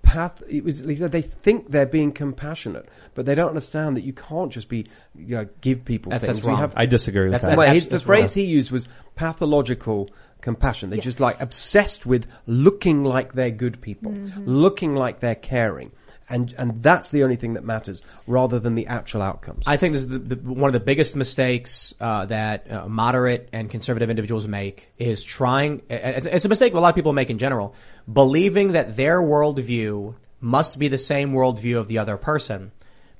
path. 0.01 0.41
It 0.49 0.63
was 0.63 0.79
he 0.79 0.95
said 0.97 1.11
they 1.11 1.21
think 1.21 1.71
they're 1.71 1.85
being 1.85 2.11
compassionate, 2.11 2.87
but 3.15 3.25
they 3.25 3.35
don't 3.35 3.49
understand 3.49 3.95
that 3.97 4.03
you 4.03 4.11
can't 4.13 4.51
just 4.51 4.67
be 4.69 4.85
you 5.17 5.35
know, 5.37 5.47
give 5.61 5.85
people 5.85 6.09
That's- 6.09 6.25
things. 6.27 6.39
that's 6.39 6.47
wrong. 6.47 6.57
have- 6.57 6.73
I 6.75 6.85
disagree 6.85 7.23
with 7.23 7.31
That's- 7.31 7.47
that. 7.49 7.57
well, 7.57 7.65
that's- 7.67 7.75
his, 7.75 7.87
the 7.89 7.91
that's 7.95 8.03
phrase 8.03 8.35
wrong. 8.35 8.45
he 8.45 8.51
used 8.51 8.71
was 8.71 8.87
pathological 9.15 10.09
compassion. 10.41 10.89
They're 10.89 10.99
just 10.99 11.21
like 11.21 11.39
obsessed 11.39 12.05
with 12.05 12.27
looking 12.47 13.03
like 13.05 13.33
they're 13.33 13.49
good 13.51 13.79
people, 13.81 14.11
Mm-hmm. 14.11 14.43
looking 14.45 14.93
like 14.95 15.21
they're 15.21 15.35
caring. 15.35 15.91
And, 16.29 16.53
and 16.57 16.81
that's 16.81 17.09
the 17.09 17.23
only 17.23 17.35
thing 17.35 17.53
that 17.53 17.63
matters 17.63 18.01
rather 18.27 18.59
than 18.59 18.75
the 18.75 18.87
actual 18.87 19.21
outcomes. 19.21 19.65
I 19.67 19.77
think 19.77 19.93
this 19.93 20.03
is 20.03 20.07
the, 20.07 20.19
the, 20.19 20.35
one 20.35 20.69
of 20.69 20.73
the 20.73 20.79
biggest 20.79 21.15
mistakes 21.15 21.93
uh, 21.99 22.25
that 22.27 22.71
uh, 22.71 22.87
moderate 22.87 23.49
and 23.51 23.69
conservative 23.69 24.09
individuals 24.09 24.47
make 24.47 24.91
is 24.97 25.23
trying. 25.23 25.81
It's, 25.89 26.25
it's 26.25 26.45
a 26.45 26.49
mistake 26.49 26.73
a 26.73 26.79
lot 26.79 26.89
of 26.89 26.95
people 26.95 27.13
make 27.13 27.29
in 27.29 27.37
general, 27.37 27.75
believing 28.11 28.73
that 28.73 28.95
their 28.95 29.21
worldview 29.21 30.15
must 30.39 30.79
be 30.79 30.87
the 30.87 30.97
same 30.97 31.33
worldview 31.33 31.77
of 31.77 31.87
the 31.87 31.97
other 31.99 32.17
person, 32.17 32.71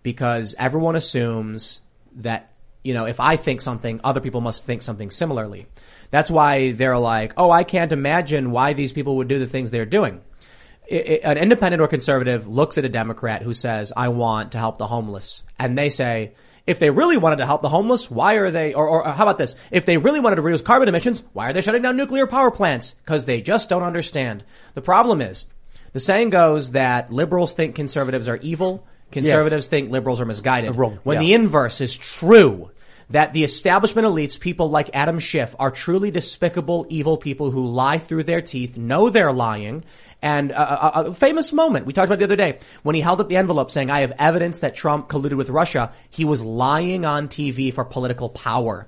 because 0.01 0.56
everyone 0.58 0.95
assumes 0.95 1.82
that 2.16 2.54
you 2.84 2.93
know 2.93 3.06
if 3.06 3.20
I 3.20 3.36
think 3.36 3.62
something, 3.62 3.99
other 4.04 4.22
people 4.22 4.41
must 4.41 4.66
think 4.66 4.82
something 4.82 5.12
similarly. 5.12 5.68
That's 6.10 6.32
why 6.32 6.72
they're 6.72 6.97
like, 6.97 7.34
oh, 7.38 7.49
I 7.49 7.64
can't 7.64 7.91
imagine 7.91 8.51
why 8.51 8.74
these 8.74 8.93
people 8.93 9.18
would 9.18 9.28
do 9.28 9.39
the 9.39 9.47
things 9.47 9.72
they're 9.72 9.86
doing 9.86 10.22
an 10.89 11.38
independent 11.38 11.81
or 11.81 11.88
conservative 11.88 12.47
looks 12.47 12.77
at 12.77 12.86
a 12.86 12.89
Democrat 12.89 13.41
who 13.41 13.53
says, 13.53 13.93
I 13.95 14.09
want 14.09 14.51
to 14.53 14.57
help 14.57 14.77
the 14.77 14.88
homeless. 14.88 15.43
And 15.57 15.77
they 15.77 15.89
say, 15.89 16.34
if 16.65 16.79
they 16.79 16.89
really 16.89 17.17
wanted 17.17 17.38
to 17.38 17.45
help 17.45 17.61
the 17.61 17.69
homeless, 17.69 18.09
why 18.09 18.36
are 18.36 18.51
they, 18.51 18.73
or, 18.73 18.88
or 18.88 19.11
how 19.11 19.23
about 19.23 19.38
this? 19.38 19.55
If 19.71 19.86
they 19.86 19.97
really 19.97 20.19
wanted 20.19 20.38
to 20.38 20.41
reduce 20.41 20.61
carbon 20.61 20.88
emissions, 20.88 21.23
why 21.34 21.49
are 21.49 21.53
they 21.53 21.61
shutting 21.61 21.81
down 21.81 21.97
nuclear 21.97 22.27
power 22.27 22.51
plants? 22.51 22.91
Because 22.91 23.25
they 23.25 23.41
just 23.41 23.69
don't 23.69 23.84
understand. 23.84 24.43
The 24.73 24.81
problem 24.81 25.21
is, 25.21 25.45
the 25.91 25.99
saying 25.99 26.29
goes 26.29 26.71
that 26.71 27.11
liberals 27.11 27.53
think 27.53 27.75
conservatives 27.75 28.27
are 28.27 28.38
evil, 28.38 28.86
conservatives 29.11 29.67
think 29.67 29.91
liberals 29.91 30.21
are 30.21 30.25
misguided. 30.25 30.75
Wrong, 30.75 30.99
When 31.03 31.15
yeah. 31.15 31.21
the 31.21 31.34
inverse 31.34 31.81
is 31.81 31.95
true, 31.95 32.71
that 33.09 33.34
the 33.34 33.43
establishment 33.43 34.07
elites, 34.07 34.39
people 34.39 34.69
like 34.69 34.89
Adam 34.93 35.19
Schiff, 35.19 35.55
are 35.59 35.69
truly 35.69 36.11
despicable, 36.11 36.86
evil 36.89 37.17
people 37.17 37.51
who 37.51 37.67
lie 37.67 37.97
through 37.97 38.23
their 38.23 38.41
teeth, 38.41 38.77
know 38.77 39.09
they're 39.09 39.34
lying, 39.34 39.84
and 40.24 40.49
a, 40.51 40.99
a, 40.99 41.03
a 41.09 41.13
famous 41.13 41.53
moment 41.53 41.86
we 41.86 41.93
talked 41.93 42.07
about 42.07 42.17
the 42.17 42.26
other 42.26 42.36
day 42.36 42.57
when 42.82 42.95
he 42.95 43.01
held 43.01 43.21
up 43.21 43.30
the 43.30 43.38
envelope 43.38 43.69
saying, 43.69 43.91
"I 43.91 43.99
have 44.01 44.13
evidence 44.17 44.59
that 44.59 44.74
Trump 44.74 45.09
colluded 45.09 45.34
with 45.34 45.49
Russia." 45.51 45.91
He 46.09 46.26
was 46.26 46.43
lying 46.43 47.05
on 47.05 47.28
TV 47.28 47.71
for 47.71 47.86
political 47.86 48.30
power. 48.30 48.88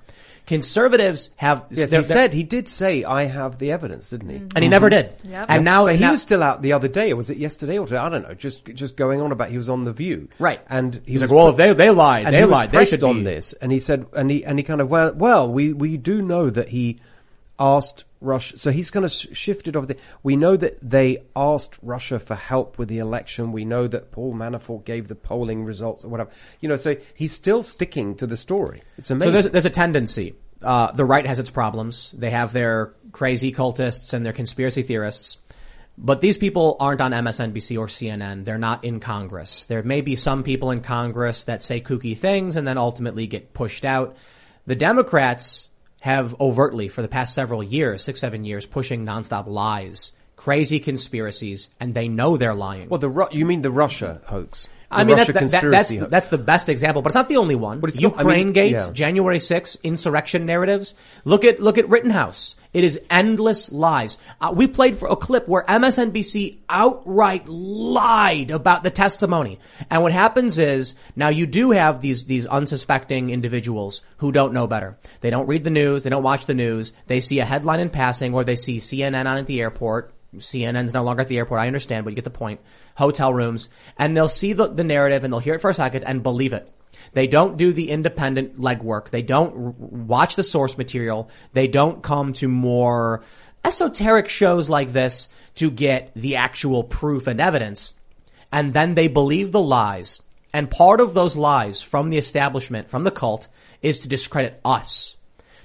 Conservatives 0.49 1.31
have. 1.37 1.65
Yes, 1.71 1.89
they're- 1.89 2.01
he 2.01 2.05
said 2.05 2.33
he 2.33 2.43
did 2.43 2.67
say 2.67 3.03
I 3.03 3.23
have 3.23 3.57
the 3.57 3.71
evidence, 3.71 4.11
didn't 4.11 4.29
he? 4.29 4.35
And 4.35 4.59
he 4.61 4.67
never 4.69 4.89
did. 4.89 5.09
Yep. 5.27 5.45
And 5.49 5.65
now- 5.65 5.85
But 5.85 5.95
he 5.95 6.01
now- 6.01 6.11
was 6.11 6.21
still 6.21 6.43
out 6.43 6.61
the 6.61 6.73
other 6.73 6.87
day. 6.87 7.11
Or 7.11 7.15
was 7.15 7.31
it 7.31 7.37
yesterday 7.37 7.79
or 7.79 7.87
today? 7.87 7.97
I 7.97 8.09
don't 8.09 8.21
know. 8.27 8.35
Just 8.35 8.63
just 8.65 8.95
going 8.95 9.21
on 9.21 9.31
about 9.31 9.49
he 9.49 9.57
was 9.57 9.69
on 9.69 9.85
the 9.85 9.91
View, 9.93 10.29
right? 10.37 10.61
And 10.69 10.93
he 11.05 11.13
He's 11.13 11.21
was 11.23 11.31
like, 11.31 11.35
well, 11.35 11.49
if 11.49 11.57
they- 11.57 11.73
they 11.73 11.89
lied, 11.89 12.25
and 12.25 12.33
they 12.35 12.39
he 12.39 12.43
was 12.45 12.51
lied, 12.51 12.69
they 12.69 12.77
pressed 12.77 12.91
should 12.91 13.03
on 13.03 13.17
be- 13.19 13.23
this. 13.23 13.53
And 13.59 13.71
he 13.71 13.79
said, 13.79 14.05
and 14.15 14.29
he 14.29 14.45
and 14.45 14.59
he 14.59 14.63
kind 14.63 14.81
of 14.81 14.89
well, 14.89 15.13
well, 15.15 15.51
we 15.51 15.73
we 15.73 15.97
do 15.97 16.21
know 16.21 16.49
that 16.51 16.69
he 16.69 16.99
asked 17.59 18.05
Russia. 18.21 18.57
So 18.57 18.71
he's 18.71 18.91
kind 18.91 19.05
of 19.05 19.11
shifted 19.11 19.75
over 19.75 19.85
the. 19.85 19.97
We 20.23 20.35
know 20.35 20.57
that 20.57 20.77
they 20.81 21.23
asked 21.35 21.77
Russia 21.81 22.19
for 22.19 22.35
help 22.35 22.77
with 22.77 22.89
the 22.89 22.99
election. 22.99 23.51
We 23.51 23.65
know 23.65 23.87
that 23.87 24.11
Paul 24.11 24.33
Manafort 24.33 24.85
gave 24.85 25.07
the 25.07 25.15
polling 25.15 25.63
results 25.63 26.03
or 26.03 26.09
whatever. 26.09 26.31
You 26.59 26.69
know, 26.69 26.77
so 26.77 26.95
he's 27.13 27.31
still 27.31 27.63
sticking 27.63 28.15
to 28.15 28.27
the 28.27 28.37
story. 28.37 28.83
It's 28.97 29.11
amazing. 29.11 29.27
So 29.27 29.31
there's, 29.31 29.49
there's 29.49 29.65
a 29.65 29.69
tendency. 29.69 30.35
Uh, 30.61 30.91
the 30.91 31.05
right 31.05 31.25
has 31.25 31.39
its 31.39 31.49
problems. 31.49 32.11
They 32.11 32.31
have 32.31 32.53
their 32.53 32.93
crazy 33.11 33.51
cultists 33.51 34.13
and 34.13 34.25
their 34.25 34.33
conspiracy 34.33 34.81
theorists. 34.81 35.37
But 35.97 36.19
these 36.19 36.37
people 36.37 36.75
aren't 36.79 36.99
on 36.99 37.11
MSNBC 37.11 37.77
or 37.77 37.87
CNN. 37.87 38.43
They're 38.43 38.57
not 38.57 38.83
in 38.83 38.99
Congress. 38.99 39.65
There 39.65 39.81
may 39.81 40.01
be 40.01 40.15
some 40.15 40.43
people 40.43 40.71
in 40.71 40.81
Congress 40.81 41.45
that 41.45 41.63
say 41.63 41.79
kooky 41.79 42.17
things 42.17 42.57
and 42.57 42.67
then 42.67 42.77
ultimately 42.77 43.27
get 43.27 43.53
pushed 43.53 43.85
out. 43.85 44.17
The 44.65 44.75
Democrats 44.75 45.69
have 46.05 46.39
overtly, 46.39 46.87
for 46.87 47.01
the 47.01 47.07
past 47.07 47.33
several 47.33 47.63
years, 47.63 48.03
six, 48.03 48.19
seven 48.19 48.45
years, 48.45 48.67
pushing 48.67 49.07
nonstop 49.07 49.47
lies, 49.47 50.11
crazy 50.35 50.79
conspiracies, 50.79 51.67
and 51.79 51.95
they 51.95 52.07
know 52.07 52.37
they're 52.37 52.53
lying. 52.53 52.89
Well, 52.89 52.99
the 52.99 53.09
Ru- 53.09 53.31
you 53.31 53.43
mean 53.43 53.63
the 53.63 53.71
Russia 53.71 54.21
hoax? 54.25 54.67
I 54.91 55.03
mean, 55.03 55.17
that, 55.17 55.27
that, 55.27 55.51
that, 55.51 55.71
that's, 55.71 55.93
hoax. 55.93 56.09
that's 56.09 56.27
the 56.27 56.37
best 56.37 56.69
example, 56.69 57.01
but 57.01 57.09
it's 57.09 57.15
not 57.15 57.27
the 57.27 57.37
only 57.37 57.55
one. 57.55 57.79
But 57.79 57.91
it's 57.91 57.99
not- 57.99 58.15
I 58.15 58.19
Ukraine 58.19 58.47
mean, 58.47 58.53
Gate, 58.53 58.71
yeah. 58.73 58.89
January 58.91 59.39
6th, 59.39 59.81
insurrection 59.83 60.45
narratives. 60.45 60.93
Look 61.23 61.43
at, 61.43 61.59
look 61.59 61.77
at 61.77 61.89
Rittenhouse. 61.89 62.55
It 62.73 62.83
is 62.83 62.99
endless 63.09 63.71
lies. 63.71 64.17
Uh, 64.41 64.53
we 64.55 64.67
played 64.67 64.97
for 64.97 65.07
a 65.07 65.15
clip 65.15 65.47
where 65.47 65.63
MSNBC 65.63 66.57
outright 66.69 67.47
lied 67.47 68.51
about 68.51 68.83
the 68.83 68.91
testimony. 68.91 69.59
And 69.89 70.01
what 70.01 70.11
happens 70.11 70.57
is, 70.57 70.95
now 71.15 71.29
you 71.29 71.45
do 71.45 71.71
have 71.71 72.01
these, 72.01 72.25
these 72.25 72.45
unsuspecting 72.45 73.29
individuals 73.29 74.01
who 74.17 74.31
don't 74.31 74.53
know 74.53 74.67
better. 74.67 74.97
They 75.21 75.29
don't 75.29 75.47
read 75.47 75.63
the 75.63 75.69
news, 75.69 76.03
they 76.03 76.09
don't 76.09 76.23
watch 76.23 76.45
the 76.45 76.53
news, 76.53 76.93
they 77.07 77.19
see 77.19 77.39
a 77.39 77.45
headline 77.45 77.79
in 77.79 77.89
passing 77.89 78.33
or 78.33 78.43
they 78.43 78.55
see 78.55 78.77
CNN 78.77 79.25
on 79.25 79.37
at 79.37 79.47
the 79.47 79.61
airport, 79.61 80.13
CNN's 80.37 80.93
no 80.93 81.03
longer 81.03 81.21
at 81.21 81.27
the 81.27 81.37
airport. 81.37 81.61
I 81.61 81.67
understand, 81.67 82.03
but 82.03 82.11
you 82.11 82.15
get 82.15 82.23
the 82.23 82.29
point. 82.29 82.61
Hotel 82.95 83.33
rooms, 83.33 83.69
and 83.97 84.15
they'll 84.15 84.27
see 84.27 84.53
the, 84.53 84.67
the 84.67 84.83
narrative 84.83 85.23
and 85.23 85.31
they'll 85.31 85.39
hear 85.39 85.55
it 85.55 85.61
for 85.61 85.69
a 85.69 85.73
second 85.73 86.03
and 86.03 86.23
believe 86.23 86.53
it. 86.53 86.71
They 87.13 87.27
don't 87.27 87.57
do 87.57 87.71
the 87.73 87.89
independent 87.91 88.59
legwork. 88.59 89.09
They 89.09 89.21
don't 89.21 89.53
r- 89.53 89.73
watch 89.77 90.35
the 90.35 90.43
source 90.43 90.77
material. 90.77 91.29
They 91.53 91.67
don't 91.67 92.03
come 92.03 92.33
to 92.33 92.47
more 92.47 93.23
esoteric 93.63 94.29
shows 94.29 94.69
like 94.69 94.91
this 94.91 95.27
to 95.55 95.71
get 95.71 96.11
the 96.15 96.37
actual 96.37 96.83
proof 96.83 97.27
and 97.27 97.39
evidence. 97.39 97.93
And 98.51 98.73
then 98.73 98.95
they 98.95 99.07
believe 99.07 99.51
the 99.51 99.61
lies. 99.61 100.21
And 100.53 100.71
part 100.71 101.01
of 101.01 101.13
those 101.13 101.35
lies 101.35 101.81
from 101.81 102.09
the 102.09 102.17
establishment, 102.17 102.89
from 102.89 103.03
the 103.03 103.11
cult, 103.11 103.47
is 103.81 103.99
to 103.99 104.09
discredit 104.09 104.59
us 104.63 105.17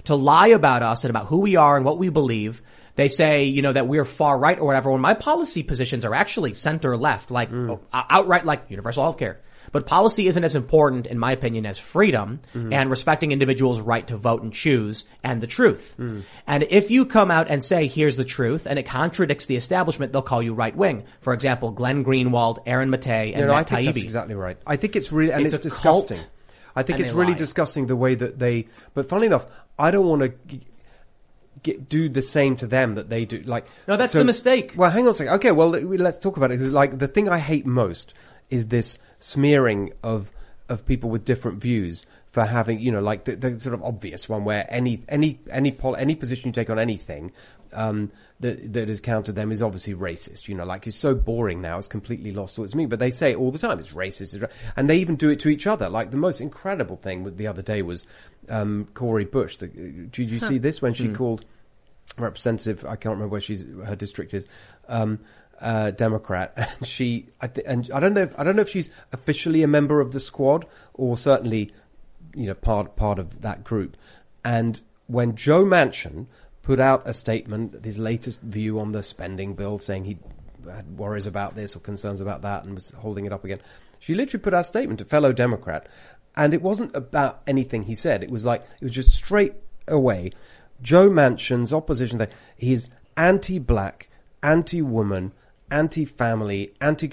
to 0.05 0.15
lie 0.15 0.47
about 0.47 0.83
us 0.83 1.03
and 1.03 1.09
about 1.09 1.27
who 1.27 1.39
we 1.41 1.55
are 1.55 1.75
and 1.75 1.85
what 1.85 1.97
we 1.97 2.09
believe. 2.09 2.61
They 2.95 3.07
say, 3.07 3.45
you 3.45 3.61
know, 3.61 3.73
that 3.73 3.87
we're 3.87 4.05
far 4.05 4.37
right 4.37 4.59
or 4.59 4.65
whatever, 4.65 4.91
when 4.91 5.01
my 5.01 5.13
policy 5.13 5.63
positions 5.63 6.05
are 6.05 6.13
actually 6.13 6.53
center 6.53 6.97
left, 6.97 7.31
like 7.31 7.51
Mm. 7.51 7.69
oh, 7.71 7.79
outright 7.93 8.45
like 8.45 8.65
universal 8.69 9.03
health 9.03 9.17
care. 9.17 9.39
But 9.71 9.85
policy 9.85 10.27
isn't 10.27 10.43
as 10.43 10.55
important, 10.55 11.07
in 11.07 11.17
my 11.17 11.31
opinion, 11.31 11.65
as 11.65 11.77
freedom 11.77 12.41
Mhm. 12.53 12.73
and 12.73 12.89
respecting 12.89 13.31
individuals' 13.31 13.79
right 13.79 14.05
to 14.07 14.17
vote 14.17 14.41
and 14.43 14.51
choose 14.51 15.05
and 15.23 15.39
the 15.39 15.47
truth. 15.47 15.95
Mm. 15.97 16.23
And 16.45 16.63
if 16.69 16.91
you 16.91 17.05
come 17.05 17.31
out 17.31 17.47
and 17.49 17.63
say, 17.63 17.87
here's 17.87 18.17
the 18.17 18.25
truth, 18.25 18.65
and 18.65 18.77
it 18.77 18.83
contradicts 18.83 19.45
the 19.45 19.55
establishment, 19.55 20.11
they'll 20.11 20.21
call 20.23 20.41
you 20.41 20.53
right 20.53 20.75
wing. 20.75 21.03
For 21.21 21.31
example, 21.33 21.71
Glenn 21.71 22.03
Greenwald, 22.03 22.57
Aaron 22.65 22.89
Maté, 22.89 23.31
and 23.31 23.41
No, 23.41 23.47
no, 23.47 23.53
I 23.53 23.57
Matt 23.59 23.69
think 23.69 23.85
that's 23.85 23.97
Taibbi. 23.97 24.03
exactly 24.03 24.35
right. 24.35 24.57
I 24.67 24.75
think 24.75 24.97
it's 24.97 25.11
really, 25.11 25.31
and 25.31 25.45
It's 25.45 25.53
it's, 25.53 25.65
a 25.67 25.69
cult, 25.69 26.07
disgusting. 26.09 26.29
I 26.75 26.83
think 26.83 26.99
and 26.99 27.05
it's 27.05 27.13
really 27.15 27.33
lie. 27.33 27.37
disgusting 27.37 27.85
the 27.85 27.95
way 27.95 28.15
that 28.15 28.39
they, 28.39 28.67
but 28.93 29.07
funnily 29.07 29.27
enough, 29.27 29.45
I 29.79 29.91
don't 29.91 30.05
want 30.05 30.21
to 30.23 30.31
get, 31.63 31.87
do 31.89 32.09
the 32.09 32.21
same 32.21 32.55
to 32.57 32.67
them 32.67 32.95
that 32.95 33.09
they 33.09 33.25
do. 33.25 33.41
Like, 33.45 33.65
No, 33.87 33.97
that's 33.97 34.13
the 34.13 34.23
mistake. 34.25 34.73
Well, 34.75 34.89
hang 34.91 35.03
on 35.05 35.11
a 35.11 35.13
second. 35.13 35.33
Okay, 35.35 35.51
well, 35.51 35.69
let's 35.69 36.17
talk 36.17 36.37
about 36.37 36.51
it. 36.51 36.57
'Cause, 36.57 36.67
Like, 36.71 36.97
the 36.97 37.07
thing 37.07 37.29
I 37.29 37.39
hate 37.39 37.65
most 37.65 38.13
is 38.49 38.67
this 38.67 38.97
smearing 39.19 39.93
of, 40.03 40.31
of 40.69 40.85
people 40.85 41.09
with 41.09 41.25
different 41.25 41.61
views 41.61 42.05
for 42.31 42.45
having, 42.45 42.79
you 42.79 42.91
know, 42.91 43.01
like 43.01 43.25
the, 43.25 43.35
the 43.35 43.59
sort 43.59 43.73
of 43.73 43.83
obvious 43.83 44.27
one 44.29 44.43
where 44.45 44.65
any, 44.69 45.03
any, 45.09 45.39
any 45.49 45.71
pol- 45.71 45.95
any 45.97 46.15
position 46.15 46.47
you 46.49 46.53
take 46.53 46.69
on 46.69 46.79
anything, 46.79 47.31
um, 47.73 48.11
that, 48.41 48.73
that 48.73 48.89
has 48.89 48.99
countered 48.99 49.35
them 49.35 49.51
is 49.51 49.61
obviously 49.61 49.93
racist. 49.93 50.47
You 50.47 50.55
know, 50.55 50.65
like 50.65 50.87
it's 50.87 50.97
so 50.97 51.15
boring 51.15 51.61
now, 51.61 51.77
it's 51.77 51.87
completely 51.87 52.31
lost 52.31 52.57
all 52.59 52.65
it's 52.65 52.75
meaning. 52.75 52.89
But 52.89 52.99
they 52.99 53.11
say 53.11 53.31
it 53.31 53.37
all 53.37 53.51
the 53.51 53.59
time, 53.59 53.79
it's 53.79 53.91
racist. 53.93 54.33
it's 54.33 54.39
ra-" 54.39 54.47
And 54.75 54.89
they 54.89 54.97
even 54.97 55.15
do 55.15 55.29
it 55.29 55.39
to 55.41 55.49
each 55.49 55.67
other. 55.67 55.89
Like 55.89 56.11
the 56.11 56.17
most 56.17 56.41
incredible 56.41 56.97
thing 56.97 57.35
the 57.35 57.47
other 57.47 57.61
day 57.61 57.81
was, 57.81 58.05
um, 58.49 58.87
Cori 58.93 59.25
Bush. 59.25 59.55
The, 59.57 59.67
did 59.67 60.17
you 60.31 60.39
Huh. 60.39 60.47
see 60.49 60.57
this 60.57 60.81
when 60.81 60.93
she 60.93 61.07
Hmm. 61.07 61.15
called 61.15 61.45
representative? 62.17 62.85
I 62.85 62.95
can't 62.95 63.13
remember 63.13 63.29
where 63.31 63.41
she's, 63.41 63.65
her 63.85 63.95
district 63.95 64.33
is. 64.33 64.47
Um, 64.87 65.19
uh, 65.59 65.91
Democrat, 65.91 66.53
and 66.79 66.87
she, 66.87 67.27
I 67.39 67.47
th- 67.47 67.65
and 67.67 67.87
I 67.93 67.99
don't 67.99 68.15
know, 68.15 68.21
if, 68.23 68.39
I 68.39 68.43
don't 68.43 68.55
know 68.55 68.63
if 68.63 68.69
she's 68.69 68.89
officially 69.13 69.61
a 69.61 69.67
member 69.67 69.99
of 70.01 70.11
the 70.11 70.19
squad 70.19 70.65
or 70.95 71.19
certainly, 71.19 71.71
you 72.33 72.47
know, 72.47 72.55
part 72.55 72.95
part 72.95 73.19
of 73.19 73.41
that 73.43 73.63
group. 73.63 73.95
And 74.43 74.81
when 75.05 75.35
Joe 75.35 75.63
Manchin 75.63 76.25
put 76.63 76.79
out 76.79 77.07
a 77.07 77.13
statement, 77.13 77.83
his 77.83 77.97
latest 77.97 78.41
view 78.41 78.79
on 78.79 78.91
the 78.91 79.03
spending 79.03 79.53
bill, 79.53 79.79
saying 79.79 80.05
he 80.05 80.17
had 80.69 80.97
worries 80.97 81.25
about 81.25 81.55
this 81.55 81.75
or 81.75 81.79
concerns 81.79 82.21
about 82.21 82.41
that, 82.43 82.63
and 82.63 82.75
was 82.75 82.89
holding 82.91 83.25
it 83.25 83.33
up 83.33 83.43
again, 83.43 83.59
she 83.99 84.15
literally 84.15 84.41
put 84.41 84.53
out 84.53 84.61
a 84.61 84.65
statement, 84.65 84.99
to 84.99 85.05
fellow 85.05 85.33
Democrat, 85.33 85.87
and 86.35 86.53
it 86.53 86.61
wasn't 86.61 86.95
about 86.95 87.41
anything 87.45 87.83
he 87.83 87.95
said. 87.95 88.23
It 88.23 88.31
was 88.31 88.45
like 88.45 88.61
it 88.79 88.83
was 88.83 88.93
just 88.93 89.11
straight 89.11 89.53
away. 89.87 90.31
Joe 90.81 91.09
Manchin's 91.09 91.73
opposition 91.73 92.17
thing. 92.17 92.29
He's 92.57 92.89
anti-black, 93.17 94.09
anti-woman, 94.41 95.33
anti-family, 95.69 96.73
anti 96.79 97.09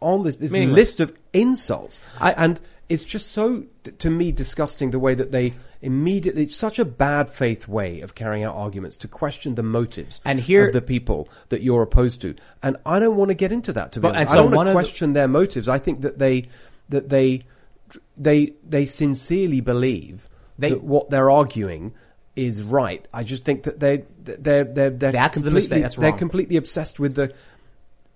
on 0.00 0.24
this, 0.24 0.36
this 0.36 0.52
Meaningless. 0.52 0.76
list 0.76 1.00
of 1.00 1.16
insults. 1.32 2.00
and 2.20 2.60
it's 2.88 3.04
just 3.04 3.32
so, 3.32 3.64
to 3.98 4.10
me, 4.10 4.32
disgusting 4.32 4.90
the 4.90 4.98
way 4.98 5.14
that 5.14 5.32
they 5.32 5.54
immediately, 5.82 6.44
it's 6.44 6.56
such 6.56 6.78
a 6.78 6.84
bad 6.84 7.28
faith 7.28 7.68
way 7.68 8.00
of 8.00 8.14
carrying 8.14 8.44
out 8.44 8.54
arguments 8.54 8.96
to 8.98 9.08
question 9.08 9.54
the 9.56 9.62
motives 9.62 10.20
And 10.24 10.40
here- 10.40 10.68
of 10.68 10.72
the 10.72 10.80
people 10.82 11.28
that 11.50 11.62
you're 11.62 11.82
opposed 11.82 12.22
to. 12.22 12.34
And 12.62 12.76
I 12.86 12.98
don't 12.98 13.16
want 13.16 13.28
to 13.30 13.34
get 13.34 13.52
into 13.52 13.72
that, 13.74 13.92
to 13.92 14.00
be 14.00 14.02
But- 14.02 14.16
honest. 14.16 14.20
and 14.20 14.30
I 14.30 14.32
so 14.32 14.42
don't 14.48 14.56
want 14.56 14.66
to 14.68 14.70
the- 14.70 14.74
question 14.74 15.12
their 15.12 15.28
motives. 15.28 15.68
I 15.68 15.78
think 15.78 16.02
that 16.02 16.18
they, 16.18 16.48
that 16.88 17.08
they, 17.08 17.42
they, 18.16 18.54
they 18.68 18.86
sincerely 18.86 19.60
believe 19.60 20.28
They- 20.58 20.70
that 20.70 20.82
what 20.82 21.10
they're 21.10 21.30
arguing 21.30 21.92
is 22.34 22.62
right. 22.62 23.06
I 23.12 23.24
just 23.24 23.44
think 23.44 23.64
that 23.64 23.78
they, 23.78 24.04
they're, 24.24 24.64
they're, 24.64 24.90
they're 24.90 25.12
That's 25.12 25.38
the 25.38 25.50
mistake. 25.50 25.82
That's 25.82 25.98
wrong. 25.98 26.02
they're 26.02 26.18
completely 26.18 26.56
obsessed 26.56 26.98
with 26.98 27.14
the 27.14 27.32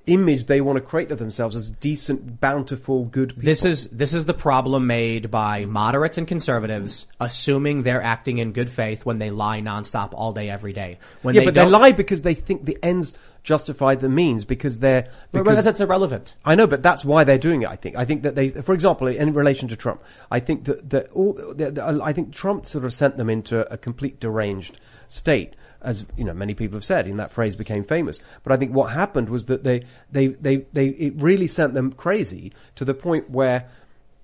image 0.07 0.47
they 0.47 0.61
want 0.61 0.77
to 0.77 0.81
create 0.81 1.11
of 1.11 1.19
themselves 1.19 1.57
as 1.57 1.69
decent, 1.71 2.41
bountiful, 2.41 3.05
good 3.05 3.31
people. 3.31 3.43
This 3.45 3.65
is 3.65 3.89
this 3.89 4.15
is 4.15 4.25
the 4.25 4.35
problem 4.35 4.87
made 4.87 5.31
by 5.31 5.65
moderates 5.65 6.19
and 6.19 6.27
conservatives, 6.27 7.07
assuming 7.21 7.83
they're 7.83 8.03
acting 8.03 8.39
in 8.39 8.53
good 8.53 8.71
faith 8.71 9.05
when 9.05 9.19
they 9.19 9.31
lie 9.31 9.61
nonstop 9.61 10.11
all 10.15 10.33
day, 10.33 10.49
every 10.51 10.73
day. 10.73 10.99
When 11.23 11.35
yeah, 11.35 11.41
they 11.41 11.45
but 11.47 11.55
they 11.55 11.67
lie 11.67 11.93
because 11.93 12.23
they 12.23 12.35
think 12.35 12.65
the 12.65 12.79
ends 12.83 13.15
justify 13.43 13.95
the 13.95 14.09
means 14.09 14.45
because 14.45 14.81
they're 14.81 15.09
because 15.33 15.57
but 15.57 15.65
that's 15.65 15.81
irrelevant. 15.81 16.35
I 16.45 16.57
know, 16.57 16.67
but 16.67 16.83
that's 16.83 17.05
why 17.05 17.25
they're 17.25 17.39
doing 17.39 17.63
it. 17.63 17.69
I 17.69 17.77
think. 17.77 17.97
I 17.97 18.05
think 18.05 18.23
that 18.25 18.35
they, 18.35 18.49
for 18.49 18.75
example, 18.75 19.07
in 19.07 19.33
relation 19.33 19.69
to 19.69 19.77
Trump, 19.77 20.03
I 20.31 20.41
think 20.41 20.65
that 20.65 20.91
that 20.91 21.09
all. 21.13 21.35
that- 21.55 21.77
that- 21.77 22.01
I 22.03 22.13
think 22.13 22.33
Trump 22.35 22.67
sort 22.67 22.85
of 22.85 22.93
sent 22.93 23.17
them 23.17 23.31
into 23.31 23.71
a 23.73 23.79
complete 23.79 24.21
deranged 24.21 24.79
state, 25.09 25.55
as 25.83 26.05
you 26.17 26.25
know, 26.25 26.33
many 26.35 26.55
people 26.55 26.77
have 26.77 26.85
said. 26.85 27.07
And 27.07 27.19
that 27.21 27.33
phrase 27.33 27.57
became 27.57 27.85
famous. 27.85 28.19
But 28.43 28.53
I 28.53 28.57
think 28.57 28.73
what 28.73 28.93
happened 28.93 29.29
was 29.29 29.47
that 29.47 29.65
they 29.65 29.85
they 30.11 30.29
they 30.29 30.57
they 30.73 30.87
it 30.89 31.15
really 31.17 31.47
sent 31.47 31.75
them 31.75 31.93
crazy 31.93 32.53
to 32.77 32.85
the 32.85 32.95
point 32.95 33.31
where 33.31 33.67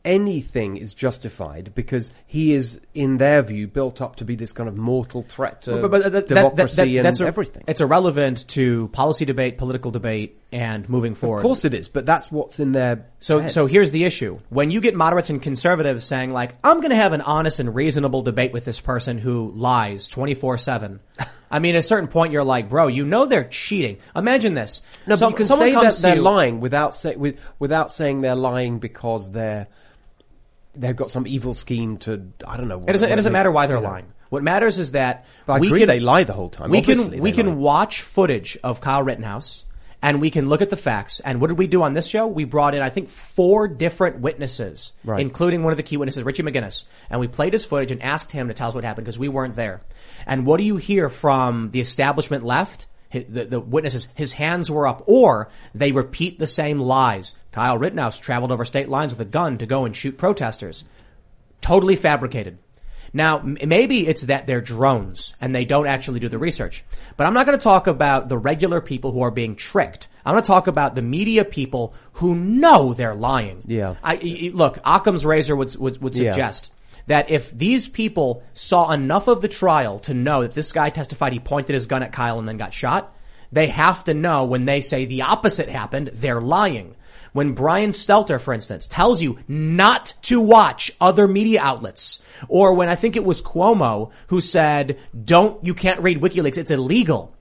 anything 0.05 0.77
is 0.77 0.93
justified 0.95 1.71
because 1.77 2.11
he 2.27 2.55
is, 2.55 2.81
in 2.93 3.19
their 3.19 3.41
view, 3.41 3.69
built 3.69 4.01
up 4.01 4.17
to 4.17 4.25
be 4.25 4.35
this 4.35 4.51
kind 4.51 4.69
of 4.69 4.77
mortal 4.77 5.23
threat 5.23 5.63
to 5.63 5.81
But- 5.81 5.91
but 5.93 6.03
that- 6.03 6.13
that- 6.13 6.27
that- 6.27 6.35
democracy 6.35 6.97
that- 6.97 7.03
that's 7.05 7.21
and 7.21 7.27
a- 7.27 7.29
everything. 7.29 7.63
It's 7.69 7.81
irrelevant 7.81 8.49
to 8.49 8.89
policy 8.89 9.25
debate, 9.25 9.59
political 9.59 9.93
debate, 9.93 10.37
and 10.51 10.89
moving 10.89 11.15
forward. 11.15 11.39
Of 11.39 11.43
course 11.45 11.65
it 11.65 11.73
is, 11.73 11.87
but 11.87 12.05
that's 12.05 12.33
what's 12.33 12.59
in 12.59 12.73
their 12.73 13.07
So, 13.21 13.39
head. 13.39 13.53
so 13.53 13.67
here's 13.67 13.93
the 13.93 14.03
issue. 14.05 14.39
When 14.49 14.73
you 14.73 14.81
get 14.81 14.97
moderates 14.97 15.31
and 15.31 15.41
conservatives 15.41 16.05
saying 16.05 16.33
like, 16.33 16.57
I'm 16.65 16.79
going 16.81 16.91
to 16.91 16.97
have 16.97 17.13
an 17.13 17.21
honest 17.21 17.61
and 17.61 17.73
reasonable 17.73 18.23
debate 18.23 18.53
with 18.53 18.65
this 18.65 18.81
person 18.81 19.19
who 19.19 19.53
lies 19.55 20.09
24-7. 20.09 20.99
I 21.53 21.59
mean, 21.59 21.77
at 21.77 21.81
a 21.81 21.83
certain 21.83 22.09
point 22.09 22.33
you're 22.33 22.43
like, 22.43 22.69
bro, 22.69 22.87
you 22.89 23.05
know 23.05 23.27
they're 23.27 23.45
cheating. 23.45 23.99
Imagine 24.17 24.55
this. 24.55 24.81
No, 25.07 25.15
So- 25.17 25.27
but 25.27 25.39
you 25.39 25.47
can 25.47 25.57
say 25.59 25.73
that 25.75 25.95
they're 25.99 26.17
you- 26.17 26.23
lying 26.23 26.61
without 26.61 26.95
say, 26.95 27.15
with, 27.15 27.39
without 27.59 27.93
saying 27.93 28.23
they're 28.23 28.35
lying 28.35 28.79
because 28.79 29.31
they're 29.31 29.69
they've 30.75 30.97
got 30.97 31.11
some 31.11 31.27
evil 31.27 31.53
scheme 31.55 31.99
to 31.99 32.29
I 32.49 32.57
don't 32.57 32.69
know. 32.69 32.81
It 32.81 32.93
doesn't, 32.93 33.11
it 33.13 33.17
doesn't 33.17 33.33
matter 33.33 33.51
why 33.53 33.67
they're 33.67 33.77
you 33.77 33.83
know. 33.83 33.89
lying. 33.91 34.07
What 34.31 34.43
matters 34.43 34.79
is 34.79 34.93
that 34.93 35.27
But 35.45 35.61
we 35.61 35.67
agree 35.67 35.81
can 35.81 35.89
they 35.89 36.01
lie 36.01 36.25
the 36.25 36.33
whole 36.33 36.49
time. 36.49 36.71
We 36.71 36.79
Obviously 36.79 37.11
can 37.17 37.23
we 37.23 37.31
they 37.33 37.37
can 37.37 37.59
watch 37.59 38.01
footage 38.01 38.57
of 38.65 38.81
Kyle 38.81 39.03
Rittenhouse 39.03 39.67
and 40.03 40.21
we 40.21 40.31
can 40.31 40.49
look 40.49 40.61
at 40.61 40.69
the 40.71 40.77
facts. 40.77 41.21
And 41.21 41.41
what 41.41 41.47
did 41.49 41.59
we 41.59 41.67
do 41.69 41.83
on 41.83 41.93
this 41.95 42.07
show? 42.07 42.27
We 42.27 42.45
brought 42.45 42.75
in 42.75 42.83
I 42.83 42.91
think 42.91 43.09
four 43.09 43.69
different 43.69 44.19
witnesses, 44.21 44.93
Right. 45.05 45.21
including 45.21 45.63
one 45.63 45.73
of 45.73 45.77
the 45.77 45.83
key 45.83 45.97
witnesses, 45.97 46.25
Richie 46.25 46.43
McGinniss, 46.43 46.85
and 47.09 47.21
we 47.21 47.29
played 47.29 47.53
his 47.53 47.65
footage 47.65 47.93
and 47.93 48.03
asked 48.03 48.33
him 48.33 48.49
to 48.49 48.55
tell 48.55 48.69
us 48.69 48.75
what 48.75 48.85
happened 48.85 49.05
because 49.05 49.19
we 49.19 49.29
weren't 49.29 49.55
there. 49.55 49.81
And 50.27 50.45
what 50.45 50.59
do 50.59 50.65
you 50.65 50.77
hear 50.77 51.09
from 51.09 51.71
the 51.71 51.81
establishment 51.81 52.43
left? 52.43 52.87
The, 53.13 53.45
the 53.45 53.61
witnesses, 53.61 54.09
his 54.15 54.33
hands 54.33 54.71
were 54.71 54.87
up, 54.87 55.03
or 55.07 55.51
they 55.75 55.93
repeat 55.93 56.39
the 56.39 56.47
same 56.47 56.81
lies. 56.81 57.35
Kyle 57.53 57.77
Rittenhouse 57.77 58.19
traveled 58.19 58.51
over 58.51 58.65
state 58.65 58.89
lines 58.89 59.13
with 59.13 59.21
a 59.21 59.31
gun 59.31 59.59
to 59.59 59.67
go 59.67 59.85
and 59.85 59.95
shoot 59.95 60.17
protesters 60.17 60.85
totally 61.63 61.97
fabricated. 61.97 62.59
Now, 63.13 63.39
m- 63.41 63.59
maybe 63.67 64.07
it's 64.07 64.23
that 64.23 64.47
they're 64.47 64.61
drones 64.61 65.37
and 65.41 65.55
they 65.55 65.65
don't 65.65 65.87
actually 65.87 66.21
do 66.21 66.29
the 66.29 66.39
research. 66.39 66.85
But 67.17 67.27
I'm 67.27 67.35
not 67.35 67.47
going 67.47 67.59
to 67.59 67.63
talk 67.63 67.87
about 67.87 68.29
the 68.29 68.39
regular 68.39 68.81
people 68.81 69.13
who 69.13 69.23
are 69.23 69.31
being 69.31 69.55
tricked. 69.57 70.09
I'm 70.25 70.35
going 70.35 70.43
to 70.43 70.47
talk 70.47 70.67
about 70.67 70.95
the 70.95 71.03
media 71.03 71.45
people 71.45 71.95
who 72.15 72.35
know 72.35 72.95
they're 72.95 73.15
lying. 73.15 73.63
Yeah. 73.67 73.97
I, 74.03 74.51
look, 74.55 74.79
Occam's 74.85 75.27
razor 75.27 75.55
would, 75.57 75.77
would, 75.77 76.01
would 76.01 76.17
Yeah. 76.17 76.33
suggest 76.33 76.73
that 77.09 77.31
if 77.31 77.51
these 77.51 77.89
people 77.89 78.43
saw 78.55 78.91
enough 78.93 79.27
of 79.29 79.43
the 79.43 79.49
trial 79.49 79.99
to 80.01 80.15
know 80.15 80.43
that 80.43 80.53
this 80.53 80.73
guy 80.73 80.89
testified 80.89 81.33
he 81.33 81.41
pointed 81.41 81.75
his 81.75 81.87
gun 81.87 82.03
at 82.03 82.13
Kyle 82.13 82.39
and 82.39 82.49
then 82.49 82.57
got 82.59 82.73
shot, 82.73 83.15
they 83.51 83.67
have 83.67 84.05
to 84.05 84.15
know 84.15 84.45
when 84.47 84.65
they 84.65 84.81
say 84.81 85.05
the 85.05 85.23
opposite 85.23 85.69
happened, 85.69 86.11
they're 86.15 86.41
lying. 86.41 86.95
When 87.33 87.55
Brian 87.55 87.91
Stelter, 87.91 88.41
for 88.41 88.53
instance, 88.53 88.87
tells 88.87 89.23
you 89.23 89.39
not 89.49 90.15
to 90.23 90.41
watch 90.41 90.93
other 91.01 91.27
media 91.27 91.63
outlets, 91.63 92.21
or 92.49 92.75
when 92.75 92.89
I 92.89 92.95
think 92.95 93.17
it 93.17 93.25
was 93.25 93.41
Cuomo 93.41 94.11
who 94.29 94.41
said, 94.41 94.99
don't, 95.25 95.65
you 95.65 95.75
can't 95.75 96.01
read 96.01 96.21
WikiLeaks, 96.21 96.59
it's 96.59 96.71
illegal. 96.71 97.35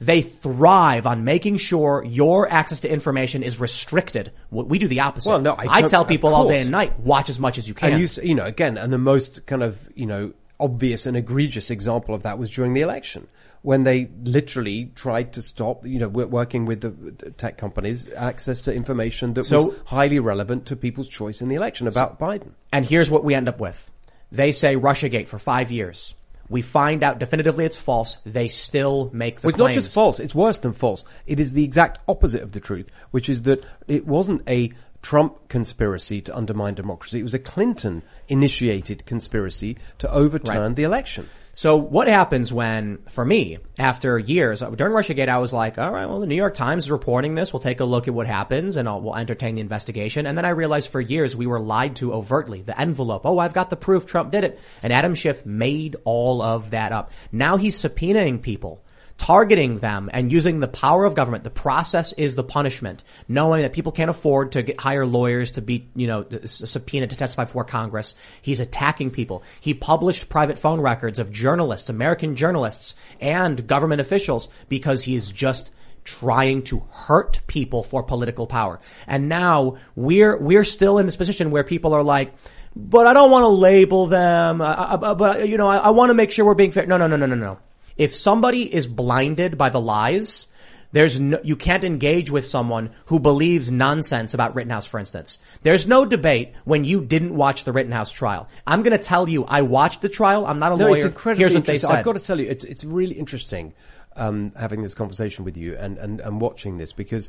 They 0.00 0.22
thrive 0.22 1.06
on 1.06 1.24
making 1.24 1.56
sure 1.56 2.04
your 2.04 2.50
access 2.50 2.80
to 2.80 2.88
information 2.90 3.42
is 3.42 3.58
restricted. 3.58 4.32
We 4.50 4.62
we 4.62 4.78
do 4.78 4.86
the 4.86 5.00
opposite. 5.00 5.28
Well, 5.28 5.40
no, 5.40 5.54
I 5.54 5.66
I 5.68 5.82
tell 5.82 6.04
people 6.04 6.34
all 6.34 6.46
day 6.46 6.60
and 6.60 6.70
night, 6.70 7.00
watch 7.00 7.28
as 7.28 7.40
much 7.40 7.58
as 7.58 7.66
you 7.66 7.74
can. 7.74 7.94
And 7.94 8.00
you, 8.00 8.08
you 8.22 8.36
know, 8.36 8.44
again, 8.44 8.78
and 8.78 8.92
the 8.92 8.98
most 8.98 9.44
kind 9.46 9.62
of, 9.62 9.76
you 9.96 10.06
know, 10.06 10.34
obvious 10.60 11.06
and 11.06 11.16
egregious 11.16 11.70
example 11.70 12.14
of 12.14 12.22
that 12.24 12.38
was 12.38 12.50
during 12.50 12.74
the 12.74 12.80
election 12.80 13.26
when 13.62 13.82
they 13.82 14.08
literally 14.22 14.90
tried 14.94 15.32
to 15.32 15.42
stop, 15.42 15.84
you 15.84 15.98
know, 15.98 16.08
working 16.08 16.64
with 16.64 16.80
the, 16.80 17.30
tech 17.32 17.58
companies, 17.58 18.08
access 18.14 18.60
to 18.62 18.72
information 18.74 19.34
that 19.34 19.44
So- 19.44 19.66
was 19.66 19.76
highly 19.86 20.20
relevant 20.20 20.66
to 20.66 20.76
people's 20.76 21.08
choice 21.08 21.40
in 21.42 21.48
the 21.48 21.56
election 21.56 21.88
about 21.88 22.18
Biden. 22.20 22.50
And 22.72 22.86
here's 22.86 23.10
what 23.10 23.24
we 23.24 23.34
end 23.34 23.48
up 23.48 23.58
with. 23.58 23.90
They 24.30 24.52
say 24.52 24.76
Russiagate 24.76 25.26
for 25.28 25.38
five 25.38 25.70
years. 25.72 26.14
We 26.50 26.62
find 26.62 27.02
out 27.02 27.18
definitively 27.18 27.64
it's 27.66 27.76
false. 27.76 28.16
They 28.24 28.48
still 28.48 29.10
make 29.12 29.40
the 29.40 29.48
Well, 29.48 29.50
it's 29.50 29.56
claims. 29.56 29.76
not 29.76 29.82
just 29.82 29.94
false. 29.94 30.18
It's 30.20 30.34
worse 30.34 30.58
than 30.58 30.72
false. 30.72 31.04
It 31.26 31.40
is 31.40 31.52
the 31.52 31.64
exact 31.64 31.98
opposite 32.08 32.42
of 32.42 32.52
the 32.52 32.60
truth, 32.60 32.88
which 33.10 33.28
is 33.28 33.42
that 33.42 33.62
it 33.86 34.06
wasn't 34.06 34.42
a 34.48 34.72
Trump 35.08 35.48
conspiracy 35.48 36.20
to 36.20 36.36
undermine 36.36 36.74
democracy. 36.74 37.18
It 37.18 37.22
was 37.22 37.32
a 37.32 37.38
Clinton 37.38 38.02
initiated 38.28 39.06
conspiracy 39.06 39.78
to 40.00 40.12
overturn 40.12 40.60
Right. 40.60 40.76
the 40.76 40.82
election. 40.82 41.30
So 41.54 41.76
what 41.78 42.08
happens 42.08 42.52
when, 42.52 42.98
for 43.08 43.24
me, 43.24 43.56
after 43.78 44.18
years, 44.18 44.60
during 44.60 44.92
Russiagate, 44.92 45.30
I 45.30 45.38
was 45.38 45.50
like, 45.50 45.78
all 45.78 45.90
right, 45.90 46.04
well, 46.04 46.20
the 46.20 46.26
New 46.26 46.34
York 46.34 46.52
Times 46.52 46.84
is 46.84 46.90
reporting 46.90 47.34
this. 47.34 47.54
We'll 47.54 47.60
take 47.60 47.80
a 47.80 47.86
look 47.86 48.06
at 48.06 48.12
what 48.12 48.26
happens 48.26 48.76
and 48.76 48.86
I'll, 48.86 49.00
we'll 49.00 49.16
entertain 49.16 49.54
the 49.54 49.62
investigation. 49.62 50.26
And 50.26 50.36
then 50.36 50.44
I 50.44 50.50
realized 50.50 50.90
for 50.90 51.00
years 51.00 51.34
we 51.34 51.46
were 51.46 51.58
lied 51.58 51.96
to 51.96 52.12
overtly. 52.12 52.60
The 52.60 52.78
envelope. 52.78 53.22
Oh, 53.24 53.38
I've 53.38 53.54
got 53.54 53.70
the 53.70 53.76
proof. 53.76 54.04
Trump 54.04 54.30
did 54.30 54.44
it. 54.44 54.60
And 54.82 54.92
Adam 54.92 55.14
Schiff 55.14 55.46
made 55.46 55.96
all 56.04 56.42
of 56.42 56.72
that 56.72 56.92
up. 56.92 57.12
Now 57.32 57.56
he's 57.56 57.82
subpoenaing 57.82 58.42
people. 58.42 58.84
Targeting 59.18 59.80
them 59.80 60.08
and 60.12 60.32
using 60.32 60.60
the 60.60 60.68
power 60.68 61.04
of 61.04 61.14
government. 61.14 61.44
The 61.44 61.50
process 61.50 62.12
is 62.14 62.34
the 62.36 62.44
punishment. 62.44 63.02
Knowing 63.26 63.62
that 63.62 63.72
people 63.72 63.92
can't 63.92 64.10
afford 64.10 64.52
to 64.52 64.62
get, 64.62 64.80
hire 64.80 65.04
lawyers 65.04 65.50
to 65.52 65.60
be, 65.60 65.88
you 65.94 66.06
know, 66.06 66.24
s- 66.30 66.62
subpoenaed 66.70 67.10
to 67.10 67.16
testify 67.16 67.44
before 67.44 67.64
Congress. 67.64 68.14
He's 68.40 68.60
attacking 68.60 69.10
people. 69.10 69.42
He 69.60 69.74
published 69.74 70.28
private 70.28 70.56
phone 70.56 70.80
records 70.80 71.18
of 71.18 71.32
journalists, 71.32 71.90
American 71.90 72.36
journalists, 72.36 72.94
and 73.20 73.66
government 73.66 74.00
officials 74.00 74.48
because 74.68 75.02
he 75.02 75.16
is 75.16 75.30
just 75.32 75.72
trying 76.04 76.62
to 76.62 76.84
hurt 76.90 77.40
people 77.48 77.82
for 77.82 78.02
political 78.02 78.46
power. 78.46 78.80
And 79.06 79.28
now 79.28 79.76
we're, 79.94 80.38
we're 80.38 80.64
still 80.64 80.98
in 80.98 81.06
this 81.06 81.16
position 81.16 81.50
where 81.50 81.64
people 81.64 81.92
are 81.92 82.04
like, 82.04 82.32
but 82.74 83.06
I 83.06 83.12
don't 83.12 83.30
want 83.30 83.42
to 83.42 83.48
label 83.48 84.06
them. 84.06 84.62
I, 84.62 84.94
I, 84.94 85.14
but 85.14 85.48
you 85.48 85.58
know, 85.58 85.68
I, 85.68 85.78
I 85.78 85.90
want 85.90 86.10
to 86.10 86.14
make 86.14 86.30
sure 86.30 86.46
we're 86.46 86.54
being 86.54 86.70
fair. 86.70 86.86
No, 86.86 86.96
no, 86.96 87.08
no, 87.08 87.16
no, 87.16 87.26
no, 87.26 87.34
no. 87.34 87.58
If 87.98 88.14
somebody 88.14 88.72
is 88.72 88.86
blinded 88.86 89.58
by 89.58 89.68
the 89.70 89.80
lies, 89.80 90.46
there's 90.92 91.20
no, 91.20 91.38
you 91.42 91.56
can't 91.56 91.84
engage 91.84 92.30
with 92.30 92.46
someone 92.46 92.90
who 93.06 93.20
believes 93.20 93.70
nonsense 93.70 94.32
about 94.32 94.54
Rittenhouse, 94.54 94.86
for 94.86 94.98
instance. 94.98 95.38
There's 95.62 95.86
no 95.86 96.06
debate 96.06 96.52
when 96.64 96.84
you 96.84 97.04
didn't 97.04 97.34
watch 97.34 97.64
the 97.64 97.72
Rittenhouse 97.72 98.10
trial. 98.10 98.48
I'm 98.66 98.82
going 98.82 98.96
to 98.96 99.02
tell 99.02 99.28
you, 99.28 99.44
I 99.44 99.62
watched 99.62 100.00
the 100.00 100.08
trial. 100.08 100.46
I'm 100.46 100.58
not 100.58 100.72
a 100.72 100.76
no, 100.76 100.86
lawyer. 100.86 100.96
it's 100.96 101.04
incredibly 101.04 101.42
Here's 101.42 101.54
what 101.54 101.66
they 101.66 101.74
interesting. 101.74 101.88
said. 101.88 101.98
I've 101.98 102.04
got 102.04 102.16
to 102.16 102.24
tell 102.24 102.40
you, 102.40 102.48
it's 102.48 102.64
it's 102.64 102.84
really 102.84 103.16
interesting 103.16 103.74
um, 104.16 104.52
having 104.56 104.82
this 104.82 104.94
conversation 104.94 105.44
with 105.44 105.56
you 105.56 105.76
and, 105.76 105.98
and, 105.98 106.20
and 106.20 106.40
watching 106.40 106.78
this 106.78 106.92
because 106.92 107.28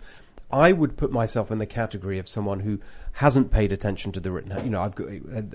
I 0.52 0.72
would 0.72 0.98
put 0.98 1.12
myself 1.12 1.52
in 1.52 1.60
the 1.60 1.66
category 1.66 2.18
of 2.18 2.28
someone 2.28 2.62
who 2.62 2.80
hasn't 3.14 3.52
paid 3.52 3.72
attention 3.72 4.12
to 4.14 4.20
the 4.20 4.32
written. 4.32 4.52
You 4.64 4.72
know, 4.72 4.82
I've 4.82 4.96
got 4.96 5.08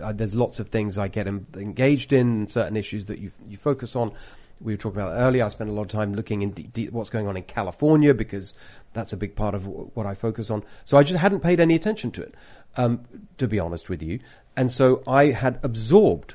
uh, 0.03 0.12
there's 0.12 0.35
lots 0.35 0.61
of 0.61 0.69
things 0.69 0.99
I 0.99 1.09
get 1.09 1.27
engaged 1.27 2.12
in, 2.12 2.49
certain 2.49 2.77
issues 2.77 3.07
that 3.07 3.19
you 3.19 3.32
you 3.49 3.57
focus 3.57 3.97
on. 3.97 4.12
We 4.60 4.72
were 4.72 4.76
talking 4.78 5.01
about 5.01 5.12
earlier. 5.18 5.44
I 5.44 5.48
spent 5.48 5.68
a 5.70 5.72
lot 5.72 5.82
of 5.82 5.89
time 5.89 6.14
looking 6.14 6.43
in 6.43 6.51
de- 6.52 6.62
de- 6.62 6.86
what's 6.89 7.10
going 7.10 7.26
on 7.26 7.36
in 7.36 7.43
California 7.43 8.14
because 8.14 8.55
that's 8.93 9.12
a 9.12 9.16
big 9.16 9.36
part 9.36 9.55
of 9.55 9.64
w- 9.64 9.90
what 9.94 10.06
I 10.06 10.14
focus 10.14 10.51
on. 10.51 10.62
So 10.85 10.97
I 10.97 11.02
just 11.02 11.20
hadn't 11.20 11.40
paid 11.40 11.60
any 11.60 11.74
attention 11.74 12.10
to 12.12 12.22
it, 12.22 12.35
um, 12.76 13.02
to 13.39 13.47
be 13.48 13.59
honest 13.59 13.90
with 13.90 14.02
you. 14.02 14.20
And 14.56 14.70
so 14.72 15.02
I 15.06 15.26
had 15.26 15.59
absorbed 15.62 16.35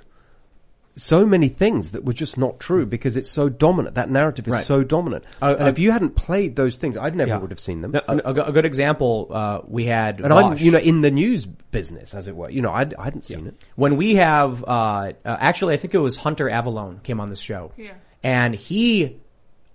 so 0.96 1.26
many 1.26 1.48
things 1.48 1.92
that 1.92 2.04
were 2.04 2.12
just 2.12 2.38
not 2.38 2.60
true 2.60 2.86
because 2.86 3.16
it's 3.16 3.30
so 3.30 3.48
dominant. 3.48 3.96
That 3.96 4.10
narrative 4.10 4.46
is 4.48 4.54
Right. 4.54 4.66
so 4.66 4.84
dominant. 4.84 5.24
Uh, 5.42 5.56
and 5.58 5.68
uh, 5.68 5.72
if 5.72 5.80
you 5.80 5.92
hadn't 5.92 6.16
played 6.18 6.58
those 6.58 6.76
things, 6.76 6.98
I 6.98 7.10
never 7.12 7.30
Yeah. 7.30 7.38
would 7.38 7.52
have 7.52 7.60
seen 7.60 7.80
them. 7.80 7.92
No, 7.94 8.02
a, 8.06 8.18
a 8.48 8.52
good 8.52 8.66
example, 8.66 9.28
uh, 9.32 9.62
we 9.66 9.86
had 9.86 10.20
and 10.20 10.34
I'm, 10.34 10.58
you 10.58 10.72
know, 10.72 10.78
in 10.78 11.00
the 11.00 11.12
news 11.12 11.46
business, 11.46 12.14
as 12.14 12.28
it 12.28 12.36
were. 12.36 12.50
You 12.50 12.62
know, 12.62 12.72
I, 12.72 12.86
I 12.98 13.04
hadn't 13.06 13.24
seen 13.24 13.48
it. 13.48 13.64
when 13.78 13.96
we 13.96 14.16
have 14.16 14.62
uh, 14.66 14.68
uh, 14.68 15.14
actually 15.40 15.76
I 15.76 15.78
think 15.78 15.94
it 15.94 16.00
was 16.00 16.18
Hunter 16.18 16.50
Avallone 16.50 17.02
came 17.02 17.22
on 17.22 17.30
this 17.30 17.40
show. 17.40 17.72
Yeah. 17.78 17.92
And 18.24 18.54
he 18.54 19.18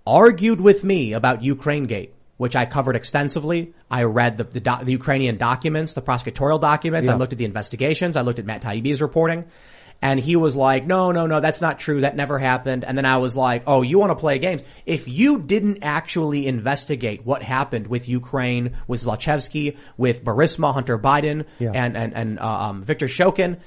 argued 0.05 0.61
with 0.61 0.83
me 0.83 1.13
about 1.13 1.43
Ukraine 1.43 1.85
Gate, 1.85 2.13
which 2.37 2.55
I 2.55 2.65
covered 2.65 2.95
extensively. 2.95 3.73
I 3.89 4.03
read 4.03 4.37
the 4.37 4.43
the, 4.43 4.59
doc, 4.59 4.83
the 4.83 4.91
Ukrainian 4.91 5.37
documents, 5.37 5.93
the 5.93 6.01
prosecutorial 6.01 6.61
documents. 6.61 7.09
I 7.09 7.15
looked 7.15 7.33
at 7.33 7.39
the 7.39 7.45
investigations. 7.45 8.15
I 8.17 8.21
looked 8.21 8.39
at 8.39 8.45
Matt 8.45 8.61
Taibbi's 8.61 9.01
reporting. 9.01 9.45
And 10.01 10.19
he 10.19 10.35
was 10.35 10.57
like, 10.57 10.85
no, 10.85 11.13
no, 11.13 11.25
no, 11.25 11.39
that's 11.39 11.61
not 11.61 11.79
true. 11.79 12.01
That 12.01 12.17
never 12.17 12.37
happened. 12.37 12.83
And 12.83 12.97
then 12.97 13.05
I 13.05 13.17
was 13.17 13.35
like, 13.37 13.63
oh, 13.65 13.81
you 13.81 13.97
want 13.97 14.11
to 14.11 14.15
play 14.15 14.37
games? 14.39 14.61
If 14.85 15.07
you 15.07 15.39
didn't 15.39 15.79
actually 15.83 16.47
investigate 16.47 17.25
what 17.25 17.41
happened 17.41 17.87
with 17.87 18.09
Ukraine, 18.09 18.75
with 18.87 19.03
Zlochevsky, 19.03 19.77
with 19.97 20.23
Burisma, 20.23 20.73
Hunter 20.73 20.99
Biden, 20.99 21.45
Yeah. 21.59 21.71
and, 21.73 21.95
and, 21.95 22.13
and, 22.13 22.39
uh, 22.39 22.45
um, 22.45 22.83
Victor 22.83 23.07
Shokin, 23.07 23.57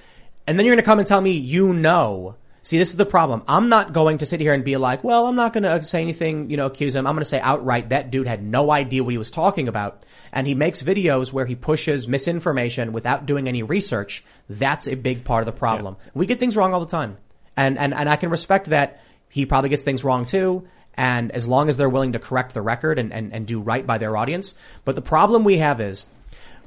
and 0.46 0.58
then 0.58 0.66
you're 0.66 0.74
going 0.74 0.82
to 0.82 0.86
come 0.86 0.98
and 0.98 1.08
tell 1.08 1.20
me 1.20 1.32
you 1.32 1.72
know. 1.72 2.36
See, 2.68 2.76
this 2.76 2.90
is 2.90 2.96
the 2.96 3.06
problem. 3.06 3.44
I'm 3.48 3.70
not 3.70 3.94
going 3.94 4.18
to 4.18 4.26
sit 4.26 4.40
here 4.40 4.52
and 4.52 4.62
be 4.62 4.76
like, 4.76 5.02
well, 5.02 5.26
I'm 5.26 5.36
not 5.36 5.54
going 5.54 5.62
to 5.62 5.82
say 5.82 6.02
anything, 6.02 6.50
you 6.50 6.58
know, 6.58 6.66
accuse 6.66 6.94
him. 6.94 7.06
I'm 7.06 7.14
going 7.14 7.22
to 7.22 7.24
say 7.24 7.40
outright 7.40 7.88
that 7.88 8.10
dude 8.10 8.26
had 8.26 8.42
no 8.42 8.70
idea 8.70 9.02
what 9.02 9.12
he 9.12 9.16
was 9.16 9.30
talking 9.30 9.68
about. 9.68 10.04
And 10.34 10.46
he 10.46 10.54
makes 10.54 10.82
videos 10.82 11.32
where 11.32 11.46
he 11.46 11.54
pushes 11.54 12.06
misinformation 12.06 12.92
without 12.92 13.24
doing 13.24 13.48
any 13.48 13.62
research. 13.62 14.22
That's 14.50 14.86
a 14.86 14.96
big 14.96 15.24
part 15.24 15.40
of 15.40 15.46
the 15.46 15.58
problem. 15.58 15.96
We 16.12 16.26
get 16.26 16.40
things 16.40 16.58
wrong 16.58 16.74
all 16.74 16.80
the 16.80 16.84
time. 16.84 17.16
And, 17.56 17.78
and, 17.78 17.94
and 17.94 18.06
I 18.06 18.16
can 18.16 18.28
respect 18.28 18.66
that 18.66 19.00
he 19.30 19.46
probably 19.46 19.70
gets 19.70 19.82
things 19.82 20.04
wrong 20.04 20.26
too. 20.26 20.68
And 20.92 21.32
as 21.32 21.48
long 21.48 21.70
as 21.70 21.78
they're 21.78 21.88
willing 21.88 22.12
to 22.12 22.18
correct 22.18 22.52
the 22.52 22.60
record 22.60 22.98
and, 22.98 23.14
and, 23.14 23.32
and 23.32 23.46
do 23.46 23.62
right 23.62 23.86
by 23.86 23.96
their 23.96 24.14
audience. 24.14 24.52
But 24.84 24.94
the 24.94 25.00
problem 25.00 25.42
we 25.42 25.56
have 25.56 25.80
is 25.80 26.04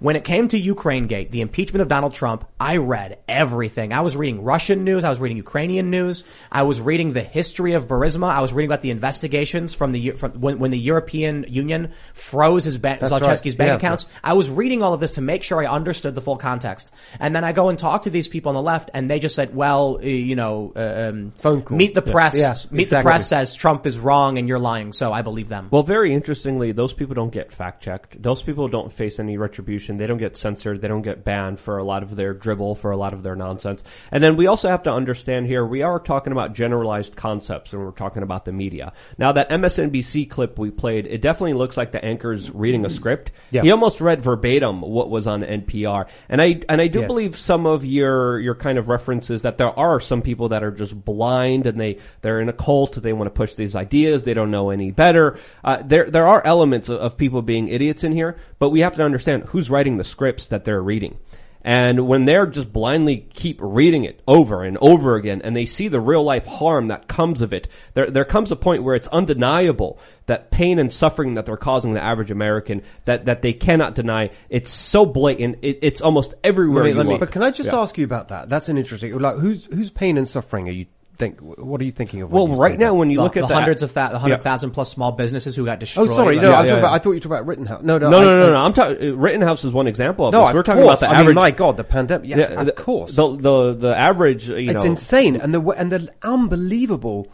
When 0.02 0.16
it 0.16 0.24
came 0.24 0.48
to 0.48 0.58
Ukraine 0.58 1.06
Gate, 1.06 1.30
the 1.30 1.42
impeachment 1.42 1.84
of 1.84 1.88
Donald 1.88 2.16
Trump, 2.16 2.48
I 2.60 2.78
read 2.78 3.20
everything. 3.28 3.94
I 3.94 4.02
was 4.02 4.18
reading 4.18 4.44
Russian 4.44 4.84
news. 4.84 5.04
I 5.04 5.10
was 5.10 5.20
reading 5.20 5.38
Ukrainian 5.38 5.92
news. 5.92 6.24
I 6.52 6.64
was 6.64 6.82
reading 6.82 7.14
the 7.14 7.22
history 7.22 7.74
of 7.74 7.88
Burisma. 7.88 8.28
I 8.28 8.42
was 8.42 8.52
reading 8.52 8.72
about 8.72 8.82
the 8.82 8.90
investigations 8.90 9.76
from 9.76 9.92
the 9.92 10.10
from 10.14 10.32
when, 10.42 10.58
when 10.58 10.72
the 10.72 10.80
European 10.80 11.46
Union 11.48 11.92
froze 12.16 12.64
his 12.64 12.80
bank, 12.80 13.02
Zlochevsky's 13.02 13.54
right. 13.54 13.58
bank 13.60 13.70
Yeah. 13.70 13.76
accounts. 13.76 14.08
I 14.24 14.34
was 14.34 14.50
reading 14.50 14.82
all 14.82 14.96
of 14.96 15.02
this 15.02 15.12
to 15.12 15.22
make 15.22 15.44
sure 15.44 15.64
I 15.64 15.68
understood 15.72 16.16
the 16.16 16.22
full 16.22 16.38
context. 16.38 16.92
And 17.20 17.36
then 17.36 17.44
I 17.44 17.52
go 17.52 17.70
and 17.70 17.78
talk 17.78 18.02
to 18.02 18.10
these 18.10 18.28
people 18.28 18.50
on 18.50 18.56
the 18.56 18.62
left, 18.64 18.90
and 18.96 19.08
they 19.08 19.20
just 19.20 19.36
said, 19.36 19.56
"Well, 19.56 20.00
uh, 20.02 20.08
you 20.08 20.36
know, 20.36 20.74
uh, 20.76 21.10
um, 21.10 21.34
Phone 21.38 21.62
call. 21.62 21.78
meet 21.78 21.94
the 21.94 22.02
press. 22.02 22.36
Yeah, 22.36 22.56
meet 22.72 22.86
exactly. 22.86 23.04
the 23.04 23.08
press 23.08 23.28
says 23.28 23.54
Trump 23.54 23.86
is 23.86 24.00
wrong 24.00 24.40
and 24.40 24.48
you're 24.50 24.58
lying." 24.58 24.94
So 24.94 25.14
I 25.14 25.22
believe 25.22 25.48
them. 25.48 25.68
Well, 25.70 25.84
very 25.84 26.12
interestingly, 26.12 26.72
those 26.72 26.92
people 26.92 27.14
don't 27.14 27.32
get 27.32 27.52
fact 27.52 27.84
checked. 27.84 28.20
Those 28.20 28.42
people 28.42 28.68
don't 28.68 28.92
face 28.92 29.20
any 29.20 29.38
retribution. 29.38 29.91
They 29.98 30.08
don't 30.08 30.18
get 30.18 30.38
censored. 30.38 30.82
They 30.82 30.88
don't 30.88 31.02
get 31.02 31.24
banned 31.24 31.60
for 31.60 31.78
a 31.78 31.84
lot 31.84 32.04
of 32.04 32.16
their 32.16 32.34
dribble, 32.34 32.76
for 32.76 32.92
a 32.92 32.98
lot 32.98 33.14
of 33.14 33.24
their 33.24 33.36
nonsense. 33.36 33.84
And 34.12 34.24
then 34.24 34.36
we 34.36 34.48
also 34.48 34.70
have 34.70 34.84
to 34.84 34.92
understand 34.94 35.48
here, 35.48 35.66
we 35.66 35.82
are 35.82 36.00
talking 36.00 36.32
about 36.32 36.54
generalized 36.54 37.16
concepts 37.16 37.74
and 37.74 37.84
we're 37.84 37.92
talking 37.92 38.24
about 38.24 38.46
the 38.46 38.52
media. 38.52 38.94
Now 39.18 39.32
that 39.34 39.50
MSNBC 39.50 40.30
clip 40.30 40.58
we 40.60 40.72
played, 40.72 41.06
it 41.06 41.22
definitely 41.22 41.54
looks 41.54 41.78
like 41.78 41.92
the 41.92 42.04
anchor's 42.04 42.52
reading 42.52 42.86
a 42.86 42.90
script. 42.90 43.32
Yeah. 43.52 43.62
He 43.62 43.72
almost 43.72 44.02
read 44.02 44.22
verbatim 44.22 44.82
what 44.82 45.10
was 45.10 45.28
on 45.28 45.42
NPR. 45.44 46.08
And 46.30 46.42
I, 46.42 46.62
and 46.70 46.82
I 46.82 46.88
do 46.88 47.00
Yes. 47.02 47.08
believe 47.08 47.38
some 47.38 47.66
of 47.66 47.84
your, 47.86 48.40
your 48.40 48.56
kind 48.56 48.78
of 48.78 48.88
references 48.90 49.42
that 49.42 49.58
there 49.58 49.78
are 49.78 50.00
some 50.00 50.22
people 50.22 50.50
that 50.50 50.64
are 50.64 50.72
just 50.72 50.94
blind 51.04 51.66
and 51.66 51.80
they, 51.80 51.98
they're 52.22 52.40
in 52.40 52.50
a 52.50 52.54
cult. 52.54 53.02
They 53.02 53.14
want 53.14 53.28
to 53.28 53.32
push 53.38 53.56
these 53.56 53.76
ideas. 53.76 54.24
They 54.24 54.34
don't 54.34 54.52
know 54.52 54.70
any 54.70 54.92
better. 54.92 55.38
Uh, 55.64 55.82
there, 55.84 56.10
there 56.10 56.28
are 56.28 56.46
elements 56.46 56.90
of, 56.90 57.00
of 57.00 57.18
people 57.18 57.42
being 57.42 57.68
idiots 57.68 58.04
in 58.04 58.12
here, 58.12 58.38
but 58.60 58.70
we 58.70 58.82
have 58.82 58.96
to 58.96 59.04
understand 59.04 59.44
who's 59.46 59.70
writing 59.82 59.98
the 59.98 60.04
scripts 60.04 60.46
that 60.48 60.64
they're 60.64 60.80
reading. 60.82 61.18
And 61.64 62.08
when 62.08 62.26
they're 62.26 62.46
just 62.46 62.72
blindly 62.72 63.18
keep 63.34 63.58
reading 63.62 64.04
it 64.04 64.22
over 64.28 64.64
and 64.64 64.78
over 64.80 65.16
again 65.16 65.42
and 65.44 65.56
they 65.56 65.66
see 65.66 65.88
the 65.88 66.00
real 66.00 66.24
life 66.24 66.46
harm 66.46 66.90
that 66.90 67.08
comes 67.08 67.42
of 67.42 67.52
it, 67.52 67.68
there, 67.96 68.12
there 68.12 68.26
comes 68.26 68.52
a 68.52 68.56
point 68.56 68.84
where 68.84 68.94
it's 68.94 69.08
undeniable 69.08 69.98
that 70.28 70.52
pain 70.52 70.78
and 70.78 70.94
suffering 70.94 71.34
that 71.36 71.48
they're 71.48 71.58
causing 71.58 71.94
the 71.94 72.04
average 72.04 72.30
American 72.30 72.84
that, 73.06 73.26
that 73.26 73.42
they 73.42 73.54
cannot 73.54 73.96
deny. 73.96 74.30
It's 74.50 74.72
so 74.72 75.04
blatant. 75.04 75.58
It, 75.64 75.80
it's 75.82 76.02
almost 76.02 76.36
everywhere 76.44 76.84
Let 76.84 76.90
me- 76.92 76.98
let 76.98 77.08
me-. 77.08 77.18
But 77.18 77.32
can 77.32 77.42
I 77.42 77.50
just 77.50 77.70
Yeah. 77.72 77.80
ask 77.82 77.98
you 77.98 78.06
about 78.06 78.28
that? 78.28 78.50
That's 78.50 78.70
an 78.70 78.78
interesting. 78.78 79.18
Like, 79.18 79.38
whose 79.38 79.66
whose 79.66 79.90
pain 79.90 80.18
and 80.18 80.28
suffering 80.28 80.68
are 80.68 80.72
you 80.72 80.86
think? 81.22 81.40
What 81.40 81.80
are 81.80 81.84
you 81.84 81.92
thinking 81.92 82.22
of? 82.24 82.32
Well, 82.32 82.48
right 82.48 82.78
now 82.78 82.88
that? 82.88 82.96
when 82.96 83.10
you 83.10 83.18
the, 83.18 83.24
look 83.24 83.38
at 83.38 83.42
the 83.42 83.48
the 83.48 83.54
hundreds 83.54 83.84
of 83.84 83.94
thou- 83.94 84.10
the 84.10 84.20
hundred 84.20 84.44
Yeah. 84.44 84.70
plus 84.74 84.90
small 84.92 85.12
businesses 85.14 85.56
who 85.56 85.64
got 85.64 85.78
oh, 85.78 85.80
destroyed. 85.80 86.10
Oh, 86.10 86.14
sorry. 86.14 86.36
No, 86.38 86.50
Yeah, 86.50 86.58
I'm 86.58 86.66
yeah, 86.66 86.72
talking 86.72 86.80
about. 86.80 86.94
I 86.94 86.98
thought 86.98 87.10
you 87.12 87.16
were 87.16 87.20
talking 87.20 87.32
about 87.38 87.46
Rittenhouse. 87.48 87.84
No, 87.84 87.98
no, 87.98 88.10
No, 88.10 88.20
I- 88.20 88.24
no, 88.24 88.40
no, 88.40 88.48
I- 88.48 88.50
no. 88.50 88.56
I'm 88.58 88.74
talking. 88.74 88.98
Uh, 89.10 89.16
Rittenhouse 89.16 89.64
is 89.64 89.72
one 89.72 89.88
example 89.88 90.28
of 90.28 90.34
No, 90.34 90.46
this. 90.48 90.54
We're 90.56 90.64
talking 90.64 90.84
course. 90.84 90.98
about 90.98 91.00
the 91.00 91.08
I 91.08 91.12
mean, 91.12 91.22
average. 91.22 91.36
my 91.36 91.52
God, 91.52 91.78
the 91.78 91.84
pandemic. 91.84 92.30
Yeah, 92.30 92.62
of 92.62 92.76
course. 92.76 93.16
The 93.16 93.38
the 93.38 93.74
the 93.74 93.98
average. 93.98 94.50
You 94.50 94.66
know. 94.66 94.72
it's 94.74 94.84
know, 94.84 94.90
insane, 94.92 95.36
and 95.38 95.54
the 95.54 95.62
and 95.62 95.92
the 95.92 96.12
unbelievable 96.24 97.32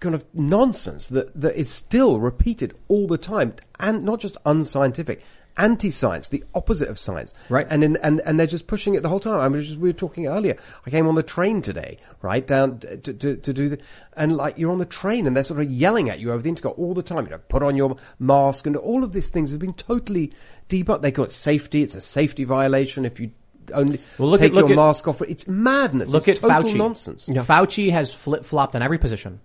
kind 0.00 0.14
of 0.14 0.24
nonsense 0.34 1.08
that 1.08 1.38
that 1.40 1.54
is 1.56 1.70
still 1.70 2.18
repeated 2.18 2.76
all 2.88 3.06
the 3.06 3.18
time, 3.18 3.54
and 3.78 4.02
not 4.02 4.18
just 4.20 4.36
unscientific, 4.44 5.22
anti-science, 5.60 6.28
the 6.28 6.42
opposite 6.54 6.88
of 6.88 6.98
science, 6.98 7.32
Right. 7.48 7.66
And 7.70 7.84
in, 7.84 7.96
and 7.98 8.20
and 8.24 8.38
they're 8.38 8.46
just 8.46 8.66
pushing 8.66 8.94
it 8.94 9.02
the 9.02 9.08
whole 9.08 9.20
time. 9.20 9.40
I 9.40 9.48
mean, 9.48 9.62
just, 9.62 9.78
we 9.78 9.88
were 9.88 9.92
talking 9.92 10.26
earlier. 10.26 10.56
I 10.86 10.90
came 10.90 11.06
on 11.06 11.14
the 11.14 11.22
train 11.22 11.62
today, 11.62 11.98
right 12.22 12.46
down 12.46 12.78
to 12.80 12.96
to, 12.96 13.36
to 13.36 13.52
do 13.52 13.68
the, 13.68 13.78
and 14.16 14.36
like 14.36 14.58
you're 14.58 14.72
on 14.72 14.78
the 14.78 14.84
train, 14.86 15.26
and 15.26 15.36
they're 15.36 15.44
sort 15.44 15.60
of 15.60 15.70
yelling 15.70 16.10
at 16.10 16.18
you 16.20 16.32
over 16.32 16.42
the 16.42 16.48
intercom 16.48 16.74
all 16.76 16.94
the 16.94 17.02
time. 17.02 17.24
You 17.24 17.30
know, 17.30 17.40
put 17.48 17.62
on 17.62 17.76
your 17.76 17.96
mask, 18.18 18.66
and 18.66 18.76
all 18.76 19.04
of 19.04 19.12
these 19.12 19.28
things 19.28 19.50
have 19.52 19.60
been 19.60 19.74
totally 19.74 20.32
debunked. 20.68 21.02
They 21.02 21.12
call 21.12 21.24
it 21.26 21.32
safety. 21.32 21.82
It's 21.82 21.94
a 21.94 22.00
safety 22.00 22.44
violation 22.44 23.04
if 23.04 23.20
you. 23.20 23.30
Only 23.72 24.00
Well, 24.18 24.28
look 24.30 24.40
take 24.40 24.50
at- 24.50 24.54
look 24.56 24.68
your 24.68 24.72
at- 24.80 24.82
mask 24.82 25.06
off. 25.06 25.22
It's 25.22 25.46
madness. 25.46 26.08
Look 26.10 26.26
it's 26.26 26.42
at 26.42 26.48
total 26.50 26.70
Fauci. 26.72 26.76
nonsense. 26.76 27.28
Fauci 27.28 27.92
has 27.92 28.12
flip 28.12 28.44
flopped 28.44 28.74
on 28.74 28.82
every 28.82 28.98
position. 28.98 29.38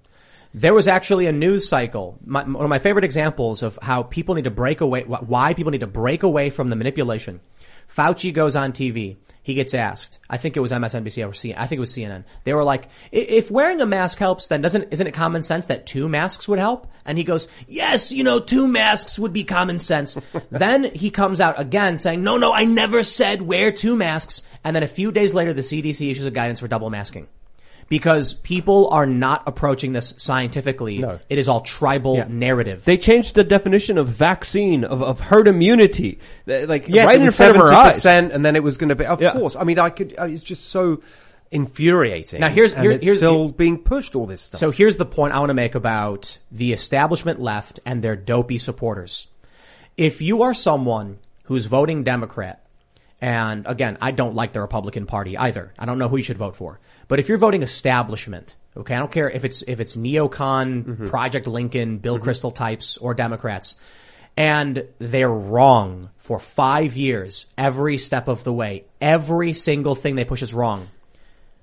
There 0.55 0.73
was 0.73 0.87
actually 0.87 1.27
a 1.27 1.33
news 1.33 1.67
cycle. 1.67 2.17
My, 2.25 2.45
one 2.45 2.63
of 2.63 2.69
my 2.69 2.79
favorite 2.79 3.03
examples 3.03 3.61
of 3.61 3.77
how 3.81 4.03
people 4.03 4.35
need 4.35 4.45
to 4.45 4.51
break 4.51 4.79
away, 4.79 5.01
why 5.03 5.53
people 5.53 5.73
need 5.73 5.81
to 5.81 5.87
break 5.87 6.23
away 6.23 6.49
from 6.49 6.69
the 6.69 6.77
manipulation. 6.77 7.41
Fauci 7.89 8.33
goes 8.33 8.55
on 8.55 8.71
TV. 8.71 9.17
He 9.43 9.53
gets 9.53 9.73
asked. 9.73 10.21
I 10.29 10.37
think 10.37 10.55
it 10.55 10.61
was 10.61 10.71
MSNBC 10.71 11.27
or 11.27 11.31
CNN. 11.31 11.55
I 11.57 11.67
think 11.67 11.79
it 11.79 11.81
was 11.81 11.91
CNN. 11.91 12.23
They 12.45 12.53
were 12.53 12.63
like, 12.63 12.87
"If 13.11 13.51
wearing 13.51 13.81
a 13.81 13.85
mask 13.85 14.17
helps, 14.17 14.47
then 14.47 14.61
doesn't 14.61 14.93
isn't 14.93 15.05
it 15.05 15.11
common 15.11 15.43
sense 15.43 15.65
that 15.65 15.85
two 15.85 16.07
masks 16.07 16.47
would 16.47 16.57
help?" 16.57 16.87
And 17.03 17.17
he 17.17 17.25
goes, 17.25 17.49
"Yes, 17.67 18.13
you 18.13 18.23
know, 18.23 18.39
two 18.39 18.65
masks 18.65 19.19
would 19.19 19.33
be 19.33 19.43
common 19.43 19.77
sense." 19.77 20.17
then 20.51 20.85
he 20.85 21.11
comes 21.11 21.41
out 21.41 21.59
again 21.59 21.97
saying, 21.97 22.23
"No, 22.23 22.37
no, 22.37 22.53
I 22.53 22.63
never 22.63 23.03
said 23.03 23.41
wear 23.41 23.73
two 23.73 23.97
masks." 23.97 24.41
And 24.63 24.73
then 24.73 24.83
a 24.83 24.87
few 24.87 25.11
days 25.11 25.33
later, 25.33 25.51
the 25.51 25.63
CDC 25.63 26.09
issues 26.09 26.25
a 26.25 26.31
guidance 26.31 26.61
for 26.61 26.69
double 26.69 26.89
masking 26.89 27.27
because 27.87 28.33
people 28.33 28.89
are 28.89 29.05
not 29.05 29.43
approaching 29.45 29.91
this 29.93 30.13
scientifically. 30.17 31.03
It 31.29 31.37
is 31.37 31.47
all 31.47 31.61
tribal 31.61 32.27
narrative. 32.27 32.83
They 32.85 32.97
changed 32.97 33.35
the 33.35 33.43
definition 33.43 33.97
of 33.97 34.07
vaccine 34.07 34.83
of, 34.83 35.01
of 35.03 35.19
herd 35.19 35.47
immunity, 35.47 36.19
like 36.47 36.87
Yes, 36.87 37.05
right 37.07 37.21
in 37.21 37.31
front 37.31 37.55
of 37.55 37.61
our 37.61 37.71
eyes. 37.73 38.03
70%, 38.03 38.33
and 38.33 38.43
then 38.45 38.55
it 38.55 38.63
was 38.63 38.77
going 38.77 38.89
to 38.89 38.95
be. 38.95 39.05
Of 39.05 39.21
Yeah. 39.21 39.33
course, 39.33 39.55
I 39.55 39.63
mean, 39.63 39.79
I 39.79 39.89
could. 39.89 40.15
Uh, 40.17 40.25
it's 40.25 40.41
just 40.41 40.69
so 40.69 41.01
infuriating. 41.51 42.41
Now 42.41 42.49
here's 42.49 42.73
and 42.73 42.81
here- 42.83 42.91
it's 42.91 43.05
here's 43.05 43.19
still 43.19 43.49
being 43.49 43.77
pushed. 43.77 44.15
All 44.15 44.25
this 44.25 44.41
stuff. 44.41 44.59
So 44.59 44.71
here's 44.71 44.97
the 44.97 45.05
point 45.05 45.33
I 45.33 45.39
want 45.39 45.49
to 45.51 45.53
make 45.55 45.75
about 45.75 46.37
the 46.51 46.73
establishment 46.73 47.39
left 47.39 47.79
and 47.85 48.01
their 48.01 48.15
dopey 48.15 48.57
supporters. 48.57 49.27
If 49.97 50.21
you 50.21 50.41
are 50.43 50.53
someone 50.53 51.19
who's 51.43 51.67
voting 51.67 52.03
Democrat, 52.03 52.65
and 53.21 53.65
again, 53.67 53.97
I 54.01 54.11
don't 54.11 54.35
like 54.35 54.53
the 54.53 54.61
Republican 54.61 55.05
Party 55.05 55.37
either. 55.37 55.71
I 55.79 55.85
don't 55.85 55.99
know 55.99 56.09
who 56.09 56.17
you 56.17 56.23
should 56.23 56.37
vote 56.37 56.55
for. 56.55 56.79
But 57.07 57.19
if 57.19 57.29
you're 57.29 57.37
voting 57.37 57.61
establishment, 57.63 58.55
okay, 58.75 58.95
I 58.95 58.99
don't 58.99 59.11
care 59.11 59.29
if 59.29 59.45
it's 59.45 59.63
if 59.67 59.79
it's 59.79 59.95
neocon, 59.95 60.83
mm-hmm. 60.83 61.07
Project 61.07 61.47
Lincoln, 61.47 61.99
Bill 61.99 62.19
mm-hmm. 62.19 62.27
Kristol 62.27 62.53
types, 62.53 62.97
or 62.97 63.13
Democrats, 63.13 63.75
and 64.37 64.87
they're 64.99 65.29
wrong 65.29 66.09
for 66.17 66.39
five 66.39 66.97
years, 66.97 67.47
every 67.57 67.97
step 67.97 68.27
of 68.27 68.43
the 68.43 68.53
way, 68.53 68.85
every 68.99 69.53
single 69.53 69.95
thing 69.95 70.15
they 70.15 70.25
push 70.25 70.41
is 70.41 70.53
wrong 70.53 70.87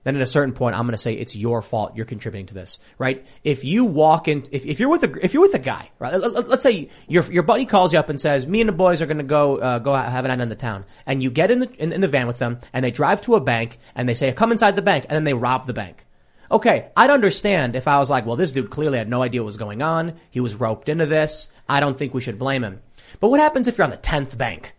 then 0.04 0.16
at 0.16 0.22
a 0.22 0.26
certain 0.26 0.52
point, 0.52 0.76
I'm 0.76 0.82
going 0.82 0.92
to 0.92 0.98
say 0.98 1.14
it's 1.14 1.36
your 1.36 1.62
fault. 1.62 1.96
You're 1.96 2.06
contributing 2.06 2.46
to 2.46 2.54
this, 2.54 2.78
right? 2.98 3.24
If 3.44 3.64
you 3.64 3.84
walk 3.84 4.28
in, 4.28 4.44
if, 4.50 4.66
if 4.66 4.80
you're 4.80 4.90
with 4.90 5.04
a, 5.04 5.24
if 5.24 5.32
you're 5.32 5.42
with 5.42 5.54
a 5.54 5.60
guy, 5.60 5.90
right? 5.98 6.14
Let, 6.14 6.48
let's 6.48 6.62
say 6.62 6.88
your, 7.08 7.22
your 7.32 7.42
buddy 7.42 7.66
calls 7.66 7.92
you 7.92 7.98
up 7.98 8.08
and 8.08 8.20
says, 8.20 8.46
me 8.46 8.60
and 8.60 8.68
the 8.68 8.72
boys 8.74 9.00
are 9.00 9.06
going 9.06 9.18
to 9.18 9.24
go, 9.24 9.58
uh, 9.58 9.78
go 9.78 9.94
have 9.94 10.24
a 10.24 10.28
night 10.28 10.40
in 10.40 10.48
the 10.48 10.54
town. 10.56 10.84
And 11.06 11.22
you 11.22 11.30
get 11.30 11.50
in 11.50 11.60
the, 11.60 11.70
in, 11.74 11.92
in 11.92 12.00
the 12.00 12.08
van 12.08 12.26
with 12.26 12.38
them 12.38 12.60
and 12.72 12.84
they 12.84 12.90
drive 12.90 13.20
to 13.22 13.36
a 13.36 13.40
bank 13.40 13.78
and 13.94 14.08
they 14.08 14.14
say, 14.14 14.32
come 14.32 14.52
inside 14.52 14.76
the 14.76 14.82
bank 14.82 15.06
and 15.08 15.14
then 15.14 15.24
they 15.24 15.34
rob 15.34 15.66
the 15.66 15.74
bank. 15.74 16.04
Okay, 16.50 16.90
I'd 16.94 17.08
understand 17.08 17.74
if 17.76 17.88
I 17.88 17.98
was 17.98 18.10
like, 18.10 18.26
well, 18.26 18.36
this 18.36 18.50
dude 18.50 18.68
clearly 18.70 18.98
had 18.98 19.08
no 19.08 19.22
idea 19.22 19.40
what 19.40 19.46
was 19.46 19.56
going 19.56 19.80
on. 19.80 20.14
He 20.30 20.40
was 20.40 20.54
roped 20.54 20.90
into 20.90 21.06
this. 21.06 21.48
I 21.66 21.80
don't 21.80 21.96
think 21.96 22.12
we 22.12 22.20
should 22.20 22.38
blame 22.38 22.62
him. 22.62 22.82
But 23.20 23.28
what 23.28 23.40
happens 23.40 23.68
if 23.68 23.78
you're 23.78 23.86
on 23.86 23.90
the 23.90 23.96
10th 23.96 24.36
bank? 24.36 24.74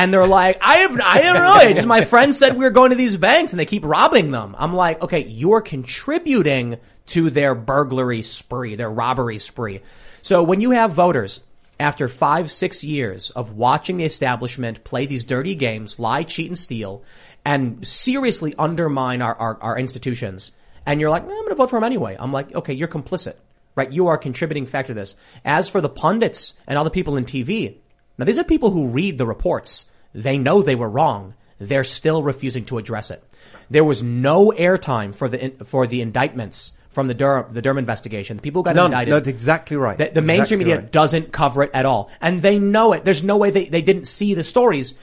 And 0.00 0.14
they're 0.14 0.26
like, 0.26 0.56
I 0.62 0.76
have, 0.78 0.98
I 0.98 1.20
don't 1.20 1.34
know. 1.34 1.74
Just 1.74 1.86
my 1.86 2.06
friend 2.06 2.34
said 2.34 2.56
we 2.56 2.64
were 2.64 2.70
going 2.70 2.88
to 2.88 2.96
these 2.96 3.18
banks 3.18 3.52
and 3.52 3.60
they 3.60 3.66
keep 3.66 3.84
robbing 3.84 4.30
them. 4.30 4.56
I'm 4.58 4.72
like, 4.72 5.02
okay, 5.02 5.26
you're 5.26 5.60
contributing 5.60 6.78
to 7.08 7.28
their 7.28 7.54
burglary 7.54 8.22
spree, 8.22 8.76
their 8.76 8.88
robbery 8.88 9.36
spree. 9.36 9.80
So 10.22 10.42
when 10.42 10.62
you 10.62 10.70
have 10.70 10.92
voters 10.92 11.42
after 11.78 12.08
five, 12.08 12.50
six 12.50 12.82
years 12.82 13.28
of 13.28 13.58
watching 13.58 13.98
the 13.98 14.06
establishment 14.06 14.84
play 14.84 15.04
these 15.04 15.26
dirty 15.26 15.54
games, 15.54 15.98
lie, 15.98 16.22
cheat, 16.22 16.46
and 16.46 16.56
steal, 16.56 17.04
and 17.44 17.86
seriously 17.86 18.54
undermine 18.58 19.20
our, 19.20 19.34
our, 19.34 19.62
our 19.62 19.78
institutions, 19.78 20.52
and 20.86 20.98
you're 20.98 21.10
like, 21.10 21.24
"Eh, 21.24 21.26
I'm 21.26 21.30
going 21.30 21.48
to 21.50 21.56
vote 21.56 21.68
for 21.68 21.76
him 21.76 21.84
anyway. 21.84 22.16
I'm 22.18 22.32
like, 22.32 22.54
okay, 22.54 22.72
you're 22.72 22.88
complicit, 22.88 23.34
right? 23.74 23.92
You 23.92 24.06
are 24.06 24.14
a 24.14 24.18
contributing 24.18 24.64
factor 24.64 24.94
to 24.94 24.98
this. 25.00 25.14
As 25.44 25.68
for 25.68 25.82
the 25.82 25.90
pundits 25.90 26.54
and 26.66 26.78
all 26.78 26.84
the 26.84 26.90
people 26.90 27.18
in 27.18 27.26
TV, 27.26 27.76
now 28.16 28.24
these 28.24 28.38
are 28.38 28.44
people 28.44 28.70
who 28.70 28.88
read 28.88 29.18
the 29.18 29.26
reports. 29.26 29.84
They 30.14 30.38
know 30.38 30.62
they 30.62 30.74
were 30.74 30.90
wrong. 30.90 31.34
They're 31.58 31.84
still 31.84 32.22
refusing 32.22 32.64
to 32.66 32.78
address 32.78 33.10
it. 33.10 33.22
There 33.68 33.84
was 33.84 34.02
no 34.02 34.50
airtime 34.56 35.14
for 35.14 35.28
the 35.28 35.52
for 35.64 35.86
the 35.86 36.00
indictments 36.00 36.72
from 36.88 37.06
the 37.06 37.14
Durham 37.14 37.52
the 37.52 37.62
Durham 37.62 37.78
investigation. 37.78 38.36
The 38.38 38.42
people 38.42 38.62
who 38.62 38.64
got 38.64 38.76
None. 38.76 38.86
indicted. 38.86 39.10
No, 39.10 39.16
that's 39.16 39.28
exactly 39.28 39.76
right. 39.76 39.96
The, 39.96 40.10
the 40.12 40.22
mainstream 40.22 40.60
Exactly 40.60 40.64
media 40.64 40.76
right. 40.78 40.90
doesn't 40.92 41.32
cover 41.32 41.62
it 41.62 41.70
at 41.74 41.86
all, 41.86 42.10
and 42.20 42.40
they 42.42 42.58
know 42.58 42.94
it. 42.94 43.04
There's 43.04 43.22
no 43.22 43.36
way 43.36 43.50
they, 43.50 43.66
they 43.66 43.82
didn't 43.82 44.06
see 44.06 44.34
the 44.34 44.42
stories. 44.42 44.94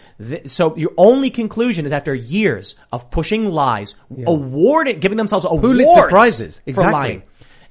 So 0.47 0.75
your 0.75 0.91
only 0.97 1.29
conclusion 1.29 1.85
is 1.85 1.93
after 1.93 2.13
years 2.13 2.75
of 2.91 3.09
pushing 3.11 3.49
lies, 3.49 3.95
awarding, 4.25 4.99
giving 4.99 5.17
themselves 5.17 5.45
awards 5.45 5.61
Pulitzer 5.61 6.07
Prizes. 6.09 6.61
for 6.73 6.81
lying. 6.91 7.23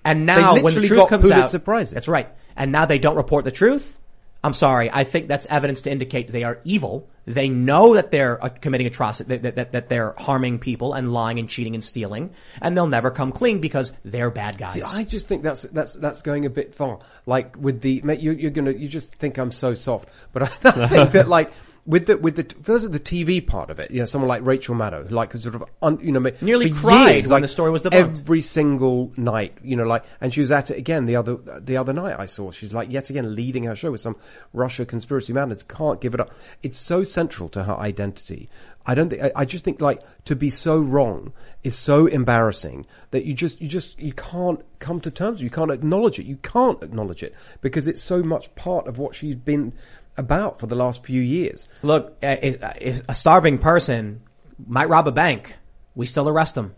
And 0.04 0.24
now 0.24 0.60
when 0.62 0.74
the 0.74 0.82
truth 0.86 1.08
comes 1.08 1.28
Pulitzer 1.28 1.56
out, 1.58 1.64
Prizes. 1.64 1.92
that's 1.94 2.08
right. 2.08 2.28
And 2.56 2.72
now 2.72 2.86
they 2.86 2.98
don't 2.98 3.16
report 3.16 3.44
the 3.44 3.50
truth. 3.50 3.98
I'm 4.42 4.54
sorry. 4.54 4.88
I 4.92 5.04
think 5.04 5.26
that's 5.28 5.46
evidence 5.46 5.82
to 5.82 5.90
indicate 5.90 6.30
they 6.30 6.44
are 6.44 6.60
evil. 6.64 7.10
They 7.26 7.48
know 7.48 7.94
that 7.94 8.12
they're 8.12 8.42
uh, 8.42 8.48
committing 8.48 8.86
atrocity, 8.86 9.36
that, 9.36 9.56
that, 9.56 9.72
that 9.72 9.88
they're 9.88 10.14
harming 10.16 10.60
people 10.60 10.92
and 10.92 11.12
lying 11.12 11.40
and 11.40 11.48
cheating 11.48 11.74
and 11.74 11.82
stealing, 11.82 12.30
and 12.62 12.76
they'll 12.76 12.86
never 12.86 13.10
come 13.10 13.32
clean 13.32 13.60
because 13.60 13.92
they're 14.04 14.30
bad 14.30 14.58
guys. 14.58 14.74
See, 14.74 14.82
I 14.82 15.02
just 15.02 15.26
think 15.26 15.42
that's 15.42 15.62
that's 15.62 15.94
that's 15.94 16.22
going 16.22 16.46
a 16.46 16.50
bit 16.50 16.74
far. 16.74 17.00
Like 17.26 17.56
with 17.56 17.80
the 17.80 18.00
mate, 18.02 18.20
you, 18.20 18.30
you're 18.32 18.52
gonna 18.52 18.70
you 18.70 18.86
just 18.86 19.14
think 19.16 19.38
I'm 19.38 19.50
so 19.50 19.74
soft, 19.74 20.08
but 20.32 20.42
I, 20.64 20.86
think 20.88 21.12
that 21.12 21.28
like 21.28 21.52
with 21.86 22.06
the 22.06 22.16
with 22.16 22.34
the 22.34 22.62
first 22.62 22.84
of 22.84 22.92
the 22.92 22.98
TV 22.98 23.44
part 23.44 23.70
of 23.70 23.78
it, 23.78 23.90
you 23.92 24.00
know, 24.00 24.06
someone 24.06 24.28
like 24.28 24.44
Rachel 24.44 24.74
Maddow, 24.74 25.08
like 25.10 25.32
sort 25.34 25.54
of 25.54 25.64
un, 25.80 25.98
you 26.02 26.10
know 26.10 26.30
Nearly 26.40 26.70
cried 26.70 27.14
years, 27.14 27.24
when 27.26 27.30
like 27.30 27.42
the 27.42 27.48
story 27.48 27.70
was 27.70 27.82
debunked. 27.82 28.18
Every 28.18 28.42
single 28.42 29.12
night, 29.16 29.56
you 29.62 29.76
know, 29.76 29.84
like, 29.84 30.04
and 30.20 30.34
she 30.34 30.40
was 30.40 30.50
at 30.50 30.70
it 30.70 30.78
again 30.78 31.06
the 31.06 31.16
other 31.16 31.36
the 31.36 31.76
other 31.76 31.92
night. 31.92 32.16
I 32.18 32.26
saw 32.26 32.50
she's 32.50 32.72
like 32.72 32.90
yet 32.90 33.08
again 33.08 33.34
leading 33.36 33.64
her 33.64 33.76
show 33.76 33.92
with 33.92 34.00
some 34.00 34.16
Russia 34.52 34.84
conspiracy 34.84 35.32
madness. 35.32 35.62
Can't 35.62 36.00
give 36.00 36.12
it 36.12 36.20
up. 36.20 36.32
It's 36.62 36.78
so 36.78 37.04
central 37.04 37.48
to 37.50 37.62
her 37.62 37.76
identity. 37.76 38.48
I 38.84 38.94
don't 38.94 39.08
think. 39.08 39.22
I, 39.22 39.32
I 39.36 39.44
just 39.44 39.64
think 39.64 39.80
like 39.80 40.00
to 40.24 40.34
be 40.34 40.50
so 40.50 40.78
wrong 40.78 41.32
is 41.62 41.76
so 41.76 42.06
embarrassing 42.06 42.86
that 43.12 43.24
you 43.24 43.34
just 43.34 43.60
you 43.60 43.68
just 43.68 43.98
you 44.00 44.12
can't 44.12 44.60
come 44.80 45.00
to 45.02 45.10
terms. 45.10 45.40
You 45.40 45.50
can't 45.50 45.70
acknowledge 45.70 46.18
it. 46.18 46.26
You 46.26 46.36
can't 46.36 46.82
acknowledge 46.82 47.22
it 47.22 47.34
because 47.60 47.86
it's 47.86 48.02
so 48.02 48.24
much 48.24 48.52
part 48.56 48.88
of 48.88 48.98
what 48.98 49.14
she's 49.14 49.36
been 49.36 49.72
about 50.16 50.60
for 50.60 50.66
the 50.66 50.74
last 50.74 51.04
few 51.04 51.20
years. 51.20 51.66
Look, 51.82 52.16
if, 52.22 52.58
if 52.80 53.08
a 53.08 53.14
starving 53.14 53.58
person 53.58 54.22
might 54.66 54.88
rob 54.88 55.08
a 55.08 55.12
bank, 55.12 55.56
we 55.94 56.06
still 56.06 56.28
arrest 56.28 56.54
them. 56.54 56.74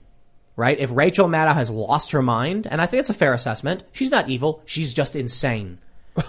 Right? 0.57 0.79
If 0.79 0.91
Rachel 0.91 1.29
Maddow 1.29 1.55
has 1.55 1.71
lost 1.71 2.11
her 2.11 2.23
mind, 2.23 2.67
and 2.69 2.81
I 2.81 2.87
think 2.87 3.01
it's 3.01 3.11
a 3.11 3.15
fair 3.15 3.33
assessment, 3.33 3.85
she's 3.93 4.11
not 4.11 4.29
evil, 4.29 4.61
she's 4.67 4.93
just 4.93 5.15
insane. 5.15 5.79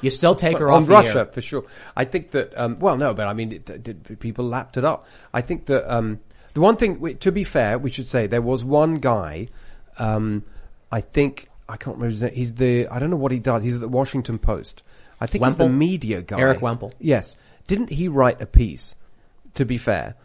You 0.01 0.11
still 0.11 0.35
take 0.35 0.59
her 0.59 0.71
off 0.71 0.87
Russia 0.87 1.25
for 1.31 1.41
sure. 1.41 1.65
I 1.95 2.05
think 2.05 2.31
that 2.31 2.55
um, 2.55 2.77
well, 2.79 2.95
no, 2.95 3.15
but 3.15 3.27
I 3.27 3.33
mean, 3.33 3.53
it, 3.53 3.69
it, 3.69 4.19
people 4.19 4.45
lapped 4.45 4.77
it 4.77 4.85
up. 4.85 5.07
I 5.33 5.41
think 5.41 5.65
that 5.65 5.91
um, 5.91 6.19
the 6.53 6.61
one 6.61 6.77
thing, 6.77 7.17
to 7.17 7.31
be 7.31 7.43
fair, 7.43 7.79
we 7.79 7.89
should 7.89 8.07
say 8.07 8.27
there 8.27 8.41
was 8.41 8.63
one 8.63 8.95
guy. 8.95 9.47
Um, 9.97 10.43
I 10.91 11.01
think 11.01 11.49
I 11.67 11.77
can't 11.77 11.97
remember 11.97 12.11
his 12.11 12.21
name. 12.21 12.33
He's 12.33 12.53
the 12.55 12.87
I 12.87 12.99
don't 12.99 13.09
know 13.09 13.17
what 13.17 13.31
he 13.31 13.39
does. 13.39 13.63
He's 13.63 13.75
at 13.75 13.81
the 13.81 13.87
Washington 13.87 14.39
Post. 14.39 14.83
I 15.21 15.25
think 15.27 15.43
he's 15.45 15.55
the 15.57 15.69
media 15.69 16.21
guy. 16.21 16.39
Erik 16.39 16.61
Wemple. 16.61 16.93
Yes. 16.99 17.35
Didn't 17.67 17.89
he 17.89 18.07
write 18.07 18.41
a 18.41 18.45
piece? 18.45 18.95
To 19.55 19.65
be 19.65 19.77
fair, 19.77 20.15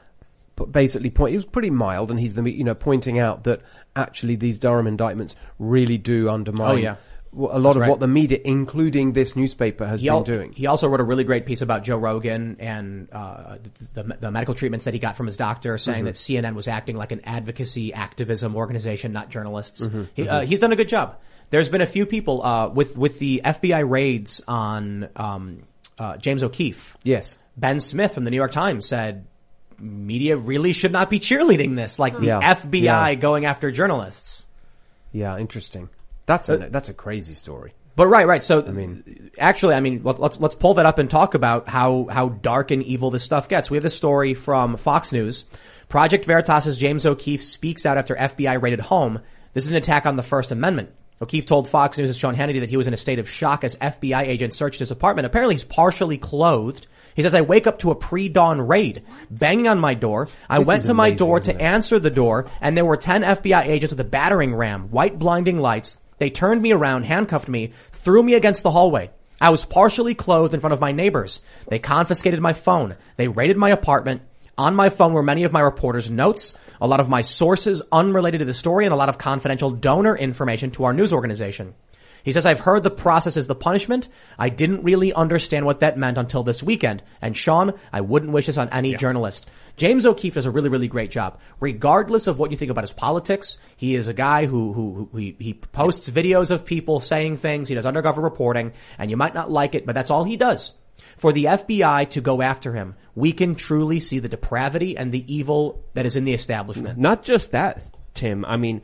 but 0.54 0.70
basically 0.70 1.08
point. 1.10 1.32
It 1.32 1.36
was 1.36 1.46
pretty 1.46 1.70
mild, 1.70 2.10
and 2.10 2.20
he's 2.20 2.34
the 2.34 2.48
you 2.50 2.62
know 2.62 2.74
pointing 2.74 3.18
out 3.18 3.44
that 3.44 3.62
actually 3.96 4.36
these 4.36 4.58
Durham 4.58 4.86
indictments 4.86 5.34
really 5.58 5.96
do 5.98 6.28
undermine. 6.28 6.70
Oh, 6.70 6.76
yeah. 6.76 6.96
A 7.32 7.36
lot 7.36 7.62
That's 7.62 7.76
of 7.76 7.80
right. 7.80 7.90
what 7.90 7.98
the 7.98 8.06
media, 8.06 8.38
including 8.44 9.12
this 9.12 9.34
newspaper, 9.34 9.84
has 9.86 10.00
he, 10.00 10.06
been 10.06 10.14
al- 10.14 10.22
doing. 10.22 10.52
he 10.52 10.66
also 10.68 10.86
wrote 10.86 11.00
a 11.00 11.04
really 11.04 11.24
great 11.24 11.46
piece 11.46 11.62
about 11.62 11.82
Joe 11.82 11.96
Rogan 11.96 12.58
and 12.60 13.08
uh, 13.10 13.56
the, 13.92 14.02
the, 14.04 14.16
the 14.20 14.30
medical 14.30 14.54
treatments 14.54 14.84
that 14.84 14.94
he 14.94 15.00
got 15.00 15.16
from 15.16 15.26
his 15.26 15.36
doctor, 15.36 15.76
saying 15.76 16.02
Mhm. 16.02 16.06
that 16.06 16.14
CNN 16.14 16.54
was 16.54 16.68
acting 16.68 16.94
like 16.96 17.10
an 17.10 17.22
advocacy 17.24 17.92
activism 17.92 18.54
organization, 18.54 19.12
not 19.12 19.30
journalists. 19.30 19.84
Mhm, 19.88 20.08
He, 20.14 20.28
uh, 20.28 20.42
mhm. 20.42 20.44
he's 20.44 20.60
done 20.60 20.70
a 20.70 20.76
good 20.76 20.88
job. 20.88 21.16
There's 21.54 21.68
been 21.68 21.82
a 21.82 21.86
few 21.86 22.04
people 22.04 22.44
uh, 22.44 22.68
with 22.70 22.96
with 22.98 23.20
the 23.20 23.42
FBI 23.44 23.88
raids 23.88 24.42
on 24.48 25.08
um, 25.14 25.62
uh, 25.96 26.16
James 26.16 26.42
O'Keefe. 26.42 26.96
Yes, 27.04 27.38
Ben 27.56 27.78
Smith 27.78 28.14
from 28.14 28.24
the 28.24 28.32
New 28.32 28.36
York 28.36 28.50
Times 28.50 28.88
said 28.88 29.24
media 29.78 30.36
really 30.36 30.72
should 30.72 30.90
not 30.90 31.10
be 31.10 31.20
cheerleading 31.20 31.76
this, 31.76 31.96
like 32.00 32.18
the 32.18 32.26
Yeah, 32.26 32.54
FBI 32.54 32.82
yeah. 32.82 33.14
going 33.14 33.46
after 33.46 33.70
journalists. 33.70 34.48
Yeah, 35.12 35.38
interesting. 35.38 35.90
That's 36.26 36.48
a, 36.48 36.56
that's 36.56 36.88
a 36.88 36.92
crazy 36.92 37.34
story. 37.34 37.72
But 37.94 38.08
right, 38.08 38.26
right. 38.26 38.42
So, 38.42 38.66
I 38.66 38.72
mean, 38.72 39.30
actually, 39.38 39.76
I 39.76 39.80
mean, 39.80 40.00
let, 40.02 40.18
let's 40.18 40.40
let's 40.40 40.56
pull 40.56 40.74
that 40.74 40.86
up 40.86 40.98
and 40.98 41.08
talk 41.08 41.34
about 41.34 41.68
how 41.68 42.08
how 42.10 42.30
dark 42.30 42.72
and 42.72 42.82
evil 42.82 43.12
this 43.12 43.22
stuff 43.22 43.48
gets. 43.48 43.70
We 43.70 43.76
have 43.76 43.84
this 43.84 43.94
story 43.94 44.34
from 44.34 44.76
Fox 44.76 45.12
News. 45.12 45.44
Project 45.88 46.24
Veritas's 46.24 46.76
James 46.78 47.06
O'Keefe 47.06 47.44
speaks 47.44 47.86
out 47.86 47.96
after 47.96 48.16
FBI 48.16 48.60
raided 48.60 48.80
home. 48.80 49.20
This 49.52 49.66
is 49.66 49.70
an 49.70 49.76
attack 49.76 50.04
on 50.04 50.16
the 50.16 50.24
First 50.24 50.50
Amendment. 50.50 50.90
O'Keefe 51.24 51.46
told 51.46 51.68
Fox 51.68 51.96
News' 51.96 52.16
Sean 52.16 52.36
Hannity 52.36 52.60
that 52.60 52.68
he 52.68 52.76
was 52.76 52.86
in 52.86 52.94
a 52.94 52.98
state 52.98 53.18
of 53.18 53.28
shock 53.28 53.64
as 53.64 53.76
FBI 53.76 54.26
agents 54.26 54.56
searched 54.56 54.78
his 54.78 54.90
apartment. 54.90 55.26
Apparently, 55.26 55.54
he's 55.54 55.64
partially 55.64 56.18
clothed. 56.18 56.86
He 57.16 57.22
says, 57.22 57.34
"I 57.34 57.40
wake 57.40 57.66
up 57.66 57.78
to 57.78 57.90
a 57.90 57.94
pre-dawn 57.94 58.60
raid 58.60 59.02
banging 59.30 59.66
on 59.66 59.78
my 59.78 59.94
door. 59.94 60.28
I 60.50 60.58
This 60.58 60.66
went 60.66 60.84
to 60.84 60.94
my 60.94 61.12
door 61.12 61.40
to 61.40 61.58
answer 61.60 61.98
the 61.98 62.10
door, 62.10 62.46
and 62.60 62.76
there 62.76 62.84
were 62.84 62.96
10 62.96 63.22
FBI 63.22 63.62
agents 63.62 63.92
with 63.92 64.00
a 64.00 64.08
battering 64.08 64.54
ram, 64.54 64.88
white 64.90 65.18
blinding 65.18 65.58
lights. 65.58 65.96
They 66.18 66.30
turned 66.30 66.60
me 66.60 66.72
around, 66.72 67.04
handcuffed 67.04 67.48
me, 67.48 67.72
threw 67.92 68.22
me 68.22 68.34
against 68.34 68.62
the 68.62 68.70
hallway. 68.70 69.10
I 69.40 69.50
was 69.50 69.64
partially 69.64 70.14
clothed 70.14 70.54
in 70.54 70.60
front 70.60 70.74
of 70.74 70.80
my 70.80 70.92
neighbors. 70.92 71.40
They 71.68 71.78
confiscated 71.78 72.40
my 72.40 72.52
phone. 72.52 72.96
They 73.16 73.28
raided 73.28 73.56
my 73.56 73.70
apartment. 73.70 74.22
On 74.56 74.76
my 74.76 74.88
phone 74.88 75.12
were 75.12 75.22
many 75.22 75.44
of 75.44 75.52
my 75.52 75.60
reporters' 75.60 76.10
notes, 76.10 76.54
a 76.80 76.86
lot 76.86 77.00
of 77.00 77.08
my 77.08 77.22
sources 77.22 77.82
unrelated 77.90 78.38
to 78.38 78.44
the 78.44 78.54
story, 78.54 78.84
and 78.84 78.94
a 78.94 78.96
lot 78.96 79.08
of 79.08 79.18
confidential 79.18 79.70
donor 79.70 80.16
information 80.16 80.70
to 80.72 80.84
our 80.84 80.92
news 80.92 81.12
organization. 81.12 81.74
He 82.24 82.32
says, 82.32 82.46
I've 82.46 82.60
heard 82.60 82.82
the 82.82 82.90
process 82.90 83.36
is 83.36 83.46
the 83.46 83.54
punishment. 83.54 84.08
I 84.38 84.48
didn't 84.48 84.82
really 84.82 85.12
understand 85.12 85.66
what 85.66 85.80
that 85.80 85.98
meant 85.98 86.16
until 86.16 86.42
this 86.42 86.62
weekend. 86.62 87.02
And 87.20 87.36
Sean, 87.36 87.74
I 87.92 88.00
wouldn't 88.00 88.32
wish 88.32 88.46
this 88.46 88.56
on 88.56 88.70
any 88.70 88.94
journalist. 88.96 89.46
James 89.76 90.06
O'Keefe 90.06 90.34
does 90.34 90.46
a 90.46 90.50
really, 90.50 90.70
really 90.70 90.88
great 90.88 91.10
job. 91.10 91.38
Regardless 91.60 92.26
of 92.26 92.38
what 92.38 92.50
you 92.50 92.56
think 92.56 92.70
about 92.70 92.84
his 92.84 92.94
politics, 92.94 93.58
he 93.76 93.94
is 93.94 94.08
a 94.08 94.14
guy 94.14 94.46
who, 94.46 94.72
who, 94.72 95.08
who 95.12 95.18
he, 95.18 95.36
he 95.38 95.52
posts 95.52 96.08
videos 96.08 96.50
of 96.50 96.64
people 96.64 96.98
saying 97.00 97.36
things. 97.36 97.68
He 97.68 97.74
does 97.74 97.86
undercover 97.86 98.22
reporting 98.22 98.72
and 98.98 99.10
you 99.10 99.18
might 99.18 99.34
not 99.34 99.50
like 99.50 99.74
it, 99.74 99.84
but 99.84 99.94
that's 99.94 100.10
all 100.10 100.24
he 100.24 100.38
does. 100.38 100.72
For 101.16 101.32
the 101.32 101.44
FBI 101.44 102.10
to 102.10 102.20
go 102.20 102.42
after 102.42 102.72
him, 102.74 102.94
we 103.14 103.32
can 103.32 103.54
truly 103.54 104.00
see 104.00 104.18
the 104.18 104.28
depravity 104.28 104.96
and 104.96 105.12
the 105.12 105.24
evil 105.32 105.84
that 105.94 106.06
is 106.06 106.16
in 106.16 106.24
the 106.24 106.34
establishment. 106.34 106.98
Not 106.98 107.22
just 107.22 107.52
that, 107.52 107.82
Tim. 108.14 108.44
I 108.44 108.56
mean, 108.56 108.82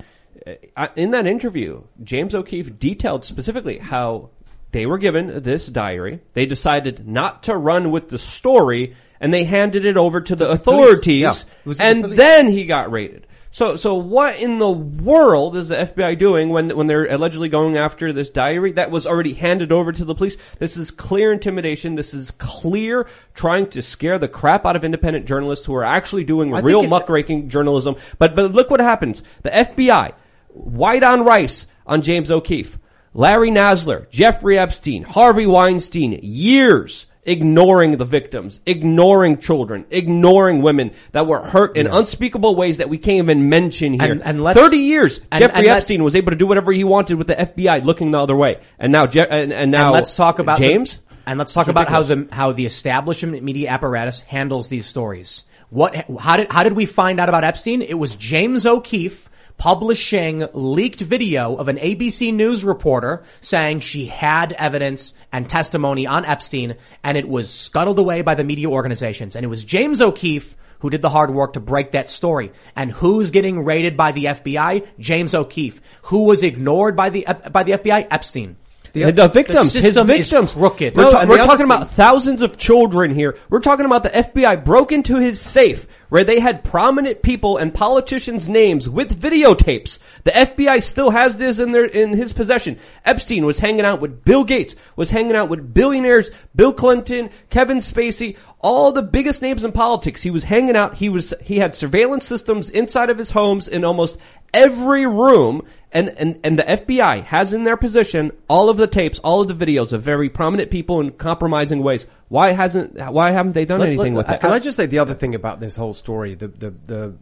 uh, 0.77 0.89
in 0.97 1.11
that 1.13 1.27
interview, 1.27 1.83
James 2.03 2.35
O'Keefe 2.35 2.79
detailed 2.79 3.25
specifically 3.25 3.79
how 3.79 4.31
they 4.73 4.87
were 4.87 4.99
given 4.99 5.43
this 5.43 5.67
diary. 5.67 6.21
They 6.35 6.47
decided 6.47 7.07
not 7.07 7.45
to 7.45 7.57
run 7.57 7.91
with 7.91 8.09
the 8.09 8.19
story 8.19 8.95
and 9.21 9.35
they 9.35 9.45
handed 9.45 9.85
it 9.85 9.97
over 9.97 10.21
to 10.21 10.37
the 10.37 10.49
authorities 10.49 11.21
Yeah. 11.21 11.33
It 11.33 11.77
the 11.77 11.83
and 11.83 12.05
then 12.15 12.49
he 12.49 12.65
got 12.65 12.91
raided. 12.91 13.27
So, 13.53 13.77
so 13.77 13.97
what 13.97 14.41
in 14.41 14.61
the 14.61 14.71
world 14.71 15.57
is 15.57 15.69
the 15.69 15.77
FBI 15.77 16.17
doing 16.19 16.51
when, 16.51 16.77
when 16.77 16.87
they're 16.87 17.11
allegedly 17.11 17.49
going 17.49 17.77
after 17.77 18.13
this 18.13 18.31
diary 18.31 18.73
that 18.73 18.93
was 18.93 19.09
already 19.09 19.35
handed 19.35 19.73
over 19.73 19.91
to 19.91 20.05
the 20.05 20.15
police? 20.15 20.37
This 20.61 20.77
is 20.77 20.93
clear 20.93 21.33
intimidation. 21.33 21.97
This 21.97 22.15
is 22.15 22.31
clear 22.33 23.09
trying 23.35 23.69
to 23.71 23.83
scare 23.83 24.21
the 24.21 24.29
crap 24.29 24.65
out 24.65 24.77
of 24.77 24.85
independent 24.85 25.27
journalists 25.27 25.67
who 25.67 25.75
are 25.75 25.85
actually 25.85 26.23
doing 26.23 26.55
I 26.55 26.61
real 26.61 26.87
muckraking 26.87 27.49
journalism. 27.49 27.97
But, 28.19 28.37
but 28.37 28.53
look 28.53 28.71
what 28.71 28.81
happens. 28.81 29.21
The 29.43 29.51
FBI, 29.51 30.13
white 30.49 31.03
on 31.03 31.25
rice 31.25 31.67
on 31.87 32.03
James 32.03 32.31
O'Keefe, 32.31 32.79
Larry 33.15 33.51
Nassar, 33.51 34.09
Jeffrey 34.11 34.61
Epstein, 34.61 35.03
Harvey 35.03 35.47
Weinstein, 35.47 36.21
years 36.23 37.07
ignoring 37.25 37.97
the 37.97 38.05
victims, 38.05 38.61
ignoring 38.67 39.39
children, 39.39 39.85
ignoring 39.91 40.63
women 40.63 40.91
that 41.13 41.27
were 41.27 41.41
hurt 41.41 41.77
in 41.77 41.87
unspeakable 41.87 42.55
ways 42.57 42.79
that 42.79 42.89
we 42.89 42.99
can't 42.99 43.19
even 43.19 43.49
mention 43.49 43.93
here. 43.93 44.13
And- 44.13 44.23
and 44.23 44.43
let's- 44.43 44.59
30 44.59 44.79
years, 44.79 45.21
and- 45.31 45.41
Jeffrey 45.41 45.59
and 45.59 45.67
Epstein 45.69 46.03
was 46.03 46.17
able 46.17 46.31
to 46.31 46.37
do 46.37 46.47
whatever 46.47 46.73
he 46.73 46.85
wanted 46.85 47.17
with 47.17 47.27
the 47.27 47.39
FBI 47.41 47.79
looking 47.81 48.11
the 48.11 48.19
other 48.21 48.37
way. 48.37 48.59
And 48.79 48.93
now, 48.93 49.07
Je- 49.07 49.27
and, 49.29 49.71
now, 49.71 49.93
let's 49.93 50.15
talk 50.15 50.39
about 50.39 50.59
the- 50.59 50.69
James. 50.69 50.99
and 51.27 51.39
let's 51.39 51.53
talk 51.53 51.69
about 51.69 51.89
how 51.89 52.03
the 52.03 52.27
how 52.33 52.53
the 52.53 52.67
establishment 52.67 53.43
media 53.45 53.71
apparatus 53.71 54.21
handles 54.23 54.69
these 54.69 54.87
stories. 54.87 55.45
What? 55.69 55.95
How 56.19 56.37
did 56.37 56.51
how 56.51 56.65
did 56.65 56.73
we 56.73 56.85
find 56.87 57.21
out 57.21 57.29
about 57.29 57.45
Epstein? 57.45 57.83
It 57.83 57.95
was 57.99 58.17
James 58.17 58.67
O'Keefe 58.67 59.29
publishing 59.61 60.49
leaked 60.55 61.03
video 61.03 61.55
of 61.55 61.69
an 61.69 61.77
ABC 61.77 62.32
News 62.32 62.65
reporter 62.65 63.23
saying 63.43 63.81
she 63.81 64.07
had 64.07 64.55
evidence 64.55 65.12
and 65.31 65.51
testimony 65.51 66.07
on 66.07 66.24
Epstein, 66.24 66.77
and 67.05 67.19
it 67.19 67.28
was 67.28 67.53
scuttled 67.53 67.99
away 67.99 68.23
by 68.23 68.35
the 68.35 68.43
media 68.43 68.70
organizations. 68.70 69.37
And 69.37 69.45
it 69.45 69.49
was 69.49 69.62
James 69.62 70.01
O'Keefe 70.01 70.57
who 70.78 70.89
did 70.89 71.03
the 71.03 71.11
hard 71.11 71.31
work 71.31 71.53
to 71.53 71.61
break 71.61 71.93
that 71.93 72.09
story. 72.09 72.53
And 72.74 72.91
who's 72.91 73.31
getting 73.31 73.66
raided 73.66 73.99
by 73.99 74.12
the 74.12 74.24
FBI? 74.24 74.87
James 74.99 75.35
O'Keefe. 75.35 75.78
Who 76.05 76.24
was 76.24 76.43
ignored 76.43 76.97
by 76.97 77.11
the 77.11 77.27
by 77.53 77.62
the 77.62 77.73
FBI? 77.73 78.09
Epstein. 78.11 78.57
The, 78.93 79.11
the 79.12 79.29
victims, 79.29 79.73
his 79.73 79.85
system 79.85 80.11
is 80.11 80.31
victims, 80.31 80.55
crooked. 80.55 80.97
We're, 80.97 81.05
No, 81.05 81.11
ta- 81.11 81.27
we're 81.29 81.39
the 81.39 81.45
talking 81.45 81.65
about 81.65 81.91
thousands 81.91 82.43
of 82.43 82.57
children 82.57 83.15
here. 83.15 83.37
We're 83.49 83.61
talking 83.61 83.87
about 83.87 84.03
the 84.03 84.11
FBI 84.11 84.65
broke 84.65 84.93
into 84.93 85.17
his 85.17 85.41
safe 85.41 85.87
where 86.09 86.25
they 86.25 86.41
had 86.41 86.65
prominent 86.65 87.23
people 87.23 87.57
and 87.57 87.73
politicians' 87.73 88.49
names 88.49 88.89
with 88.89 89.21
videotapes. 89.21 89.99
The 90.25 90.33
FBI 90.33 90.83
still 90.83 91.11
has 91.11 91.37
this 91.37 91.59
in 91.61 91.71
their 91.73 91.85
in 91.85 92.11
his 92.15 92.33
possession. 92.33 92.79
Epstein 93.05 93.47
was 93.47 93.59
hanging 93.59 93.85
out 93.85 94.01
with 94.01 94.25
Bill 94.25 94.45
Gates, 94.45 94.75
was 94.97 95.11
hanging 95.11 95.37
out 95.37 95.49
with 95.49 95.73
billionaires, 95.73 96.31
Bill 96.55 96.73
Clinton, 96.73 97.31
Kevin 97.49 97.79
Spacey, 97.79 98.37
all 98.59 98.93
the 98.93 99.03
biggest 99.03 99.41
names 99.41 99.65
in 99.65 99.73
politics. 99.73 100.21
He 100.21 100.31
was 100.31 100.45
hanging 100.45 100.77
out. 100.77 100.97
He 100.97 101.09
was 101.09 101.33
he 101.41 101.59
had 101.59 101.75
surveillance 101.75 102.27
systems 102.27 102.71
inside 102.71 103.11
of 103.11 103.19
his 103.19 103.31
homes 103.31 103.69
in 103.69 103.85
almost 103.85 104.19
every 104.53 105.07
room. 105.07 105.62
And, 105.93 106.11
and, 106.11 106.39
and 106.45 106.59
the 106.59 106.62
FBI 106.62 107.25
has 107.25 107.53
in 107.53 107.65
their 107.65 107.77
possession 107.77 108.31
all 108.49 108.69
of 108.69 108.77
the 108.77 108.87
tapes, 108.87 109.19
all 109.21 109.41
of 109.41 109.59
the 109.59 109.67
videos 109.67 109.93
of 109.93 110.03
very 110.03 110.31
prominent 110.31 110.71
people 110.71 111.01
in 111.01 111.11
compromising 111.11 111.83
ways. 111.83 112.07
Why 112.29 112.53
hasn't, 112.53 112.97
why 113.11 113.33
haven't 113.33 113.53
they 113.53 113.65
done 113.65 113.81
Let- 113.81 113.89
anything 113.89 114.15
let- 114.15 114.19
with 114.19 114.27
that? 114.29 114.41
Can 114.41 114.53
I 114.53 114.61
just 114.61 114.77
say 114.77 114.87
the 114.87 115.01
other 115.01 115.15
thing 115.15 115.35
about 115.35 115.59
this 115.59 115.75
whole 115.75 115.93
story, 115.93 116.37
the 116.37 116.49
the, 116.49 116.71
the 116.71 117.15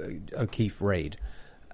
uh, 0.00 0.42
O'Keefe 0.42 0.80
raid, 0.80 1.16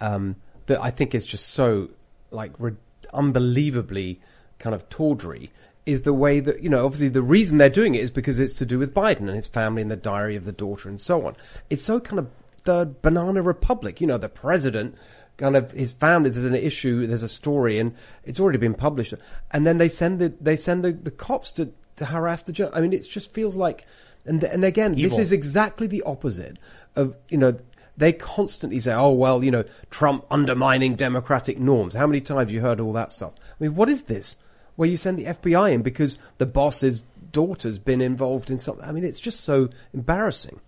um, 0.01 0.37
that 0.66 0.83
I 0.83 0.91
think 0.91 1.15
is 1.15 1.27
just 1.27 1.49
so 1.49 1.91
like 2.31 2.53
re- 2.59 2.73
unbelievably 3.12 4.20
kind 4.59 4.75
of 4.75 4.89
tawdry, 4.89 5.51
is 5.85 6.03
the 6.03 6.15
way 6.15 6.41
that, 6.41 6.62
you 6.62 6.69
know, 6.69 6.85
obviously 6.85 7.09
the 7.09 7.23
reason 7.23 7.59
they're 7.59 7.70
doing 7.70 7.95
it 7.95 8.03
is 8.03 8.11
because 8.11 8.39
it's 8.39 8.55
to 8.55 8.66
do 8.66 8.79
with 8.79 8.95
Biden 8.95 9.20
and 9.20 9.31
his 9.31 9.47
family 9.47 9.83
and 9.83 9.91
the 9.91 9.97
diary 9.97 10.37
of 10.37 10.45
the 10.45 10.53
daughter 10.53 10.89
and 10.89 11.01
so 11.01 11.27
on. 11.27 11.37
It's 11.70 11.83
so 11.83 12.01
kind 12.01 12.19
of 12.19 12.29
third 12.65 13.01
banana 13.01 13.41
republic, 13.41 14.01
you 14.01 14.07
know, 14.07 14.19
the 14.19 14.29
president, 14.29 14.95
kind 15.39 15.56
of 15.56 15.70
his 15.70 15.93
family, 15.93 16.31
there's 16.31 16.44
an 16.44 16.55
issue, 16.55 17.06
there's 17.06 17.23
a 17.23 17.28
story 17.28 17.78
and 17.78 17.94
it's 18.24 18.39
already 18.39 18.59
been 18.59 18.74
published. 18.74 19.15
And 19.51 19.66
then 19.66 19.78
they 19.78 19.89
send 19.89 20.19
the, 20.19 20.35
they 20.40 20.56
send 20.56 20.85
the, 20.85 20.93
the 20.93 21.10
cops 21.10 21.51
to, 21.52 21.73
to 21.97 22.05
harass 22.05 22.43
the 22.43 22.52
judge. 22.52 22.70
I 22.74 22.81
mean, 22.81 22.93
it 22.93 23.09
just 23.09 23.32
feels 23.32 23.56
like, 23.56 23.86
and, 24.24 24.43
and 24.44 24.65
again, 24.65 24.93
this 24.93 25.16
is 25.16 25.32
exactly 25.32 25.86
the 25.86 26.02
opposite 26.02 26.59
of, 26.97 27.16
you 27.31 27.39
know, 27.39 27.56
they 27.97 28.12
constantly 28.12 28.78
say, 28.78 28.93
oh, 28.93 29.12
well, 29.12 29.43
you 29.43 29.51
know, 29.51 29.65
Trump 29.90 30.24
undermining 30.31 30.94
democratic 30.94 31.59
norms. 31.59 31.94
How 31.94 32.06
many 32.06 32.20
times 32.20 32.52
you 32.52 32.60
heard 32.60 32.78
all 32.78 32.93
that 32.93 33.10
stuff? 33.10 33.32
I 33.36 33.55
mean, 33.65 33.74
what 33.74 33.89
is 33.89 34.02
this? 34.02 34.36
Where 34.77 34.89
you 34.89 34.97
send 34.97 35.19
the 35.19 35.24
FBI 35.24 35.73
in 35.73 35.82
because 35.82 36.19
the 36.39 36.47
boss's 36.47 37.02
daughter's 37.32 37.78
been 37.78 38.01
involved 38.01 38.51
in 38.51 38.59
something. 38.59 38.85
I 38.85 38.93
mean, 38.93 39.05
it's 39.05 39.19
just 39.19 39.40
so 39.40 39.70
embarrassing. 39.93 40.60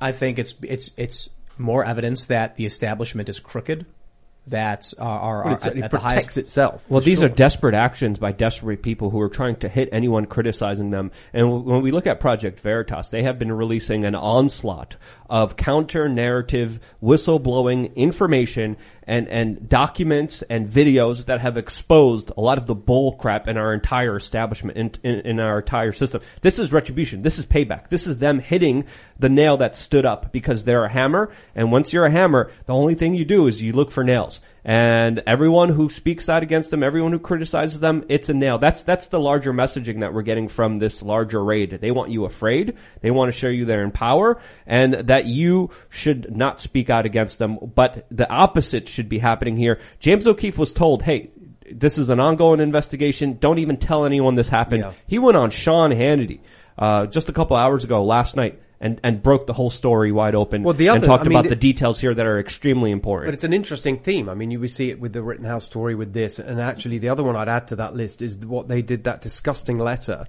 I 0.00 0.10
think 0.10 0.40
it's 0.40 0.54
it's 0.62 0.90
it's 0.96 1.30
more 1.58 1.84
evidence 1.84 2.26
that 2.26 2.56
the 2.56 2.66
establishment 2.66 3.28
is 3.28 3.38
crooked. 3.38 3.86
That 4.48 4.92
uh, 4.98 5.02
are, 5.02 5.20
are, 5.20 5.44
are 5.44 5.52
it 5.52 5.60
certainly 5.60 5.84
at 5.84 5.90
the 5.92 5.98
protects 5.98 6.14
highest 6.24 6.38
itself. 6.38 6.84
Well, 6.88 7.00
these 7.00 7.18
sure. 7.18 7.26
are 7.26 7.30
desperate 7.30 7.74
actions 7.74 8.18
by 8.18 8.32
desperate 8.32 8.82
people 8.82 9.10
who 9.10 9.20
are 9.20 9.28
trying 9.28 9.54
to 9.56 9.68
hit 9.68 9.88
anyone 9.92 10.26
criticizing 10.26 10.90
them. 10.90 11.12
And 11.32 11.64
when 11.64 11.80
we 11.80 11.92
look 11.92 12.08
at 12.08 12.18
Project 12.18 12.58
Veritas, 12.58 13.08
they 13.08 13.22
have 13.22 13.38
been 13.38 13.52
releasing 13.52 14.04
an 14.04 14.16
onslaught 14.16 14.96
of 15.32 15.56
counter 15.56 16.10
narrative, 16.10 16.78
whistleblowing 17.02 17.96
information 17.96 18.76
and, 19.04 19.26
and 19.28 19.66
documents 19.66 20.42
and 20.50 20.68
videos 20.68 21.24
that 21.24 21.40
have 21.40 21.56
exposed 21.56 22.30
a 22.36 22.40
lot 22.42 22.58
of 22.58 22.66
the 22.66 22.74
bull 22.74 23.14
crap 23.14 23.48
in 23.48 23.56
our 23.56 23.72
entire 23.72 24.14
establishment, 24.14 24.76
in, 24.76 24.92
in, 25.02 25.20
in 25.20 25.40
our 25.40 25.60
entire 25.60 25.92
system. 25.92 26.20
This 26.42 26.58
is 26.58 26.70
retribution. 26.70 27.22
This 27.22 27.38
is 27.38 27.46
payback. 27.46 27.88
This 27.88 28.06
is 28.06 28.18
them 28.18 28.40
hitting 28.40 28.84
the 29.18 29.30
nail 29.30 29.56
that 29.56 29.74
stood 29.74 30.04
up 30.04 30.32
because 30.32 30.66
they're 30.66 30.84
a 30.84 30.92
hammer. 30.92 31.32
And 31.54 31.72
once 31.72 31.94
you're 31.94 32.04
a 32.04 32.10
hammer, 32.10 32.50
the 32.66 32.74
only 32.74 32.94
thing 32.94 33.14
you 33.14 33.24
do 33.24 33.46
is 33.46 33.62
you 33.62 33.72
look 33.72 33.90
for 33.90 34.04
nails. 34.04 34.38
And 34.64 35.24
everyone 35.26 35.70
who 35.70 35.90
speaks 35.90 36.28
out 36.28 36.44
against 36.44 36.70
them, 36.70 36.84
everyone 36.84 37.12
who 37.12 37.18
criticizes 37.18 37.80
them, 37.80 38.04
it's 38.08 38.28
a 38.28 38.34
nail. 38.34 38.58
That's, 38.58 38.84
that's 38.84 39.08
the 39.08 39.18
larger 39.18 39.52
messaging 39.52 40.00
that 40.00 40.14
we're 40.14 40.22
getting 40.22 40.46
from 40.46 40.78
this 40.78 41.02
larger 41.02 41.42
raid. 41.42 41.78
They 41.80 41.90
want 41.90 42.12
you 42.12 42.24
afraid. 42.26 42.76
They 43.00 43.10
want 43.10 43.32
to 43.32 43.38
show 43.38 43.48
you 43.48 43.64
they're 43.64 43.82
in 43.82 43.90
power 43.90 44.40
and 44.64 44.94
that 44.94 45.26
you 45.26 45.70
should 45.88 46.36
not 46.36 46.60
speak 46.60 46.90
out 46.90 47.06
against 47.06 47.38
them. 47.38 47.58
But 47.74 48.06
the 48.10 48.30
opposite 48.30 48.86
should 48.86 49.08
be 49.08 49.18
happening 49.18 49.56
here. 49.56 49.80
James 49.98 50.28
O'Keefe 50.28 50.58
was 50.58 50.72
told, 50.72 51.02
hey, 51.02 51.30
this 51.68 51.98
is 51.98 52.08
an 52.08 52.20
ongoing 52.20 52.60
investigation. 52.60 53.38
Don't 53.40 53.58
even 53.58 53.78
tell 53.78 54.04
anyone 54.04 54.36
this 54.36 54.48
happened. 54.48 54.84
Yeah. 54.84 54.92
He 55.08 55.18
went 55.18 55.36
on 55.36 55.50
Sean 55.50 55.90
Hannity, 55.90 56.40
uh, 56.78 57.06
just 57.06 57.28
a 57.28 57.32
couple 57.32 57.56
hours 57.56 57.82
ago 57.82 58.04
last 58.04 58.36
night 58.36 58.61
and, 58.82 59.00
and 59.04 59.22
broke 59.22 59.46
the 59.46 59.52
whole 59.52 59.70
story 59.70 60.10
wide 60.10 60.34
open 60.34 60.64
Well, 60.64 60.74
the 60.74 60.88
and 60.88 61.02
talked 61.02 61.24
I 61.24 61.28
mean, 61.28 61.38
about 61.38 61.48
the 61.48 61.56
details 61.56 62.00
here 62.00 62.12
that 62.12 62.26
are 62.26 62.38
extremely 62.38 62.90
important. 62.90 63.28
But 63.28 63.34
it's 63.34 63.44
an 63.44 63.52
interesting 63.52 64.00
theme. 64.00 64.28
I 64.28 64.34
mean, 64.34 64.50
you 64.50 64.58
would 64.60 64.72
see 64.72 64.90
it 64.90 65.00
with 65.00 65.12
the 65.12 65.22
Rittenhouse 65.22 65.64
story 65.64 65.94
with 65.94 66.12
this, 66.12 66.38
and 66.40 66.60
actually 66.60 66.98
the 66.98 67.08
other 67.08 67.22
one 67.22 67.36
I'd 67.36 67.48
add 67.48 67.68
to 67.68 67.76
that 67.76 67.94
list 67.94 68.20
is 68.20 68.36
what 68.38 68.68
they 68.68 68.82
did 68.82 69.04
that 69.04 69.22
disgusting 69.22 69.78
letter, 69.78 70.26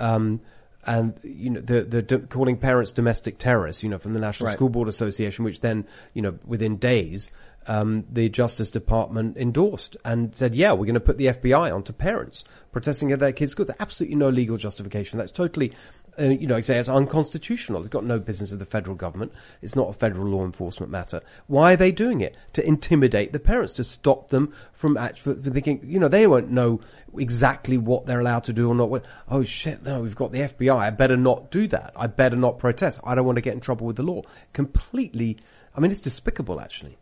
um, 0.00 0.40
and 0.86 1.14
you 1.22 1.50
know 1.50 1.60
the 1.60 1.82
the 1.82 2.00
d- 2.00 2.18
calling 2.30 2.56
parents 2.56 2.90
domestic 2.90 3.36
terrorists, 3.36 3.82
you 3.82 3.90
know, 3.90 3.98
from 3.98 4.14
the 4.14 4.20
National 4.20 4.46
Right. 4.48 4.56
School 4.56 4.70
Board 4.70 4.88
Association, 4.88 5.44
which 5.44 5.60
then 5.60 5.86
you 6.14 6.22
know 6.22 6.38
within 6.44 6.76
days. 6.78 7.30
Um, 7.66 8.06
the 8.10 8.30
Justice 8.30 8.70
Department 8.70 9.36
endorsed 9.36 9.94
and 10.02 10.34
said, 10.34 10.54
"Yeah, 10.54 10.72
we're 10.72 10.86
going 10.86 10.94
to 10.94 11.00
put 11.00 11.18
the 11.18 11.26
FBI 11.26 11.72
onto 11.72 11.92
parents 11.92 12.42
protesting 12.72 13.12
at 13.12 13.20
their 13.20 13.32
kids' 13.32 13.52
schools." 13.52 13.70
Absolutely 13.78 14.16
no 14.16 14.30
legal 14.30 14.56
justification. 14.56 15.18
That's 15.18 15.30
totally, 15.30 15.72
uh, 16.18 16.24
you 16.24 16.46
know, 16.46 16.60
say 16.60 16.78
it's 16.78 16.88
unconstitutional. 16.88 17.80
It's 17.80 17.88
got 17.88 18.04
no 18.04 18.18
business 18.18 18.52
of 18.52 18.58
the 18.58 18.64
federal 18.64 18.96
government. 18.96 19.32
It's 19.62 19.76
not 19.76 19.88
a 19.88 19.92
federal 19.92 20.26
law 20.28 20.44
enforcement 20.44 20.90
matter. 20.90 21.20
Why 21.46 21.74
are 21.74 21.76
they 21.76 21.92
doing 21.92 22.20
it? 22.20 22.36
To 22.54 22.66
intimidate 22.66 23.32
the 23.32 23.38
parents, 23.38 23.74
to 23.74 23.84
stop 23.84 24.28
them 24.28 24.52
from 24.72 24.96
actually 24.96 25.36
thinking, 25.36 25.80
you 25.84 25.98
know, 25.98 26.08
they 26.08 26.26
won't 26.26 26.50
know 26.50 26.80
exactly 27.16 27.78
what 27.78 28.06
they're 28.06 28.20
allowed 28.20 28.44
to 28.44 28.52
do 28.52 28.68
or 28.68 28.74
not. 28.74 29.04
Oh 29.28 29.42
shit, 29.42 29.82
no, 29.82 30.02
we've 30.02 30.16
got 30.16 30.32
the 30.32 30.40
FBI. 30.40 30.76
I 30.76 30.90
better 30.90 31.16
not 31.16 31.50
do 31.50 31.66
that. 31.68 31.92
I 31.96 32.06
better 32.06 32.36
not 32.36 32.58
protest. 32.58 33.00
I 33.04 33.14
don't 33.14 33.26
want 33.26 33.36
to 33.36 33.42
get 33.42 33.54
in 33.54 33.60
trouble 33.60 33.86
with 33.86 33.96
the 33.96 34.02
law. 34.02 34.22
Completely, 34.52 35.38
I 35.76 35.80
mean, 35.80 35.90
it's 35.90 36.00
despicable 36.00 36.60
actually. 36.60 36.98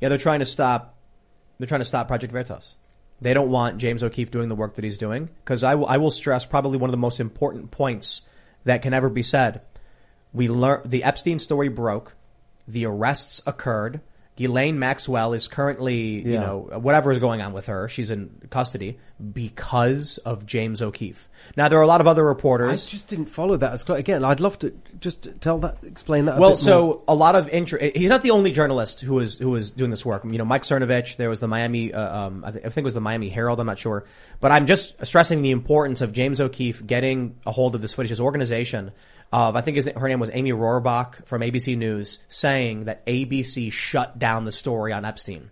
Yeah, 0.00 0.08
they're 0.08 0.18
trying 0.18 0.40
to 0.40 0.46
stop. 0.46 0.96
They're 1.58 1.66
trying 1.66 1.82
to 1.82 1.84
stop 1.86 2.08
Project 2.08 2.32
Veritas. 2.32 2.76
They 3.20 3.34
don't 3.34 3.50
want 3.50 3.78
James 3.78 4.02
O'Keefe 4.02 4.30
doing 4.30 4.48
the 4.48 4.54
work 4.54 4.76
that 4.76 4.84
he's 4.84 4.96
doing 4.96 5.28
will- 5.74 5.86
I 5.86 5.98
will 5.98 6.10
stress 6.10 6.46
probably 6.46 6.78
one 6.78 6.88
of 6.88 6.92
the 6.92 6.98
most 6.98 7.20
important 7.20 7.70
points 7.70 8.22
that 8.64 8.82
can 8.82 8.92
ever 8.92 9.08
be 9.08 9.22
said. 9.22 9.60
We 10.32 10.48
learn 10.48 10.82
the 10.84 11.04
Epstein 11.04 11.38
story 11.38 11.68
broke. 11.68 12.14
The 12.66 12.86
arrests 12.86 13.42
occurred. 13.46 14.00
Ghislaine 14.40 14.78
Maxwell 14.78 15.34
is 15.34 15.48
currently, 15.48 16.22
you 16.22 16.32
know, 16.32 16.70
whatever 16.80 17.10
is 17.10 17.18
going 17.18 17.42
on 17.42 17.52
with 17.52 17.66
her, 17.66 17.90
she's 17.90 18.10
in 18.10 18.30
custody 18.48 18.98
because 19.34 20.16
of 20.16 20.46
James 20.46 20.80
O'Keefe. 20.80 21.28
Now 21.58 21.68
there 21.68 21.78
are 21.78 21.82
a 21.82 21.86
lot 21.86 22.00
of 22.00 22.06
other 22.06 22.24
reporters. 22.24 22.70
I 22.70 22.90
just 22.90 23.06
didn't 23.06 23.26
follow 23.26 23.58
that 23.58 23.74
as 23.74 23.84
close. 23.84 23.98
Again, 23.98 24.24
I'd 24.24 24.40
love 24.40 24.58
to 24.60 24.72
just 24.98 25.28
tell 25.42 25.58
that, 25.58 25.84
explain 25.84 26.24
that. 26.24 26.38
A 26.38 26.40
well, 26.40 26.50
bit 26.52 26.56
so 26.56 26.86
more. 26.86 27.02
a 27.08 27.14
lot 27.14 27.36
of 27.36 27.50
interest. 27.50 27.94
He's 27.94 28.08
not 28.08 28.22
the 28.22 28.30
only 28.30 28.50
journalist 28.50 29.02
who 29.02 29.16
was 29.16 29.38
who 29.38 29.50
was 29.50 29.72
doing 29.72 29.90
this 29.90 30.06
work. 30.06 30.24
You 30.24 30.38
know, 30.38 30.46
Mike 30.46 30.62
Cernovich. 30.62 31.16
There 31.16 31.28
was 31.28 31.40
the 31.40 31.48
Miami. 31.48 31.92
Uh, 31.92 32.16
um, 32.16 32.42
I, 32.42 32.48
I 32.48 32.52
think 32.52 32.78
it 32.78 32.84
was 32.84 32.94
the 32.94 33.02
Miami 33.02 33.28
Herald. 33.28 33.60
I'm 33.60 33.66
not 33.66 33.78
sure, 33.78 34.06
but 34.40 34.52
I'm 34.52 34.66
just 34.66 35.04
stressing 35.04 35.42
the 35.42 35.50
importance 35.50 36.00
of 36.00 36.12
James 36.14 36.40
O'Keefe 36.40 36.86
getting 36.86 37.36
a 37.44 37.52
hold 37.52 37.74
of 37.74 37.82
this 37.82 37.92
footage. 37.92 38.08
His 38.08 38.22
organization 38.22 38.92
of 39.32 39.56
I 39.56 39.60
think 39.60 39.76
his, 39.76 39.86
her 39.86 40.08
name 40.08 40.20
was 40.20 40.30
Amy 40.32 40.52
Robach 40.52 41.24
from 41.26 41.42
ABC 41.42 41.76
News, 41.76 42.18
saying 42.28 42.84
that 42.84 43.04
ABC 43.06 43.70
shut 43.70 44.18
down 44.18 44.44
the 44.44 44.52
story 44.52 44.92
on 44.92 45.04
Epstein. 45.04 45.50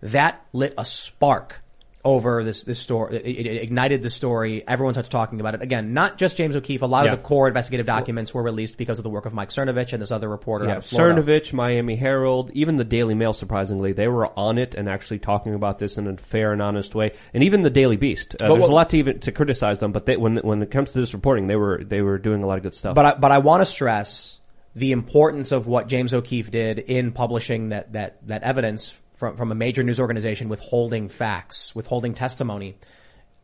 That 0.00 0.44
lit 0.52 0.74
a 0.76 0.84
spark 0.84 1.62
over 2.04 2.42
this 2.42 2.64
this 2.64 2.80
story. 2.80 3.16
It, 3.16 3.46
it 3.46 3.62
ignited 3.62 4.02
the 4.02 4.10
story. 4.10 4.66
Everyone 4.66 4.92
starts 4.94 5.08
talking 5.08 5.38
about 5.40 5.54
it 5.54 5.62
again. 5.62 5.94
Not 5.94 6.18
just 6.18 6.36
James 6.36 6.56
O'Keefe. 6.56 6.82
A 6.82 6.86
lot 6.86 7.06
Yeah. 7.06 7.12
of 7.12 7.18
the 7.18 7.24
core 7.24 7.46
investigative 7.46 7.86
documents 7.86 8.34
were 8.34 8.42
released 8.42 8.76
because 8.76 8.98
of 8.98 9.04
the 9.04 9.10
work 9.10 9.24
of 9.24 9.34
Mike 9.34 9.50
Cernovich 9.50 9.92
and 9.92 10.02
this 10.02 10.10
other 10.10 10.28
reporter 10.28 10.64
Yeah, 10.66 10.76
Cernovich, 10.78 11.52
Miami 11.52 11.94
Herald, 11.94 12.50
even 12.54 12.76
the 12.76 12.84
Daily 12.84 13.14
Mail, 13.14 13.32
surprisingly, 13.32 13.92
they 13.92 14.08
were 14.08 14.36
on 14.38 14.58
it 14.58 14.74
and 14.74 14.88
actually 14.88 15.20
talking 15.20 15.54
about 15.54 15.78
this 15.78 15.96
in 15.96 16.08
a 16.08 16.16
fair 16.16 16.52
and 16.52 16.60
honest 16.60 16.94
way. 16.94 17.12
And 17.32 17.44
even 17.44 17.62
the 17.62 17.70
Daily 17.70 17.96
Beast. 17.96 18.34
Uh, 18.40 18.48
there's 18.48 18.60
what- 18.62 18.70
a 18.70 18.74
lot 18.74 18.90
to 18.90 18.96
even 18.98 19.20
to 19.20 19.30
criticize 19.32 19.78
them, 19.78 19.92
but 19.92 20.06
they, 20.06 20.16
when 20.16 20.38
when 20.38 20.60
it 20.62 20.70
comes 20.72 20.90
to 20.92 20.98
this 20.98 21.14
reporting, 21.14 21.46
they 21.46 21.56
were 21.56 21.82
they 21.84 22.02
were 22.02 22.18
doing 22.18 22.42
a 22.42 22.46
lot 22.46 22.56
of 22.56 22.64
good 22.64 22.74
stuff. 22.74 22.94
But 22.96 23.04
I, 23.06 23.14
but 23.14 23.30
I 23.30 23.38
want 23.38 23.60
to 23.60 23.66
stress 23.66 24.40
the 24.74 24.90
importance 24.92 25.52
of 25.52 25.66
what 25.66 25.86
James 25.86 26.14
O'Keefe 26.14 26.50
did 26.50 26.78
in 26.78 27.12
publishing 27.12 27.68
that 27.68 27.92
that 27.92 28.26
that 28.26 28.42
evidence 28.42 28.98
from 29.22 29.36
from 29.36 29.52
a 29.52 29.54
major 29.54 29.84
news 29.84 30.00
organization 30.00 30.48
withholding 30.48 31.08
facts, 31.08 31.76
withholding 31.76 32.12
testimony, 32.12 32.74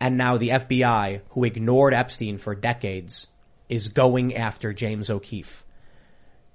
and 0.00 0.18
now 0.18 0.36
the 0.36 0.48
FBI, 0.48 1.20
who 1.30 1.44
ignored 1.44 1.94
Epstein 1.94 2.36
for 2.38 2.56
decades, 2.56 3.28
is 3.68 3.88
going 3.88 4.34
after 4.34 4.72
James 4.72 5.08
O'Keefe. 5.08 5.64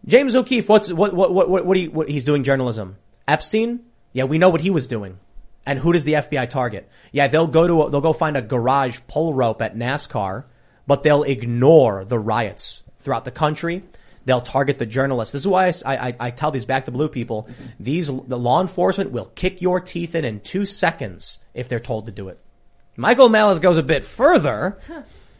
James 0.05 0.35
O'Keefe, 0.35 0.67
what's 0.67 0.91
what 0.91 1.13
what 1.13 1.33
what 1.33 1.47
what, 1.47 1.65
what, 1.65 1.77
he, 1.77 1.87
what 1.87 2.09
he's 2.09 2.25
doing 2.25 2.43
journalism? 2.43 2.97
Epstein? 3.25 3.85
Yeah, 4.11 4.25
we 4.25 4.39
know 4.39 4.49
what 4.49 4.59
he 4.59 4.69
was 4.69 4.87
doing. 4.87 5.17
And 5.65 5.79
who 5.79 5.93
does 5.93 6.03
the 6.03 6.15
FBI 6.15 6.49
target? 6.49 6.89
Yeah, 7.13 7.29
they'll 7.29 7.47
go 7.47 7.65
to 7.65 7.83
a, 7.83 7.89
they'll 7.89 8.01
go 8.01 8.11
find 8.11 8.35
a 8.35 8.41
garage 8.41 8.99
pull 9.07 9.33
rope 9.33 9.61
at 9.61 9.73
NASCAR, 9.73 10.43
but 10.85 11.03
they'll 11.03 11.23
ignore 11.23 12.03
the 12.03 12.19
riots 12.19 12.83
throughout 12.99 13.23
the 13.23 13.31
country. 13.31 13.83
They'll 14.25 14.41
target 14.41 14.79
the 14.79 14.85
journalists. 14.85 15.33
This 15.33 15.41
is 15.41 15.47
why 15.47 15.67
I, 15.85 16.07
I, 16.09 16.15
I 16.19 16.31
tell 16.31 16.51
these 16.51 16.65
back 16.65 16.85
to 16.85 16.91
blue 16.91 17.09
people, 17.09 17.47
these 17.79 18.07
the 18.07 18.39
law 18.39 18.61
enforcement 18.61 19.11
will 19.11 19.25
kick 19.25 19.61
your 19.61 19.79
teeth 19.79 20.15
in 20.15 20.25
in 20.25 20.39
two 20.39 20.65
seconds 20.65 21.39
if 21.53 21.67
they're 21.69 21.79
told 21.79 22.05
to 22.05 22.11
do 22.11 22.29
it. 22.29 22.39
Michael 22.95 23.29
Malice 23.29 23.59
goes 23.59 23.77
a 23.77 23.83
bit 23.83 24.05
further 24.05 24.77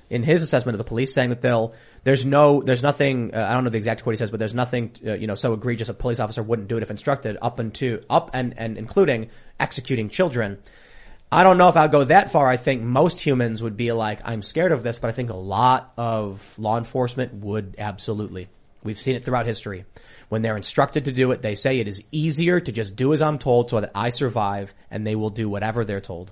in 0.10 0.24
his 0.24 0.44
assessment 0.44 0.76
of 0.76 0.78
the 0.78 0.84
police, 0.84 1.14
saying 1.14 1.30
that 1.30 1.42
they'll 1.42 1.74
there's 2.04 2.26
no 2.26 2.62
there's 2.62 2.84
nothing 2.84 3.34
uh, 3.34 3.46
I 3.50 3.54
don't 3.54 3.64
know 3.64 3.70
the 3.70 3.78
exact 3.78 4.04
quote 4.04 4.14
he 4.14 4.18
says, 4.18 4.32
but 4.32 4.40
there's 4.40 4.54
nothing 4.54 4.92
uh, 5.06 5.14
you 5.14 5.28
know 5.28 5.36
so 5.36 5.54
egregious 5.54 5.90
a 5.90 5.94
police 5.94 6.20
officer 6.20 6.44
wouldn't 6.44 6.68
do 6.68 6.78
it 6.78 6.84
if 6.84 6.92
instructed, 6.92 7.38
up 7.42 7.60
into 7.60 8.02
up 8.10 8.32
and 8.34 8.54
and 8.58 8.78
including 8.78 9.30
executing 9.60 10.10
children. 10.10 10.58
I 11.32 11.44
don't 11.44 11.58
know 11.58 11.68
if 11.68 11.76
I'd 11.76 11.92
go 11.92 12.04
that 12.04 12.32
far. 12.32 12.48
I 12.48 12.58
think 12.58 12.84
most 12.84 13.20
humans 13.20 13.64
would 13.64 13.76
be 13.76 13.92
like, 13.92 14.20
I'm 14.24 14.44
scared 14.44 14.72
of 14.72 14.84
this, 14.84 15.00
but 15.00 15.08
I 15.08 15.14
think 15.14 15.32
a 15.32 15.36
lot 15.36 15.92
of 15.98 16.54
law 16.60 16.78
enforcement 16.78 17.34
would 17.34 17.76
absolutely. 17.80 18.50
We've 18.84 19.00
seen 19.00 19.16
it 19.16 19.26
throughout 19.26 19.46
history. 19.46 19.86
When 20.30 20.42
they're 20.42 20.58
instructed 20.58 21.06
to 21.06 21.12
do 21.12 21.32
it, 21.32 21.42
they 21.42 21.56
say 21.56 21.80
it 21.80 21.88
is 21.88 22.04
easier 22.12 22.60
to 22.60 22.72
just 22.72 22.96
do 22.96 23.14
as 23.14 23.22
I'm 23.22 23.38
told 23.40 23.70
so 23.70 23.80
that 23.82 23.92
I 23.96 24.10
survive 24.10 24.74
and 24.92 25.06
they 25.06 25.16
will 25.16 25.30
do 25.30 25.48
whatever 25.50 25.86
they're 25.86 26.02
told. 26.02 26.32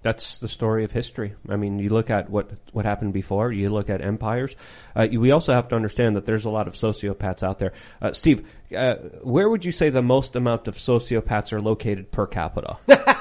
That's 0.00 0.38
the 0.38 0.46
story 0.48 0.84
of 0.84 0.92
history. 0.92 1.34
I 1.48 1.56
mean, 1.56 1.80
you 1.80 1.88
look 1.90 2.08
at 2.08 2.30
what 2.30 2.50
what 2.72 2.84
happened 2.84 3.12
before. 3.12 3.50
You 3.50 3.68
look 3.68 3.90
at 3.90 4.00
empires. 4.00 4.54
Uh, 4.96 5.02
you- 5.10 5.20
we 5.20 5.32
also 5.32 5.52
have 5.52 5.68
to 5.68 5.76
understand 5.76 6.14
that 6.16 6.24
there's 6.24 6.44
a 6.44 6.50
lot 6.50 6.68
of 6.68 6.74
sociopaths 6.74 7.42
out 7.42 7.58
there. 7.58 7.72
Uh, 8.00 8.12
Steve, 8.12 8.46
uh, 8.76 8.94
where 9.22 9.48
would 9.48 9.64
you 9.64 9.72
say 9.72 9.90
the 9.90 10.02
most 10.02 10.36
amount 10.36 10.68
of 10.68 10.76
sociopaths 10.76 11.52
are 11.52 11.60
located 11.60 12.12
per 12.12 12.26
capita? 12.26 12.76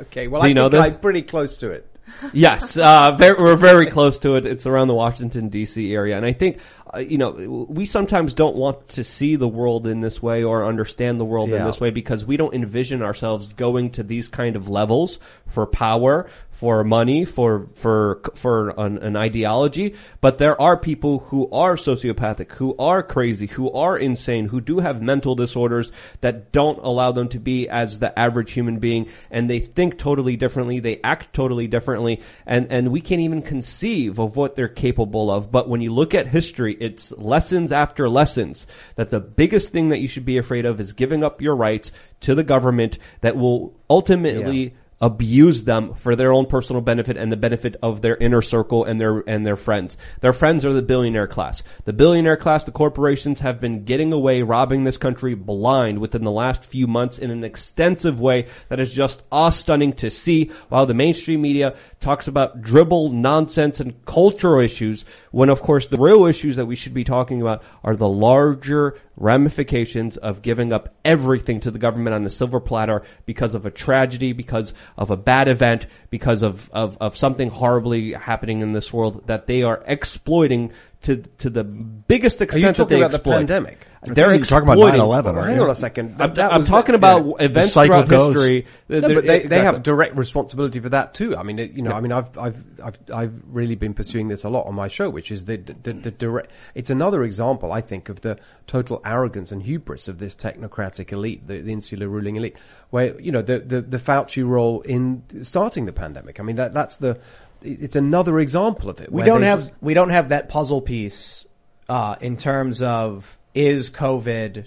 Okay, 0.00 0.28
well, 0.28 0.40
Do 0.42 0.46
I 0.46 0.48
you 0.48 0.54
know 0.54 0.68
think 0.70 0.82
this? 0.82 0.94
I'm 0.94 1.00
pretty 1.00 1.22
close 1.22 1.58
to 1.58 1.70
it. 1.70 1.86
yes, 2.32 2.76
uh, 2.76 3.12
very, 3.12 3.40
we're 3.40 3.56
very 3.56 3.86
close 3.86 4.18
to 4.20 4.36
it. 4.36 4.46
It's 4.46 4.66
around 4.66 4.88
the 4.88 4.94
Washington 4.94 5.48
D.C. 5.48 5.92
area, 5.94 6.16
and 6.16 6.24
I 6.24 6.32
think 6.32 6.58
uh, 6.94 6.98
you 6.98 7.18
know 7.18 7.66
we 7.68 7.86
sometimes 7.86 8.34
don't 8.34 8.56
want 8.56 8.88
to 8.88 9.04
see 9.04 9.36
the 9.36 9.48
world 9.48 9.86
in 9.86 10.00
this 10.00 10.22
way 10.22 10.44
or 10.44 10.64
understand 10.64 11.20
the 11.20 11.24
world 11.24 11.50
in 11.50 11.64
this 11.64 11.80
way 11.80 11.90
because 11.90 12.24
we 12.24 12.36
don't 12.36 12.54
envision 12.54 13.02
ourselves 13.02 13.48
going 13.48 13.90
to 13.90 14.02
these 14.02 14.28
kind 14.28 14.56
of 14.56 14.68
levels 14.68 15.18
for 15.46 15.66
power, 15.66 16.28
for 16.58 16.82
money, 16.82 17.24
for 17.24 17.68
for 17.76 18.20
for 18.34 18.70
an, 18.70 18.98
an 18.98 19.14
ideology. 19.14 19.94
But 20.20 20.38
there 20.38 20.60
are 20.60 20.76
people 20.76 21.20
who 21.20 21.48
are 21.52 21.76
sociopathic, 21.76 22.50
who 22.50 22.76
are 22.78 23.00
crazy, 23.00 23.46
who 23.46 23.70
are 23.70 23.96
insane, 23.96 24.48
who 24.48 24.60
do 24.60 24.80
have 24.80 25.00
mental 25.00 25.36
disorders 25.36 25.92
that 26.20 26.50
don't 26.50 26.80
allow 26.80 27.12
them 27.12 27.28
to 27.28 27.38
be 27.38 27.68
as 27.68 28.00
the 28.00 28.18
average 28.18 28.50
human 28.50 28.80
being, 28.80 29.08
and 29.30 29.48
they 29.48 29.60
think 29.60 29.98
totally 29.98 30.34
differently, 30.34 30.80
they 30.80 31.00
act 31.04 31.32
totally 31.32 31.68
differently, 31.68 32.20
and 32.44 32.66
and 32.72 32.90
we 32.90 33.02
can't 33.02 33.20
even 33.20 33.40
conceive 33.40 34.18
of 34.18 34.36
what 34.36 34.56
they're 34.56 34.66
capable 34.66 35.30
of. 35.30 35.52
But 35.52 35.68
when 35.68 35.80
you 35.80 35.94
look 35.94 36.12
at 36.12 36.26
history, 36.26 36.76
it's 36.80 37.12
lessons 37.12 37.70
after 37.70 38.08
lessons 38.08 38.66
that 38.96 39.10
the 39.10 39.20
biggest 39.20 39.70
thing 39.70 39.90
that 39.90 40.00
you 40.00 40.08
should 40.08 40.24
be 40.24 40.38
afraid 40.38 40.66
of 40.66 40.80
is 40.80 40.92
giving 40.92 41.22
up 41.22 41.40
your 41.40 41.54
rights 41.54 41.92
to 42.22 42.34
the 42.34 42.42
government 42.42 42.98
that 43.20 43.36
will 43.36 43.78
ultimately 43.88 44.74
abuse 45.00 45.64
them 45.64 45.94
for 45.94 46.16
their 46.16 46.32
own 46.32 46.46
personal 46.46 46.82
benefit 46.82 47.16
and 47.16 47.30
the 47.30 47.36
benefit 47.36 47.76
of 47.82 48.02
their 48.02 48.16
inner 48.16 48.42
circle 48.42 48.84
and 48.84 49.00
their 49.00 49.22
and 49.28 49.46
their 49.46 49.56
friends. 49.56 49.96
Their 50.20 50.32
friends 50.32 50.64
are 50.64 50.72
the 50.72 50.82
billionaire 50.82 51.28
class. 51.28 51.62
The 51.84 51.92
billionaire 51.92 52.36
class, 52.36 52.64
the 52.64 52.72
corporations 52.72 53.40
have 53.40 53.60
been 53.60 53.84
getting 53.84 54.12
away 54.12 54.42
robbing 54.42 54.84
this 54.84 54.96
country 54.96 55.34
blind 55.34 55.98
within 56.00 56.24
the 56.24 56.30
last 56.30 56.64
few 56.64 56.86
months 56.86 57.18
in 57.18 57.30
an 57.30 57.44
extensive 57.44 58.20
way 58.20 58.46
that 58.68 58.80
is 58.80 58.92
just 58.92 59.22
awe 59.30 59.50
stunning 59.50 59.92
to 59.94 60.10
see 60.10 60.50
while 60.68 60.86
the 60.86 60.94
mainstream 60.94 61.42
media 61.42 61.76
talks 62.00 62.26
about 62.26 62.60
dribble 62.60 63.10
nonsense 63.10 63.80
and 63.80 64.04
cultural 64.04 64.60
issues 64.60 65.04
when 65.30 65.48
of 65.48 65.62
course 65.62 65.86
the 65.88 65.98
real 65.98 66.24
issues 66.24 66.56
that 66.56 66.66
we 66.66 66.76
should 66.76 66.94
be 66.94 67.04
talking 67.04 67.40
about 67.40 67.62
are 67.84 67.94
the 67.94 68.08
larger 68.08 68.96
ramifications 69.18 70.16
of 70.16 70.42
giving 70.42 70.72
up 70.72 70.94
everything 71.04 71.60
to 71.60 71.70
the 71.70 71.78
government 71.78 72.14
on 72.14 72.24
a 72.24 72.30
silver 72.30 72.60
platter 72.60 73.02
because 73.26 73.54
of 73.54 73.66
a 73.66 73.70
tragedy, 73.70 74.32
because 74.32 74.74
of 74.96 75.10
a 75.10 75.16
bad 75.16 75.48
event, 75.48 75.86
because 76.10 76.42
of, 76.42 76.70
of, 76.72 76.96
of 77.00 77.16
something 77.16 77.50
horribly 77.50 78.12
happening 78.12 78.60
in 78.60 78.72
this 78.72 78.92
world 78.92 79.26
that 79.26 79.46
they 79.46 79.62
are 79.62 79.82
exploiting 79.86 80.72
to 81.02 81.16
to 81.38 81.50
the 81.50 81.64
biggest 81.64 82.40
Are 82.40 82.44
extent 82.44 82.62
you 82.62 82.66
that 82.68 82.76
talking 82.76 82.98
they 82.98 83.04
about 83.04 83.12
the 83.12 83.30
pandemic? 83.30 83.86
They're 84.04 84.32
you're 84.32 84.44
talking 84.44 84.68
about 84.68 84.78
exploiting- 84.78 85.00
9/11, 85.00 85.34
Well, 85.34 85.42
hang 85.44 85.60
on 85.60 85.70
a 85.70 85.74
second. 85.74 86.22
I'm, 86.22 86.34
That 86.34 86.52
I'm 86.52 86.64
talking 86.64 86.92
yeah. 86.92 86.98
about 86.98 87.42
events 87.42 87.72
cycle 87.72 87.94
throughout 87.96 88.08
goes. 88.08 88.34
history. 88.34 88.66
No, 88.88 89.00
They're- 89.00 89.14
but 89.16 89.26
they, 89.26 89.42
they 89.44 89.60
have 89.60 89.82
direct 89.82 90.16
responsibility 90.16 90.78
for 90.78 90.88
that 90.90 91.14
too. 91.14 91.36
I 91.36 91.42
mean, 91.42 91.58
it, 91.58 91.72
you 91.72 91.82
know, 91.82 91.92
I 91.92 92.00
mean, 92.00 92.12
I've, 92.12 92.36
I've, 92.38 92.64
I've, 92.82 92.98
I've 93.12 93.42
really 93.48 93.74
been 93.74 93.94
pursuing 93.94 94.28
this 94.28 94.44
a 94.44 94.48
lot 94.48 94.66
on 94.66 94.74
my 94.74 94.86
show, 94.88 95.10
which 95.10 95.32
is 95.32 95.46
the, 95.46 95.56
the, 95.56 95.92
the 95.94 96.10
direct, 96.12 96.50
it's 96.76 96.90
another 96.90 97.24
example, 97.24 97.72
I 97.72 97.80
think, 97.80 98.08
of 98.08 98.20
the 98.20 98.38
total 98.68 99.00
arrogance 99.04 99.50
and 99.50 99.62
hubris 99.62 100.06
of 100.06 100.18
this 100.18 100.34
technocratic 100.34 101.10
elite, 101.12 101.46
the, 101.48 101.58
the 101.60 101.72
insular 101.72 102.08
ruling 102.08 102.36
elite, 102.36 102.56
where, 102.90 103.20
you 103.20 103.32
know, 103.32 103.42
the, 103.42 103.58
the, 103.58 103.80
the 103.80 103.98
Fauci 103.98 104.46
role 104.46 104.80
in 104.82 105.22
starting 105.42 105.86
the 105.86 105.92
pandemic. 105.92 106.38
I 106.38 106.44
mean, 106.44 106.56
that, 106.56 106.72
that's 106.72 106.96
the, 106.96 107.18
it's 107.62 107.96
another 107.96 108.38
example 108.38 108.88
of 108.90 109.00
it. 109.00 109.10
We 109.10 109.24
don't 109.24 109.40
they 109.40 109.48
have 109.48 109.60
just- 109.62 109.72
we 109.80 109.92
don't 109.94 110.10
have 110.10 110.28
that 110.28 110.48
puzzle 110.48 110.80
piece 110.80 111.44
uh, 111.88 112.14
in 112.20 112.36
terms 112.36 112.82
of 112.82 113.36
is 113.58 113.90
COVID 113.90 114.66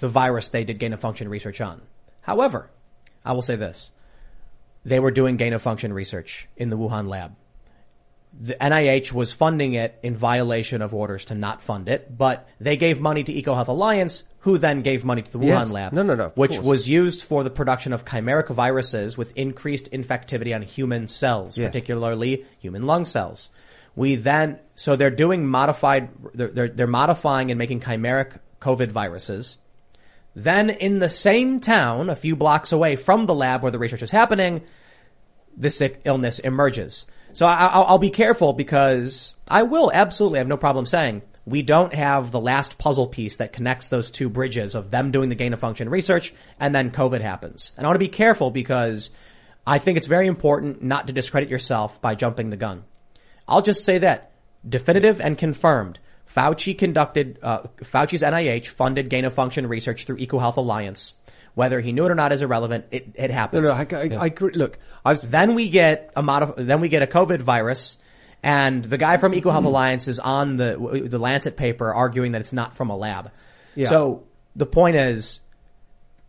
the 0.00 0.08
virus 0.08 0.48
they 0.48 0.64
did 0.64 0.78
gain 0.78 0.92
of 0.94 1.00
function 1.00 1.28
research 1.28 1.60
on. 1.60 1.82
However, 2.22 2.70
I 3.24 3.32
will 3.32 3.42
say 3.42 3.56
this: 3.56 3.92
they 4.84 4.98
were 4.98 5.10
doing 5.10 5.36
gain 5.36 5.52
of 5.52 5.60
function 5.60 5.92
research 5.92 6.48
in 6.56 6.70
the 6.70 6.78
Wuhan 6.78 7.08
lab. 7.08 7.36
The 8.40 8.54
NIH 8.54 9.12
was 9.12 9.32
funding 9.32 9.72
it 9.74 9.98
in 10.02 10.14
violation 10.14 10.80
of 10.82 10.94
orders 10.94 11.24
to 11.26 11.34
not 11.34 11.62
fund 11.62 11.88
it, 11.88 12.16
but 12.16 12.46
they 12.60 12.76
gave 12.76 13.00
money 13.00 13.24
to 13.24 13.32
EcoHealth 13.32 13.68
Alliance, 13.68 14.22
who 14.40 14.58
then 14.58 14.82
gave 14.82 15.04
money 15.04 15.22
to 15.22 15.32
the 15.32 15.38
Wuhan 15.38 15.46
Yes. 15.48 15.70
lab. 15.72 15.92
No, 15.92 16.02
no, 16.02 16.14
no, 16.14 16.32
Which 16.34 16.52
course. 16.52 16.64
was 16.64 16.88
used 16.88 17.24
for 17.24 17.42
the 17.42 17.50
production 17.50 17.92
of 17.92 18.04
chimeric 18.04 18.48
viruses 18.48 19.16
with 19.18 19.36
increased 19.36 19.90
infectivity 19.92 20.54
on 20.54 20.62
human 20.62 21.08
cells, 21.08 21.58
Yes. 21.58 21.68
particularly 21.68 22.44
human 22.58 22.82
lung 22.82 23.04
cells. 23.06 23.50
We 23.96 24.14
then, 24.14 24.60
so 24.78 24.94
they're 24.94 25.10
doing 25.10 25.44
modified, 25.44 26.08
they're, 26.34 26.52
they're, 26.52 26.68
they're 26.68 26.86
modifying 26.86 27.50
and 27.50 27.58
making 27.58 27.80
chimeric 27.80 28.38
COVID 28.60 28.92
viruses. 28.92 29.58
Then 30.36 30.70
in 30.70 31.00
the 31.00 31.08
same 31.08 31.58
town, 31.58 32.08
a 32.08 32.14
few 32.14 32.36
blocks 32.36 32.70
away 32.70 32.94
from 32.94 33.26
the 33.26 33.34
lab 33.34 33.62
where 33.62 33.72
the 33.72 33.78
research 33.80 34.04
is 34.04 34.12
happening, 34.12 34.62
this 35.56 35.82
illness 36.04 36.38
emerges. 36.38 37.08
So 37.32 37.44
I, 37.44 37.66
I'll, 37.66 37.84
I'll 37.86 37.98
be 37.98 38.10
careful 38.10 38.52
because 38.52 39.34
I 39.48 39.64
will 39.64 39.90
absolutely 39.92 40.38
have 40.38 40.46
no 40.46 40.56
problem 40.56 40.86
saying 40.86 41.22
we 41.44 41.62
don't 41.62 41.92
have 41.92 42.30
the 42.30 42.40
last 42.40 42.78
puzzle 42.78 43.08
piece 43.08 43.38
that 43.38 43.52
connects 43.52 43.88
those 43.88 44.12
two 44.12 44.28
bridges 44.30 44.76
of 44.76 44.92
them 44.92 45.10
doing 45.10 45.28
the 45.28 45.34
gain 45.34 45.54
of 45.54 45.58
function 45.58 45.88
research 45.88 46.32
and 46.60 46.72
then 46.72 46.92
COVID 46.92 47.20
happens. 47.20 47.72
And 47.76 47.84
I 47.84 47.88
want 47.88 47.96
to 47.96 48.06
be 48.06 48.06
careful 48.06 48.52
because 48.52 49.10
I 49.66 49.78
think 49.78 49.98
it's 49.98 50.06
very 50.06 50.28
important 50.28 50.84
not 50.84 51.08
to 51.08 51.12
discredit 51.12 51.48
yourself 51.48 52.00
by 52.00 52.14
jumping 52.14 52.50
the 52.50 52.56
gun. 52.56 52.84
I'll 53.48 53.62
just 53.62 53.84
say 53.84 53.98
that 53.98 54.30
definitive 54.68 55.20
and 55.20 55.36
confirmed. 55.38 55.98
Fauci 56.28 56.76
conducted, 56.76 57.38
uh, 57.42 57.62
Fauci's 57.78 58.22
NIH 58.22 58.66
funded 58.66 59.08
gain 59.08 59.24
of 59.24 59.32
function 59.32 59.66
research 59.66 60.04
through 60.04 60.18
EcoHealth 60.18 60.56
Alliance. 60.56 61.14
Whether 61.54 61.80
he 61.80 61.92
knew 61.92 62.04
it 62.04 62.10
or 62.10 62.14
not 62.14 62.32
is 62.32 62.42
irrelevant. 62.42 62.86
It, 62.90 63.08
it 63.14 63.30
happened. 63.30 63.64
No, 63.64 63.70
no, 63.70 63.74
I, 63.74 63.86
I, 63.90 64.26
I. 64.26 64.34
Look, 64.40 64.78
I've, 65.04 65.28
Then 65.28 65.54
we 65.54 65.70
get 65.70 66.12
a 66.14 66.22
modif- 66.22 66.54
then 66.56 66.80
we 66.80 66.88
get 66.88 67.02
a 67.02 67.06
COVID 67.06 67.40
virus, 67.40 67.98
and 68.44 68.84
the 68.84 68.98
guy 68.98 69.16
from 69.16 69.32
EcoHealth 69.32 69.64
Alliance 69.64 70.06
is 70.06 70.20
on 70.20 70.56
the 70.56 71.06
the 71.08 71.18
Lancet 71.18 71.56
paper 71.56 71.92
arguing 71.92 72.32
that 72.32 72.42
it's 72.42 72.52
not 72.52 72.76
from 72.76 72.90
a 72.90 72.96
lab. 72.96 73.32
Yeah. 73.74 73.88
So 73.88 74.24
the 74.54 74.66
point 74.66 74.96
is, 74.96 75.40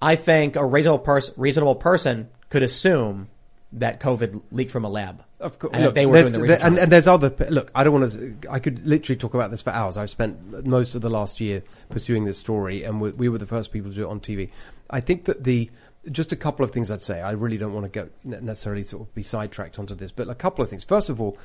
I 0.02 0.16
think 0.16 0.56
a 0.56 0.66
reasonable 0.66 1.04
person 1.04 1.36
reasonable 1.38 1.76
person 1.76 2.30
could 2.50 2.64
assume 2.64 3.28
that 3.74 4.00
COVID 4.00 4.42
leaked 4.52 4.72
from 4.72 4.84
a 4.86 4.90
lab. 4.90 5.24
Of 5.40 5.60
course, 5.60 5.74
and 5.74 5.86
look, 5.86 5.96
they 5.96 6.06
were 6.06 6.14
there's- 6.14 6.32
doing 6.32 6.42
the 6.42 6.48
there- 6.48 6.66
and, 6.66 6.78
and 6.80 6.92
there's 6.92 7.08
other. 7.08 7.34
Look, 7.50 7.72
I 7.74 7.84
don't 7.84 8.00
want 8.02 8.12
to. 8.12 8.38
I 8.50 8.60
could 8.60 8.86
literally 8.86 9.18
talk 9.18 9.34
about 9.34 9.52
this 9.52 9.62
for 9.62 9.70
hours. 9.70 9.96
I've 9.96 10.10
spent 10.10 10.66
most 10.66 10.96
of 10.96 11.02
the 11.02 11.10
last 11.10 11.40
year 11.40 11.64
pursuing 11.90 12.26
this 12.26 12.38
story, 12.38 12.84
and 12.84 13.00
we, 13.00 13.12
we 13.12 13.30
were 13.30 13.38
the 13.38 13.46
first 13.46 13.72
people 13.72 13.92
to 13.92 13.96
do 13.96 14.04
it 14.04 14.10
on 14.10 14.20
TV. 14.20 14.50
I 14.90 15.00
think 15.00 15.26
that 15.26 15.44
the 15.44 15.70
just 16.12 16.32
a 16.32 16.36
couple 16.36 16.64
of 16.66 16.72
things 16.72 16.90
I'd 16.92 17.02
say. 17.02 17.22
I 17.22 17.32
really 17.32 17.58
don't 17.58 17.74
want 17.74 17.86
to 17.86 17.90
go 18.06 18.10
necessarily 18.24 18.84
sort 18.84 19.04
of 19.04 19.14
be 19.16 19.24
sidetracked 19.24 19.78
onto 19.80 19.96
this, 19.96 20.12
but 20.12 20.28
a 20.30 20.36
couple 20.36 20.64
of 20.64 20.70
things. 20.70 20.84
First 20.84 21.10
of 21.10 21.22
all, 21.22 21.38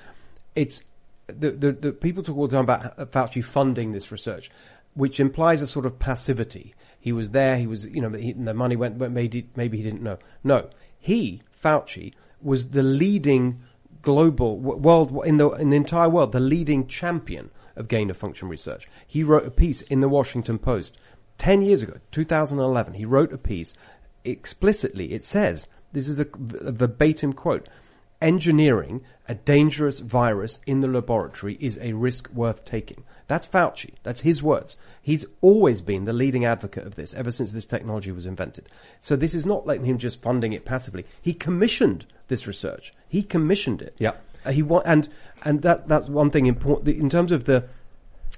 it's 0.57 0.83
the 1.27 1.51
the, 1.51 1.73
the 1.73 1.93
people 1.93 2.23
talk 2.23 2.37
all 2.37 2.49
the 2.49 2.57
time 2.57 2.65
about 2.65 3.11
Fauci 3.13 3.45
funding 3.45 3.93
this 3.93 4.11
research, 4.11 4.51
which 4.95 5.21
implies 5.21 5.61
a 5.61 5.67
sort 5.67 5.87
of 5.87 5.99
passivity. 5.99 6.75
He 7.01 7.13
was 7.13 7.31
there. 7.31 7.59
He 7.59 7.67
was, 7.67 7.85
you 7.87 8.01
know, 8.01 8.09
he, 8.11 8.33
the 8.33 8.55
money 8.55 8.77
went, 8.77 8.99
but 8.99 9.11
maybe 9.13 9.49
maybe 9.57 9.77
he 9.77 9.83
didn't 9.83 10.03
know. 10.03 10.19
No, 10.43 10.71
he 10.99 11.43
Fauci 11.65 12.12
was 12.43 12.70
the 12.70 12.82
leading 12.82 13.62
global 14.03 14.59
world 14.59 15.24
in 15.24 15.39
the 15.39 15.49
in 15.51 15.70
the 15.70 15.77
entire 15.77 16.11
world, 16.11 16.32
the 16.32 16.41
leading 16.41 16.86
champion 16.86 17.51
of 17.74 17.89
gain 17.89 18.11
of 18.11 18.16
function 18.16 18.49
research. 18.49 18.86
He 19.07 19.23
wrote 19.23 19.47
a 19.47 19.51
piece 19.51 19.81
in 19.81 20.01
the 20.01 20.09
Washington 20.09 20.59
Post 20.59 20.99
ten 21.39 21.62
years 21.62 21.82
ago, 21.82 21.95
2011. 22.11 22.95
He 22.95 23.07
wrote 23.07 23.32
a 23.32 23.39
piece 23.39 23.73
explicitly. 24.24 25.15
It 25.15 25.24
says 25.24 25.66
this 25.93 26.09
is 26.09 26.19
a, 26.19 26.27
a 26.61 26.73
verbatim 26.73 27.32
quote. 27.32 27.69
Engineering 28.20 29.03
a 29.28 29.35
dangerous 29.35 30.01
virus 30.01 30.61
in 30.66 30.81
the 30.81 30.89
laboratory 30.89 31.57
is 31.61 31.78
a 31.78 31.95
risk 31.95 32.28
worth 32.32 32.65
taking. 32.65 33.05
That's 33.27 33.47
Fauci. 33.47 33.95
That's 34.03 34.21
his 34.21 34.43
words. 34.43 34.77
He's 35.01 35.27
always 35.41 35.81
been 35.81 36.05
the 36.05 36.13
leading 36.13 36.45
advocate 36.45 36.87
of 36.87 36.95
this 36.95 37.15
ever 37.15 37.31
since 37.31 37.53
this 37.53 37.67
technology 37.67 38.13
was 38.13 38.27
invented. 38.27 38.69
So 39.01 39.17
this 39.17 39.35
is 39.35 39.47
not 39.47 39.67
like 39.67 39.83
him 39.83 39.99
just 39.99 40.23
funding 40.23 40.53
it 40.53 40.65
passively. 40.65 41.05
He 41.23 41.33
commissioned 41.33 42.07
this 42.29 42.47
research. 42.47 42.95
He 43.09 43.23
commissioned 43.23 43.83
it. 43.83 43.95
Yeah. 43.99 44.15
Uh, 44.45 44.53
he 44.53 44.63
wa- 44.63 44.83
and 44.85 45.09
and 45.45 45.63
that 45.63 45.89
that's 45.89 46.09
one 46.09 46.31
thing 46.31 46.47
important 46.47 46.89
in 46.89 47.09
terms 47.09 47.33
of 47.33 47.45
the 47.45 47.65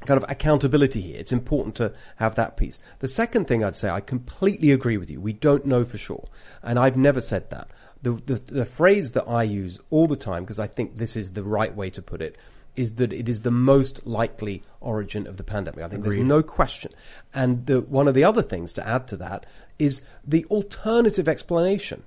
kind 0.05 0.23
of 0.23 0.29
accountability 0.29 1.01
here. 1.01 1.17
It's 1.19 1.33
important 1.33 1.75
to 1.77 1.93
have 2.17 2.37
that 2.37 2.57
piece. 2.57 2.79
The 3.01 3.09
second 3.09 3.47
thing 3.47 3.65
I'd 3.65 3.77
say, 3.77 3.89
I 3.89 4.01
completely 4.01 4.71
agree 4.71 4.99
with 4.99 5.11
you. 5.11 5.21
We 5.21 5.33
don't 5.33 5.67
know 5.67 5.85
for 5.85 5.99
sure, 5.99 6.29
and 6.63 6.79
I've 6.79 6.97
never 6.97 7.21
said 7.21 7.51
that. 7.51 7.71
The 8.03 8.13
the, 8.13 8.35
the 8.35 8.65
phrase 8.65 9.13
that 9.13 9.29
I 9.29 9.43
use 9.43 9.81
all 9.91 10.07
the 10.07 10.17
time 10.17 10.45
because 10.45 10.61
I 10.61 10.69
think 10.69 10.97
this 10.97 11.17
is 11.17 11.33
the 11.33 11.43
right 11.43 11.75
way 11.75 11.91
to 11.91 12.03
put 12.03 12.23
it 12.23 12.37
is 12.77 12.93
that 12.95 13.13
it 13.13 13.29
is 13.29 13.43
the 13.43 13.51
most 13.51 14.07
likely 14.07 14.63
origin 14.81 15.27
of 15.27 15.37
the 15.37 15.43
pandemic. 15.43 15.81
I 15.81 15.89
think 15.89 16.05
Agreed. 16.05 16.19
there's 16.19 16.29
no 16.29 16.43
question. 16.43 16.93
And 17.35 17.67
the, 17.67 17.81
one 17.81 18.09
of 18.09 18.15
the 18.15 18.25
other 18.25 18.43
things 18.43 18.73
to 18.75 18.87
add 18.87 19.09
to 19.09 19.17
that 19.17 19.47
is 19.79 20.01
the 20.27 20.45
alternative 20.47 21.29
explanation 21.29 22.05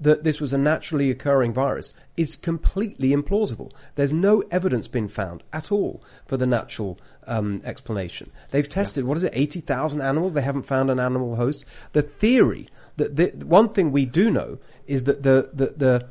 that 0.00 0.24
this 0.24 0.40
was 0.40 0.52
a 0.52 0.58
naturally 0.58 1.10
occurring 1.10 1.52
virus 1.52 1.92
is 2.16 2.34
completely 2.36 3.10
implausible. 3.10 3.70
There's 3.94 4.12
no 4.12 4.42
evidence 4.50 4.88
been 4.88 5.08
found 5.08 5.44
at 5.52 5.70
all 5.70 6.02
for 6.26 6.36
the 6.36 6.46
natural 6.46 6.98
um, 7.26 7.62
explanation. 7.64 8.32
They've 8.50 8.68
tested, 8.68 9.04
what 9.04 9.16
is 9.16 9.24
it, 9.24 9.32
80,000 9.34 10.00
animals? 10.00 10.32
They 10.32 10.42
haven't 10.42 10.64
found 10.66 10.90
an 10.90 10.98
animal 10.98 11.36
host. 11.36 11.64
The 11.92 12.02
theory 12.02 12.68
that 12.96 13.16
the, 13.16 13.28
one 13.44 13.68
thing 13.68 13.92
we 13.92 14.04
do 14.04 14.30
know 14.30 14.58
is 14.86 15.04
that 15.04 15.22
the, 15.22 15.50
the, 15.52 15.66
the 15.76 16.08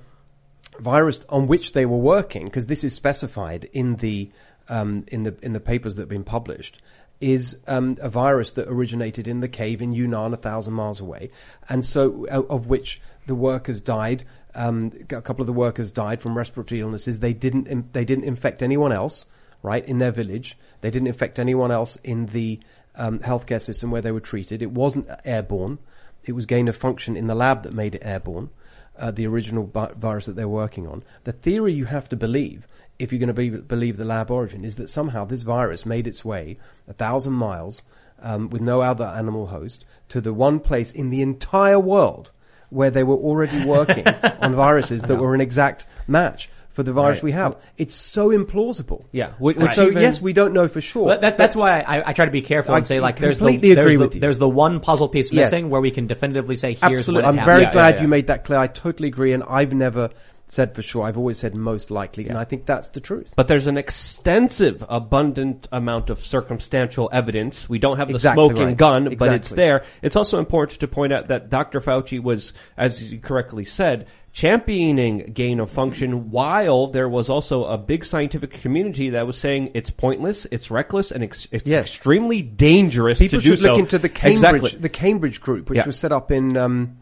virus 0.79 1.23
on 1.29 1.47
which 1.47 1.73
they 1.73 1.85
were 1.85 1.97
working, 1.97 2.45
because 2.45 2.65
this 2.65 2.83
is 2.83 2.93
specified 2.93 3.69
in 3.73 3.95
the 3.97 4.31
um, 4.69 5.05
in 5.07 5.23
the 5.23 5.35
in 5.41 5.53
the 5.53 5.59
papers 5.59 5.95
that 5.95 6.03
have 6.03 6.09
been 6.09 6.23
published, 6.23 6.81
is 7.19 7.57
um, 7.67 7.97
a 8.01 8.09
virus 8.09 8.51
that 8.51 8.67
originated 8.67 9.27
in 9.27 9.41
the 9.41 9.47
cave 9.47 9.81
in 9.81 9.93
Yunnan, 9.93 10.33
a 10.33 10.37
thousand 10.37 10.73
miles 10.73 10.99
away, 10.99 11.29
and 11.69 11.85
so 11.85 12.27
uh, 12.27 12.41
of 12.49 12.67
which 12.67 13.01
the 13.27 13.35
workers 13.35 13.81
died. 13.81 14.23
Um, 14.53 14.91
a 15.09 15.21
couple 15.21 15.41
of 15.41 15.47
the 15.47 15.53
workers 15.53 15.91
died 15.91 16.21
from 16.21 16.37
respiratory 16.37 16.81
illnesses. 16.81 17.19
They 17.19 17.33
didn't 17.33 17.93
they 17.93 18.05
didn't 18.05 18.25
infect 18.25 18.61
anyone 18.61 18.91
else, 18.91 19.25
right, 19.61 19.85
in 19.85 19.99
their 19.99 20.11
village. 20.11 20.57
They 20.81 20.91
didn't 20.91 21.07
infect 21.07 21.39
anyone 21.39 21.71
else 21.71 21.97
in 22.03 22.27
the 22.27 22.59
um, 22.95 23.19
healthcare 23.19 23.61
system 23.61 23.91
where 23.91 24.01
they 24.01 24.11
were 24.11 24.19
treated. 24.19 24.61
It 24.61 24.71
wasn't 24.71 25.09
airborne. 25.23 25.79
It 26.23 26.33
was 26.33 26.45
gain 26.45 26.67
of 26.67 26.75
function 26.75 27.15
in 27.15 27.27
the 27.27 27.35
lab 27.35 27.63
that 27.63 27.73
made 27.73 27.95
it 27.95 28.03
airborne 28.03 28.49
uh, 29.01 29.11
the 29.11 29.27
original 29.27 29.65
bi- 29.65 29.91
virus 29.97 30.27
that 30.27 30.35
they're 30.35 30.47
working 30.47 30.87
on. 30.87 31.03
The 31.23 31.33
theory 31.33 31.73
you 31.73 31.85
have 31.85 32.07
to 32.09 32.15
believe, 32.15 32.67
if 32.99 33.11
you're 33.11 33.19
going 33.19 33.27
to 33.27 33.33
be, 33.33 33.49
believe 33.49 33.97
the 33.97 34.05
lab 34.05 34.31
origin, 34.31 34.63
is 34.63 34.75
that 34.75 34.89
somehow 34.89 35.25
this 35.25 35.41
virus 35.41 35.85
made 35.85 36.07
its 36.07 36.23
way 36.23 36.57
a 36.87 36.93
thousand 36.93 37.33
miles 37.33 37.83
um, 38.21 38.49
with 38.49 38.61
no 38.61 38.81
other 38.81 39.05
animal 39.05 39.47
host 39.47 39.83
to 40.09 40.21
the 40.21 40.33
one 40.33 40.59
place 40.59 40.91
in 40.91 41.09
the 41.09 41.21
entire 41.21 41.79
world 41.79 42.31
where 42.69 42.91
they 42.91 43.03
were 43.03 43.15
already 43.15 43.65
working 43.65 44.07
on 44.41 44.55
viruses 44.55 45.01
that 45.01 45.17
were 45.17 45.35
an 45.35 45.41
exact 45.41 45.85
match 46.07 46.49
for 46.73 46.83
the 46.83 46.93
virus 46.93 47.17
Right. 47.17 47.23
we 47.23 47.31
have. 47.33 47.57
It's 47.77 47.93
so 47.95 48.29
implausible. 48.29 49.05
Yeah. 49.11 49.31
Which, 49.39 49.57
so 49.73 49.89
yes, 49.89 50.21
we 50.21 50.33
don't 50.33 50.53
know 50.53 50.67
for 50.67 50.81
sure. 50.81 51.05
Well, 51.05 51.19
that, 51.19 51.37
that's 51.37 51.55
why 51.55 51.81
I, 51.81 52.09
I 52.09 52.13
try 52.13 52.25
to 52.25 52.31
be 52.31 52.41
careful 52.41 52.75
and 52.75 52.87
say 52.87 52.99
like 52.99 53.19
there's 53.19 53.39
the, 53.39 53.57
there's, 53.57 53.77
agree 53.77 53.95
the 53.95 53.99
with 54.05 54.15
you. 54.15 54.21
there's 54.21 54.37
the 54.37 54.49
one 54.49 54.79
puzzle 54.79 55.09
piece 55.09 55.31
Yes. 55.31 55.51
missing 55.51 55.69
where 55.69 55.81
we 55.81 55.91
can 55.91 56.07
definitively 56.07 56.55
say 56.55 56.73
here's 56.73 56.99
Absolutely. 56.99 57.27
I'm 57.27 57.37
happened. 57.37 57.57
very 57.61 57.71
glad 57.71 58.01
you 58.01 58.07
made 58.07 58.27
that 58.27 58.45
clear. 58.45 58.59
I 58.59 58.67
totally 58.67 59.09
agree, 59.09 59.33
and 59.33 59.43
I've 59.43 59.73
never 59.73 60.09
said 60.51 60.75
for 60.75 60.81
sure. 60.81 61.03
I've 61.03 61.17
always 61.17 61.37
said 61.37 61.55
most 61.55 61.89
likely, 61.91 62.27
and 62.27 62.37
I 62.37 62.43
think 62.43 62.65
that's 62.65 62.89
the 62.89 62.99
truth. 62.99 63.31
But 63.37 63.47
there's 63.47 63.67
an 63.67 63.77
extensive, 63.77 64.83
abundant 64.89 65.65
amount 65.71 66.09
of 66.09 66.25
circumstantial 66.25 67.09
evidence. 67.13 67.69
We 67.69 67.79
don't 67.79 67.95
have 67.97 68.09
the 68.09 68.15
Exactly 68.15 68.47
smoking 68.49 68.65
right. 68.67 68.77
gun, 68.77 69.15
but 69.17 69.33
it's 69.33 69.49
there. 69.51 69.85
It's 70.01 70.17
also 70.17 70.39
important 70.39 70.81
to 70.81 70.89
point 70.89 71.13
out 71.13 71.29
that 71.29 71.49
Dr. 71.49 71.79
Fauci 71.79 72.21
was, 72.21 72.51
as 72.75 73.01
you 73.01 73.19
correctly 73.19 73.63
said, 73.63 74.07
championing 74.33 75.31
gain 75.33 75.59
of 75.59 75.69
function 75.69 76.31
while 76.31 76.87
there 76.87 77.07
was 77.07 77.29
also 77.29 77.65
a 77.65 77.77
big 77.77 78.03
scientific 78.03 78.51
community 78.51 79.09
that 79.11 79.25
was 79.27 79.37
saying 79.37 79.71
it's 79.73 79.89
pointless, 79.89 80.47
it's 80.51 80.71
reckless, 80.71 81.11
and 81.11 81.23
ex- 81.23 81.47
it's 81.51 81.65
Yes. 81.67 81.85
extremely 81.87 82.41
dangerous 82.41 83.19
People 83.19 83.39
to 83.39 83.43
do 83.43 83.55
so. 83.55 83.55
People 83.55 83.57
should 83.57 83.67
look 83.69 83.75
so. 83.77 83.79
into 83.95 83.99
the 83.99 84.09
Cambridge, 84.09 84.55
Exactly. 84.63 84.81
the 84.81 84.89
Cambridge 84.89 85.41
group, 85.41 85.69
which 85.69 85.77
Yeah. 85.77 85.85
was 85.85 85.97
set 85.97 86.11
up 86.11 86.31
in 86.31 86.55
um, 86.57 86.97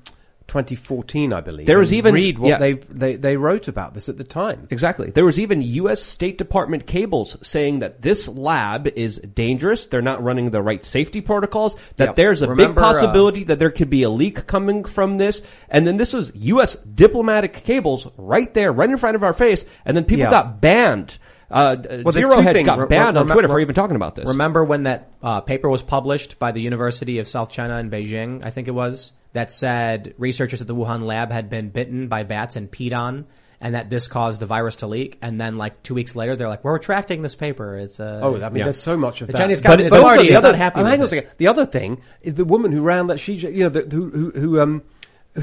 2014, 0.50 1.32
I 1.32 1.42
believe. 1.42 1.66
There 1.68 1.78
was 1.80 1.94
even- 1.94 2.14
read 2.14 2.38
what 2.38 2.50
yeah. 2.50 2.58
they 2.58 2.74
they 2.74 3.16
they 3.16 3.38
wrote 3.38 3.68
about 3.68 3.94
this 3.94 4.10
at 4.10 4.18
the 4.18 4.24
time. 4.24 4.68
Exactly. 4.70 5.12
There 5.12 5.24
was 5.26 5.40
even 5.40 5.62
U.S. 5.62 6.04
State 6.04 6.38
Department 6.38 6.86
cables 6.86 7.38
saying 7.42 7.80
that 7.80 8.02
this 8.02 8.28
lab 8.28 8.88
is 8.88 9.18
dangerous. 9.18 9.86
They're 9.86 10.02
not 10.02 10.22
running 10.24 10.50
the 10.52 10.62
right 10.62 10.84
safety 10.84 11.22
protocols. 11.22 11.76
That 11.98 12.16
there's 12.16 12.42
a 12.42 12.50
Remember, 12.50 12.74
big 12.74 12.78
uh, 12.78 12.82
possibility 12.82 13.44
that 13.46 13.60
there 13.60 13.72
could 13.72 13.90
be 13.90 14.04
a 14.04 14.10
leak 14.10 14.46
coming 14.48 14.84
from 14.84 15.18
this. 15.18 15.42
And 15.70 15.88
then 15.88 15.98
this 15.98 16.14
was 16.14 16.32
U.S. 16.36 16.76
diplomatic 16.76 17.54
cables 17.64 18.08
right 18.18 18.54
there, 18.54 18.72
right 18.74 18.90
in 18.90 18.98
front 18.98 19.16
of 19.16 19.24
our 19.24 19.34
face. 19.34 19.64
And 19.86 19.96
then 19.96 20.04
people 20.04 20.26
Yeah. 20.26 20.32
got 20.32 20.62
banned. 20.62 21.18
Uh, 21.52 21.76
Well, 21.80 21.88
there's 22.12 22.14
Zero 22.16 22.36
two 22.36 22.42
Hedge 22.42 22.54
things. 22.54 22.66
got 22.68 22.78
Re- 22.80 22.88
banned 22.88 23.18
on 23.18 23.28
remem- 23.28 23.34
Twitter 23.34 23.48
for 23.48 23.60
even 23.60 23.76
talking 23.76 23.96
about 23.96 24.16
this. 24.16 24.28
Remember 24.28 24.64
when 24.64 24.84
that 24.84 25.12
uh, 25.24 25.42
paper 25.42 25.70
was 25.70 25.82
published 25.82 26.38
by 26.40 26.52
the 26.52 26.62
University 26.62 27.20
of 27.20 27.28
South 27.28 27.52
China 27.52 27.78
in 27.78 27.90
Beijing, 27.90 28.46
I 28.46 28.50
think 28.52 28.68
it 28.68 28.72
was, 28.72 29.12
that 29.34 29.52
said 29.52 30.14
researchers 30.18 30.62
at 30.62 30.68
the 30.68 30.76
Wuhan 30.76 31.02
lab 31.02 31.32
had 31.32 31.50
been 31.50 31.70
bitten 31.70 32.08
by 32.08 32.24
bats 32.24 32.56
and 32.56 32.70
peed 32.70 32.94
on, 32.96 33.26
and 33.62 33.76
that 33.76 33.90
this 33.90 34.08
caused 34.08 34.40
the 34.40 34.46
virus 34.46 34.78
to 34.78 34.88
leak. 34.88 35.18
And 35.22 35.40
then 35.42 35.58
like 35.58 35.84
two 35.84 35.94
weeks 35.94 36.16
later, 36.16 36.36
they're 36.36 36.48
like, 36.48 36.64
"We're 36.64 36.74
retracting 36.74 37.22
this 37.24 37.36
paper." 37.36 37.78
It's 37.78 38.00
uh, 38.00 38.20
Oh, 38.24 38.42
I 38.42 38.50
mean, 38.50 38.64
there's 38.64 38.80
so 38.82 38.96
much 38.96 39.22
of 39.22 39.28
the 39.28 39.34
that. 39.34 39.40
Chinese 39.40 39.62
But- 39.62 39.70
Communist 39.72 39.92
but 39.92 40.00
also 40.02 40.16
Party 40.16 40.30
the 40.30 40.36
other, 40.36 40.48
not 40.50 40.58
happy. 40.58 40.80
oh, 40.82 40.84
hang 40.86 40.94
on 40.96 41.02
a 41.02 41.04
it. 41.04 41.08
second. 41.10 41.32
The 41.38 41.48
other 41.48 41.66
thing 41.66 42.02
is 42.22 42.36
the 42.36 42.46
woman 42.46 42.72
who 42.72 42.82
ran 42.82 43.08
that 43.08 43.20
she, 43.20 43.34
you 43.34 43.64
know, 43.64 43.70
the, 43.70 43.82
who, 43.82 44.10
who, 44.10 44.32
who, 44.32 44.60
um, 44.62 44.84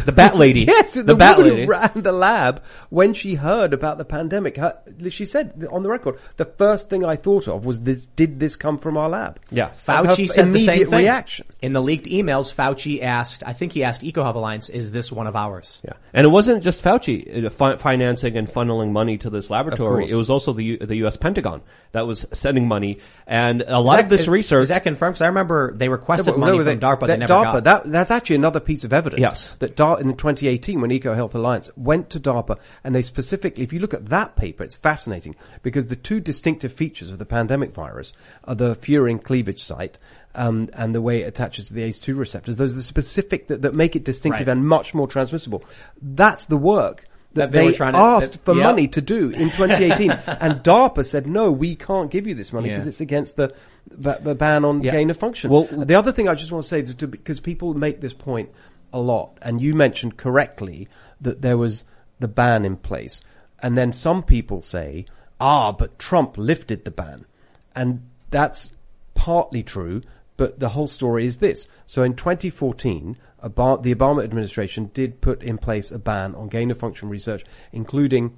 the 0.05 0.13
bat 0.13 0.37
lady. 0.45 0.61
yes, 0.63 0.95
the, 0.95 1.03
The 1.03 1.15
bat 1.15 1.39
lady. 1.39 1.65
who 1.65 1.71
ran 1.71 1.91
the 1.95 2.13
lab 2.13 2.63
when 2.91 3.15
she 3.15 3.35
heard 3.35 3.73
about 3.73 3.99
the 3.99 4.05
pandemic. 4.05 4.57
Her, 4.57 4.79
she 5.11 5.25
said 5.25 5.67
on 5.73 5.83
the 5.83 5.89
record, 5.89 6.19
the 6.37 6.45
first 6.45 6.89
thing 6.91 7.05
I 7.05 7.17
thought 7.17 7.49
of 7.49 7.65
was 7.65 7.81
this: 7.81 8.07
Did 8.07 8.39
this 8.41 8.57
come 8.57 8.79
from 8.79 8.97
our 8.97 9.09
lab? 9.09 9.41
Yeah. 9.51 9.71
Fauci 9.87 10.29
said 10.29 10.53
the 10.53 10.61
same 10.61 10.87
thing. 10.89 10.99
reaction. 10.99 11.47
In 11.63 11.73
the 11.73 11.83
leaked 11.83 12.07
emails, 12.07 12.55
Fauci 12.55 13.03
asked, 13.03 13.43
I 13.47 13.53
think 13.53 13.73
he 13.73 13.85
asked 13.85 14.03
EcoHub 14.03 14.35
Alliance, 14.35 14.69
is 14.69 14.91
this 14.91 15.11
one 15.11 15.27
of 15.27 15.37
ours? 15.37 15.83
Yeah. 15.85 15.93
And 16.13 16.25
it 16.25 16.31
wasn't 16.31 16.63
just 16.63 16.83
Fauci 16.83 17.47
uh, 17.47 17.77
financing 17.79 18.37
and 18.37 18.49
funneling 18.49 18.91
money 18.93 19.19
to 19.19 19.31
this 19.31 19.51
laboratory. 19.51 20.09
It 20.11 20.15
was 20.17 20.31
also 20.31 20.53
the 20.53 20.65
U- 20.65 20.79
the 20.79 20.97
U.S. 20.97 21.17
Pentagon 21.17 21.63
that 21.93 22.07
was 22.07 22.27
sending 22.33 22.69
money, 22.69 22.99
and 23.27 23.63
a 23.67 23.79
lot 23.81 23.99
Is 23.99 24.05
of 24.05 24.11
this 24.11 24.21
is- 24.23 24.29
research. 24.29 24.63
Is 24.65 24.69
that 24.69 24.83
confirmed? 24.83 25.15
Because 25.15 25.23
I 25.23 25.27
remember 25.29 25.73
they 25.75 25.89
requested 25.89 26.27
No, 26.29 26.33
but 26.35 26.39
money 26.41 26.59
no, 26.59 26.65
from 26.65 26.79
they- 26.81 26.87
DARPA. 26.87 27.01
They 27.01 27.07
that 27.09 27.19
never 27.21 27.33
DARPA, 27.33 27.53
got. 27.53 27.65
That, 27.65 27.85
that's 27.93 28.11
actually 28.11 28.37
another 28.37 28.61
piece 28.61 28.85
of 28.85 28.93
evidence. 28.93 29.21
Yes. 29.21 29.55
That 29.59 29.77
DARPA, 29.77 29.86
in 29.95 30.09
2018, 30.09 30.81
when 30.81 30.91
EcoHealth 30.91 31.35
Alliance 31.35 31.71
went 31.77 32.11
to 32.11 32.21
DARPA, 32.21 32.59
and 32.83 32.95
they 32.95 33.03
specifically, 33.03 33.63
if 33.63 33.73
you 33.73 33.79
look 33.79 33.95
at 33.95 34.07
that 34.07 34.35
paper, 34.37 34.65
it's 34.65 34.75
fascinating 34.75 35.37
because 35.63 35.87
the 35.87 35.97
two 35.97 36.21
distinctive 36.21 36.73
features 36.73 37.11
of 37.11 37.19
the 37.19 37.25
pandemic 37.27 37.73
virus 37.73 38.13
are 38.45 38.55
the 38.57 38.75
furin 38.77 39.23
cleavage 39.23 39.63
site. 39.63 39.99
Um, 40.35 40.69
and 40.75 40.95
the 40.95 41.01
way 41.01 41.23
it 41.23 41.29
attaches 41.29 41.65
to 41.69 41.73
the 41.73 41.81
ACE2 41.89 42.15
receptors, 42.19 42.57
those 42.57 42.73
are 42.75 42.77
the 42.77 42.83
specific 42.83 43.47
that, 43.49 43.63
that 43.63 43.75
make 43.75 43.97
it 43.97 44.05
distinctive 44.05 44.49
Right. 44.49 44.53
and 44.59 44.69
much 44.69 44.93
more 44.93 45.09
transmissible. 45.09 45.65
That's 46.03 46.45
the 46.45 46.59
work 46.59 47.07
that, 47.33 47.41
That 47.41 47.53
they 47.53 47.61
they, 47.61 47.67
were 47.69 47.73
trying 47.73 47.95
to- 47.95 47.99
asked 47.99 48.33
that- 48.33 48.45
for 48.45 48.55
yep. 48.55 48.65
money 48.65 48.87
to 48.89 49.01
do 49.01 49.31
in 49.31 49.49
2018, 49.51 50.11
and 50.27 50.63
DARPA 50.63 51.07
said 51.07 51.27
no, 51.27 51.51
we 51.51 51.75
can't 51.75 52.11
give 52.11 52.27
you 52.27 52.35
this 52.35 52.53
money 52.53 52.69
Yeah. 52.69 52.75
because 52.75 52.87
it's 52.87 53.01
against 53.01 53.37
the, 53.37 53.55
the, 53.91 54.19
the 54.21 54.35
ban 54.35 54.67
on 54.67 54.83
Yeah. 54.83 54.93
gain 54.93 55.09
of 55.09 55.17
function. 55.17 55.49
Well- 55.51 55.69
the 55.73 55.95
other 55.95 56.13
thing 56.13 56.29
I 56.29 56.35
just 56.35 56.53
want 56.53 56.65
to 56.65 56.69
say 56.69 56.81
is 56.81 56.93
because 56.93 57.41
people 57.41 57.73
make 57.73 58.03
this 58.03 58.13
point 58.13 58.51
a 58.97 59.01
lot, 59.01 59.39
and 59.43 59.61
you 59.61 59.75
mentioned 59.75 60.17
correctly 60.17 60.89
that 61.21 61.43
there 61.43 61.59
was 61.59 61.85
the 62.19 62.29
ban 62.29 62.65
in 62.65 62.77
place, 62.77 63.21
and 63.63 63.77
then 63.77 63.93
some 63.93 64.23
people 64.23 64.61
say, 64.61 65.07
ah, 65.41 65.73
but 65.73 65.99
Trump 65.99 66.39
lifted 66.39 66.85
the 66.85 66.91
ban, 66.91 67.27
and 67.75 68.09
that's 68.31 68.73
partly 69.15 69.63
true. 69.63 70.03
But 70.39 70.61
the 70.61 70.71
whole 70.71 70.87
story 70.87 71.25
is 71.25 71.39
this. 71.39 71.67
So 71.87 72.03
in 72.03 72.15
2014, 72.15 73.17
Ob- 73.43 73.83
the 73.83 73.95
Obama 73.95 74.23
administration 74.23 74.91
did 74.93 75.23
put 75.23 75.43
in 75.43 75.57
place 75.57 75.91
a 75.91 75.99
ban 75.99 76.35
on 76.35 76.49
gain 76.49 76.71
of 76.71 76.79
function 76.79 77.09
research, 77.09 77.45
including 77.73 78.37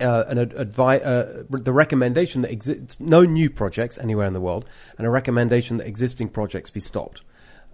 uh, 0.00 0.24
an 0.26 0.38
advi- 0.38 1.04
uh, 1.04 1.44
the 1.48 1.72
recommendation 1.72 2.42
that 2.42 2.50
exists 2.50 2.98
no 2.98 3.22
new 3.22 3.48
projects 3.50 3.98
anywhere 3.98 4.26
in 4.26 4.32
the 4.32 4.40
world, 4.40 4.68
and 4.98 5.06
a 5.06 5.10
recommendation 5.10 5.76
that 5.76 5.86
existing 5.86 6.28
projects 6.28 6.70
be 6.70 6.80
stopped. 6.80 7.22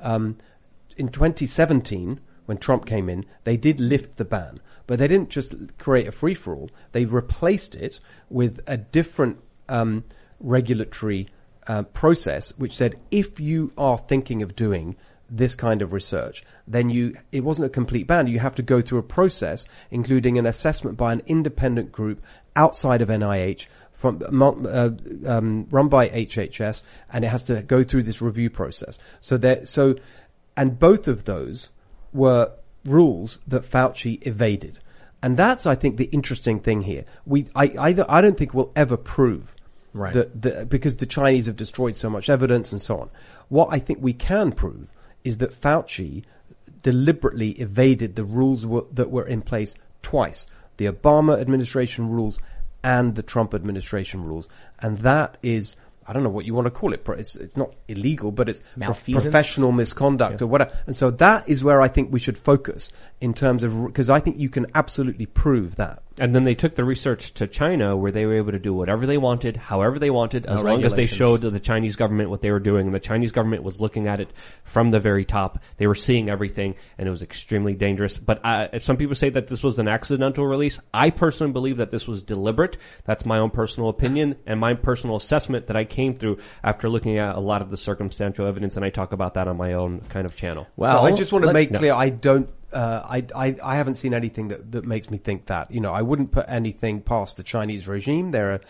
Um, 0.01 0.37
in 0.99 1.09
2017, 1.09 2.21
when 2.47 2.59
Trump 2.59 2.87
came 2.87 3.09
in, 3.09 3.25
they 3.45 3.57
did 3.57 3.81
lift 3.81 4.17
the 4.17 4.25
ban, 4.25 4.61
but 4.87 4.99
they 4.99 5.07
didn't 5.07 5.31
just 5.31 5.55
create 5.79 6.09
a 6.09 6.13
free 6.13 6.35
for 6.35 6.55
all. 6.55 6.71
They 6.93 7.05
replaced 7.05 7.75
it 7.75 8.01
with 8.29 8.61
a 8.67 8.77
different 8.77 9.39
um, 9.69 10.05
regulatory 10.41 11.29
uh, 11.67 11.83
process, 11.85 12.51
which 12.57 12.75
said 12.75 12.99
if 13.11 13.39
you 13.39 13.73
are 13.77 13.99
thinking 13.99 14.43
of 14.43 14.57
doing 14.57 14.97
this 15.31 15.55
kind 15.55 15.83
of 15.83 15.93
research, 15.93 16.43
then 16.67 16.89
you 16.89 17.15
it 17.33 17.45
wasn't 17.45 17.67
a 17.67 17.69
complete 17.69 18.07
ban. 18.07 18.27
You 18.27 18.39
have 18.39 18.55
to 18.55 18.63
go 18.63 18.81
through 18.81 19.01
a 19.01 19.03
process, 19.03 19.67
including 19.91 20.39
an 20.39 20.47
assessment 20.47 20.97
by 20.97 21.13
an 21.13 21.23
independent 21.27 21.93
group 21.93 22.23
outside 22.57 23.03
of 23.03 23.11
NIH, 23.11 23.67
from 23.99 24.23
uh, 24.43 24.91
um, 25.27 25.67
run 25.71 25.89
by 25.89 26.09
HHS, 26.09 26.83
and 27.13 27.25
it 27.25 27.29
has 27.29 27.43
to 27.45 27.63
go 27.63 27.83
through 27.83 28.05
this 28.05 28.23
review 28.23 28.49
process. 28.49 28.97
So 29.21 29.37
that 29.39 29.69
so, 29.69 29.97
and 30.59 30.79
both 30.79 31.09
of 31.09 31.25
those 31.25 31.71
were 32.13 32.53
rules 32.85 33.41
that 33.47 33.63
Fauci 33.63 34.27
evaded, 34.27 34.79
and 35.23 35.37
that's 35.37 35.65
I 35.67 35.75
think 35.75 35.97
the 35.97 36.11
interesting 36.19 36.59
thing 36.61 36.83
here. 36.83 37.05
We 37.25 37.47
I 37.55 37.67
I, 37.79 37.93
don't- 37.95 38.11
I 38.11 38.21
don't 38.21 38.37
think 38.37 38.53
we'll 38.53 38.73
ever 38.77 38.97
prove 38.99 39.55
Right. 39.95 40.13
that 40.13 40.43
the, 40.43 40.67
because 40.67 40.97
the 40.97 41.07
Chinese 41.07 41.47
have 41.47 41.57
destroyed 41.57 41.97
so 41.97 42.11
much 42.11 42.29
evidence 42.29 42.73
and 42.73 42.81
so 42.81 42.99
on. 43.03 43.09
What 43.49 43.69
I 43.73 43.79
think 43.79 43.99
we 44.03 44.13
can 44.13 44.53
prove 44.53 44.93
is 45.25 45.39
that 45.39 45.59
Fauci 45.63 46.25
deliberately 46.83 47.51
evaded 47.53 48.15
the 48.15 48.25
rules 48.25 48.67
were, 48.67 48.85
that 48.93 49.11
were 49.11 49.27
in 49.27 49.41
place 49.43 49.75
twice: 50.03 50.47
the 50.77 50.87
Obama 50.87 51.41
administration 51.41 52.11
rules 52.11 52.39
and 52.85 53.15
the 53.15 53.23
Trump 53.23 53.55
administration 53.55 54.25
rules, 54.25 54.49
and 54.81 54.99
that 54.99 55.37
is. 55.43 55.77
I 56.09 56.15
don't 56.15 56.23
know 56.23 56.31
what 56.31 56.47
you 56.47 56.55
want 56.55 56.65
to 56.65 56.71
call 56.71 56.95
it. 56.95 57.07
It's, 57.07 57.37
it's 57.37 57.57
not 57.57 57.75
illegal, 57.87 58.33
but 58.33 58.49
it's 58.49 58.63
prof- 58.81 59.05
professional 59.05 59.73
misconduct 59.73 60.41
or 60.41 60.47
whatever. 60.47 60.73
And 60.87 60.97
so 60.97 61.11
that 61.11 61.47
is 61.47 61.63
where 61.63 61.83
I 61.83 61.89
think 61.89 62.11
we 62.11 62.19
should 62.19 62.39
focus 62.39 62.89
in 63.21 63.35
terms 63.35 63.63
of, 63.63 63.85
because 63.85 64.09
I 64.09 64.19
think 64.19 64.39
you 64.39 64.49
can 64.49 64.67
absolutely 64.75 65.27
prove 65.27 65.77
that. 65.77 66.03
And 66.21 66.35
then 66.35 66.45
they 66.45 66.55
took 66.55 66.75
the 66.75 66.85
research 66.85 67.33
to 67.35 67.47
China 67.47 67.97
where 67.97 68.11
they 68.11 68.27
were 68.27 68.37
able 68.37 68.53
to 68.53 68.59
do 68.59 68.75
whatever 68.75 69.07
they 69.07 69.19
wanted, 69.19 69.57
however 69.57 69.99
they 69.99 70.11
wanted, 70.11 70.47
as 70.47 70.63
No 70.63 70.71
long 70.71 70.85
as 70.85 70.95
they 70.95 71.07
showed 71.07 71.41
the 71.43 71.61
Chinese 71.61 71.97
government 71.97 72.31
what 72.31 72.43
they 72.43 72.51
were 72.51 72.61
doing. 72.61 72.87
And 72.87 72.95
the 72.95 73.01
Chinese 73.01 73.33
government 73.33 73.63
was 73.63 73.81
looking 73.81 74.07
at 74.07 74.21
it 74.21 74.31
from 74.65 74.91
the 74.91 75.01
very 75.01 75.25
top. 75.25 75.61
They 75.77 75.87
were 75.87 75.95
seeing 75.95 76.29
everything 76.29 76.75
and 76.99 77.07
it 77.07 77.11
was 77.11 77.23
extremely 77.23 77.75
dangerous. 77.75 78.17
But 78.17 78.41
uh, 78.45 78.69
if 78.73 78.85
some 78.85 78.97
people 78.97 79.15
say 79.15 79.31
that 79.31 79.49
this 79.49 79.63
was 79.63 79.79
an 79.79 79.89
accidental 79.89 80.47
release, 80.47 80.81
I 80.93 81.11
personally 81.11 81.53
believe 81.53 81.77
that 81.79 81.91
this 81.91 82.07
was 82.07 82.23
deliberate. 82.23 82.77
That's 83.05 83.25
my 83.25 83.39
own 83.39 83.51
personal 83.51 83.89
opinion 83.89 84.37
and 84.47 84.59
my 84.59 84.75
personal 84.75 85.17
assessment 85.17 85.69
that 85.69 85.77
I 85.77 85.85
came 85.85 86.19
through 86.19 86.39
after 86.65 86.89
looking 86.89 87.19
at 87.19 87.37
a 87.37 87.41
lot 87.41 87.63
of 87.63 87.71
the 87.71 87.77
circumstantial 87.77 88.47
evidence. 88.47 88.77
And 88.77 88.85
I 88.85 88.91
talk 88.91 89.13
about 89.13 89.35
that 89.35 89.49
on 89.49 89.57
my 89.57 89.75
own 89.75 90.01
kind 90.09 90.27
of 90.27 90.37
channel. 90.37 90.67
so 90.93 91.07
I 91.07 91.13
just 91.13 91.33
want 91.33 91.45
to 91.45 91.53
make 91.53 91.73
clear, 91.75 91.93
I 91.95 92.11
don't, 92.11 92.49
uh, 92.73 93.03
I, 93.05 93.25
I, 93.35 93.57
I 93.63 93.77
haven't 93.77 93.97
seen 93.97 94.15
anything 94.15 94.49
that, 94.49 94.73
that 94.73 94.85
makes 94.85 95.11
me 95.11 95.19
think 95.19 95.47
that. 95.47 95.71
You 95.71 95.81
know, 95.81 95.93
I 95.93 96.03
wouldn't 96.03 96.33
put 96.33 96.47
anything 96.49 97.01
past 97.01 97.37
the 97.37 97.43
Chinese 97.43 97.89
regime. 97.89 98.31
They're 98.31 98.55
a 98.55 98.61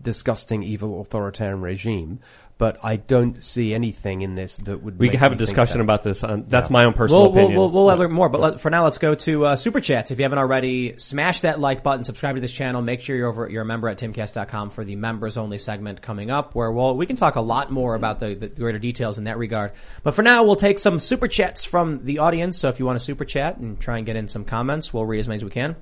disgusting, 0.00 0.62
evil, 0.62 1.00
authoritarian 1.00 1.60
regime. 1.60 2.20
But 2.58 2.82
I 2.82 2.96
don't 2.96 3.44
see 3.44 3.74
anything 3.74 4.22
in 4.22 4.34
this 4.34 4.56
that 4.56 4.82
would. 4.82 4.98
We 4.98 5.10
can 5.10 5.20
have 5.20 5.32
a 5.32 5.36
discussion 5.36 5.76
that. 5.76 5.84
about 5.84 6.02
this. 6.02 6.24
On, 6.24 6.46
that's 6.48 6.70
my 6.70 6.86
own 6.86 6.94
personal 6.94 7.24
We'll, 7.24 7.32
we'll, 7.32 7.44
opinion. 7.44 7.60
we'll, 7.60 7.70
we'll 7.70 7.84
learn 7.98 8.10
more, 8.10 8.30
but 8.30 8.40
let, 8.40 8.60
for 8.60 8.70
now, 8.70 8.84
let's 8.84 8.96
go 8.96 9.14
to 9.14 9.44
uh, 9.44 9.56
super 9.56 9.78
chats. 9.78 10.10
If 10.10 10.18
you 10.18 10.22
haven't 10.22 10.38
already, 10.38 10.96
smash 10.96 11.40
that 11.40 11.60
like 11.60 11.82
button, 11.82 12.04
subscribe 12.04 12.36
to 12.36 12.40
this 12.40 12.52
channel. 12.52 12.80
Make 12.80 13.02
sure 13.02 13.14
you're 13.14 13.28
over, 13.28 13.46
you're 13.50 13.60
a 13.60 13.66
member 13.66 13.90
at 13.90 13.98
timcast.com 13.98 14.70
for 14.70 14.86
the 14.86 14.96
members 14.96 15.36
only 15.36 15.58
segment 15.58 16.00
coming 16.00 16.30
up, 16.30 16.54
where 16.54 16.72
we'll, 16.72 16.96
we 16.96 17.04
can 17.04 17.16
talk 17.16 17.36
a 17.36 17.42
lot 17.42 17.70
more 17.70 17.94
about 17.94 18.20
the, 18.20 18.34
the 18.34 18.48
greater 18.48 18.78
details 18.78 19.18
in 19.18 19.24
that 19.24 19.36
regard. 19.36 19.72
But 20.02 20.14
for 20.14 20.22
now, 20.22 20.44
we'll 20.44 20.56
take 20.56 20.78
some 20.78 20.98
super 20.98 21.28
chats 21.28 21.62
from 21.62 22.06
the 22.06 22.20
audience. 22.20 22.56
So 22.56 22.70
if 22.70 22.78
you 22.78 22.86
want 22.86 22.98
to 22.98 23.04
super 23.04 23.26
chat 23.26 23.58
and 23.58 23.78
try 23.78 23.98
and 23.98 24.06
get 24.06 24.16
in 24.16 24.28
some 24.28 24.46
comments, 24.46 24.94
we'll 24.94 25.04
read 25.04 25.20
as 25.20 25.28
many 25.28 25.36
as 25.36 25.44
we 25.44 25.50
can. 25.50 25.76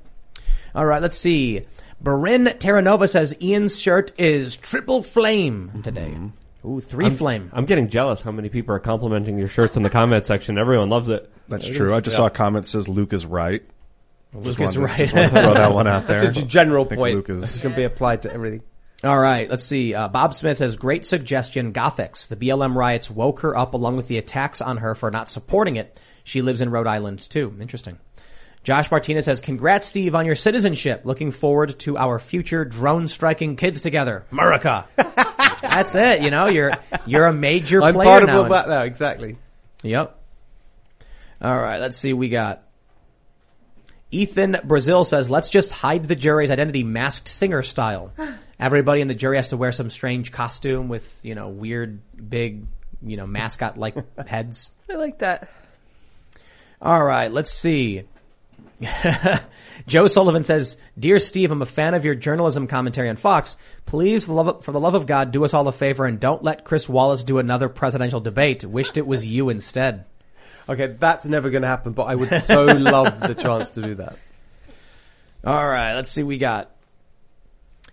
All 0.75 0.85
right, 0.85 1.01
let's 1.01 1.17
see. 1.17 1.67
Barin 2.01 2.47
Terranova 2.47 3.09
says 3.09 3.37
Ian's 3.41 3.81
shirt 3.81 4.13
is 4.19 4.57
triple 4.57 5.03
flame 5.03 5.83
today. 5.85 6.17
Ooh, 6.66 6.81
3 6.81 7.05
I'm- 7.07 7.16
flame. 7.16 7.51
I'm 7.53 7.66
getting 7.66 7.89
jealous 7.89 8.20
how 8.23 8.31
many 8.32 8.49
people 8.49 8.74
are 8.74 8.78
complimenting 8.81 9.39
your 9.39 9.49
shirts 9.49 9.77
in 9.77 9.82
the 9.82 9.91
comment 9.91 10.24
section. 10.27 10.57
Everyone 10.59 10.89
loves 10.89 11.09
it. 11.09 11.31
That's 11.49 11.69
true. 11.69 11.95
I 11.95 12.01
just 12.01 12.16
saw 12.16 12.27
a 12.27 12.31
comment 12.31 12.65
that 12.65 12.70
says 12.70 12.89
Luke 12.89 13.12
is 13.12 13.27
right. 13.27 13.62
Luke 14.32 14.57
Just 14.57 14.61
is 14.61 14.78
wanted 14.78 14.91
right. 14.91 14.99
just 14.99 15.15
wanted 15.15 15.31
to 15.31 15.41
throw 15.43 15.55
that 15.55 15.73
one 15.74 15.86
out 15.86 16.07
there. 16.09 16.24
It's 16.24 16.39
a 16.39 16.43
general 16.43 16.86
point. 16.86 17.15
Luke 17.16 17.31
is- 17.31 17.57
It 17.57 17.61
can 17.61 17.74
be 17.74 17.85
applied 17.85 18.23
to 18.23 18.32
everything. 18.32 18.62
All 19.05 19.19
right, 19.19 19.51
let's 19.51 19.65
see. 19.65 19.93
Uh, 19.93 20.09
Bob 20.09 20.32
Smith 20.32 20.57
says, 20.59 20.77
great 20.77 21.05
suggestion, 21.05 21.74
Gothics. 21.74 22.27
The 22.28 22.36
BLM 22.36 22.74
riots 22.74 23.11
woke 23.11 23.41
her 23.41 23.55
up 23.57 23.74
along 23.74 23.97
with 23.97 24.09
the 24.09 24.16
attacks 24.16 24.62
on 24.62 24.78
her 24.78 24.95
for 24.95 25.11
not 25.11 25.28
supporting 25.28 25.77
it. 25.77 26.01
She 26.24 26.41
lives 26.41 26.62
in 26.62 26.70
Rhode 26.70 26.86
Island 26.86 27.20
too. 27.28 27.55
Interesting. 27.61 27.99
Josh 28.62 28.91
Martinez 28.91 29.27
says, 29.27 29.43
congrats 29.43 29.86
Steve 29.86 30.15
on 30.15 30.24
your 30.24 30.35
citizenship. 30.36 31.03
Looking 31.05 31.32
forward 31.32 31.78
to 31.81 31.99
our 31.99 32.19
future 32.19 32.65
drone 32.65 33.09
striking 33.09 33.57
kids 33.57 33.82
together. 33.82 34.24
America. 34.32 34.86
That's 35.69 35.95
it. 35.95 36.23
You 36.23 36.31
know, 36.31 36.47
you're, 36.47 36.73
you're 37.07 37.27
a 37.27 37.32
major 37.32 37.82
I'm 37.82 37.95
player 37.95 38.09
part 38.09 38.23
of 38.23 38.28
now. 38.28 38.43
all 38.43 38.49
that 38.51 38.69
now, 38.69 38.82
exactly. 38.82 39.36
Yep. 39.82 40.19
All 41.43 41.59
right, 41.59 41.78
let's 41.78 41.99
see. 41.99 42.12
We 42.12 42.28
got 42.28 42.62
Ethan 44.11 44.61
Brazil 44.65 45.05
says, 45.05 45.28
let's 45.28 45.51
just 45.51 45.73
hide 45.73 46.05
the 46.05 46.15
jury's 46.15 46.51
identity 46.51 46.85
masked 46.85 47.28
singer 47.28 47.62
style. 47.62 48.12
Everybody 48.61 49.01
in 49.01 49.09
the 49.09 49.15
jury 49.15 49.36
has 49.36 49.49
to 49.49 49.57
wear 49.57 49.73
some 49.73 49.91
strange 49.91 50.31
costume 50.31 50.89
with, 50.89 51.20
you 51.24 51.35
know, 51.35 51.49
weird, 51.49 52.01
big, 52.16 52.66
you 53.03 53.16
know, 53.16 53.27
mascot 53.27 53.77
like 53.77 53.97
heads. 54.27 54.70
I 54.89 54.95
like 54.95 55.19
that. 55.19 55.51
All 56.81 57.03
right, 57.03 57.32
let's 57.32 57.53
see. 57.53 58.05
Joe 59.87 60.07
Sullivan 60.07 60.45
says, 60.45 60.77
Dear 60.99 61.19
Steve, 61.19 61.53
I'm 61.53 61.63
a 61.63 61.67
fan 61.67 61.95
of 61.95 62.05
your 62.05 62.15
journalism 62.15 62.67
commentary 62.67 63.09
on 63.09 63.17
Fox. 63.17 63.57
Please, 63.87 64.25
for 64.25 64.29
the, 64.29 64.35
love 64.35 64.49
of, 64.49 64.65
for 64.65 64.73
the 64.73 64.81
love 64.81 64.95
of 64.95 65.07
God, 65.07 65.31
do 65.31 65.45
us 65.45 65.55
all 65.55 65.69
a 65.69 65.73
favor 65.73 66.05
and 66.05 66.19
don't 66.19 66.43
let 66.43 66.65
Chris 66.65 66.89
Wallace 66.89 67.25
do 67.25 67.39
another 67.39 67.69
presidential 67.69 68.21
debate. 68.21 68.65
Wished 68.65 68.97
it 68.97 69.07
was 69.07 69.27
you 69.27 69.49
instead. 69.49 70.05
Okay, 70.69 70.87
that's 70.99 71.25
never 71.25 71.51
going 71.51 71.63
to 71.63 71.69
happen, 71.69 71.93
but 71.93 72.05
I 72.05 72.15
would 72.15 72.35
so 72.43 72.65
love 72.65 73.21
the 73.21 73.35
chance 73.35 73.71
to 73.71 73.83
do 73.83 73.95
that. 73.97 74.17
All 75.45 75.67
right, 75.67 75.95
let's 75.95 76.11
see. 76.11 76.23
We 76.23 76.39
got 76.39 76.71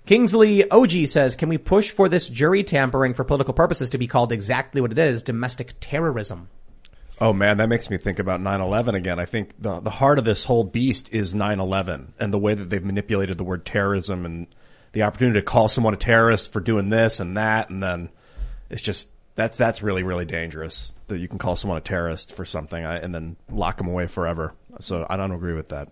Kingsley 0.05 0.69
OG 0.69 1.07
says, 1.07 1.35
"Can 1.35 1.49
we 1.49 1.57
push 1.57 1.91
for 1.91 2.07
this 2.07 2.29
jury 2.29 2.63
tampering 2.63 3.13
for 3.13 3.25
political 3.25 3.53
purposes 3.53 3.89
to 3.89 3.97
be 3.97 4.07
called 4.07 4.31
exactly 4.31 4.79
what 4.79 4.91
it 4.91 4.99
is: 4.99 5.21
domestic 5.21 5.73
terrorism?" 5.81 6.47
Oh 7.21 7.33
man, 7.33 7.57
that 7.57 7.69
makes 7.69 7.87
me 7.91 7.99
think 7.99 8.17
about 8.17 8.41
9-11 8.41 8.95
again. 8.95 9.19
I 9.19 9.25
think 9.25 9.53
the, 9.61 9.79
the 9.79 9.91
heart 9.91 10.17
of 10.17 10.25
this 10.25 10.43
whole 10.43 10.63
beast 10.63 11.13
is 11.13 11.35
9-11 11.35 12.13
and 12.19 12.33
the 12.33 12.39
way 12.39 12.55
that 12.55 12.63
they've 12.63 12.83
manipulated 12.83 13.37
the 13.37 13.43
word 13.43 13.63
terrorism 13.63 14.25
and 14.25 14.47
the 14.93 15.03
opportunity 15.03 15.39
to 15.39 15.45
call 15.45 15.69
someone 15.69 15.93
a 15.93 15.97
terrorist 15.97 16.51
for 16.51 16.59
doing 16.59 16.89
this 16.89 17.19
and 17.19 17.37
that. 17.37 17.69
And 17.69 17.83
then 17.83 18.09
it's 18.71 18.81
just, 18.81 19.07
that's, 19.35 19.55
that's 19.55 19.83
really, 19.83 20.01
really 20.01 20.25
dangerous 20.25 20.93
that 21.09 21.19
you 21.19 21.27
can 21.27 21.37
call 21.37 21.55
someone 21.55 21.77
a 21.77 21.81
terrorist 21.81 22.35
for 22.35 22.43
something 22.43 22.83
and 22.83 23.13
then 23.13 23.35
lock 23.51 23.77
them 23.77 23.87
away 23.87 24.07
forever. 24.07 24.55
So 24.79 25.05
I 25.07 25.15
don't 25.15 25.31
agree 25.31 25.53
with 25.53 25.69
that. 25.69 25.89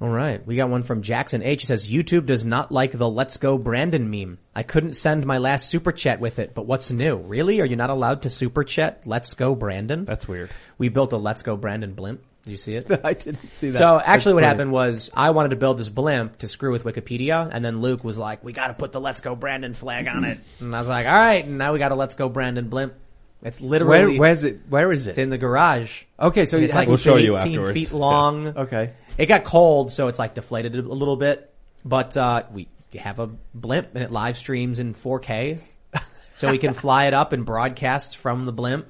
All 0.00 0.08
right, 0.08 0.44
we 0.46 0.56
got 0.56 0.70
one 0.70 0.82
from 0.82 1.02
Jackson 1.02 1.42
H. 1.42 1.60
He 1.62 1.66
says, 1.66 1.90
"YouTube 1.90 2.24
does 2.24 2.46
not 2.46 2.72
like 2.72 2.92
the 2.92 3.08
Let's 3.08 3.36
Go 3.36 3.58
Brandon 3.58 4.10
meme. 4.10 4.38
I 4.54 4.62
couldn't 4.62 4.94
send 4.94 5.26
my 5.26 5.36
last 5.36 5.68
super 5.68 5.92
chat 5.92 6.20
with 6.20 6.38
it, 6.38 6.54
but 6.54 6.64
what's 6.64 6.90
new? 6.90 7.16
Really? 7.16 7.60
Are 7.60 7.66
you 7.66 7.76
not 7.76 7.90
allowed 7.90 8.22
to 8.22 8.30
super 8.30 8.64
chat 8.64 9.02
Let's 9.04 9.34
Go 9.34 9.54
Brandon? 9.54 10.06
That's 10.06 10.26
weird. 10.26 10.48
We 10.78 10.88
built 10.88 11.12
a 11.12 11.18
Let's 11.18 11.42
Go 11.42 11.54
Brandon 11.58 11.92
blimp. 11.92 12.22
Did 12.44 12.52
you 12.52 12.56
see 12.56 12.76
it? 12.76 12.90
I 13.04 13.12
didn't 13.12 13.50
see 13.50 13.68
that. 13.70 13.78
So 13.78 13.98
That's 13.98 14.08
actually 14.08 14.32
what 14.34 14.40
brilliant. 14.40 14.58
happened 14.58 14.72
was 14.72 15.10
I 15.14 15.30
wanted 15.30 15.50
to 15.50 15.56
build 15.56 15.76
this 15.76 15.90
blimp 15.90 16.38
to 16.38 16.48
screw 16.48 16.72
with 16.72 16.84
Wikipedia 16.84 17.50
and 17.52 17.62
then 17.62 17.82
Luke 17.82 18.02
was 18.02 18.16
like, 18.16 18.42
we 18.42 18.54
gotta 18.54 18.72
put 18.72 18.92
the 18.92 19.00
Let's 19.02 19.20
Go 19.20 19.36
Brandon 19.36 19.74
flag 19.74 20.08
on 20.08 20.24
it. 20.24 20.38
and 20.60 20.74
I 20.74 20.78
was 20.78 20.88
like, 20.88 21.04
alright, 21.04 21.44
and 21.44 21.58
now 21.58 21.74
we 21.74 21.78
got 21.78 21.92
a 21.92 21.94
Let's 21.94 22.14
Go 22.14 22.30
Brandon 22.30 22.70
blimp. 22.70 22.94
It's 23.42 23.60
literally. 23.60 24.18
Where, 24.18 24.18
where's 24.20 24.44
it? 24.44 24.60
Where 24.68 24.92
is 24.92 25.06
it? 25.06 25.10
It's 25.10 25.18
in 25.18 25.30
the 25.30 25.38
garage. 25.38 26.04
Okay, 26.18 26.44
so 26.44 26.58
it's 26.58 26.74
like 26.74 26.88
We'll 26.88 26.98
show 26.98 27.16
you 27.16 27.38
18 27.38 27.52
afterwards. 27.52 27.74
feet 27.74 27.92
long. 27.92 28.48
Okay. 28.48 28.92
It 29.18 29.26
got 29.26 29.44
cold, 29.44 29.92
so 29.92 30.08
it's 30.08 30.18
like 30.18 30.34
deflated 30.34 30.74
a 30.76 30.80
little 30.82 31.16
bit. 31.16 31.52
But, 31.84 32.16
uh, 32.16 32.44
we 32.52 32.68
have 32.98 33.18
a 33.18 33.28
blimp 33.54 33.94
and 33.94 34.02
it 34.02 34.10
live 34.10 34.36
streams 34.36 34.80
in 34.80 34.94
4K. 34.94 35.58
so 36.34 36.50
we 36.50 36.58
can 36.58 36.74
fly 36.74 37.06
it 37.06 37.14
up 37.14 37.32
and 37.32 37.44
broadcast 37.44 38.16
from 38.16 38.44
the 38.44 38.52
blimp. 38.52 38.86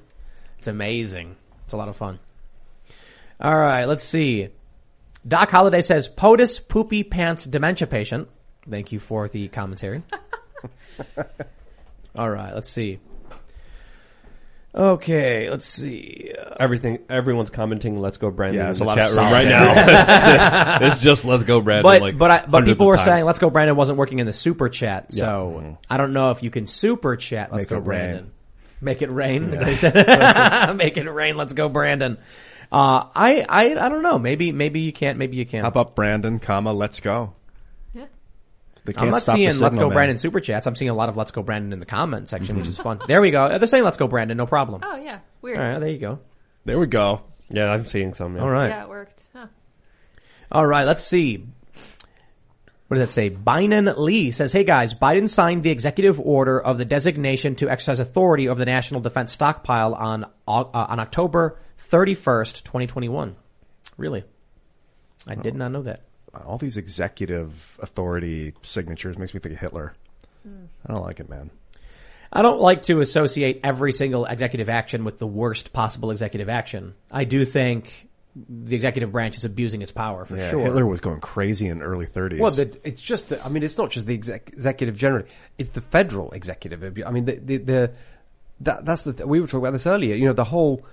It's 0.57 0.67
amazing. 0.67 1.35
It's 1.65 1.73
a 1.73 1.77
lot 1.77 1.89
of 1.89 1.95
fun. 1.95 2.19
All 3.39 3.57
right, 3.57 3.85
let's 3.85 4.03
see. 4.03 4.49
Doc 5.27 5.49
Holliday 5.49 5.81
says, 5.81 6.07
POTUS 6.07 6.67
poopy 6.67 7.03
pants 7.03 7.45
dementia 7.45 7.87
patient. 7.87 8.27
Thank 8.69 8.91
you 8.91 8.99
for 8.99 9.27
the 9.27 9.47
commentary. 9.47 10.03
All 12.15 12.29
right, 12.29 12.53
let's 12.53 12.69
see. 12.69 12.99
Okay, 14.73 15.49
let's 15.49 15.65
see. 15.67 16.31
Uh, 16.37 16.55
Everything, 16.59 16.99
everyone's 17.09 17.49
commenting. 17.49 17.97
Let's 17.97 18.15
go, 18.17 18.31
Brandon. 18.31 18.59
Yeah, 18.59 18.65
in 18.65 18.69
it's 18.69 18.79
the 18.79 18.85
a 18.85 18.87
lot 18.87 18.97
chat 18.97 19.11
of 19.11 19.17
room 19.17 19.25
solid- 19.25 19.33
right 19.33 19.47
now. 19.47 19.73
it's, 20.87 20.93
it's 20.95 21.03
just 21.03 21.25
let's 21.25 21.43
go, 21.43 21.59
Brandon. 21.59 21.83
but 21.83 22.01
like 22.01 22.17
but 22.17 22.31
I, 22.31 22.45
but 22.45 22.63
people 22.63 22.87
were 22.87 22.95
times. 22.95 23.05
saying 23.05 23.25
"Let's 23.25 23.39
go, 23.39 23.49
Brandon" 23.49 23.75
wasn't 23.75 23.97
working 23.97 24.19
in 24.19 24.25
the 24.25 24.31
super 24.33 24.69
chat, 24.69 25.11
so 25.13 25.59
Mhm. 25.61 25.77
I 25.89 25.97
don't 25.97 26.13
know 26.13 26.31
if 26.31 26.41
you 26.41 26.49
can 26.51 26.67
super 26.67 27.17
chat. 27.17 27.51
Let's 27.51 27.65
Make 27.65 27.69
go, 27.69 27.75
it 27.77 27.79
rain. 27.79 27.85
Brandon. 27.99 28.31
Make 28.79 29.01
it 29.01 29.09
rain. 29.11 29.53
Is 29.53 29.61
he 29.67 29.75
said? 29.75 30.73
Make 30.77 30.95
it 30.97 31.09
rain. 31.09 31.35
Let's 31.35 31.51
go, 31.53 31.67
Brandon. 31.67 32.17
Uh, 32.71 33.07
I 33.13 33.45
I 33.49 33.63
I 33.75 33.89
don't 33.89 34.03
know. 34.03 34.17
Maybe 34.19 34.53
maybe 34.53 34.79
you 34.79 34.93
can't. 34.93 35.17
Maybe 35.17 35.35
you 35.35 35.45
can't. 35.45 35.63
How 35.63 35.67
about 35.69 35.95
Brandon, 35.95 36.39
comma, 36.39 36.71
let's 36.71 37.01
go. 37.01 37.33
Yeah. 38.81 38.85
They 38.85 38.93
can't 38.93 39.05
I'm 39.05 39.11
not 39.11 39.23
stop 39.23 39.35
the 39.35 39.37
seeing 39.37 39.47
"Let's 39.47 39.57
signal, 39.59 39.73
go, 39.73 39.89
man. 39.89 39.95
Brandon" 39.95 40.17
super 40.17 40.39
chats. 40.39 40.65
I'm 40.67 40.75
seeing 40.75 40.89
a 40.89 40.93
lot 40.93 41.09
of 41.09 41.17
"Let's 41.17 41.31
go, 41.31 41.43
Brandon" 41.43 41.73
in 41.73 41.79
the 41.79 41.85
comment 41.85 42.27
section, 42.27 42.57
which 42.57 42.67
is 42.67 42.77
fun. 42.77 42.99
There 43.07 43.21
we 43.21 43.31
go. 43.31 43.57
They're 43.57 43.67
saying 43.67 43.83
"Let's 43.83 43.97
go, 43.97 44.07
Brandon." 44.07 44.37
No 44.37 44.47
problem. 44.47 44.81
Oh 44.83 44.95
yeah, 44.95 45.19
weird. 45.41 45.59
All 45.59 45.63
right, 45.63 45.79
there 45.79 45.89
you 45.89 45.99
go. 45.99 46.19
There 46.65 46.79
we 46.79 46.87
go. 46.87 47.21
Yeah, 47.49 47.71
I'm 47.71 47.85
seeing 47.85 48.13
some. 48.13 48.35
Yeah. 48.35 48.41
All 48.41 48.49
right. 48.49 48.69
Yeah, 48.69 48.83
it 48.83 48.89
worked. 48.89 49.23
Huh. 49.33 49.47
All 50.51 50.65
right, 50.65 50.85
let's 50.85 51.03
see. 51.03 51.45
What 52.91 52.97
does 52.97 53.07
that 53.07 53.13
say? 53.13 53.29
Biden 53.29 53.97
Lee 53.97 54.31
says, 54.31 54.51
Hey 54.51 54.65
guys, 54.65 54.93
Biden 54.93 55.29
signed 55.29 55.63
the 55.63 55.69
executive 55.69 56.19
order 56.19 56.59
of 56.59 56.77
the 56.77 56.83
designation 56.83 57.55
to 57.55 57.69
exercise 57.69 58.01
authority 58.01 58.49
over 58.49 58.59
the 58.59 58.65
national 58.65 58.99
defense 58.99 59.31
stockpile 59.31 59.93
on, 59.93 60.25
uh, 60.45 60.65
on 60.73 60.99
October 60.99 61.57
31st, 61.89 62.63
2021. 62.63 63.37
Really? 63.95 64.25
I 65.25 65.35
did 65.35 65.55
not 65.55 65.71
know 65.71 65.83
that. 65.83 66.01
All 66.45 66.57
these 66.57 66.77
executive 66.77 67.77
authority 67.81 68.53
signatures 68.61 69.17
makes 69.17 69.33
me 69.33 69.39
think 69.39 69.53
of 69.53 69.59
Hitler. 69.59 69.93
Hmm. 70.43 70.65
I 70.85 70.93
don't 70.93 71.03
like 71.03 71.19
it, 71.19 71.29
man. 71.29 71.49
I 72.33 72.41
don't 72.41 72.61
like 72.61 72.83
to 72.83 73.01
associate 73.01 73.59
every 73.63 73.91
single 73.91 74.25
executive 74.25 74.69
action 74.69 75.03
with 75.03 75.19
the 75.19 75.27
worst 75.27 75.73
possible 75.73 76.11
executive 76.11 76.47
action. 76.47 76.95
I 77.11 77.25
do 77.25 77.43
think 77.43 78.07
the 78.47 78.75
executive 78.75 79.11
branch 79.11 79.35
is 79.37 79.43
abusing 79.43 79.81
its 79.81 79.91
power 79.91 80.23
for 80.23 80.37
Yeah, 80.37 80.49
sure. 80.51 80.61
Hitler 80.61 80.85
was 80.85 81.01
going 81.01 81.19
crazy 81.19 81.67
in 81.67 81.79
the 81.79 81.83
early 81.85 82.05
30s. 82.05 82.39
Well, 82.39 82.51
the, 82.51 82.77
it's 82.85 83.01
just 83.01 83.29
that, 83.29 83.45
I 83.45 83.49
mean, 83.49 83.63
it's 83.63 83.77
not 83.77 83.91
just 83.91 84.05
the 84.05 84.13
exec, 84.13 84.49
executive 84.53 84.95
generally. 84.95 85.25
It's 85.57 85.71
the 85.71 85.81
federal 85.81 86.31
executive. 86.31 86.81
abu- 86.83 87.03
I 87.03 87.11
mean, 87.11 87.25
the, 87.25 87.35
the, 87.35 87.57
the 87.57 87.91
that, 88.61 88.85
that's 88.85 89.03
the, 89.03 89.27
we 89.27 89.41
were 89.41 89.47
talking 89.47 89.59
about 89.59 89.73
this 89.73 89.85
earlier. 89.85 90.15
You 90.15 90.27
know, 90.27 90.33
the 90.33 90.45
whole 90.45 90.85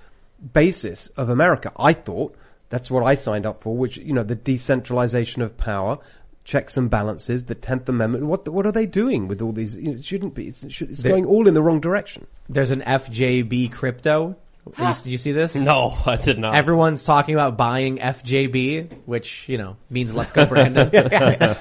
basis 0.53 1.07
of 1.09 1.29
America, 1.29 1.71
I 1.79 1.93
thought, 1.93 2.37
That's 2.71 2.91
what 2.91 3.03
I 3.03 3.15
signed 3.15 3.47
up 3.47 3.63
for, 3.63 3.77
which, 3.77 3.97
you 3.97 4.13
know, 4.13 4.23
the 4.23 4.35
decentralization 4.35 5.41
of 5.43 5.57
power, 5.57 5.99
checks 6.45 6.77
and 6.77 6.91
balances, 6.91 7.45
the 7.45 7.55
10th 7.55 7.89
Amendment. 7.89 8.27
What, 8.27 8.47
what 8.49 8.67
are 8.67 8.73
they 8.73 8.87
doing 8.87 9.27
with 9.29 9.41
all 9.43 9.53
these? 9.53 9.77
you 9.77 9.89
know, 9.89 9.93
It 9.95 10.05
shouldn't 10.05 10.35
be, 10.35 10.49
it's, 10.49 10.71
should- 10.71 10.91
it's 10.91 11.01
They- 11.03 11.09
going 11.11 11.25
all 11.27 11.49
in 11.49 11.55
the 11.55 11.63
wrong 11.63 11.81
direction. 11.81 12.27
There's 12.49 12.71
an 12.71 12.83
FJB 12.83 13.73
crypto. 13.73 14.37
Did 14.77 14.79
you- 14.79 14.95
Did 14.95 15.07
you 15.07 15.19
see 15.19 15.33
this? 15.33 15.57
No, 15.57 15.97
I 16.05 16.17
did 16.17 16.39
not. 16.39 16.55
Everyone's 16.55 17.05
talking 17.05 17.35
about 17.35 17.57
buying 17.57 17.99
FJB, 17.99 18.91
which, 19.07 19.49
you 19.49 19.57
know, 19.57 19.77
means 19.89 20.13
let's 20.13 20.33
go 20.33 20.45
Brandon. 20.45 20.91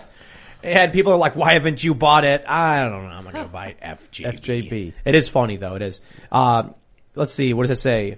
and 0.63 0.91
people 0.91 1.13
are 1.13 1.17
like, 1.17 1.35
why 1.35 1.53
haven't 1.53 1.81
you 1.83 1.93
bought 1.93 2.25
it? 2.25 2.43
I 2.47 2.79
don't 2.79 2.91
know. 2.91 3.09
I'm 3.09 3.23
not 3.23 3.33
going 3.33 3.45
to 3.45 3.51
buy 3.51 3.75
FJB. 3.81 4.41
FJB. 4.41 4.93
It 5.05 5.15
is 5.15 5.29
funny 5.29 5.55
though. 5.57 5.75
It 5.75 5.81
is. 5.83 6.01
Uh, 6.31 6.69
let's 7.15 7.33
see. 7.33 7.53
What 7.53 7.63
does 7.67 7.77
it 7.79 7.81
say? 7.81 8.17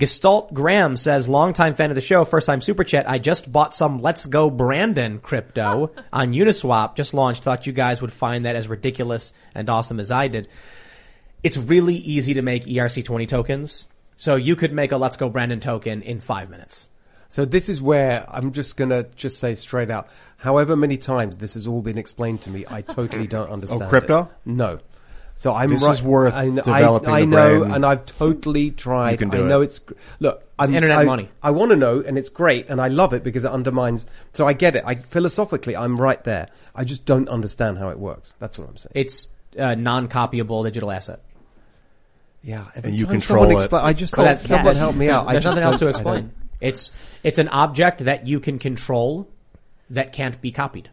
Gestalt 0.00 0.54
Graham 0.54 0.96
says, 0.96 1.28
longtime 1.28 1.74
fan 1.74 1.90
of 1.90 1.94
the 1.94 2.00
show, 2.00 2.24
first 2.24 2.46
time 2.46 2.62
super 2.62 2.84
chat. 2.84 3.06
I 3.06 3.18
just 3.18 3.52
bought 3.52 3.74
some 3.74 3.98
Let's 3.98 4.24
Go 4.24 4.48
Brandon 4.48 5.18
crypto 5.18 5.92
on 6.12 6.32
Uniswap, 6.32 6.96
just 6.96 7.12
launched. 7.12 7.42
Thought 7.42 7.66
you 7.66 7.74
guys 7.74 8.00
would 8.00 8.12
find 8.12 8.46
that 8.46 8.56
as 8.56 8.66
ridiculous 8.66 9.34
and 9.54 9.68
awesome 9.68 10.00
as 10.00 10.10
I 10.10 10.28
did. 10.28 10.48
It's 11.42 11.58
really 11.58 11.96
easy 11.96 12.32
to 12.32 12.40
make 12.40 12.64
ERC20 12.64 13.28
tokens. 13.28 13.88
So 14.16 14.36
you 14.36 14.56
could 14.56 14.72
make 14.72 14.92
a 14.92 14.96
Let's 14.96 15.18
Go 15.18 15.28
Brandon 15.28 15.60
token 15.60 16.00
in 16.00 16.20
five 16.20 16.48
minutes. 16.48 16.88
So 17.28 17.44
this 17.44 17.68
is 17.68 17.82
where 17.82 18.24
I'm 18.26 18.52
just 18.52 18.78
gonna 18.78 19.04
just 19.16 19.38
say 19.38 19.54
straight 19.54 19.90
out. 19.90 20.08
However 20.38 20.76
many 20.76 20.96
times 20.96 21.36
this 21.36 21.54
has 21.54 21.66
all 21.66 21.82
been 21.82 21.98
explained 21.98 22.40
to 22.42 22.50
me, 22.50 22.64
I 22.66 22.80
totally 22.80 23.26
don't 23.26 23.48
oh, 23.50 23.52
understand. 23.52 23.82
Oh, 23.82 23.88
crypto? 23.88 24.22
it. 24.22 24.28
No. 24.46 24.80
So 25.40 25.54
I'm 25.54 25.70
This 25.70 25.82
right. 25.82 25.92
is 25.92 26.02
worth 26.02 26.34
I, 26.34 26.42
kn- 26.50 26.56
developing 26.56 27.08
I, 27.08 27.12
I 27.16 27.20
the 27.20 27.26
know, 27.28 27.60
brain. 27.60 27.72
and 27.72 27.86
I've 27.86 28.04
totally 28.04 28.72
tried. 28.72 29.12
You 29.12 29.16
can 29.16 29.30
do 29.30 29.42
I 29.42 29.48
know 29.48 29.62
it. 29.62 29.64
it's 29.64 29.78
gr- 29.78 29.94
look. 30.18 30.44
I'm, 30.58 30.74
internet 30.74 30.98
I, 30.98 31.04
money. 31.04 31.30
I 31.42 31.50
want 31.52 31.70
to 31.70 31.76
know, 31.76 32.00
and 32.06 32.18
it's 32.18 32.28
great, 32.28 32.68
and 32.68 32.78
I 32.78 32.88
love 32.88 33.14
it 33.14 33.24
because 33.24 33.44
it 33.44 33.50
undermines. 33.50 34.04
So 34.34 34.46
I 34.46 34.52
get 34.52 34.76
it. 34.76 34.84
I 34.86 34.96
philosophically, 34.96 35.74
I'm 35.74 35.98
right 35.98 36.22
there. 36.24 36.48
I 36.74 36.84
just 36.84 37.06
don't 37.06 37.26
understand 37.30 37.78
how 37.78 37.88
it 37.88 37.98
works. 37.98 38.34
That's 38.38 38.58
what 38.58 38.68
I'm 38.68 38.76
saying. 38.76 38.92
It's 38.94 39.28
a 39.56 39.74
non-copyable 39.76 40.62
digital 40.64 40.90
asset. 40.92 41.20
Yeah, 42.42 42.66
And 42.84 42.94
you 43.00 43.06
control 43.06 43.46
someone 43.46 43.64
it. 43.64 43.72
I 43.72 43.92
just 43.94 44.14
But 44.14 44.24
that's- 44.24 44.46
someone 44.46 44.74
yeah, 44.74 44.78
help 44.78 44.94
me 44.94 45.08
out. 45.08 45.26
I 45.26 45.32
There's 45.32 45.44
just 45.44 45.56
nothing 45.56 45.64
else 45.64 45.76
to 45.80 45.84
don't- 45.86 45.88
I 45.88 45.90
explain. 45.90 46.20
don't- 46.24 46.34
It's 46.60 46.90
it's 47.22 47.38
an 47.38 47.48
object 47.48 48.04
that 48.04 48.26
you 48.26 48.40
can 48.40 48.58
control 48.58 49.26
that 49.88 50.12
can't 50.12 50.38
be 50.42 50.52
copied. 50.52 50.90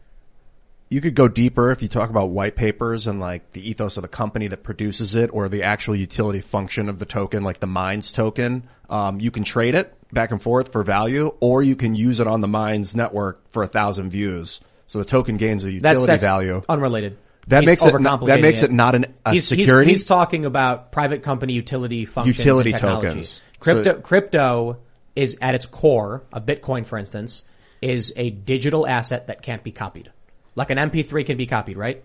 You 0.90 1.02
could 1.02 1.16
go 1.16 1.28
deeper 1.28 1.72
if 1.72 1.82
you 1.82 1.90
talk 1.90 2.10
about 2.10 2.30
white 2.30 2.56
papers 2.56 3.08
and 3.08 3.20
like 3.20 3.52
the 3.52 3.70
ethos 3.70 3.98
of 3.98 4.04
the 4.04 4.08
company 4.08 4.48
that 4.48 4.64
produces 4.64 5.16
it 5.16 5.30
or 5.34 5.50
the 5.50 5.64
actual 5.64 5.96
utility 5.98 6.40
function 6.40 6.88
of 6.88 6.98
the 6.98 7.06
token, 7.06 7.44
like 7.44 7.60
the 7.60 7.68
Mines 7.68 8.12
token. 8.14 8.64
Um, 8.90 9.20
you 9.20 9.30
can 9.30 9.44
trade 9.44 9.76
it 9.76 9.94
back 10.14 10.32
and 10.32 10.42
forth 10.42 10.72
for 10.72 10.84
value 10.84 11.34
or 11.42 11.62
you 11.62 11.76
can 11.76 11.94
use 11.94 12.22
it 12.22 12.28
on 12.28 12.40
the 12.40 12.48
Mines 12.48 12.96
network 12.96 13.50
for 13.50 13.64
a 13.64 13.68
thousand 13.68 14.12
views. 14.12 14.62
So 14.88 15.00
the 15.00 15.06
token 15.06 15.36
gains 15.36 15.64
a 15.66 15.68
That's 15.68 15.76
utility 15.76 16.06
that's 16.08 16.24
value. 16.24 16.62
unrelated. 16.70 17.18
That 17.48 17.62
He's 17.64 17.68
makes 17.70 17.82
it 17.84 18.00
not- 18.02 18.26
that 18.26 18.42
makes 18.42 18.62
it 18.62 18.72
not 18.72 18.96
an- 18.96 19.06
a 19.26 19.34
he's, 19.34 19.50
he's- 19.50 19.62
security? 19.66 19.92
He's, 19.92 20.06
talking 20.06 20.46
about 20.46 20.92
private 20.94 21.22
company 21.24 21.52
utility 21.54 22.06
functions, 22.06 22.38
Utility 22.40 22.72
tokens. 22.72 23.42
Crypto 23.60 23.96
So- 23.96 24.00
crypto 24.02 24.78
is 25.18 25.36
at 25.42 25.54
its 25.56 25.66
core, 25.66 26.24
a 26.32 26.40
Bitcoin, 26.40 26.86
for 26.86 26.98
instance, 26.98 27.44
is 27.82 28.14
a 28.16 28.30
digital 28.30 28.88
asset 28.88 29.28
that 29.28 29.42
can't 29.42 29.64
be 29.64 29.72
copied. 29.74 30.12
Like 30.58 30.72
an 30.72 30.80
MP3 30.80 31.24
can 31.24 31.38
be 31.38 31.46
copied, 31.46 31.78
right? 31.78 32.04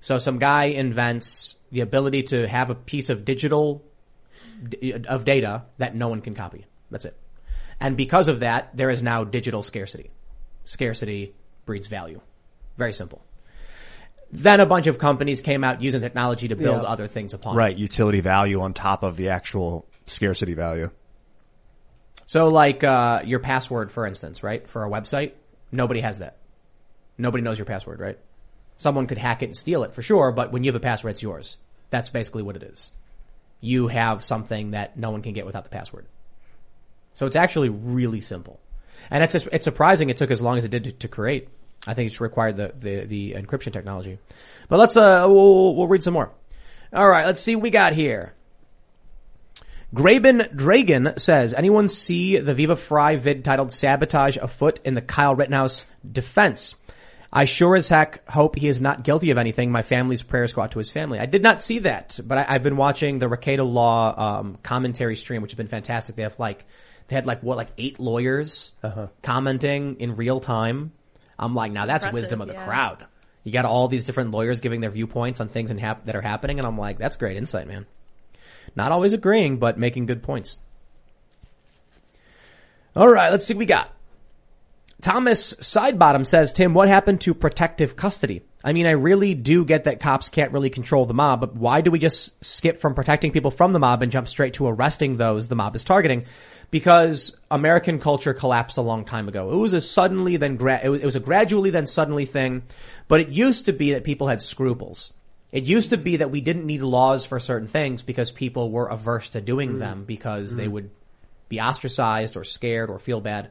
So 0.00 0.18
some 0.18 0.40
guy 0.40 0.64
invents 0.64 1.56
the 1.70 1.80
ability 1.80 2.24
to 2.24 2.48
have 2.48 2.68
a 2.68 2.74
piece 2.74 3.08
of 3.08 3.24
digital 3.24 3.84
of 5.08 5.24
data 5.24 5.62
that 5.78 5.94
no 5.94 6.08
one 6.08 6.20
can 6.20 6.34
copy. 6.34 6.66
That's 6.90 7.04
it. 7.04 7.16
And 7.78 7.96
because 7.96 8.26
of 8.26 8.40
that, 8.40 8.76
there 8.76 8.90
is 8.90 9.00
now 9.00 9.22
digital 9.22 9.62
scarcity. 9.62 10.10
Scarcity 10.64 11.34
breeds 11.66 11.86
value. 11.86 12.20
Very 12.76 12.92
simple. 12.92 13.24
Then 14.32 14.58
a 14.58 14.66
bunch 14.66 14.88
of 14.88 14.98
companies 14.98 15.40
came 15.40 15.62
out 15.62 15.80
using 15.80 16.00
technology 16.00 16.48
to 16.48 16.56
build 16.56 16.82
Yeah. 16.82 16.88
other 16.88 17.06
things 17.06 17.32
upon 17.32 17.54
it. 17.54 17.58
Right. 17.58 17.76
Utility 17.76 18.20
value 18.20 18.60
on 18.60 18.74
top 18.74 19.04
of 19.04 19.16
the 19.16 19.28
actual 19.28 19.86
scarcity 20.06 20.54
value. 20.54 20.90
So 22.26 22.48
like, 22.48 22.82
uh, 22.82 23.22
your 23.24 23.38
password, 23.38 23.92
for 23.92 24.04
instance, 24.04 24.42
right? 24.42 24.66
For 24.68 24.84
a 24.84 24.90
website, 24.90 25.32
nobody 25.70 26.00
has 26.00 26.18
that. 26.18 26.38
Nobody 27.16 27.42
knows 27.42 27.58
your 27.58 27.66
password, 27.66 28.00
right? 28.00 28.18
Someone 28.76 29.06
could 29.06 29.18
hack 29.18 29.42
it 29.42 29.46
and 29.46 29.56
steal 29.56 29.84
it 29.84 29.94
for 29.94 30.02
sure, 30.02 30.32
but 30.32 30.52
when 30.52 30.64
you 30.64 30.72
have 30.72 30.76
a 30.76 30.80
password, 30.80 31.12
it's 31.12 31.22
yours. 31.22 31.58
That's 31.90 32.08
basically 32.08 32.42
what 32.42 32.56
it 32.56 32.62
is. 32.62 32.90
You 33.60 33.88
have 33.88 34.24
something 34.24 34.72
that 34.72 34.96
no 34.96 35.10
one 35.10 35.22
can 35.22 35.32
get 35.32 35.46
without 35.46 35.64
the 35.64 35.70
password. 35.70 36.06
So 37.14 37.26
it's 37.26 37.36
actually 37.36 37.68
really 37.68 38.20
simple. 38.20 38.60
And 39.10 39.22
it's 39.22 39.32
just, 39.32 39.48
it's 39.52 39.64
surprising 39.64 40.10
it 40.10 40.16
took 40.16 40.30
as 40.30 40.42
long 40.42 40.58
as 40.58 40.64
it 40.64 40.70
did 40.70 40.84
to, 40.84 40.92
to 40.92 41.08
create. 41.08 41.48
I 41.86 41.94
think 41.94 42.08
it's 42.08 42.20
required 42.20 42.56
the, 42.56 42.74
the, 42.78 43.04
the 43.04 43.32
encryption 43.34 43.72
technology. 43.72 44.18
But 44.68 44.78
let's, 44.78 44.96
uh, 44.96 45.26
we'll, 45.28 45.76
we'll 45.76 45.88
read 45.88 46.02
some 46.02 46.14
more. 46.14 46.32
All 46.92 47.08
right, 47.08 47.26
let's 47.26 47.40
see 47.40 47.54
what 47.54 47.62
we 47.62 47.70
got 47.70 47.92
here. 47.92 48.34
Graben 49.94 50.48
Dragon 50.54 51.12
says, 51.18 51.54
anyone 51.54 51.88
see 51.88 52.38
the 52.38 52.54
Viva 52.54 52.74
Fry 52.74 53.16
vid 53.16 53.44
titled 53.44 53.70
Sabotage 53.70 54.36
Afoot 54.36 54.80
in 54.84 54.94
the 54.94 55.02
Kyle 55.02 55.36
Rittenhouse 55.36 55.84
defense? 56.10 56.74
I 57.36 57.46
sure 57.46 57.74
as 57.74 57.88
heck 57.88 58.28
hope 58.30 58.56
he 58.56 58.68
is 58.68 58.80
not 58.80 59.02
guilty 59.02 59.32
of 59.32 59.38
anything. 59.38 59.72
My 59.72 59.82
family's 59.82 60.22
prayers 60.22 60.52
go 60.52 60.62
out 60.62 60.70
to 60.70 60.78
his 60.78 60.88
family. 60.88 61.18
I 61.18 61.26
did 61.26 61.42
not 61.42 61.60
see 61.60 61.80
that, 61.80 62.20
but 62.24 62.38
I, 62.38 62.46
I've 62.48 62.62
been 62.62 62.76
watching 62.76 63.18
the 63.18 63.26
Recato 63.26 63.70
Law 63.70 64.14
um, 64.16 64.58
commentary 64.62 65.16
stream, 65.16 65.42
which 65.42 65.50
has 65.50 65.56
been 65.56 65.66
fantastic. 65.66 66.14
They 66.14 66.22
have 66.22 66.38
like, 66.38 66.64
they 67.08 67.16
had 67.16 67.26
like 67.26 67.42
what, 67.42 67.56
like 67.56 67.70
eight 67.76 67.98
lawyers 67.98 68.72
commenting 69.22 69.96
in 69.98 70.14
real 70.14 70.38
time. 70.38 70.92
I'm 71.36 71.56
like, 71.56 71.72
now 71.72 71.86
that's 71.86 72.04
Impressive, 72.04 72.22
wisdom 72.22 72.40
of 72.40 72.46
the 72.46 72.54
yeah. 72.54 72.64
crowd. 72.64 73.04
You 73.42 73.50
got 73.52 73.64
all 73.64 73.88
these 73.88 74.04
different 74.04 74.30
lawyers 74.30 74.60
giving 74.60 74.80
their 74.80 74.90
viewpoints 74.90 75.40
on 75.40 75.48
things 75.48 75.70
and 75.72 75.80
hap- 75.80 76.04
that 76.04 76.14
are 76.14 76.22
happening, 76.22 76.58
and 76.58 76.66
I'm 76.66 76.78
like, 76.78 76.98
that's 76.98 77.16
great 77.16 77.36
insight, 77.36 77.66
man. 77.66 77.84
Not 78.76 78.92
always 78.92 79.12
agreeing, 79.12 79.58
but 79.58 79.76
making 79.76 80.06
good 80.06 80.22
points. 80.22 80.60
All 82.96 83.08
right, 83.08 83.30
let's 83.30 83.44
see 83.44 83.54
what 83.54 83.58
we 83.58 83.66
got. 83.66 83.93
Thomas 85.04 85.52
Sidebottom 85.56 86.26
says, 86.26 86.54
Tim, 86.54 86.72
what 86.72 86.88
happened 86.88 87.20
to 87.20 87.34
protective 87.34 87.94
custody? 87.94 88.40
I 88.64 88.72
mean, 88.72 88.86
I 88.86 88.92
really 88.92 89.34
do 89.34 89.66
get 89.66 89.84
that 89.84 90.00
cops 90.00 90.30
can't 90.30 90.50
really 90.50 90.70
control 90.70 91.04
the 91.04 91.12
mob, 91.12 91.40
but 91.40 91.54
why 91.54 91.82
do 91.82 91.90
we 91.90 91.98
just 91.98 92.42
skip 92.42 92.80
from 92.80 92.94
protecting 92.94 93.30
people 93.30 93.50
from 93.50 93.72
the 93.72 93.78
mob 93.78 94.00
and 94.02 94.10
jump 94.10 94.28
straight 94.28 94.54
to 94.54 94.66
arresting 94.66 95.18
those 95.18 95.48
the 95.48 95.56
mob 95.56 95.76
is 95.76 95.84
targeting? 95.84 96.24
Because 96.70 97.36
American 97.50 98.00
culture 98.00 98.32
collapsed 98.32 98.78
a 98.78 98.80
long 98.80 99.04
time 99.04 99.28
ago. 99.28 99.52
It 99.52 99.56
was 99.56 99.74
a 99.74 99.82
suddenly 99.82 100.38
then 100.38 100.56
gra- 100.56 100.80
it 100.82 100.88
was 100.88 101.02
it 101.02 101.04
was 101.04 101.16
a 101.16 101.20
gradually 101.20 101.68
then 101.68 101.84
suddenly 101.84 102.24
thing, 102.24 102.62
but 103.06 103.20
it 103.20 103.28
used 103.28 103.66
to 103.66 103.74
be 103.74 103.92
that 103.92 104.04
people 104.04 104.28
had 104.28 104.40
scruples. 104.40 105.12
It 105.52 105.64
used 105.64 105.90
to 105.90 105.98
be 105.98 106.16
that 106.16 106.30
we 106.30 106.40
didn't 106.40 106.64
need 106.64 106.80
laws 106.80 107.26
for 107.26 107.38
certain 107.38 107.68
things 107.68 108.02
because 108.02 108.30
people 108.30 108.70
were 108.70 108.86
averse 108.86 109.28
to 109.28 109.42
doing 109.42 109.74
mm. 109.74 109.78
them 109.80 110.04
because 110.04 110.56
they 110.56 110.66
mm. 110.66 110.70
would 110.72 110.90
be 111.50 111.60
ostracized 111.60 112.38
or 112.38 112.44
scared 112.44 112.88
or 112.88 112.98
feel 112.98 113.20
bad. 113.20 113.50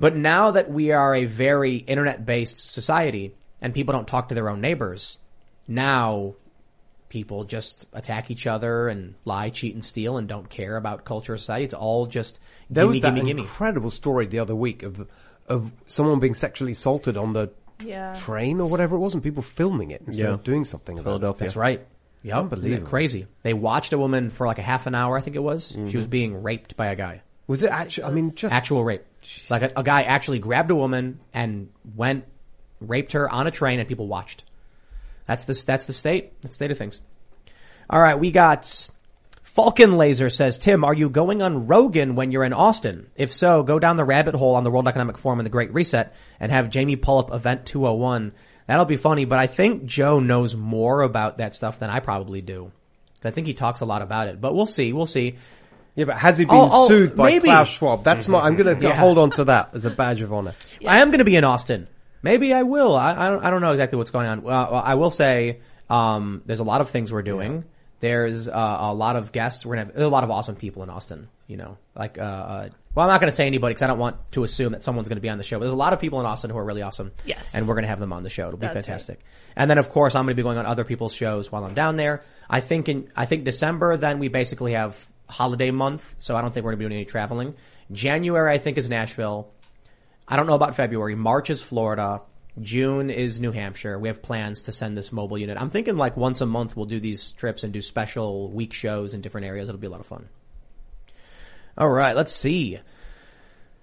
But 0.00 0.16
now 0.16 0.52
that 0.52 0.70
we 0.70 0.92
are 0.92 1.14
a 1.14 1.24
very 1.24 1.76
internet 1.76 2.24
based 2.24 2.72
society 2.72 3.34
and 3.60 3.74
people 3.74 3.92
don't 3.92 4.06
talk 4.06 4.28
to 4.28 4.34
their 4.34 4.48
own 4.48 4.60
neighbors, 4.60 5.18
now 5.66 6.34
people 7.08 7.44
just 7.44 7.86
attack 7.92 8.30
each 8.30 8.46
other 8.46 8.88
and 8.88 9.14
lie, 9.24 9.50
cheat, 9.50 9.74
and 9.74 9.84
steal 9.84 10.18
and 10.18 10.28
don't 10.28 10.48
care 10.48 10.76
about 10.76 11.04
culture 11.04 11.34
or 11.34 11.36
society. 11.36 11.64
It's 11.64 11.74
all 11.74 12.06
just 12.06 12.38
There 12.70 12.84
gimme, 12.84 12.96
was 12.96 13.02
that 13.02 13.14
gimme, 13.14 13.26
gimme. 13.26 13.42
incredible 13.42 13.90
story 13.90 14.26
the 14.26 14.38
other 14.40 14.54
week 14.54 14.82
of 14.82 15.06
of 15.48 15.72
someone 15.86 16.20
being 16.20 16.34
sexually 16.34 16.72
assaulted 16.72 17.16
on 17.16 17.32
the 17.32 17.50
Yeah. 17.82 18.12
train 18.18 18.60
or 18.60 18.68
whatever 18.68 18.96
it 18.96 18.98
was, 18.98 19.14
and 19.14 19.22
people 19.22 19.42
filming 19.42 19.92
it 19.92 20.02
instead 20.06 20.26
Yeah. 20.26 20.34
of 20.34 20.44
doing 20.44 20.66
something 20.66 20.98
about 20.98 21.22
it. 21.22 21.38
That's 21.38 21.56
right. 21.56 21.86
Yeah, 22.22 22.40
Unbelievable. 22.40 22.86
Crazy. 22.86 23.26
They 23.44 23.54
watched 23.54 23.94
a 23.94 23.98
woman 23.98 24.28
for 24.28 24.46
like 24.46 24.58
a 24.58 24.62
half 24.62 24.86
an 24.86 24.94
hour, 24.94 25.16
I 25.16 25.22
think 25.22 25.36
it 25.36 25.42
was. 25.42 25.68
She 25.70 25.78
mm-hmm. 25.78 25.96
was 25.96 26.06
being 26.06 26.42
raped 26.42 26.76
by 26.76 26.88
a 26.88 26.96
guy. 26.96 27.22
Was 27.46 27.62
it 27.62 27.70
actually? 27.70 28.04
I 28.04 28.10
mean, 28.10 28.34
just 28.34 28.52
Actual 28.52 28.84
rape. 28.84 29.04
Like 29.48 29.62
a, 29.62 29.72
a 29.76 29.82
guy 29.82 30.02
actually 30.02 30.38
grabbed 30.38 30.70
a 30.70 30.74
woman 30.74 31.20
and 31.32 31.70
went, 31.96 32.24
raped 32.80 33.12
her 33.12 33.30
on 33.30 33.46
a 33.46 33.50
train 33.50 33.78
and 33.78 33.88
people 33.88 34.06
watched. 34.06 34.44
That's 35.26 35.44
the, 35.44 35.62
that's 35.66 35.86
the 35.86 35.92
state. 35.92 36.40
That's 36.42 36.56
the 36.56 36.64
state 36.64 36.70
of 36.70 36.78
things. 36.78 37.00
All 37.90 38.00
right. 38.00 38.18
We 38.18 38.30
got 38.30 38.90
Falcon 39.58 39.96
Laser 39.96 40.30
says, 40.30 40.56
Tim, 40.56 40.84
are 40.84 40.94
you 40.94 41.10
going 41.10 41.42
on 41.42 41.66
Rogan 41.66 42.14
when 42.14 42.30
you're 42.30 42.44
in 42.44 42.52
Austin? 42.52 43.10
If 43.16 43.32
so, 43.32 43.64
go 43.64 43.80
down 43.80 43.96
the 43.96 44.04
rabbit 44.04 44.36
hole 44.36 44.54
on 44.54 44.62
the 44.62 44.70
World 44.70 44.86
Economic 44.86 45.18
Forum 45.18 45.40
and 45.40 45.46
the 45.46 45.50
Great 45.50 45.74
Reset 45.74 46.14
and 46.38 46.52
have 46.52 46.70
Jamie 46.70 46.94
pull 46.94 47.18
up 47.18 47.32
Event 47.32 47.66
201. 47.66 48.32
That'll 48.68 48.84
be 48.84 48.96
funny, 48.96 49.24
but 49.24 49.40
I 49.40 49.48
think 49.48 49.84
Joe 49.84 50.20
knows 50.20 50.54
more 50.54 51.02
about 51.02 51.38
that 51.38 51.56
stuff 51.56 51.80
than 51.80 51.90
I 51.90 51.98
probably 52.00 52.40
do. 52.40 52.70
I 53.24 53.30
think 53.32 53.48
he 53.48 53.54
talks 53.54 53.80
a 53.80 53.84
lot 53.84 54.00
about 54.00 54.28
it, 54.28 54.40
but 54.40 54.54
we'll 54.54 54.66
see. 54.66 54.92
We'll 54.92 55.06
see. 55.06 55.38
Yeah, 55.98 56.04
but 56.04 56.16
has 56.16 56.38
he 56.38 56.44
been 56.44 56.54
Oh, 56.54 56.68
oh, 56.70 56.88
sued 56.88 57.16
by 57.16 57.30
maybe. 57.30 57.48
Klaus 57.48 57.68
Schwab? 57.68 58.04
That's 58.04 58.28
my. 58.28 58.38
I'm 58.40 58.54
going 58.54 58.78
to 58.78 58.82
Yeah. 58.86 58.94
hold 58.94 59.18
on 59.18 59.32
to 59.32 59.44
that 59.46 59.74
as 59.74 59.84
a 59.84 59.90
badge 59.90 60.20
of 60.20 60.32
honor. 60.32 60.54
I 60.86 61.00
am 61.00 61.08
going 61.08 61.18
to 61.18 61.24
be 61.24 61.34
in 61.34 61.42
Austin. 61.42 61.88
Maybe 62.22 62.54
I 62.54 62.62
will. 62.62 62.94
I, 62.96 63.26
I 63.26 63.28
don't. 63.30 63.44
I 63.44 63.50
don't 63.50 63.60
know 63.60 63.72
exactly 63.72 63.96
what's 63.98 64.12
going 64.12 64.28
on. 64.28 64.42
Well, 64.42 64.68
well, 64.72 64.82
I 64.84 64.94
will 64.94 65.10
say 65.10 65.58
um, 65.90 66.42
there's 66.46 66.60
a 66.60 66.64
lot 66.64 66.80
of 66.80 66.90
things 66.90 67.12
we're 67.12 67.22
doing. 67.22 67.64
There's 68.00 68.48
uh, 68.48 68.76
a 68.80 68.94
lot 68.94 69.16
of 69.16 69.32
guests. 69.32 69.66
We're 69.66 69.74
gonna 69.74 69.86
have 69.86 69.94
there's 69.94 70.06
a 70.06 70.10
lot 70.10 70.22
of 70.22 70.30
awesome 70.30 70.54
people 70.54 70.84
in 70.84 70.90
Austin. 70.90 71.28
You 71.48 71.56
know, 71.56 71.78
like 71.96 72.16
uh, 72.16 72.22
uh 72.22 72.68
well, 72.94 73.06
I'm 73.06 73.12
not 73.12 73.18
gonna 73.20 73.32
say 73.32 73.46
anybody 73.46 73.72
because 73.74 73.82
I 73.82 73.88
don't 73.88 73.98
want 73.98 74.30
to 74.32 74.44
assume 74.44 74.70
that 74.72 74.84
someone's 74.84 75.08
gonna 75.08 75.20
be 75.20 75.28
on 75.30 75.38
the 75.38 75.42
show. 75.42 75.56
But 75.58 75.64
there's 75.64 75.72
a 75.72 75.76
lot 75.76 75.92
of 75.92 75.98
people 76.00 76.20
in 76.20 76.26
Austin 76.26 76.50
who 76.50 76.58
are 76.58 76.64
really 76.64 76.82
awesome. 76.82 77.10
Yes. 77.24 77.48
and 77.52 77.66
we're 77.66 77.74
gonna 77.74 77.88
have 77.88 77.98
them 77.98 78.12
on 78.12 78.22
the 78.22 78.30
show. 78.30 78.46
It'll 78.46 78.56
be 78.58 78.66
That's 78.66 78.74
right. 78.76 78.84
fantastic. 78.84 79.20
And 79.56 79.68
then 79.68 79.78
of 79.78 79.90
course 79.90 80.14
I'm 80.14 80.26
gonna 80.26 80.36
be 80.36 80.44
going 80.44 80.58
on 80.58 80.66
other 80.66 80.84
people's 80.84 81.12
shows 81.12 81.50
while 81.50 81.64
I'm 81.64 81.74
down 81.74 81.96
there. 81.96 82.22
I 82.48 82.60
think 82.60 82.88
in 82.88 83.10
I 83.16 83.24
think 83.26 83.42
December 83.44 83.96
then 83.96 84.20
we 84.20 84.28
basically 84.28 84.74
have 84.74 84.96
holiday 85.28 85.70
month, 85.70 86.16
so 86.18 86.36
I 86.36 86.40
don't 86.40 86.52
think 86.52 86.64
we're 86.64 86.72
gonna 86.72 86.78
be 86.78 86.84
doing 86.84 86.96
any 86.96 87.04
traveling. 87.04 87.54
January 87.92 88.52
I 88.52 88.58
think 88.58 88.78
is 88.78 88.88
Nashville. 88.88 89.52
I 90.26 90.36
don't 90.36 90.46
know 90.46 90.54
about 90.54 90.76
February. 90.76 91.14
March 91.14 91.50
is 91.50 91.62
Florida. 91.62 92.22
June 92.60 93.10
is 93.10 93.40
New 93.40 93.52
Hampshire. 93.52 93.98
We 93.98 94.08
have 94.08 94.20
plans 94.20 94.64
to 94.64 94.72
send 94.72 94.96
this 94.96 95.12
mobile 95.12 95.38
unit. 95.38 95.56
I'm 95.60 95.70
thinking 95.70 95.96
like 95.96 96.16
once 96.16 96.40
a 96.40 96.46
month 96.46 96.76
we'll 96.76 96.86
do 96.86 97.00
these 97.00 97.32
trips 97.32 97.64
and 97.64 97.72
do 97.72 97.80
special 97.80 98.50
week 98.50 98.72
shows 98.72 99.14
in 99.14 99.20
different 99.20 99.46
areas. 99.46 99.68
It'll 99.68 99.80
be 99.80 99.86
a 99.86 99.90
lot 99.90 100.00
of 100.00 100.06
fun. 100.06 100.28
All 101.76 101.88
right, 101.88 102.16
let's 102.16 102.32
see. 102.32 102.80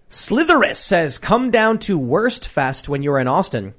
Slitherus 0.09 0.75
says, 0.75 1.17
come 1.17 1.49
down 1.51 1.79
to 1.79 1.97
Worst 1.97 2.47
Fest 2.47 2.89
when 2.89 3.03
you're 3.03 3.19
in 3.19 3.27
Austin. 3.27 3.73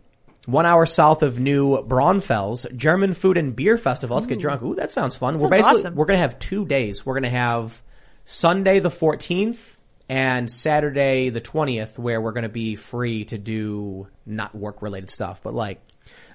One 0.47 0.65
hour 0.65 0.87
south 0.87 1.23
of 1.23 1.41
New 1.41 1.83
Braunfels, 1.83 2.67
German 2.75 3.15
food 3.15 3.37
and 3.37 3.55
beer 3.55 3.77
festival. 3.77 4.17
Let's 4.17 4.29
get 4.29 4.39
drunk. 4.39 4.63
Ooh, 4.63 4.77
that 4.77 4.93
sounds 4.93 5.17
fun. 5.17 5.35
we're 5.39 5.49
Sounds 5.49 5.51
basically, 5.51 5.81
awesome. 5.81 5.95
we're 5.97 6.07
gonna 6.07 6.21
have 6.21 6.39
two 6.39 6.65
days. 6.65 7.05
We're 7.05 7.15
gonna 7.15 7.31
have 7.31 7.83
Sunday 8.25 8.79
the 8.79 8.89
14th 8.91 9.77
and 10.09 10.49
Saturday 10.49 11.31
the 11.31 11.41
20th 11.41 11.99
where 11.99 12.21
we're 12.21 12.31
gonna 12.31 12.49
be 12.49 12.77
free 12.77 13.25
to 13.27 13.39
do 13.39 14.07
not 14.25 14.55
work 14.55 14.83
related 14.83 15.11
stuff, 15.11 15.43
but 15.43 15.53
like, 15.53 15.81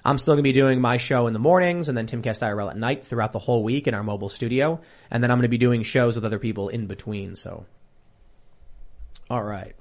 I'm 0.04 0.18
still 0.18 0.34
gonna 0.34 0.42
be 0.42 0.52
doing 0.52 0.78
my 0.82 0.98
show 0.98 1.26
in 1.26 1.32
the 1.32 1.38
mornings 1.38 1.88
and 1.88 1.96
then 1.96 2.06
Timcast 2.06 2.42
IRL 2.42 2.68
at 2.70 2.76
night 2.76 3.06
throughout 3.06 3.32
the 3.32 3.38
whole 3.38 3.62
week 3.64 3.86
in 3.88 3.94
our 3.94 4.02
mobile 4.02 4.28
studio. 4.28 4.80
And 5.10 5.22
then 5.22 5.30
I'm 5.30 5.38
gonna 5.38 5.48
be 5.48 5.56
doing 5.56 5.84
shows 5.84 6.16
with 6.16 6.26
other 6.26 6.38
people 6.38 6.68
in 6.68 6.86
between, 6.86 7.34
so. 7.34 7.64
Alright. 9.30 9.74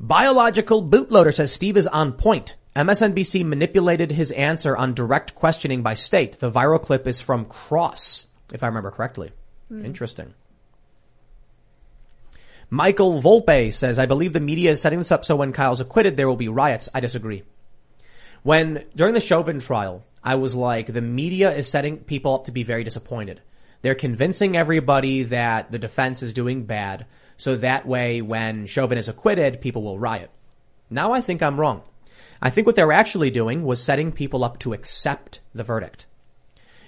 Biological 0.00 0.82
bootloader 0.82 1.32
says 1.32 1.52
Steve 1.52 1.76
is 1.76 1.86
on 1.86 2.14
point. 2.14 2.56
MSNBC 2.76 3.44
manipulated 3.44 4.12
his 4.12 4.30
answer 4.30 4.76
on 4.76 4.94
direct 4.94 5.34
questioning 5.34 5.82
by 5.82 5.94
state. 5.94 6.38
The 6.38 6.52
viral 6.52 6.80
clip 6.80 7.06
is 7.06 7.20
from 7.20 7.44
Cross, 7.44 8.26
if 8.52 8.62
I 8.62 8.68
remember 8.68 8.90
correctly. 8.90 9.32
Hmm. 9.68 9.84
Interesting. 9.84 10.34
Michael 12.72 13.20
Volpe 13.20 13.72
says, 13.72 13.98
I 13.98 14.06
believe 14.06 14.32
the 14.32 14.40
media 14.40 14.70
is 14.70 14.80
setting 14.80 15.00
this 15.00 15.10
up 15.10 15.24
so 15.24 15.34
when 15.34 15.52
Kyle's 15.52 15.80
acquitted, 15.80 16.16
there 16.16 16.28
will 16.28 16.36
be 16.36 16.48
riots. 16.48 16.88
I 16.94 17.00
disagree. 17.00 17.42
When, 18.44 18.84
during 18.94 19.14
the 19.14 19.20
Chauvin 19.20 19.58
trial, 19.58 20.04
I 20.22 20.36
was 20.36 20.54
like, 20.54 20.86
the 20.86 21.02
media 21.02 21.50
is 21.50 21.68
setting 21.68 21.98
people 21.98 22.34
up 22.34 22.44
to 22.44 22.52
be 22.52 22.62
very 22.62 22.84
disappointed. 22.84 23.40
They're 23.82 23.96
convincing 23.96 24.56
everybody 24.56 25.24
that 25.24 25.72
the 25.72 25.78
defense 25.80 26.22
is 26.22 26.32
doing 26.32 26.64
bad, 26.64 27.06
so 27.36 27.56
that 27.56 27.86
way 27.86 28.22
when 28.22 28.66
Chauvin 28.66 28.98
is 28.98 29.08
acquitted, 29.08 29.60
people 29.60 29.82
will 29.82 29.98
riot. 29.98 30.30
Now 30.88 31.12
I 31.12 31.22
think 31.22 31.42
I'm 31.42 31.58
wrong. 31.58 31.82
I 32.42 32.50
think 32.50 32.66
what 32.66 32.76
they 32.76 32.84
were 32.84 32.92
actually 32.92 33.30
doing 33.30 33.64
was 33.64 33.82
setting 33.82 34.12
people 34.12 34.44
up 34.44 34.58
to 34.60 34.72
accept 34.72 35.40
the 35.54 35.64
verdict. 35.64 36.06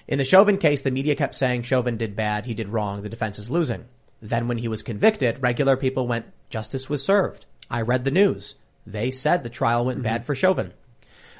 In 0.07 0.17
the 0.17 0.25
Chauvin 0.25 0.57
case, 0.57 0.81
the 0.81 0.91
media 0.91 1.15
kept 1.15 1.35
saying 1.35 1.61
Chauvin 1.61 1.97
did 1.97 2.15
bad, 2.15 2.45
he 2.45 2.53
did 2.53 2.69
wrong, 2.69 3.01
the 3.01 3.09
defense 3.09 3.39
is 3.39 3.51
losing. 3.51 3.85
Then 4.21 4.47
when 4.47 4.57
he 4.57 4.67
was 4.67 4.83
convicted, 4.83 5.41
regular 5.41 5.77
people 5.77 6.07
went, 6.07 6.25
justice 6.49 6.89
was 6.89 7.03
served. 7.03 7.45
I 7.69 7.81
read 7.81 8.03
the 8.03 8.11
news. 8.11 8.55
They 8.85 9.11
said 9.11 9.43
the 9.43 9.49
trial 9.49 9.85
went 9.85 10.01
bad 10.01 10.21
mm-hmm. 10.21 10.25
for 10.25 10.35
Chauvin. 10.35 10.73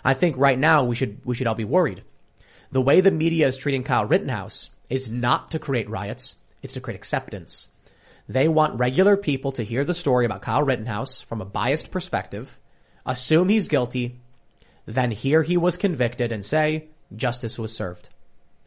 I 0.06 0.14
think 0.14 0.38
right 0.38 0.60
now 0.60 0.84
we 0.84 0.96
should, 0.96 1.20
we 1.26 1.36
should 1.36 1.48
all 1.48 1.56
be 1.56 1.66
worried. 1.66 2.04
The 2.72 2.82
way 2.82 3.02
the 3.02 3.12
media 3.12 3.48
is 3.48 3.58
treating 3.58 3.84
Kyle 3.84 4.06
Rittenhouse 4.06 4.70
is 4.90 5.10
not 5.10 5.52
to 5.52 5.60
create 5.60 5.90
riots, 5.90 6.36
it's 6.62 6.76
to 6.76 6.82
create 6.82 6.96
acceptance. 6.96 7.68
They 8.28 8.48
want 8.48 8.80
regular 8.80 9.18
people 9.18 9.52
to 9.54 9.64
hear 9.64 9.84
the 9.84 9.94
story 9.94 10.26
about 10.26 10.42
Kyle 10.42 10.64
Rittenhouse 10.64 11.22
from 11.22 11.42
a 11.42 11.46
biased 11.46 11.92
perspective, 11.92 12.60
assume 13.06 13.50
he's 13.50 13.68
guilty, 13.68 14.20
then 14.86 15.12
hear 15.12 15.44
he 15.44 15.58
was 15.58 15.78
convicted 15.78 16.32
and 16.32 16.46
say, 16.46 16.88
justice 17.16 17.60
was 17.60 17.76
served. 17.76 18.10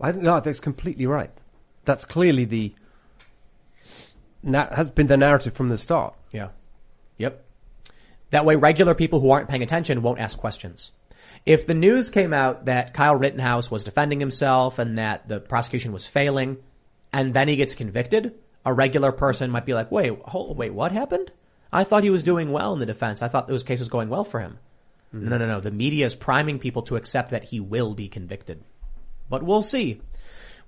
I 0.00 0.12
think 0.12 0.24
no, 0.24 0.40
that's 0.40 0.60
completely 0.60 1.06
right. 1.06 1.30
That's 1.84 2.04
clearly 2.04 2.44
the 2.44 2.74
na- 4.42 4.74
has 4.74 4.90
been 4.90 5.06
the 5.06 5.16
narrative 5.16 5.54
from 5.54 5.68
the 5.68 5.78
start. 5.78 6.14
Yeah. 6.32 6.48
Yep. 7.18 7.44
That 8.30 8.44
way 8.44 8.56
regular 8.56 8.94
people 8.94 9.20
who 9.20 9.30
aren't 9.30 9.48
paying 9.48 9.62
attention 9.62 10.02
won't 10.02 10.20
ask 10.20 10.36
questions. 10.36 10.92
If 11.44 11.66
the 11.66 11.74
news 11.74 12.10
came 12.10 12.32
out 12.32 12.64
that 12.64 12.92
Kyle 12.92 13.14
Rittenhouse 13.14 13.70
was 13.70 13.84
defending 13.84 14.20
himself 14.20 14.78
and 14.78 14.98
that 14.98 15.28
the 15.28 15.40
prosecution 15.40 15.92
was 15.92 16.06
failing 16.06 16.56
and 17.12 17.32
then 17.32 17.48
he 17.48 17.56
gets 17.56 17.74
convicted, 17.74 18.34
a 18.64 18.72
regular 18.72 19.12
person 19.12 19.50
might 19.50 19.64
be 19.64 19.74
like, 19.74 19.92
wait, 19.92 20.18
hold, 20.24 20.56
wait, 20.56 20.74
what 20.74 20.92
happened? 20.92 21.30
I 21.72 21.84
thought 21.84 22.04
he 22.04 22.10
was 22.10 22.22
doing 22.22 22.52
well 22.52 22.72
in 22.72 22.80
the 22.80 22.86
defense. 22.86 23.22
I 23.22 23.28
thought 23.28 23.48
those 23.48 23.62
case 23.62 23.80
was 23.80 23.88
going 23.88 24.08
well 24.08 24.24
for 24.24 24.40
him. 24.40 24.58
No, 25.12 25.38
no, 25.38 25.46
no. 25.46 25.60
The 25.60 25.70
media 25.70 26.06
is 26.06 26.14
priming 26.14 26.58
people 26.58 26.82
to 26.82 26.96
accept 26.96 27.30
that 27.30 27.44
he 27.44 27.60
will 27.60 27.94
be 27.94 28.08
convicted. 28.08 28.62
But 29.28 29.42
we'll 29.42 29.62
see. 29.62 30.00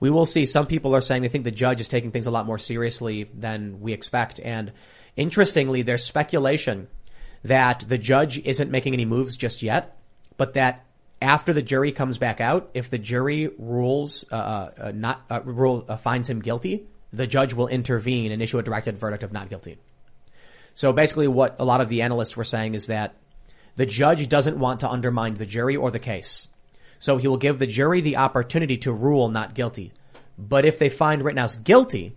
We 0.00 0.10
will 0.10 0.26
see. 0.26 0.46
Some 0.46 0.66
people 0.66 0.94
are 0.94 1.00
saying 1.00 1.22
they 1.22 1.28
think 1.28 1.44
the 1.44 1.50
judge 1.50 1.80
is 1.80 1.88
taking 1.88 2.12
things 2.12 2.26
a 2.26 2.30
lot 2.30 2.46
more 2.46 2.58
seriously 2.58 3.24
than 3.34 3.80
we 3.80 3.92
expect. 3.92 4.40
And 4.40 4.72
interestingly, 5.16 5.82
there's 5.82 6.04
speculation 6.04 6.88
that 7.44 7.84
the 7.86 7.98
judge 7.98 8.38
isn't 8.38 8.70
making 8.70 8.94
any 8.94 9.04
moves 9.04 9.36
just 9.36 9.62
yet, 9.62 9.96
but 10.36 10.54
that 10.54 10.84
after 11.20 11.52
the 11.52 11.62
jury 11.62 11.92
comes 11.92 12.18
back 12.18 12.40
out, 12.40 12.70
if 12.74 12.90
the 12.90 12.98
jury 12.98 13.50
rules 13.58 14.24
uh, 14.30 14.70
uh, 14.78 14.92
not 14.94 15.24
uh, 15.28 15.40
rule 15.42 15.84
uh, 15.88 15.96
finds 15.96 16.28
him 16.28 16.40
guilty, 16.40 16.86
the 17.12 17.26
judge 17.26 17.54
will 17.54 17.68
intervene 17.68 18.30
and 18.32 18.40
issue 18.40 18.58
a 18.58 18.62
directed 18.62 18.96
verdict 18.96 19.24
of 19.24 19.32
not 19.32 19.48
guilty. 19.48 19.78
So 20.78 20.92
basically, 20.92 21.26
what 21.26 21.56
a 21.59 21.64
lot 21.64 21.80
of 21.80 21.88
the 21.88 22.02
analysts 22.02 22.36
were 22.36 22.44
saying 22.44 22.74
is 22.74 22.86
that 22.86 23.16
the 23.74 23.84
judge 23.84 24.28
doesn't 24.28 24.60
want 24.60 24.78
to 24.80 24.88
undermine 24.88 25.34
the 25.34 25.44
jury 25.44 25.74
or 25.74 25.90
the 25.90 25.98
case. 25.98 26.46
So 27.00 27.16
he 27.16 27.26
will 27.26 27.36
give 27.36 27.59
the 27.59 27.66
jury 27.66 28.00
the 28.00 28.18
opportunity 28.18 28.76
to 28.78 28.92
rule 28.92 29.28
not 29.28 29.55
guilty. 29.56 29.92
But 30.38 30.64
if 30.64 30.78
they 30.78 30.88
find 30.88 31.20
Rittenhouse 31.20 31.56
guilty, 31.56 32.16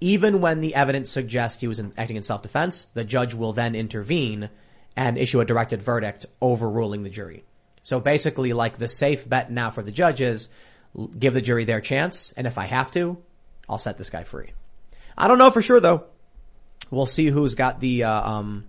even 0.00 0.40
when 0.40 0.60
the 0.60 0.74
evidence 0.74 1.08
suggests 1.08 1.60
he 1.60 1.68
was 1.68 1.78
in, 1.78 1.92
acting 1.96 2.16
in 2.16 2.24
self-defense, 2.24 2.88
the 2.94 3.04
judge 3.04 3.32
will 3.32 3.52
then 3.52 3.76
intervene 3.76 4.50
and 4.96 5.16
issue 5.16 5.38
a 5.38 5.44
directed 5.44 5.80
verdict 5.80 6.26
overruling 6.40 7.04
the 7.04 7.10
jury. 7.10 7.44
So 7.84 8.00
basically, 8.00 8.52
like 8.52 8.76
the 8.76 8.88
safe 8.88 9.28
bet 9.28 9.52
now 9.52 9.70
for 9.70 9.84
the 9.84 9.92
judge 9.92 10.20
is 10.20 10.48
give 11.16 11.32
the 11.32 11.40
jury 11.40 11.64
their 11.64 11.80
chance, 11.80 12.32
and 12.36 12.48
if 12.48 12.58
I 12.58 12.64
have 12.64 12.90
to, 12.90 13.22
I'll 13.68 13.78
set 13.78 13.98
this 13.98 14.10
guy 14.10 14.24
free. 14.24 14.50
I 15.16 15.28
don't 15.28 15.38
know 15.38 15.52
for 15.52 15.62
sure 15.62 15.78
though. 15.78 16.06
We'll 16.90 17.06
see 17.06 17.26
who's 17.28 17.54
got 17.54 17.80
the 17.80 18.04
uh, 18.04 18.30
um, 18.30 18.66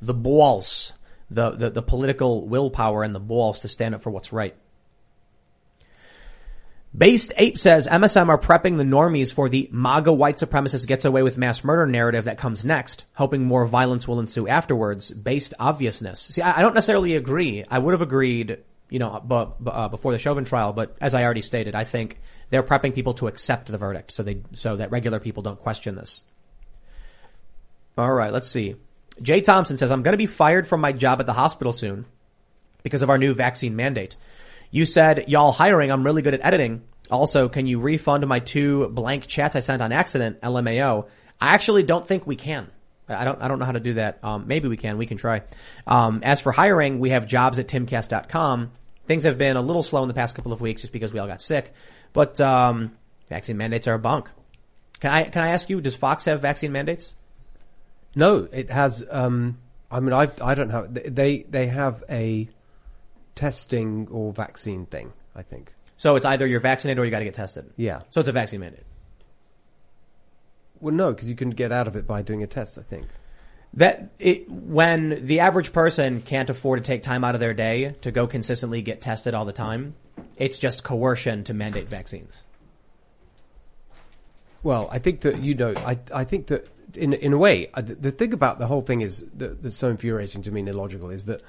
the 0.00 0.14
balls, 0.14 0.94
the, 1.30 1.50
the 1.50 1.70
the 1.70 1.82
political 1.82 2.46
willpower 2.46 3.02
and 3.02 3.14
the 3.14 3.20
balls 3.20 3.60
to 3.60 3.68
stand 3.68 3.94
up 3.94 4.02
for 4.02 4.10
what's 4.10 4.32
right. 4.32 4.56
Based 6.96 7.32
Ape 7.36 7.58
says 7.58 7.86
MSM 7.86 8.28
are 8.28 8.38
prepping 8.38 8.78
the 8.78 8.84
normies 8.84 9.32
for 9.32 9.48
the 9.48 9.68
MAGA 9.70 10.12
white 10.12 10.38
supremacist 10.38 10.86
gets 10.86 11.04
away 11.04 11.22
with 11.22 11.36
mass 11.36 11.62
murder 11.62 11.86
narrative 11.86 12.24
that 12.24 12.38
comes 12.38 12.64
next, 12.64 13.04
hoping 13.12 13.44
more 13.44 13.66
violence 13.66 14.08
will 14.08 14.20
ensue 14.20 14.48
afterwards. 14.48 15.10
Based 15.10 15.52
obviousness. 15.60 16.20
See, 16.20 16.40
I, 16.40 16.58
I 16.58 16.62
don't 16.62 16.74
necessarily 16.74 17.14
agree. 17.16 17.62
I 17.70 17.78
would 17.78 17.92
have 17.92 18.00
agreed, 18.00 18.58
you 18.88 18.98
know, 18.98 19.22
but, 19.22 19.56
uh, 19.66 19.88
before 19.88 20.12
the 20.12 20.18
Chauvin 20.18 20.46
trial, 20.46 20.72
but 20.72 20.96
as 20.98 21.14
I 21.14 21.24
already 21.24 21.42
stated, 21.42 21.74
I 21.74 21.84
think 21.84 22.18
they're 22.48 22.62
prepping 22.62 22.94
people 22.94 23.14
to 23.14 23.28
accept 23.28 23.70
the 23.70 23.78
verdict, 23.78 24.12
so 24.12 24.22
they 24.22 24.42
so 24.54 24.76
that 24.76 24.90
regular 24.90 25.20
people 25.20 25.42
don't 25.42 25.60
question 25.60 25.94
this. 25.94 26.22
All 27.98 28.12
right, 28.12 28.32
let's 28.32 28.48
see. 28.48 28.76
Jay 29.20 29.40
Thompson 29.40 29.76
says 29.76 29.90
I'm 29.90 30.04
going 30.04 30.12
to 30.12 30.18
be 30.18 30.26
fired 30.26 30.68
from 30.68 30.80
my 30.80 30.92
job 30.92 31.18
at 31.18 31.26
the 31.26 31.32
hospital 31.32 31.72
soon 31.72 32.06
because 32.84 33.02
of 33.02 33.10
our 33.10 33.18
new 33.18 33.34
vaccine 33.34 33.74
mandate. 33.74 34.16
You 34.70 34.86
said, 34.86 35.28
y'all 35.28 35.50
hiring, 35.50 35.90
I'm 35.90 36.04
really 36.04 36.22
good 36.22 36.34
at 36.34 36.44
editing. 36.44 36.82
Also, 37.10 37.48
can 37.48 37.66
you 37.66 37.80
refund 37.80 38.24
my 38.28 38.38
two 38.38 38.88
blank 38.88 39.26
chats 39.26 39.56
I 39.56 39.60
sent 39.60 39.82
on 39.82 39.90
accident, 39.90 40.40
LMAO? 40.42 41.08
I 41.40 41.54
actually 41.54 41.82
don't 41.82 42.06
think 42.06 42.24
we 42.24 42.36
can. 42.36 42.70
I 43.08 43.24
don't, 43.24 43.42
I 43.42 43.48
don't 43.48 43.58
know 43.58 43.64
how 43.64 43.72
to 43.72 43.80
do 43.80 43.94
that. 43.94 44.22
Um, 44.22 44.46
maybe 44.46 44.68
we 44.68 44.76
can. 44.76 44.96
We 44.96 45.06
can 45.06 45.16
try. 45.16 45.42
Um, 45.86 46.20
as 46.22 46.40
for 46.40 46.52
hiring, 46.52 47.00
we 47.00 47.10
have 47.10 47.26
jobs 47.26 47.58
at 47.58 47.66
timcast.com. 47.66 48.70
Things 49.06 49.24
have 49.24 49.38
been 49.38 49.56
a 49.56 49.62
little 49.62 49.82
slow 49.82 50.02
in 50.02 50.08
the 50.08 50.14
past 50.14 50.36
couple 50.36 50.52
of 50.52 50.60
weeks 50.60 50.82
just 50.82 50.92
because 50.92 51.12
we 51.12 51.18
all 51.18 51.26
got 51.26 51.42
sick. 51.42 51.72
But, 52.12 52.40
um, 52.40 52.92
vaccine 53.28 53.56
mandates 53.56 53.88
are 53.88 53.94
a 53.94 53.98
bunk. 53.98 54.28
Can 55.00 55.10
I, 55.10 55.24
can 55.24 55.42
I 55.42 55.48
ask 55.48 55.68
you, 55.68 55.80
does 55.80 55.96
Fox 55.96 56.26
have 56.26 56.42
vaccine 56.42 56.70
mandates? 56.70 57.16
No, 58.18 58.48
it 58.52 58.68
has. 58.68 59.04
Um, 59.08 59.58
I 59.92 60.00
mean, 60.00 60.12
I 60.12 60.28
I 60.42 60.56
don't 60.56 60.70
have. 60.70 60.92
They 60.92 61.44
they 61.48 61.68
have 61.68 62.02
a 62.10 62.48
testing 63.36 64.08
or 64.10 64.32
vaccine 64.32 64.86
thing. 64.86 65.12
I 65.36 65.42
think. 65.42 65.72
So 65.96 66.16
it's 66.16 66.26
either 66.26 66.44
you're 66.44 66.58
vaccinated 66.58 67.00
or 67.00 67.04
you 67.04 67.12
got 67.12 67.20
to 67.20 67.24
get 67.24 67.34
tested. 67.34 67.72
Yeah. 67.76 68.00
So 68.10 68.18
it's 68.18 68.28
a 68.28 68.32
vaccine 68.32 68.58
mandate. 68.58 68.82
Well, 70.80 70.92
no, 70.92 71.12
because 71.12 71.28
you 71.30 71.36
can 71.36 71.50
get 71.50 71.70
out 71.70 71.86
of 71.86 71.94
it 71.94 72.08
by 72.08 72.22
doing 72.22 72.42
a 72.42 72.48
test. 72.48 72.76
I 72.76 72.82
think. 72.82 73.06
That 73.74 74.10
it, 74.18 74.50
when 74.50 75.24
the 75.24 75.38
average 75.38 75.72
person 75.72 76.20
can't 76.20 76.50
afford 76.50 76.82
to 76.82 76.84
take 76.84 77.04
time 77.04 77.22
out 77.22 77.36
of 77.36 77.40
their 77.40 77.54
day 77.54 77.94
to 78.00 78.10
go 78.10 78.26
consistently 78.26 78.82
get 78.82 79.00
tested 79.00 79.32
all 79.32 79.44
the 79.44 79.52
time, 79.52 79.94
it's 80.36 80.58
just 80.58 80.82
coercion 80.82 81.44
to 81.44 81.54
mandate 81.54 81.88
vaccines. 81.88 82.42
Well, 84.64 84.88
I 84.90 84.98
think 84.98 85.20
that 85.20 85.40
you 85.40 85.54
know, 85.54 85.74
I 85.76 86.00
I 86.12 86.24
think 86.24 86.48
that 86.48 86.66
in 86.94 87.12
in 87.12 87.32
a 87.32 87.38
way, 87.38 87.68
uh, 87.74 87.82
the, 87.82 88.10
thing 88.10 88.32
about 88.32 88.58
the 88.58 88.66
whole 88.66 88.82
thing 88.82 89.00
is 89.00 89.24
that, 89.34 89.62
that's 89.62 89.76
so 89.76 89.88
infuriating 89.88 90.42
to 90.42 90.50
me 90.50 90.60
and 90.60 90.68
illogical 90.68 91.10
is 91.10 91.24
that 91.26 91.42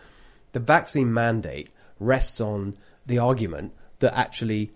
the 0.51 0.59
vaccine 0.59 1.13
mandate 1.13 1.69
rests 1.99 2.41
on 2.41 2.75
the 3.05 3.19
argument 3.19 3.73
that 3.99 4.17
actually 4.17 4.71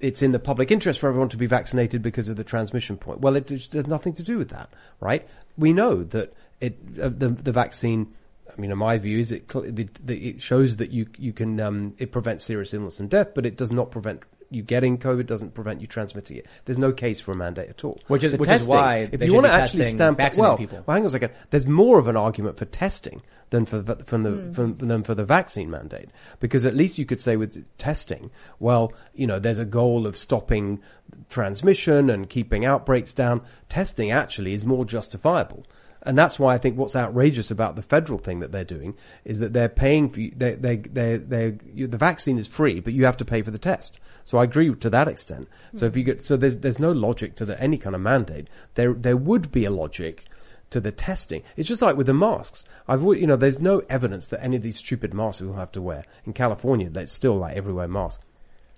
it's 0.00 0.22
in 0.22 0.32
the 0.32 0.38
public 0.38 0.70
interest 0.70 1.00
for 1.00 1.08
everyone 1.08 1.28
to 1.30 1.36
be 1.36 1.46
vaccinated 1.46 2.02
because 2.02 2.28
of 2.28 2.36
the 2.36 2.44
transmission 2.44 2.96
point. 2.96 3.20
Well, 3.20 3.36
it 3.36 3.48
has 3.48 3.86
nothing 3.86 4.12
to 4.14 4.22
do 4.22 4.38
with 4.38 4.50
that, 4.50 4.70
right? 5.00 5.26
We 5.56 5.72
know 5.72 6.02
that 6.04 6.34
it 6.60 6.78
uh, 7.00 7.08
the 7.08 7.28
the 7.28 7.52
vaccine. 7.52 8.12
I 8.56 8.60
mean, 8.60 8.70
in 8.70 8.78
my 8.78 8.98
view, 8.98 9.18
is 9.18 9.32
it 9.32 9.50
it 10.06 10.42
shows 10.42 10.76
that 10.76 10.90
you 10.90 11.06
you 11.18 11.32
can 11.32 11.58
um, 11.60 11.94
it 11.98 12.12
prevents 12.12 12.44
serious 12.44 12.74
illness 12.74 13.00
and 13.00 13.08
death, 13.08 13.34
but 13.34 13.46
it 13.46 13.56
does 13.56 13.72
not 13.72 13.90
prevent 13.90 14.22
you 14.54 14.62
getting 14.62 14.96
COVID. 14.98 15.26
Doesn't 15.26 15.54
prevent 15.54 15.80
you 15.80 15.86
transmitting 15.86 16.36
it. 16.38 16.46
There's 16.64 16.78
no 16.78 16.92
case 16.92 17.20
for 17.20 17.32
a 17.32 17.36
mandate 17.36 17.68
at 17.68 17.84
all. 17.84 18.00
Which 18.08 18.24
is- 18.24 18.32
The 18.32 18.38
which 18.38 18.50
is 18.50 18.66
why 18.66 19.08
if 19.12 19.22
you 19.22 19.34
want 19.34 19.46
to 19.46 19.52
actually 19.52 19.80
testing 19.84 19.98
stand 19.98 20.38
well, 20.38 20.56
people. 20.56 20.82
well, 20.86 20.94
hang 20.94 21.02
on 21.02 21.08
a 21.08 21.10
second. 21.10 21.32
There's 21.50 21.66
more 21.66 21.98
of 21.98 22.08
an 22.08 22.16
argument 22.16 22.56
for 22.56 22.64
testing 22.64 23.22
than 23.50 23.66
for 23.66 23.78
the, 23.80 23.96
from 24.04 24.22
the 24.22 24.30
Hmm. 24.30 24.52
from, 24.52 24.78
than 24.78 25.02
for 25.02 25.14
the 25.14 25.24
vaccine 25.24 25.70
mandate 25.70 26.08
because 26.40 26.64
at 26.64 26.74
least 26.74 26.98
you 26.98 27.04
could 27.06 27.20
say 27.20 27.36
with 27.36 27.62
testing, 27.78 28.30
well, 28.58 28.92
you 29.14 29.26
know, 29.26 29.38
there's 29.38 29.58
a 29.58 29.64
goal 29.64 30.06
of 30.06 30.16
stopping 30.16 30.80
transmission 31.30 32.10
and 32.10 32.28
keeping 32.28 32.64
outbreaks 32.64 33.12
down. 33.12 33.42
Testing 33.68 34.10
actually 34.10 34.54
is 34.54 34.64
more 34.64 34.84
justifiable. 34.84 35.64
And 36.06 36.18
that's 36.18 36.38
why 36.38 36.54
I 36.54 36.58
think 36.58 36.76
what's 36.76 36.94
outrageous 36.96 37.50
about 37.50 37.76
the 37.76 37.82
federal 37.82 38.18
thing 38.18 38.40
that 38.40 38.52
they're 38.52 38.62
doing 38.64 38.94
is 39.24 39.38
that 39.38 39.54
they're 39.54 39.70
paying 39.70 40.10
for 40.10 40.20
you, 40.20 40.32
they, 40.36 40.54
they, 40.54 40.76
they, 40.76 41.16
they, 41.16 41.56
you, 41.72 41.86
the 41.86 41.96
vaccine 41.96 42.38
is 42.38 42.46
free, 42.46 42.80
but 42.80 42.92
you 42.92 43.06
have 43.06 43.16
to 43.18 43.24
pay 43.24 43.40
for 43.40 43.50
the 43.50 43.58
test. 43.58 43.98
So 44.24 44.38
I 44.38 44.44
agree 44.44 44.74
to 44.74 44.90
that 44.90 45.08
extent. 45.08 45.48
So 45.74 45.86
if 45.86 45.96
you 45.96 46.02
get, 46.02 46.24
so 46.24 46.36
there's, 46.36 46.58
there's 46.58 46.78
no 46.78 46.92
logic 46.92 47.36
to 47.36 47.44
the, 47.44 47.60
any 47.60 47.76
kind 47.78 47.94
of 47.94 48.00
mandate. 48.02 48.48
There, 48.74 48.94
there 48.94 49.16
would 49.16 49.52
be 49.52 49.64
a 49.64 49.70
logic 49.70 50.24
to 50.70 50.80
the 50.80 50.90
testing. 50.92 51.42
It's 51.56 51.68
just 51.68 51.82
like 51.82 51.96
with 51.96 52.06
the 52.06 52.14
masks. 52.14 52.64
I've, 52.88 53.02
you 53.02 53.26
know, 53.26 53.36
there's 53.36 53.60
no 53.60 53.82
evidence 53.90 54.28
that 54.28 54.42
any 54.42 54.56
of 54.56 54.62
these 54.62 54.78
stupid 54.78 55.12
masks 55.12 55.40
we 55.42 55.48
will 55.48 55.56
have 55.56 55.72
to 55.72 55.82
wear. 55.82 56.04
In 56.24 56.32
California, 56.32 56.90
it's 56.94 57.12
still 57.12 57.36
like 57.36 57.56
everywhere 57.56 57.88
masks 57.88 58.22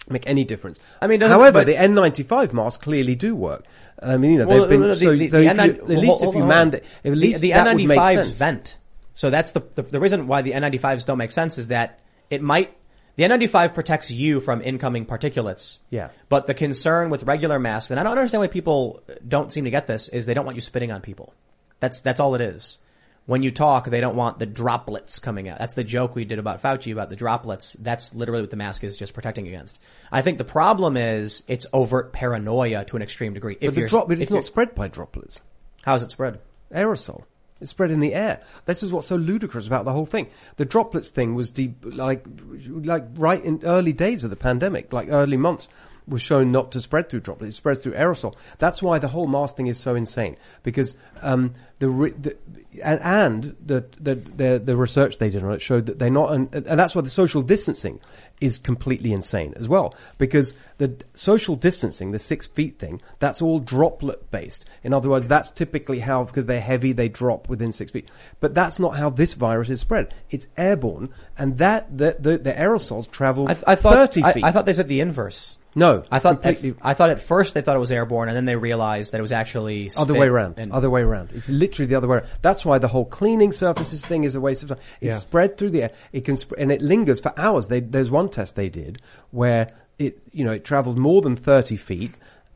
Make 0.09 0.27
any 0.29 0.45
difference. 0.45 0.79
I 1.01 1.09
mean, 1.09 1.21
however, 1.21 1.65
the 1.65 1.75
N95 1.75 2.53
masks 2.53 2.83
clearly 2.85 3.17
do 3.17 3.35
work. 3.35 3.65
I 4.01 4.17
mean, 4.17 4.33
you 4.33 4.39
know, 4.39 4.47
Well, 4.47 4.61
they've 4.61 4.69
been, 4.69 4.83
the- 4.83 4.95
so, 4.97 5.17
the- 5.17 5.29
so 5.31 5.41
the 5.41 5.47
if 5.47 5.55
you- 5.57 5.61
at 5.73 5.89
least 5.89 6.21
hold 6.21 6.35
if 6.35 6.39
you 6.39 6.47
mandate, 6.47 6.85
at 7.05 7.11
The- 7.11 7.17
least 7.17 7.41
the, 7.41 7.49
make 7.49 7.67
N95s 7.99 8.15
sense. 8.15 8.31
vent. 8.31 8.79
So 9.15 9.31
that's 9.31 9.53
the, 9.53 9.63
the 9.75 9.83
the 9.83 9.99
reason 9.99 10.27
why 10.29 10.43
the 10.43 10.53
N95s 10.53 11.07
don't 11.07 11.19
make 11.19 11.33
sense 11.33 11.59
is 11.59 11.69
that 11.69 11.99
it 12.31 12.41
might 12.43 12.76
the 13.17 13.25
N95 13.25 13.75
protects 13.75 14.11
you 14.11 14.41
from 14.41 14.61
incoming 14.61 15.07
particulates. 15.07 15.79
Yeah. 15.91 16.11
But 16.29 16.47
the 16.47 16.55
concern 16.55 17.11
with 17.11 17.25
regular 17.25 17.59
masks, 17.59 17.91
and 17.91 17.99
I 17.99 18.03
don't 18.03 18.13
understand 18.13 18.43
why 18.43 18.49
people 18.49 19.03
don't 19.27 19.51
seem 19.51 19.65
to 19.65 19.71
get 19.71 19.87
this, 19.87 20.09
is 20.09 20.27
they 20.27 20.35
don't 20.35 20.45
want 20.45 20.57
you 20.57 20.61
spitting 20.61 20.93
on 20.93 21.01
people. 21.01 21.35
That's 21.81 22.01
that's 22.01 22.21
all 22.21 22.35
it 22.35 22.41
is. 22.41 22.79
When 23.25 23.43
you 23.43 23.51
talk, 23.51 23.87
they 23.87 24.01
don't 24.01 24.15
want 24.15 24.39
the 24.39 24.47
droplets 24.47 25.19
coming 25.19 25.49
out. 25.49 25.59
That's 25.59 25.75
the 25.75 25.83
joke 25.83 26.15
we 26.15 26.25
did 26.25 26.39
about 26.39 26.63
Fauci 26.63 26.93
about 26.93 27.09
the 27.09 27.17
droplets. 27.17 27.75
That's 27.81 28.15
literally 28.15 28.43
what 28.43 28.51
the 28.51 28.57
mask 28.57 28.85
is 28.85 28.97
just 28.97 29.15
protecting 29.15 29.49
against. 29.49 29.81
I 30.13 30.23
think 30.23 30.39
the 30.39 30.45
problem 30.45 30.97
is 30.97 31.43
it's 31.49 31.67
overt 31.73 32.13
paranoia 32.13 32.85
to 32.85 32.97
an 32.97 33.03
extreme 33.03 33.35
degree. 33.35 33.57
But 33.61 33.75
the 33.75 33.89
drop, 33.89 34.09
but 34.09 34.19
if 34.19 34.23
it's 34.23 34.31
not 34.31 34.45
spread 34.45 34.77
by 34.77 34.89
droplets. 34.89 35.41
How 35.83 35.97
is 35.97 36.03
it 36.03 36.11
spread? 36.13 36.39
Aerosol. 36.73 37.25
Spread 37.65 37.91
in 37.91 38.01
the 38.01 38.15
air. 38.15 38.43
This 38.67 38.83
is 38.83 38.93
what's 38.93 39.07
so 39.07 39.17
ludicrous 39.17 39.67
about 39.67 39.87
the 39.87 39.93
whole 39.93 40.05
thing. 40.05 40.29
The 40.57 40.67
droplets 40.67 41.09
thing 41.09 41.35
was 41.35 41.51
deep, 41.51 41.77
like, 41.83 42.27
like 42.69 43.05
right 43.15 43.43
in 43.43 43.61
early 43.65 43.95
days 43.95 44.25
of 44.25 44.31
the 44.31 44.37
pandemic, 44.37 44.93
like 44.93 45.09
early 45.09 45.39
months, 45.39 45.69
was 46.09 46.23
shown 46.23 46.53
not 46.53 46.71
to 46.73 46.81
spread 46.81 47.09
through 47.09 47.21
droplets. 47.21 47.55
It 47.55 47.57
spreads 47.57 47.81
through 47.81 47.95
aerosol. 47.95 48.35
That's 48.59 48.83
why 48.83 48.99
the 48.99 49.09
whole 49.09 49.27
mask 49.27 49.57
thing 49.57 49.67
is 49.67 49.79
so 49.79 49.95
insane 49.95 50.37
because 50.63 50.95
um, 51.23 51.55
the, 51.79 51.89
the 51.89 52.37
and, 52.85 53.01
and 53.01 53.57
the, 53.65 53.87
the 54.01 54.15
the 54.15 54.63
the 54.65 54.77
research 54.77 55.19
they 55.19 55.31
did 55.31 55.43
on 55.43 55.53
it 55.53 55.63
showed 55.63 55.87
that 55.87 55.99
they're 55.99 56.11
not, 56.11 56.33
and, 56.33 56.55
and 56.55 56.79
that's 56.79 56.95
why 56.95 57.03
the 57.03 57.11
social 57.11 57.43
distancing 57.43 58.01
is 58.41 58.59
completely 58.59 59.13
insane 59.13 59.55
as 59.57 59.67
well 59.67 59.95
because 60.19 60.53
the 60.79 60.95
social 61.15 61.57
distancing, 61.57 62.13
the 62.13 62.19
six 62.19 62.47
feet 62.47 62.79
thing, 62.79 63.01
that's 63.19 63.41
all 63.41 63.61
droplet 63.61 64.31
based. 64.31 64.67
In 64.83 64.93
other 64.93 65.09
words, 65.09 65.27
that's 65.27 65.51
typically 65.51 66.01
how 66.01 66.25
because 66.25 66.47
they're 66.47 66.61
heavy, 66.61 66.93
they 66.93 67.09
drop 67.09 67.49
within 67.49 67.73
six 67.73 67.91
feet. 67.93 68.09
But 68.41 68.55
that's 68.55 68.79
not 68.79 68.97
how 68.97 69.11
this 69.11 69.35
virus 69.35 69.71
is 69.71 69.81
spread. 69.81 70.13
It's 70.31 70.47
airborne, 70.57 71.11
and 71.39 71.59
that 71.59 71.97
the 71.97 72.17
the, 72.19 72.39
the 72.39 72.53
aerosols 72.53 73.11
travel 73.11 73.49
I, 73.49 73.57
I 73.67 73.75
thought 73.75 73.95
thirty 73.95 74.23
I, 74.23 74.33
feet. 74.33 74.45
I 74.45 74.53
thought 74.53 74.67
they 74.67 74.75
said 74.75 74.89
the 74.89 75.01
inverse. 75.01 75.59
No, 75.79 76.03
I 76.11 76.19
thought 76.21 76.43
at, 76.45 76.57
I 76.81 76.95
thought 76.95 77.11
at 77.11 77.21
first 77.21 77.53
they 77.53 77.61
thought 77.61 77.77
it 77.77 77.81
was 77.81 77.93
airborne, 77.93 78.29
and 78.29 78.37
then 78.37 78.47
they 78.47 78.57
realized 78.57 79.13
that 79.13 79.19
it 79.19 79.21
was 79.23 79.31
actually 79.31 79.91
Other 79.97 80.15
way 80.15 80.27
around. 80.27 80.55
and- 80.59 80.73
other 80.73 80.89
way 80.89 81.03
around. 81.03 81.31
It's 81.35 81.51
literally 81.51 81.87
the 81.87 81.95
other 81.97 82.09
way 82.09 82.17
around. 82.17 82.29
That's 82.41 82.65
why 82.65 82.79
the 82.79 82.89
whole 82.89 83.05
cleaning 83.05 83.53
surfaces 83.53 84.05
thing 84.05 84.25
is 84.25 84.35
a 84.35 84.41
waste 84.41 84.63
of 84.63 84.71
time. 84.71 84.79
It's 85.03 85.15
Yeah. 85.17 85.19
spread 85.21 85.59
through 85.59 85.71
the 85.71 85.83
air. 85.85 85.91
It 86.13 86.25
can, 86.25 86.39
sp- 86.41 86.57
and 86.57 86.73
it 86.73 86.81
lingers 86.81 87.21
for 87.21 87.33
hours. 87.37 87.67
They, 87.67 87.81
there's 87.81 88.11
one 88.11 88.31
test 88.31 88.57
they 88.57 88.71
did 88.71 89.03
where 89.33 89.71
it, 89.99 90.19
you 90.33 90.45
know, 90.47 90.53
it 90.53 90.65
traveled 90.65 90.97
more 90.97 91.21
than 91.21 91.37
30 91.37 91.77
feet 91.77 92.13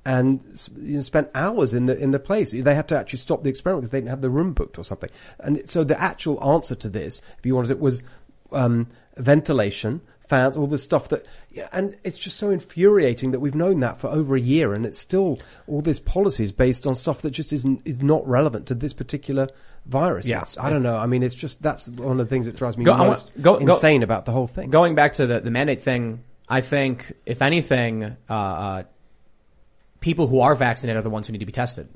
and 0.06 0.40
you 0.80 0.94
know, 0.96 1.02
spent 1.02 1.28
hours 1.34 1.74
in 1.74 1.84
the, 1.84 1.98
in 1.98 2.12
the 2.12 2.18
place. 2.18 2.52
They 2.52 2.74
had 2.74 2.88
to 2.88 2.98
actually 2.98 3.18
stop 3.18 3.42
the 3.42 3.50
experiment 3.50 3.82
because 3.82 3.90
they 3.92 3.98
didn't 3.98 4.08
have 4.10 4.22
the 4.22 4.30
room 4.30 4.54
booked 4.54 4.78
or 4.78 4.84
something. 4.84 5.10
And 5.40 5.68
so 5.68 5.84
the 5.84 6.00
actual 6.00 6.42
answer 6.42 6.74
to 6.76 6.88
this, 6.88 7.20
if 7.38 7.44
you 7.44 7.54
wanted 7.54 7.72
it, 7.72 7.80
was, 7.80 8.02
um, 8.50 8.86
ventilation, 9.18 10.00
fans, 10.30 10.56
all 10.56 10.66
the 10.66 10.78
stuff 10.78 11.10
that, 11.10 11.26
yeah, 11.50 11.68
and 11.72 11.94
it's 12.04 12.18
just 12.18 12.38
so 12.38 12.48
infuriating 12.50 13.32
that 13.32 13.40
we've 13.40 13.54
known 13.54 13.80
that 13.80 14.00
for 14.00 14.06
over 14.08 14.34
a 14.36 14.40
year, 14.40 14.72
and 14.72 14.86
it's 14.86 14.98
still 14.98 15.38
all 15.66 15.82
this 15.82 16.00
policy 16.00 16.44
is 16.44 16.52
based 16.52 16.86
on 16.86 16.94
stuff 16.94 17.20
that 17.22 17.32
just 17.32 17.52
isn't 17.52 17.82
is 17.84 18.00
not 18.00 18.26
relevant 18.26 18.66
to 18.68 18.74
this 18.74 18.94
particular 18.94 19.48
virus. 19.84 20.24
Yeah. 20.26 20.38
It's- 20.38 20.56
I 20.58 20.70
don't 20.70 20.82
know. 20.82 20.96
I 20.96 21.06
mean, 21.06 21.22
it's 21.22 21.34
just 21.34 21.60
that's 21.62 21.86
one 21.88 22.12
of 22.12 22.18
the 22.18 22.26
things 22.26 22.46
that 22.46 22.56
drives 22.56 22.78
me 22.78 22.84
Go- 22.84 22.92
want- 22.96 23.10
most 23.10 23.32
go- 23.42 23.58
go- 23.58 23.74
insane 23.74 24.02
about 24.02 24.24
the 24.24 24.32
whole 24.32 24.46
thing. 24.46 24.70
Going 24.70 24.94
back 24.94 25.12
to 25.14 25.26
the, 25.26 25.40
the 25.40 25.50
mandate 25.50 25.82
thing, 25.82 26.22
I 26.48 26.62
think 26.62 27.12
if 27.26 27.42
anything, 27.42 28.04
uh, 28.28 28.32
uh, 28.32 28.82
people 30.00 30.26
who 30.26 30.40
are 30.40 30.54
vaccinated 30.54 30.98
are 30.98 31.02
the 31.02 31.10
ones 31.10 31.26
who 31.26 31.32
need 31.32 31.40
to 31.40 31.46
be 31.46 31.52
tested. 31.52 31.88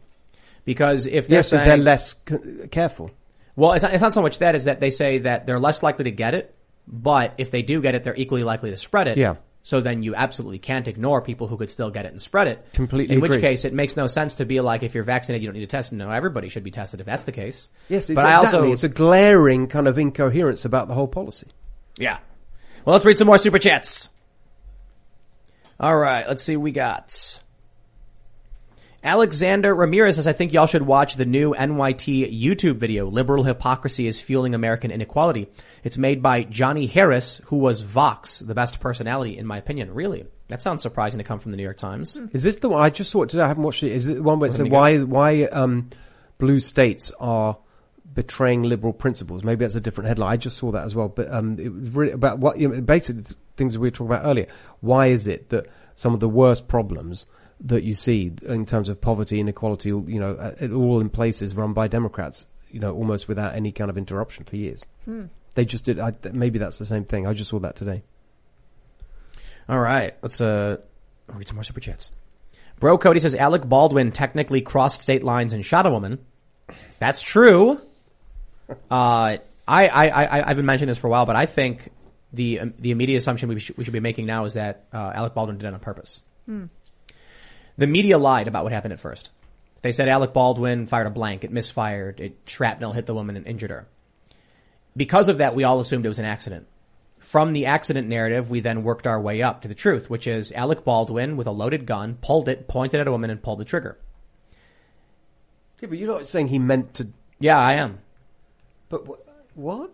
Because 0.64 1.06
if 1.06 1.28
they're 1.28 1.38
yes, 1.38 1.48
saying, 1.48 1.66
they're 1.68 1.76
less 1.76 2.14
c- 2.28 2.68
careful. 2.70 3.10
well, 3.56 3.72
it's 3.74 3.82
not, 3.82 3.92
it's 3.92 4.02
not 4.02 4.12
so 4.14 4.22
much 4.22 4.38
that 4.38 4.54
is 4.54 4.64
that 4.64 4.80
they 4.80 4.90
say 4.90 5.18
that 5.18 5.44
they're 5.46 5.60
less 5.60 5.82
likely 5.82 6.04
to 6.04 6.10
get 6.10 6.34
it, 6.34 6.53
but 6.86 7.34
if 7.38 7.50
they 7.50 7.62
do 7.62 7.80
get 7.80 7.94
it, 7.94 8.04
they're 8.04 8.16
equally 8.16 8.44
likely 8.44 8.70
to 8.70 8.76
spread 8.76 9.08
it. 9.08 9.18
Yeah. 9.18 9.36
So 9.62 9.80
then 9.80 10.02
you 10.02 10.14
absolutely 10.14 10.58
can't 10.58 10.86
ignore 10.86 11.22
people 11.22 11.46
who 11.46 11.56
could 11.56 11.70
still 11.70 11.90
get 11.90 12.04
it 12.04 12.12
and 12.12 12.20
spread 12.20 12.48
it. 12.48 12.66
Completely 12.74 13.14
In 13.14 13.22
which 13.22 13.30
agree. 13.30 13.40
case, 13.40 13.64
it 13.64 13.72
makes 13.72 13.96
no 13.96 14.06
sense 14.06 14.34
to 14.36 14.44
be 14.44 14.60
like, 14.60 14.82
if 14.82 14.94
you're 14.94 15.04
vaccinated, 15.04 15.42
you 15.42 15.48
don't 15.48 15.54
need 15.54 15.66
to 15.68 15.74
test. 15.74 15.90
No, 15.90 16.10
everybody 16.10 16.50
should 16.50 16.64
be 16.64 16.70
tested 16.70 17.00
if 17.00 17.06
that's 17.06 17.24
the 17.24 17.32
case. 17.32 17.70
Yes, 17.88 18.10
it's 18.10 18.14
but 18.14 18.26
exactly. 18.26 18.58
also, 18.58 18.72
it's 18.72 18.84
a 18.84 18.90
glaring 18.90 19.66
kind 19.68 19.88
of 19.88 19.98
incoherence 19.98 20.66
about 20.66 20.88
the 20.88 20.94
whole 20.94 21.08
policy. 21.08 21.46
Yeah. 21.98 22.18
Well, 22.84 22.92
let's 22.92 23.06
read 23.06 23.16
some 23.16 23.26
more 23.26 23.38
super 23.38 23.58
chats. 23.58 24.10
All 25.80 25.96
right, 25.96 26.28
let's 26.28 26.42
see 26.42 26.58
what 26.58 26.64
we 26.64 26.72
got. 26.72 27.42
Alexander 29.04 29.74
Ramirez 29.74 30.16
says, 30.16 30.26
I 30.26 30.32
think 30.32 30.54
y'all 30.54 30.66
should 30.66 30.80
watch 30.80 31.16
the 31.16 31.26
new 31.26 31.52
NYT 31.52 32.40
YouTube 32.40 32.76
video, 32.76 33.06
Liberal 33.06 33.44
Hypocrisy 33.44 34.06
is 34.06 34.18
Fueling 34.18 34.54
American 34.54 34.90
Inequality. 34.90 35.46
It's 35.82 35.98
made 35.98 36.22
by 36.22 36.44
Johnny 36.44 36.86
Harris, 36.86 37.42
who 37.44 37.58
was 37.58 37.82
Vox, 37.82 38.38
the 38.38 38.54
best 38.54 38.80
personality 38.80 39.36
in 39.36 39.46
my 39.46 39.58
opinion. 39.58 39.92
Really? 39.92 40.24
That 40.48 40.62
sounds 40.62 40.80
surprising 40.80 41.18
to 41.18 41.24
come 41.24 41.38
from 41.38 41.50
the 41.50 41.58
New 41.58 41.62
York 41.62 41.76
Times. 41.76 42.16
Is 42.32 42.42
this 42.42 42.56
the 42.56 42.70
one 42.70 42.82
I 42.82 42.88
just 42.88 43.10
saw 43.10 43.24
it 43.24 43.28
today? 43.28 43.42
I 43.42 43.48
haven't 43.48 43.62
watched 43.62 43.82
it. 43.82 43.92
Is 43.92 44.08
it 44.08 44.14
the 44.14 44.22
one 44.22 44.40
where 44.40 44.48
it 44.48 44.54
said 44.54 44.70
why 44.70 44.98
why 45.00 45.42
um, 45.44 45.90
blue 46.38 46.60
states 46.60 47.12
are 47.20 47.58
betraying 48.14 48.62
liberal 48.62 48.94
principles? 48.94 49.44
Maybe 49.44 49.66
that's 49.66 49.74
a 49.74 49.82
different 49.82 50.08
headline. 50.08 50.32
I 50.32 50.38
just 50.38 50.56
saw 50.56 50.72
that 50.72 50.84
as 50.84 50.94
well. 50.94 51.08
But 51.10 51.30
um, 51.30 51.58
it 51.58 51.70
was 51.70 51.90
really 51.90 52.12
about 52.12 52.38
what 52.38 52.58
you 52.58 52.68
know, 52.68 52.80
basically 52.80 53.24
things 53.56 53.74
that 53.74 53.80
we 53.80 53.88
were 53.88 53.90
talking 53.90 54.14
about 54.14 54.24
earlier. 54.24 54.46
Why 54.80 55.08
is 55.08 55.26
it 55.26 55.50
that 55.50 55.66
some 55.94 56.14
of 56.14 56.20
the 56.20 56.28
worst 56.28 56.68
problems 56.68 57.26
that 57.64 57.82
you 57.82 57.94
see 57.94 58.32
in 58.42 58.66
terms 58.66 58.88
of 58.88 59.00
poverty, 59.00 59.40
inequality, 59.40 59.88
you 59.88 60.20
know, 60.20 60.34
uh, 60.34 60.68
all 60.74 61.00
in 61.00 61.08
places 61.08 61.54
run 61.54 61.72
by 61.72 61.88
Democrats, 61.88 62.46
you 62.70 62.78
know, 62.78 62.94
almost 62.94 63.26
without 63.26 63.54
any 63.54 63.72
kind 63.72 63.90
of 63.90 63.96
interruption 63.96 64.44
for 64.44 64.56
years. 64.56 64.84
Hmm. 65.04 65.24
They 65.54 65.64
just 65.64 65.84
did. 65.84 65.98
I, 65.98 66.12
maybe 66.32 66.58
that's 66.58 66.78
the 66.78 66.86
same 66.86 67.04
thing. 67.04 67.26
I 67.26 67.32
just 67.32 67.50
saw 67.50 67.58
that 67.60 67.76
today. 67.76 68.02
All 69.68 69.78
right, 69.78 70.14
let's 70.22 70.40
uh 70.40 70.78
read 71.28 71.48
some 71.48 71.56
more 71.56 71.64
super 71.64 71.80
chats. 71.80 72.12
Bro 72.80 72.98
Cody 72.98 73.20
says 73.20 73.34
Alec 73.34 73.66
Baldwin 73.66 74.12
technically 74.12 74.60
crossed 74.60 75.00
state 75.00 75.22
lines 75.22 75.52
and 75.52 75.64
shot 75.64 75.86
a 75.86 75.90
woman. 75.90 76.18
That's 76.98 77.22
true. 77.22 77.80
Uh, 78.90 79.36
I, 79.68 79.88
I, 79.88 80.08
I, 80.08 80.48
I've 80.48 80.56
been 80.56 80.64
mentioning 80.64 80.88
this 80.88 80.96
for 80.96 81.06
a 81.06 81.10
while, 81.10 81.26
but 81.26 81.36
I 81.36 81.44
think 81.44 81.90
the 82.32 82.60
um, 82.60 82.74
the 82.78 82.92
immediate 82.92 83.18
assumption 83.18 83.50
we 83.50 83.60
should, 83.60 83.76
we 83.76 83.84
should 83.84 83.92
be 83.92 84.00
making 84.00 84.24
now 84.24 84.46
is 84.46 84.54
that 84.54 84.86
uh, 84.90 85.12
Alec 85.14 85.34
Baldwin 85.34 85.58
did 85.58 85.66
it 85.66 85.74
on 85.74 85.80
purpose. 85.80 86.22
Hmm. 86.46 86.64
The 87.76 87.86
media 87.86 88.18
lied 88.18 88.48
about 88.48 88.64
what 88.64 88.72
happened 88.72 88.92
at 88.92 89.00
first. 89.00 89.30
They 89.82 89.92
said 89.92 90.08
Alec 90.08 90.32
Baldwin 90.32 90.86
fired 90.86 91.06
a 91.06 91.10
blank, 91.10 91.44
it 91.44 91.50
misfired, 91.52 92.20
it 92.20 92.38
shrapnel 92.46 92.92
hit 92.92 93.06
the 93.06 93.14
woman 93.14 93.36
and 93.36 93.46
injured 93.46 93.70
her. 93.70 93.86
Because 94.96 95.28
of 95.28 95.38
that, 95.38 95.54
we 95.54 95.64
all 95.64 95.80
assumed 95.80 96.04
it 96.04 96.08
was 96.08 96.18
an 96.18 96.24
accident. 96.24 96.66
from 97.18 97.52
the 97.54 97.66
accident 97.66 98.06
narrative, 98.06 98.50
we 98.50 98.60
then 98.60 98.82
worked 98.84 99.06
our 99.06 99.18
way 99.20 99.42
up 99.42 99.62
to 99.62 99.68
the 99.68 99.74
truth, 99.74 100.08
which 100.10 100.26
is 100.26 100.52
Alec 100.52 100.84
Baldwin 100.84 101.36
with 101.38 101.46
a 101.46 101.50
loaded 101.50 101.86
gun 101.86 102.16
pulled 102.20 102.48
it, 102.48 102.68
pointed 102.68 103.00
at 103.00 103.08
a 103.08 103.10
woman, 103.10 103.30
and 103.30 103.42
pulled 103.42 103.58
the 103.58 103.64
trigger. 103.64 103.98
Yeah, 105.80 105.88
but 105.88 105.98
you're 105.98 106.08
not 106.08 106.26
saying 106.28 106.48
he 106.48 106.58
meant 106.58 106.94
to. 106.94 107.08
Yeah, 107.40 107.58
I 107.58 107.74
am. 107.74 107.98
But 108.90 109.06
wh- 109.06 109.56
what? 109.58 109.90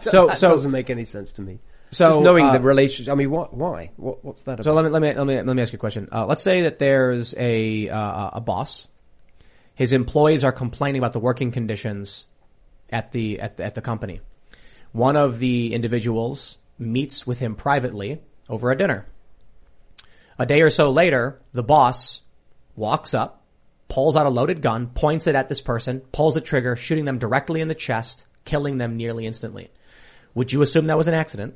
So- 0.00 0.28
that 0.28 0.38
so- 0.38 0.48
doesn't 0.48 0.70
make 0.70 0.88
any 0.88 1.04
sense 1.04 1.32
to 1.32 1.42
me. 1.42 1.58
So, 1.92 2.08
just 2.08 2.20
knowing 2.20 2.46
uh, 2.46 2.52
the 2.52 2.60
relationship. 2.60 3.12
I 3.12 3.16
mean, 3.16 3.30
what? 3.30 3.52
Why? 3.52 3.90
What, 3.96 4.24
what's 4.24 4.42
that 4.42 4.54
about? 4.54 4.64
So 4.64 4.74
let 4.74 4.84
me 4.84 4.90
let 4.90 5.02
me 5.02 5.12
let 5.12 5.26
me 5.26 5.42
let 5.42 5.56
me 5.56 5.62
ask 5.62 5.72
you 5.72 5.76
a 5.76 5.80
question. 5.80 6.08
Uh, 6.12 6.26
let's 6.26 6.42
say 6.42 6.62
that 6.62 6.78
there's 6.78 7.34
a 7.36 7.88
uh, 7.88 8.30
a 8.34 8.40
boss. 8.40 8.88
His 9.74 9.92
employees 9.92 10.44
are 10.44 10.52
complaining 10.52 11.00
about 11.00 11.12
the 11.12 11.18
working 11.18 11.50
conditions 11.50 12.26
at 12.90 13.12
the 13.12 13.40
at 13.40 13.56
the, 13.56 13.64
at 13.64 13.74
the 13.74 13.80
company. 13.80 14.20
One 14.92 15.16
of 15.16 15.38
the 15.38 15.74
individuals 15.74 16.58
meets 16.78 17.26
with 17.26 17.38
him 17.38 17.56
privately 17.56 18.20
over 18.48 18.70
a 18.70 18.76
dinner. 18.76 19.06
A 20.38 20.46
day 20.46 20.62
or 20.62 20.70
so 20.70 20.90
later, 20.90 21.40
the 21.52 21.62
boss 21.62 22.22
walks 22.74 23.14
up, 23.14 23.44
pulls 23.88 24.16
out 24.16 24.26
a 24.26 24.30
loaded 24.30 24.62
gun, 24.62 24.88
points 24.88 25.26
it 25.26 25.34
at 25.34 25.48
this 25.48 25.60
person, 25.60 26.00
pulls 26.12 26.34
the 26.34 26.40
trigger, 26.40 26.76
shooting 26.76 27.04
them 27.04 27.18
directly 27.18 27.60
in 27.60 27.68
the 27.68 27.74
chest, 27.74 28.26
killing 28.44 28.78
them 28.78 28.96
nearly 28.96 29.26
instantly. 29.26 29.70
Would 30.34 30.52
you 30.52 30.62
assume 30.62 30.86
that 30.86 30.96
was 30.96 31.08
an 31.08 31.14
accident? 31.14 31.54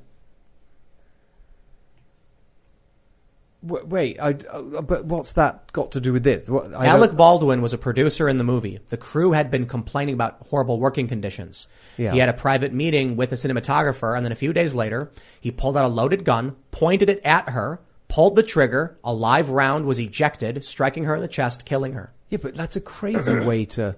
Wait, 3.64 4.20
I, 4.20 4.36
uh, 4.50 4.82
but 4.82 5.06
what's 5.06 5.32
that 5.32 5.72
got 5.72 5.92
to 5.92 6.00
do 6.00 6.12
with 6.12 6.22
this? 6.22 6.48
What, 6.50 6.74
I 6.74 6.86
Alec 6.86 7.10
don't- 7.10 7.16
Baldwin 7.16 7.62
was 7.62 7.72
a 7.72 7.78
producer 7.78 8.28
in 8.28 8.36
the 8.36 8.44
movie. 8.44 8.78
The 8.90 8.98
crew 8.98 9.32
had 9.32 9.50
been 9.50 9.66
complaining 9.66 10.14
about 10.14 10.46
horrible 10.50 10.78
working 10.78 11.08
conditions. 11.08 11.66
Yeah. 11.96 12.12
He 12.12 12.18
had 12.18 12.28
a 12.28 12.34
private 12.34 12.74
meeting 12.74 13.16
with 13.16 13.32
a 13.32 13.36
cinematographer, 13.36 14.14
and 14.16 14.24
then 14.24 14.32
a 14.32 14.36
few 14.36 14.52
days 14.52 14.74
later, 14.74 15.10
he 15.40 15.50
pulled 15.50 15.76
out 15.76 15.84
a 15.86 15.88
loaded 15.88 16.24
gun, 16.24 16.56
pointed 16.72 17.08
it 17.08 17.22
at 17.24 17.48
her, 17.50 17.80
pulled 18.08 18.36
the 18.36 18.42
trigger, 18.42 18.98
a 19.02 19.12
live 19.14 19.48
round 19.48 19.86
was 19.86 19.98
ejected, 19.98 20.64
striking 20.64 21.04
her 21.04 21.14
in 21.14 21.22
the 21.22 21.28
chest, 21.28 21.64
killing 21.64 21.94
her. 21.94 22.12
Yeah, 22.28 22.38
but 22.42 22.54
that's 22.54 22.76
a 22.76 22.80
crazy 22.80 23.34
way 23.40 23.64
to 23.66 23.96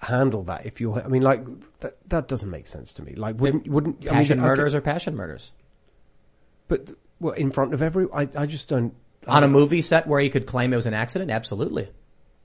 handle 0.00 0.44
that. 0.44 0.64
If 0.64 0.80
you're, 0.80 1.02
I 1.02 1.08
mean, 1.08 1.22
like 1.22 1.44
that, 1.80 1.94
that 2.08 2.28
doesn't 2.28 2.50
make 2.50 2.68
sense 2.68 2.92
to 2.94 3.02
me. 3.02 3.14
Like, 3.14 3.40
wouldn't 3.40 3.66
wouldn't 3.66 3.96
I 4.02 4.04
mean, 4.04 4.14
Passion 4.14 4.38
okay, 4.38 4.48
murders 4.48 4.74
are 4.74 4.80
passion 4.80 5.16
murders. 5.16 5.52
But 6.68 6.90
well, 7.20 7.34
in 7.34 7.50
front 7.50 7.74
of 7.74 7.82
every, 7.82 8.06
I, 8.12 8.28
I 8.36 8.46
just 8.46 8.68
don't. 8.68 8.94
On 9.28 9.44
a 9.44 9.48
movie 9.48 9.82
set 9.82 10.06
where 10.06 10.20
you 10.20 10.30
could 10.30 10.46
claim 10.46 10.72
it 10.72 10.76
was 10.76 10.86
an 10.86 10.94
accident? 10.94 11.30
Absolutely. 11.30 11.88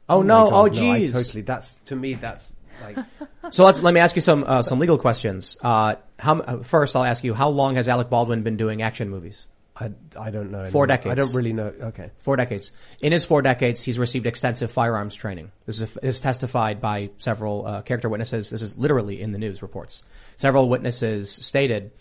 Oh, 0.09 0.21
no, 0.21 0.47
oh 0.47 0.49
no, 0.49 0.65
I 0.65 0.69
geez. 0.69 1.11
totally. 1.11 1.41
That's 1.41 1.75
to 1.85 1.95
me. 1.95 2.15
That's 2.15 2.53
like. 2.81 2.97
So 3.51 3.65
let's 3.65 3.81
let 3.81 3.93
me 3.93 3.99
ask 3.99 4.15
you 4.15 4.21
some 4.21 4.45
uh, 4.47 4.61
some 4.61 4.79
legal 4.79 4.97
questions. 4.97 5.57
Uh, 5.61 5.95
how 6.17 6.39
uh, 6.39 6.63
first 6.63 6.95
I'll 6.95 7.03
ask 7.03 7.25
you 7.25 7.33
how 7.33 7.49
long 7.49 7.75
has 7.75 7.89
Alec 7.89 8.09
Baldwin 8.09 8.43
been 8.43 8.55
doing 8.55 8.81
action 8.81 9.09
movies? 9.09 9.49
I, 9.75 9.91
I 10.17 10.29
don't 10.29 10.51
know. 10.51 10.65
Four 10.65 10.85
anymore. 10.85 10.87
decades. 10.87 11.11
I 11.11 11.15
don't 11.15 11.33
really 11.33 11.53
know. 11.53 11.73
Okay. 11.81 12.11
Four 12.19 12.35
decades. 12.35 12.71
In 13.01 13.11
his 13.11 13.25
four 13.25 13.41
decades, 13.41 13.81
he's 13.81 13.97
received 13.97 14.27
extensive 14.27 14.71
firearms 14.71 15.15
training. 15.15 15.51
This 15.65 15.81
is, 15.81 15.93
this 15.95 16.15
is 16.15 16.21
testified 16.21 16.79
by 16.79 17.09
several 17.17 17.65
uh, 17.65 17.81
character 17.81 18.07
witnesses. 18.07 18.49
This 18.49 18.61
is 18.61 18.77
literally 18.77 19.19
in 19.19 19.31
the 19.31 19.39
news 19.39 19.61
reports. 19.61 20.03
Several 20.37 20.69
witnesses 20.69 21.31
stated 21.31 21.91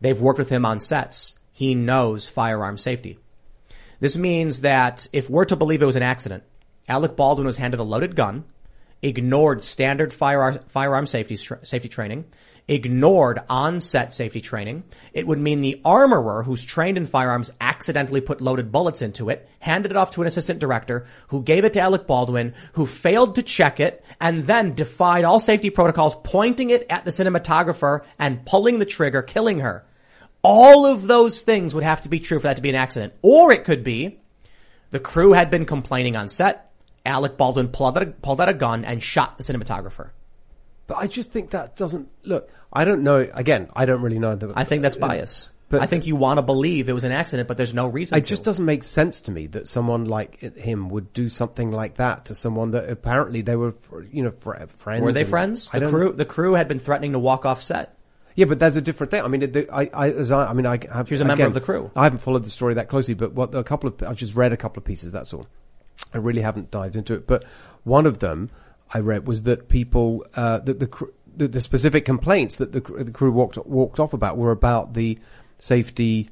they've 0.00 0.20
worked 0.20 0.38
with 0.38 0.48
him 0.48 0.64
on 0.64 0.78
sets. 0.78 1.36
He 1.52 1.74
knows 1.74 2.28
firearm 2.28 2.78
safety. 2.78 3.18
This 4.00 4.16
means 4.16 4.60
that 4.60 5.08
if 5.12 5.30
we're 5.30 5.44
to 5.46 5.56
believe 5.56 5.82
it 5.82 5.86
was 5.86 5.96
an 5.96 6.02
accident, 6.02 6.44
Alec 6.88 7.16
Baldwin 7.16 7.46
was 7.46 7.56
handed 7.56 7.80
a 7.80 7.84
loaded 7.84 8.14
gun, 8.14 8.44
ignored 9.02 9.64
standard 9.64 10.12
firearm, 10.12 10.58
firearm 10.68 11.06
safety, 11.06 11.36
safety 11.36 11.88
training, 11.88 12.26
ignored 12.68 13.40
on-set 13.48 14.12
safety 14.12 14.40
training. 14.40 14.82
It 15.12 15.26
would 15.26 15.38
mean 15.38 15.60
the 15.60 15.80
armorer 15.84 16.42
who's 16.42 16.64
trained 16.64 16.96
in 16.96 17.06
firearms 17.06 17.50
accidentally 17.60 18.20
put 18.20 18.40
loaded 18.40 18.72
bullets 18.72 19.02
into 19.02 19.30
it, 19.30 19.48
handed 19.60 19.92
it 19.92 19.96
off 19.96 20.10
to 20.12 20.22
an 20.22 20.28
assistant 20.28 20.58
director 20.58 21.06
who 21.28 21.42
gave 21.42 21.64
it 21.64 21.72
to 21.74 21.80
Alec 21.80 22.06
Baldwin, 22.06 22.54
who 22.72 22.86
failed 22.86 23.36
to 23.36 23.42
check 23.42 23.80
it, 23.80 24.04
and 24.20 24.44
then 24.44 24.74
defied 24.74 25.24
all 25.24 25.40
safety 25.40 25.70
protocols, 25.70 26.16
pointing 26.24 26.70
it 26.70 26.86
at 26.90 27.04
the 27.04 27.10
cinematographer 27.10 28.02
and 28.18 28.44
pulling 28.44 28.78
the 28.78 28.86
trigger, 28.86 29.22
killing 29.22 29.60
her. 29.60 29.84
All 30.46 30.86
of 30.86 31.06
those 31.06 31.40
things 31.40 31.74
would 31.74 31.84
have 31.84 32.02
to 32.02 32.08
be 32.08 32.20
true 32.20 32.38
for 32.38 32.44
that 32.44 32.56
to 32.56 32.62
be 32.62 32.70
an 32.70 32.76
accident. 32.76 33.14
Or 33.22 33.52
it 33.52 33.64
could 33.64 33.82
be 33.82 34.20
the 34.90 35.00
crew 35.00 35.32
had 35.32 35.50
been 35.50 35.66
complaining 35.66 36.16
on 36.16 36.28
set. 36.28 36.70
Alec 37.04 37.36
Baldwin 37.36 37.68
pulled 37.68 37.96
out 37.96 38.02
a, 38.02 38.06
pulled 38.06 38.40
out 38.40 38.48
a 38.48 38.54
gun 38.54 38.84
and 38.84 39.02
shot 39.02 39.38
the 39.38 39.44
cinematographer. 39.44 40.10
But 40.86 40.98
I 40.98 41.06
just 41.08 41.32
think 41.32 41.50
that 41.50 41.76
doesn't 41.76 42.08
look. 42.22 42.48
I 42.72 42.84
don't 42.84 43.02
know. 43.02 43.28
Again, 43.32 43.68
I 43.74 43.86
don't 43.86 44.02
really 44.02 44.18
know. 44.18 44.36
The, 44.36 44.52
I 44.54 44.64
think 44.64 44.82
that's 44.82 44.96
bias. 44.96 45.50
But 45.68 45.82
I 45.82 45.86
think 45.86 46.06
you 46.06 46.14
want 46.14 46.38
to 46.38 46.42
believe 46.42 46.88
it 46.88 46.92
was 46.92 47.02
an 47.02 47.10
accident, 47.10 47.48
but 47.48 47.56
there's 47.56 47.74
no 47.74 47.88
reason. 47.88 48.16
It 48.16 48.22
to. 48.22 48.28
just 48.28 48.44
doesn't 48.44 48.64
make 48.64 48.84
sense 48.84 49.22
to 49.22 49.32
me 49.32 49.48
that 49.48 49.66
someone 49.66 50.04
like 50.04 50.38
him 50.38 50.88
would 50.90 51.12
do 51.12 51.28
something 51.28 51.72
like 51.72 51.96
that 51.96 52.26
to 52.26 52.36
someone 52.36 52.70
that 52.70 52.88
apparently 52.88 53.42
they 53.42 53.56
were, 53.56 53.74
you 54.12 54.22
know, 54.22 54.30
friends. 54.30 55.02
Were 55.02 55.12
they 55.12 55.24
friends? 55.24 55.70
The 55.70 55.88
crew, 55.88 56.12
the 56.12 56.24
crew 56.24 56.54
had 56.54 56.68
been 56.68 56.78
threatening 56.78 57.12
to 57.12 57.18
walk 57.18 57.44
off 57.44 57.60
set. 57.60 57.95
Yeah, 58.36 58.44
but 58.44 58.58
there's 58.58 58.76
a 58.76 58.82
different 58.82 59.10
thing. 59.10 59.22
I 59.24 59.28
mean, 59.28 59.40
the, 59.50 59.68
I, 59.74 59.90
I, 59.92 60.10
as 60.10 60.30
I, 60.30 60.50
I 60.50 60.52
mean, 60.52 60.66
I 60.66 60.78
have. 60.92 61.08
She 61.08 61.14
was 61.14 61.22
a 61.22 61.24
member 61.24 61.42
again, 61.42 61.46
of 61.48 61.54
the 61.54 61.60
crew. 61.60 61.90
I 61.96 62.04
haven't 62.04 62.18
followed 62.18 62.44
the 62.44 62.50
story 62.50 62.74
that 62.74 62.88
closely, 62.88 63.14
but 63.14 63.32
what 63.32 63.54
a 63.54 63.64
couple 63.64 63.88
of 63.88 64.02
I've 64.02 64.16
just 64.16 64.34
read 64.34 64.52
a 64.52 64.56
couple 64.56 64.78
of 64.80 64.84
pieces. 64.84 65.10
That's 65.10 65.32
all. 65.32 65.46
I 66.12 66.18
really 66.18 66.42
haven't 66.42 66.70
dived 66.70 66.96
into 66.96 67.14
it, 67.14 67.26
but 67.26 67.44
one 67.84 68.06
of 68.06 68.18
them 68.20 68.50
I 68.92 69.00
read 69.00 69.26
was 69.26 69.42
that 69.44 69.68
people 69.68 70.24
uh, 70.36 70.58
that 70.60 70.78
the, 70.78 71.08
the 71.36 71.48
the 71.48 71.60
specific 71.60 72.04
complaints 72.04 72.56
that 72.56 72.72
the, 72.72 72.80
the 72.80 73.10
crew 73.10 73.32
walked 73.32 73.56
walked 73.66 73.98
off 73.98 74.12
about 74.12 74.36
were 74.36 74.52
about 74.52 74.92
the 74.94 75.18
safety 75.58 76.30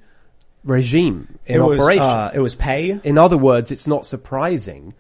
regime 0.62 1.38
in 1.46 1.56
It 1.56 1.60
was, 1.60 1.80
operation. 1.80 2.02
uh, 2.02 2.30
it 2.34 2.40
was 2.40 2.54
pay. 2.54 3.00
In 3.02 3.18
other 3.18 3.38
words, 3.38 3.70
it's 3.70 3.86
not 3.86 4.06
surprising. 4.06 4.94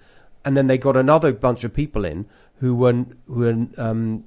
And 0.44 0.56
then 0.56 0.66
they 0.66 0.76
got 0.78 0.96
another 0.96 1.32
bunch 1.32 1.64
of 1.64 1.72
people 1.72 2.04
in 2.04 2.26
who 2.56 2.74
were 2.74 3.04
who 3.26 3.40
were 3.40 3.66
um, 3.78 4.24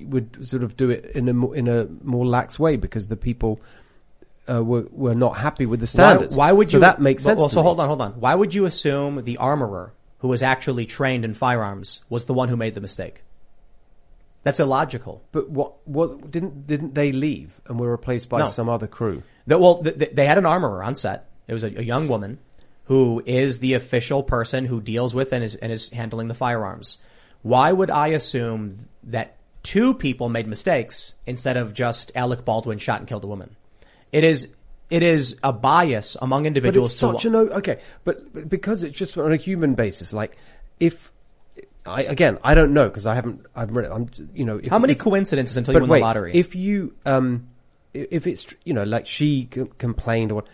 would 0.00 0.46
sort 0.46 0.62
of 0.62 0.76
do 0.76 0.90
it 0.90 1.04
in 1.14 1.28
a 1.28 1.50
in 1.52 1.68
a 1.68 1.86
more 2.02 2.26
lax 2.26 2.58
way 2.58 2.76
because 2.76 3.06
the 3.08 3.16
people 3.16 3.60
uh, 4.48 4.62
were 4.62 4.86
were 4.90 5.14
not 5.14 5.36
happy 5.36 5.66
with 5.66 5.80
the 5.80 5.86
standards. 5.86 6.36
Why, 6.36 6.48
why 6.48 6.52
would 6.52 6.68
So 6.70 6.76
you? 6.76 6.80
that 6.80 7.00
makes 7.00 7.22
sense. 7.24 7.38
Well, 7.38 7.48
so 7.48 7.62
hold 7.62 7.80
on, 7.80 7.88
hold 7.88 8.00
on. 8.00 8.12
Why 8.20 8.34
would 8.34 8.54
you 8.54 8.64
assume 8.64 9.22
the 9.24 9.36
armorer, 9.38 9.92
who 10.18 10.28
was 10.28 10.42
actually 10.42 10.86
trained 10.86 11.24
in 11.24 11.34
firearms, 11.34 12.02
was 12.08 12.24
the 12.26 12.34
one 12.34 12.48
who 12.48 12.56
made 12.56 12.74
the 12.74 12.80
mistake? 12.80 13.22
That's 14.42 14.60
illogical. 14.60 15.22
But 15.32 15.50
what 15.50 15.72
what 15.86 16.30
didn't 16.30 16.66
didn't 16.66 16.94
they 16.94 17.12
leave 17.12 17.60
and 17.66 17.80
were 17.80 17.90
replaced 17.90 18.28
by 18.28 18.40
No. 18.40 18.46
some 18.46 18.68
other 18.68 18.86
crew? 18.86 19.22
That, 19.48 19.60
well, 19.60 19.82
th- 19.82 19.98
th- 19.98 20.10
they 20.12 20.26
had 20.26 20.38
an 20.38 20.46
armorer 20.46 20.82
on 20.84 20.94
set. 20.94 21.28
It 21.48 21.52
was 21.52 21.64
a, 21.64 21.68
a 21.68 21.82
young 21.82 22.08
woman 22.08 22.38
who 22.84 23.20
is 23.26 23.58
the 23.58 23.74
official 23.74 24.22
person 24.22 24.64
who 24.64 24.80
deals 24.80 25.14
with 25.14 25.32
and 25.32 25.42
is, 25.42 25.56
and 25.56 25.72
is 25.72 25.88
handling 25.90 26.28
the 26.28 26.34
firearms. 26.34 26.98
Why 27.42 27.72
would 27.72 27.90
I 27.90 28.08
assume 28.08 28.88
that 29.04 29.36
two 29.66 29.94
people 29.94 30.28
made 30.28 30.46
mistakes 30.46 31.14
instead 31.26 31.56
of 31.56 31.74
just 31.74 32.12
Alec 32.14 32.44
Baldwin 32.44 32.78
shot 32.78 33.00
and 33.00 33.08
killed 33.08 33.24
a 33.24 33.26
woman? 33.26 33.56
It 34.12 34.22
is, 34.22 34.48
it 34.90 35.02
is 35.02 35.36
a 35.42 35.52
bias 35.52 36.16
among 36.22 36.44
But 36.44 36.46
individuals 36.48 36.90
it's 36.92 37.00
to 37.00 37.10
such 37.12 37.24
an 37.24 37.34
o- 37.34 37.48
okay, 37.58 37.80
but, 38.04 38.32
but 38.32 38.48
because 38.48 38.84
it's 38.84 38.96
just 38.96 39.18
on 39.18 39.32
a 39.32 39.36
human 39.36 39.74
basis. 39.74 40.12
Like 40.12 40.36
if 40.78 41.12
I 41.84 42.02
again, 42.02 42.38
I 42.44 42.54
don't 42.54 42.72
know 42.72 42.88
because 42.88 43.06
I 43.06 43.14
haven't. 43.16 43.44
I've 43.54 43.74
read. 43.74 43.86
it, 43.86 43.92
I'm 43.92 44.06
you 44.34 44.44
know. 44.44 44.58
If, 44.58 44.66
How 44.68 44.78
many 44.78 44.92
if- 44.92 44.98
coincidences 45.00 45.56
until 45.56 45.74
you 45.74 45.80
win 45.80 45.90
wait, 45.90 45.98
the 46.00 46.04
lottery? 46.04 46.32
If 46.34 46.54
you 46.54 46.94
um, 47.04 47.48
if 47.92 48.26
it's 48.28 48.46
you 48.64 48.72
know 48.74 48.84
like 48.84 49.06
she 49.06 49.48
c- 49.52 49.64
complained 49.78 50.30
or 50.30 50.36
what, 50.36 50.46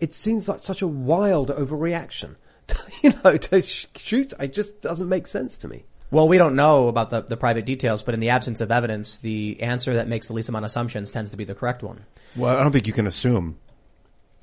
it 0.00 0.12
seems 0.14 0.48
like 0.48 0.60
such 0.60 0.80
a 0.82 0.86
wild 0.86 1.50
overreaction. 1.50 2.36
you 3.02 3.12
know, 3.22 3.36
to 3.36 3.60
sh- 3.62 3.86
shoot, 3.96 4.32
it 4.40 4.52
just 4.52 4.80
doesn't 4.80 5.08
make 5.08 5.26
sense 5.26 5.56
to 5.58 5.68
me. 5.68 5.84
Well, 6.10 6.28
we 6.28 6.38
don't 6.38 6.54
know 6.56 6.88
about 6.88 7.10
the, 7.10 7.22
the 7.22 7.36
private 7.36 7.66
details, 7.66 8.02
but 8.02 8.14
in 8.14 8.20
the 8.20 8.30
absence 8.30 8.60
of 8.60 8.70
evidence, 8.70 9.16
the 9.16 9.60
answer 9.60 9.94
that 9.94 10.06
makes 10.08 10.28
the 10.28 10.34
least 10.34 10.48
amount 10.48 10.64
of 10.64 10.68
assumptions 10.70 11.10
tends 11.10 11.30
to 11.32 11.36
be 11.36 11.44
the 11.44 11.54
correct 11.54 11.82
one. 11.82 12.04
Well, 12.36 12.56
I 12.56 12.62
don't 12.62 12.72
think 12.72 12.86
you 12.86 12.92
can 12.92 13.06
assume 13.06 13.58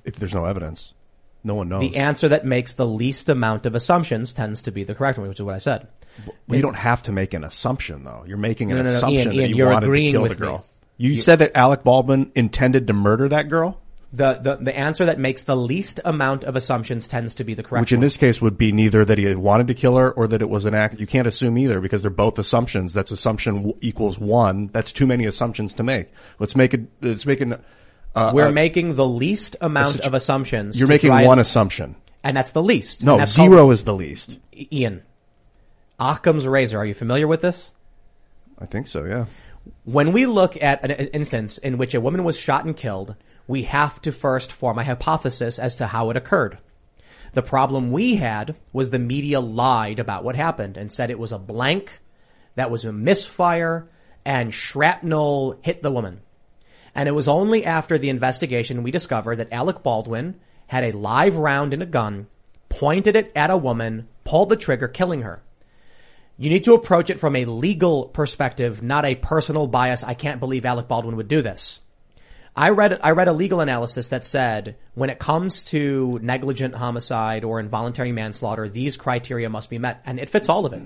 if 0.03 0.15
there's 0.17 0.33
no 0.33 0.45
evidence. 0.45 0.93
No 1.45 1.55
one 1.55 1.69
knows. 1.69 1.81
The 1.81 1.97
answer 1.97 2.29
that 2.29 2.45
makes 2.45 2.73
the 2.73 2.85
least 2.87 3.27
amount 3.29 3.65
of 3.65 3.75
assumptions 3.75 4.33
tends 4.33 4.61
to 4.63 4.71
be 4.71 4.83
the 4.83 4.95
correct 4.95 5.17
one, 5.17 5.27
which 5.27 5.39
is 5.39 5.43
what 5.43 5.55
I 5.55 5.59
said. 5.59 5.87
Well, 6.47 6.55
you 6.57 6.61
don't 6.61 6.75
have 6.75 7.03
to 7.03 7.11
make 7.11 7.33
an 7.33 7.43
assumption 7.43 8.03
though. 8.03 8.23
You're 8.27 8.37
making 8.37 8.71
an 8.71 8.77
No, 8.77 8.83
no, 8.83 8.89
no, 8.91 8.95
assumption 8.97 9.19
Ian, 9.19 9.27
that 9.29 9.41
Ian, 9.41 9.49
you 9.49 9.55
you're 9.57 9.69
wanted 9.69 9.85
agreeing 9.87 10.13
to 10.13 10.17
kill 10.17 10.21
with 10.21 10.31
the 10.31 10.37
girl. 10.37 10.57
me. 10.59 10.63
You, 10.97 11.09
You- 11.11 11.21
said 11.21 11.39
that 11.39 11.57
Alec 11.57 11.83
Baldwin 11.83 12.31
intended 12.35 12.87
to 12.87 12.93
murder 12.93 13.27
that 13.29 13.49
girl, 13.49 13.81
The, 14.15 14.33
the, 14.35 14.55
the 14.57 14.77
answer 14.77 15.05
that 15.05 15.17
makes 15.17 15.41
the 15.41 15.55
least 15.55 15.99
amount 16.05 16.43
of 16.43 16.55
assumptions 16.55 17.07
tends 17.07 17.33
to 17.33 17.43
be 17.43 17.55
the 17.55 17.63
correct 17.63 17.81
which 17.81 17.93
in 17.93 17.97
one. 17.97 18.05
this 18.05 18.15
case 18.15 18.39
would 18.39 18.59
be 18.59 18.71
neither 18.71 19.03
that 19.03 19.17
he 19.17 19.33
wanted 19.33 19.67
to 19.69 19.73
kill 19.73 19.97
her 19.97 20.11
or 20.11 20.27
that 20.27 20.39
it 20.39 20.49
was 20.49 20.65
an 20.65 20.75
act. 20.75 20.99
You 20.99 21.07
can't 21.07 21.25
assume 21.27 21.57
either 21.57 21.81
because 21.81 22.03
they're 22.03 22.11
both 22.11 22.37
assumptions. 22.37 22.93
That's 22.93 23.09
assumption 23.09 23.55
w- 23.55 23.73
equals 23.81 24.19
one. 24.19 24.67
That's 24.67 24.91
too 24.91 25.07
many 25.07 25.25
assumptions 25.25 25.73
to 25.73 25.83
make. 25.83 26.11
Let's 26.37 26.55
make 26.55 26.75
it. 26.75 26.81
Let's 27.01 27.25
make 27.25 27.41
an. 27.41 27.59
Uh, 28.13 28.31
We're 28.35 28.49
uh, 28.49 28.51
making 28.51 28.95
the 28.95 29.07
least 29.07 29.55
amount 29.61 29.93
situ- 29.93 30.07
of 30.07 30.13
assumptions. 30.13 30.77
You're 30.77 30.87
making 30.87 31.09
one 31.09 31.23
and- 31.23 31.41
assumption. 31.41 31.95
And 32.23 32.37
that's 32.37 32.51
the 32.51 32.61
least. 32.61 33.03
No, 33.03 33.25
zero 33.25 33.57
called- 33.61 33.73
is 33.73 33.83
the 33.83 33.95
least. 33.95 34.37
Ian. 34.71 35.01
Occam's 35.99 36.47
razor. 36.47 36.77
Are 36.77 36.85
you 36.85 36.93
familiar 36.93 37.27
with 37.27 37.41
this? 37.41 37.71
I 38.59 38.65
think 38.67 38.85
so. 38.87 39.05
Yeah. 39.05 39.25
When 39.85 40.11
we 40.11 40.25
look 40.25 40.61
at 40.61 40.83
an 40.83 40.91
an 40.91 41.07
instance 41.07 41.57
in 41.57 41.77
which 41.79 41.93
a 41.95 42.01
woman 42.01 42.23
was 42.23 42.39
shot 42.39 42.65
and 42.65 42.75
killed, 42.77 43.15
we 43.47 43.63
have 43.63 44.01
to 44.01 44.11
first 44.11 44.51
form 44.51 44.79
a 44.79 44.83
hypothesis 44.83 45.59
as 45.59 45.75
to 45.77 45.87
how 45.87 46.09
it 46.09 46.17
occurred. 46.17 46.57
The 47.33 47.41
problem 47.41 47.91
we 47.91 48.15
had 48.15 48.55
was 48.71 48.89
the 48.89 48.99
media 48.99 49.39
lied 49.39 49.99
about 49.99 50.23
what 50.23 50.35
happened 50.35 50.77
and 50.77 50.91
said 50.91 51.09
it 51.09 51.19
was 51.19 51.31
a 51.31 51.39
blank, 51.39 51.99
that 52.55 52.71
was 52.71 52.85
a 52.85 52.93
misfire, 52.93 53.89
and 54.23 54.53
shrapnel 54.53 55.59
hit 55.61 55.81
the 55.81 55.91
woman. 55.91 56.21
And 56.95 57.09
it 57.09 57.13
was 57.13 57.27
only 57.27 57.65
after 57.65 57.97
the 57.97 58.09
investigation 58.09 58.83
we 58.83 58.91
discovered 58.91 59.37
that 59.37 59.51
Alec 59.51 59.81
Baldwin 59.81 60.39
had 60.67 60.83
a 60.83 60.97
live 60.97 61.37
round 61.37 61.73
in 61.73 61.81
a 61.81 61.87
gun, 61.87 62.27
pointed 62.69 63.15
it 63.15 63.31
at 63.35 63.49
a 63.49 63.57
woman, 63.57 64.07
pulled 64.23 64.49
the 64.49 64.55
trigger, 64.55 64.87
killing 64.87 65.21
her. 65.21 65.41
You 66.37 66.49
need 66.49 66.63
to 66.65 66.73
approach 66.73 67.09
it 67.09 67.19
from 67.19 67.35
a 67.35 67.45
legal 67.45 68.05
perspective, 68.05 68.81
not 68.83 69.05
a 69.05 69.15
personal 69.15 69.67
bias. 69.67 70.03
I 70.03 70.13
can't 70.13 70.39
believe 70.39 70.65
Alec 70.65 70.87
Baldwin 70.87 71.15
would 71.15 71.27
do 71.27 71.41
this. 71.41 71.81
I 72.55 72.69
read 72.69 72.99
I 73.01 73.11
read 73.11 73.27
a 73.27 73.33
legal 73.33 73.61
analysis 73.61 74.09
that 74.09 74.25
said 74.25 74.75
when 74.93 75.09
it 75.09 75.17
comes 75.17 75.63
to 75.65 76.19
negligent 76.21 76.75
homicide 76.75 77.43
or 77.43 77.59
involuntary 77.59 78.11
manslaughter, 78.11 78.69
these 78.69 78.95
criteria 78.95 79.49
must 79.49 79.71
be 79.71 79.79
met, 79.79 80.01
and 80.05 80.19
it 80.19 80.29
fits 80.29 80.49
all 80.49 80.65
of 80.65 80.73
it. 80.73 80.83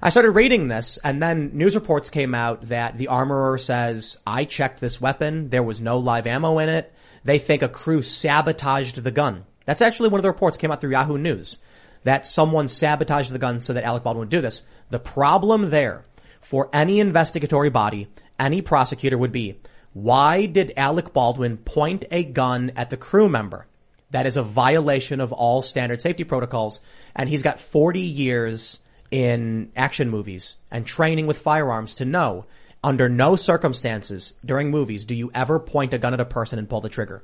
I 0.00 0.10
started 0.10 0.30
reading 0.30 0.68
this, 0.68 0.98
and 1.02 1.20
then 1.20 1.50
news 1.54 1.74
reports 1.74 2.10
came 2.10 2.34
out 2.34 2.66
that 2.66 2.96
the 2.96 3.08
armorer 3.08 3.58
says, 3.58 4.18
"I 4.24 4.44
checked 4.44 4.80
this 4.80 5.00
weapon. 5.00 5.48
There 5.48 5.62
was 5.64 5.80
no 5.80 5.98
live 5.98 6.28
ammo 6.28 6.58
in 6.58 6.68
it. 6.68 6.92
They 7.24 7.38
think 7.38 7.62
a 7.62 7.68
crew 7.68 8.00
sabotaged 8.00 9.02
the 9.02 9.10
gun." 9.10 9.44
That's 9.66 9.82
actually 9.82 10.10
one 10.10 10.20
of 10.20 10.22
the 10.22 10.28
reports 10.28 10.58
came 10.58 10.70
out 10.70 10.80
through 10.80 10.90
Yahoo 10.90 11.18
News 11.18 11.58
that 12.04 12.26
someone 12.26 12.68
sabotaged 12.68 13.32
the 13.32 13.38
gun 13.38 13.60
so 13.60 13.72
that 13.72 13.84
Alec 13.84 14.04
Baldwin 14.04 14.20
would 14.20 14.28
do 14.28 14.42
this. 14.42 14.62
The 14.90 14.98
problem 15.00 15.70
there 15.70 16.04
for 16.38 16.68
any 16.72 17.00
investigatory 17.00 17.70
body, 17.70 18.08
any 18.38 18.60
prosecutor 18.60 19.18
would 19.18 19.32
be 19.32 19.58
why 19.94 20.46
did 20.46 20.72
Alec 20.76 21.12
Baldwin 21.12 21.56
point 21.56 22.04
a 22.10 22.24
gun 22.24 22.72
at 22.76 22.90
the 22.90 22.96
crew 22.96 23.28
member? 23.28 23.66
That 24.10 24.26
is 24.26 24.36
a 24.36 24.42
violation 24.42 25.20
of 25.20 25.32
all 25.32 25.62
standard 25.62 26.02
safety 26.02 26.24
protocols. 26.24 26.80
And 27.14 27.28
he's 27.28 27.42
got 27.42 27.60
40 27.60 28.00
years 28.00 28.80
in 29.10 29.70
action 29.76 30.10
movies 30.10 30.56
and 30.70 30.84
training 30.84 31.28
with 31.28 31.38
firearms 31.38 31.94
to 31.96 32.04
know 32.04 32.46
under 32.82 33.08
no 33.08 33.36
circumstances 33.36 34.34
during 34.44 34.70
movies 34.70 35.04
do 35.04 35.14
you 35.14 35.30
ever 35.32 35.60
point 35.60 35.94
a 35.94 35.98
gun 35.98 36.12
at 36.12 36.20
a 36.20 36.24
person 36.24 36.58
and 36.58 36.68
pull 36.68 36.80
the 36.80 36.88
trigger. 36.88 37.22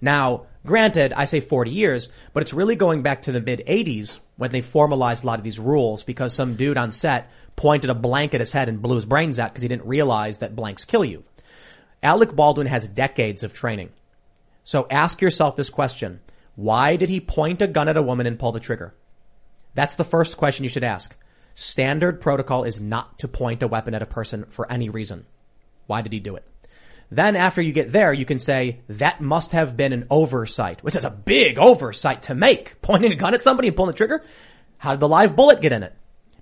Now, 0.00 0.46
granted, 0.64 1.12
I 1.12 1.24
say 1.24 1.40
40 1.40 1.72
years, 1.72 2.08
but 2.32 2.42
it's 2.42 2.54
really 2.54 2.76
going 2.76 3.02
back 3.02 3.22
to 3.22 3.32
the 3.32 3.40
mid 3.40 3.64
80s 3.66 4.20
when 4.36 4.52
they 4.52 4.60
formalized 4.60 5.24
a 5.24 5.26
lot 5.26 5.40
of 5.40 5.44
these 5.44 5.58
rules 5.58 6.04
because 6.04 6.32
some 6.32 6.54
dude 6.54 6.76
on 6.76 6.92
set 6.92 7.30
pointed 7.56 7.90
a 7.90 7.94
blank 7.94 8.34
at 8.34 8.40
his 8.40 8.52
head 8.52 8.68
and 8.68 8.80
blew 8.80 8.94
his 8.94 9.06
brains 9.06 9.40
out 9.40 9.50
because 9.50 9.62
he 9.62 9.68
didn't 9.68 9.86
realize 9.86 10.38
that 10.38 10.54
blanks 10.54 10.84
kill 10.84 11.04
you. 11.04 11.24
Alec 12.02 12.34
Baldwin 12.34 12.66
has 12.66 12.88
decades 12.88 13.42
of 13.42 13.52
training. 13.52 13.90
So 14.64 14.86
ask 14.90 15.20
yourself 15.20 15.56
this 15.56 15.70
question. 15.70 16.20
Why 16.54 16.96
did 16.96 17.08
he 17.08 17.20
point 17.20 17.62
a 17.62 17.66
gun 17.66 17.88
at 17.88 17.96
a 17.96 18.02
woman 18.02 18.26
and 18.26 18.38
pull 18.38 18.52
the 18.52 18.60
trigger? 18.60 18.94
That's 19.74 19.96
the 19.96 20.04
first 20.04 20.36
question 20.36 20.64
you 20.64 20.68
should 20.68 20.84
ask. 20.84 21.16
Standard 21.54 22.20
protocol 22.20 22.64
is 22.64 22.80
not 22.80 23.18
to 23.20 23.28
point 23.28 23.62
a 23.62 23.68
weapon 23.68 23.94
at 23.94 24.02
a 24.02 24.06
person 24.06 24.44
for 24.48 24.70
any 24.70 24.88
reason. 24.88 25.26
Why 25.86 26.02
did 26.02 26.12
he 26.12 26.20
do 26.20 26.36
it? 26.36 26.46
Then 27.10 27.36
after 27.36 27.62
you 27.62 27.72
get 27.72 27.92
there, 27.92 28.12
you 28.12 28.26
can 28.26 28.38
say 28.38 28.80
that 28.88 29.20
must 29.20 29.52
have 29.52 29.76
been 29.76 29.92
an 29.92 30.06
oversight, 30.10 30.84
which 30.84 30.94
is 30.94 31.04
a 31.04 31.10
big 31.10 31.58
oversight 31.58 32.22
to 32.22 32.34
make. 32.34 32.76
Pointing 32.82 33.12
a 33.12 33.16
gun 33.16 33.34
at 33.34 33.42
somebody 33.42 33.68
and 33.68 33.76
pulling 33.76 33.92
the 33.92 33.96
trigger. 33.96 34.22
How 34.76 34.92
did 34.92 35.00
the 35.00 35.08
live 35.08 35.34
bullet 35.34 35.60
get 35.60 35.72
in 35.72 35.82
it? 35.82 35.94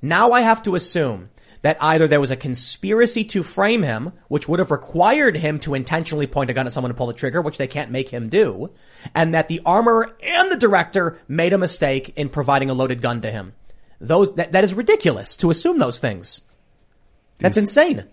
Now 0.03 0.33
I 0.33 0.41
have 0.41 0.63
to 0.65 0.75
assume 0.75 1.31
that 1.67 1.83
either 1.83 2.07
there 2.07 2.21
was 2.21 2.31
a 2.31 2.37
conspiracy 2.37 3.25
to 3.25 3.43
frame 3.43 3.83
him, 3.83 4.13
which 4.29 4.47
would 4.47 4.61
have 4.61 4.71
required 4.71 5.37
him 5.37 5.59
to 5.59 5.75
intentionally 5.75 6.29
point 6.29 6.49
a 6.49 6.53
gun 6.53 6.65
at 6.65 6.73
someone 6.73 6.93
and 6.93 6.97
pull 6.97 7.09
the 7.09 7.13
trigger, 7.13 7.43
which 7.43 7.59
they 7.59 7.67
can't 7.67 7.91
make 7.91 8.09
him 8.09 8.29
do, 8.29 8.71
and 9.17 9.35
that 9.35 9.49
the 9.49 9.61
armorer 9.67 10.17
and 10.23 10.49
the 10.49 10.57
director 10.57 11.19
made 11.27 11.53
a 11.53 11.59
mistake 11.59 12.13
in 12.15 12.29
providing 12.29 12.71
a 12.71 12.73
loaded 12.73 13.03
gun 13.03 13.21
to 13.21 13.33
him. 13.33 13.53
Those, 14.01 14.33
that, 14.37 14.53
that 14.53 14.63
is 14.63 14.75
ridiculous 14.75 15.35
to 15.39 15.51
assume 15.51 15.79
those 15.79 15.99
things. 15.99 16.43
That's 17.39 17.57
insane. 17.57 18.05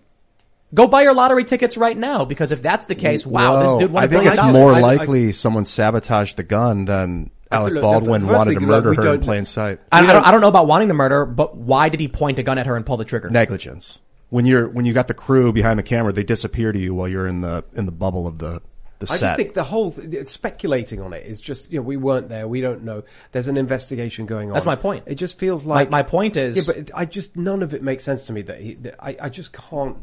Go 0.74 0.88
buy 0.88 1.02
your 1.02 1.14
lottery 1.14 1.44
tickets 1.44 1.76
right 1.76 1.96
now 1.96 2.24
because 2.24 2.50
if 2.50 2.60
that's 2.60 2.86
the 2.86 2.96
case, 2.96 3.24
wow, 3.24 3.62
this 3.62 3.74
dude 3.76 3.92
won 3.92 4.02
I 4.02 4.06
a 4.06 4.08
think 4.08 4.26
it's 4.26 4.36
dollars. 4.36 4.56
more 4.56 4.80
likely 4.80 5.30
someone 5.30 5.64
sabotaged 5.64 6.36
the 6.36 6.42
gun 6.42 6.86
than 6.86 7.30
Alec 7.54 7.74
Baldwin 7.80 8.26
wanted 8.26 8.54
to 8.54 8.60
murder 8.60 8.94
her 8.94 9.14
in 9.14 9.20
plain 9.20 9.44
sight. 9.44 9.80
I, 9.90 10.00
I 10.00 10.06
don't, 10.12 10.26
I 10.26 10.30
don't 10.30 10.40
know 10.40 10.48
about 10.48 10.66
wanting 10.66 10.88
to 10.88 10.94
murder, 10.94 11.24
but 11.26 11.56
why 11.56 11.88
did 11.88 12.00
he 12.00 12.08
point 12.08 12.38
a 12.38 12.42
gun 12.42 12.58
at 12.58 12.66
her 12.66 12.76
and 12.76 12.84
pull 12.84 12.96
the 12.96 13.04
trigger? 13.04 13.30
Negligence. 13.30 14.00
When 14.30 14.46
you're 14.46 14.68
when 14.68 14.84
you 14.84 14.92
got 14.92 15.06
the 15.08 15.14
crew 15.14 15.52
behind 15.52 15.78
the 15.78 15.82
camera, 15.84 16.12
they 16.12 16.24
disappear 16.24 16.72
to 16.72 16.78
you 16.78 16.94
while 16.94 17.06
you're 17.08 17.26
in 17.26 17.40
the 17.40 17.64
in 17.74 17.86
the 17.86 17.92
bubble 17.92 18.26
of 18.26 18.38
the 18.38 18.62
the 18.98 19.06
I 19.12 19.16
set. 19.16 19.20
just 19.20 19.36
think 19.36 19.54
the 19.54 19.62
whole 19.64 19.92
th- 19.92 20.26
speculating 20.28 21.00
on 21.00 21.12
it 21.12 21.26
is 21.26 21.40
just 21.40 21.70
you 21.70 21.78
know 21.78 21.82
we 21.82 21.96
weren't 21.96 22.28
there, 22.28 22.48
we 22.48 22.60
don't 22.60 22.82
know. 22.82 23.02
There's 23.32 23.48
an 23.48 23.56
investigation 23.56 24.26
going 24.26 24.48
on. 24.48 24.54
That's 24.54 24.66
my 24.66 24.76
point. 24.76 25.04
It 25.06 25.16
just 25.16 25.38
feels 25.38 25.64
My- 25.64 25.74
like 25.76 25.90
my 25.90 26.02
point 26.02 26.36
is- 26.36 26.56
yeah, 26.56 26.62
but 26.66 26.76
it, 26.76 26.90
I 26.94 27.04
just 27.04 27.36
none 27.36 27.62
of 27.62 27.74
it 27.74 27.82
makes 27.82 28.02
sense 28.04 28.24
to 28.26 28.32
me 28.32 28.42
that, 28.42 28.60
he, 28.60 28.74
that 28.74 28.96
I, 28.98 29.16
I 29.22 29.28
just 29.28 29.52
can't. 29.52 29.96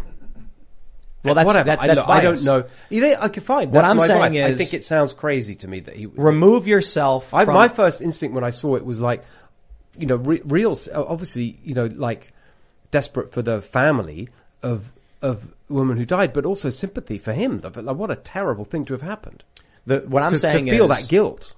Well, 1.23 1.35
that's- 1.35 1.45
Whatever. 1.45 1.65
that's- 1.68 1.84
I, 1.84 1.88
that's 1.88 1.99
look, 1.99 2.10
I 2.10 2.22
don't 2.22 2.43
know. 2.45 2.64
You 2.89 3.02
know, 3.02 3.15
okay, 3.26 3.41
fine. 3.41 3.69
What 3.72 3.81
that's 3.81 3.91
I'm 3.91 3.99
saying 3.99 4.34
bias. 4.34 4.52
I 4.52 4.56
think 4.56 4.73
it 4.73 4.84
sounds 4.84 5.14
crazy 5.14 5.56
to 5.56 5.68
me 5.68 5.80
that 5.81 5.95
he 5.95 6.07
Remove 6.07 6.68
yourself 6.68 7.34
I, 7.34 7.45
from- 7.45 7.53
my 7.56 7.68
first 7.68 8.02
instinct 8.02 8.34
when 8.34 8.43
I 8.43 8.49
saw 8.52 8.76
it 8.76 8.85
was 8.85 8.99
like, 8.99 9.23
you 9.98 10.07
know, 10.07 10.15
re- 10.15 10.41
real, 10.45 10.76
obviously, 10.93 11.60
you 11.64 11.73
know, 11.73 11.85
like 11.85 12.34
desperate 12.91 13.31
for 13.31 13.41
the 13.41 13.61
family 13.61 14.30
of 14.64 14.91
of 15.22 15.53
woman 15.69 15.98
who 15.98 16.06
died, 16.06 16.34
but 16.34 16.45
also 16.48 16.72
sympathy 16.72 17.19
for 17.19 17.31
him. 17.34 17.61
Like, 17.61 17.76
what 17.95 18.10
a 18.10 18.15
terrible 18.15 18.65
thing 18.65 18.85
to 18.85 18.93
have 18.93 19.03
happened. 19.03 19.43
The, 19.85 19.99
what 20.07 20.23
I'm 20.23 20.31
To- 20.31 20.39
to 20.39 20.52
feel 20.52 20.91
is 20.91 21.02
that 21.03 21.10
guilt. 21.10 21.53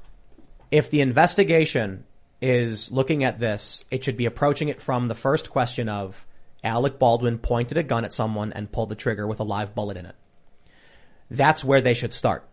If 0.72 0.90
the 0.90 1.00
investigation 1.00 2.04
is 2.42 2.92
looking 2.92 3.24
at 3.24 3.40
this, 3.40 3.86
it 3.90 4.04
should 4.04 4.18
be 4.18 4.26
approaching 4.26 4.68
it 4.68 4.82
from 4.82 5.08
the 5.08 5.16
first 5.16 5.50
question 5.50 5.88
of 5.88 6.26
Alec 6.64 6.98
Baldwin 7.00 7.38
pointed 7.40 7.78
a 7.78 7.84
gun 7.84 8.06
at 8.06 8.14
someone 8.14 8.54
and 8.54 8.72
pulled 8.72 8.90
the 8.90 8.96
trigger 8.96 9.28
with 9.28 9.40
a 9.40 9.44
live 9.44 9.76
bullet 9.76 9.98
in 9.98 10.06
it. 10.06 10.16
That's 11.30 11.64
where 11.64 11.82
they 11.82 11.94
should 11.94 12.14
start. 12.14 12.48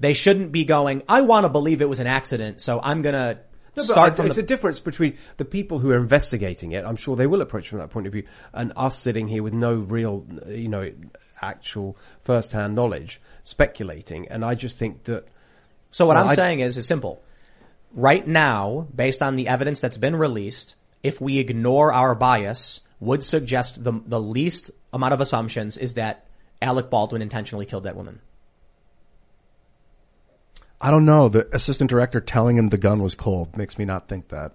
They 0.00 0.12
shouldn't 0.12 0.52
be 0.52 0.64
going, 0.64 1.02
I 1.08 1.22
want 1.22 1.44
to 1.44 1.50
believe 1.50 1.80
it 1.80 1.88
was 1.88 2.00
an 2.00 2.06
accident, 2.06 2.60
so 2.60 2.80
I'm 2.82 3.00
gonna 3.02 3.38
No, 3.76 3.82
start 3.84 4.16
from 4.16 4.26
it's 4.26 4.36
the 4.36 4.42
a 4.42 4.46
difference 4.46 4.80
between 4.80 5.16
the 5.36 5.44
people 5.44 5.78
who 5.78 5.90
are 5.92 5.96
investigating 5.96 6.72
it. 6.72 6.84
I'm 6.84 6.96
sure 6.96 7.14
they 7.16 7.28
will 7.28 7.40
approach 7.40 7.68
from 7.68 7.78
that 7.78 7.90
point 7.90 8.06
of 8.06 8.12
view, 8.12 8.24
and 8.52 8.72
us 8.76 8.98
sitting 8.98 9.28
here 9.28 9.42
with 9.42 9.52
no 9.52 9.74
real, 9.74 10.26
you 10.48 10.68
know, 10.68 10.92
actual 11.40 11.96
first-hand 12.24 12.74
knowledge, 12.74 13.20
speculating. 13.44 14.28
And 14.28 14.44
I 14.44 14.54
just 14.56 14.76
think 14.76 15.04
that. 15.04 15.26
So 15.92 16.06
what 16.06 16.16
well, 16.16 16.24
I'm 16.24 16.30
I- 16.30 16.34
saying 16.34 16.60
is, 16.60 16.76
is 16.76 16.86
simple. 16.86 17.22
Right 17.92 18.26
now, 18.26 18.88
based 18.94 19.22
on 19.22 19.36
the 19.36 19.46
evidence 19.46 19.78
that's 19.80 19.96
been 19.96 20.16
released, 20.16 20.74
if 21.04 21.20
we 21.20 21.38
ignore 21.38 21.92
our 21.92 22.16
bias, 22.16 22.80
would 23.04 23.22
suggest 23.22 23.82
the, 23.82 23.92
the 24.06 24.20
least 24.20 24.70
amount 24.92 25.14
of 25.14 25.20
assumptions 25.20 25.78
is 25.78 25.94
that 25.94 26.26
Alec 26.60 26.90
Baldwin 26.90 27.22
intentionally 27.22 27.66
killed 27.66 27.84
that 27.84 27.96
woman. 27.96 28.20
I 30.80 30.90
don't 30.90 31.04
know. 31.04 31.28
The 31.28 31.54
assistant 31.54 31.88
director 31.90 32.20
telling 32.20 32.56
him 32.56 32.68
the 32.68 32.78
gun 32.78 33.02
was 33.02 33.14
cold 33.14 33.56
makes 33.56 33.78
me 33.78 33.84
not 33.84 34.08
think 34.08 34.28
that. 34.28 34.52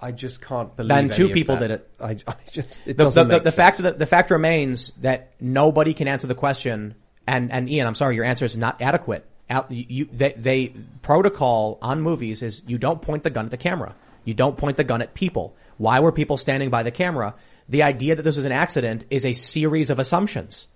I 0.00 0.10
just 0.10 0.40
can't 0.40 0.74
believe. 0.74 0.88
Then 0.88 1.10
two 1.10 1.24
any 1.24 1.30
of 1.30 1.34
people 1.34 1.56
that. 1.56 1.68
did 1.68 1.70
it. 1.70 1.90
I, 2.00 2.10
I 2.26 2.34
just 2.50 2.86
it 2.88 2.96
the, 2.96 3.04
doesn't 3.04 3.28
the, 3.28 3.28
the, 3.28 3.36
make 3.38 3.44
the 3.44 3.50
sense. 3.52 3.56
fact 3.56 3.78
of 3.78 3.84
the, 3.84 3.92
the 3.92 4.06
fact 4.06 4.30
remains 4.32 4.90
that 5.00 5.32
nobody 5.40 5.94
can 5.94 6.08
answer 6.08 6.26
the 6.26 6.34
question. 6.34 6.96
And 7.26 7.52
and 7.52 7.70
Ian, 7.70 7.86
I'm 7.86 7.94
sorry, 7.94 8.16
your 8.16 8.24
answer 8.24 8.44
is 8.44 8.56
not 8.56 8.82
adequate. 8.82 9.24
Al- 9.48 9.66
You, 9.68 9.84
you 9.88 10.04
they, 10.06 10.32
they 10.32 10.74
protocol 11.02 11.78
on 11.80 12.00
movies 12.00 12.42
is 12.42 12.62
you 12.66 12.78
don't 12.78 13.00
point 13.00 13.22
the 13.22 13.30
gun 13.30 13.44
at 13.44 13.52
the 13.52 13.56
camera. 13.56 13.94
You 14.24 14.34
don't 14.34 14.56
point 14.56 14.76
the 14.76 14.84
gun 14.84 15.02
at 15.02 15.14
people. 15.14 15.54
Why 15.78 16.00
were 16.00 16.10
people 16.10 16.36
standing 16.36 16.70
by 16.70 16.82
the 16.82 16.90
camera? 16.90 17.34
The 17.68 17.82
idea 17.82 18.16
that 18.16 18.22
this 18.22 18.36
was 18.36 18.44
an 18.44 18.52
accident 18.52 19.04
is 19.10 19.24
a 19.24 19.32
series 19.32 19.90
of 19.90 19.98
assumptions. 19.98 20.68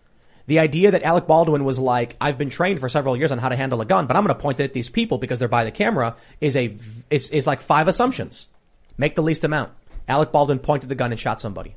The 0.46 0.60
idea 0.60 0.92
that 0.92 1.02
Alec 1.02 1.26
Baldwin 1.26 1.64
was 1.64 1.78
like, 1.78 2.16
I've 2.20 2.38
been 2.38 2.50
trained 2.50 2.78
for 2.78 2.88
several 2.88 3.16
years 3.16 3.32
on 3.32 3.38
how 3.38 3.48
to 3.48 3.56
handle 3.56 3.80
a 3.80 3.84
gun, 3.84 4.06
but 4.06 4.16
I'm 4.16 4.24
going 4.24 4.34
to 4.34 4.40
point 4.40 4.60
it 4.60 4.64
at 4.64 4.72
these 4.72 4.88
people 4.88 5.18
because 5.18 5.40
they're 5.40 5.48
by 5.48 5.64
the 5.64 5.72
camera 5.72 6.16
is 6.40 6.56
a, 6.56 6.76
is, 7.10 7.30
is 7.30 7.46
like 7.46 7.60
five 7.60 7.88
assumptions. 7.88 8.48
Make 8.96 9.16
the 9.16 9.22
least 9.22 9.42
amount. 9.42 9.72
Alec 10.08 10.30
Baldwin 10.30 10.60
pointed 10.60 10.88
the 10.88 10.94
gun 10.94 11.10
and 11.10 11.20
shot 11.20 11.40
somebody. 11.40 11.74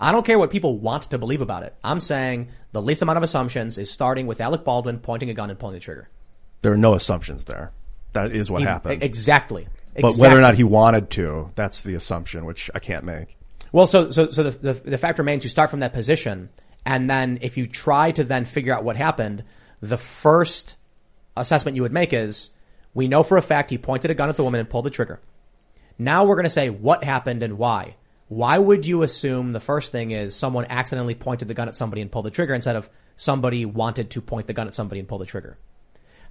I 0.00 0.10
don't 0.12 0.26
care 0.26 0.38
what 0.38 0.50
people 0.50 0.78
want 0.78 1.04
to 1.04 1.18
believe 1.18 1.40
about 1.40 1.62
it. 1.62 1.74
I'm 1.84 2.00
saying 2.00 2.48
the 2.72 2.82
least 2.82 3.02
amount 3.02 3.18
of 3.18 3.22
assumptions 3.22 3.78
is 3.78 3.90
starting 3.90 4.26
with 4.26 4.40
Alec 4.40 4.64
Baldwin 4.64 4.98
pointing 4.98 5.30
a 5.30 5.34
gun 5.34 5.50
and 5.50 5.58
pulling 5.58 5.74
the 5.74 5.80
trigger. 5.80 6.08
There 6.62 6.72
are 6.72 6.78
no 6.78 6.94
assumptions 6.94 7.44
there. 7.44 7.72
That 8.12 8.32
is 8.32 8.50
what 8.50 8.62
Ev- 8.62 8.68
happened. 8.68 9.02
Exactly. 9.02 9.68
But 10.00 10.16
whether 10.16 10.36
or 10.36 10.40
not 10.40 10.54
he 10.54 10.64
wanted 10.64 11.10
to, 11.10 11.50
that's 11.54 11.82
the 11.82 11.94
assumption, 11.94 12.44
which 12.44 12.70
I 12.74 12.78
can't 12.78 13.04
make. 13.04 13.36
Well, 13.72 13.86
so 13.86 14.10
so 14.10 14.30
so 14.30 14.44
the, 14.44 14.50
the 14.50 14.72
the 14.90 14.98
fact 14.98 15.18
remains 15.18 15.44
you 15.44 15.50
start 15.50 15.70
from 15.70 15.80
that 15.80 15.92
position, 15.92 16.48
and 16.84 17.08
then 17.08 17.38
if 17.42 17.56
you 17.56 17.66
try 17.66 18.10
to 18.12 18.24
then 18.24 18.44
figure 18.44 18.74
out 18.74 18.84
what 18.84 18.96
happened, 18.96 19.44
the 19.80 19.96
first 19.96 20.76
assessment 21.36 21.76
you 21.76 21.82
would 21.82 21.92
make 21.92 22.12
is 22.12 22.50
we 22.94 23.08
know 23.08 23.22
for 23.22 23.36
a 23.36 23.42
fact 23.42 23.70
he 23.70 23.78
pointed 23.78 24.10
a 24.10 24.14
gun 24.14 24.28
at 24.28 24.36
the 24.36 24.44
woman 24.44 24.60
and 24.60 24.70
pulled 24.70 24.86
the 24.86 24.90
trigger. 24.90 25.20
Now 25.98 26.24
we're 26.24 26.36
going 26.36 26.44
to 26.44 26.50
say 26.50 26.70
what 26.70 27.04
happened 27.04 27.42
and 27.42 27.58
why. 27.58 27.96
Why 28.28 28.58
would 28.58 28.86
you 28.86 29.02
assume 29.02 29.52
the 29.52 29.60
first 29.60 29.92
thing 29.92 30.10
is 30.10 30.34
someone 30.34 30.66
accidentally 30.70 31.14
pointed 31.14 31.48
the 31.48 31.54
gun 31.54 31.68
at 31.68 31.76
somebody 31.76 32.00
and 32.00 32.10
pulled 32.10 32.24
the 32.24 32.30
trigger 32.30 32.54
instead 32.54 32.76
of 32.76 32.88
somebody 33.16 33.64
wanted 33.64 34.10
to 34.10 34.20
point 34.20 34.46
the 34.46 34.52
gun 34.52 34.66
at 34.66 34.74
somebody 34.74 34.98
and 34.98 35.08
pull 35.08 35.18
the 35.18 35.26
trigger. 35.26 35.58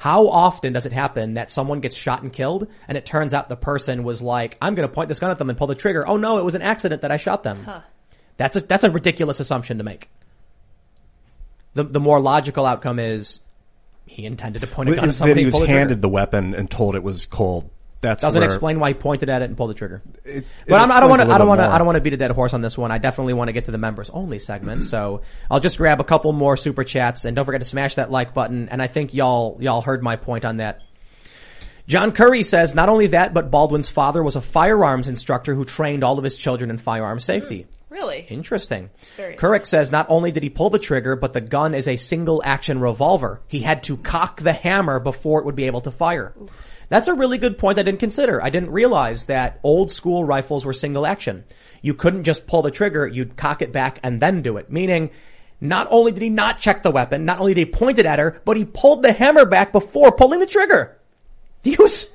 How 0.04 0.28
often 0.28 0.74
does 0.74 0.86
it 0.86 0.92
happen 0.92 1.36
that 1.36 1.50
someone 1.50 1.80
gets 1.80 1.96
shot 1.96 2.24
and 2.24 2.34
killed 2.34 2.68
and 2.90 2.98
it 2.98 3.06
turns 3.06 3.34
out 3.34 3.48
the 3.48 3.56
person 3.56 4.04
was 4.04 4.22
like, 4.22 4.58
I'm 4.62 4.76
going 4.76 4.86
to 4.86 4.94
point 4.94 5.08
this 5.08 5.18
gun 5.18 5.32
at 5.32 5.38
them 5.38 5.48
and 5.50 5.58
pull 5.58 5.68
the 5.68 5.76
trigger. 5.76 6.06
Oh 6.06 6.18
no, 6.18 6.40
it 6.40 6.44
was 6.44 6.56
an 6.56 6.62
accident 6.62 7.04
that 7.04 7.12
I 7.12 7.16
shot 7.16 7.44
them. 7.44 7.64
Huh. 7.64 7.80
That's 8.36 8.58
a, 8.58 8.60
that's 8.60 8.84
a 8.84 8.92
ridiculous 8.92 9.40
assumption 9.40 9.78
to 9.78 9.86
make. 9.86 10.10
The, 11.76 11.86
the 11.86 12.02
more 12.02 12.20
logical 12.20 12.66
outcome 12.66 13.00
is 13.00 13.40
he 14.06 14.26
intended 14.26 14.60
to 14.60 14.68
point 14.68 14.90
a 14.90 14.96
gun 14.96 15.06
at 15.06 15.10
Is 15.12 15.20
that 15.20 15.20
somebody 15.20 15.40
he 15.40 15.46
and 15.46 15.52
pull 15.54 15.62
was 15.62 15.70
the 15.70 15.74
handed 15.74 16.02
the 16.02 16.10
weapon 16.10 16.54
and 16.54 16.70
told 16.70 16.98
it 16.98 17.04
was 17.04 17.26
cold. 17.26 17.70
That's 18.04 18.22
Doesn't 18.22 18.40
where- 18.40 18.46
explain 18.46 18.80
why 18.80 18.90
he 18.90 18.94
pointed 18.94 19.30
at 19.30 19.42
it 19.42 19.46
and 19.46 19.58
pulled 19.58 19.72
the 19.72 19.74
trigger. 19.74 20.04
it 20.24 20.46
but 20.68 20.80
I'm, 20.80 20.92
I 20.92 21.00
don't 21.00 21.10
want 21.10 21.22
to. 21.22 21.28
I 21.30 21.38
don't 21.38 21.48
want 21.48 21.62
to. 21.62 21.68
I 21.68 21.78
don't 21.78 21.88
want 21.88 21.96
to 21.96 22.02
beat 22.02 22.14
a 22.14 22.18
dead 22.18 22.32
horse 22.32 22.54
on 22.54 22.62
this 22.62 22.78
one. 22.78 22.92
I 22.92 22.98
definitely 22.98 23.34
want 23.34 23.48
to 23.48 23.54
get 23.54 23.66
to 23.66 23.72
the 23.72 23.78
members 23.78 24.10
only 24.10 24.40
segment. 24.40 24.84
So 24.84 25.22
I'll 25.50 25.60
just 25.60 25.78
grab 25.78 26.00
a 26.00 26.04
couple 26.04 26.32
more 26.34 26.58
super 26.58 26.84
chats 26.84 27.26
and 27.26 27.36
don't 27.36 27.46
forget 27.46 27.62
to 27.62 27.68
smash 27.68 27.96
that 27.96 28.12
like 28.12 28.34
button. 28.34 28.70
And 28.70 28.82
I 28.82 28.88
think 28.88 29.14
y'all 29.14 29.58
y'all 29.60 29.82
heard 29.82 30.04
my 30.04 30.18
point 30.18 30.46
on 30.46 30.58
that. 30.58 30.82
John 31.88 32.14
Curry 32.14 32.44
says 32.44 32.74
not 32.74 32.88
only 32.88 33.08
that, 33.08 33.34
but 33.34 33.52
Baldwin's 33.52 33.90
father 33.90 34.24
was 34.24 34.36
a 34.36 34.42
firearms 34.42 35.08
instructor 35.08 35.54
who 35.54 35.66
trained 35.66 36.04
all 36.04 36.18
of 36.18 36.24
his 36.24 36.38
children 36.38 36.70
in 36.70 36.78
firearm 36.78 37.18
hmm. 37.18 37.24
safety. 37.24 37.68
Really? 37.94 38.26
Interesting. 38.28 38.90
Very 39.18 39.36
Couric 39.36 39.68
says 39.68 39.92
not 39.92 40.08
only 40.10 40.32
did 40.32 40.42
he 40.42 40.50
pull 40.50 40.72
the 40.72 40.80
trigger, 40.80 41.16
but 41.16 41.34
the 41.34 41.42
gun 41.42 41.76
is 41.76 41.88
a 41.88 41.96
single 41.96 42.42
action 42.44 42.80
revolver. 42.80 43.42
He 43.48 43.60
had 43.60 43.84
to 43.84 43.98
cock 43.98 44.42
the 44.42 44.52
hammer 44.52 45.00
before 45.00 45.40
it 45.40 45.46
would 45.46 45.56
be 45.56 45.66
able 45.66 45.82
to 45.82 45.92
fire. 45.92 46.34
That's 46.94 47.08
a 47.08 47.16
really 47.16 47.40
good 47.40 47.58
point 47.58 47.80
I 47.80 47.82
didn't 47.82 48.02
consider. 48.02 48.40
I 48.40 48.52
didn't 48.52 48.70
realize 48.70 49.26
that 49.26 49.60
old 49.64 49.92
school 49.92 50.24
rifles 50.24 50.64
were 50.64 50.74
single 50.74 51.08
action. 51.08 51.44
You 51.82 51.96
couldn't 51.96 52.24
just 52.24 52.46
pull 52.46 52.62
the 52.62 52.70
trigger, 52.70 53.08
you'd 53.08 53.36
cock 53.36 53.64
it 53.64 53.72
back 53.72 53.98
and 54.04 54.22
then 54.22 54.44
do 54.44 54.58
it. 54.58 54.70
Meaning, 54.72 55.10
not 55.60 55.88
only 55.90 56.12
did 56.12 56.22
he 56.22 56.30
not 56.30 56.60
check 56.60 56.84
the 56.84 56.92
weapon, 56.92 57.26
not 57.26 57.40
only 57.40 57.56
did 57.56 57.62
he 57.62 57.74
point 57.74 57.98
it 57.98 58.06
at 58.06 58.20
her, 58.20 58.40
but 58.46 58.58
he 58.58 58.64
pulled 58.64 59.02
the 59.02 59.12
hammer 59.12 59.44
back 59.44 59.72
before 59.72 60.12
pulling 60.12 60.40
the 60.40 60.46
trigger. 60.46 60.96
He 61.64 61.76
was, 61.78 62.06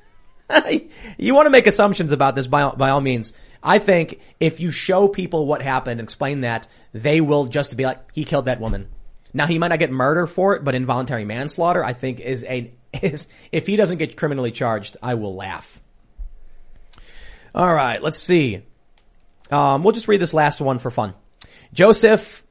you 1.19 1.35
want 1.35 1.47
to 1.47 1.51
make 1.51 1.67
assumptions 1.67 2.13
about 2.13 2.37
this 2.37 2.47
by, 2.47 2.63
all- 2.63 2.77
by 2.77 2.91
all 2.91 3.01
means. 3.01 3.33
I 3.61 3.81
think 3.81 4.21
if 4.39 4.61
you 4.61 4.71
show 4.71 5.09
people 5.09 5.47
what 5.47 5.61
happened 5.61 6.01
explain 6.01 6.43
that, 6.43 6.69
they 6.93 7.21
will 7.21 7.47
just 7.47 7.77
be 7.77 7.85
like, 7.85 8.13
he 8.13 8.25
killed 8.25 8.45
that 8.45 8.61
woman. 8.61 8.87
Now 9.33 9.47
he 9.47 9.59
might 9.59 9.69
not 9.69 9.79
get 9.79 9.91
murder 9.91 10.27
for 10.27 10.55
it, 10.55 10.65
but 10.65 10.75
involuntary 10.75 11.25
manslaughter, 11.25 11.85
I 11.85 11.93
think 11.93 12.21
is 12.21 12.45
a, 12.45 12.73
is, 13.03 13.27
if 13.53 13.67
he 13.67 13.77
doesn't 13.77 13.99
get 13.99 14.17
criminally 14.17 14.53
charged, 14.53 14.97
I 15.03 15.15
will 15.15 15.35
laugh. 15.35 15.81
All 17.55 17.73
right, 17.73 18.03
let's 18.03 18.19
see. 18.19 18.63
Um, 19.51 19.83
we'll 19.83 19.93
just 19.93 20.09
read 20.09 20.21
this 20.21 20.35
last 20.35 20.61
one 20.61 20.79
for 20.79 20.91
fun. 20.91 21.15
Joseph 21.73 22.45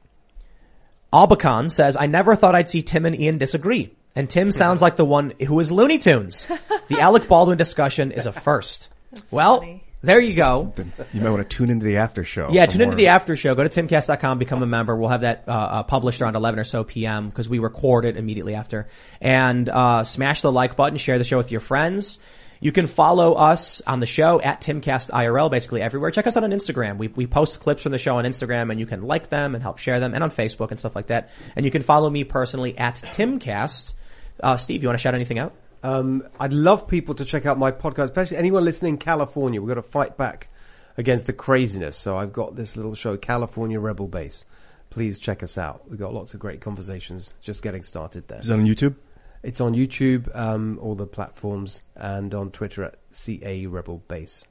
Albacan 1.12 1.70
says, 1.70 1.96
I 1.96 2.06
never 2.06 2.36
thought 2.36 2.54
I'd 2.54 2.68
see 2.68 2.82
Tim 2.82 3.06
and 3.06 3.18
Ian 3.18 3.38
disagree. 3.38 3.94
And 4.14 4.28
Tim 4.28 4.52
sounds 4.52 4.82
like 4.82 4.96
the 4.96 5.04
one 5.04 5.32
who 5.46 5.58
is 5.60 5.72
Looney 5.72 5.98
Tunes. 5.98 6.48
The 6.88 7.00
Alec 7.00 7.28
Baldwin 7.28 7.58
discussion 7.58 8.12
is 8.12 8.26
a 8.26 8.32
first. 8.32 8.88
well, 9.30 9.80
there 10.02 10.20
you 10.20 10.34
go. 10.34 10.72
You 11.12 11.20
might 11.20 11.30
want 11.30 11.48
to 11.48 11.56
tune 11.56 11.70
into 11.70 11.84
the 11.84 11.96
after 11.96 12.24
show. 12.24 12.48
Yeah, 12.50 12.66
tune 12.66 12.82
into 12.82 12.96
the 12.96 13.08
after 13.08 13.34
show. 13.34 13.54
Go 13.54 13.66
to 13.66 13.82
timcast.com, 13.82 14.38
become 14.38 14.62
a 14.62 14.66
member. 14.66 14.94
We'll 14.96 15.08
have 15.08 15.22
that 15.22 15.44
uh, 15.48 15.52
uh, 15.52 15.82
published 15.82 16.22
around 16.22 16.36
11 16.36 16.60
or 16.60 16.64
so 16.64 16.84
p.m. 16.84 17.28
because 17.28 17.48
we 17.48 17.58
record 17.58 18.04
it 18.04 18.16
immediately 18.16 18.54
after. 18.54 18.86
And 19.20 19.68
uh, 19.68 20.04
smash 20.04 20.42
the 20.42 20.52
like 20.52 20.76
button, 20.76 20.98
share 20.98 21.18
the 21.18 21.24
show 21.24 21.36
with 21.36 21.50
your 21.50 21.60
friends. 21.60 22.20
You 22.60 22.72
can 22.72 22.86
follow 22.86 23.34
us 23.34 23.82
on 23.86 24.00
the 24.00 24.06
show 24.06 24.40
at 24.40 24.60
TimCastIRL, 24.60 25.50
basically 25.50 25.82
everywhere. 25.82 26.10
Check 26.10 26.26
us 26.26 26.36
out 26.36 26.44
on 26.44 26.50
Instagram. 26.50 26.98
We, 26.98 27.08
we 27.08 27.26
post 27.26 27.60
clips 27.60 27.82
from 27.82 27.92
the 27.92 27.98
show 27.98 28.18
on 28.18 28.24
Instagram 28.24 28.70
and 28.70 28.80
you 28.80 28.86
can 28.86 29.02
like 29.02 29.30
them 29.30 29.54
and 29.54 29.62
help 29.62 29.78
share 29.78 30.00
them 30.00 30.14
and 30.14 30.24
on 30.24 30.30
Facebook 30.30 30.70
and 30.70 30.78
stuff 30.78 30.96
like 30.96 31.08
that. 31.08 31.30
And 31.54 31.64
you 31.64 31.70
can 31.70 31.82
follow 31.82 32.10
me 32.10 32.24
personally 32.24 32.76
at 32.76 32.96
TimCast. 32.96 33.94
Uh, 34.42 34.56
Steve, 34.56 34.82
you 34.82 34.88
want 34.88 34.98
to 34.98 35.02
shout 35.02 35.14
anything 35.14 35.38
out? 35.38 35.54
Um, 35.82 36.28
I'd 36.40 36.52
love 36.52 36.88
people 36.88 37.14
to 37.16 37.24
check 37.24 37.46
out 37.46 37.58
my 37.58 37.72
podcast, 37.72 38.04
especially 38.04 38.36
anyone 38.36 38.64
listening 38.64 38.94
in 38.94 38.98
California. 38.98 39.60
We've 39.60 39.68
got 39.68 39.82
to 39.82 39.88
fight 39.88 40.16
back 40.16 40.48
against 40.96 41.26
the 41.26 41.32
craziness. 41.32 41.96
So 41.96 42.16
I've 42.16 42.32
got 42.32 42.56
this 42.56 42.76
little 42.76 42.94
show, 42.94 43.16
California 43.16 43.80
Rebel 43.80 44.08
Base. 44.08 44.44
Please 44.90 45.18
check 45.18 45.42
us 45.42 45.56
out. 45.56 45.88
We've 45.88 45.98
got 45.98 46.12
lots 46.12 46.34
of 46.34 46.40
great 46.40 46.60
conversations 46.60 47.32
just 47.40 47.62
getting 47.62 47.82
started 47.82 48.26
there. 48.28 48.40
Is 48.40 48.50
it 48.50 48.52
on 48.52 48.66
YouTube? 48.66 48.96
It's 49.42 49.60
on 49.60 49.74
YouTube, 49.74 50.34
um, 50.34 50.78
all 50.82 50.96
the 50.96 51.06
platforms, 51.06 51.82
and 51.94 52.34
on 52.34 52.50
Twitter 52.50 52.82
at 52.82 52.96
CA 53.10 53.66
Rebel 53.66 54.02
Base. 54.08 54.44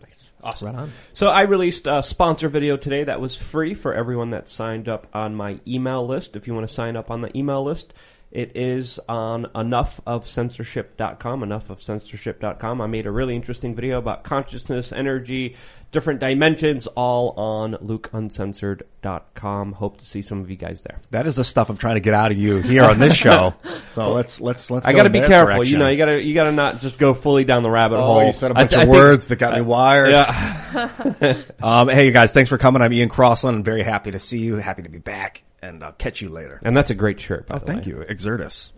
Nice. 0.00 0.30
Awesome. 0.42 0.66
Right 0.68 0.76
on. 0.76 0.92
So 1.14 1.28
I 1.28 1.42
released 1.42 1.86
a 1.86 2.02
sponsor 2.02 2.48
video 2.48 2.76
today 2.76 3.04
that 3.04 3.20
was 3.20 3.36
free 3.36 3.74
for 3.74 3.94
everyone 3.94 4.30
that 4.30 4.48
signed 4.48 4.88
up 4.88 5.06
on 5.12 5.34
my 5.34 5.60
email 5.66 6.06
list. 6.06 6.36
If 6.36 6.46
you 6.46 6.54
want 6.54 6.66
to 6.66 6.74
sign 6.74 6.96
up 6.96 7.10
on 7.10 7.20
the 7.20 7.36
email 7.36 7.62
list, 7.62 7.94
it 8.36 8.56
is 8.56 9.00
on 9.08 9.46
enoughofcensorship.com, 9.54 11.40
enoughofcensorship.com. 11.40 12.80
I 12.82 12.86
made 12.86 13.06
a 13.06 13.10
really 13.10 13.34
interesting 13.34 13.74
video 13.74 13.96
about 13.98 14.24
consciousness, 14.24 14.92
energy, 14.92 15.56
different 15.90 16.20
dimensions, 16.20 16.86
all 16.88 17.30
on 17.30 17.74
lukeuncensored.com. 17.76 19.72
Hope 19.72 19.96
to 19.98 20.04
see 20.06 20.20
some 20.22 20.40
of 20.40 20.50
you 20.50 20.56
guys 20.56 20.82
there. 20.82 21.00
That 21.10 21.26
is 21.26 21.36
the 21.36 21.44
stuff 21.44 21.70
I'm 21.70 21.78
trying 21.78 21.94
to 21.94 22.00
get 22.00 22.12
out 22.12 22.30
of 22.30 22.36
you 22.36 22.58
here 22.58 22.84
on 22.84 22.98
this 22.98 23.14
show. 23.14 23.54
So 23.96 24.12
let's 24.12 24.42
let's 24.42 24.70
let's. 24.70 24.86
I 24.86 24.90
go 24.92 24.98
gotta 24.98 25.08
be 25.08 25.20
careful. 25.20 25.64
You 25.66 25.78
know, 25.78 25.88
you 25.88 25.96
gotta 25.96 26.22
you 26.22 26.34
gotta 26.34 26.52
not 26.52 26.80
just 26.80 26.98
go 26.98 27.14
fully 27.14 27.44
down 27.44 27.62
the 27.62 27.70
rabbit 27.70 27.96
Oh, 27.96 28.02
hole. 28.04 28.24
you 28.26 28.32
said 28.32 28.50
a 28.50 28.54
bunch 28.54 28.72
th- 28.72 28.82
of 28.82 28.88
I 28.90 28.92
think- 28.92 28.94
words 28.94 29.24
that 29.26 29.36
got 29.38 29.54
me 29.54 29.62
wired. 29.62 30.10
Yeah. 30.10 31.38
um, 31.62 31.88
hey, 31.88 32.04
you 32.04 32.10
guys, 32.12 32.30
thanks 32.30 32.50
for 32.50 32.58
coming. 32.58 32.82
I'm 32.82 32.92
Ian 32.92 33.08
Crossland. 33.08 33.56
I'm 33.56 33.62
very 33.62 33.82
happy 33.82 34.10
to 34.10 34.18
see 34.18 34.38
you. 34.40 34.56
Happy 34.56 34.82
to 34.82 34.90
be 34.90 34.98
back, 34.98 35.42
and 35.62 35.82
I'll 35.82 35.92
catch 35.92 36.20
you 36.20 36.28
later. 36.28 36.60
And 36.64 36.76
that's 36.76 36.90
a 36.90 36.94
great 36.94 37.20
shirt. 37.20 37.46
By 37.48 37.56
oh, 37.56 37.58
the 37.58 37.66
thank 37.66 37.86
way. 37.86 37.92
you, 37.92 38.04
Exertus. 38.08 38.72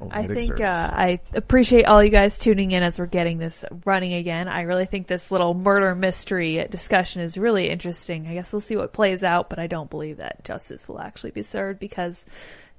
Oh, 0.00 0.08
I 0.10 0.26
think 0.26 0.54
Exertus. 0.54 0.90
uh, 0.90 0.94
I 0.94 1.20
appreciate 1.34 1.84
all 1.84 2.02
you 2.02 2.10
guys 2.10 2.38
tuning 2.38 2.72
in 2.72 2.82
as 2.82 2.98
we're 2.98 3.06
getting 3.06 3.38
this 3.38 3.64
running 3.84 4.14
again. 4.14 4.48
I 4.48 4.62
really 4.62 4.86
think 4.86 5.06
this 5.06 5.30
little 5.30 5.54
murder 5.54 5.94
mystery 5.94 6.66
discussion 6.70 7.22
is 7.22 7.38
really 7.38 7.68
interesting. 7.68 8.26
I 8.26 8.34
guess 8.34 8.52
we'll 8.52 8.60
see 8.60 8.76
what 8.76 8.92
plays 8.92 9.22
out, 9.22 9.48
but 9.48 9.58
I 9.58 9.66
don't 9.66 9.90
believe 9.90 10.16
that 10.16 10.44
justice 10.44 10.88
will 10.88 11.00
actually 11.00 11.30
be 11.30 11.42
served 11.42 11.78
because 11.78 12.26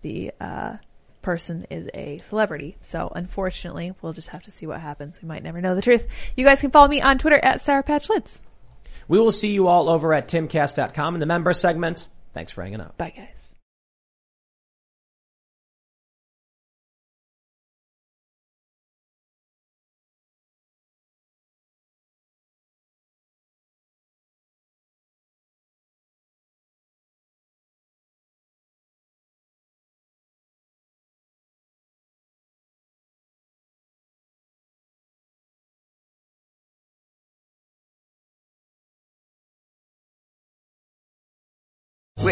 the 0.02 0.32
uh, 0.42 0.78
person 1.22 1.66
is 1.70 1.90
a 1.94 2.18
celebrity. 2.20 2.78
So 2.82 3.12
unfortunately, 3.16 3.94
we'll 4.02 4.14
just 4.14 4.30
have 4.30 4.44
to 4.44 4.52
see 4.52 4.68
what 4.68 4.82
happens. 4.82 5.22
We 5.22 5.28
might 5.28 5.44
never 5.44 5.62
know 5.62 5.76
the 5.76 5.82
truth. 5.82 6.06
You 6.36 6.44
guys 6.44 6.62
can 6.62 6.72
follow 6.72 6.88
me 6.88 7.02
on 7.02 7.18
Twitter 7.18 7.40
at 7.42 7.62
Sour 7.62 7.84
Patch 7.84 8.10
Lyds. 8.10 8.40
We 9.08 9.20
will 9.20 9.32
see 9.32 9.52
you 9.52 9.68
all 9.68 9.90
over 9.90 10.14
at 10.14 10.28
timcast.com 10.28 11.16
in 11.16 11.20
the 11.20 11.26
member 11.26 11.54
segment. 11.54 12.08
Thanks 12.34 12.52
for 12.52 12.64
hanging 12.64 12.82
out. 12.82 12.98
Bye, 12.98 13.14
guys. 13.16 13.43